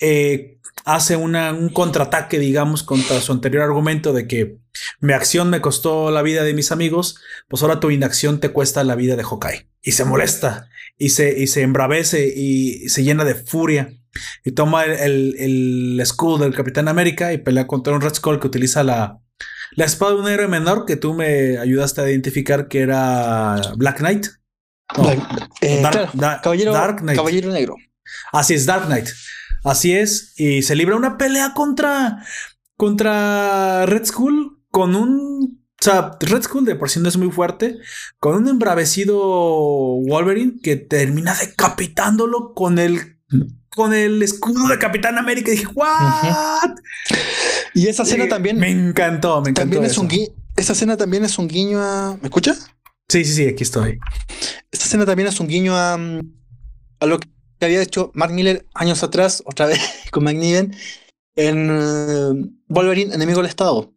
eh, 0.00 0.60
hace 0.84 1.16
un 1.16 1.70
contraataque, 1.70 2.38
digamos, 2.38 2.84
contra 2.84 3.20
su 3.20 3.32
anterior 3.32 3.64
argumento 3.64 4.12
de 4.12 4.28
que 4.28 4.58
mi 5.00 5.12
acción 5.12 5.50
me 5.50 5.60
costó 5.60 6.12
la 6.12 6.22
vida 6.22 6.44
de 6.44 6.54
mis 6.54 6.70
amigos, 6.70 7.16
pues 7.48 7.64
ahora 7.64 7.80
tu 7.80 7.90
inacción 7.90 8.38
te 8.38 8.50
cuesta 8.50 8.84
la 8.84 8.94
vida 8.94 9.16
de 9.16 9.24
Hawkeye. 9.24 9.71
Y 9.82 9.92
se 9.92 10.04
molesta 10.04 10.68
y 10.96 11.10
se, 11.10 11.38
y 11.38 11.46
se 11.46 11.62
embravece 11.62 12.32
y 12.34 12.88
se 12.88 13.02
llena 13.02 13.24
de 13.24 13.34
furia 13.34 13.92
y 14.44 14.52
toma 14.52 14.84
el, 14.84 15.34
el, 15.38 16.00
escudo 16.00 16.38
del 16.38 16.54
Capitán 16.54 16.88
América 16.88 17.32
y 17.32 17.38
pelea 17.38 17.66
contra 17.66 17.92
un 17.92 18.00
Red 18.00 18.14
Skull 18.14 18.40
que 18.40 18.46
utiliza 18.46 18.82
la, 18.84 19.20
la 19.74 19.84
espada 19.84 20.12
de 20.12 20.20
un 20.20 20.28
héroe 20.28 20.48
menor 20.48 20.84
que 20.84 20.96
tú 20.96 21.14
me 21.14 21.58
ayudaste 21.58 22.00
a 22.02 22.10
identificar 22.10 22.68
que 22.68 22.80
era 22.80 23.60
Black 23.76 23.98
Knight. 23.98 24.26
Eh, 25.62 25.82
caballero, 26.42 26.72
Caballero 26.72 27.50
Negro. 27.50 27.76
Así 28.32 28.54
es, 28.54 28.66
Dark 28.66 28.86
Knight. 28.86 29.08
Así 29.64 29.94
es. 29.94 30.34
Y 30.36 30.62
se 30.62 30.76
libra 30.76 30.96
una 30.96 31.16
pelea 31.16 31.54
contra, 31.54 32.22
contra 32.76 33.86
Red 33.86 34.04
Skull 34.04 34.62
con 34.70 34.94
un 34.94 35.61
o 35.82 35.84
sea, 35.84 36.12
Red 36.20 36.44
Skull 36.44 36.64
de 36.64 36.76
por 36.76 36.90
sí 36.90 37.00
no 37.00 37.08
es 37.08 37.16
muy 37.16 37.32
fuerte, 37.32 37.76
con 38.20 38.36
un 38.36 38.46
embravecido 38.46 39.16
Wolverine 39.16 40.60
que 40.62 40.76
termina 40.76 41.34
decapitándolo 41.34 42.54
con 42.54 42.78
el 42.78 43.18
con 43.70 43.92
el 43.92 44.22
escudo 44.22 44.68
de 44.68 44.78
Capitán 44.78 45.18
América. 45.18 45.50
Y 45.50 45.56
dije, 45.56 45.66
¿what? 45.74 46.76
Y 47.74 47.88
esa 47.88 48.04
escena 48.04 48.28
también. 48.28 48.60
Me 48.60 48.70
encantó, 48.70 49.42
me 49.42 49.50
encantó. 49.50 49.72
También 49.72 49.84
es 49.90 49.98
un 49.98 50.08
esa 50.56 50.72
escena 50.74 50.96
también 50.96 51.24
es 51.24 51.36
un 51.36 51.48
guiño 51.48 51.82
a. 51.82 52.16
¿Me 52.20 52.28
escucha? 52.28 52.54
Sí, 53.08 53.24
sí, 53.24 53.34
sí, 53.34 53.48
aquí 53.48 53.64
estoy. 53.64 53.98
Esta 54.70 54.84
escena 54.84 55.04
también 55.04 55.30
es 55.30 55.40
un 55.40 55.48
guiño 55.48 55.74
a, 55.74 55.94
a 55.94 57.06
lo 57.06 57.18
que 57.18 57.28
había 57.60 57.82
hecho 57.82 58.12
Mark 58.14 58.32
Miller 58.32 58.68
años 58.72 59.02
atrás, 59.02 59.42
otra 59.46 59.66
vez 59.66 59.80
con 60.12 60.22
McNiven, 60.22 60.76
en 61.34 61.70
eh, 61.72 62.52
Wolverine, 62.68 63.12
Enemigo 63.12 63.40
del 63.40 63.48
Estado. 63.48 63.92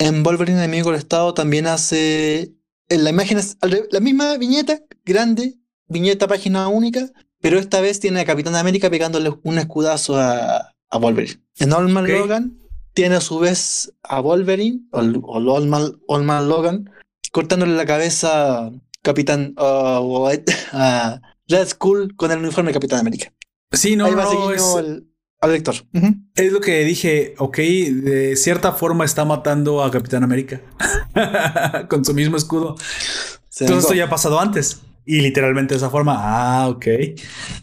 En 0.00 0.22
Wolverine 0.22 0.56
Enemigo 0.56 0.90
del 0.90 0.98
Estado 0.98 1.34
también 1.34 1.66
hace. 1.66 2.54
En 2.88 3.04
la 3.04 3.10
imagen 3.10 3.36
es 3.36 3.58
la 3.90 4.00
misma 4.00 4.36
viñeta, 4.38 4.80
grande, 5.04 5.58
viñeta 5.88 6.26
página 6.26 6.68
única, 6.68 7.10
pero 7.40 7.58
esta 7.58 7.82
vez 7.82 8.00
tiene 8.00 8.20
a 8.20 8.24
Capitán 8.24 8.56
América 8.56 8.88
pegándole 8.88 9.30
un 9.42 9.58
escudazo 9.58 10.16
a, 10.16 10.74
a 10.88 10.98
Wolverine. 10.98 11.42
En 11.58 11.74
Old 11.74 11.90
Logan 11.90 12.58
tiene 12.94 13.16
a 13.16 13.20
su 13.20 13.38
vez 13.38 13.92
a 14.02 14.20
Wolverine, 14.20 14.80
o, 14.90 15.00
Old 15.00 15.68
Man, 16.24 16.48
Logan, 16.48 16.90
cortándole 17.30 17.76
la 17.76 17.84
cabeza 17.84 18.68
a 18.68 18.72
Capitán 19.02 19.54
a 19.58 21.20
Red 21.46 21.68
Skull 21.68 22.16
con 22.16 22.32
el 22.32 22.38
uniforme 22.38 22.70
de 22.70 22.74
Capitán 22.74 23.00
América. 23.00 23.34
Sí, 23.70 23.96
no, 23.96 24.10
no, 24.10 24.50
es 24.50 25.02
al 25.40 25.52
lector. 25.52 25.74
Es 26.34 26.52
lo 26.52 26.60
que 26.60 26.84
dije, 26.84 27.34
ok, 27.38 27.56
de 27.56 28.36
cierta 28.36 28.72
forma 28.72 29.04
está 29.04 29.24
matando 29.24 29.82
a 29.82 29.90
Capitán 29.90 30.22
América 30.22 30.60
con 31.88 32.04
su 32.04 32.12
mismo 32.14 32.36
escudo. 32.36 32.76
Todo 33.56 33.78
esto 33.78 33.94
ya 33.94 34.04
ha 34.04 34.10
pasado 34.10 34.38
antes. 34.38 34.82
Y 35.06 35.22
literalmente 35.22 35.74
de 35.74 35.78
esa 35.78 35.90
forma, 35.90 36.14
ah, 36.18 36.68
ok. 36.68 36.86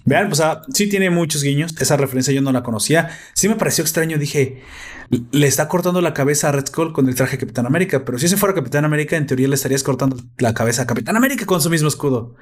Vean, 0.06 0.28
pues 0.28 0.42
ah, 0.42 0.64
sí 0.74 0.90
tiene 0.90 1.10
muchos 1.12 1.44
guiños. 1.44 1.74
Esa 1.80 1.96
referencia 1.96 2.34
yo 2.34 2.42
no 2.42 2.52
la 2.52 2.64
conocía. 2.64 3.10
Sí 3.34 3.48
me 3.48 3.56
pareció 3.56 3.84
extraño. 3.84 4.18
Dije, 4.18 4.62
le 5.10 5.48
está 5.48 5.68
cortando 5.68 6.02
la 6.02 6.14
cabeza 6.14 6.50
a 6.50 6.52
Red 6.52 6.68
Skull 6.68 6.94
con 6.94 7.08
el 7.08 7.16
traje 7.16 7.34
de 7.34 7.40
Capitán 7.40 7.66
América. 7.66 8.04
Pero 8.06 8.20
si 8.20 8.26
ese 8.26 8.38
fuera 8.38 8.56
Capitán 8.56 8.86
América, 8.86 9.16
en 9.16 9.26
teoría 9.26 9.48
le 9.48 9.56
estarías 9.56 9.84
cortando 9.84 10.18
la 10.38 10.54
cabeza 10.54 10.84
a 10.84 10.88
Capitán 10.88 11.16
América 11.16 11.46
con 11.46 11.62
su 11.62 11.70
mismo 11.70 11.88
escudo. 11.88 12.36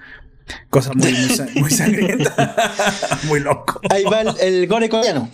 Cosa 0.70 0.92
muy, 0.94 1.14
muy, 1.56 1.72
sangrienta. 1.72 2.56
muy 3.24 3.40
loco. 3.40 3.80
Ahí 3.90 4.04
va 4.04 4.22
el, 4.22 4.68
gore 4.68 4.90
coreano. 4.90 5.30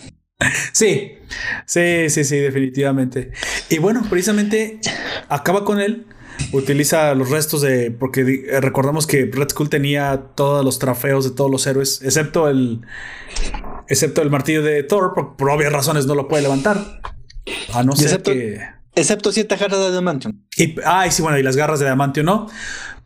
Sí, 0.72 1.18
sí, 1.66 2.08
sí, 2.08 2.24
sí, 2.24 2.36
definitivamente. 2.36 3.32
Y 3.68 3.78
bueno, 3.78 4.02
precisamente 4.08 4.80
acaba 5.28 5.64
con 5.64 5.80
él. 5.80 6.06
Utiliza 6.52 7.14
los 7.14 7.30
restos 7.30 7.60
de. 7.60 7.90
Porque 7.90 8.46
recordamos 8.60 9.06
que 9.06 9.30
Red 9.30 9.50
Skull 9.50 9.68
tenía 9.68 10.28
todos 10.34 10.64
los 10.64 10.78
trofeos 10.78 11.24
de 11.24 11.30
todos 11.30 11.50
los 11.50 11.66
héroes, 11.66 12.00
excepto 12.02 12.48
el. 12.48 12.80
Excepto 13.88 14.22
el 14.22 14.30
martillo 14.30 14.62
de 14.62 14.82
Thor, 14.82 15.12
por, 15.36 15.50
obvias 15.50 15.72
razones 15.72 16.06
no 16.06 16.14
lo 16.14 16.26
puede 16.26 16.42
levantar. 16.42 17.00
A 17.72 17.82
no 17.82 17.94
ser 17.96 18.22
que. 18.22 18.60
Excepto 18.94 19.32
siete 19.32 19.56
garras 19.56 19.80
de 19.80 19.86
Adamantium. 19.86 20.42
Y, 20.56 20.76
ah, 20.84 21.10
sí, 21.10 21.22
bueno, 21.22 21.38
y 21.38 21.42
las 21.42 21.56
garras 21.56 21.80
de 21.80 21.86
Adamantium 21.86 22.26
no 22.26 22.48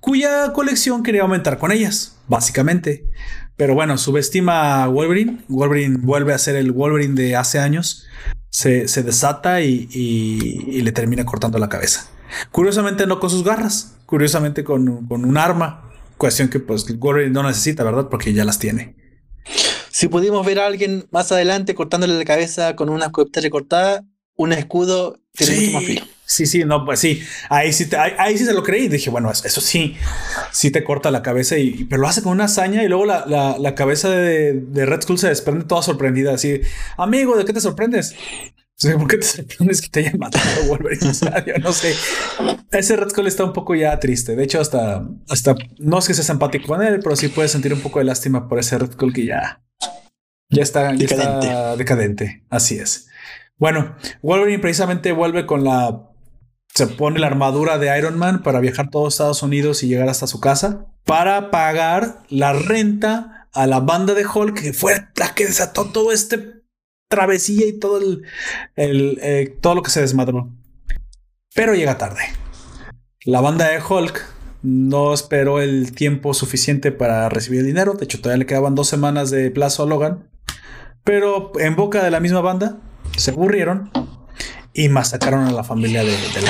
cuya 0.07 0.53
colección 0.53 1.03
quería 1.03 1.23
aumentar 1.23 1.59
con 1.59 1.73
ellas, 1.73 2.17
básicamente. 2.29 3.11
Pero 3.57 3.75
bueno, 3.75 3.99
subestima 3.99 4.85
a 4.85 4.87
Wolverine. 4.87 5.43
Wolverine 5.49 5.97
vuelve 6.01 6.33
a 6.33 6.39
ser 6.39 6.55
el 6.55 6.71
Wolverine 6.71 7.21
de 7.21 7.35
hace 7.35 7.59
años. 7.59 8.07
Se, 8.49 8.87
desata 9.03 9.63
y, 9.63 10.81
le 10.81 10.93
termina 10.93 11.25
cortando 11.27 11.59
la 11.59 11.69
cabeza. 11.69 12.09
Curiosamente 12.53 13.09
no 13.09 13.19
con 13.19 13.31
sus 13.31 13.43
garras, 13.43 13.97
curiosamente 14.07 14.63
con, 14.63 14.89
un 15.11 15.37
arma. 15.37 15.91
Cuestión 16.17 16.51
que 16.51 16.61
pues 16.61 16.87
Wolverine 16.99 17.33
no 17.33 17.43
necesita, 17.43 17.83
¿verdad? 17.83 18.07
Porque 18.09 18.33
ya 18.33 18.45
las 18.45 18.61
tiene. 18.61 18.95
Si 19.91 20.07
pudimos 20.07 20.47
ver 20.47 20.61
a 20.61 20.67
alguien 20.67 21.09
más 21.11 21.33
adelante 21.33 21.75
cortándole 21.75 22.17
la 22.17 22.25
cabeza 22.25 22.77
con 22.77 22.91
una 22.91 23.07
escopeta 23.07 23.41
recortada, 23.41 24.05
un 24.37 24.53
escudo 24.53 25.19
tiene 25.33 25.57
mucho 25.57 25.73
más 25.73 25.85
filo. 25.85 26.03
Sí, 26.29 26.47
sí, 26.47 26.65
no, 26.65 26.85
pues 26.85 26.99
sí, 26.99 27.23
ahí 27.51 27.73
sí, 27.73 27.89
ahí, 28.19 28.37
sí 28.37 28.45
se 28.45 28.53
lo 28.53 28.65
creí. 28.65 28.89
Dije, 28.89 29.11
bueno, 29.11 29.31
eso 29.31 29.61
sí, 29.61 29.97
sí 30.51 30.73
te 30.73 30.83
corta 30.83 31.13
la 31.13 31.23
cabeza, 31.23 31.57
y, 31.57 31.85
pero 31.85 32.03
lo 32.03 32.09
hace 32.09 32.21
con 32.21 32.33
una 32.33 32.45
hazaña 32.45 32.83
y 32.83 32.89
luego 32.89 33.05
la, 33.05 33.57
la, 33.59 33.75
cabeza 33.77 34.11
de, 34.11 34.55
de, 34.55 34.87
Red 34.87 35.03
Skull 35.03 35.19
se 35.19 35.29
desprende 35.29 35.67
toda 35.67 35.83
sorprendida, 35.83 36.35
así, 36.35 36.61
amigo, 36.97 37.37
¿de 37.37 37.45
qué 37.45 37.53
te 37.53 37.61
sorprendes? 37.61 38.17
¿Por 38.83 39.09
qué 39.09 39.19
te 39.19 39.27
sorprendes 39.27 39.81
que 39.81 39.89
te 39.89 40.01
hayan 40.01 40.19
matado 40.19 40.45
Wolverine? 40.69 41.13
Yo 41.47 41.59
no 41.63 41.73
sé. 41.73 41.95
Ese 42.73 42.97
Red 42.97 43.11
Skull 43.11 43.27
está 43.27 43.45
un 43.45 43.53
poco 43.53 43.75
ya 43.75 43.99
triste. 43.99 44.37
De 44.37 44.45
hecho, 44.45 44.61
hasta, 44.61 45.07
hasta 45.31 45.55
no 45.79 45.99
es 45.99 46.07
que 46.07 46.15
seas 46.15 46.29
empático 46.29 46.67
con 46.67 46.83
él, 46.83 47.01
pero 47.03 47.17
sí 47.17 47.29
puedes 47.29 47.53
sentir 47.53 47.73
un 47.73 47.81
poco 47.81 48.01
de 48.01 48.05
lástima 48.05 48.49
por 48.49 48.59
ese 48.59 48.79
Red 48.79 48.93
Skull 48.93 49.15
que 49.15 49.25
ya, 49.25 49.63
ya 50.51 50.63
está, 50.63 50.95
ya 50.95 51.07
está 51.07 51.77
decadente. 51.77 52.45
Así 52.51 52.79
es. 52.79 53.09
Bueno, 53.59 53.97
Wolverine 54.23 54.59
precisamente 54.59 55.13
vuelve 55.13 55.47
con 55.47 55.65
la 55.65 56.11
se 56.75 56.87
pone 56.87 57.19
la 57.19 57.29
armadura 57.29 57.79
de 57.79 57.97
Iron 57.99 58.19
Man 58.19 58.43
para 58.43 58.61
viajar 58.61 58.91
todos 58.91 59.15
Estados 59.15 59.43
Unidos 59.43 59.83
y 59.83 59.89
llegar 59.89 60.11
hasta 60.11 60.27
su 60.27 60.41
casa 60.41 60.87
para 61.07 61.51
pagar 61.51 62.23
la 62.29 62.53
renta 62.53 63.49
a 63.55 63.67
la 63.67 63.81
banda 63.81 64.13
de 64.13 64.27
Hulk 64.27 64.61
que 64.61 64.73
fue 64.75 64.93
la 65.17 65.35
que 65.35 65.47
desató 65.47 65.87
todo 65.87 66.13
este 66.13 66.57
travesía 67.09 67.67
y 67.67 67.79
todo 67.79 67.99
el, 67.99 68.25
eh, 68.77 69.57
todo 69.63 69.75
lo 69.75 69.83
que 69.83 69.91
se 69.91 70.03
desmadró. 70.03 70.53
Pero 71.55 71.75
llega 71.75 71.97
tarde. 71.97 72.21
La 73.25 73.41
banda 73.41 73.69
de 73.69 73.81
Hulk 73.83 74.23
no 74.63 75.15
esperó 75.15 75.63
el 75.63 75.93
tiempo 75.93 76.35
suficiente 76.35 76.93
para 76.93 77.31
recibir 77.31 77.61
el 77.61 77.67
dinero. 77.67 77.95
De 77.95 78.05
hecho, 78.05 78.21
todavía 78.21 78.41
le 78.41 78.47
quedaban 78.47 78.75
dos 78.75 78.89
semanas 78.89 79.31
de 79.31 79.51
plazo 79.51 79.85
a 79.85 79.87
Logan. 79.87 80.29
Pero 81.05 81.53
en 81.59 81.77
boca 81.77 82.03
de 82.03 82.11
la 82.11 82.21
misma 82.21 82.41
banda, 82.41 82.81
se 83.17 83.31
aburrieron 83.31 83.91
y 84.73 84.89
masacraron 84.89 85.47
a 85.47 85.53
la 85.53 85.65
familia 85.65 86.03
de, 86.03 86.11
de 86.11 86.45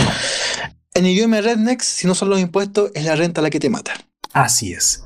En 0.95 1.07
idioma 1.07 1.41
rednecks, 1.41 1.87
si 1.87 2.07
no 2.07 2.15
son 2.15 2.31
los 2.31 2.41
impuestos, 2.41 2.91
es 2.95 3.05
la 3.05 3.17
renta 3.17 3.41
la 3.41 3.51
que 3.51 3.61
te 3.61 3.71
mata. 3.71 3.95
Así 4.33 4.73
es. 4.73 5.05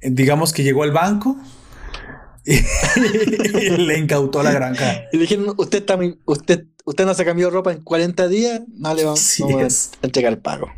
Digamos 0.00 0.52
que 0.52 0.62
llegó 0.62 0.82
al 0.82 0.92
banco 0.92 1.36
y, 2.44 2.60
le 3.78 3.98
incautó 3.98 4.42
la 4.42 4.52
granja. 4.52 5.04
Y 5.12 5.16
le 5.16 5.22
dijeron, 5.22 5.54
usted, 5.56 5.78
está, 5.78 5.98
usted, 6.26 6.66
usted 6.84 7.06
no 7.06 7.14
se 7.14 7.24
cambió 7.24 7.50
ropa 7.50 7.72
en 7.72 7.82
40 7.82 8.28
días, 8.28 8.62
no 8.68 8.94
le 8.94 9.04
vamos, 9.04 9.40
a 9.40 10.06
entregar 10.06 10.32
el 10.32 10.38
pago. 10.38 10.70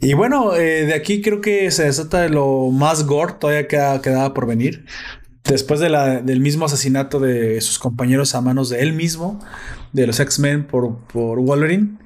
Y 0.00 0.14
bueno, 0.14 0.56
eh, 0.56 0.84
de 0.84 0.94
aquí 0.94 1.22
creo 1.22 1.40
que 1.40 1.70
se 1.70 1.84
desata 1.84 2.20
de 2.22 2.28
lo 2.28 2.70
más 2.70 3.06
gore 3.06 3.34
todavía 3.34 3.68
que 3.68 4.00
quedaba 4.02 4.34
por 4.34 4.46
venir. 4.46 4.84
Después 5.44 5.80
de 5.80 5.88
la, 5.88 6.20
del 6.20 6.40
mismo 6.40 6.66
asesinato 6.66 7.18
de 7.18 7.60
sus 7.60 7.78
compañeros 7.78 8.34
a 8.34 8.40
manos 8.40 8.68
de 8.68 8.80
él 8.80 8.92
mismo, 8.92 9.40
de 9.92 10.06
los 10.06 10.20
X-Men 10.20 10.66
por, 10.66 10.98
por 11.06 11.40
Wolverine. 11.40 11.98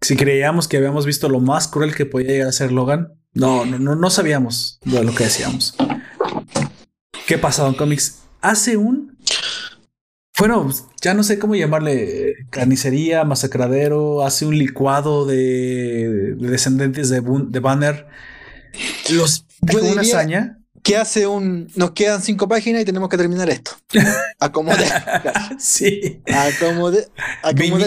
Si 0.00 0.16
creíamos 0.16 0.68
que 0.68 0.76
habíamos 0.76 1.06
visto 1.06 1.28
lo 1.28 1.40
más 1.40 1.68
cruel 1.68 1.94
que 1.94 2.06
podía 2.06 2.28
llegar 2.28 2.48
a 2.48 2.52
ser 2.52 2.72
Logan, 2.72 3.14
no, 3.32 3.64
no, 3.64 3.78
no, 3.78 3.94
no 3.96 4.10
sabíamos 4.10 4.78
de 4.84 5.02
lo 5.02 5.14
que 5.14 5.24
decíamos. 5.24 5.74
¿Qué 7.26 7.38
pasado 7.38 7.68
en 7.68 7.74
cómics? 7.74 8.22
Hace 8.40 8.76
un. 8.76 9.16
Bueno, 10.38 10.68
ya 11.00 11.14
no 11.14 11.22
sé 11.22 11.38
cómo 11.38 11.54
llamarle 11.54 12.34
carnicería, 12.50 13.24
masacradero, 13.24 14.24
hace 14.24 14.44
un 14.44 14.58
licuado 14.58 15.24
de, 15.24 16.34
descendientes 16.36 17.08
de, 17.08 17.22
de 17.22 17.60
Banner. 17.60 18.06
Los 19.10 19.46
una 19.60 20.00
hazaña 20.00 20.61
que 20.82 20.96
hace 20.96 21.26
un. 21.26 21.70
Nos 21.76 21.92
quedan 21.92 22.22
cinco 22.22 22.48
páginas 22.48 22.82
y 22.82 22.84
tenemos 22.84 23.08
que 23.08 23.16
terminar 23.16 23.48
esto. 23.50 23.72
Acomode. 24.38 24.84
sí. 25.58 26.22
Acomode. 26.32 27.08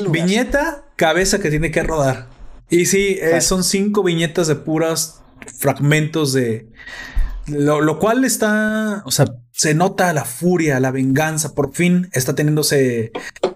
viñeta, 0.09 0.85
cabeza 0.95 1.39
que 1.39 1.49
tiene 1.49 1.71
que 1.71 1.83
rodar. 1.83 2.29
Y 2.69 2.85
sí, 2.85 3.17
eh, 3.21 3.41
son 3.41 3.63
cinco 3.63 4.03
viñetas 4.03 4.47
de 4.47 4.55
puras 4.55 5.21
fragmentos 5.59 6.33
de. 6.33 6.67
Lo, 7.47 7.99
cual 7.99 8.25
está. 8.25 9.03
O 9.05 9.11
sea, 9.11 9.25
se 9.51 9.75
nota 9.75 10.13
la 10.13 10.25
furia, 10.25 10.79
la 10.79 10.91
venganza. 10.91 11.53
Por 11.53 11.73
fin 11.73 12.09
está 12.13 12.33
teniéndose. 12.33 13.11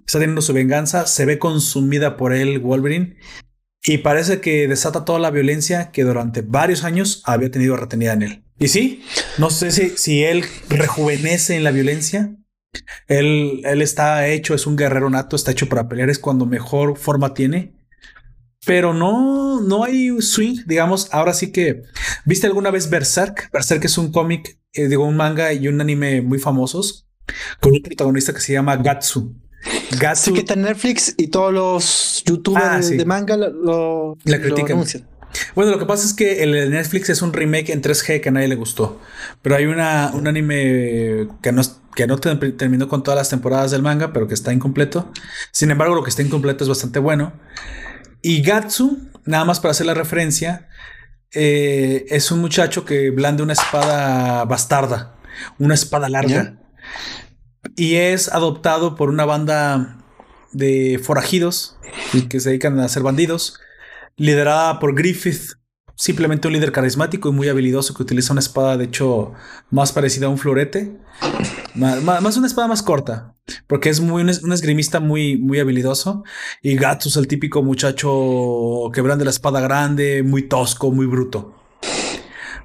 Está 0.06 0.20
teniendo 0.20 0.42
su 0.42 0.54
venganza. 0.54 1.08
Se 1.08 1.26
ve 1.26 1.40
consumida 1.40 2.18
por 2.18 2.34
él, 2.34 2.60
Wolverine. 2.60 3.18
Y 3.84 4.00
parece 4.00 4.42
que 4.42 4.68
desata 4.68 5.06
toda 5.06 5.20
la 5.20 5.32
violencia 5.32 5.92
que 5.92 6.04
durante 6.04 6.42
varios 6.42 6.84
años 6.84 7.22
había 7.26 7.52
tenido 7.52 7.78
retenida 7.78 8.14
en 8.14 8.22
él. 8.24 8.44
Y 8.60 8.68
sí, 8.68 9.04
no 9.38 9.50
sé 9.50 9.72
si, 9.72 9.90
si 9.92 10.24
él 10.24 10.44
rejuvenece 10.70 11.56
en 11.56 11.64
la 11.64 11.72
violencia. 11.72 12.36
Él, 13.08 13.62
él 13.64 13.82
está 13.82 14.28
hecho, 14.28 14.54
es 14.54 14.68
un 14.68 14.76
guerrero 14.76 15.10
nato, 15.10 15.36
está 15.36 15.52
hecho 15.52 15.70
para 15.70 15.88
pelear, 15.88 16.10
es 16.10 16.20
cuando 16.20 16.46
mejor 16.46 16.98
forma 16.98 17.34
tiene. 17.34 17.74
Pero 18.66 18.94
no, 18.94 19.62
no 19.62 19.86
hay 19.86 20.22
swing, 20.22 20.64
digamos. 20.68 21.08
Ahora 21.14 21.34
sí 21.34 21.52
que 21.54 21.84
viste 22.26 22.48
alguna 22.48 22.72
vez 22.72 22.90
Berserk. 22.90 23.50
Berserk 23.54 23.86
es 23.86 23.98
un 23.98 24.12
cómic, 24.12 24.60
eh, 24.74 24.90
digo, 24.90 25.06
un 25.06 25.16
manga 25.16 25.54
y 25.54 25.70
un 25.70 25.80
anime 25.80 26.22
muy 26.22 26.40
famosos 26.40 27.08
con 27.62 27.72
un 27.72 27.82
protagonista 27.82 28.34
que 28.34 28.42
se 28.42 28.54
llama 28.54 28.76
Gatsu. 28.76 29.36
Gatsu 29.98 30.34
que 30.34 30.40
está 30.40 30.54
en 30.54 30.64
Netflix 30.64 31.16
y 31.18 31.28
todos 31.28 31.54
los 31.54 32.24
youtubers 32.26 32.88
ah, 32.88 32.96
de 32.96 33.06
manga 33.06 33.38
lo, 33.38 34.18
la 34.24 34.40
critican. 34.40 34.84
bueno, 35.56 35.72
lo 35.72 35.80
que 35.80 35.86
pasa 35.86 36.06
es 36.06 36.14
que 36.14 36.44
el 36.44 36.52
de 36.52 36.70
Netflix 36.70 37.10
es 37.10 37.22
un 37.22 37.34
remake 37.34 37.70
en 37.72 37.82
3G 37.82 38.22
que 38.22 38.30
a 38.30 38.32
nadie 38.32 38.48
le 38.48 38.56
gustó. 38.56 39.00
Pero 39.42 39.56
hay 39.56 39.66
una, 39.66 40.12
un 40.14 40.28
anime 40.28 41.28
que 41.42 41.52
no, 41.52 41.62
que 41.96 42.08
no 42.08 42.18
terminó 42.20 42.88
con 42.88 43.04
todas 43.04 43.18
las 43.18 43.30
temporadas 43.30 43.72
del 43.72 43.82
manga, 43.82 44.14
pero 44.14 44.28
que 44.28 44.34
está 44.34 44.54
incompleto. 44.54 45.12
Sin 45.52 45.72
embargo, 45.72 45.96
lo 45.96 46.04
que 46.04 46.10
está 46.10 46.22
incompleto 46.22 46.64
es 46.64 46.70
bastante 46.70 47.00
bueno. 47.00 47.34
Y 48.22 48.42
Gatsu, 48.42 49.00
nada 49.26 49.46
más 49.46 49.60
para 49.60 49.72
hacer 49.72 49.86
la 49.86 49.94
referencia, 49.94 50.68
eh, 51.32 52.06
es 52.10 52.32
un 52.32 52.40
muchacho 52.40 52.86
que 52.86 53.12
blande 53.12 53.44
una 53.44 53.54
espada 53.54 54.46
bastarda, 54.46 55.16
una 55.58 55.74
espada 55.74 56.10
larga. 56.10 56.58
Y 57.76 57.96
es 57.96 58.30
adoptado 58.30 58.96
por 58.96 59.10
una 59.10 59.26
banda 59.26 59.98
de 60.52 61.00
forajidos 61.04 61.78
que 62.30 62.40
se 62.40 62.50
dedican 62.50 62.80
a 62.80 62.88
ser 62.88 63.04
bandidos, 63.04 63.60
liderada 64.18 64.80
por 64.80 64.96
Griffith, 64.96 65.54
simplemente 65.96 66.48
un 66.48 66.54
líder 66.54 66.72
carismático 66.72 67.30
y 67.30 67.32
muy 67.34 67.50
habilidoso 67.50 67.94
que 67.94 68.04
utiliza 68.04 68.34
una 68.34 68.40
espada, 68.40 68.78
de 68.78 68.86
hecho, 68.86 69.34
más 69.70 69.92
parecida 69.92 70.28
a 70.28 70.30
un 70.30 70.38
florete, 70.38 70.98
más, 71.76 72.38
una 72.38 72.48
espada 72.48 72.68
más 72.68 72.82
corta, 72.82 73.36
porque 73.68 73.90
es 73.90 74.00
un, 74.00 74.30
esgrimista 74.30 75.00
muy, 75.00 75.38
muy 75.38 75.60
habilidoso. 75.60 76.24
Y 76.62 76.76
Gatsu 76.76 77.10
es 77.10 77.18
el 77.18 77.28
típico 77.28 77.64
muchacho 77.64 78.90
que 78.94 79.02
brande 79.02 79.26
la 79.26 79.32
espada 79.32 79.60
grande, 79.60 80.24
muy 80.24 80.44
tosco, 80.44 80.92
muy 80.92 81.06
bruto. 81.06 81.56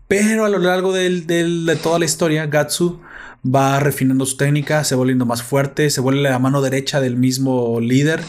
Pero 0.07 0.45
a 0.45 0.49
lo 0.49 0.59
largo 0.59 0.93
de 0.93 1.79
toda 1.83 1.99
la 1.99 2.05
historia, 2.05 2.47
Gatsu 2.47 3.01
va 3.45 3.79
refinando 3.79 4.25
su 4.27 4.37
técnica, 4.37 4.85
se 4.85 4.95
volviendo 4.95 5.27
más 5.27 5.43
fuerte, 5.43 5.91
se 5.91 6.01
vuelve 6.01 6.23
la 6.23 6.39
mano 6.39 6.63
derecha 6.63 7.01
del 7.01 7.17
mismo 7.17 7.81
líder, 7.81 8.21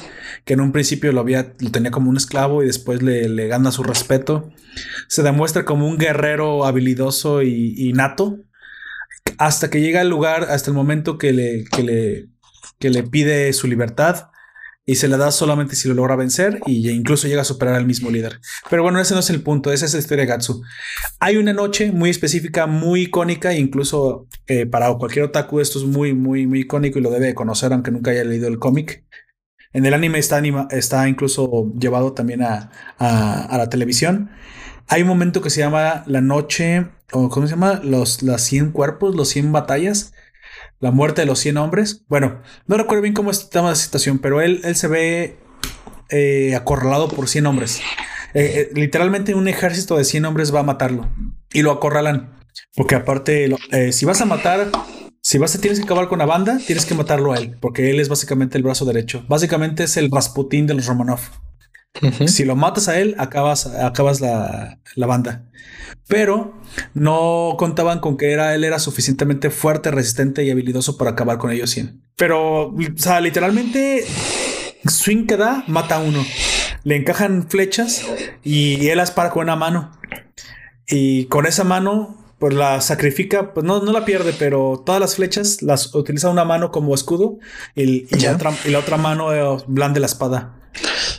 que 0.44 0.53
en 0.53 0.61
un 0.61 0.72
principio 0.72 1.11
lo, 1.11 1.22
había, 1.22 1.53
lo 1.60 1.72
tenía 1.72 1.92
como 1.92 2.10
un 2.10 2.18
esclavo 2.18 2.64
y 2.64 2.68
después 2.68 3.02
le, 3.02 3.48
gana 3.48 3.72
su 3.72 3.84
respeto. 3.84 4.52
Se 5.08 5.24
demuestra 5.24 5.64
como 5.64 5.88
un 5.88 5.98
guerrero 5.98 6.66
habilidoso 6.66 7.42
y, 7.44 7.92
nato, 7.94 8.40
hasta 9.38 9.69
que 9.69 9.82
llega 9.82 10.02
al 10.02 10.10
lugar, 10.10 10.44
hasta 10.44 10.69
el 10.69 10.76
momento 10.76 11.18
que 11.18 11.32
le, 11.32 11.64
que 11.66 11.84
le, 11.84 12.27
que 12.80 12.90
le 12.90 13.03
pide 13.03 13.53
su 13.53 13.68
libertad 13.68 14.30
y 14.86 14.96
se 14.96 15.08
le 15.08 15.18
da 15.18 15.32
solamente 15.32 15.76
si 15.76 15.88
lo 15.88 15.96
logra 15.96 16.16
vencer 16.16 16.60
y 16.68 16.90
incluso 16.90 17.28
llega 17.28 17.42
a 17.42 17.46
superar 17.46 17.76
al 17.76 17.88
mismo 17.88 18.12
líder. 18.12 18.40
Pero 18.70 18.84
bueno, 18.84 19.00
ese 19.00 19.16
no 19.16 19.20
es 19.20 19.30
el 19.32 19.42
punto, 19.42 19.72
esa 19.72 19.86
es 19.86 19.94
la 19.94 20.00
historia 20.00 20.26
de 20.26 20.32
Gatsu. 20.32 20.62
Hay 21.20 21.38
una 21.38 21.54
noche 21.54 21.92
muy 21.92 22.12
específica, 22.12 22.68
muy 22.68 23.04
icónica, 23.04 23.54
incluso 23.56 24.28
eh, 24.46 24.68
para 24.68 24.94
cualquier 24.94 25.26
otaku 25.26 25.60
esto 25.60 25.80
es 25.80 25.86
muy, 25.86 26.14
muy, 26.14 26.46
muy 26.46 26.62
icónico 26.62 27.00
y 27.00 27.02
lo 27.02 27.10
debe 27.10 27.34
conocer 27.34 27.74
aunque 27.74 27.92
nunca 27.92 28.12
haya 28.12 28.24
leído 28.24 28.48
el 28.48 28.60
cómic. 28.60 29.04
En 29.74 29.86
el 29.86 29.94
anime 29.94 30.20
está, 30.20 30.42
está 30.70 31.10
incluso 31.10 31.74
llevado 31.78 32.14
también 32.14 32.44
a, 32.44 32.72
a, 32.98 33.58
la 33.58 33.70
televisión. 33.70 34.30
Hay 34.88 35.02
un 35.02 35.08
momento 35.08 35.42
que 35.42 35.50
se 35.50 35.60
llama 35.60 36.04
la 36.06 36.22
noche, 36.22 36.88
o 37.12 37.28
¿cómo 37.30 37.48
se 37.48 37.56
llama? 37.56 37.82
Los, 37.84 38.22
las 38.22 38.44
100 38.44 38.72
cuerpos, 38.72 39.16
los 39.16 39.30
100 39.30 39.52
batallas 39.52 40.14
la 40.80 40.92
muerte 40.92 41.22
de 41.22 41.28
los 41.28 41.40
100 41.40 41.58
hombres. 41.58 42.04
Bueno, 42.08 42.42
no 42.68 42.78
recuerdo 42.78 43.02
bien 43.02 43.14
cómo 43.14 43.32
estaba 43.32 43.70
la 43.70 43.76
situación, 43.76 44.20
pero 44.20 44.42
él, 44.42 44.62
él 44.64 44.76
se 44.76 44.88
ve 44.88 45.38
eh, 46.10 46.56
acorralado 46.56 47.08
por 47.08 47.28
100 47.28 47.45
hombres. 47.48 47.82
Eh, 48.34 48.70
eh, 48.70 48.70
literalmente 48.74 49.34
un 49.34 49.48
ejército 49.48 49.98
de 49.98 50.04
100 50.04 50.26
hombres 50.26 50.54
va 50.54 50.60
a 50.60 50.64
matarlo 50.64 51.10
y 51.52 51.62
lo 51.62 51.72
acorralan. 51.72 52.36
Porque 52.76 52.95
aparte, 52.95 53.54
si 53.92 54.06
vas 54.06 54.22
a 54.22 54.26
matar, 54.26 54.70
si 55.22 55.38
vas 55.38 55.56
a 55.56 55.62
tienes 55.62 55.80
que 55.80 55.86
acabar 55.86 56.08
con 56.08 56.20
la 56.20 56.26
banda, 56.26 56.58
tienes 56.66 56.86
que 56.86 56.94
matarlo 56.94 57.34
a 57.34 57.38
él, 57.38 57.58
porque 57.60 57.90
él 57.90 58.00
es 58.00 58.10
básicamente 58.10 58.58
el 58.58 58.64
brazo 58.64 58.86
derecho. 58.86 59.26
Básicamente 59.28 59.86
es 59.86 59.98
el 59.98 60.12
Rasputín 60.12 60.68
de 60.68 60.74
los 60.74 60.86
Romanov. 60.86 61.20
Si 62.28 62.46
lo 62.46 62.56
matas 62.56 62.88
a 62.88 63.00
él, 63.00 63.16
acabas, 63.18 63.68
acabas 63.68 64.22
la, 64.22 64.80
la, 64.96 65.08
banda. 65.08 65.46
Pero 66.08 66.54
no 66.94 67.56
contaban 67.58 68.00
con 68.00 68.18
que 68.18 68.32
era, 68.32 68.54
él 68.54 68.64
era 68.64 68.80
suficientemente 68.80 69.50
fuerte, 69.50 69.92
resistente 69.92 70.44
y 70.44 70.52
habilidoso 70.52 70.98
para 70.98 71.12
acabar 71.12 71.38
con 71.38 71.52
ellos 71.52 71.70
100. 71.72 72.02
Pero, 72.16 72.70
o 72.70 72.78
sea, 72.96 73.22
literalmente, 73.22 74.06
swing 74.86 75.26
que 75.26 75.38
da, 75.38 75.64
mata 75.68 75.96
a 75.96 76.00
uno. 76.00 76.24
Le 76.84 76.96
encajan 76.96 77.50
flechas 77.50 78.06
y 78.44 78.88
él 78.88 78.98
las 78.98 79.12
para 79.12 79.32
con 79.32 79.44
una 79.44 79.56
mano. 79.56 79.92
Y 80.88 81.26
con 81.26 81.46
esa 81.46 81.64
mano, 81.64 82.25
pues 82.40 82.54
la 82.54 82.82
sacrifica, 82.82 83.54
pues 83.54 83.66
no, 83.66 83.82
no 83.82 83.92
la 83.92 84.06
pierde, 84.06 84.34
pero 84.38 84.84
todas 84.86 85.00
las 85.00 85.16
flechas 85.16 85.62
las 85.62 85.96
utiliza 85.96 86.30
una 86.30 86.46
mano 86.46 86.72
como 86.72 86.94
escudo 86.94 87.40
y, 87.76 88.08
y, 88.14 88.20
la, 88.22 88.34
otra, 88.34 88.54
y 88.66 88.70
la 88.70 88.80
otra 88.80 88.98
mano 88.98 89.34
eh, 89.34 89.64
blande 89.68 90.00
la 90.00 90.08
espada. 90.08 90.56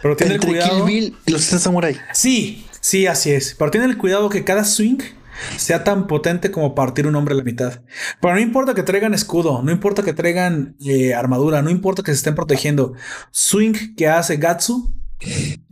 Pero 0.03 0.17
tiene 0.17 0.35
el 0.35 0.41
cuidado. 0.41 0.89
y 0.89 1.15
los 1.27 1.43
samurai. 1.43 1.97
Sí, 2.13 2.67
sí, 2.81 3.07
así 3.07 3.33
es. 3.33 3.55
Pero 3.59 3.71
tiene 3.71 3.87
el 3.87 3.97
cuidado 3.97 4.29
que 4.29 4.45
cada 4.45 4.65
swing 4.65 4.99
sea 5.57 5.85
tan 5.85 6.07
potente 6.07 6.51
como 6.51 6.75
partir 6.75 7.07
un 7.07 7.15
hombre 7.15 7.35
a 7.35 7.39
la 7.39 7.45
mitad. 7.45 7.83
Pero 8.21 8.35
no 8.35 8.41
importa 8.41 8.75
que 8.75 8.83
traigan 8.83 9.15
escudo, 9.15 9.63
no 9.63 9.71
importa 9.71 10.03
que 10.03 10.13
traigan 10.13 10.77
eh, 10.85 11.15
armadura, 11.15 11.63
no 11.63 11.71
importa 11.71 12.03
que 12.03 12.13
se 12.13 12.19
estén 12.19 12.35
protegiendo. 12.35 12.95
Swing 13.31 13.95
que 13.97 14.09
hace 14.09 14.37
Gatsu, 14.37 14.93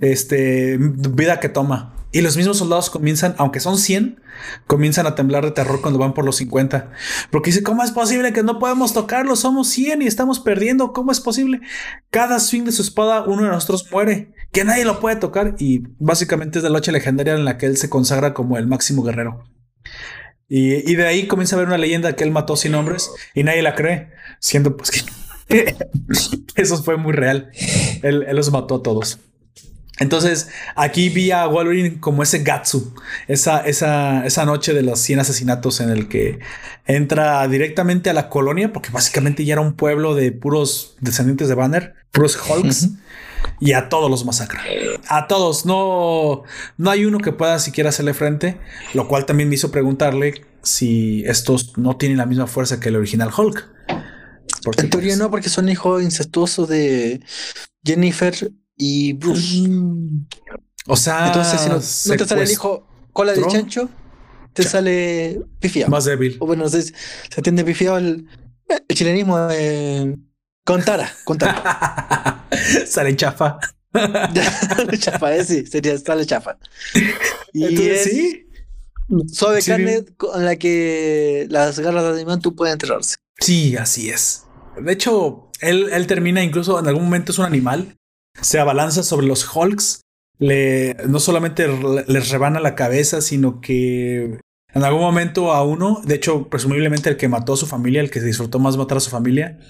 este, 0.00 0.78
vida 0.78 1.40
que 1.40 1.48
toma. 1.48 1.94
Y 2.14 2.20
los 2.20 2.36
mismos 2.36 2.58
soldados 2.58 2.90
comienzan, 2.90 3.34
aunque 3.38 3.58
son 3.58 3.76
100, 3.76 4.20
comienzan 4.68 5.04
a 5.08 5.16
temblar 5.16 5.44
de 5.44 5.50
terror 5.50 5.80
cuando 5.80 5.98
van 5.98 6.14
por 6.14 6.24
los 6.24 6.36
50. 6.36 6.92
Porque 7.32 7.50
dice, 7.50 7.64
¿cómo 7.64 7.82
es 7.82 7.90
posible 7.90 8.32
que 8.32 8.44
no 8.44 8.60
podemos 8.60 8.92
tocarlo? 8.92 9.34
Somos 9.34 9.68
100 9.70 10.00
y 10.00 10.06
estamos 10.06 10.38
perdiendo. 10.38 10.92
¿Cómo 10.92 11.10
es 11.10 11.18
posible? 11.18 11.60
Cada 12.10 12.38
swing 12.38 12.62
de 12.62 12.70
su 12.70 12.82
espada, 12.82 13.24
uno 13.24 13.42
de 13.42 13.48
nosotros 13.48 13.90
muere. 13.90 14.32
Que 14.52 14.62
nadie 14.62 14.84
lo 14.84 15.00
puede 15.00 15.16
tocar. 15.16 15.56
Y 15.58 15.88
básicamente 15.98 16.60
es 16.60 16.62
la 16.62 16.70
noche 16.70 16.92
legendaria 16.92 17.34
en 17.34 17.44
la 17.44 17.58
que 17.58 17.66
él 17.66 17.76
se 17.76 17.90
consagra 17.90 18.32
como 18.32 18.58
el 18.58 18.68
máximo 18.68 19.02
guerrero. 19.02 19.42
Y, 20.48 20.94
de 20.94 21.06
ahí 21.08 21.26
comienza 21.26 21.56
a 21.56 21.58
haber 21.58 21.66
una 21.66 21.78
leyenda 21.78 22.14
que 22.14 22.22
él 22.22 22.30
mató 22.30 22.56
100 22.56 22.76
hombres 22.76 23.10
y 23.34 23.42
nadie 23.42 23.62
la 23.62 23.74
cree. 23.74 24.12
Siendo 24.38 24.76
pues 24.76 24.92
que 25.48 25.74
eso 26.54 26.80
fue 26.80 26.96
muy 26.96 27.12
real. 27.12 27.50
Él 28.04 28.24
los 28.34 28.52
mató 28.52 28.76
a 28.76 28.82
todos. 28.84 29.18
Entonces, 30.00 30.48
aquí 30.74 31.08
vi 31.08 31.31
a 31.31 31.47
Wolverine 31.47 32.00
como 32.00 32.23
ese 32.23 32.40
Gatsu, 32.40 32.94
esa, 33.28 33.60
esa, 33.60 34.26
esa 34.26 34.44
noche 34.44 34.74
de 34.74 34.82
los 34.82 34.98
100 34.98 35.20
asesinatos 35.20 35.81
en 35.81 35.90
el 35.90 36.08
que 36.08 36.40
entra 36.84 37.47
directamente 37.47 38.10
a 38.10 38.12
la 38.12 38.28
colonia, 38.28 38.73
porque 38.73 38.90
básicamente 38.90 39.44
ya 39.44 39.55
era 39.55 39.62
un 39.62 39.74
pueblo 39.74 40.16
de 40.16 40.32
puros 40.32 40.97
descendientes 41.00 41.48
de 41.48 41.55
Banner, 41.55 41.94
puros 42.10 42.36
Hulks, 42.36 42.90
y 43.60 43.73
a 43.74 43.89
todos 43.89 44.10
los 44.10 44.24
masacra. 44.24 44.62
A 45.08 45.28
todos, 45.28 45.64
no, 45.64 46.42
no 46.76 46.90
hay 46.90 47.05
uno 47.05 47.18
que 47.20 47.32
pueda 47.32 47.60
siquiera 47.60 47.90
hacerle 47.90 48.14
frente, 48.14 48.58
lo 48.94 49.06
cual 49.06 49.26
también 49.26 49.48
me 49.48 49.55
hizo 49.55 49.70
preguntarle 49.70 50.44
si 50.62 51.23
estos 51.26 51.78
no 51.78 51.97
tienen 51.97 52.18
la 52.18 52.26
misma 52.26 52.48
fuerza 52.48 52.81
que 52.81 52.89
el 52.89 52.97
original 52.97 53.31
Hulk. 53.36 53.68
en 54.78 54.90
teoría 54.90 55.10
pues, 55.10 55.18
no, 55.18 55.31
porque 55.31 55.48
son 55.48 55.68
hijos 55.68 56.02
incestuosos 56.02 56.68
de 56.68 57.20
Jennifer 57.84 58.50
y 58.76 59.12
Bruce. 59.14 59.68
Mm. 59.68 60.26
O 60.86 60.96
sea, 60.96 61.28
entonces 61.28 61.60
si 61.60 62.08
no, 62.08 62.16
te 62.16 62.26
sale 62.26 62.42
el 62.42 62.50
hijo 62.50 62.86
cola 63.12 63.32
de 63.32 63.46
chancho, 63.46 63.88
te 64.52 64.62
sale 64.62 65.40
pifiado. 65.60 65.90
Más 65.90 66.04
débil. 66.04 66.36
O 66.40 66.46
bueno, 66.46 66.68
se, 66.68 66.82
se 66.82 66.92
atiende 67.36 67.64
pifiado 67.64 67.98
el, 67.98 68.28
el 68.68 68.96
chilenismo 68.96 69.38
de 69.46 70.18
Contara, 70.64 71.12
contara. 71.24 72.46
sale 72.86 73.14
chafa. 73.16 73.58
chafa, 74.98 75.36
eh, 75.36 75.44
sí, 75.44 75.66
sería 75.66 75.96
sale 75.98 76.24
chafa. 76.24 76.56
Y 77.52 77.64
entonces, 77.64 78.04
sí. 78.04 78.46
Suave 79.30 79.62
carne 79.62 80.06
con 80.16 80.42
la 80.42 80.56
que 80.56 81.46
las 81.50 81.78
garras 81.78 82.16
de 82.16 82.38
tú 82.38 82.56
pueden 82.56 82.72
enterrarse. 82.72 83.16
Sí, 83.38 83.76
así 83.76 84.08
es. 84.08 84.44
De 84.80 84.90
hecho, 84.90 85.50
él, 85.60 85.90
él 85.92 86.06
termina 86.06 86.42
incluso 86.42 86.78
en 86.78 86.88
algún 86.88 87.04
momento 87.04 87.32
es 87.32 87.38
un 87.38 87.44
animal 87.44 87.98
se 88.40 88.58
abalanza 88.58 89.02
sobre 89.02 89.26
los 89.26 89.48
Hulks, 89.54 90.02
le, 90.38 90.96
no 91.06 91.20
solamente 91.20 91.66
les 92.06 92.30
rebana 92.30 92.60
la 92.60 92.74
cabeza, 92.74 93.20
sino 93.20 93.60
que 93.60 94.38
en 94.74 94.82
algún 94.82 95.02
momento 95.02 95.52
a 95.52 95.62
uno, 95.64 96.02
de 96.04 96.16
hecho, 96.16 96.48
presumiblemente 96.48 97.08
el 97.08 97.16
que 97.16 97.28
mató 97.28 97.52
a 97.52 97.56
su 97.56 97.66
familia, 97.66 98.00
el 98.00 98.10
que 98.10 98.20
disfrutó 98.20 98.58
más 98.58 98.76
matar 98.76 98.96
a 98.96 99.00
su 99.00 99.10
familia, 99.10 99.60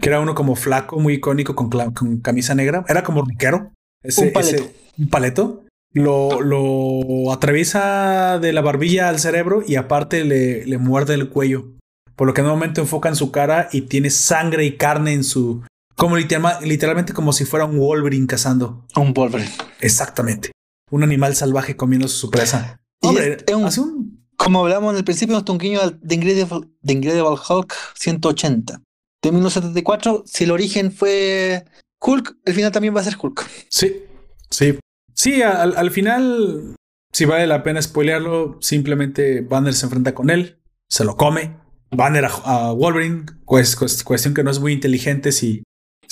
que 0.00 0.08
era 0.08 0.20
uno 0.20 0.36
como 0.36 0.54
flaco, 0.54 1.00
muy 1.00 1.14
icónico, 1.14 1.56
con, 1.56 2.20
camisa 2.20 2.54
negra, 2.54 2.84
era 2.88 3.02
como 3.02 3.24
riquero. 3.24 3.72
Ese, 4.04 4.26
un 4.26 4.32
paleto. 4.32 4.70
un 4.98 5.08
paleto. 5.08 5.64
lo, 5.92 6.40
lo 6.40 7.32
atraviesa 7.32 8.38
de 8.40 8.52
la 8.52 8.60
barbilla 8.60 9.08
al 9.08 9.18
cerebro 9.18 9.64
y 9.66 9.74
aparte 9.74 10.24
le, 10.24 10.64
le 10.64 10.78
muerde 10.78 11.14
el 11.14 11.28
cuello. 11.28 11.72
Por 12.14 12.28
lo 12.28 12.34
que 12.34 12.42
en 12.42 12.46
un 12.46 12.52
momento 12.52 12.80
enfoca 12.80 13.08
en 13.08 13.16
su 13.16 13.32
cara 13.32 13.68
y 13.72 13.82
tiene 13.82 14.10
sangre 14.10 14.64
y 14.64 14.76
carne 14.76 15.12
en 15.12 15.24
su. 15.24 15.64
Como 15.96 16.16
literalmente 16.16 17.12
como 17.12 17.32
si 17.32 17.44
fuera 17.44 17.64
un 17.64 17.78
Wolverine 17.78 18.26
cazando. 18.26 18.86
Un 18.96 19.12
Wolverine. 19.12 19.50
Exactamente. 19.80 20.52
Un 20.90 21.02
animal 21.02 21.34
salvaje 21.36 21.76
comiendo 21.76 22.08
su 22.08 22.30
presa. 22.30 22.80
Hombre, 23.02 23.38
es, 23.46 23.78
un, 23.78 24.26
Como 24.36 24.60
hablamos 24.60 24.92
en 24.92 24.98
el 24.98 25.04
principio, 25.04 25.38
es 25.38 25.48
un 25.48 25.58
guiño 25.58 25.80
de 25.90 26.14
Incredible, 26.14 26.68
de 26.80 26.92
Incredible 26.92 27.36
Hulk 27.48 27.74
180. 27.94 28.80
De 29.22 29.30
1974, 29.30 30.24
si 30.26 30.44
el 30.44 30.50
origen 30.50 30.92
fue 30.92 31.64
Hulk, 32.00 32.36
el 32.44 32.54
final 32.54 32.72
también 32.72 32.94
va 32.94 33.00
a 33.00 33.04
ser 33.04 33.16
Hulk. 33.20 33.48
Sí, 33.68 34.04
sí. 34.50 34.78
Sí, 35.14 35.42
al, 35.42 35.76
al 35.76 35.90
final, 35.90 36.74
si 37.12 37.24
vale 37.24 37.46
la 37.46 37.62
pena 37.62 37.80
spoilearlo, 37.80 38.58
simplemente 38.60 39.42
Banner 39.42 39.74
se 39.74 39.86
enfrenta 39.86 40.14
con 40.14 40.30
él, 40.30 40.60
se 40.88 41.04
lo 41.04 41.16
come. 41.16 41.62
Banner 41.92 42.26
a, 42.44 42.72
Wolverine, 42.72 43.26
pues, 43.44 43.76
cuestión 43.76 44.34
que 44.34 44.42
no 44.42 44.50
es 44.50 44.58
muy 44.58 44.72
inteligente 44.72 45.30
si, 45.30 45.62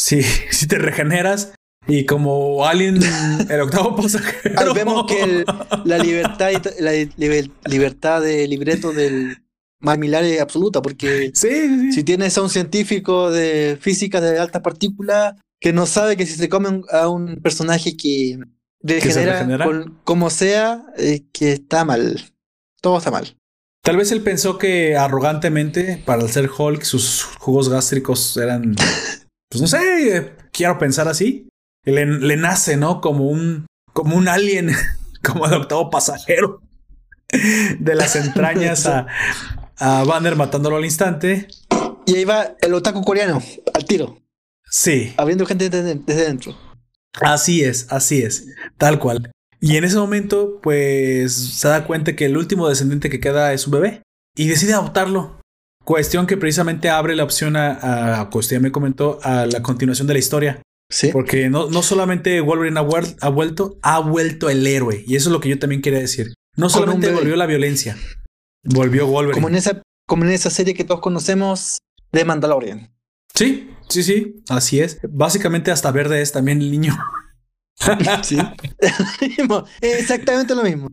si, 0.00 0.22
si 0.50 0.66
te 0.66 0.78
regeneras. 0.78 1.52
Y 1.86 2.04
como 2.04 2.66
Alien, 2.66 3.00
el 3.48 3.60
octavo 3.60 3.96
pasajero. 3.96 4.74
vemos 4.74 5.06
que 5.06 5.44
la 5.84 5.98
libertad 5.98 6.50
la 6.78 6.92
libertad 7.64 8.20
de 8.20 8.46
libreto 8.46 8.92
del 8.92 9.38
Mamilar 9.80 10.24
es 10.24 10.40
absoluta, 10.40 10.82
porque 10.82 11.32
si 11.34 12.04
tienes 12.04 12.36
a 12.36 12.42
un 12.42 12.50
científico 12.50 13.30
de 13.30 13.78
física 13.80 14.20
de 14.20 14.38
altas 14.38 14.60
partículas 14.60 15.36
que 15.58 15.72
no 15.72 15.86
sabe 15.86 16.18
que 16.18 16.26
si 16.26 16.34
se 16.34 16.50
come 16.50 16.82
a 16.92 17.08
un 17.08 17.36
personaje 17.36 17.96
que 17.96 18.38
regenera, 18.82 19.48
como 20.04 20.28
sea, 20.28 20.84
que 21.32 21.52
está 21.52 21.86
mal. 21.86 22.20
Todo 22.82 22.98
está 22.98 23.10
mal. 23.10 23.34
Tal 23.82 23.96
vez 23.96 24.12
él 24.12 24.22
pensó 24.22 24.58
que 24.58 24.96
arrogantemente, 24.96 26.02
para 26.04 26.22
el 26.22 26.28
ser 26.28 26.50
Hulk, 26.56 26.82
sus 26.82 27.24
jugos 27.24 27.70
gástricos 27.70 28.36
eran, 28.36 28.76
pues 29.50 29.60
no 29.60 29.66
sé, 29.66 30.36
quiero 30.52 30.78
pensar 30.78 31.08
así. 31.08 31.48
Le, 31.84 32.06
le 32.06 32.36
nace, 32.36 32.76
¿no? 32.76 33.00
Como 33.00 33.24
un, 33.24 33.66
como 33.92 34.16
un 34.16 34.28
alien, 34.28 34.70
como 35.22 35.46
el 35.46 35.54
octavo 35.54 35.90
pasajero 35.90 36.62
de 37.78 37.94
las 37.94 38.16
entrañas 38.16 38.86
a, 38.86 39.06
a 39.76 40.04
Banner 40.04 40.36
matándolo 40.36 40.76
al 40.76 40.84
instante. 40.84 41.48
Y 42.06 42.14
ahí 42.14 42.24
va 42.24 42.54
el 42.60 42.74
otaku 42.74 43.02
coreano, 43.02 43.42
al 43.74 43.84
tiro. 43.84 44.18
Sí. 44.70 45.12
Habiendo 45.16 45.46
gente 45.46 45.68
desde, 45.68 45.94
dentro. 45.94 46.56
Así 47.20 47.64
es, 47.64 47.86
así 47.90 48.22
es, 48.22 48.46
tal 48.78 48.98
cual. 49.00 49.32
Y 49.60 49.76
en 49.76 49.84
ese 49.84 49.96
momento, 49.96 50.60
pues 50.62 51.34
se 51.34 51.68
da 51.68 51.86
cuenta 51.86 52.14
que 52.14 52.26
el 52.26 52.36
último 52.36 52.68
descendiente 52.68 53.10
que 53.10 53.20
queda 53.20 53.52
es 53.52 53.66
un 53.66 53.72
bebé 53.72 54.02
y 54.36 54.46
decide 54.46 54.74
adoptarlo. 54.74 55.39
Cuestión 55.90 56.28
que 56.28 56.36
precisamente 56.36 56.88
abre 56.88 57.16
la 57.16 57.24
opción 57.24 57.56
a, 57.56 58.20
a 58.20 58.30
pues 58.30 58.48
me 58.60 58.70
comentó, 58.70 59.18
a 59.24 59.46
la 59.46 59.60
continuación 59.60 60.06
de 60.06 60.12
la 60.12 60.20
historia. 60.20 60.62
Sí. 60.88 61.10
Porque 61.12 61.50
no, 61.50 61.68
no 61.68 61.82
solamente 61.82 62.40
Wolverine 62.40 62.78
ha, 62.78 62.84
ha, 63.22 63.28
vuelto, 63.28 63.76
ha 63.82 63.98
vuelto 63.98 64.48
el 64.48 64.64
héroe. 64.64 65.02
Y 65.08 65.16
eso 65.16 65.30
es 65.30 65.32
lo 65.32 65.40
que 65.40 65.48
yo 65.48 65.58
también 65.58 65.82
quería 65.82 65.98
decir. 65.98 66.32
No 66.56 66.68
solamente 66.68 67.10
volvió 67.10 67.34
la 67.34 67.46
violencia, 67.46 67.96
volvió 68.62 69.08
Wolverine. 69.08 69.34
Como 69.34 69.48
en, 69.48 69.56
esa, 69.56 69.82
como 70.06 70.22
en 70.22 70.30
esa 70.30 70.48
serie 70.48 70.74
que 70.74 70.84
todos 70.84 71.00
conocemos 71.00 71.78
de 72.12 72.24
Mandalorian. 72.24 72.94
Sí, 73.34 73.72
sí, 73.88 74.04
sí, 74.04 74.44
así 74.48 74.78
es. 74.78 75.00
Básicamente 75.08 75.72
hasta 75.72 75.90
verde 75.90 76.22
es 76.22 76.30
también 76.30 76.62
el 76.62 76.70
niño. 76.70 76.96
sí. 78.22 78.38
Exactamente 79.80 80.54
lo 80.54 80.62
mismo. 80.62 80.88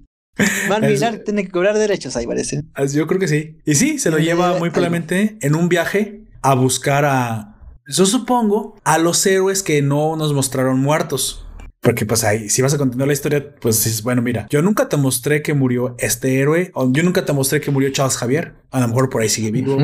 Van 0.69 0.81
Millar 0.81 1.19
tiene 1.19 1.45
que 1.45 1.51
cobrar 1.51 1.77
derechos 1.77 2.15
ahí, 2.15 2.27
parece. 2.27 2.63
Yo 2.93 3.07
creo 3.07 3.19
que 3.19 3.27
sí. 3.27 3.57
Y 3.65 3.75
sí, 3.75 3.99
se 3.99 4.11
lo 4.11 4.17
lleva 4.17 4.57
muy 4.57 4.69
probablemente 4.69 5.37
en 5.41 5.55
un 5.55 5.69
viaje 5.69 6.21
a 6.41 6.53
buscar 6.53 7.05
a, 7.05 7.57
yo 7.87 8.05
supongo, 8.05 8.75
a 8.83 8.97
los 8.97 9.25
héroes 9.25 9.63
que 9.63 9.81
no 9.81 10.15
nos 10.15 10.33
mostraron 10.33 10.79
muertos. 10.79 11.45
Porque 11.79 12.05
pues 12.05 12.23
ahí, 12.23 12.49
si 12.49 12.61
vas 12.61 12.73
a 12.73 12.77
continuar 12.77 13.07
la 13.07 13.13
historia, 13.13 13.55
pues 13.61 13.83
dices, 13.83 14.03
bueno, 14.03 14.21
mira, 14.21 14.47
yo 14.49 14.61
nunca 14.61 14.89
te 14.89 14.97
mostré 14.97 15.41
que 15.41 15.53
murió 15.53 15.95
este 15.99 16.39
héroe, 16.39 16.71
o 16.73 16.91
yo 16.91 17.03
nunca 17.03 17.23
te 17.23 17.33
mostré 17.33 17.61
que 17.61 17.71
murió 17.71 17.89
Charles 17.91 18.17
Javier, 18.17 18.55
a 18.71 18.81
lo 18.81 18.87
mejor 18.87 19.09
por 19.09 19.21
ahí 19.21 19.29
sigue 19.29 19.51
vivo. 19.51 19.77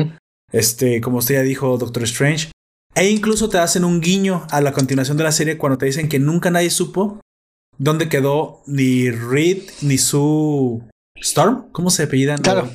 Este, 0.52 1.00
como 1.00 1.18
usted 1.18 1.36
ya 1.36 1.42
dijo, 1.42 1.78
Doctor 1.78 2.02
Strange. 2.02 2.50
E 2.94 3.08
incluso 3.10 3.48
te 3.48 3.58
hacen 3.58 3.84
un 3.84 4.00
guiño 4.00 4.46
a 4.50 4.60
la 4.60 4.72
continuación 4.72 5.16
de 5.16 5.24
la 5.24 5.32
serie 5.32 5.56
cuando 5.56 5.78
te 5.78 5.86
dicen 5.86 6.08
que 6.08 6.18
nunca 6.18 6.50
nadie 6.50 6.70
supo 6.70 7.20
dónde 7.78 8.08
quedó 8.08 8.62
ni 8.66 9.10
Reed 9.10 9.62
ni 9.82 9.98
su 9.98 10.82
Storm. 11.16 11.70
¿Cómo 11.72 11.90
se 11.90 12.04
apellidan? 12.04 12.38
Claro. 12.38 12.70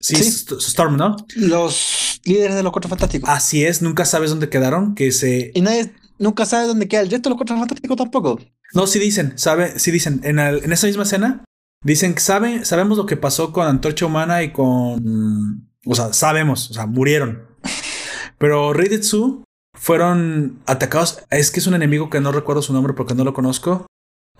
Sí, 0.00 0.16
Storm, 0.16 0.96
¿no? 0.96 1.16
Los 1.36 2.20
líderes 2.24 2.56
de 2.56 2.62
los 2.62 2.72
Cuatro 2.72 2.88
Fantásticos. 2.88 3.28
Así 3.28 3.64
es, 3.64 3.82
nunca 3.82 4.04
sabes 4.04 4.30
dónde 4.30 4.48
quedaron, 4.48 4.94
que 4.94 5.12
se... 5.12 5.52
Y 5.54 5.60
nadie 5.60 5.92
nunca 6.18 6.44
sabe 6.44 6.66
dónde 6.66 6.88
queda 6.88 7.02
el 7.02 7.10
resto 7.10 7.28
de 7.28 7.30
los 7.30 7.38
Cuatro 7.38 7.56
Fantásticos 7.56 7.96
tampoco. 7.96 8.40
No, 8.74 8.86
sí 8.86 8.98
dicen, 8.98 9.34
sabe, 9.36 9.78
sí 9.78 9.90
dicen, 9.90 10.20
en, 10.24 10.38
en 10.38 10.72
esa 10.72 10.88
misma 10.88 11.04
escena, 11.04 11.44
dicen 11.84 12.14
que 12.14 12.20
sabe, 12.20 12.64
sabemos 12.64 12.98
lo 12.98 13.06
que 13.06 13.16
pasó 13.16 13.52
con 13.52 13.66
Antorcha 13.66 14.06
Humana 14.06 14.42
y 14.42 14.52
con 14.52 15.68
o 15.86 15.94
sea, 15.94 16.12
sabemos, 16.12 16.70
o 16.70 16.74
sea, 16.74 16.86
murieron. 16.86 17.46
Pero 18.38 18.72
Ridetsu 18.72 19.44
fueron 19.74 20.60
atacados. 20.66 21.22
Es 21.30 21.50
que 21.50 21.60
es 21.60 21.66
un 21.66 21.74
enemigo 21.74 22.10
que 22.10 22.20
no 22.20 22.32
recuerdo 22.32 22.62
su 22.62 22.72
nombre 22.72 22.94
porque 22.94 23.14
no 23.14 23.24
lo 23.24 23.34
conozco. 23.34 23.86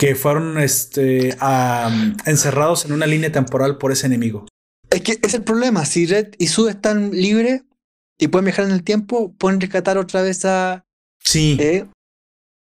Que 0.02 0.16
fueron 0.16 0.58
este, 0.58 1.36
encerrados 2.26 2.84
en 2.86 2.92
una 2.92 3.06
línea 3.06 3.30
temporal 3.30 3.78
por 3.78 3.92
ese 3.92 4.06
enemigo. 4.06 4.48
Es 4.90 5.00
que 5.02 5.20
es 5.22 5.34
el 5.34 5.44
problema. 5.44 5.86
Si 5.86 6.06
Red 6.06 6.34
y 6.38 6.48
Su 6.48 6.66
están 6.66 7.12
libres 7.12 7.62
y 8.18 8.26
pueden 8.26 8.46
viajar 8.46 8.64
en 8.64 8.72
el 8.72 8.82
tiempo, 8.82 9.32
pueden 9.38 9.60
rescatar 9.60 9.98
otra 9.98 10.22
vez 10.22 10.44
a. 10.44 10.84
Sí. 11.20 11.56
Eh, 11.60 11.86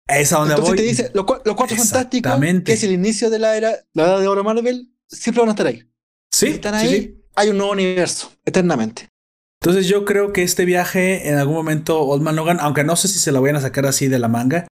es 0.07 0.31
a 0.31 0.37
donde 0.37 0.53
Entonces 0.53 0.75
te 0.75 0.83
dice, 0.83 1.11
los, 1.15 1.25
cuatro 1.25 1.75
fantásticos, 1.75 2.39
que 2.63 2.73
es 2.73 2.83
el 2.83 2.91
inicio 2.91 3.31
de 3.31 3.39
la 3.39 3.57
era, 3.57 3.77
la 3.93 4.03
edad 4.03 4.19
de 4.19 4.27
oro 4.27 4.43
Marvel, 4.43 4.91
siempre 5.09 5.41
van 5.41 5.49
a 5.49 5.53
estar 5.53 5.65
ahí. 5.65 5.89
Sí. 6.31 6.49
están 6.49 6.75
ahí, 6.75 7.19
hay 7.33 7.49
un 7.49 7.57
nuevo 7.57 7.71
universo, 7.71 8.31
eternamente. 8.45 9.09
Entonces 9.59 9.87
yo 9.87 10.05
creo 10.05 10.33
que 10.33 10.43
este 10.43 10.65
viaje 10.65 11.29
en 11.29 11.39
algún 11.39 11.55
momento 11.55 11.99
Old 11.99 12.21
Man 12.21 12.35
Logan, 12.35 12.59
aunque 12.59 12.83
no 12.83 12.95
sé 12.95 13.07
si 13.07 13.17
se 13.17 13.31
lo 13.31 13.41
vayan 13.41 13.55
a 13.55 13.61
sacar 13.61 13.87
así 13.87 14.07
de 14.07 14.19
la 14.19 14.27
manga, 14.27 14.67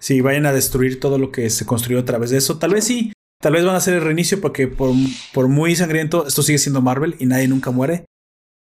si 0.00 0.20
vayan 0.20 0.46
a 0.46 0.52
destruir 0.52 1.00
todo 1.00 1.18
lo 1.18 1.32
que 1.32 1.50
se 1.50 1.66
construyó 1.66 2.00
a 2.00 2.04
través 2.04 2.30
de 2.30 2.38
eso, 2.38 2.58
tal 2.58 2.74
vez 2.74 2.84
sí, 2.84 3.12
tal 3.40 3.54
vez 3.54 3.64
van 3.64 3.74
a 3.74 3.78
hacer 3.78 3.94
el 3.94 4.02
reinicio 4.02 4.40
porque 4.40 4.68
por, 4.68 4.92
por 5.32 5.48
muy 5.48 5.76
sangriento 5.76 6.26
esto 6.26 6.42
sigue 6.42 6.58
siendo 6.58 6.82
Marvel 6.82 7.16
y 7.18 7.26
nadie 7.26 7.48
nunca 7.48 7.70
muere. 7.70 8.04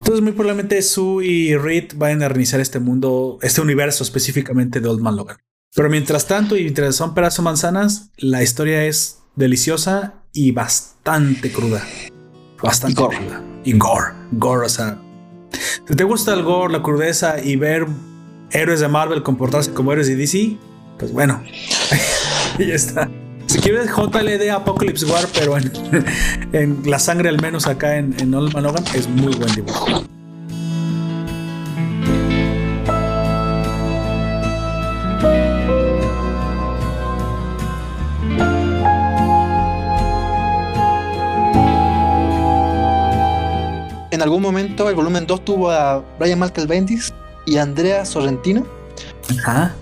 Entonces 0.01 0.23
muy 0.23 0.33
probablemente 0.33 0.83
Sue 0.83 1.25
y 1.25 1.57
Reed 1.57 1.93
vayan 1.97 2.23
a 2.23 2.29
reiniciar 2.29 2.61
este 2.61 2.79
mundo, 2.79 3.39
este 3.43 3.61
universo 3.61 4.05
específicamente 4.05 4.81
de 4.81 4.89
Old 4.89 5.01
Man 5.01 5.17
Logan. 5.17 5.39
Pero 5.75 5.91
mientras 5.91 6.27
tanto, 6.27 6.57
y 6.57 6.63
mientras 6.63 6.95
son 6.95 7.15
pedazo 7.15 7.43
manzanas, 7.43 8.11
la 8.17 8.43
historia 8.43 8.85
es 8.85 9.23
deliciosa 9.35 10.23
y 10.33 10.53
bastante 10.53 11.51
cruda. 11.51 11.83
Bastante 12.63 13.01
gore. 13.01 13.19
Y 13.65 13.73
gore. 13.73 14.13
Gore, 14.33 14.67
o 14.67 14.69
sea. 14.69 15.01
Si 15.89 15.97
te 15.97 16.05
gusta 16.05 16.35
el 16.35 16.45
gore, 16.45 16.73
la 16.73 16.83
crudeza 16.83 17.43
y 17.43 17.57
ver 17.57 17.87
héroes 18.53 18.81
de 18.81 18.89
Marvel 18.89 19.23
comportarse 19.23 19.73
como 19.73 19.93
héroes 19.93 20.07
de 20.07 20.17
DC, 20.17 20.57
pues 21.05 21.13
bueno. 21.13 21.43
ya 22.59 22.75
está. 22.75 23.11
Si 23.47 23.59
quieres 23.59 23.91
JLD 23.91 24.49
Apocalypse 24.51 25.05
War, 25.05 25.27
pero 25.35 25.59
en, 25.59 25.71
en, 26.53 26.91
la 26.91 26.99
sangre 26.99 27.29
al 27.29 27.41
menos 27.43 27.67
acá 27.67 27.99
en, 27.99 28.15
en 28.19 28.35
Old 28.35 28.55
Man 28.55 28.65
Logan, 28.65 28.85
es 28.95 29.07
muy 29.07 29.35
buen 29.35 29.55
dibujo. 29.55 29.87
en 44.11 44.23
algún 44.23 44.41
momento 44.41 44.89
el 44.89 44.95
volumen 44.95 45.27
2 45.27 45.45
tuvo 45.45 45.71
a 45.73 46.05
Brian 46.21 46.39
Michael 46.39 46.69
Bendis 46.69 47.13
y 47.47 47.57
Andrea 47.57 48.05
Sorrentino. 48.05 48.65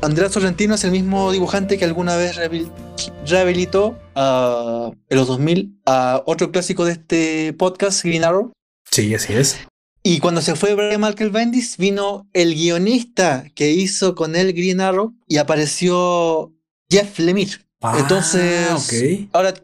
Andrea 0.01 0.29
Sorrentino 0.29 0.75
es 0.75 0.85
el 0.85 0.91
mismo 0.91 1.33
dibujante 1.33 1.79
que 1.79 1.85
alguna 1.85 2.17
vez 2.17 2.37
rehabilitó 3.27 3.99
en 4.15 5.17
los 5.19 5.27
2000 5.27 5.81
a 5.87 6.23
otro 6.27 6.51
clásico 6.51 6.85
de 6.85 6.93
este 6.93 7.53
podcast, 7.53 8.05
Green 8.05 8.25
Arrow. 8.25 8.53
Sí, 8.91 9.15
así 9.15 9.33
es. 9.33 9.59
Y 10.05 10.19
cuando 10.19 10.41
se 10.41 10.57
fue 10.57 10.75
Brian 10.75 11.01
Michael 11.01 11.31
Bendis, 11.31 11.77
vino 11.77 12.29
el 12.33 12.55
guionista 12.55 13.45
que 13.55 13.71
hizo 13.71 14.15
con 14.15 14.35
él 14.35 14.53
Green 14.53 14.81
Arrow 14.81 15.15
y 15.29 15.37
apareció 15.37 16.53
Jeff 16.91 17.19
Lemire. 17.19 17.53
Ah, 17.81 17.97
Entonces, 17.99 18.69
ahora 19.33 19.55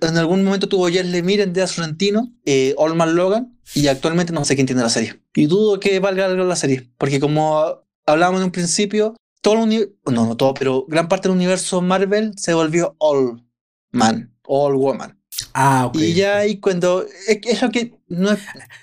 en 0.00 0.16
algún 0.16 0.44
momento 0.44 0.68
tuvo 0.68 0.88
Jeff 0.88 1.06
Lemire 1.06 1.42
en 1.42 1.52
Dea 1.52 1.66
Sorrentino, 1.66 2.32
eh, 2.46 2.74
Olman 2.76 3.16
Logan, 3.16 3.58
y 3.74 3.88
actualmente 3.88 4.32
no 4.32 4.44
sé 4.44 4.54
quién 4.54 4.66
tiene 4.66 4.82
la 4.82 4.88
serie. 4.88 5.20
Y 5.34 5.46
dudo 5.46 5.80
que 5.80 5.98
valga 5.98 6.26
algo 6.26 6.44
la 6.44 6.56
serie, 6.56 6.88
porque 6.96 7.18
como 7.18 7.83
hablábamos 8.06 8.40
en 8.40 8.46
un 8.46 8.52
principio, 8.52 9.16
todo 9.40 9.54
el 9.54 9.60
universo, 9.60 9.94
no, 10.06 10.26
no 10.26 10.36
todo, 10.36 10.54
pero 10.54 10.86
gran 10.88 11.08
parte 11.08 11.28
del 11.28 11.36
universo 11.36 11.80
Marvel 11.80 12.32
se 12.36 12.54
volvió 12.54 12.96
All 12.98 13.44
Man. 13.92 14.34
All 14.46 14.74
Woman. 14.74 15.18
Ah, 15.52 15.86
ok. 15.86 15.96
Y 15.96 16.14
ya 16.14 16.38
ahí 16.38 16.58
cuando. 16.58 17.06
Es 17.26 17.62
lo 17.62 17.70
que. 17.70 17.98
No 18.08 18.36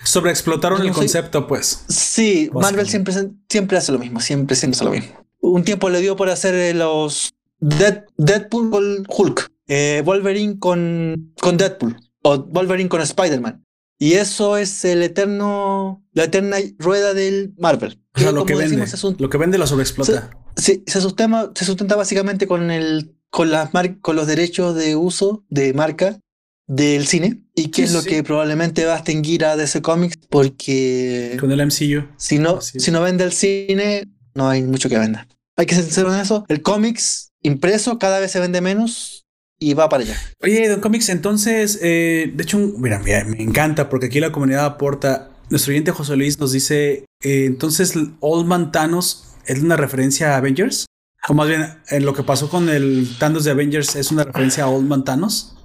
Sobreexplotaron 0.03 0.81
el 0.81 0.91
concepto, 0.91 1.47
pues. 1.47 1.85
Sí, 1.87 2.49
Marvel 2.53 2.87
siempre, 2.87 3.13
siempre 3.49 3.77
hace 3.77 3.91
lo 3.91 3.99
mismo, 3.99 4.19
siempre, 4.19 4.55
siempre 4.55 4.75
hace 4.75 4.85
lo 4.85 4.91
mismo. 4.91 5.25
Un 5.39 5.63
tiempo 5.63 5.89
le 5.89 6.01
dio 6.01 6.15
por 6.15 6.29
hacer 6.29 6.53
eh, 6.53 6.73
los 6.73 7.33
Deadpool 7.59 8.69
con 8.69 9.05
Hulk, 9.07 9.51
eh, 9.67 10.01
Wolverine 10.05 10.59
con, 10.59 11.33
con 11.39 11.57
Deadpool, 11.57 11.97
o 12.23 12.39
Wolverine 12.39 12.89
con 12.89 13.01
Spider-Man. 13.01 13.63
Y 13.97 14.13
eso 14.13 14.57
es 14.57 14.83
el 14.83 15.03
eterno, 15.03 16.03
la 16.13 16.23
eterna 16.23 16.57
rueda 16.79 17.13
del 17.13 17.53
Marvel. 17.57 18.00
O 18.15 18.19
sea, 18.19 18.31
lo 18.31 18.45
que 18.45 18.55
vende, 18.55 18.85
lo 19.17 19.29
que 19.29 19.37
vende 19.37 19.57
lo 19.57 19.67
sobreexplota. 19.67 20.31
Sí, 20.57 20.83
se, 20.85 20.99
sustenta, 20.99 21.51
se 21.55 21.65
sustenta 21.65 21.95
básicamente 21.95 22.45
con 22.45 22.69
el, 22.69 23.15
con 23.29 23.51
las 23.51 23.69
con 24.01 24.15
los 24.15 24.27
derechos 24.27 24.75
de 24.75 24.95
uso 24.95 25.45
de 25.49 25.73
marca 25.73 26.19
del 26.67 27.07
cine 27.07 27.41
y 27.55 27.69
que 27.69 27.83
es 27.83 27.93
lo 27.93 28.03
que 28.03 28.23
probablemente 28.23 28.85
va 28.85 28.93
a 28.93 28.97
extinguir 28.97 29.43
a 29.43 29.57
DC 29.57 29.81
Comics 29.81 30.17
porque 30.29 31.35
con 31.39 31.51
el 31.51 31.65
MCU 31.65 32.07
si 32.15 32.39
no 32.39 32.61
si 32.61 32.91
no 32.91 33.01
vende 33.01 33.23
el 33.25 33.33
cine 33.33 34.07
no 34.35 34.47
hay 34.47 34.63
mucho 34.63 34.87
que 34.87 34.97
vender 34.97 35.27
hay 35.57 35.65
que 35.65 35.75
ser 35.75 35.83
sincero 35.83 36.13
en 36.13 36.19
eso. 36.21 36.45
El 36.47 36.61
cómics 36.61 37.33
impreso 37.41 37.99
cada 37.99 38.19
vez 38.19 38.31
se 38.31 38.39
vende 38.39 38.61
menos 38.61 39.25
y 39.59 39.73
va 39.73 39.89
para 39.89 40.03
allá. 40.03 40.15
Oye 40.41 40.67
Don 40.69 40.79
Comics 40.79 41.09
entonces 41.09 41.77
eh, 41.81 42.31
de 42.33 42.43
hecho 42.43 42.57
mira, 42.57 42.99
me 42.99 43.41
encanta 43.41 43.89
porque 43.89 44.07
aquí 44.07 44.19
la 44.19 44.31
comunidad 44.31 44.65
aporta 44.65 45.30
nuestro 45.51 45.71
oyente 45.71 45.91
José 45.91 46.15
Luis 46.15 46.39
nos 46.39 46.51
dice 46.51 47.05
eh, 47.21 47.45
entonces 47.45 47.93
Old 48.19 48.47
Man 48.47 48.71
Thanos 48.71 49.35
es 49.45 49.61
una 49.61 49.77
referencia 49.77 50.33
a 50.33 50.37
Avengers 50.37 50.87
o 51.27 51.35
más 51.35 51.47
bien 51.47 51.77
en 51.89 52.05
lo 52.05 52.15
que 52.15 52.23
pasó 52.23 52.49
con 52.49 52.69
el 52.69 53.07
Thanos 53.19 53.43
de 53.43 53.51
Avengers 53.51 53.95
es 53.95 54.11
una 54.11 54.23
referencia 54.23 54.63
a 54.63 54.67
Old 54.67 54.87
Man 54.87 55.03
Thanos 55.03 55.55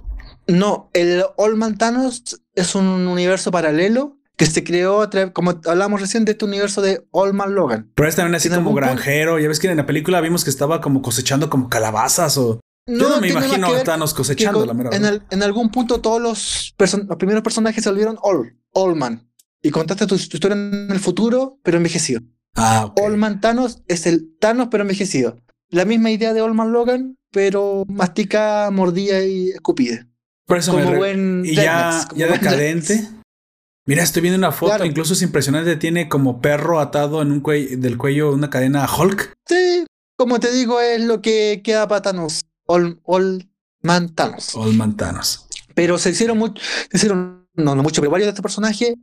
no, 0.47 0.89
el 0.93 1.23
All 1.35 1.77
Thanos 1.77 2.41
es 2.55 2.75
un 2.75 2.85
universo 2.85 3.51
paralelo 3.51 4.17
que 4.37 4.45
se 4.45 4.63
creó, 4.63 5.09
como 5.33 5.59
hablamos 5.65 5.99
recién, 5.99 6.23
de 6.23 6.33
este 6.33 6.45
universo 6.45 6.81
de 6.81 7.05
All 7.11 7.33
Man 7.33 7.55
Logan. 7.55 7.91
Pero 7.95 8.07
es 8.07 8.15
también 8.15 8.35
así 8.35 8.49
como 8.49 8.73
granjero. 8.73 9.39
Ya 9.39 9.47
ves 9.47 9.59
que 9.59 9.69
en 9.69 9.77
la 9.77 9.85
película 9.85 10.21
vimos 10.21 10.43
que 10.43 10.49
estaba 10.49 10.79
como 10.79 11.01
cosechando 11.01 11.49
como 11.49 11.69
calabazas 11.69 12.37
o... 12.37 12.59
No, 12.85 12.99
Yo 12.99 13.09
no 13.09 13.19
me 13.19 13.27
imagino 13.27 13.67
a 13.67 13.83
Thanos 13.83 14.13
cosechando, 14.13 14.65
la 14.65 14.73
mera 14.73 14.91
en, 14.93 15.43
algún 15.43 15.69
punto 15.69 15.99
todos 15.99 16.21
los, 16.21 16.73
los 16.77 17.17
primeros 17.17 17.43
personajes 17.43 17.83
se 17.83 17.89
volvieron 17.89 18.17
Man. 18.95 19.26
Y 19.67 19.69
contaste 19.69 20.07
tu, 20.07 20.15
historia 20.15 20.55
en 20.55 20.87
el 20.89 20.99
futuro, 21.01 21.59
pero 21.61 21.75
envejecido. 21.75 22.21
Ah, 22.55 22.85
okay. 22.85 23.19
Thanos 23.41 23.83
es 23.89 24.07
el 24.07 24.33
Thanos, 24.39 24.69
pero 24.71 24.83
envejecido. 24.83 25.41
La 25.69 25.83
misma 25.83 26.09
idea 26.09 26.31
de 26.31 26.39
All 26.39 26.53
Man 26.53 26.71
Logan, 26.71 27.17
pero 27.33 27.83
mastica, 27.89 28.69
mordía 28.71 29.25
y 29.25 29.49
escupide. 29.49 30.07
Por 30.45 30.57
eso 30.57 30.71
como 30.71 30.95
buen 30.95 31.43
y 31.45 31.53
ya, 31.53 32.07
ya 32.15 32.27
decadente. 32.27 33.09
Mira, 33.85 34.03
estoy 34.03 34.21
viendo 34.21 34.37
una 34.37 34.53
foto, 34.53 34.85
incluso 34.85 35.11
es 35.11 35.21
impresionante, 35.21 35.75
tiene 35.75 36.07
como 36.07 36.39
perro 36.39 36.79
atado 36.79 37.21
en 37.21 37.33
un 37.33 37.41
cuello, 37.41 37.77
del 37.77 37.97
cuello 37.97 38.31
una 38.31 38.49
cadena 38.49 38.87
Hulk. 38.87 39.33
Sí, 39.45 39.85
como 40.15 40.39
te 40.39 40.49
digo, 40.53 40.79
es 40.79 41.01
lo 41.01 41.21
que 41.21 41.59
queda 41.61 41.89
para 41.89 42.03
Thanos. 42.03 42.45
All, 42.67 43.01
all 43.03 43.51
Man 43.81 44.15
Thanos. 44.15 44.55
All 44.55 44.75
Man 44.75 44.95
Thanos. 44.95 45.45
Pero 45.75 45.97
se 45.97 46.11
hicieron 46.11 46.37
mucho, 46.37 46.63
se 46.89 46.95
hicieron, 46.95 47.49
no, 47.53 47.75
no 47.75 47.83
mucho, 47.83 47.99
pero 47.99 48.11
varios 48.11 48.27
de 48.27 48.29
estos 48.29 48.43
personajes 48.43 48.95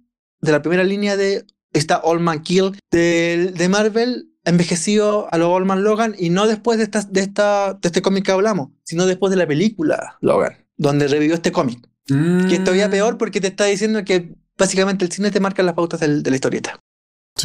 de 0.44 0.52
la 0.52 0.62
primera 0.62 0.84
línea 0.84 1.16
de 1.16 1.44
esta 1.72 1.98
All 1.98 2.20
Man 2.20 2.42
Kill 2.42 2.78
de, 2.90 3.52
de 3.54 3.68
Marvel 3.68 4.30
envejecido 4.44 5.28
a 5.32 5.38
lo 5.38 5.52
All 5.52 5.64
Man 5.64 5.82
Logan 5.82 6.14
y 6.18 6.30
no 6.30 6.46
después 6.46 6.78
de, 6.78 6.84
esta, 6.84 7.02
de, 7.02 7.20
esta, 7.20 7.74
de 7.74 7.88
este 7.88 8.02
cómic 8.02 8.26
que 8.26 8.32
hablamos, 8.32 8.70
sino 8.84 9.06
después 9.06 9.30
de 9.30 9.36
la 9.36 9.46
película 9.46 10.18
Logan 10.20 10.64
donde 10.76 11.08
revivió 11.08 11.34
este 11.34 11.52
cómic. 11.52 11.88
Que 12.06 12.56
es 12.56 12.64
todavía 12.64 12.88
mm. 12.88 12.90
peor 12.90 13.18
porque 13.18 13.40
te 13.40 13.46
está 13.46 13.64
diciendo 13.64 14.04
que 14.04 14.34
básicamente 14.58 15.04
el 15.04 15.12
cine 15.12 15.30
te 15.30 15.40
marca 15.40 15.62
las 15.62 15.74
pautas 15.74 16.00
de 16.00 16.30
la 16.30 16.34
historieta. 16.34 16.78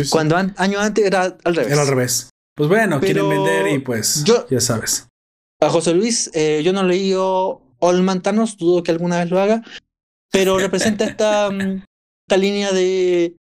Cuando 0.09 0.35
años 0.35 0.81
antes 0.81 1.05
era 1.05 1.37
al 1.43 1.55
revés. 1.55 1.71
Era 1.71 1.81
al 1.81 1.87
revés. 1.87 2.29
Pues 2.55 2.67
bueno, 2.67 2.99
quieren 2.99 3.29
vender 3.29 3.67
y 3.73 3.79
pues 3.79 4.25
ya 4.49 4.59
sabes. 4.59 5.07
A 5.61 5.69
José 5.69 5.93
Luis, 5.93 6.29
eh, 6.33 6.61
yo 6.63 6.73
no 6.73 6.83
leí 6.83 7.13
All 7.15 8.03
Mantanos, 8.03 8.57
dudo 8.57 8.83
que 8.83 8.91
alguna 8.91 9.19
vez 9.19 9.29
lo 9.29 9.39
haga, 9.39 9.63
pero 10.31 10.59
representa 10.59 11.05
esta, 11.05 11.49
mm, 11.51 11.83
esta 12.30 12.38
línea 12.38 12.72
de 12.72 13.35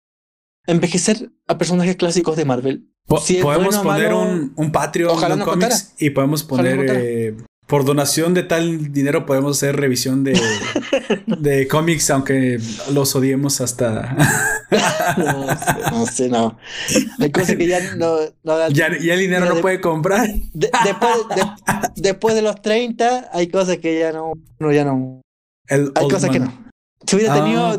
envejecer 0.65 1.29
a 1.45 1.57
personajes 1.57 1.97
clásicos 1.97 2.37
de 2.37 2.45
Marvel. 2.45 2.87
podemos 3.05 3.77
poner 3.79 4.13
un, 4.13 4.53
un 4.55 4.71
Patreon 4.71 5.11
Ojalá 5.11 5.43
Comics 5.43 5.93
y 5.99 6.11
podemos 6.11 6.43
poner 6.43 7.35
por 7.67 7.83
donación 7.83 8.33
de 8.33 8.43
tal 8.43 8.93
dinero 8.93 9.25
podemos 9.25 9.57
hacer 9.57 9.75
revisión 9.75 10.23
de, 10.23 10.39
de 11.27 11.67
cómics, 11.67 12.09
aunque 12.11 12.61
los 12.93 13.13
odiemos 13.13 13.59
hasta. 13.59 14.15
no, 15.91 16.05
sé, 16.05 16.29
no, 16.29 16.57
Hay 17.19 17.29
cosas 17.29 17.57
que 17.57 17.67
ya 17.67 17.93
no. 17.95 18.19
ya, 18.69 18.87
el 18.87 19.19
dinero 19.19 19.53
no 19.53 19.59
puede 19.59 19.81
comprar. 19.81 20.29
después, 20.53 22.35
de, 22.35 22.41
los 22.41 22.61
30, 22.61 23.31
hay 23.33 23.49
cosas 23.49 23.79
que 23.79 23.99
ya 23.99 24.13
no. 24.13 24.31
no 24.59 24.71
ya 24.71 24.85
no. 24.85 25.21
hay 25.67 26.07
cosas 26.09 26.29
que 26.29 26.39
no. 26.39 26.71
Si 27.05 27.17
hubiera 27.17 27.33
tenido 27.33 27.77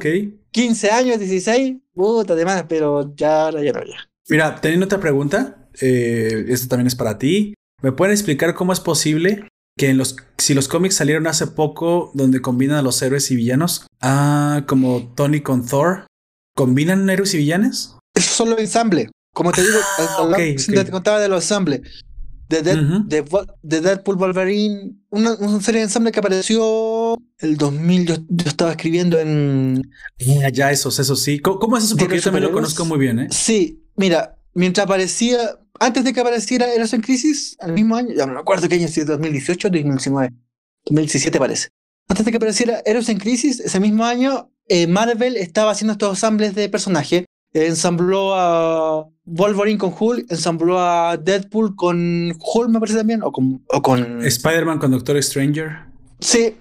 15 0.50 0.90
ah, 0.90 0.96
años, 0.96 1.18
16, 1.18 1.76
puta, 1.94 2.32
además, 2.32 2.64
pero 2.68 3.14
ya, 3.14 3.50
ya 3.50 3.72
no, 3.72 3.84
ya. 3.84 4.08
Mira, 4.28 4.60
teniendo 4.60 4.86
otra 4.86 5.00
pregunta, 5.00 5.68
eh, 5.80 6.46
esto 6.48 6.68
también 6.68 6.86
es 6.86 6.94
para 6.94 7.18
ti. 7.18 7.54
¿Me 7.82 7.92
pueden 7.92 8.12
explicar 8.12 8.54
cómo 8.54 8.72
es 8.72 8.80
posible 8.80 9.48
que 9.78 9.90
en 9.90 9.98
los, 9.98 10.16
si 10.36 10.54
los 10.54 10.68
cómics 10.68 10.96
salieron 10.96 11.26
hace 11.26 11.46
poco, 11.46 12.10
donde 12.14 12.42
combinan 12.42 12.76
a 12.76 12.82
los 12.82 13.00
héroes 13.00 13.30
y 13.30 13.36
villanos, 13.36 13.86
ah, 14.00 14.64
como 14.66 15.14
Tony 15.14 15.40
con 15.40 15.64
Thor, 15.64 16.06
¿combinan 16.54 17.08
héroes 17.08 17.32
y 17.34 17.38
villanos? 17.38 17.96
Es 18.14 18.24
solo 18.24 18.58
ensamble. 18.58 19.10
Como 19.32 19.52
te 19.52 19.62
digo, 19.62 19.78
ah, 19.98 20.36
te 20.36 20.90
contaba 20.90 21.20
de 21.20 21.28
los 21.28 21.44
ensambles. 21.44 21.82
De, 22.48 22.62
de, 22.62 23.80
Deadpool 23.80 24.16
Wolverine, 24.16 24.96
una, 25.10 25.36
serie 25.60 25.80
de 25.80 25.84
ensamble 25.84 26.10
que 26.10 26.18
apareció 26.18 26.64
el 27.40 27.56
2000. 27.56 28.06
Yo, 28.06 28.14
estaba 28.44 28.72
escribiendo 28.72 29.18
en. 29.18 29.90
Ya, 30.18 30.48
ya, 30.50 30.70
esos, 30.70 30.98
esos 30.98 31.20
sí. 31.20 31.38
¿Cómo, 31.38 31.76
es 31.76 31.84
eso? 31.84 31.96
Porque 31.96 32.16
yo 32.16 32.22
también 32.22 32.44
lo 32.44 32.52
conozco 32.52 32.84
muy 32.84 32.98
bien, 32.98 33.18
¿eh? 33.20 33.28
Sí, 33.30 33.82
mira, 33.96 34.38
mientras 34.54 34.84
aparecía, 34.84 35.58
antes 35.78 36.04
de 36.04 36.12
que 36.12 36.20
apareciera 36.20 36.72
Eros 36.72 36.92
en 36.92 37.00
Crisis, 37.00 37.56
al 37.60 37.72
mismo 37.72 37.96
año, 37.96 38.14
ya 38.14 38.26
no 38.26 38.34
me 38.34 38.40
acuerdo 38.40 38.68
qué 38.68 38.76
año, 38.76 38.88
si 38.88 39.02
2018 39.02 39.68
o 39.68 39.70
2019, 39.70 40.34
2017 40.86 41.38
parece. 41.38 41.68
Antes 42.08 42.24
de 42.24 42.30
que 42.30 42.36
apareciera 42.38 42.82
Eros 42.84 43.08
en 43.08 43.18
Crisis, 43.18 43.60
ese 43.60 43.80
mismo 43.80 44.04
año, 44.04 44.50
eh, 44.66 44.86
Marvel 44.86 45.36
estaba 45.36 45.72
haciendo 45.72 45.92
estos 45.92 46.10
ensambles 46.10 46.54
de 46.54 46.68
personajes. 46.68 47.24
ensambló 47.52 48.34
a 48.34 49.08
Wolverine 49.24 49.78
con 49.78 49.94
Hulk, 49.98 50.30
ensambló 50.30 50.78
a 50.80 51.16
Deadpool 51.16 51.74
con 51.76 52.32
Hulk, 52.38 52.70
me 52.70 52.80
parece 52.80 52.98
también, 52.98 53.22
o 53.22 53.32
con... 53.32 53.62
O 53.68 53.82
con... 53.82 54.24
Spider-Man 54.24 54.78
con 54.78 54.90
Doctor 54.90 55.22
Stranger. 55.22 55.70
Sí, 56.20 56.56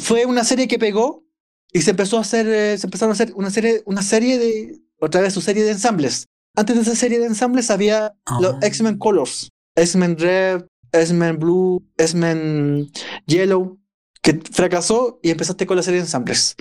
fue 0.00 0.26
una 0.26 0.44
serie 0.44 0.68
que 0.68 0.78
pegó 0.78 1.24
y 1.72 1.82
se 1.82 1.90
empezó 1.90 2.18
a 2.18 2.22
hacer, 2.22 2.46
eh, 2.48 2.78
se 2.78 2.86
empezaron 2.86 3.10
a 3.10 3.14
hacer 3.14 3.32
una 3.34 3.50
serie, 3.50 3.82
una 3.86 4.02
serie 4.02 4.38
de, 4.38 4.80
otra 5.00 5.20
vez 5.20 5.32
su 5.32 5.40
serie 5.40 5.64
de 5.64 5.72
ensambles. 5.72 6.26
Antes 6.54 6.76
de 6.76 6.82
esa 6.82 6.94
serie 6.94 7.18
de 7.18 7.26
ensambles 7.26 7.70
había 7.70 8.14
los 8.40 8.54
ah. 8.54 8.58
X-Men 8.62 8.98
Colors, 8.98 9.50
X-Men 9.74 10.18
Red, 10.18 10.64
X-Men 10.92 11.38
Blue, 11.38 11.82
X-Men 11.96 12.90
Yellow, 13.26 13.78
que 14.20 14.40
fracasó 14.52 15.18
y 15.22 15.30
empezaste 15.30 15.66
con 15.66 15.76
la 15.76 15.82
serie 15.82 16.00
de 16.00 16.06
ensambles. 16.06 16.54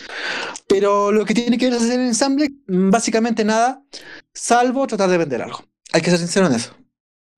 Pero 0.67 1.11
lo 1.11 1.25
que 1.25 1.33
tiene 1.33 1.57
que 1.57 1.65
ver 1.65 1.73
la 1.73 1.79
serie 1.79 1.97
de 1.99 2.07
ensambles, 2.07 2.49
básicamente 2.67 3.43
nada, 3.43 3.83
salvo 4.33 4.87
tratar 4.87 5.09
de 5.09 5.17
vender 5.17 5.41
algo. 5.41 5.63
Hay 5.91 6.01
que 6.01 6.09
ser 6.09 6.19
sincero 6.19 6.47
en 6.47 6.53
eso. 6.53 6.73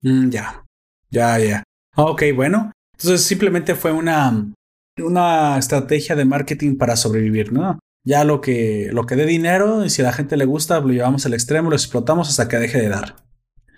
Mm, 0.01 0.29
ya, 0.29 0.63
ya, 1.09 1.39
ya. 1.39 1.63
Ok, 1.95 2.23
bueno. 2.35 2.71
Entonces 2.95 3.25
simplemente 3.25 3.73
fue 3.73 3.91
una, 3.91 4.45
una 4.97 5.57
estrategia 5.57 6.15
de 6.15 6.25
marketing 6.25 6.77
para 6.77 6.95
sobrevivir, 6.95 7.51
¿no? 7.51 7.79
Ya 8.05 8.23
lo 8.23 8.41
que, 8.41 8.89
lo 8.91 9.05
que 9.05 9.15
dé 9.15 9.25
dinero, 9.25 9.85
y 9.85 9.89
si 9.89 10.01
a 10.01 10.05
la 10.05 10.13
gente 10.13 10.37
le 10.37 10.45
gusta, 10.45 10.79
lo 10.79 10.89
llevamos 10.89 11.25
al 11.25 11.33
extremo, 11.33 11.69
lo 11.69 11.75
explotamos 11.75 12.29
hasta 12.29 12.47
que 12.47 12.57
deje 12.57 12.81
de 12.81 12.89
dar. 12.89 13.15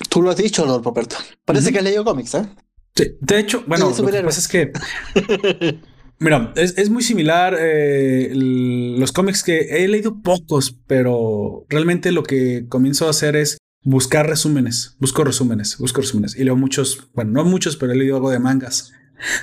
Tú 0.09 0.21
lo 0.21 0.31
has 0.31 0.37
dicho, 0.37 0.65
Lord 0.65 0.81
Poperto. 0.81 1.15
Parece 1.45 1.71
que 1.71 1.77
has 1.77 1.83
leído 1.83 2.03
cómics, 2.03 2.33
¿eh? 2.35 2.45
Sí, 2.95 3.17
de 3.19 3.39
hecho, 3.39 3.63
bueno, 3.67 3.89
lo 3.95 4.11
que 4.11 4.23
pasa 4.23 4.39
es 4.39 4.47
que. 4.47 4.71
Mira, 6.19 6.53
es, 6.55 6.89
muy 6.89 7.03
similar 7.03 7.57
eh, 7.59 8.31
los 8.33 9.11
cómics 9.11 9.43
que 9.43 9.83
he 9.83 9.87
leído 9.87 10.21
pocos, 10.21 10.79
pero 10.87 11.65
realmente 11.67 12.13
lo 12.13 12.23
que 12.23 12.67
comienzo 12.69 13.07
a 13.07 13.09
hacer 13.09 13.35
es 13.35 13.57
buscar 13.83 14.27
resúmenes. 14.27 14.95
Busco 14.99 15.25
resúmenes, 15.25 15.77
busco 15.77 15.99
resúmenes. 15.99 16.37
Y 16.37 16.45
leo 16.45 16.55
muchos, 16.55 17.09
bueno, 17.13 17.31
no 17.31 17.43
muchos, 17.43 17.75
pero 17.75 17.91
he 17.91 17.97
leído 17.97 18.15
algo 18.15 18.31
de 18.31 18.39
mangas. 18.39 18.93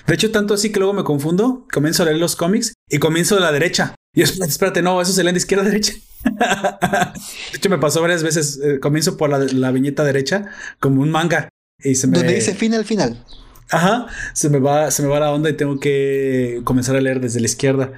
De 0.07 0.15
hecho, 0.15 0.31
tanto 0.31 0.55
así 0.55 0.71
que 0.71 0.79
luego 0.79 0.93
me 0.93 1.05
confundo, 1.05 1.67
comienzo 1.73 2.03
a 2.03 2.07
leer 2.07 2.19
los 2.19 2.37
cómics 2.37 2.75
y 2.89 2.99
comienzo 2.99 3.35
de 3.35 3.41
la 3.41 3.53
derecha. 3.53 3.95
Y 4.15 4.25
yo, 4.25 4.45
espérate, 4.45 4.83
no, 4.83 5.01
eso 5.01 5.13
se 5.13 5.25
lee 5.25 5.33
de 5.33 5.39
izquierda 5.39 5.65
a 5.65 5.69
derecha. 5.69 5.95
de 6.25 7.57
hecho, 7.57 7.71
me 7.71 7.79
pasó 7.79 8.01
varias 8.01 8.23
veces, 8.23 8.61
eh, 8.63 8.79
comienzo 8.81 9.17
por 9.17 9.31
la, 9.31 9.71
viñeta 9.71 10.05
derecha 10.05 10.51
como 10.81 11.03
un 11.03 11.11
manga. 11.11 11.49
Y 11.83 11.95
se 11.95 12.07
me... 12.07 12.19
Donde 12.19 12.35
dice 12.35 12.55
final, 12.55 12.85
final. 12.85 13.25
Ajá, 13.71 14.07
se 14.35 14.51
me 14.51 14.59
va, 14.59 14.91
se 14.91 15.03
me 15.03 15.09
va 15.09 15.21
la 15.21 15.33
onda 15.33 15.49
y 15.49 15.55
tengo 15.55 15.81
que 15.81 16.61
comenzar 16.65 16.95
a 16.95 17.01
leer 17.01 17.21
desde 17.21 17.41
la 17.41 17.47
izquierda. 17.47 17.93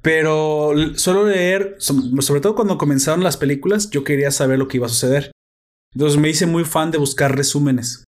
Pero 0.00 0.72
solo 0.96 1.26
leer, 1.26 1.76
sobre 1.78 2.40
todo 2.40 2.54
cuando 2.54 2.78
comenzaron 2.78 3.22
las 3.22 3.36
películas, 3.36 3.90
yo 3.90 4.04
quería 4.04 4.30
saber 4.30 4.58
lo 4.58 4.68
que 4.68 4.78
iba 4.78 4.86
a 4.86 4.90
suceder. 4.90 5.32
Entonces 5.94 6.18
me 6.18 6.28
hice 6.28 6.46
muy 6.46 6.64
fan 6.64 6.90
de 6.90 6.98
buscar 6.98 7.36
resúmenes. 7.36 8.04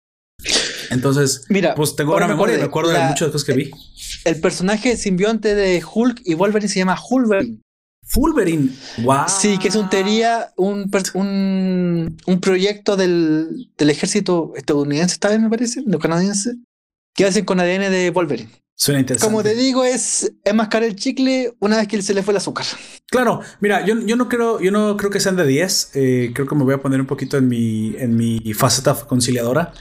Entonces, 0.92 1.46
Mira, 1.50 1.74
pues 1.74 1.96
tengo 1.96 2.16
una 2.16 2.28
memoria 2.28 2.56
y 2.56 2.60
me 2.60 2.66
acuerdo 2.66 2.92
de 2.92 3.00
muchas 3.00 3.28
cosas 3.30 3.44
que 3.44 3.54
vi. 3.54 3.72
El 4.26 4.40
personaje 4.42 4.98
simbionte 4.98 5.56
de 5.56 5.82
Hulk 5.84 6.22
y 6.26 6.34
Wolverine 6.34 6.70
se 6.70 6.80
llama 6.80 6.98
Hulverine. 7.10 7.60
Fulberine. 8.04 8.70
Wow. 9.04 9.24
Sí, 9.28 9.58
que 9.58 9.70
es 9.70 9.76
un 9.76 9.90
teoría, 9.90 10.52
un, 10.58 10.92
un, 11.14 12.18
un 12.26 12.42
proyecto 12.42 12.98
del, 12.98 13.70
del, 13.78 13.90
ejército 13.90 14.52
estadounidense, 14.58 15.14
esta 15.14 15.30
vez 15.30 15.40
me 15.40 15.50
parece, 15.50 15.82
no 15.86 15.98
canadiense, 15.98 16.56
que 17.16 17.26
hacen 17.26 17.46
con 17.46 17.62
ADN 17.62 17.90
de 17.90 18.12
Wolverine. 18.14 18.52
Suena 18.82 19.00
interesante. 19.00 19.32
Como 19.32 19.44
te 19.44 19.54
digo, 19.54 19.84
es 19.84 20.34
enmascarar 20.44 20.90
el 20.90 20.96
chicle 20.96 21.54
una 21.60 21.78
vez 21.78 21.88
que 21.88 22.02
se 22.02 22.16
le 22.16 22.24
fue 22.24 22.32
el 22.32 22.38
azúcar. 22.38 22.66
Claro, 23.12 23.42
mira, 23.60 23.86
yo, 23.86 23.94
yo 24.00 24.16
no 24.16 24.28
creo, 24.28 24.60
yo 24.60 24.72
no 24.72 24.98
creo 24.98 25.12
que 25.12 25.20
sean 25.20 25.36
de 25.36 25.46
10. 25.46 25.92
Eh, 25.94 26.32
creo 26.34 26.48
que 26.48 26.56
me 26.56 26.64
voy 26.64 26.74
a 26.74 26.80
poner 26.80 27.00
un 27.00 27.06
poquito 27.06 27.38
en 27.38 27.48
mi, 27.48 27.96
en 28.00 28.16
mi 28.16 28.40
faceta 28.56 28.96
conciliadora. 28.96 29.72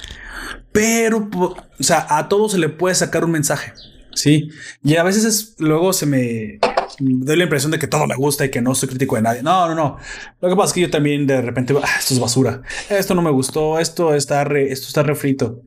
Pero, 0.70 1.30
o 1.32 1.82
sea, 1.82 2.06
a 2.10 2.28
todo 2.28 2.50
se 2.50 2.58
le 2.58 2.68
puede 2.68 2.94
sacar 2.94 3.24
un 3.24 3.30
mensaje. 3.30 3.72
Sí. 4.12 4.50
Y 4.84 4.96
a 4.96 5.02
veces 5.02 5.24
es, 5.24 5.54
luego 5.56 5.94
se 5.94 6.04
me 6.04 6.58
doy 6.98 7.36
la 7.38 7.44
impresión 7.44 7.72
de 7.72 7.78
que 7.78 7.86
todo 7.86 8.06
me 8.06 8.16
gusta 8.16 8.44
y 8.44 8.50
que 8.50 8.60
no 8.60 8.74
soy 8.74 8.90
crítico 8.90 9.16
de 9.16 9.22
nadie. 9.22 9.42
No, 9.42 9.66
no, 9.66 9.74
no. 9.74 9.96
Lo 10.42 10.50
que 10.50 10.56
pasa 10.56 10.66
es 10.66 10.72
que 10.74 10.80
yo 10.82 10.90
también 10.90 11.26
de 11.26 11.40
repente, 11.40 11.74
ah, 11.82 11.88
esto 11.98 12.12
es 12.12 12.20
basura. 12.20 12.60
Esto 12.90 13.14
no 13.14 13.22
me 13.22 13.30
gustó. 13.30 13.78
Esto 13.78 14.14
está, 14.14 14.42
esto 14.42 14.88
está 14.88 15.02
refrito. 15.02 15.62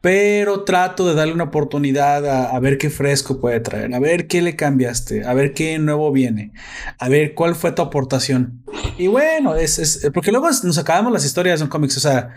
Pero 0.00 0.62
trato 0.64 1.08
de 1.08 1.14
darle 1.14 1.32
una 1.34 1.44
oportunidad 1.44 2.54
a, 2.54 2.58
ver 2.60 2.78
qué 2.78 2.90
fresco 2.90 3.40
puede 3.40 3.60
traer, 3.60 3.92
a 3.94 3.98
ver 3.98 4.28
qué 4.28 4.40
le 4.40 4.54
cambiaste, 4.54 5.24
a 5.24 5.34
ver 5.34 5.52
qué 5.52 5.78
nuevo 5.78 6.12
viene, 6.12 6.52
a 6.98 7.08
ver 7.08 7.34
cuál 7.34 7.56
fue 7.56 7.72
tu 7.72 7.82
aportación. 7.82 8.62
Y 8.98 9.08
bueno, 9.08 9.56
es, 9.56 9.78
es 9.78 10.10
porque 10.14 10.30
luego 10.30 10.48
nos 10.48 10.78
acabamos 10.78 11.12
las 11.12 11.24
historias 11.24 11.60
en 11.60 11.68
cómics. 11.68 11.96
O 11.96 12.00
sea, 12.00 12.34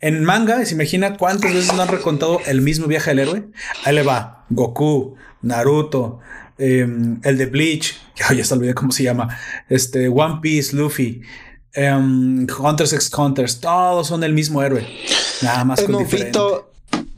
en 0.00 0.22
manga, 0.22 0.64
se 0.64 0.74
imagina 0.74 1.16
cuántas 1.16 1.52
veces 1.52 1.72
nos 1.72 1.80
han 1.80 1.88
recontado 1.88 2.40
el 2.46 2.60
mismo 2.60 2.86
viaje 2.86 3.10
del 3.10 3.20
héroe. 3.20 3.48
Ahí 3.84 3.94
le 3.94 4.02
va 4.02 4.44
Goku, 4.50 5.16
Naruto, 5.42 6.20
Em, 6.58 7.20
el 7.22 7.38
de 7.38 7.46
Bleach, 7.46 7.96
que 8.14 8.36
ya 8.36 8.44
se 8.44 8.52
olvidé 8.52 8.74
cómo 8.74 8.90
se 8.90 9.04
llama, 9.04 9.38
este, 9.68 10.08
One 10.08 10.40
Piece, 10.42 10.74
Luffy, 10.74 11.22
um, 11.76 12.46
Hunters 12.58 12.92
x 12.92 13.10
Hunters, 13.16 13.60
todos 13.60 14.08
son 14.08 14.24
el 14.24 14.32
mismo 14.32 14.60
héroe. 14.60 14.84
Nada 15.40 15.64
más 15.64 15.78
Hemos 15.78 16.02
con 16.02 16.10
visto 16.10 16.67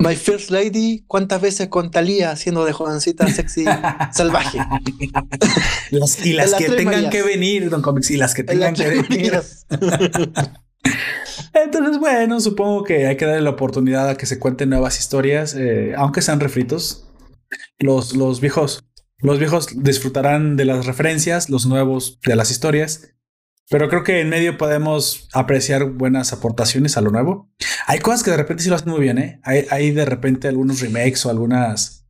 My 0.01 0.17
First 0.17 0.51
Lady, 0.51 1.05
¿cuántas 1.07 1.41
veces 1.41 1.69
con 1.69 1.91
Talía 1.91 2.31
haciendo 2.33 2.65
de 2.65 2.73
jovencita 2.73 3.29
sexy 3.29 3.65
salvaje? 4.12 4.59
y 6.25 6.33
las 6.33 6.55
que 6.55 6.70
tengan 6.70 7.11
que 7.11 7.23
venir, 7.23 7.70
Don 7.70 7.83
Comics, 7.83 8.11
y 8.11 8.17
las 8.17 8.35
que 8.35 8.43
tengan 8.43 8.75
que 8.75 8.89
venir. 8.89 9.41
Entonces, 11.53 11.99
bueno, 11.99 12.41
supongo 12.41 12.85
que 12.85 13.07
hay 13.07 13.17
que 13.17 13.27
darle 13.27 13.43
la 13.43 13.51
oportunidad 13.51 14.09
a 14.09 14.17
que 14.17 14.27
se 14.27 14.39
cuenten 14.39 14.70
nuevas 14.70 14.99
historias, 14.99 15.55
eh, 15.55 15.93
aunque 15.97 16.23
sean 16.23 16.41
refritos. 16.41 17.07
Los, 17.79 18.17
los 18.17 18.41
viejos 18.41 18.85
los 19.23 19.39
viejos 19.39 19.69
disfrutarán 19.83 20.57
de 20.57 20.65
las 20.65 20.87
referencias, 20.87 21.51
los 21.51 21.67
nuevos 21.67 22.19
de 22.25 22.37
las 22.37 22.51
historias. 22.51 23.12
Pero 23.70 23.89
creo 23.89 24.02
que 24.02 24.20
en 24.20 24.28
medio 24.28 24.58
podemos 24.58 25.28
apreciar 25.32 25.84
buenas 25.84 26.32
aportaciones 26.32 26.97
a 26.97 27.00
lo 27.00 27.12
nuevo. 27.12 27.49
Hay 27.86 28.00
cosas 28.00 28.24
que 28.24 28.32
de 28.32 28.36
repente 28.36 28.65
sí 28.65 28.68
lo 28.68 28.74
hacen 28.74 28.90
muy 28.90 29.00
bien, 29.00 29.18
¿eh? 29.18 29.40
Hay, 29.44 29.92
de 29.92 30.05
repente 30.05 30.49
algunos 30.49 30.81
remakes 30.81 31.24
o 31.24 31.31
algunas... 31.31 32.05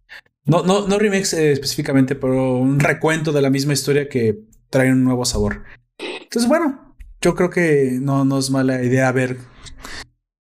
No, 0.47 0.63
no, 0.63 0.89
no 0.89 0.99
remakes 0.99 1.35
eh, 1.35 1.53
específicamente, 1.53 2.15
pero 2.15 2.57
un 2.57 2.81
recuento 2.81 3.31
de 3.31 3.43
la 3.43 3.51
misma 3.51 3.75
historia 3.75 4.09
que 4.09 4.41
trae 4.71 4.91
un 4.91 5.05
nuevo 5.05 5.27
sabor. 5.27 5.65
Entonces, 5.99 6.49
bueno, 6.49 6.97
yo 7.21 7.35
creo 7.35 7.51
que 7.51 7.99
no, 8.01 8.25
no 8.25 8.39
es 8.39 8.49
mala 8.49 8.83
idea 8.83 9.13
ver 9.13 9.37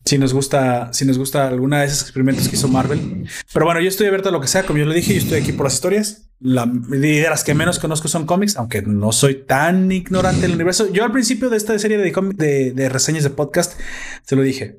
si 0.09 0.17
nos 0.17 0.33
gusta, 0.33 0.91
si 0.95 1.05
nos 1.05 1.19
gusta 1.19 1.49
alguna 1.49 1.81
de 1.81 1.87
esos 1.87 2.01
experimentos 2.01 2.49
que 2.49 2.57
hizo 2.57 2.67
Marvel. 2.67 3.29
Pero 3.53 3.67
bueno, 3.67 3.81
yo 3.83 3.89
estoy 3.89 4.07
abierto 4.07 4.31
a 4.31 4.33
lo 4.33 4.41
que 4.41 4.47
sea, 4.47 4.63
como 4.63 4.79
yo 4.79 4.87
lo 4.87 4.95
dije, 4.95 5.13
yo 5.13 5.21
estoy 5.21 5.41
aquí 5.41 5.53
por 5.53 5.67
las 5.67 5.75
historias. 5.75 6.31
La, 6.41 6.65
de 6.67 7.27
las 7.29 7.45
que 7.45 7.53
menos 7.53 7.79
conozco 7.79 8.09
son 8.09 8.25
cómics, 8.25 8.57
aunque 8.57 8.81
no 8.81 9.13
soy 9.13 9.45
tan 9.45 9.93
ignorante 9.93 10.43
del 10.43 10.55
universo. 10.55 10.91
Yo 10.91 11.05
al 11.05 11.13
principio 11.13 11.51
de 11.51 11.59
esta 11.59 11.79
serie 11.79 11.99
de, 11.99 12.11
de, 12.37 12.73
de, 12.73 12.89
reseñas 12.89 13.23
de 13.23 13.31
podcast, 13.31 13.79
se 14.25 14.35
lo 14.35 14.41
dije. 14.41 14.79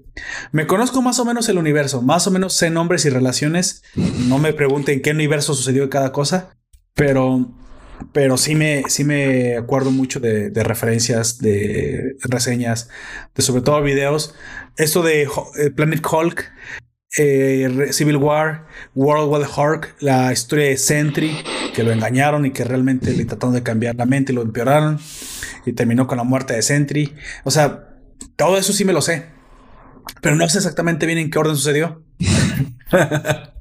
Me 0.52 0.66
conozco 0.66 1.04
más 1.04 1.20
o 1.20 1.26
menos 1.26 1.48
el 1.48 1.60
universo, 1.60 2.02
más 2.02 2.26
o 2.26 2.32
menos 2.32 2.54
sé 2.54 2.72
nombres 2.72 3.06
y 3.06 3.10
relaciones. 3.10 3.84
No 3.96 4.40
me 4.40 4.54
pregunten 4.54 5.02
qué 5.02 5.12
universo 5.12 5.54
sucedió 5.54 5.90
cada 5.92 6.12
cosa, 6.12 6.56
pero 6.96 7.52
pero 8.12 8.38
sí 8.38 8.56
me, 8.56 8.84
sí 8.88 9.04
me 9.04 9.58
acuerdo 9.58 9.92
mucho 9.92 10.20
de, 10.20 10.52
referencias, 10.64 11.40
de 11.40 12.16
reseñas, 12.24 12.90
de 13.36 13.42
sobre 13.42 13.62
todo 13.62 13.82
videos. 13.82 14.36
Esto 14.78 15.04
de 15.04 15.24
eh, 15.24 15.72
Planet 15.76 16.06
Hulk, 16.06 16.52
eh, 17.18 17.90
Civil 17.92 18.18
War, 18.18 18.68
World 18.96 19.30
War 19.30 19.48
Hulk, 19.56 19.96
la 20.00 20.32
historia 20.32 20.66
de 20.66 20.78
Sentry, 20.78 21.38
que 21.74 21.84
lo 21.84 21.92
engañaron 21.92 22.46
y 22.46 22.52
que 22.52 22.64
realmente 22.64 23.12
le 23.12 23.26
trataron 23.26 23.56
de 23.56 23.64
cambiar 23.64 23.96
la 23.96 24.06
mente 24.06 24.32
y 24.32 24.36
lo 24.36 24.42
empeoraron. 24.42 25.00
Y 25.66 25.74
terminó 25.74 26.08
con 26.08 26.18
la 26.18 26.24
muerte 26.24 26.54
de 26.54 26.62
Sentry. 26.62 27.16
O 27.44 27.52
sea, 27.52 27.90
todo 28.36 28.58
eso 28.58 28.74
sí 28.74 28.86
me 28.86 28.94
lo 28.94 29.02
sé. 29.02 29.26
Pero 30.22 30.36
no 30.36 30.48
sé 30.50 30.58
exactamente 30.58 31.06
bien 31.06 31.20
en 31.20 31.30
qué 31.30 31.40
orden 31.40 31.56
sucedió. 31.56 32.04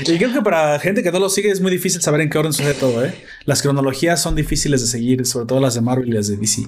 Y 0.00 0.18
creo 0.18 0.32
que 0.32 0.42
para 0.42 0.78
gente 0.78 1.02
que 1.02 1.12
no 1.12 1.18
lo 1.18 1.28
sigue 1.28 1.50
es 1.50 1.60
muy 1.60 1.70
difícil 1.70 2.00
saber 2.00 2.20
en 2.20 2.30
qué 2.30 2.38
orden 2.38 2.52
sucede 2.52 2.74
todo, 2.74 3.04
¿eh? 3.04 3.14
Las 3.44 3.62
cronologías 3.62 4.20
son 4.20 4.34
difíciles 4.34 4.80
de 4.80 4.86
seguir, 4.86 5.26
sobre 5.26 5.46
todo 5.46 5.60
las 5.60 5.74
de 5.74 5.80
Marvel 5.80 6.08
y 6.08 6.12
las 6.12 6.28
de 6.28 6.36
DC. 6.36 6.62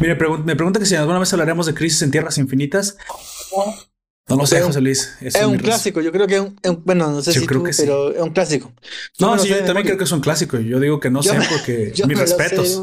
Mire, 0.00 0.16
me 0.44 0.56
pregunta 0.56 0.80
que 0.80 0.86
si 0.86 0.94
alguna 0.94 1.18
vez 1.18 1.32
hablaremos 1.32 1.66
de 1.66 1.74
Crisis 1.74 2.02
en 2.02 2.10
Tierras 2.10 2.38
Infinitas. 2.38 2.96
No 4.28 4.36
lo 4.36 4.46
sé, 4.46 4.60
José 4.60 4.80
Luis. 4.80 5.16
Es, 5.20 5.34
un, 5.44 5.58
clásico. 5.58 6.00
Yo 6.00 6.12
creo 6.12 6.26
que 6.28 6.36
es 6.36 6.40
un, 6.40 6.84
bueno, 6.84 7.10
no 7.10 7.20
sé 7.20 7.32
si 7.32 7.44
tú, 7.46 7.64
pero 7.76 8.14
es 8.14 8.20
un 8.20 8.30
clásico. 8.30 8.72
no, 9.18 9.36
sí, 9.38 9.48
yo 9.48 9.64
también 9.64 9.84
creo 9.84 9.98
que 9.98 10.04
es 10.04 10.12
un 10.12 10.20
clásico. 10.20 10.58
Yo 10.58 10.78
digo 10.78 11.00
que 11.00 11.10
no 11.10 11.22
sé 11.22 11.36
porque 11.50 11.92
mis 12.06 12.18
respetos. 12.18 12.82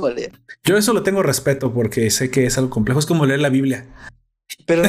yo 0.63 0.77
eso 0.77 0.93
lo 0.93 1.03
tengo 1.03 1.23
respeto 1.23 1.73
porque 1.73 2.09
sé 2.11 2.29
que 2.29 2.45
es 2.45 2.57
algo 2.57 2.69
complejo. 2.69 2.99
Es 2.99 3.05
como 3.05 3.25
leer 3.25 3.39
la 3.39 3.49
Biblia. 3.49 3.85
Pero 4.65 4.83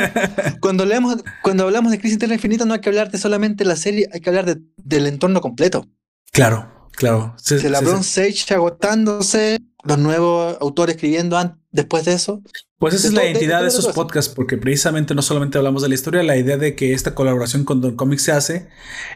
cuando 0.60 0.84
leemos, 0.84 1.16
cuando 1.42 1.64
hablamos 1.64 1.92
de 1.92 1.98
Crisis 1.98 2.14
Interna 2.14 2.34
Infinita, 2.34 2.64
no 2.64 2.74
hay 2.74 2.80
que 2.80 2.88
hablar 2.88 3.10
de 3.10 3.18
solamente 3.18 3.64
la 3.64 3.76
serie, 3.76 4.08
hay 4.12 4.20
que 4.20 4.30
hablar 4.30 4.46
de, 4.46 4.60
del 4.76 5.06
entorno 5.06 5.40
completo. 5.40 5.86
Claro, 6.32 6.88
claro. 6.92 7.34
Se, 7.38 7.70
la 7.70 7.80
Bronze 7.80 8.22
Age 8.22 8.54
agotándose, 8.54 9.60
los 9.84 9.98
nuevos 9.98 10.56
autores 10.60 10.96
escribiendo 10.96 11.38
después 11.70 12.04
de 12.04 12.14
eso. 12.14 12.42
Pues 12.78 12.94
esa 12.94 13.08
es 13.08 13.14
la 13.14 13.24
identidad 13.24 13.62
de, 13.62 13.68
esos 13.68 13.88
podcasts, 13.88 14.32
porque 14.34 14.58
precisamente 14.58 15.14
no 15.14 15.22
solamente 15.22 15.56
hablamos 15.56 15.82
de 15.82 15.88
la 15.88 15.94
historia, 15.94 16.22
la 16.22 16.36
idea 16.36 16.56
de 16.56 16.74
que 16.74 16.92
esta 16.92 17.14
colaboración 17.14 17.64
con 17.64 17.80
Don 17.80 17.96
Comics 17.96 18.22
se 18.22 18.32
hace 18.32 18.68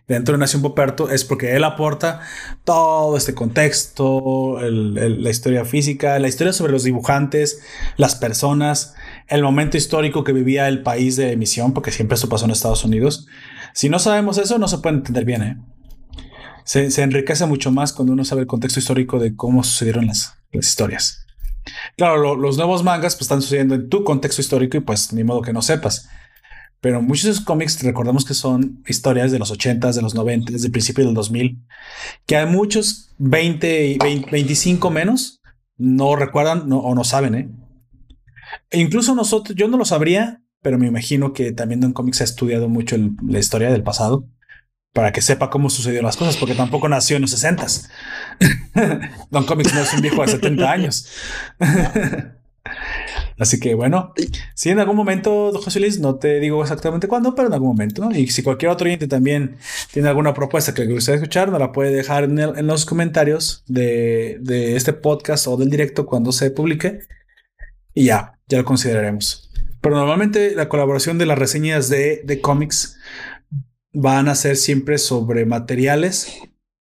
dentro 0.06 0.32
de 0.32 0.38
Nación 0.38 0.62
Poperto 0.62 1.10
es 1.10 1.24
porque 1.24 1.54
él 1.54 1.64
aporta 1.64 2.20
todo 2.64 3.16
este 3.16 3.34
contexto, 3.34 4.58
la 4.60 5.30
historia 5.30 5.64
física, 5.64 6.18
la 6.18 6.28
historia 6.28 6.52
sobre 6.52 6.72
los 6.72 6.84
dibujantes, 6.84 7.60
las 7.96 8.14
personas, 8.14 8.94
el 9.28 9.42
momento 9.42 9.76
histórico 9.76 10.24
que 10.24 10.32
vivía 10.32 10.68
el 10.68 10.82
país 10.82 11.16
de 11.16 11.32
emisión, 11.32 11.72
porque 11.74 11.92
siempre 11.92 12.16
eso 12.16 12.28
pasó 12.28 12.46
en 12.46 12.50
Estados 12.50 12.84
Unidos. 12.84 13.26
Si 13.74 13.88
no 13.88 13.98
sabemos 13.98 14.38
eso, 14.38 14.58
no 14.58 14.68
se 14.68 14.78
puede 14.78 14.96
entender 14.96 15.24
bien. 15.24 15.42
¿eh? 15.42 15.56
Se, 16.64 17.02
enriquece 17.02 17.46
mucho 17.46 17.70
más 17.70 17.92
cuando 17.92 18.12
uno 18.12 18.24
sabe 18.24 18.42
el 18.42 18.46
contexto 18.46 18.80
histórico 18.80 19.18
de 19.18 19.36
cómo 19.36 19.62
sucedieron 19.62 20.06
las, 20.06 20.34
historias. 20.52 21.26
Claro, 21.96 22.36
los 22.36 22.56
nuevos 22.56 22.82
mangas 22.82 23.14
pues, 23.14 23.22
están 23.22 23.42
sucediendo 23.42 23.74
en 23.74 23.90
tu 23.90 24.02
contexto 24.02 24.40
histórico 24.40 24.78
y 24.78 24.80
pues 24.80 25.12
ni 25.12 25.24
modo 25.24 25.42
que 25.42 25.52
no 25.52 25.60
sepas. 25.60 26.08
Pero 26.80 27.02
muchos 27.02 27.24
de 27.24 27.30
esos 27.32 27.44
cómics 27.44 27.82
recordamos 27.82 28.24
que 28.24 28.34
son 28.34 28.82
historias 28.86 29.30
de 29.30 29.38
los 29.38 29.52
80s, 29.52 29.94
de 29.94 30.02
los 30.02 30.14
90, 30.14 30.52
desde 30.52 30.66
el 30.66 30.72
principio 30.72 31.04
del 31.04 31.12
2000, 31.12 31.58
que 32.24 32.36
hay 32.36 32.46
muchos 32.46 33.10
20 33.18 33.86
y 33.86 33.98
25 33.98 34.90
menos 34.90 35.40
no 35.76 36.16
recuerdan 36.16 36.72
o 36.72 36.94
no 36.94 37.04
saben, 37.04 37.34
¿eh? 37.34 37.48
E 38.70 38.80
incluso 38.80 39.14
nosotros, 39.14 39.56
yo 39.56 39.68
no 39.68 39.76
lo 39.76 39.84
sabría, 39.84 40.42
pero 40.62 40.78
me 40.78 40.86
imagino 40.86 41.32
que 41.32 41.52
también 41.52 41.80
Don 41.80 41.92
Comics 41.92 42.20
ha 42.20 42.24
estudiado 42.24 42.68
mucho 42.68 42.96
la 43.26 43.38
historia 43.38 43.70
del 43.70 43.82
pasado 43.82 44.26
para 44.92 45.12
que 45.12 45.22
sepa 45.22 45.50
cómo 45.50 45.70
sucedieron 45.70 46.06
las 46.06 46.16
cosas, 46.16 46.36
porque 46.36 46.54
tampoco 46.54 46.88
nació 46.88 47.16
en 47.16 47.22
los 47.22 47.30
60 47.30 47.66
Don 49.30 49.44
Comics 49.44 49.74
no 49.74 49.80
es 49.80 49.94
un 49.94 50.00
viejo 50.00 50.22
de 50.22 50.28
70 50.28 50.70
años. 50.70 51.08
Así 53.38 53.60
que 53.60 53.74
bueno, 53.74 54.12
si 54.54 54.70
en 54.70 54.80
algún 54.80 54.96
momento, 54.96 55.52
José 55.62 55.78
Luis, 55.78 56.00
no 56.00 56.16
te 56.16 56.40
digo 56.40 56.60
exactamente 56.60 57.06
cuándo, 57.06 57.36
pero 57.36 57.46
en 57.46 57.54
algún 57.54 57.68
momento, 57.68 58.10
Y 58.10 58.26
si 58.28 58.42
cualquier 58.42 58.72
otro 58.72 58.86
oyente 58.86 59.06
también 59.06 59.56
tiene 59.92 60.08
alguna 60.08 60.34
propuesta 60.34 60.74
que 60.74 60.84
le 60.84 60.92
gustaría 60.92 61.20
escuchar, 61.20 61.50
nos 61.50 61.60
la 61.60 61.70
puede 61.70 61.92
dejar 61.92 62.24
en, 62.24 62.38
en 62.38 62.66
los 62.66 62.84
comentarios 62.84 63.62
de, 63.68 64.38
de, 64.40 64.74
este 64.74 64.92
podcast 64.92 65.46
o 65.46 65.56
del 65.56 65.70
directo 65.70 66.04
cuando 66.04 66.32
se 66.32 66.50
publique. 66.50 67.00
Y 67.98 68.04
ya, 68.04 68.38
ya 68.46 68.58
lo 68.58 68.64
consideraremos. 68.64 69.50
Pero 69.80 69.96
normalmente 69.96 70.54
la 70.54 70.68
colaboración 70.68 71.18
de 71.18 71.26
las 71.26 71.36
reseñas 71.36 71.88
de, 71.88 72.22
de 72.24 72.40
cómics 72.40 72.96
van 73.92 74.28
a 74.28 74.36
ser 74.36 74.56
siempre 74.56 74.98
sobre 74.98 75.46
materiales. 75.46 76.32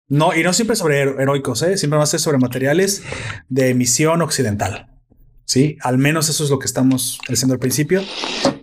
No, 0.08 0.34
y 0.34 0.42
no 0.42 0.54
siempre 0.54 0.74
sobre 0.74 1.02
heroicos, 1.02 1.60
¿eh? 1.60 1.76
siempre 1.76 1.98
va 1.98 2.04
a 2.04 2.06
ser 2.06 2.18
sobre 2.18 2.38
materiales 2.38 3.02
de 3.50 3.68
emisión 3.68 4.22
occidental. 4.22 4.88
Sí, 5.44 5.76
al 5.82 5.98
menos 5.98 6.30
eso 6.30 6.44
es 6.44 6.50
lo 6.50 6.58
que 6.58 6.64
estamos 6.64 7.18
haciendo 7.28 7.52
al 7.52 7.60
principio. 7.60 8.02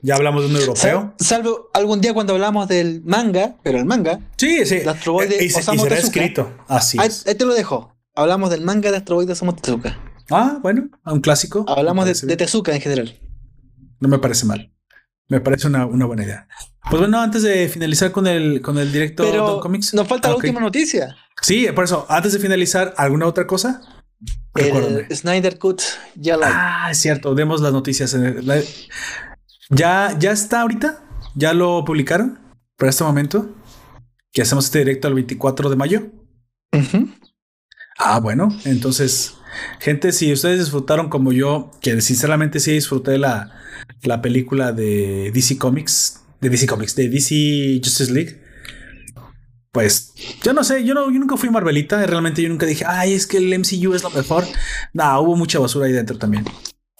Ya 0.02 0.16
hablamos 0.16 0.42
de 0.42 0.50
un 0.50 0.56
europeo. 0.56 1.14
salvo 1.20 1.70
algún 1.76 2.02
día 2.02 2.16
cuando 2.16 2.34
hablamos 2.34 2.68
del 2.68 3.04
manga, 3.04 3.58
pero 3.62 3.78
el 3.78 3.86
manga. 3.86 4.22
Sí, 4.38 4.66
sí. 4.66 4.78
El 4.78 4.90
astroboide 4.90 5.44
y, 5.44 5.52
será 5.52 6.00
escrito. 6.00 6.52
Así 6.68 6.98
ahí, 7.00 7.36
te 7.36 7.46
lo 7.46 7.54
dejo. 7.54 7.96
Hablamos 8.16 8.50
del 8.50 8.62
manga 8.62 8.90
de 8.90 8.98
Astroboide 8.98 9.34
Osamu 9.34 9.54
Tezuka. 9.54 10.09
Ah, 10.30 10.60
bueno, 10.62 10.90
un 11.06 11.22
clásico. 11.22 11.66
Hablamos 11.68 12.06
de, 12.06 12.38
Tezuka 12.38 12.74
en 12.74 12.82
general. 12.82 13.20
No 14.00 14.08
me 14.08 14.20
parece 14.20 14.46
mal. 14.46 14.72
Me 15.28 15.42
parece 15.42 15.68
una, 15.68 15.86
buena 15.86 16.24
idea. 16.24 16.48
Pues 16.90 17.00
bueno, 17.00 17.20
antes 17.20 17.44
de 17.44 17.68
finalizar 17.70 18.12
con 18.12 18.26
el, 18.26 18.62
con 18.62 18.78
el 18.78 18.92
directo 18.92 19.24
de 19.24 19.62
Comics. 19.62 19.94
Nos 19.94 20.08
falta 20.08 20.30
la 20.30 20.36
última 20.36 20.60
noticia. 20.60 21.16
Sí, 21.42 21.68
por 21.76 21.84
eso, 21.84 22.06
antes 22.10 22.34
de 22.34 22.40
finalizar, 22.40 22.94
¿alguna 22.98 23.28
otra 23.28 23.46
cosa? 23.46 23.82
El 24.56 25.06
Snyder 25.16 25.58
Cut 25.60 25.82
ya 26.16 26.36
la. 26.36 26.50
Ah, 26.86 26.92
es 26.92 26.98
cierto, 26.98 27.36
demos 27.36 27.62
las 27.62 27.72
noticias. 27.72 28.18
Ya, 29.70 30.16
ya 30.18 30.32
está 30.32 30.62
ahorita. 30.62 31.04
Ya 31.36 31.54
lo 31.54 31.86
publicaron 31.86 32.40
para 32.76 32.90
este 32.90 33.04
momento. 33.04 33.56
Que 34.32 34.42
hacemos 34.42 34.66
este 34.66 34.80
directo 34.80 35.08
el 35.08 35.14
24 35.14 35.70
de 35.70 35.76
mayo. 35.76 36.12
Ah, 37.98 38.20
bueno, 38.20 38.50
entonces, 38.66 39.36
gente, 39.80 40.12
si 40.12 40.32
ustedes 40.32 40.60
disfrutaron 40.60 41.10
como 41.10 41.32
yo, 41.32 41.72
que 41.82 42.02
sinceramente 42.02 42.60
sí 42.60 42.72
disfruté 42.72 43.18
la, 43.18 43.52
la 44.04 44.22
película 44.22 44.72
de 44.72 45.32
DC 45.34 45.58
Comics, 45.58 46.22
de 46.42 46.50
DC 46.50 46.68
Comics, 46.68 46.96
de 46.96 47.10
DC 47.10 47.82
Justice 47.84 48.12
League 48.12 48.50
pues 49.72 50.14
yo 50.42 50.54
no 50.54 50.64
sé, 50.64 50.84
yo, 50.84 50.94
no, 50.94 51.12
yo 51.12 51.20
nunca 51.20 51.38
fui 51.38 51.50
Marvelita, 51.50 52.04
realmente 52.06 52.42
yo 52.42 52.50
nunca 52.50 52.66
dije, 52.66 52.86
ay, 52.88 53.14
es 53.14 53.28
que 53.28 53.38
el 53.38 53.58
MCU 53.58 53.94
es 53.94 54.04
lo 54.04 54.10
mejor. 54.10 54.46
No, 54.94 55.22
hubo 55.22 55.36
mucha 55.36 55.60
basura 55.60 55.86
ahí 55.86 55.92
dentro 55.92 56.18
también. 56.18 56.46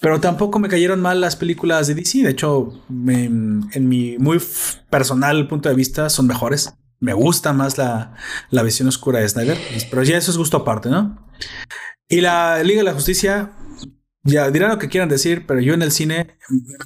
Pero 0.02 0.20
tampoco 0.22 0.60
me 0.60 0.70
cayeron 0.70 1.02
mal 1.02 1.20
las 1.20 1.36
películas 1.36 1.88
de 1.88 1.96
DC, 1.96 2.20
de 2.20 2.30
hecho, 2.30 2.82
en 2.90 3.90
mi 3.90 4.18
muy 4.18 4.42
personal 4.90 5.48
punto 5.48 5.68
de 5.68 5.76
vista 5.76 6.10
son 6.10 6.28
mejores. 6.28 6.74
Me 7.00 7.14
gusta 7.14 7.54
más 7.54 7.78
la, 7.78 8.16
la 8.50 8.64
visión 8.64 8.88
oscura 8.88 9.20
de 9.20 9.28
Snyder, 9.28 9.58
pero 9.90 10.04
ya 10.04 10.18
eso 10.18 10.32
es 10.32 10.38
gusto 10.38 10.58
aparte, 10.58 10.90
¿no? 10.90 11.18
Y 12.12 12.22
la 12.22 12.64
Liga 12.64 12.80
de 12.80 12.86
la 12.86 12.94
Justicia, 12.94 13.52
ya 14.24 14.50
dirán 14.50 14.72
lo 14.72 14.80
que 14.80 14.90
quieran 14.90 15.10
decir, 15.10 15.46
pero 15.46 15.60
yo 15.60 15.76
en 15.76 15.84
el 15.84 15.92
cine 15.92 16.40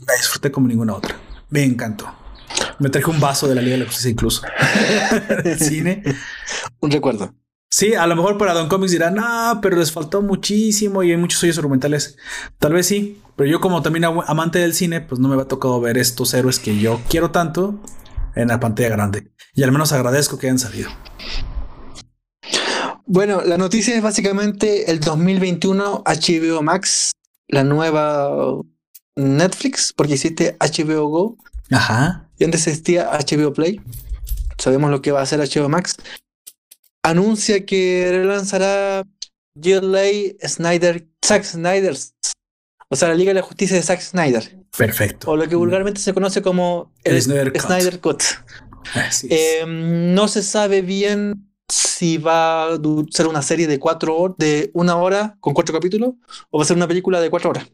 la 0.05 0.15
disfruté 0.15 0.51
como 0.51 0.67
ninguna 0.67 0.95
otra. 0.95 1.15
Me 1.49 1.63
encantó. 1.63 2.13
Me 2.77 2.89
traje 2.89 3.09
un 3.09 3.21
vaso 3.21 3.47
de 3.47 3.55
la 3.55 3.61
Liga 3.61 3.77
de 3.77 3.83
la 3.83 3.85
Justicia 3.85 4.11
incluso. 4.11 4.41
del 5.43 5.57
cine. 5.57 6.03
Un 6.81 6.91
recuerdo. 6.91 7.33
Sí, 7.71 7.95
a 7.95 8.05
lo 8.05 8.17
mejor 8.17 8.37
para 8.37 8.53
Don 8.53 8.67
Comics 8.67 8.91
dirán, 8.91 9.15
no, 9.15 9.59
pero 9.61 9.77
les 9.77 9.93
faltó 9.93 10.21
muchísimo 10.21 11.01
y 11.03 11.11
hay 11.11 11.17
muchos 11.17 11.41
hoyos 11.41 11.57
argumentales. 11.57 12.17
Tal 12.59 12.73
vez 12.73 12.85
sí, 12.85 13.21
pero 13.37 13.49
yo 13.49 13.61
como 13.61 13.81
también 13.81 14.03
amante 14.03 14.59
del 14.59 14.73
cine, 14.73 14.99
pues 14.99 15.19
no 15.19 15.29
me 15.29 15.37
va 15.37 15.43
a 15.43 15.47
tocado 15.47 15.79
ver 15.79 15.97
estos 15.97 16.33
héroes 16.33 16.59
que 16.59 16.77
yo 16.77 16.99
quiero 17.09 17.31
tanto 17.31 17.81
en 18.35 18.49
la 18.49 18.59
pantalla 18.59 18.89
grande. 18.89 19.31
Y 19.55 19.63
al 19.63 19.71
menos 19.71 19.93
agradezco 19.93 20.37
que 20.37 20.47
hayan 20.47 20.59
salido. 20.59 20.89
Bueno, 23.05 23.41
la 23.41 23.57
noticia 23.57 23.95
es 23.95 24.01
básicamente 24.01 24.91
el 24.91 24.99
2021 24.99 26.03
HBO 26.05 26.61
Max, 26.61 27.11
la 27.47 27.63
nueva 27.63 28.61
Netflix, 29.15 29.93
porque 29.93 30.13
hiciste 30.13 30.57
HBO 30.59 31.07
Go. 31.07 31.37
Ajá 31.71 32.23
y 32.37 32.43
antes 32.43 32.67
existía 32.67 33.09
HBO 33.11 33.53
Play, 33.53 33.79
sabemos 34.57 34.91
lo 34.91 35.01
que 35.01 35.11
va 35.11 35.19
a 35.19 35.23
hacer 35.23 35.39
HBO 35.39 35.69
Max, 35.69 35.95
anuncia 37.03 37.65
que 37.65 38.09
relanzará 38.11 39.05
GLA 39.55 40.35
Snyder, 40.45 41.07
Zack 41.25 41.43
Snyder, 41.43 41.95
o 42.89 42.95
sea, 42.95 43.09
la 43.09 43.15
Liga 43.15 43.29
de 43.29 43.35
la 43.35 43.45
Justicia 43.45 43.75
de 43.75 43.83
Zack 43.83 44.01
Snyder. 44.01 44.57
Perfecto. 44.75 45.31
O 45.31 45.37
lo 45.37 45.47
que 45.47 45.55
vulgarmente 45.55 46.01
se 46.01 46.13
conoce 46.13 46.41
como 46.41 46.91
el, 47.03 47.21
Snyder, 47.21 47.99
Cut. 47.99 48.23
Em, 49.29 50.13
no 50.13 50.27
se 50.27 50.43
sabe 50.43 50.81
bien 50.81 51.52
si 51.69 52.17
va 52.17 52.73
a 52.73 52.79
ser 53.11 53.27
una 53.27 53.41
serie 53.41 53.67
de 53.67 53.79
cuatro 53.79 54.17
horas, 54.17 54.37
de 54.37 54.71
una 54.73 54.95
hora 54.95 55.37
con 55.39 55.53
cuatro 55.53 55.73
capítulos, 55.73 56.13
o 56.49 56.57
va 56.57 56.63
a 56.63 56.67
ser 56.67 56.77
una 56.77 56.87
película 56.87 57.21
de 57.21 57.29
cuatro 57.29 57.51
horas. 57.51 57.67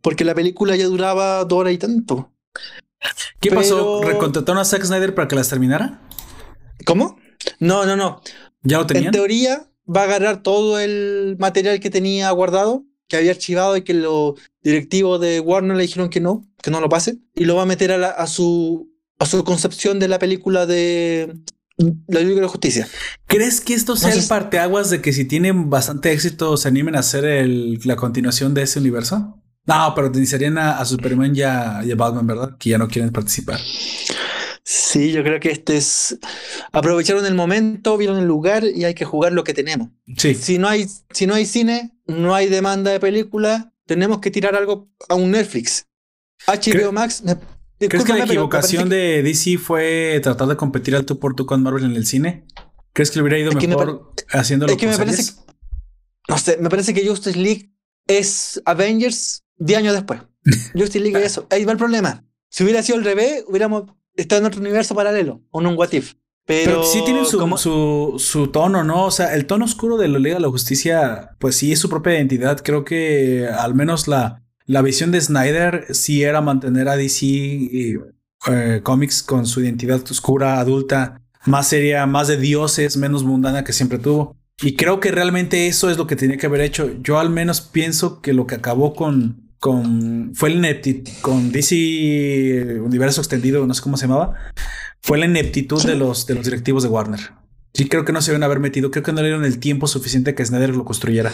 Porque 0.00 0.24
la 0.24 0.34
película 0.34 0.76
ya 0.76 0.86
duraba 0.86 1.44
dos 1.44 1.58
horas 1.58 1.72
y 1.72 1.78
tanto. 1.78 2.32
¿Qué 3.40 3.50
pasó? 3.50 4.02
¿Recontrataron 4.02 4.60
a 4.60 4.64
Zack 4.64 4.84
Snyder 4.84 5.14
para 5.14 5.28
que 5.28 5.36
las 5.36 5.48
terminara? 5.48 6.00
¿Cómo? 6.84 7.18
No, 7.58 7.86
no, 7.86 7.96
no. 7.96 8.22
¿Ya 8.62 8.78
lo 8.78 8.86
tenían? 8.86 9.06
En 9.06 9.12
teoría 9.12 9.70
va 9.88 10.02
a 10.02 10.04
agarrar 10.04 10.42
todo 10.42 10.78
el 10.78 11.36
material 11.38 11.80
que 11.80 11.90
tenía 11.90 12.30
guardado, 12.30 12.84
que 13.08 13.16
había 13.16 13.32
archivado 13.32 13.76
y 13.76 13.82
que 13.82 13.94
los 13.94 14.34
directivos 14.62 15.20
de 15.20 15.40
Warner 15.40 15.76
le 15.76 15.82
dijeron 15.82 16.10
que 16.10 16.20
no, 16.20 16.46
que 16.62 16.70
no 16.70 16.80
lo 16.80 16.88
pase, 16.88 17.18
y 17.34 17.44
lo 17.44 17.56
va 17.56 17.62
a 17.62 17.66
meter 17.66 17.92
a, 17.92 18.26
su, 18.26 18.92
a 19.18 19.26
su 19.26 19.42
concepción 19.44 19.98
de 19.98 20.08
la 20.08 20.18
película 20.18 20.66
de 20.66 21.34
la 22.06 22.20
Liga 22.20 22.36
de 22.36 22.42
la 22.42 22.48
Justicia. 22.48 22.88
¿Crees 23.26 23.60
que 23.60 23.74
esto 23.74 23.96
sea 23.96 24.12
el 24.12 24.26
parteaguas 24.26 24.90
de 24.90 25.00
que 25.00 25.12
si 25.12 25.24
tienen 25.24 25.70
bastante 25.70 26.12
éxito 26.12 26.56
se 26.56 26.68
animen 26.68 26.96
a 26.96 27.00
hacer 27.00 27.24
la 27.84 27.96
continuación 27.96 28.54
de 28.54 28.62
ese 28.62 28.78
universo? 28.78 29.40
No, 29.66 29.92
pero 29.94 30.08
utilizarían 30.08 30.58
a, 30.58 30.78
a 30.78 30.84
Superman 30.84 31.34
y 31.34 31.42
a, 31.42 31.82
Batman, 31.96 32.26
¿verdad? 32.26 32.56
Que 32.58 32.70
ya 32.70 32.78
no 32.78 32.88
quieren 32.88 33.12
participar. 33.12 33.60
Sí, 34.64 35.12
yo 35.12 35.22
creo 35.22 35.40
que 35.40 35.50
este 35.50 35.76
es. 35.76 36.18
Aprovecharon 36.72 37.26
el 37.26 37.34
momento, 37.34 37.96
vieron 37.96 38.18
el 38.18 38.26
lugar 38.26 38.64
y 38.64 38.84
hay 38.84 38.94
que 38.94 39.04
jugar 39.04 39.32
lo 39.32 39.44
que 39.44 39.54
tenemos. 39.54 39.88
Sí. 40.16 40.34
Si 40.34 40.58
no 40.58 40.68
hay, 40.68 40.86
si 41.10 41.26
no 41.26 41.34
hay 41.34 41.46
cine, 41.46 41.92
no 42.06 42.34
hay 42.34 42.48
demanda 42.48 42.90
de 42.90 43.00
película, 43.00 43.72
tenemos 43.86 44.20
que 44.20 44.30
tirar 44.30 44.54
algo 44.54 44.88
a 45.08 45.14
un 45.14 45.32
Netflix. 45.32 45.86
HBO 46.46 46.92
Max. 46.92 47.22
¿Crees 47.88 48.04
que 48.04 48.12
la 48.12 48.24
equivocación 48.24 48.88
de 48.88 49.22
DC 49.22 49.58
fue 49.58 50.20
tratar 50.22 50.48
de 50.48 50.56
competir 50.56 50.94
al 50.94 51.06
tú 51.06 51.18
por 51.18 51.34
tú 51.34 51.46
con 51.46 51.62
Marvel 51.62 51.84
en 51.84 51.96
el 51.96 52.06
cine? 52.06 52.46
¿Crees 52.92 53.10
que 53.10 53.18
le 53.18 53.22
hubiera 53.22 53.38
ido 53.38 53.52
mejor 53.52 54.12
haciéndolo? 54.30 54.72
Es 54.72 54.78
que 54.78 54.86
me 54.86 54.96
parece. 54.96 55.32
No 56.28 56.38
sé, 56.38 56.58
me 56.58 56.68
parece 56.68 56.92
que 56.92 57.06
Justice 57.06 57.38
League 57.38 57.72
es 58.06 58.60
Avengers 58.66 59.44
10 59.56 59.78
años 59.78 59.94
después. 59.94 60.20
Justice 60.74 61.00
League 61.00 61.24
eso. 61.24 61.46
Ahí 61.50 61.64
va 61.64 61.72
el 61.72 61.78
problema. 61.78 62.24
Si 62.50 62.64
hubiera 62.64 62.82
sido 62.82 62.98
al 62.98 63.04
revés, 63.04 63.44
hubiéramos 63.48 63.84
estado 64.14 64.40
en 64.40 64.46
otro 64.46 64.60
universo 64.60 64.94
paralelo, 64.94 65.42
o 65.50 65.60
en 65.60 65.68
un 65.68 65.78
What 65.78 65.92
If. 65.92 66.14
Pero, 66.44 66.82
sí 66.82 67.02
tiene 67.04 67.24
su, 67.24 68.16
su, 68.18 68.48
tono, 68.48 68.82
¿no? 68.82 69.06
O 69.06 69.10
sea, 69.12 69.34
el 69.34 69.46
tono 69.46 69.64
oscuro 69.64 69.96
de 69.96 70.08
la 70.08 70.18
Liga 70.18 70.34
de 70.34 70.40
la 70.40 70.48
Justicia, 70.48 71.36
pues 71.38 71.54
sí 71.56 71.70
es 71.70 71.78
su 71.78 71.88
propia 71.88 72.14
identidad. 72.14 72.60
Creo 72.64 72.84
que 72.84 73.46
al 73.46 73.76
menos 73.76 74.08
la, 74.08 74.42
la 74.70 74.82
visión 74.82 75.10
de 75.10 75.20
Snyder 75.20 75.88
sí 75.90 76.22
era 76.22 76.40
mantener 76.40 76.88
a 76.88 76.96
DC 76.96 77.26
eh, 77.26 78.80
Comics 78.84 79.24
con 79.24 79.44
su 79.44 79.60
identidad 79.62 80.00
oscura, 80.08 80.60
adulta, 80.60 81.20
más 81.44 81.66
seria, 81.66 82.06
más 82.06 82.28
de 82.28 82.36
dioses, 82.36 82.96
menos 82.96 83.24
mundana 83.24 83.64
que 83.64 83.72
siempre 83.72 83.98
tuvo. 83.98 84.36
Y 84.62 84.76
creo 84.76 85.00
que 85.00 85.10
realmente 85.10 85.66
eso 85.66 85.90
es 85.90 85.98
lo 85.98 86.06
que 86.06 86.14
tenía 86.14 86.36
que 86.36 86.46
haber 86.46 86.60
hecho. 86.60 86.88
Yo 87.02 87.18
al 87.18 87.30
menos 87.30 87.60
pienso 87.60 88.20
que 88.22 88.32
lo 88.32 88.46
que 88.46 88.54
acabó 88.54 88.94
con, 88.94 89.50
con 89.58 90.36
fue 90.36 90.50
el 90.50 90.58
ineptitud 90.58 91.10
con 91.20 91.50
DC 91.50 92.78
Universo 92.80 93.22
Extendido, 93.22 93.66
no 93.66 93.74
sé 93.74 93.82
cómo 93.82 93.96
se 93.96 94.06
llamaba, 94.06 94.36
fue 95.02 95.18
la 95.18 95.26
ineptitud 95.26 95.82
de 95.82 95.96
los 95.96 96.28
de 96.28 96.36
los 96.36 96.44
directivos 96.44 96.84
de 96.84 96.90
Warner. 96.90 97.32
Sí, 97.74 97.88
creo 97.88 98.04
que 98.04 98.12
no 98.12 98.22
se 98.22 98.30
deben 98.30 98.44
haber 98.44 98.60
metido, 98.60 98.92
creo 98.92 99.02
que 99.02 99.10
no 99.10 99.20
le 99.20 99.28
dieron 99.30 99.44
el 99.44 99.58
tiempo 99.58 99.88
suficiente 99.88 100.36
que 100.36 100.46
Snyder 100.46 100.76
lo 100.76 100.84
construyera. 100.84 101.32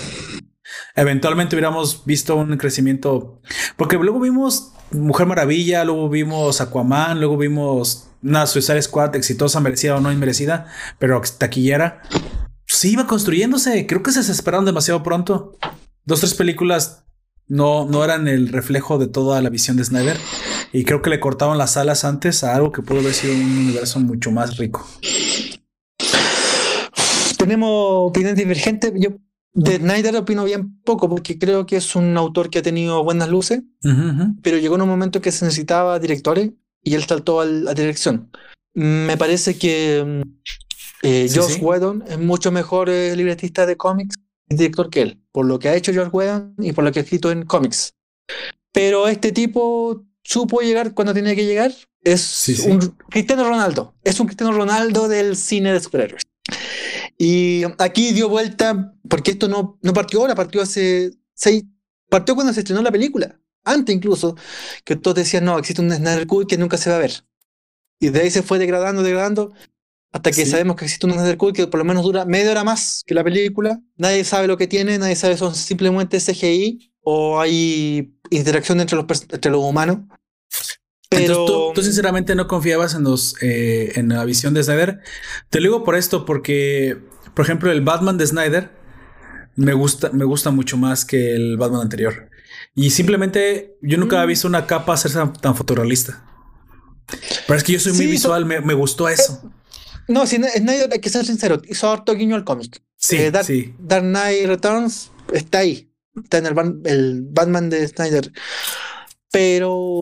Eventualmente 0.97 1.55
hubiéramos 1.55 2.05
visto 2.07 2.37
un 2.37 2.57
crecimiento, 2.57 3.41
porque 3.77 3.97
luego 3.97 4.19
vimos 4.19 4.73
Mujer 4.91 5.27
Maravilla, 5.27 5.85
luego 5.85 6.09
vimos 6.09 6.61
Aquaman, 6.61 7.21
luego 7.21 7.37
vimos 7.37 8.09
una 8.23 8.47
Suicide 8.47 8.81
Squad 8.81 9.15
exitosa, 9.15 9.61
merecida 9.61 9.97
o 9.97 10.01
no 10.01 10.11
inmerecida, 10.11 10.67
pero 10.99 11.21
taquillera. 11.39 12.03
Sí, 12.67 12.93
iba 12.93 13.07
construyéndose. 13.07 13.87
Creo 13.87 14.03
que 14.03 14.11
se 14.11 14.21
desesperaron 14.21 14.65
demasiado 14.65 15.03
pronto. 15.03 15.57
Dos, 16.05 16.21
tres 16.21 16.35
películas 16.35 17.05
no, 17.47 17.87
no 17.87 18.03
eran 18.03 18.27
el 18.27 18.49
reflejo 18.49 18.99
de 18.99 19.07
toda 19.07 19.41
la 19.43 19.51
visión 19.51 19.77
de 19.77 19.85
Snyder. 19.85 20.17
Y 20.73 20.85
creo 20.85 21.03
que 21.03 21.11
le 21.11 21.21
cortaban 21.21 21.59
las 21.59 21.77
alas 21.77 22.05
antes 22.05 22.43
a 22.43 22.55
algo 22.55 22.73
que 22.73 22.83
pudo 22.83 23.01
haber 23.01 23.15
sido 23.15 23.35
un 23.35 23.43
universo 23.43 24.01
mucho 24.01 24.31
más 24.31 24.57
rico. 24.57 24.87
Tenemos 27.37 28.11
opiniones 28.11 28.37
divergentes. 28.37 28.93
Yo 28.97 29.11
de 29.57 29.79
Snyder 29.79 30.15
opino 30.17 30.45
bien 30.45 30.81
poco 30.83 31.09
porque 31.09 31.39
creo 31.39 31.65
que 31.65 31.77
es 31.77 31.97
un 31.97 32.17
autor 32.17 32.51
que 32.51 32.59
ha 32.59 32.63
tenido 32.63 33.03
buenas 33.03 33.29
luces, 33.29 33.63
pero 34.43 34.59
llegó 34.59 34.77
en 34.77 34.83
un 34.83 34.89
momento 34.89 35.21
que 35.21 35.33
se 35.33 35.45
necesitaba 35.45 35.99
directores 35.99 36.51
y 36.83 36.95
él 36.95 37.05
saltó 37.05 37.41
a 37.41 37.47
la 37.47 37.75
dirección. 37.75 38.31
Me 38.75 39.17
parece 39.17 39.57
que 39.57 40.23
eh, 41.03 41.31
Josh 41.35 41.59
Whedon 41.61 42.05
es 42.07 42.19
mucho 42.19 42.53
mejor 42.53 42.91
eh, 42.91 43.17
libretista 43.17 43.65
de 43.65 43.77
cómics 43.77 44.17
director 44.49 44.91
que 44.91 45.03
él, 45.03 45.21
por 45.33 45.47
lo 45.47 45.59
que 45.59 45.69
ha 45.69 45.75
hecho 45.75 45.93
George 45.93 46.11
Whedon 46.13 46.55
y 46.59 46.73
por 46.73 46.85
lo 46.85 46.93
que 46.93 47.01
ha 47.01 47.03
escrito 47.03 47.31
en 47.31 47.45
cómics. 47.45 47.95
Pero 48.73 49.09
este 49.09 49.33
tipo 49.33 50.05
supo 50.23 50.61
llegar 50.61 50.95
cuando 50.95 51.15
tenía 51.15 51.35
que 51.35 51.47
llegar. 51.47 51.73
Es 52.03 52.61
un 52.61 52.79
Cristiano 53.11 53.49
Ronaldo. 53.49 53.95
Es 54.05 54.21
un 54.21 54.27
Cristiano 54.27 54.53
Ronaldo 54.53 55.09
del 55.09 55.37
cine 55.37 55.73
de 55.73 55.81
superhéroes. 55.81 56.23
Y 57.19 57.63
aquí 57.79 58.13
dio 58.13 58.29
vuelta, 58.29 58.95
porque 59.09 59.33
esto 59.33 59.49
no, 59.49 59.79
no 59.83 59.93
partió 59.93 60.21
ahora, 60.21 60.35
partió 60.35 60.61
hace 60.61 61.13
seis. 61.35 61.65
Partió 62.09 62.35
cuando 62.35 62.53
se 62.53 62.61
estrenó 62.61 62.83
la 62.83 62.93
película. 62.93 63.41
Antes 63.65 63.95
incluso, 63.95 64.37
que 64.85 64.97
todos 64.97 65.17
decían, 65.17 65.45
no, 65.45 65.59
existe 65.59 65.83
un 65.83 65.91
Snyder 65.91 66.27
Cut 66.27 66.49
que 66.49 66.59
nunca 66.59 66.77
se 66.77 66.91
va 66.91 66.97
a 66.97 67.01
ver. 67.01 67.25
Y 67.99 68.11
de 68.11 68.21
ahí 68.21 68.31
se 68.31 68.43
fue 68.43 68.59
degradando, 68.59 69.03
degradando, 69.03 69.53
hasta 70.13 70.31
que 70.31 70.47
sabemos 70.47 70.77
que 70.77 70.85
existe 70.85 71.07
un 71.07 71.13
Snyder 71.13 71.37
Cut 71.37 71.55
que 71.55 71.67
por 71.67 71.79
lo 71.79 71.85
menos 71.85 72.05
dura 72.05 72.25
media 72.25 72.53
hora 72.53 72.65
más 72.65 73.03
que 73.07 73.15
la 73.15 73.25
película. 73.25 73.81
Nadie 73.97 74.25
sabe 74.25 74.47
lo 74.47 74.57
que 74.57 74.67
tiene, 74.67 74.99
nadie 74.99 75.17
sabe 75.17 75.37
son 75.37 75.55
simplemente 75.55 76.21
CGI 76.21 76.93
o 77.01 77.41
hay 77.41 78.15
interacción 78.31 78.81
entre 78.81 78.97
los, 78.97 79.07
entre 79.31 79.51
los 79.51 79.63
humanos. 79.63 79.99
Pero 81.17 81.73
tú, 81.75 81.83
sinceramente 81.83 82.35
no 82.35 82.47
confiabas 82.47 82.95
en 82.95 83.05
los 83.05 83.37
eh, 83.43 83.93
en 83.97 84.09
la 84.09 84.25
visión 84.25 84.55
de 84.55 84.63
Snyder. 84.63 85.01
Te 85.51 85.61
lo 85.61 85.65
digo 85.65 85.85
por 85.85 85.97
esto, 85.97 86.25
porque, 86.25 86.99
por 87.35 87.45
ejemplo, 87.45 87.71
el 87.71 87.81
Batman 87.81 88.19
de 88.19 88.27
Snyder 88.27 88.71
me 89.57 89.73
gusta, 89.73 90.11
me 90.13 90.25
gusta 90.25 90.51
mucho 90.51 90.77
más 90.77 91.05
que 91.05 91.35
el 91.35 91.57
Batman 91.57 91.83
anterior. 91.83 92.31
Y 92.75 92.91
simplemente 92.91 93.77
yo 93.81 93.97
nunca 93.97 94.17
había 94.17 94.27
mm. 94.27 94.29
visto 94.29 94.49
una 94.49 94.67
capa 94.67 94.97
ser 94.97 95.13
tan, 95.41 95.57
fotorrealista. 95.57 96.23
Pero 97.47 97.57
es 97.57 97.65
que 97.65 97.73
yo 97.73 97.81
soy 97.81 97.93
muy 97.95 98.07
visual, 98.07 98.45
me, 98.45 98.75
gustó 98.75 99.09
eso. 99.09 99.41
Eh, 99.45 99.49
no, 100.09 100.27
si 100.27 100.37
Snyder, 100.37 100.91
hay 100.93 101.01
que 101.01 101.09
ser 101.09 101.25
sincero, 101.25 101.63
hizo 101.67 101.91
harto 101.91 102.15
guiño 102.15 102.37
al 102.37 102.45
cómic. 102.45 102.83
Sí, 102.97 103.17
eh, 103.17 103.31
Dark, 103.31 103.47
sí. 103.47 103.75
Dark 103.79 104.05
Knight 104.05 104.47
Returns 104.47 105.11
está 105.33 105.59
ahí. 105.59 105.91
Está 106.23 106.39
en 106.39 106.47
el, 106.47 106.81
el 106.85 107.23
Batman 107.31 107.71
de 107.71 107.87
Snyder. 107.89 108.33
Pero 109.31 110.01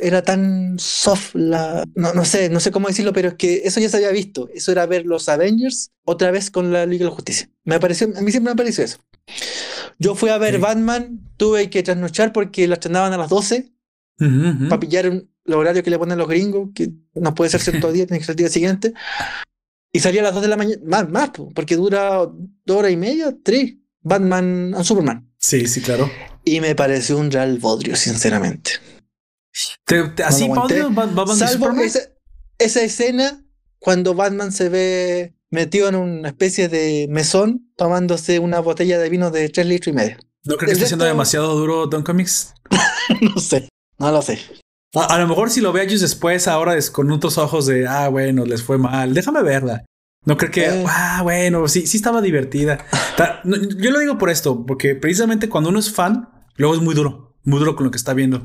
era 0.00 0.22
tan 0.22 0.78
soft 0.78 1.34
la. 1.34 1.84
No, 1.94 2.12
no 2.12 2.24
sé, 2.24 2.48
no 2.48 2.60
sé 2.60 2.70
cómo 2.70 2.88
decirlo, 2.88 3.12
pero 3.12 3.28
es 3.28 3.34
que 3.34 3.62
eso 3.64 3.80
ya 3.80 3.88
se 3.88 3.96
había 3.96 4.10
visto. 4.10 4.48
Eso 4.54 4.72
era 4.72 4.86
ver 4.86 5.06
los 5.06 5.28
Avengers 5.28 5.90
otra 6.04 6.30
vez 6.30 6.50
con 6.50 6.72
la 6.72 6.86
Liga 6.86 7.04
de 7.04 7.10
la 7.10 7.16
Justicia. 7.16 7.50
Me 7.64 7.80
pareció, 7.80 8.08
a 8.16 8.20
mí 8.20 8.30
siempre 8.30 8.52
me 8.52 8.56
pareció 8.56 8.84
eso. 8.84 8.98
Yo 9.98 10.14
fui 10.14 10.30
a 10.30 10.38
ver 10.38 10.58
Batman, 10.58 11.20
tuve 11.36 11.70
que 11.70 11.82
trasnochar 11.82 12.32
porque 12.32 12.68
la 12.68 12.74
estrenaban 12.74 13.12
a 13.12 13.16
las 13.16 13.28
12 13.28 13.72
para 14.68 14.80
pillar 14.80 15.06
el 15.06 15.28
horario 15.52 15.82
que 15.82 15.90
le 15.90 15.98
ponen 15.98 16.18
los 16.18 16.28
gringos, 16.28 16.70
que 16.74 16.90
no 17.14 17.34
puede 17.34 17.50
ser 17.50 17.60
cierto 17.60 17.92
día, 17.92 18.06
tiene 18.06 18.18
que 18.18 18.24
ser 18.24 18.34
el 18.34 18.38
día 18.38 18.48
siguiente. 18.48 18.92
Y 19.92 20.00
salía 20.00 20.20
a 20.20 20.24
las 20.24 20.34
2 20.34 20.42
de 20.42 20.48
la 20.48 20.56
mañana, 20.56 20.82
más, 20.84 21.08
más, 21.08 21.30
porque 21.54 21.76
dura 21.76 22.28
dos 22.64 22.76
horas 22.76 22.92
y 22.92 22.96
media, 22.96 23.34
tres. 23.42 23.74
Batman 24.02 24.72
a 24.76 24.84
Superman. 24.84 25.28
Sí, 25.36 25.66
sí, 25.66 25.80
claro. 25.80 26.08
Y 26.44 26.60
me 26.60 26.76
pareció 26.76 27.18
un 27.18 27.30
real 27.30 27.58
bodrio, 27.58 27.96
sinceramente. 27.96 28.72
Así 30.24 30.48
Batman 30.48 31.36
Salvo 31.36 31.70
esa, 31.80 32.00
esa, 32.58 32.82
escena 32.82 33.44
cuando 33.78 34.14
Batman 34.14 34.52
se 34.52 34.68
ve 34.68 35.36
metido 35.50 35.88
en 35.88 35.96
una 35.96 36.28
especie 36.28 36.68
de 36.68 37.06
mesón 37.08 37.70
tomándose 37.76 38.38
una 38.38 38.60
botella 38.60 38.98
de 38.98 39.08
vino 39.08 39.30
de 39.30 39.48
3 39.48 39.66
litros 39.66 39.92
y 39.92 39.96
medio. 39.96 40.16
¿No 40.44 40.56
crees 40.56 40.70
que 40.70 40.74
está 40.74 40.86
siendo 40.86 41.04
demasiado 41.04 41.54
duro 41.56 41.86
Don 41.86 42.02
Comics? 42.02 42.54
no 43.20 43.40
sé, 43.40 43.68
no 43.98 44.12
lo 44.12 44.22
sé. 44.22 44.38
A, 44.94 45.18
lo 45.18 45.26
mejor 45.26 45.50
si 45.50 45.60
lo 45.60 45.72
ve 45.72 45.82
años 45.82 46.00
después, 46.00 46.48
ahora 46.48 46.76
es 46.76 46.90
con 46.90 47.10
otros 47.10 47.36
ojos 47.36 47.66
de, 47.66 47.86
ah, 47.86 48.08
bueno, 48.08 48.46
les 48.46 48.62
fue 48.62 48.78
mal, 48.78 49.12
déjame 49.12 49.42
verla. 49.42 49.84
No 50.24 50.36
creo 50.36 50.50
que, 50.50 50.64
eh. 50.66 50.84
ah, 50.88 51.20
bueno, 51.22 51.68
sí, 51.68 51.86
sí 51.86 51.98
estaba 51.98 52.20
divertida. 52.20 52.84
yo 53.44 53.90
lo 53.90 53.98
digo 53.98 54.18
por 54.18 54.30
esto, 54.30 54.64
porque 54.64 54.94
precisamente 54.94 55.48
cuando 55.48 55.70
uno 55.70 55.78
es 55.78 55.92
fan, 55.92 56.28
luego 56.56 56.74
es 56.74 56.80
muy 56.80 56.94
duro, 56.94 57.36
muy 57.44 57.58
duro 57.58 57.76
con 57.76 57.84
lo 57.84 57.90
que 57.90 57.98
está 57.98 58.14
viendo. 58.14 58.42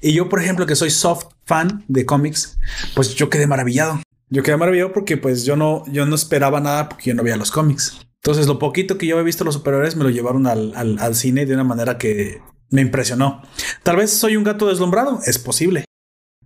Y 0.00 0.12
yo, 0.12 0.28
por 0.28 0.40
ejemplo, 0.40 0.66
que 0.66 0.76
soy 0.76 0.90
soft 0.90 1.26
fan 1.44 1.84
de 1.88 2.06
cómics, 2.06 2.58
pues 2.94 3.14
yo 3.14 3.30
quedé 3.30 3.46
maravillado. 3.46 4.00
Yo 4.28 4.42
quedé 4.42 4.56
maravillado 4.56 4.92
porque 4.92 5.16
pues 5.16 5.44
yo 5.44 5.56
no, 5.56 5.84
yo 5.90 6.06
no 6.06 6.14
esperaba 6.14 6.60
nada 6.60 6.88
porque 6.88 7.10
yo 7.10 7.14
no 7.14 7.22
veía 7.22 7.36
los 7.36 7.50
cómics. 7.50 7.98
Entonces 8.22 8.46
lo 8.46 8.58
poquito 8.58 8.98
que 8.98 9.06
yo 9.06 9.16
había 9.16 9.24
visto 9.24 9.44
los 9.44 9.54
superhéroes 9.54 9.96
me 9.96 10.04
lo 10.04 10.10
llevaron 10.10 10.46
al, 10.46 10.72
al, 10.76 10.98
al 10.98 11.14
cine 11.14 11.46
de 11.46 11.54
una 11.54 11.64
manera 11.64 11.98
que 11.98 12.40
me 12.70 12.80
impresionó. 12.80 13.42
Tal 13.82 13.96
vez 13.96 14.10
soy 14.10 14.36
un 14.36 14.44
gato 14.44 14.68
deslumbrado, 14.68 15.20
es 15.26 15.38
posible. 15.38 15.84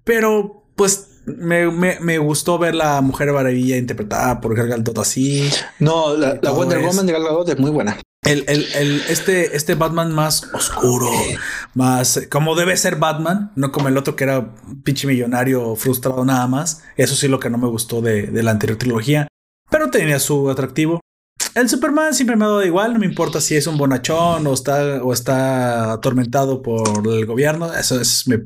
Pero 0.05 0.65
pues 0.77 1.23
me, 1.27 1.71
me, 1.71 1.99
me, 2.01 2.19
gustó 2.19 2.59
ver 2.59 2.75
la 2.75 3.01
Mujer 3.01 3.33
Maravilla 3.33 3.77
interpretada 3.77 4.41
por 4.41 4.55
Gal 4.55 4.69
Gadot 4.69 4.99
así. 4.99 5.49
No, 5.79 6.17
la, 6.17 6.39
Wonder 6.51 6.81
Woman 6.81 7.07
de 7.07 7.13
Gal 7.13 7.25
Gadot 7.25 7.49
es 7.49 7.59
muy 7.59 7.71
buena. 7.71 7.99
El, 8.25 8.45
el, 8.49 8.67
el, 8.75 9.03
este, 9.09 9.55
este 9.55 9.75
Batman 9.75 10.13
más 10.13 10.49
oscuro, 10.55 11.11
más 11.75 12.27
como 12.31 12.55
debe 12.55 12.77
ser 12.77 12.97
Batman, 12.97 13.53
no 13.55 13.71
como 13.71 13.89
el 13.89 13.99
otro 13.99 14.17
que 14.17 14.25
era 14.25 14.55
pinche 14.83 15.07
millonario 15.07 15.77
frustrado 15.77 16.25
nada 16.25 16.47
más. 16.47 16.83
Eso 16.97 17.15
sí 17.17 17.29
lo 17.29 17.39
que 17.39 17.51
no 17.51 17.59
me 17.59 17.69
gustó 17.69 18.01
de, 18.01 18.29
de 18.29 18.43
la 18.43 18.53
anterior 18.53 18.79
trilogía, 18.79 19.29
pero 19.71 19.91
tenía 19.91 20.19
su 20.19 20.49
atractivo. 20.49 21.01
El 21.55 21.69
Superman 21.69 22.15
siempre 22.15 22.37
me 22.37 22.45
ha 22.45 22.49
dado 22.49 22.65
igual, 22.65 22.95
no 22.95 22.99
me 22.99 23.07
importa 23.07 23.41
si 23.41 23.55
es 23.55 23.67
un 23.67 23.77
bonachón 23.77 24.47
o 24.47 24.55
está, 24.55 25.03
o 25.05 25.13
está 25.13 25.93
atormentado 25.93 26.63
por 26.63 27.07
el 27.07 27.27
gobierno, 27.27 27.73
eso 27.73 28.01
es 28.01 28.27
me, 28.27 28.39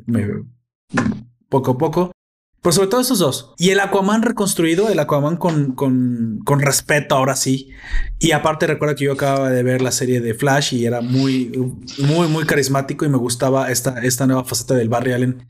poco 1.49 1.71
a 1.73 1.79
poco. 1.79 2.13
Pero 2.61 2.73
sobre 2.73 2.89
todo 2.89 3.01
esos 3.01 3.21
dos. 3.21 3.55
Y 3.57 3.71
el 3.71 3.81
Aquaman 3.81 4.23
reconstruido, 4.23 4.89
el 4.89 4.99
Aquaman 4.99 5.37
con, 5.37 5.73
con, 5.73 6.41
con, 6.45 6.61
respeto 6.61 7.15
ahora 7.15 7.37
sí. 7.37 7.71
Y 8.19 8.33
aparte 8.33 8.67
recuerda 8.67 8.97
que 8.97 9.05
yo 9.05 9.13
acababa 9.13 9.51
de 9.51 9.63
ver 9.63 9.81
la 9.81 9.93
serie 9.93 10.21
de 10.21 10.35
Flash 10.35 10.75
y 10.75 10.85
era 10.85 11.01
muy, 11.01 11.53
muy, 11.99 12.27
muy 12.27 12.45
carismático 12.45 13.05
y 13.05 13.09
me 13.09 13.17
gustaba 13.17 13.71
esta, 13.71 14.03
esta 14.03 14.27
nueva 14.27 14.45
faceta 14.45 14.75
del 14.75 14.89
Barry 14.89 15.13
Allen. 15.13 15.47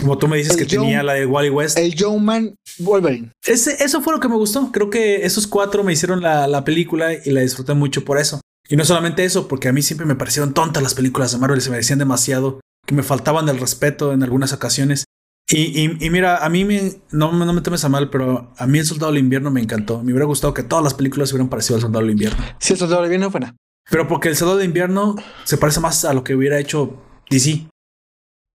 Como 0.00 0.18
tú 0.18 0.26
me 0.26 0.36
dices 0.36 0.56
que 0.56 0.66
tenía 0.66 1.02
la 1.04 1.14
de 1.14 1.26
Wally 1.26 1.50
West. 1.50 1.78
El 1.78 1.94
Joe 1.96 2.18
Man 2.18 2.56
Wolverine. 2.80 3.30
Ese, 3.46 3.82
eso 3.82 4.00
fue 4.00 4.12
lo 4.12 4.20
que 4.20 4.28
me 4.28 4.36
gustó. 4.36 4.72
Creo 4.72 4.90
que 4.90 5.24
esos 5.24 5.46
cuatro 5.46 5.84
me 5.84 5.92
hicieron 5.92 6.20
la, 6.22 6.48
la 6.48 6.64
película 6.64 7.12
y 7.12 7.30
la 7.30 7.40
disfruté 7.40 7.74
mucho 7.74 8.04
por 8.04 8.18
eso. 8.18 8.40
Y 8.68 8.76
no 8.76 8.84
solamente 8.84 9.24
eso, 9.24 9.48
porque 9.48 9.68
a 9.68 9.72
mí 9.72 9.80
siempre 9.80 10.06
me 10.06 10.14
parecieron 10.14 10.52
tontas 10.52 10.82
las 10.82 10.94
películas 10.94 11.32
de 11.32 11.38
Marvel, 11.38 11.62
se 11.62 11.70
me 11.70 11.76
decían 11.76 11.98
demasiado, 11.98 12.60
que 12.84 12.94
me 12.94 13.02
faltaban 13.02 13.48
el 13.48 13.58
respeto 13.58 14.12
en 14.12 14.22
algunas 14.22 14.52
ocasiones. 14.52 15.04
Y, 15.50 16.04
y, 16.04 16.10
mira, 16.10 16.44
a 16.44 16.48
mí 16.50 16.66
me, 16.66 17.00
no, 17.10 17.32
no 17.32 17.52
me 17.54 17.62
tomes 17.62 17.82
a 17.82 17.88
mal, 17.88 18.10
pero 18.10 18.52
a 18.58 18.66
mí 18.66 18.78
el 18.78 18.84
Soldado 18.84 19.12
del 19.12 19.20
Invierno 19.22 19.50
me 19.50 19.62
encantó. 19.62 20.02
Me 20.02 20.12
hubiera 20.12 20.26
gustado 20.26 20.52
que 20.52 20.62
todas 20.62 20.84
las 20.84 20.92
películas 20.92 21.32
hubieran 21.32 21.48
parecido 21.48 21.76
al 21.76 21.82
Soldado 21.82 22.04
del 22.04 22.12
Invierno. 22.12 22.44
Sí, 22.58 22.74
el 22.74 22.78
Soldado 22.78 23.00
del 23.00 23.08
Invierno 23.08 23.30
fue 23.30 23.40
buena. 23.40 23.56
Pero 23.90 24.06
porque 24.06 24.28
el 24.28 24.36
Soldado 24.36 24.58
del 24.58 24.66
Invierno 24.66 25.16
se 25.44 25.56
parece 25.56 25.80
más 25.80 26.04
a 26.04 26.12
lo 26.12 26.22
que 26.22 26.34
hubiera 26.34 26.58
hecho 26.58 27.02
DC. 27.30 27.66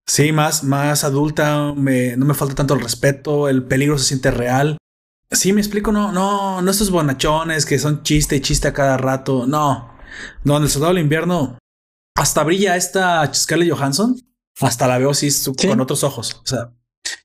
Sí, 0.05 0.31
más, 0.31 0.63
más 0.63 1.03
adulta, 1.03 1.73
me, 1.75 2.15
no 2.15 2.25
me 2.25 2.35
falta 2.35 2.53
tanto 2.53 2.75
el 2.75 2.81
respeto, 2.81 3.49
el 3.49 3.63
peligro 3.63 3.97
se 3.97 4.05
siente 4.05 4.29
real. 4.29 4.77
Sí, 5.31 5.51
me 5.51 5.61
explico, 5.61 5.91
no, 5.91 6.11
no, 6.11 6.61
no 6.61 6.69
estos 6.71 6.91
bonachones 6.91 7.65
que 7.65 7.79
son 7.79 8.03
chiste 8.03 8.35
y 8.35 8.41
chiste 8.41 8.67
a 8.67 8.73
cada 8.73 8.97
rato. 8.97 9.47
No, 9.47 9.97
no, 10.43 10.57
en 10.57 10.63
el 10.63 10.69
Soldado 10.69 10.93
del 10.93 11.03
Invierno 11.03 11.57
hasta 12.15 12.43
brilla 12.43 12.75
esta 12.75 13.33
Scarlett 13.33 13.71
Johansson. 13.71 14.15
Hasta 14.59 14.87
la 14.87 14.99
veo 14.99 15.09
así 15.09 15.29
con 15.67 15.81
otros 15.81 16.03
ojos. 16.03 16.39
O 16.43 16.45
sea, 16.45 16.71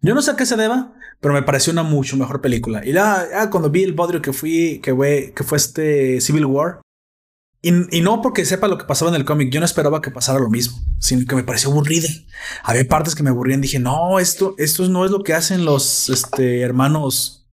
yo 0.00 0.14
no 0.14 0.22
sé 0.22 0.30
a 0.30 0.36
qué 0.36 0.46
se 0.46 0.56
deba, 0.56 0.94
pero 1.20 1.34
me 1.34 1.42
pareció 1.42 1.72
una 1.72 1.82
mucho 1.82 2.16
mejor 2.16 2.40
película. 2.40 2.84
Y 2.84 2.92
ya, 2.92 3.48
cuando 3.50 3.70
vi 3.70 3.82
el 3.82 3.94
bodrio 3.94 4.22
que 4.22 4.32
fui, 4.32 4.80
que 4.82 4.94
fue, 4.94 5.32
que 5.34 5.44
fue 5.44 5.58
este 5.58 6.20
Civil 6.20 6.46
War, 6.46 6.80
y, 7.60 8.00
no 8.02 8.22
porque 8.22 8.44
sepa 8.44 8.68
lo 8.68 8.78
que 8.78 8.84
pasaba 8.84 9.10
en 9.10 9.16
el 9.16 9.24
cómic, 9.24 9.50
yo 9.50 9.58
no 9.58 9.66
esperaba 9.66 10.00
que 10.00 10.12
pasara 10.12 10.38
lo 10.38 10.48
mismo, 10.48 10.78
sino 11.00 11.26
que 11.26 11.34
me 11.34 11.42
pareció 11.42 11.70
aburrida. 11.70 12.08
Había 12.62 12.86
partes 12.86 13.16
que 13.16 13.24
me 13.24 13.30
aburrían. 13.30 13.60
Dije, 13.60 13.80
no, 13.80 14.20
esto, 14.20 14.54
esto 14.58 14.88
no 14.88 15.04
es 15.04 15.10
lo 15.10 15.24
que 15.24 15.34
hacen 15.34 15.64
los 15.64 16.08
este, 16.08 16.60
hermanos. 16.60 17.48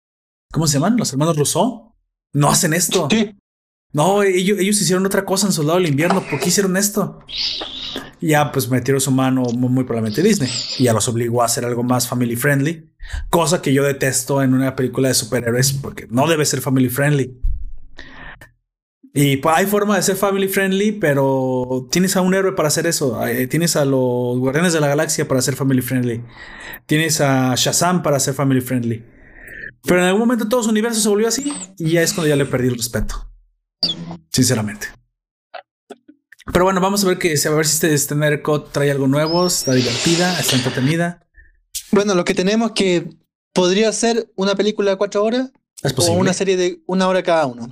¿Cómo 0.52 0.66
se 0.66 0.74
llaman? 0.74 0.96
Los 0.96 1.12
hermanos 1.12 1.36
Rousseau. 1.36 1.94
No 2.32 2.50
hacen 2.50 2.74
esto. 2.74 3.08
No, 3.92 4.22
ellos, 4.22 4.58
ellos 4.58 4.80
hicieron 4.80 5.04
otra 5.04 5.24
cosa 5.24 5.46
en 5.46 5.52
Soldado 5.52 5.78
del 5.78 5.88
Invierno. 5.88 6.22
¿Por 6.28 6.40
qué 6.40 6.48
hicieron 6.48 6.76
esto? 6.76 7.20
ya 8.22 8.52
pues 8.52 8.68
metieron 8.68 9.00
su 9.00 9.10
mano 9.10 9.42
muy, 9.42 9.84
probablemente 9.84 10.22
Disney 10.22 10.48
y 10.78 10.84
ya 10.84 10.92
los 10.92 11.08
obligó 11.08 11.42
a 11.42 11.46
hacer 11.46 11.64
algo 11.64 11.82
más 11.82 12.08
family 12.08 12.36
friendly, 12.36 12.88
cosa 13.30 13.60
que 13.60 13.72
yo 13.72 13.82
detesto 13.82 14.42
en 14.42 14.54
una 14.54 14.76
película 14.76 15.08
de 15.08 15.14
superhéroes 15.14 15.72
porque 15.72 16.06
no 16.08 16.26
debe 16.28 16.44
ser 16.44 16.60
family 16.60 16.88
friendly. 16.88 17.36
Y 19.14 19.36
pues, 19.38 19.54
hay 19.58 19.66
forma 19.66 19.96
de 19.96 20.02
ser 20.02 20.16
family 20.16 20.48
friendly, 20.48 20.92
pero 20.92 21.86
tienes 21.90 22.16
a 22.16 22.22
un 22.22 22.32
héroe 22.32 22.52
para 22.52 22.68
hacer 22.68 22.86
eso. 22.86 23.20
Tienes 23.50 23.76
a 23.76 23.84
los 23.84 24.38
Guardianes 24.38 24.72
de 24.72 24.80
la 24.80 24.88
Galaxia 24.88 25.28
para 25.28 25.42
ser 25.42 25.54
family 25.54 25.82
friendly. 25.82 26.24
Tienes 26.86 27.20
a 27.20 27.54
Shazam 27.54 28.02
para 28.02 28.18
ser 28.18 28.32
family 28.32 28.62
friendly. 28.62 29.04
Pero 29.82 30.00
en 30.00 30.06
algún 30.06 30.20
momento 30.20 30.48
todo 30.48 30.62
su 30.62 30.70
universo 30.70 30.98
se 30.98 31.08
volvió 31.10 31.28
así 31.28 31.52
y 31.76 31.90
ya 31.90 32.02
es 32.02 32.14
cuando 32.14 32.28
ya 32.28 32.36
le 32.36 32.46
perdí 32.46 32.68
el 32.68 32.76
respeto. 32.76 33.31
Sinceramente. 34.30 34.88
Pero 36.52 36.64
bueno, 36.64 36.80
vamos 36.80 37.04
a 37.04 37.08
ver 37.08 37.18
que 37.18 37.28
a 37.28 37.50
ver 37.50 37.66
si 37.66 37.74
este, 37.74 37.94
este 37.94 38.14
trae 38.72 38.90
algo 38.90 39.06
nuevo, 39.06 39.46
está 39.46 39.74
divertida, 39.74 40.38
está 40.38 40.56
entretenida. 40.56 41.26
Bueno, 41.92 42.14
lo 42.14 42.24
que 42.24 42.34
tenemos 42.34 42.72
que 42.72 43.08
podría 43.52 43.92
ser 43.92 44.30
una 44.34 44.54
película 44.54 44.90
de 44.90 44.96
cuatro 44.96 45.22
horas 45.22 45.52
o 45.96 46.12
una 46.12 46.32
serie 46.32 46.56
de 46.56 46.82
una 46.86 47.06
hora 47.06 47.22
cada 47.22 47.46
uno. 47.46 47.68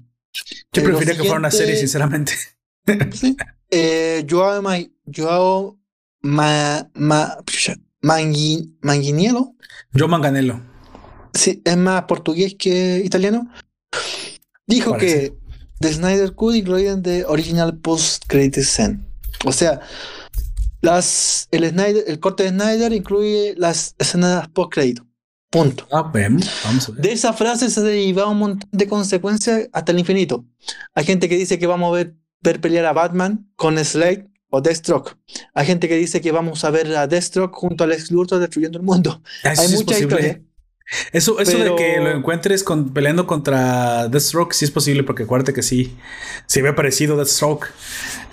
Yo 0.72 0.82
preferiría 0.84 1.14
que 1.14 1.22
fuera 1.22 1.36
una 1.36 1.50
serie, 1.50 1.76
sinceramente. 1.76 2.32
Sí. 3.12 3.36
Eh, 3.70 4.26
Joao, 4.28 4.62
Ma, 4.62 4.78
Joao 5.14 5.78
Ma, 6.22 6.88
Manganiello. 8.00 9.54
Joe 9.96 10.08
Manganello. 10.08 10.60
Sí, 11.32 11.62
es 11.64 11.76
más 11.76 12.04
portugués 12.04 12.56
que 12.58 13.00
italiano. 13.04 13.48
Dijo 14.66 14.96
que 14.96 15.36
The 15.80 15.92
Snyder 15.92 16.34
Cut 16.34 16.54
incluyen 16.54 17.02
the 17.02 17.24
original 17.26 17.76
post-credit 17.78 18.62
scene. 18.62 19.00
O 19.44 19.52
sea, 19.52 19.80
las, 20.82 21.48
el, 21.50 21.68
Snyder, 21.68 22.04
el 22.06 22.20
corte 22.20 22.42
de 22.42 22.50
Snyder 22.50 22.92
incluye 22.92 23.54
las 23.56 23.94
escenas 23.98 24.48
post-crédito. 24.48 25.06
Punto. 25.50 25.88
Ah. 25.90 26.12
Vamos 26.12 26.88
a 26.88 26.92
ver. 26.92 27.02
De 27.02 27.12
esa 27.12 27.32
frase 27.32 27.70
se 27.70 27.80
deriva 27.80 28.26
un 28.26 28.38
montón 28.38 28.68
de 28.70 28.86
consecuencias 28.86 29.68
hasta 29.72 29.92
el 29.92 29.98
infinito. 29.98 30.44
Hay 30.94 31.04
gente 31.04 31.28
que 31.28 31.36
dice 31.36 31.58
que 31.58 31.66
vamos 31.66 31.88
a 31.88 31.96
ver, 31.96 32.14
ver 32.40 32.60
pelear 32.60 32.84
a 32.84 32.92
Batman 32.92 33.50
con 33.56 33.82
Slade 33.82 34.28
o 34.50 34.60
Deathstroke. 34.60 35.16
Hay 35.54 35.66
gente 35.66 35.88
que 35.88 35.96
dice 35.96 36.20
que 36.20 36.30
vamos 36.30 36.62
a 36.64 36.70
ver 36.70 36.94
a 36.94 37.06
Deathstroke 37.06 37.54
junto 37.54 37.84
a 37.84 37.86
Lex 37.86 38.10
Luthor 38.10 38.38
destruyendo 38.38 38.78
el 38.78 38.84
mundo. 38.84 39.22
Hay 39.42 39.68
mucha 39.68 39.98
historia. 39.98 40.42
Eso, 41.12 41.38
eso 41.38 41.58
de 41.58 41.74
que 41.76 42.00
lo 42.00 42.10
encuentres 42.10 42.64
con, 42.64 42.92
peleando 42.92 43.26
contra 43.26 44.08
Deathstroke 44.08 44.52
sí 44.52 44.64
es 44.64 44.70
posible, 44.70 45.04
porque 45.04 45.22
acuérdate 45.22 45.52
que 45.52 45.62
sí, 45.62 45.96
se 46.46 46.62
ve 46.62 46.72
parecido 46.72 47.16
Deathstroke. 47.16 47.68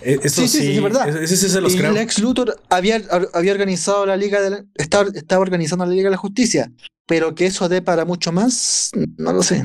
E, 0.02 0.20
eso 0.24 0.42
sí, 0.42 0.48
sí, 0.48 0.60
sí, 0.60 0.76
es 0.78 0.84
verdad. 0.84 1.08
Ese, 1.10 1.36
ese 1.36 1.50
se 1.50 1.62
los 1.62 1.74
y 1.74 1.78
Lex 1.78 2.20
Luthor 2.20 2.60
había, 2.70 3.02
había 3.34 3.52
organizado 3.52 4.06
la 4.06 4.18
Liga 4.18 4.42
de 4.42 4.50
la, 4.50 4.66
estaba, 4.76 5.10
estaba 5.14 5.42
organizando 5.42 5.86
la 5.86 5.92
Liga 5.92 6.06
de 6.06 6.12
la 6.12 6.18
Justicia, 6.18 6.72
pero 7.06 7.36
que 7.36 7.46
eso 7.46 7.70
dé 7.70 7.82
para 7.82 8.06
mucho 8.06 8.32
más, 8.32 8.92
no 9.18 9.34
lo 9.34 9.44
sé. 9.44 9.64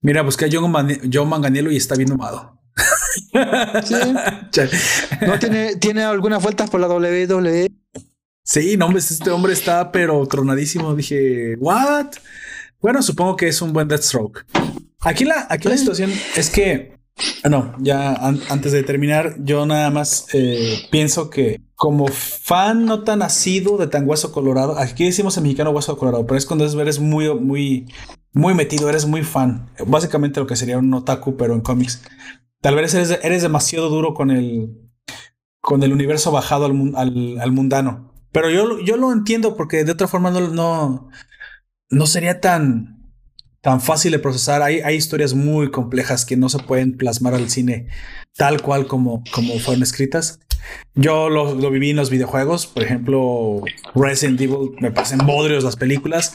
Mira, 0.00 0.22
busqué 0.22 0.44
a 0.44 0.48
John, 0.52 0.70
Man 0.70 1.00
John 1.12 1.28
Manganiello 1.28 1.70
y 1.70 1.76
está 1.76 1.96
bien 1.96 2.10
nomado. 2.10 2.60
Sí. 3.84 3.94
¿No 5.26 5.38
tiene, 5.38 5.76
tiene 5.76 6.04
algunas 6.04 6.42
vueltas 6.42 6.70
por 6.70 6.80
la 6.80 6.88
WWE? 6.88 7.70
Sí, 8.44 8.76
no, 8.76 8.90
este 8.96 9.30
hombre 9.30 9.52
está 9.54 9.90
pero 9.90 10.24
tronadísimo. 10.26 10.94
Dije, 10.94 11.56
¿what? 11.58 12.12
Bueno, 12.80 13.02
supongo 13.02 13.36
que 13.36 13.48
es 13.48 13.62
un 13.62 13.72
buen 13.72 13.88
Deathstroke. 13.88 14.44
Aquí 15.00 15.24
la, 15.24 15.46
aquí 15.48 15.68
la 15.68 15.76
situación 15.76 16.10
es 16.36 16.50
que, 16.50 16.98
ah, 17.42 17.48
no, 17.48 17.74
ya 17.78 18.14
antes 18.14 18.72
de 18.72 18.82
terminar, 18.82 19.36
yo 19.38 19.66
nada 19.66 19.90
más 19.90 20.26
eh, 20.32 20.86
pienso 20.90 21.30
que 21.30 21.60
como 21.74 22.06
fan 22.08 22.84
no 22.84 23.02
tan 23.02 23.22
asido 23.22 23.76
de 23.76 23.86
tan 23.86 24.08
hueso 24.08 24.32
colorado, 24.32 24.78
aquí 24.78 25.04
decimos 25.04 25.36
en 25.36 25.42
mexicano 25.44 25.70
hueso 25.70 25.96
colorado, 25.98 26.26
pero 26.26 26.38
es 26.38 26.46
cuando 26.46 26.64
eres 26.80 27.00
muy, 27.00 27.34
muy, 27.34 27.86
muy 28.32 28.54
metido, 28.54 28.88
eres 28.88 29.06
muy 29.06 29.22
fan. 29.22 29.70
Básicamente 29.86 30.40
lo 30.40 30.46
que 30.46 30.56
sería 30.56 30.78
un 30.78 30.92
otaku, 30.92 31.36
pero 31.36 31.54
en 31.54 31.60
cómics. 31.60 32.02
Tal 32.60 32.74
vez 32.74 32.94
eres, 32.94 33.18
eres 33.22 33.42
demasiado 33.42 33.88
duro 33.90 34.14
con 34.14 34.30
el, 34.30 34.70
con 35.60 35.82
el 35.82 35.92
universo 35.92 36.32
bajado 36.32 36.66
al, 36.66 36.92
al, 36.96 37.40
al 37.40 37.52
mundano. 37.52 38.13
Pero 38.34 38.50
yo, 38.50 38.80
yo 38.80 38.96
lo 38.96 39.12
entiendo 39.12 39.56
porque 39.56 39.84
de 39.84 39.92
otra 39.92 40.08
forma 40.08 40.32
no, 40.32 40.40
no, 40.48 41.08
no 41.88 42.06
sería 42.06 42.40
tan, 42.40 43.12
tan 43.60 43.80
fácil 43.80 44.10
de 44.10 44.18
procesar. 44.18 44.60
Hay, 44.60 44.80
hay 44.80 44.96
historias 44.96 45.34
muy 45.34 45.70
complejas 45.70 46.26
que 46.26 46.36
no 46.36 46.48
se 46.48 46.58
pueden 46.58 46.96
plasmar 46.96 47.34
al 47.34 47.48
cine 47.48 47.86
tal 48.36 48.60
cual 48.60 48.88
como, 48.88 49.22
como 49.32 49.56
fueron 49.60 49.84
escritas. 49.84 50.40
Yo 50.96 51.30
lo, 51.30 51.54
lo 51.54 51.70
viví 51.70 51.90
en 51.90 51.96
los 51.96 52.10
videojuegos, 52.10 52.66
por 52.66 52.82
ejemplo, 52.82 53.62
Resident 53.94 54.40
Evil, 54.40 54.72
me 54.80 54.90
pasan 54.90 55.24
bodrios 55.24 55.62
las 55.62 55.76
películas. 55.76 56.34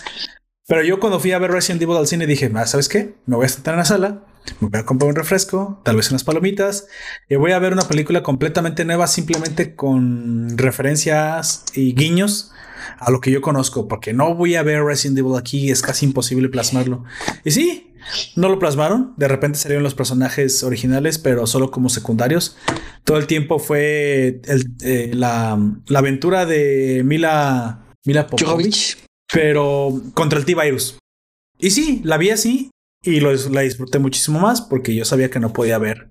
Pero 0.70 0.84
yo 0.84 1.00
cuando 1.00 1.20
fui 1.20 1.32
a 1.32 1.40
ver 1.40 1.50
Resident 1.50 1.82
Evil 1.82 1.98
al 1.98 2.06
cine 2.06 2.28
dije, 2.28 2.52
ah, 2.54 2.68
¿sabes 2.68 2.88
qué? 2.88 3.16
Me 3.26 3.36
voy 3.36 3.48
a 3.48 3.50
sentar 3.50 3.74
en 3.74 3.80
la 3.80 3.86
sala, 3.86 4.24
me 4.60 4.70
voy 4.70 4.80
a 4.80 4.86
comprar 4.86 5.10
un 5.10 5.16
refresco, 5.16 5.82
tal 5.84 5.96
vez 5.96 6.12
unas 6.12 6.24
palomitas, 6.24 6.86
y 7.28 7.38
voy 7.38 7.54
a 7.54 7.60
ver 7.60 7.74
una 7.74 7.88
película 7.88 8.22
completamente 8.22 8.86
nueva 8.86 9.08
simplemente 9.08 9.76
con 9.76 10.56
referencias 10.60 11.66
y 11.74 11.96
guiños 11.96 12.52
a 13.00 13.10
lo 13.10 13.20
que 13.20 13.32
yo 13.32 13.42
conozco, 13.42 13.88
porque 13.88 14.14
no 14.14 14.36
voy 14.36 14.56
a 14.56 14.62
ver 14.62 14.84
Resident 14.84 15.18
Evil 15.18 15.38
aquí, 15.38 15.72
es 15.72 15.82
casi 15.82 16.06
imposible 16.06 16.50
plasmarlo. 16.50 17.04
Y 17.44 17.50
sí, 17.50 17.96
no 18.36 18.48
lo 18.48 18.60
plasmaron, 18.60 19.16
de 19.18 19.28
repente 19.28 19.58
salieron 19.58 19.84
los 19.84 19.96
personajes 19.96 20.62
originales, 20.62 21.18
pero 21.18 21.48
solo 21.48 21.72
como 21.72 21.90
secundarios. 21.90 22.58
Todo 23.06 23.18
el 23.18 23.26
tiempo 23.26 23.58
fue 23.58 24.40
eh, 24.84 25.12
la, 25.16 25.60
aventura 25.96 26.46
de 26.46 27.02
Mila, 27.04 27.88
Mila 28.06 28.28
Popovich, 28.28 29.09
pero 29.32 30.02
contra 30.14 30.40
el 30.40 30.46
T-Virus. 30.46 30.98
Y 31.58 31.72
sí, 31.72 32.02
la 32.04 32.18
vi 32.18 32.30
así 32.30 32.72
y 33.04 33.20
la 33.20 33.62
disfruté 33.62 34.00
muchísimo 34.00 34.40
más 34.40 34.62
porque 34.62 34.96
yo 34.96 35.06
sabía 35.06 35.30
que 35.30 35.40
no 35.40 35.54
podía 35.54 35.78
ver 35.78 36.10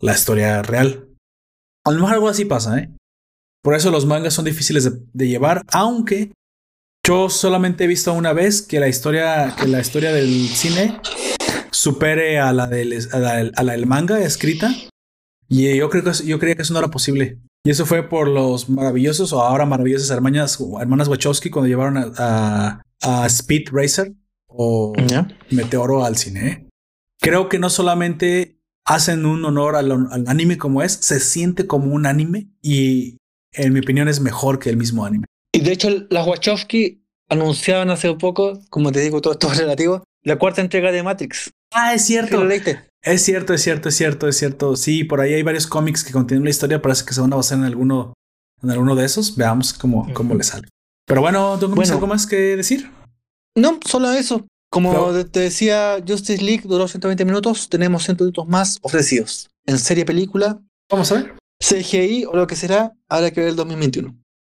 la 0.00 0.12
historia 0.12 0.62
real. 0.62 1.08
A 1.84 1.90
lo 1.90 1.98
mejor 1.98 2.14
algo 2.14 2.28
así 2.28 2.44
pasa, 2.44 2.78
¿eh? 2.78 2.90
Por 3.62 3.74
eso 3.74 3.90
los 3.90 4.06
mangas 4.06 4.34
son 4.34 4.44
difíciles 4.44 4.90
de, 5.12 5.28
llevar, 5.28 5.62
aunque 5.68 6.32
yo 7.06 7.30
solamente 7.30 7.84
he 7.84 7.86
visto 7.86 8.12
una 8.12 8.32
vez 8.32 8.62
que 8.62 8.80
la 8.80 8.88
historia, 8.88 9.54
que 9.56 9.68
la 9.68 9.80
historia 9.80 10.12
del 10.12 10.48
cine 10.48 11.00
supere 11.70 12.40
a 12.40 12.52
la 12.52 12.66
del, 12.66 12.98
a 13.12 13.62
la, 13.62 13.72
del 13.72 13.86
manga 13.86 14.20
escrita. 14.20 14.74
Y 15.48 15.76
yo 15.76 15.88
creo 15.90 16.02
que 16.02 16.12
yo 16.24 16.40
creía 16.40 16.56
que 16.56 16.62
eso 16.62 16.72
no 16.72 16.80
era 16.80 16.88
posible. 16.88 17.38
Y 17.64 17.70
eso 17.70 17.86
fue 17.86 18.08
por 18.08 18.26
los 18.26 18.68
maravillosos 18.68 19.32
o 19.32 19.40
ahora 19.40 19.66
maravillosas 19.66 20.10
hermanas, 20.10 20.58
hermanas 20.80 21.08
Wachowski 21.08 21.48
cuando 21.48 21.68
llevaron 21.68 22.12
a, 22.18 22.82
a 23.02 23.26
Speed 23.26 23.68
Racer 23.70 24.12
o 24.48 24.92
Meteoro 25.50 26.04
al 26.04 26.16
cine. 26.16 26.48
¿eh? 26.48 26.68
Creo 27.20 27.48
que 27.48 27.60
no 27.60 27.70
solamente 27.70 28.58
hacen 28.84 29.26
un 29.26 29.44
honor 29.44 29.76
al, 29.76 30.08
anime 30.26 30.58
como 30.58 30.82
es, 30.82 30.92
se 30.92 31.20
siente 31.20 31.66
como 31.66 31.94
un 31.94 32.06
anime 32.06 32.48
y 32.60 33.18
en 33.52 33.72
mi 33.72 33.80
opinión 33.80 34.08
es 34.08 34.20
mejor 34.20 34.58
que 34.58 34.70
el 34.70 34.76
mismo 34.76 35.04
anime. 35.04 35.26
Y 35.52 35.60
de 35.60 35.72
hecho 35.72 35.88
las 36.10 36.26
Wachowski 36.26 37.04
anunciaban 37.28 37.90
hace 37.90 38.12
poco, 38.14 38.60
como 38.70 38.90
te 38.90 39.00
digo, 39.00 39.20
todo 39.20 39.34
esto 39.34 39.52
es 39.52 39.58
relativo, 39.58 40.02
la 40.22 40.36
cuarta 40.36 40.60
entrega 40.62 40.90
de 40.90 41.02
Matrix. 41.02 41.52
Ah, 41.72 41.94
es 41.94 42.04
cierto. 42.04 42.42
Es 43.02 43.22
cierto, 43.24 43.52
es 43.52 43.62
cierto, 43.62 43.88
es 43.88 43.96
cierto, 43.96 44.28
es 44.28 44.36
cierto. 44.36 44.76
Sí, 44.76 45.04
por 45.04 45.20
ahí 45.20 45.34
hay 45.34 45.42
varios 45.42 45.66
cómics 45.66 46.04
que 46.04 46.12
contienen 46.12 46.44
la 46.44 46.50
historia. 46.50 46.80
Parece 46.80 47.04
que 47.04 47.14
se 47.14 47.20
van 47.20 47.32
a 47.32 47.36
basar 47.36 47.58
en 47.58 47.64
alguno, 47.64 48.14
en 48.62 48.70
alguno 48.70 48.94
de 48.94 49.04
esos. 49.04 49.36
Veamos 49.36 49.72
cómo, 49.72 50.12
cómo 50.14 50.34
le 50.34 50.44
sale. 50.44 50.68
Pero 51.06 51.20
bueno, 51.20 51.58
¿tú 51.58 51.68
bueno, 51.68 51.92
algo 51.92 52.06
más 52.06 52.26
que 52.26 52.56
decir? 52.56 52.90
No, 53.56 53.80
solo 53.84 54.12
eso. 54.12 54.46
Como 54.70 55.12
te 55.24 55.40
decía, 55.40 56.02
Justice 56.06 56.42
League 56.42 56.62
duró 56.64 56.88
120 56.88 57.26
minutos, 57.26 57.68
tenemos 57.68 58.04
100 58.04 58.16
minutos 58.18 58.48
más 58.48 58.78
ofrecidos. 58.80 59.50
En 59.66 59.78
serie 59.78 60.06
película. 60.06 60.62
Vamos 60.90 61.12
a 61.12 61.16
ver. 61.16 61.34
CGI 61.60 62.24
o 62.24 62.34
lo 62.36 62.46
que 62.46 62.56
será, 62.56 62.94
habrá 63.08 63.30
que 63.30 63.40
ver 63.40 63.50
el 63.50 63.56
2021. 63.56 64.16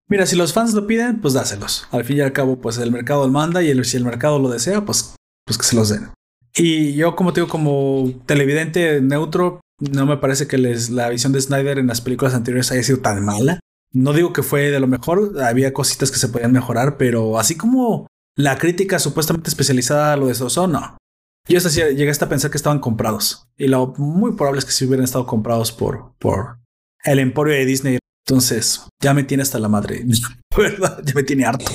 Mira, 0.09 0.27
si 0.27 0.37
los 0.37 0.53
fans 0.53 0.73
lo 0.75 0.87
piden, 0.87 1.21
pues 1.21 1.35
dáselos. 1.35 1.89
Al 1.91 2.05
fin 2.05 2.19
y 2.19 2.21
al 2.21 2.33
cabo, 2.33 2.61
pues 2.61 2.79
el 2.79 2.93
mercado 2.93 3.27
lo 3.27 3.33
manda 3.33 3.63
y 3.63 3.71
el, 3.71 3.85
si 3.85 3.97
el 3.97 4.05
mercado 4.05 4.39
lo 4.39 4.51
desea, 4.51 4.85
pues, 4.85 5.17
pues 5.45 5.59
que 5.59 5.65
se 5.65 5.75
los 5.75 5.89
den. 5.89 6.11
Y 6.57 6.94
yo, 6.94 7.16
como 7.16 7.33
te 7.33 7.41
digo, 7.41 7.50
como 7.50 8.12
televidente 8.26 9.00
neutro, 9.00 9.60
no 9.78 10.07
me 10.07 10.16
parece 10.16 10.47
que 10.47 10.58
la 10.58 11.08
visión 11.08 11.33
de 11.33 11.41
Snyder 11.41 11.78
en 11.78 11.89
las 11.89 12.00
películas 12.00 12.34
anteriores 12.34 12.70
haya 12.70 12.83
sido 12.83 13.00
tan 13.00 13.24
mala. 13.24 13.60
No 13.92 14.12
digo 14.12 14.33
que 14.33 14.42
fue 14.42 14.70
de 14.70 14.81
lo 14.81 14.86
mejor, 14.86 15.41
había 15.42 15.73
cositas 15.73 16.10
que 16.10 16.18
se 16.18 16.28
podían 16.28 16.52
mejorar, 16.52 16.97
pero 16.97 17.39
así 17.39 17.57
como 17.57 18.07
la 18.36 18.58
crítica 18.58 18.99
supuestamente 18.99 19.50
especializada 19.50 20.16
lo 20.16 20.26
de 20.26 20.34
Soso, 20.34 20.66
no. 20.66 20.97
Yo 21.49 21.58
hasta 21.58 21.68
llegué 21.70 22.10
hasta 22.10 22.24
a 22.24 22.28
pensar 22.28 22.50
que 22.50 22.57
estaban 22.57 22.81
comprados. 22.81 23.47
Y 23.57 23.68
lo 23.68 23.89
muy 23.99 24.33
probable 24.33 24.60
es 24.60 24.65
que 24.65 24.73
si 24.73 24.86
hubieran 24.86 25.05
estado 25.05 25.26
comprados 25.26 25.73
por, 25.73 26.15
por 26.18 26.58
el 27.05 27.18
emporio 27.18 27.55
de 27.55 27.66
Disney. 27.66 27.99
Entonces, 28.26 28.89
ya 29.02 29.12
me 29.12 29.24
tiene 29.24 29.42
hasta 29.42 29.58
la 29.58 29.68
madre. 29.68 30.05
¿Verdad? 30.57 31.02
Ya 31.05 31.15
me 31.15 31.23
tiene 31.23 31.44
harto. 31.44 31.70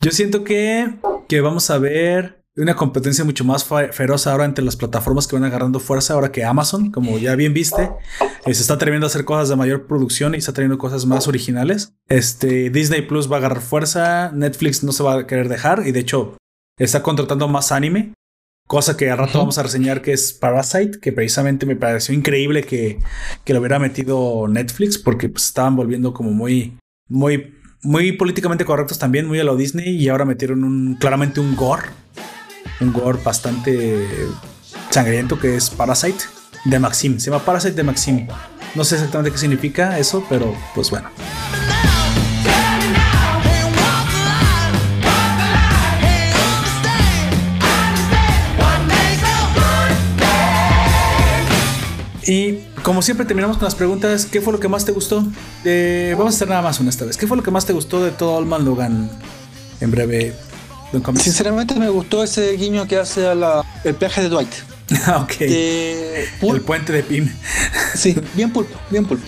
Yo 0.00 0.10
siento 0.10 0.44
que, 0.44 0.98
que 1.28 1.40
vamos 1.40 1.68
a 1.70 1.78
ver 1.78 2.41
una 2.56 2.76
competencia 2.76 3.24
mucho 3.24 3.44
más 3.44 3.64
feroz 3.64 4.26
ahora 4.26 4.44
entre 4.44 4.64
las 4.64 4.76
plataformas 4.76 5.26
que 5.26 5.36
van 5.36 5.44
agarrando 5.44 5.80
fuerza 5.80 6.14
ahora 6.14 6.32
que 6.32 6.44
Amazon, 6.44 6.90
como 6.90 7.18
ya 7.18 7.34
bien 7.34 7.54
viste, 7.54 7.90
eh, 8.44 8.54
se 8.54 8.60
está 8.60 8.74
atreviendo 8.74 9.06
a 9.06 9.08
hacer 9.08 9.24
cosas 9.24 9.48
de 9.48 9.56
mayor 9.56 9.86
producción 9.86 10.34
y 10.34 10.38
está 10.38 10.52
trayendo 10.52 10.76
cosas 10.76 11.06
más 11.06 11.28
originales. 11.28 11.94
Este 12.08 12.68
Disney 12.68 13.02
Plus 13.02 13.30
va 13.30 13.36
a 13.36 13.38
agarrar 13.38 13.62
fuerza, 13.62 14.30
Netflix 14.32 14.84
no 14.84 14.92
se 14.92 15.02
va 15.02 15.14
a 15.14 15.26
querer 15.26 15.48
dejar 15.48 15.86
y 15.86 15.92
de 15.92 16.00
hecho 16.00 16.36
está 16.78 17.02
contratando 17.02 17.48
más 17.48 17.72
anime, 17.72 18.12
cosa 18.66 18.98
que 18.98 19.10
al 19.10 19.18
rato 19.18 19.38
vamos 19.38 19.56
a 19.56 19.62
reseñar 19.62 20.02
que 20.02 20.12
es 20.12 20.34
Parasite, 20.34 21.00
que 21.00 21.12
precisamente 21.12 21.64
me 21.64 21.76
pareció 21.76 22.14
increíble 22.14 22.64
que, 22.64 22.98
que 23.44 23.54
lo 23.54 23.60
hubiera 23.60 23.78
metido 23.78 24.46
Netflix 24.46 24.98
porque 24.98 25.30
pues, 25.30 25.46
estaban 25.46 25.74
volviendo 25.74 26.12
como 26.12 26.30
muy, 26.32 26.76
muy, 27.08 27.54
muy 27.82 28.12
políticamente 28.12 28.66
correctos 28.66 28.98
también, 28.98 29.26
muy 29.26 29.40
a 29.40 29.44
lo 29.44 29.56
Disney 29.56 29.96
y 29.96 30.10
ahora 30.10 30.26
metieron 30.26 30.64
un, 30.64 30.96
claramente 30.96 31.40
un 31.40 31.56
gore 31.56 32.02
un 32.80 32.92
gore 32.92 33.18
bastante 33.22 34.28
sangriento 34.90 35.38
que 35.38 35.56
es 35.56 35.70
Parasite 35.70 36.24
de 36.64 36.78
Maxim. 36.78 37.18
Se 37.18 37.30
llama 37.30 37.44
Parasite 37.44 37.74
de 37.74 37.82
Maxim. 37.82 38.26
No 38.74 38.84
sé 38.84 38.96
exactamente 38.96 39.30
qué 39.30 39.38
significa 39.38 39.98
eso, 39.98 40.24
pero 40.28 40.54
pues 40.74 40.90
bueno. 40.90 41.08
Y 52.24 52.60
como 52.82 53.02
siempre 53.02 53.26
terminamos 53.26 53.58
con 53.58 53.64
las 53.64 53.74
preguntas. 53.74 54.26
¿Qué 54.26 54.40
fue 54.40 54.52
lo 54.52 54.60
que 54.60 54.68
más 54.68 54.84
te 54.84 54.92
gustó? 54.92 55.16
vamos 55.16 56.34
a 56.34 56.36
hacer 56.36 56.48
nada 56.48 56.62
más 56.62 56.80
una 56.80 56.90
esta 56.90 57.04
vez. 57.04 57.16
¿Qué 57.16 57.26
fue 57.26 57.36
lo 57.36 57.42
que 57.42 57.50
más 57.50 57.66
te 57.66 57.72
gustó 57.72 58.02
de 58.02 58.10
todo 58.10 58.38
Allman 58.38 58.64
Logan? 58.64 59.10
En 59.80 59.90
breve. 59.90 60.34
Sinceramente 61.16 61.74
me 61.74 61.88
gustó 61.88 62.22
ese 62.22 62.52
guiño 62.56 62.86
que 62.86 62.98
hace 62.98 63.26
a 63.26 63.34
la, 63.34 63.64
el 63.84 63.94
peaje 63.94 64.22
de 64.22 64.28
Dwight. 64.28 64.52
Ah, 65.06 65.22
ok. 65.22 65.40
el 65.40 66.60
puente 66.66 66.92
de 66.92 67.02
Pim. 67.02 67.26
Sí, 67.94 68.14
bien 68.34 68.52
pulpo, 68.52 68.78
bien 68.90 69.06
pulpo. 69.06 69.24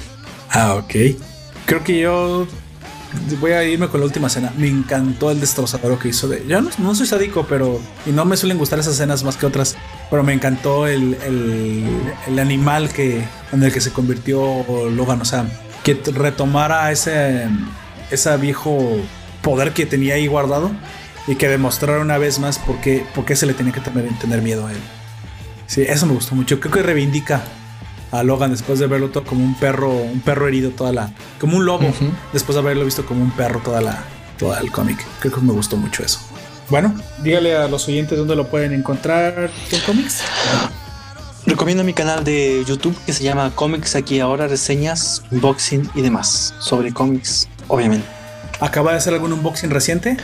Ah, 0.50 0.74
ok. 0.74 0.94
Creo 1.64 1.82
que 1.82 2.00
yo 2.00 2.46
voy 3.40 3.52
a 3.52 3.64
irme 3.64 3.88
con 3.88 4.00
la 4.00 4.06
última 4.06 4.26
escena. 4.26 4.52
Me 4.56 4.68
encantó 4.68 5.30
el 5.30 5.40
destrozador 5.40 5.98
que 5.98 6.08
hizo 6.08 6.28
de. 6.28 6.44
Yo 6.46 6.60
no, 6.60 6.94
soy 6.94 7.06
sádico, 7.06 7.46
pero. 7.48 7.80
Y 8.06 8.10
no 8.10 8.24
me 8.24 8.36
suelen 8.36 8.58
gustar 8.58 8.78
esas 8.78 8.94
escenas 8.94 9.24
más 9.24 9.36
que 9.36 9.46
otras. 9.46 9.76
Pero 10.10 10.22
me 10.22 10.32
encantó 10.32 10.86
el, 10.86 11.16
el, 12.26 12.38
animal 12.38 12.90
que, 12.90 13.24
en 13.52 13.62
el 13.62 13.72
que 13.72 13.80
se 13.80 13.90
convirtió 13.90 14.64
Logan. 14.90 15.20
O 15.20 15.24
sea, 15.24 15.46
que 15.82 15.94
retomara 16.12 16.90
ese, 16.92 17.48
ese 18.10 18.36
viejo 18.36 18.96
poder 19.42 19.72
que 19.72 19.86
tenía 19.86 20.14
ahí 20.14 20.26
guardado. 20.26 20.70
Y 21.26 21.36
que 21.36 21.48
demostrara 21.48 22.00
una 22.00 22.18
vez 22.18 22.38
más 22.38 22.58
por 22.58 22.80
qué, 22.80 23.06
por 23.14 23.24
qué 23.24 23.36
se 23.36 23.46
le 23.46 23.54
tenía 23.54 23.72
que 23.72 23.80
tener, 23.80 24.06
tener 24.18 24.42
miedo 24.42 24.66
a 24.66 24.72
él. 24.72 24.78
Sí, 25.66 25.82
eso 25.82 26.06
me 26.06 26.12
gustó 26.12 26.34
mucho. 26.34 26.60
Creo 26.60 26.72
que 26.72 26.82
reivindica 26.82 27.42
a 28.10 28.22
Logan 28.22 28.50
después 28.50 28.78
de 28.78 28.86
verlo 28.86 29.10
todo 29.10 29.24
como 29.24 29.44
un 29.44 29.54
perro, 29.54 29.90
un 29.90 30.20
perro 30.20 30.46
herido 30.46 30.70
toda 30.70 30.92
la, 30.92 31.10
como 31.40 31.56
un 31.56 31.66
lobo, 31.66 31.92
después 32.32 32.54
de 32.54 32.60
haberlo 32.60 32.84
visto 32.84 33.04
como 33.04 33.22
un 33.22 33.30
perro 33.32 33.60
toda 33.60 33.80
la, 33.80 34.04
toda 34.38 34.60
el 34.60 34.70
cómic. 34.70 35.04
Creo 35.20 35.34
que 35.34 35.40
me 35.40 35.52
gustó 35.52 35.76
mucho 35.76 36.04
eso. 36.04 36.20
Bueno, 36.70 36.94
dígale 37.22 37.56
a 37.56 37.68
los 37.68 37.88
oyentes 37.88 38.16
dónde 38.16 38.36
lo 38.36 38.48
pueden 38.48 38.72
encontrar 38.72 39.50
en 39.70 39.80
cómics. 39.80 40.22
Recomiendo 41.46 41.84
mi 41.84 41.92
canal 41.92 42.24
de 42.24 42.64
YouTube 42.66 42.96
que 43.04 43.12
se 43.12 43.22
llama 43.22 43.52
Comics 43.54 43.96
aquí 43.96 44.20
ahora, 44.20 44.48
reseñas, 44.48 45.22
unboxing 45.30 45.90
y 45.94 46.00
demás 46.00 46.54
sobre 46.58 46.92
cómics, 46.92 47.48
obviamente. 47.68 48.06
¿Acaba 48.60 48.92
de 48.92 48.98
hacer 48.98 49.12
algún 49.12 49.32
unboxing 49.32 49.70
reciente? 49.70 50.16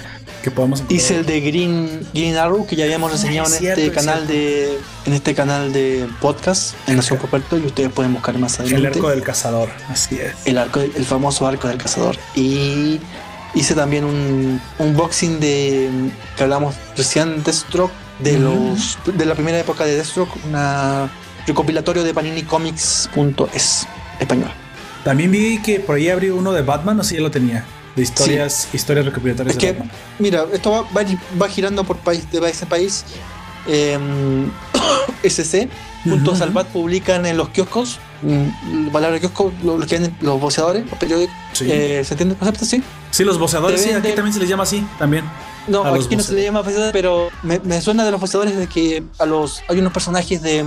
Que 0.43 0.51
podamos 0.51 0.83
Hice 0.89 1.19
el 1.19 1.27
de 1.27 1.41
Green, 1.41 2.07
Green 2.13 2.37
Arrow 2.37 2.67
que 2.67 2.77
ya 2.77 2.85
habíamos 2.85 3.13
enseñado 3.13 3.49
en 3.55 3.67
este 3.67 3.91
canal 3.91 4.27
de 4.27 4.79
en 5.07 5.13
este 5.13 5.35
canal 5.35 5.73
de 5.73 6.07
podcast 6.21 6.75
en 6.87 6.97
Nación 6.97 7.19
Coperto 7.19 7.59
y 7.59 7.63
ustedes 7.63 7.91
pueden 7.91 8.13
buscar 8.13 8.39
más 8.39 8.61
adelante. 8.61 8.89
El 8.89 8.95
arco 8.95 9.11
del 9.11 9.23
cazador, 9.23 9.69
así 9.89 10.17
es. 10.17 10.35
El 10.45 10.59
arco, 10.59 10.81
el 10.81 11.05
famoso 11.05 11.47
arco 11.47 11.69
del 11.69 11.79
cazador. 11.79 12.17
Y 12.35 13.01
hice 13.55 13.75
también 13.75 14.05
un 14.05 14.61
unboxing 14.79 15.41
de 15.41 15.91
que 16.37 16.43
hablamos 16.43 16.75
recién 16.97 17.43
Deathstroke 17.43 17.93
de 18.19 18.39
los 18.39 18.99
de 19.07 19.25
la 19.25 19.35
primera 19.35 19.59
época 19.59 19.85
de 19.85 19.95
Deathstroke, 19.95 20.33
una 20.47 21.11
recopilatorio 21.47 22.05
de 22.05 22.15
Panini 22.15 22.43
Comics.es 22.43 23.87
español. 24.19 24.51
También 25.05 25.31
vi 25.31 25.63
que 25.63 25.81
por 25.81 25.97
ahí 25.97 26.11
abrió 26.11 26.37
uno 26.37 26.53
de 26.53 26.63
Batman, 26.63 27.03
sé 27.03 27.11
si 27.11 27.15
ya 27.17 27.23
lo 27.23 27.31
tenía 27.31 27.65
de 27.97 28.03
historias, 28.03 28.69
historias 28.73 29.07
recopilatorias. 29.07 29.57
Es 29.57 29.61
que, 29.61 29.77
mira, 30.19 30.47
esto 30.53 30.71
va, 30.71 30.87
va, 31.41 31.49
girando 31.49 31.85
por 31.85 31.97
país, 31.99 32.31
de 32.31 32.41
país 32.41 32.63
en 32.63 32.69
país. 32.69 33.05
Eh, 33.67 33.99
SC, 35.23 35.69
junto 36.05 36.33
a 36.33 36.37
Salvat, 36.37 36.67
publican 36.69 37.27
en 37.27 37.37
los 37.37 37.51
kioscos, 37.51 37.99
mm, 38.23 38.87
la 38.87 38.93
palabra 38.93 39.21
kiosco, 39.21 39.53
los 39.63 39.85
que 39.87 39.97
venden 39.97 40.17
los 40.21 40.41
boceadores, 40.41 40.89
los 40.89 40.99
periódicos. 40.99 41.35
Eh, 41.61 42.03
¿Se 42.05 42.15
entiende 42.15 42.35
el 42.35 42.39
concepto? 42.39 42.65
Sí. 42.65 42.83
Sí, 43.11 43.25
los 43.25 43.39
boceadores, 43.39 43.83
sí, 43.83 43.91
aquí 43.91 44.13
también 44.13 44.33
se 44.33 44.41
les 44.41 44.49
llama 44.49 44.63
así, 44.63 44.87
también. 44.99 45.25
No, 45.67 45.85
aquí 45.85 46.17
no 46.17 46.23
se 46.23 46.33
les 46.33 46.45
llama 46.45 46.63
pero 46.93 47.29
me, 47.43 47.81
suena 47.81 48.05
de 48.05 48.11
los 48.11 48.21
boceadores 48.21 48.57
de 48.57 48.67
que 48.67 49.05
a 49.19 49.27
los 49.27 49.63
hay 49.69 49.79
unos 49.79 49.93
personajes 49.93 50.41
de, 50.41 50.65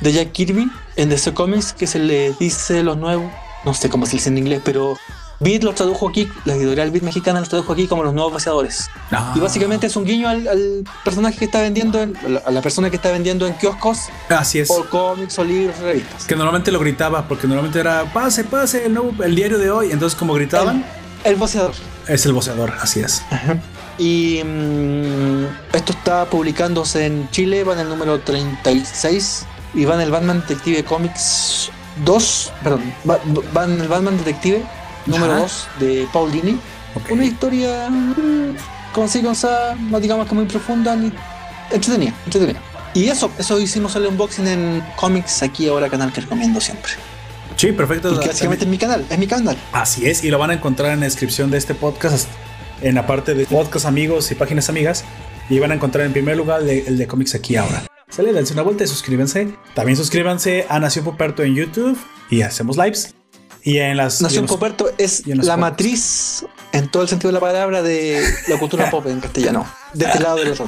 de 0.00 0.12
Jack 0.12 0.32
Kirby 0.32 0.68
en 0.96 1.08
DC 1.08 1.32
Comics 1.32 1.72
que 1.72 1.86
se 1.86 2.00
les 2.00 2.36
dice 2.38 2.82
los 2.82 2.96
nuevos, 2.96 3.30
no 3.64 3.74
sé 3.74 3.88
cómo 3.88 4.06
se 4.06 4.12
dice 4.12 4.28
en 4.28 4.38
inglés, 4.38 4.60
pero 4.64 4.96
Beat 5.40 5.62
los 5.62 5.74
tradujo 5.74 6.08
aquí, 6.08 6.28
la 6.44 6.54
editorial 6.54 6.90
Beat 6.90 7.02
mexicana 7.02 7.40
los 7.40 7.48
tradujo 7.48 7.72
aquí 7.72 7.86
como 7.86 8.02
los 8.02 8.14
nuevos 8.14 8.32
vaciadores. 8.32 8.88
Ah. 9.10 9.32
Y 9.36 9.40
básicamente 9.40 9.86
es 9.86 9.96
un 9.96 10.04
guiño 10.04 10.28
al, 10.28 10.84
personaje 11.04 11.38
que 11.38 11.44
está 11.44 11.60
vendiendo, 11.60 11.98
a 12.44 12.50
la 12.50 12.62
persona 12.62 12.90
que 12.90 12.96
está 12.96 13.10
vendiendo 13.10 13.46
en 13.46 13.54
kioscos. 13.54 13.98
Así 14.28 14.60
es. 14.60 14.70
O 14.70 14.84
cómics 14.88 15.38
o 15.38 15.44
libros 15.44 15.76
o 15.80 15.84
revistas. 15.84 16.24
Que 16.24 16.36
normalmente 16.36 16.70
lo 16.70 16.78
gritaba, 16.78 17.26
porque 17.26 17.46
normalmente 17.46 17.80
era 17.80 18.04
pase, 18.12 18.44
pase, 18.44 18.86
el, 18.86 18.94
nuevo, 18.94 19.22
el 19.22 19.34
diario 19.34 19.58
de 19.58 19.70
hoy. 19.70 19.90
Entonces, 19.90 20.18
como 20.18 20.34
gritaban. 20.34 20.84
El, 21.24 21.34
el 21.34 21.42
Es 22.08 22.26
el 22.26 22.32
voceador, 22.32 22.72
así 22.80 23.00
es. 23.00 23.22
Y 23.98 24.42
mm, 24.44 25.44
esto 25.72 25.92
está 25.92 26.26
publicándose 26.26 27.06
en 27.06 27.30
Chile, 27.30 27.64
va 27.64 27.74
en 27.74 27.80
el 27.80 27.88
número 27.88 28.20
36 28.20 29.46
y 29.74 29.84
va 29.84 29.94
en 29.94 30.00
el 30.00 30.10
Batman 30.10 30.40
Detective 30.40 30.84
Comics 30.84 31.70
2, 32.04 32.52
perdón, 32.62 32.94
va 33.06 33.64
en 33.64 33.80
el 33.80 33.88
Batman 33.88 34.16
Detective 34.18 34.64
número 35.06 35.36
2 35.40 35.68
de 35.80 36.08
Paul 36.12 36.32
Dini. 36.32 36.58
Una 37.10 37.24
historia 37.24 37.88
con 38.92 39.08
sí, 39.08 39.22
con 39.22 39.34
no 39.90 40.00
digamos 40.00 40.28
que 40.28 40.34
muy 40.34 40.46
profunda, 40.46 40.94
ni 40.94 41.12
entretenida, 41.70 42.14
entretenida. 42.24 42.60
Y 42.94 43.08
eso, 43.08 43.30
eso 43.38 43.58
hicimos 43.60 43.96
el 43.96 44.06
unboxing 44.06 44.46
en 44.46 44.84
cómics 44.94 45.42
aquí 45.42 45.66
ahora 45.68 45.90
canal 45.90 46.12
que 46.12 46.20
recomiendo 46.20 46.60
siempre. 46.60 46.92
Sí, 47.56 47.72
perfecto. 47.72 48.10
Porque 48.10 48.28
básicamente 48.28 48.64
es 48.64 48.70
mi 48.70 48.78
canal, 48.78 49.04
es 49.08 49.18
mi 49.18 49.26
canal. 49.26 49.56
Así 49.72 50.06
es, 50.06 50.24
y 50.24 50.30
lo 50.30 50.38
van 50.38 50.50
a 50.50 50.54
encontrar 50.54 50.92
en 50.92 51.00
la 51.00 51.06
descripción 51.06 51.50
de 51.50 51.58
este 51.58 51.74
podcast, 51.74 52.28
en 52.82 52.94
la 52.94 53.06
parte 53.06 53.34
de 53.34 53.46
podcast 53.46 53.86
amigos 53.86 54.30
y 54.30 54.36
páginas 54.36 54.68
amigas. 54.68 55.04
Y 55.50 55.58
van 55.58 55.72
a 55.72 55.74
encontrar 55.74 56.06
en 56.06 56.12
primer 56.12 56.36
lugar 56.36 56.62
el 56.62 56.96
de, 56.96 57.06
cómics 57.06 57.34
aquí 57.34 57.56
ahora. 57.56 57.84
Sale, 58.08 58.32
dense 58.32 58.54
una 58.54 58.62
vuelta 58.62 58.84
y 58.84 58.86
suscríbanse. 58.86 59.52
También 59.74 59.96
suscríbanse 59.96 60.66
a 60.68 60.78
Nación 60.78 61.04
Poperto 61.04 61.42
en 61.42 61.54
YouTube 61.54 61.98
y 62.30 62.42
hacemos 62.42 62.76
lives. 62.76 63.14
Y 63.64 63.78
en 63.78 63.96
las. 63.96 64.20
Nación 64.20 64.46
Coperto 64.46 64.90
es 64.98 65.26
la 65.26 65.56
matriz, 65.56 66.44
en 66.72 66.88
todo 66.88 67.02
el 67.02 67.08
sentido 67.08 67.30
de 67.30 67.34
la 67.34 67.40
palabra, 67.40 67.82
de 67.82 68.22
la 68.46 68.58
cultura 68.58 68.90
pop 68.90 69.06
en 69.06 69.20
castellano, 69.20 69.66
de 69.94 70.04
este 70.04 70.20
lado 70.20 70.36
de 70.36 70.44
los 70.44 70.58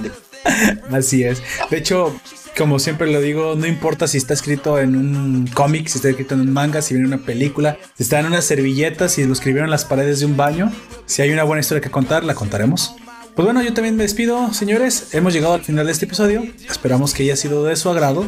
Así 0.91 1.23
es. 1.23 1.42
De 1.70 1.76
hecho, 1.76 2.18
como 2.57 2.78
siempre 2.78 3.12
lo 3.12 3.20
digo, 3.20 3.55
no 3.55 3.66
importa 3.66 4.07
si 4.07 4.16
está 4.16 4.33
escrito 4.33 4.78
en 4.78 4.97
un 4.97 5.47
cómic, 5.49 5.89
si 5.89 5.99
está 5.99 6.08
escrito 6.08 6.34
en 6.34 6.41
un 6.41 6.52
manga, 6.52 6.81
si 6.81 6.94
viene 6.94 7.07
una 7.07 7.18
película, 7.18 7.76
si 7.97 8.05
está 8.05 8.18
en 8.20 8.26
una 8.26 8.41
servilleta, 8.41 9.10
si 9.10 9.25
lo 9.25 9.34
escribieron 9.34 9.66
en 9.66 9.73
las 9.73 9.84
paredes 9.84 10.20
de 10.20 10.26
un 10.26 10.39
baño, 10.39 10.73
si 11.05 11.20
hay 11.20 11.31
una 11.33 11.44
buena 11.44 11.60
historia 11.60 11.83
que 11.83 11.91
contar, 11.91 12.25
la 12.25 12.34
contaremos. 12.34 12.97
Pues 13.34 13.44
bueno, 13.44 13.62
yo 13.62 13.75
también 13.75 13.97
me 13.97 14.05
despido, 14.05 14.55
señores. 14.55 15.08
Hemos 15.12 15.34
llegado 15.34 15.52
al 15.52 15.62
final 15.62 15.84
de 15.84 15.92
este 15.92 16.07
episodio. 16.07 16.42
Esperamos 16.66 17.12
que 17.12 17.25
haya 17.25 17.36
sido 17.36 17.65
de 17.65 17.76
su 17.76 17.91
agrado. 17.91 18.25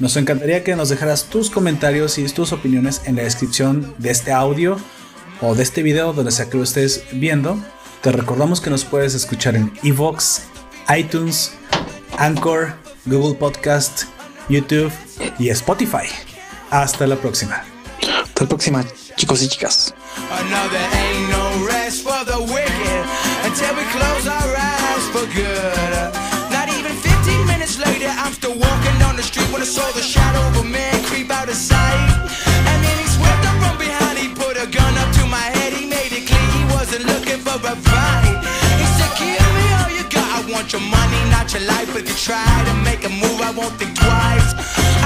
Nos 0.00 0.16
encantaría 0.16 0.64
que 0.64 0.74
nos 0.74 0.88
dejaras 0.88 1.24
tus 1.24 1.50
comentarios 1.50 2.18
y 2.18 2.24
tus 2.24 2.52
opiniones 2.52 3.02
en 3.04 3.16
la 3.16 3.22
descripción 3.22 3.94
de 3.98 4.10
este 4.10 4.32
audio 4.32 4.76
o 5.40 5.54
de 5.54 5.62
este 5.62 5.82
video 5.82 6.12
donde 6.12 6.32
sea 6.32 6.50
que 6.50 6.56
lo 6.56 6.64
estés 6.64 7.04
viendo. 7.12 7.58
Te 8.02 8.10
recordamos 8.10 8.60
que 8.60 8.70
nos 8.70 8.84
puedes 8.84 9.14
escuchar 9.14 9.54
en 9.54 9.72
Evox, 9.82 10.42
iTunes, 10.94 11.52
Anchor, 12.18 12.74
Google 13.06 13.34
Podcast, 13.34 14.04
YouTube 14.48 14.92
y 15.38 15.48
Spotify. 15.50 16.08
Hasta 16.70 17.06
la 17.06 17.16
próxima. 17.16 17.62
Hasta 18.24 18.44
la 18.44 18.48
próxima, 18.48 18.84
chicos 19.16 19.42
y 19.42 19.48
chicas. 19.48 19.94
Your 40.74 40.82
money, 40.90 41.20
not 41.30 41.46
your 41.54 41.62
life. 41.70 41.88
If 41.94 42.08
you 42.08 42.16
try 42.18 42.50
to 42.66 42.74
make 42.82 43.06
a 43.06 43.12
move, 43.22 43.38
I 43.40 43.52
won't 43.54 43.74
think 43.78 43.94
twice. 43.94 44.50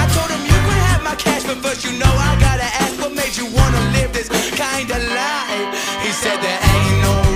I 0.01 0.05
told 0.17 0.29
him 0.33 0.41
you 0.41 0.59
could 0.65 0.81
have 0.89 1.03
my 1.03 1.13
cash, 1.13 1.43
but 1.45 1.57
first 1.61 1.85
you 1.85 1.93
know 2.01 2.13
I 2.29 2.31
gotta 2.41 2.69
ask 2.81 2.97
what 2.97 3.13
made 3.13 3.37
you 3.37 3.45
wanna 3.45 3.81
live 3.93 4.11
this 4.11 4.29
kind 4.57 4.89
of 4.89 5.01
life. 5.13 5.69
He 6.01 6.09
said, 6.11 6.37
There 6.41 6.59
ain't 6.73 6.97
no 7.05 7.28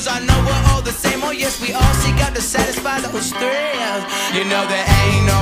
Cause 0.00 0.08
I 0.08 0.24
know 0.24 0.38
we're 0.48 0.72
all 0.72 0.80
the 0.80 0.92
same, 0.92 1.20
oh 1.22 1.30
yes 1.30 1.60
we 1.60 1.74
all 1.74 1.94
seek 2.00 2.16
out 2.24 2.34
to 2.34 2.40
satisfy 2.40 3.00
those 3.00 3.32
thrills. 3.36 4.04
You 4.32 4.48
know 4.48 4.64
there 4.64 4.86
ain't 4.88 5.26
no 5.28 5.39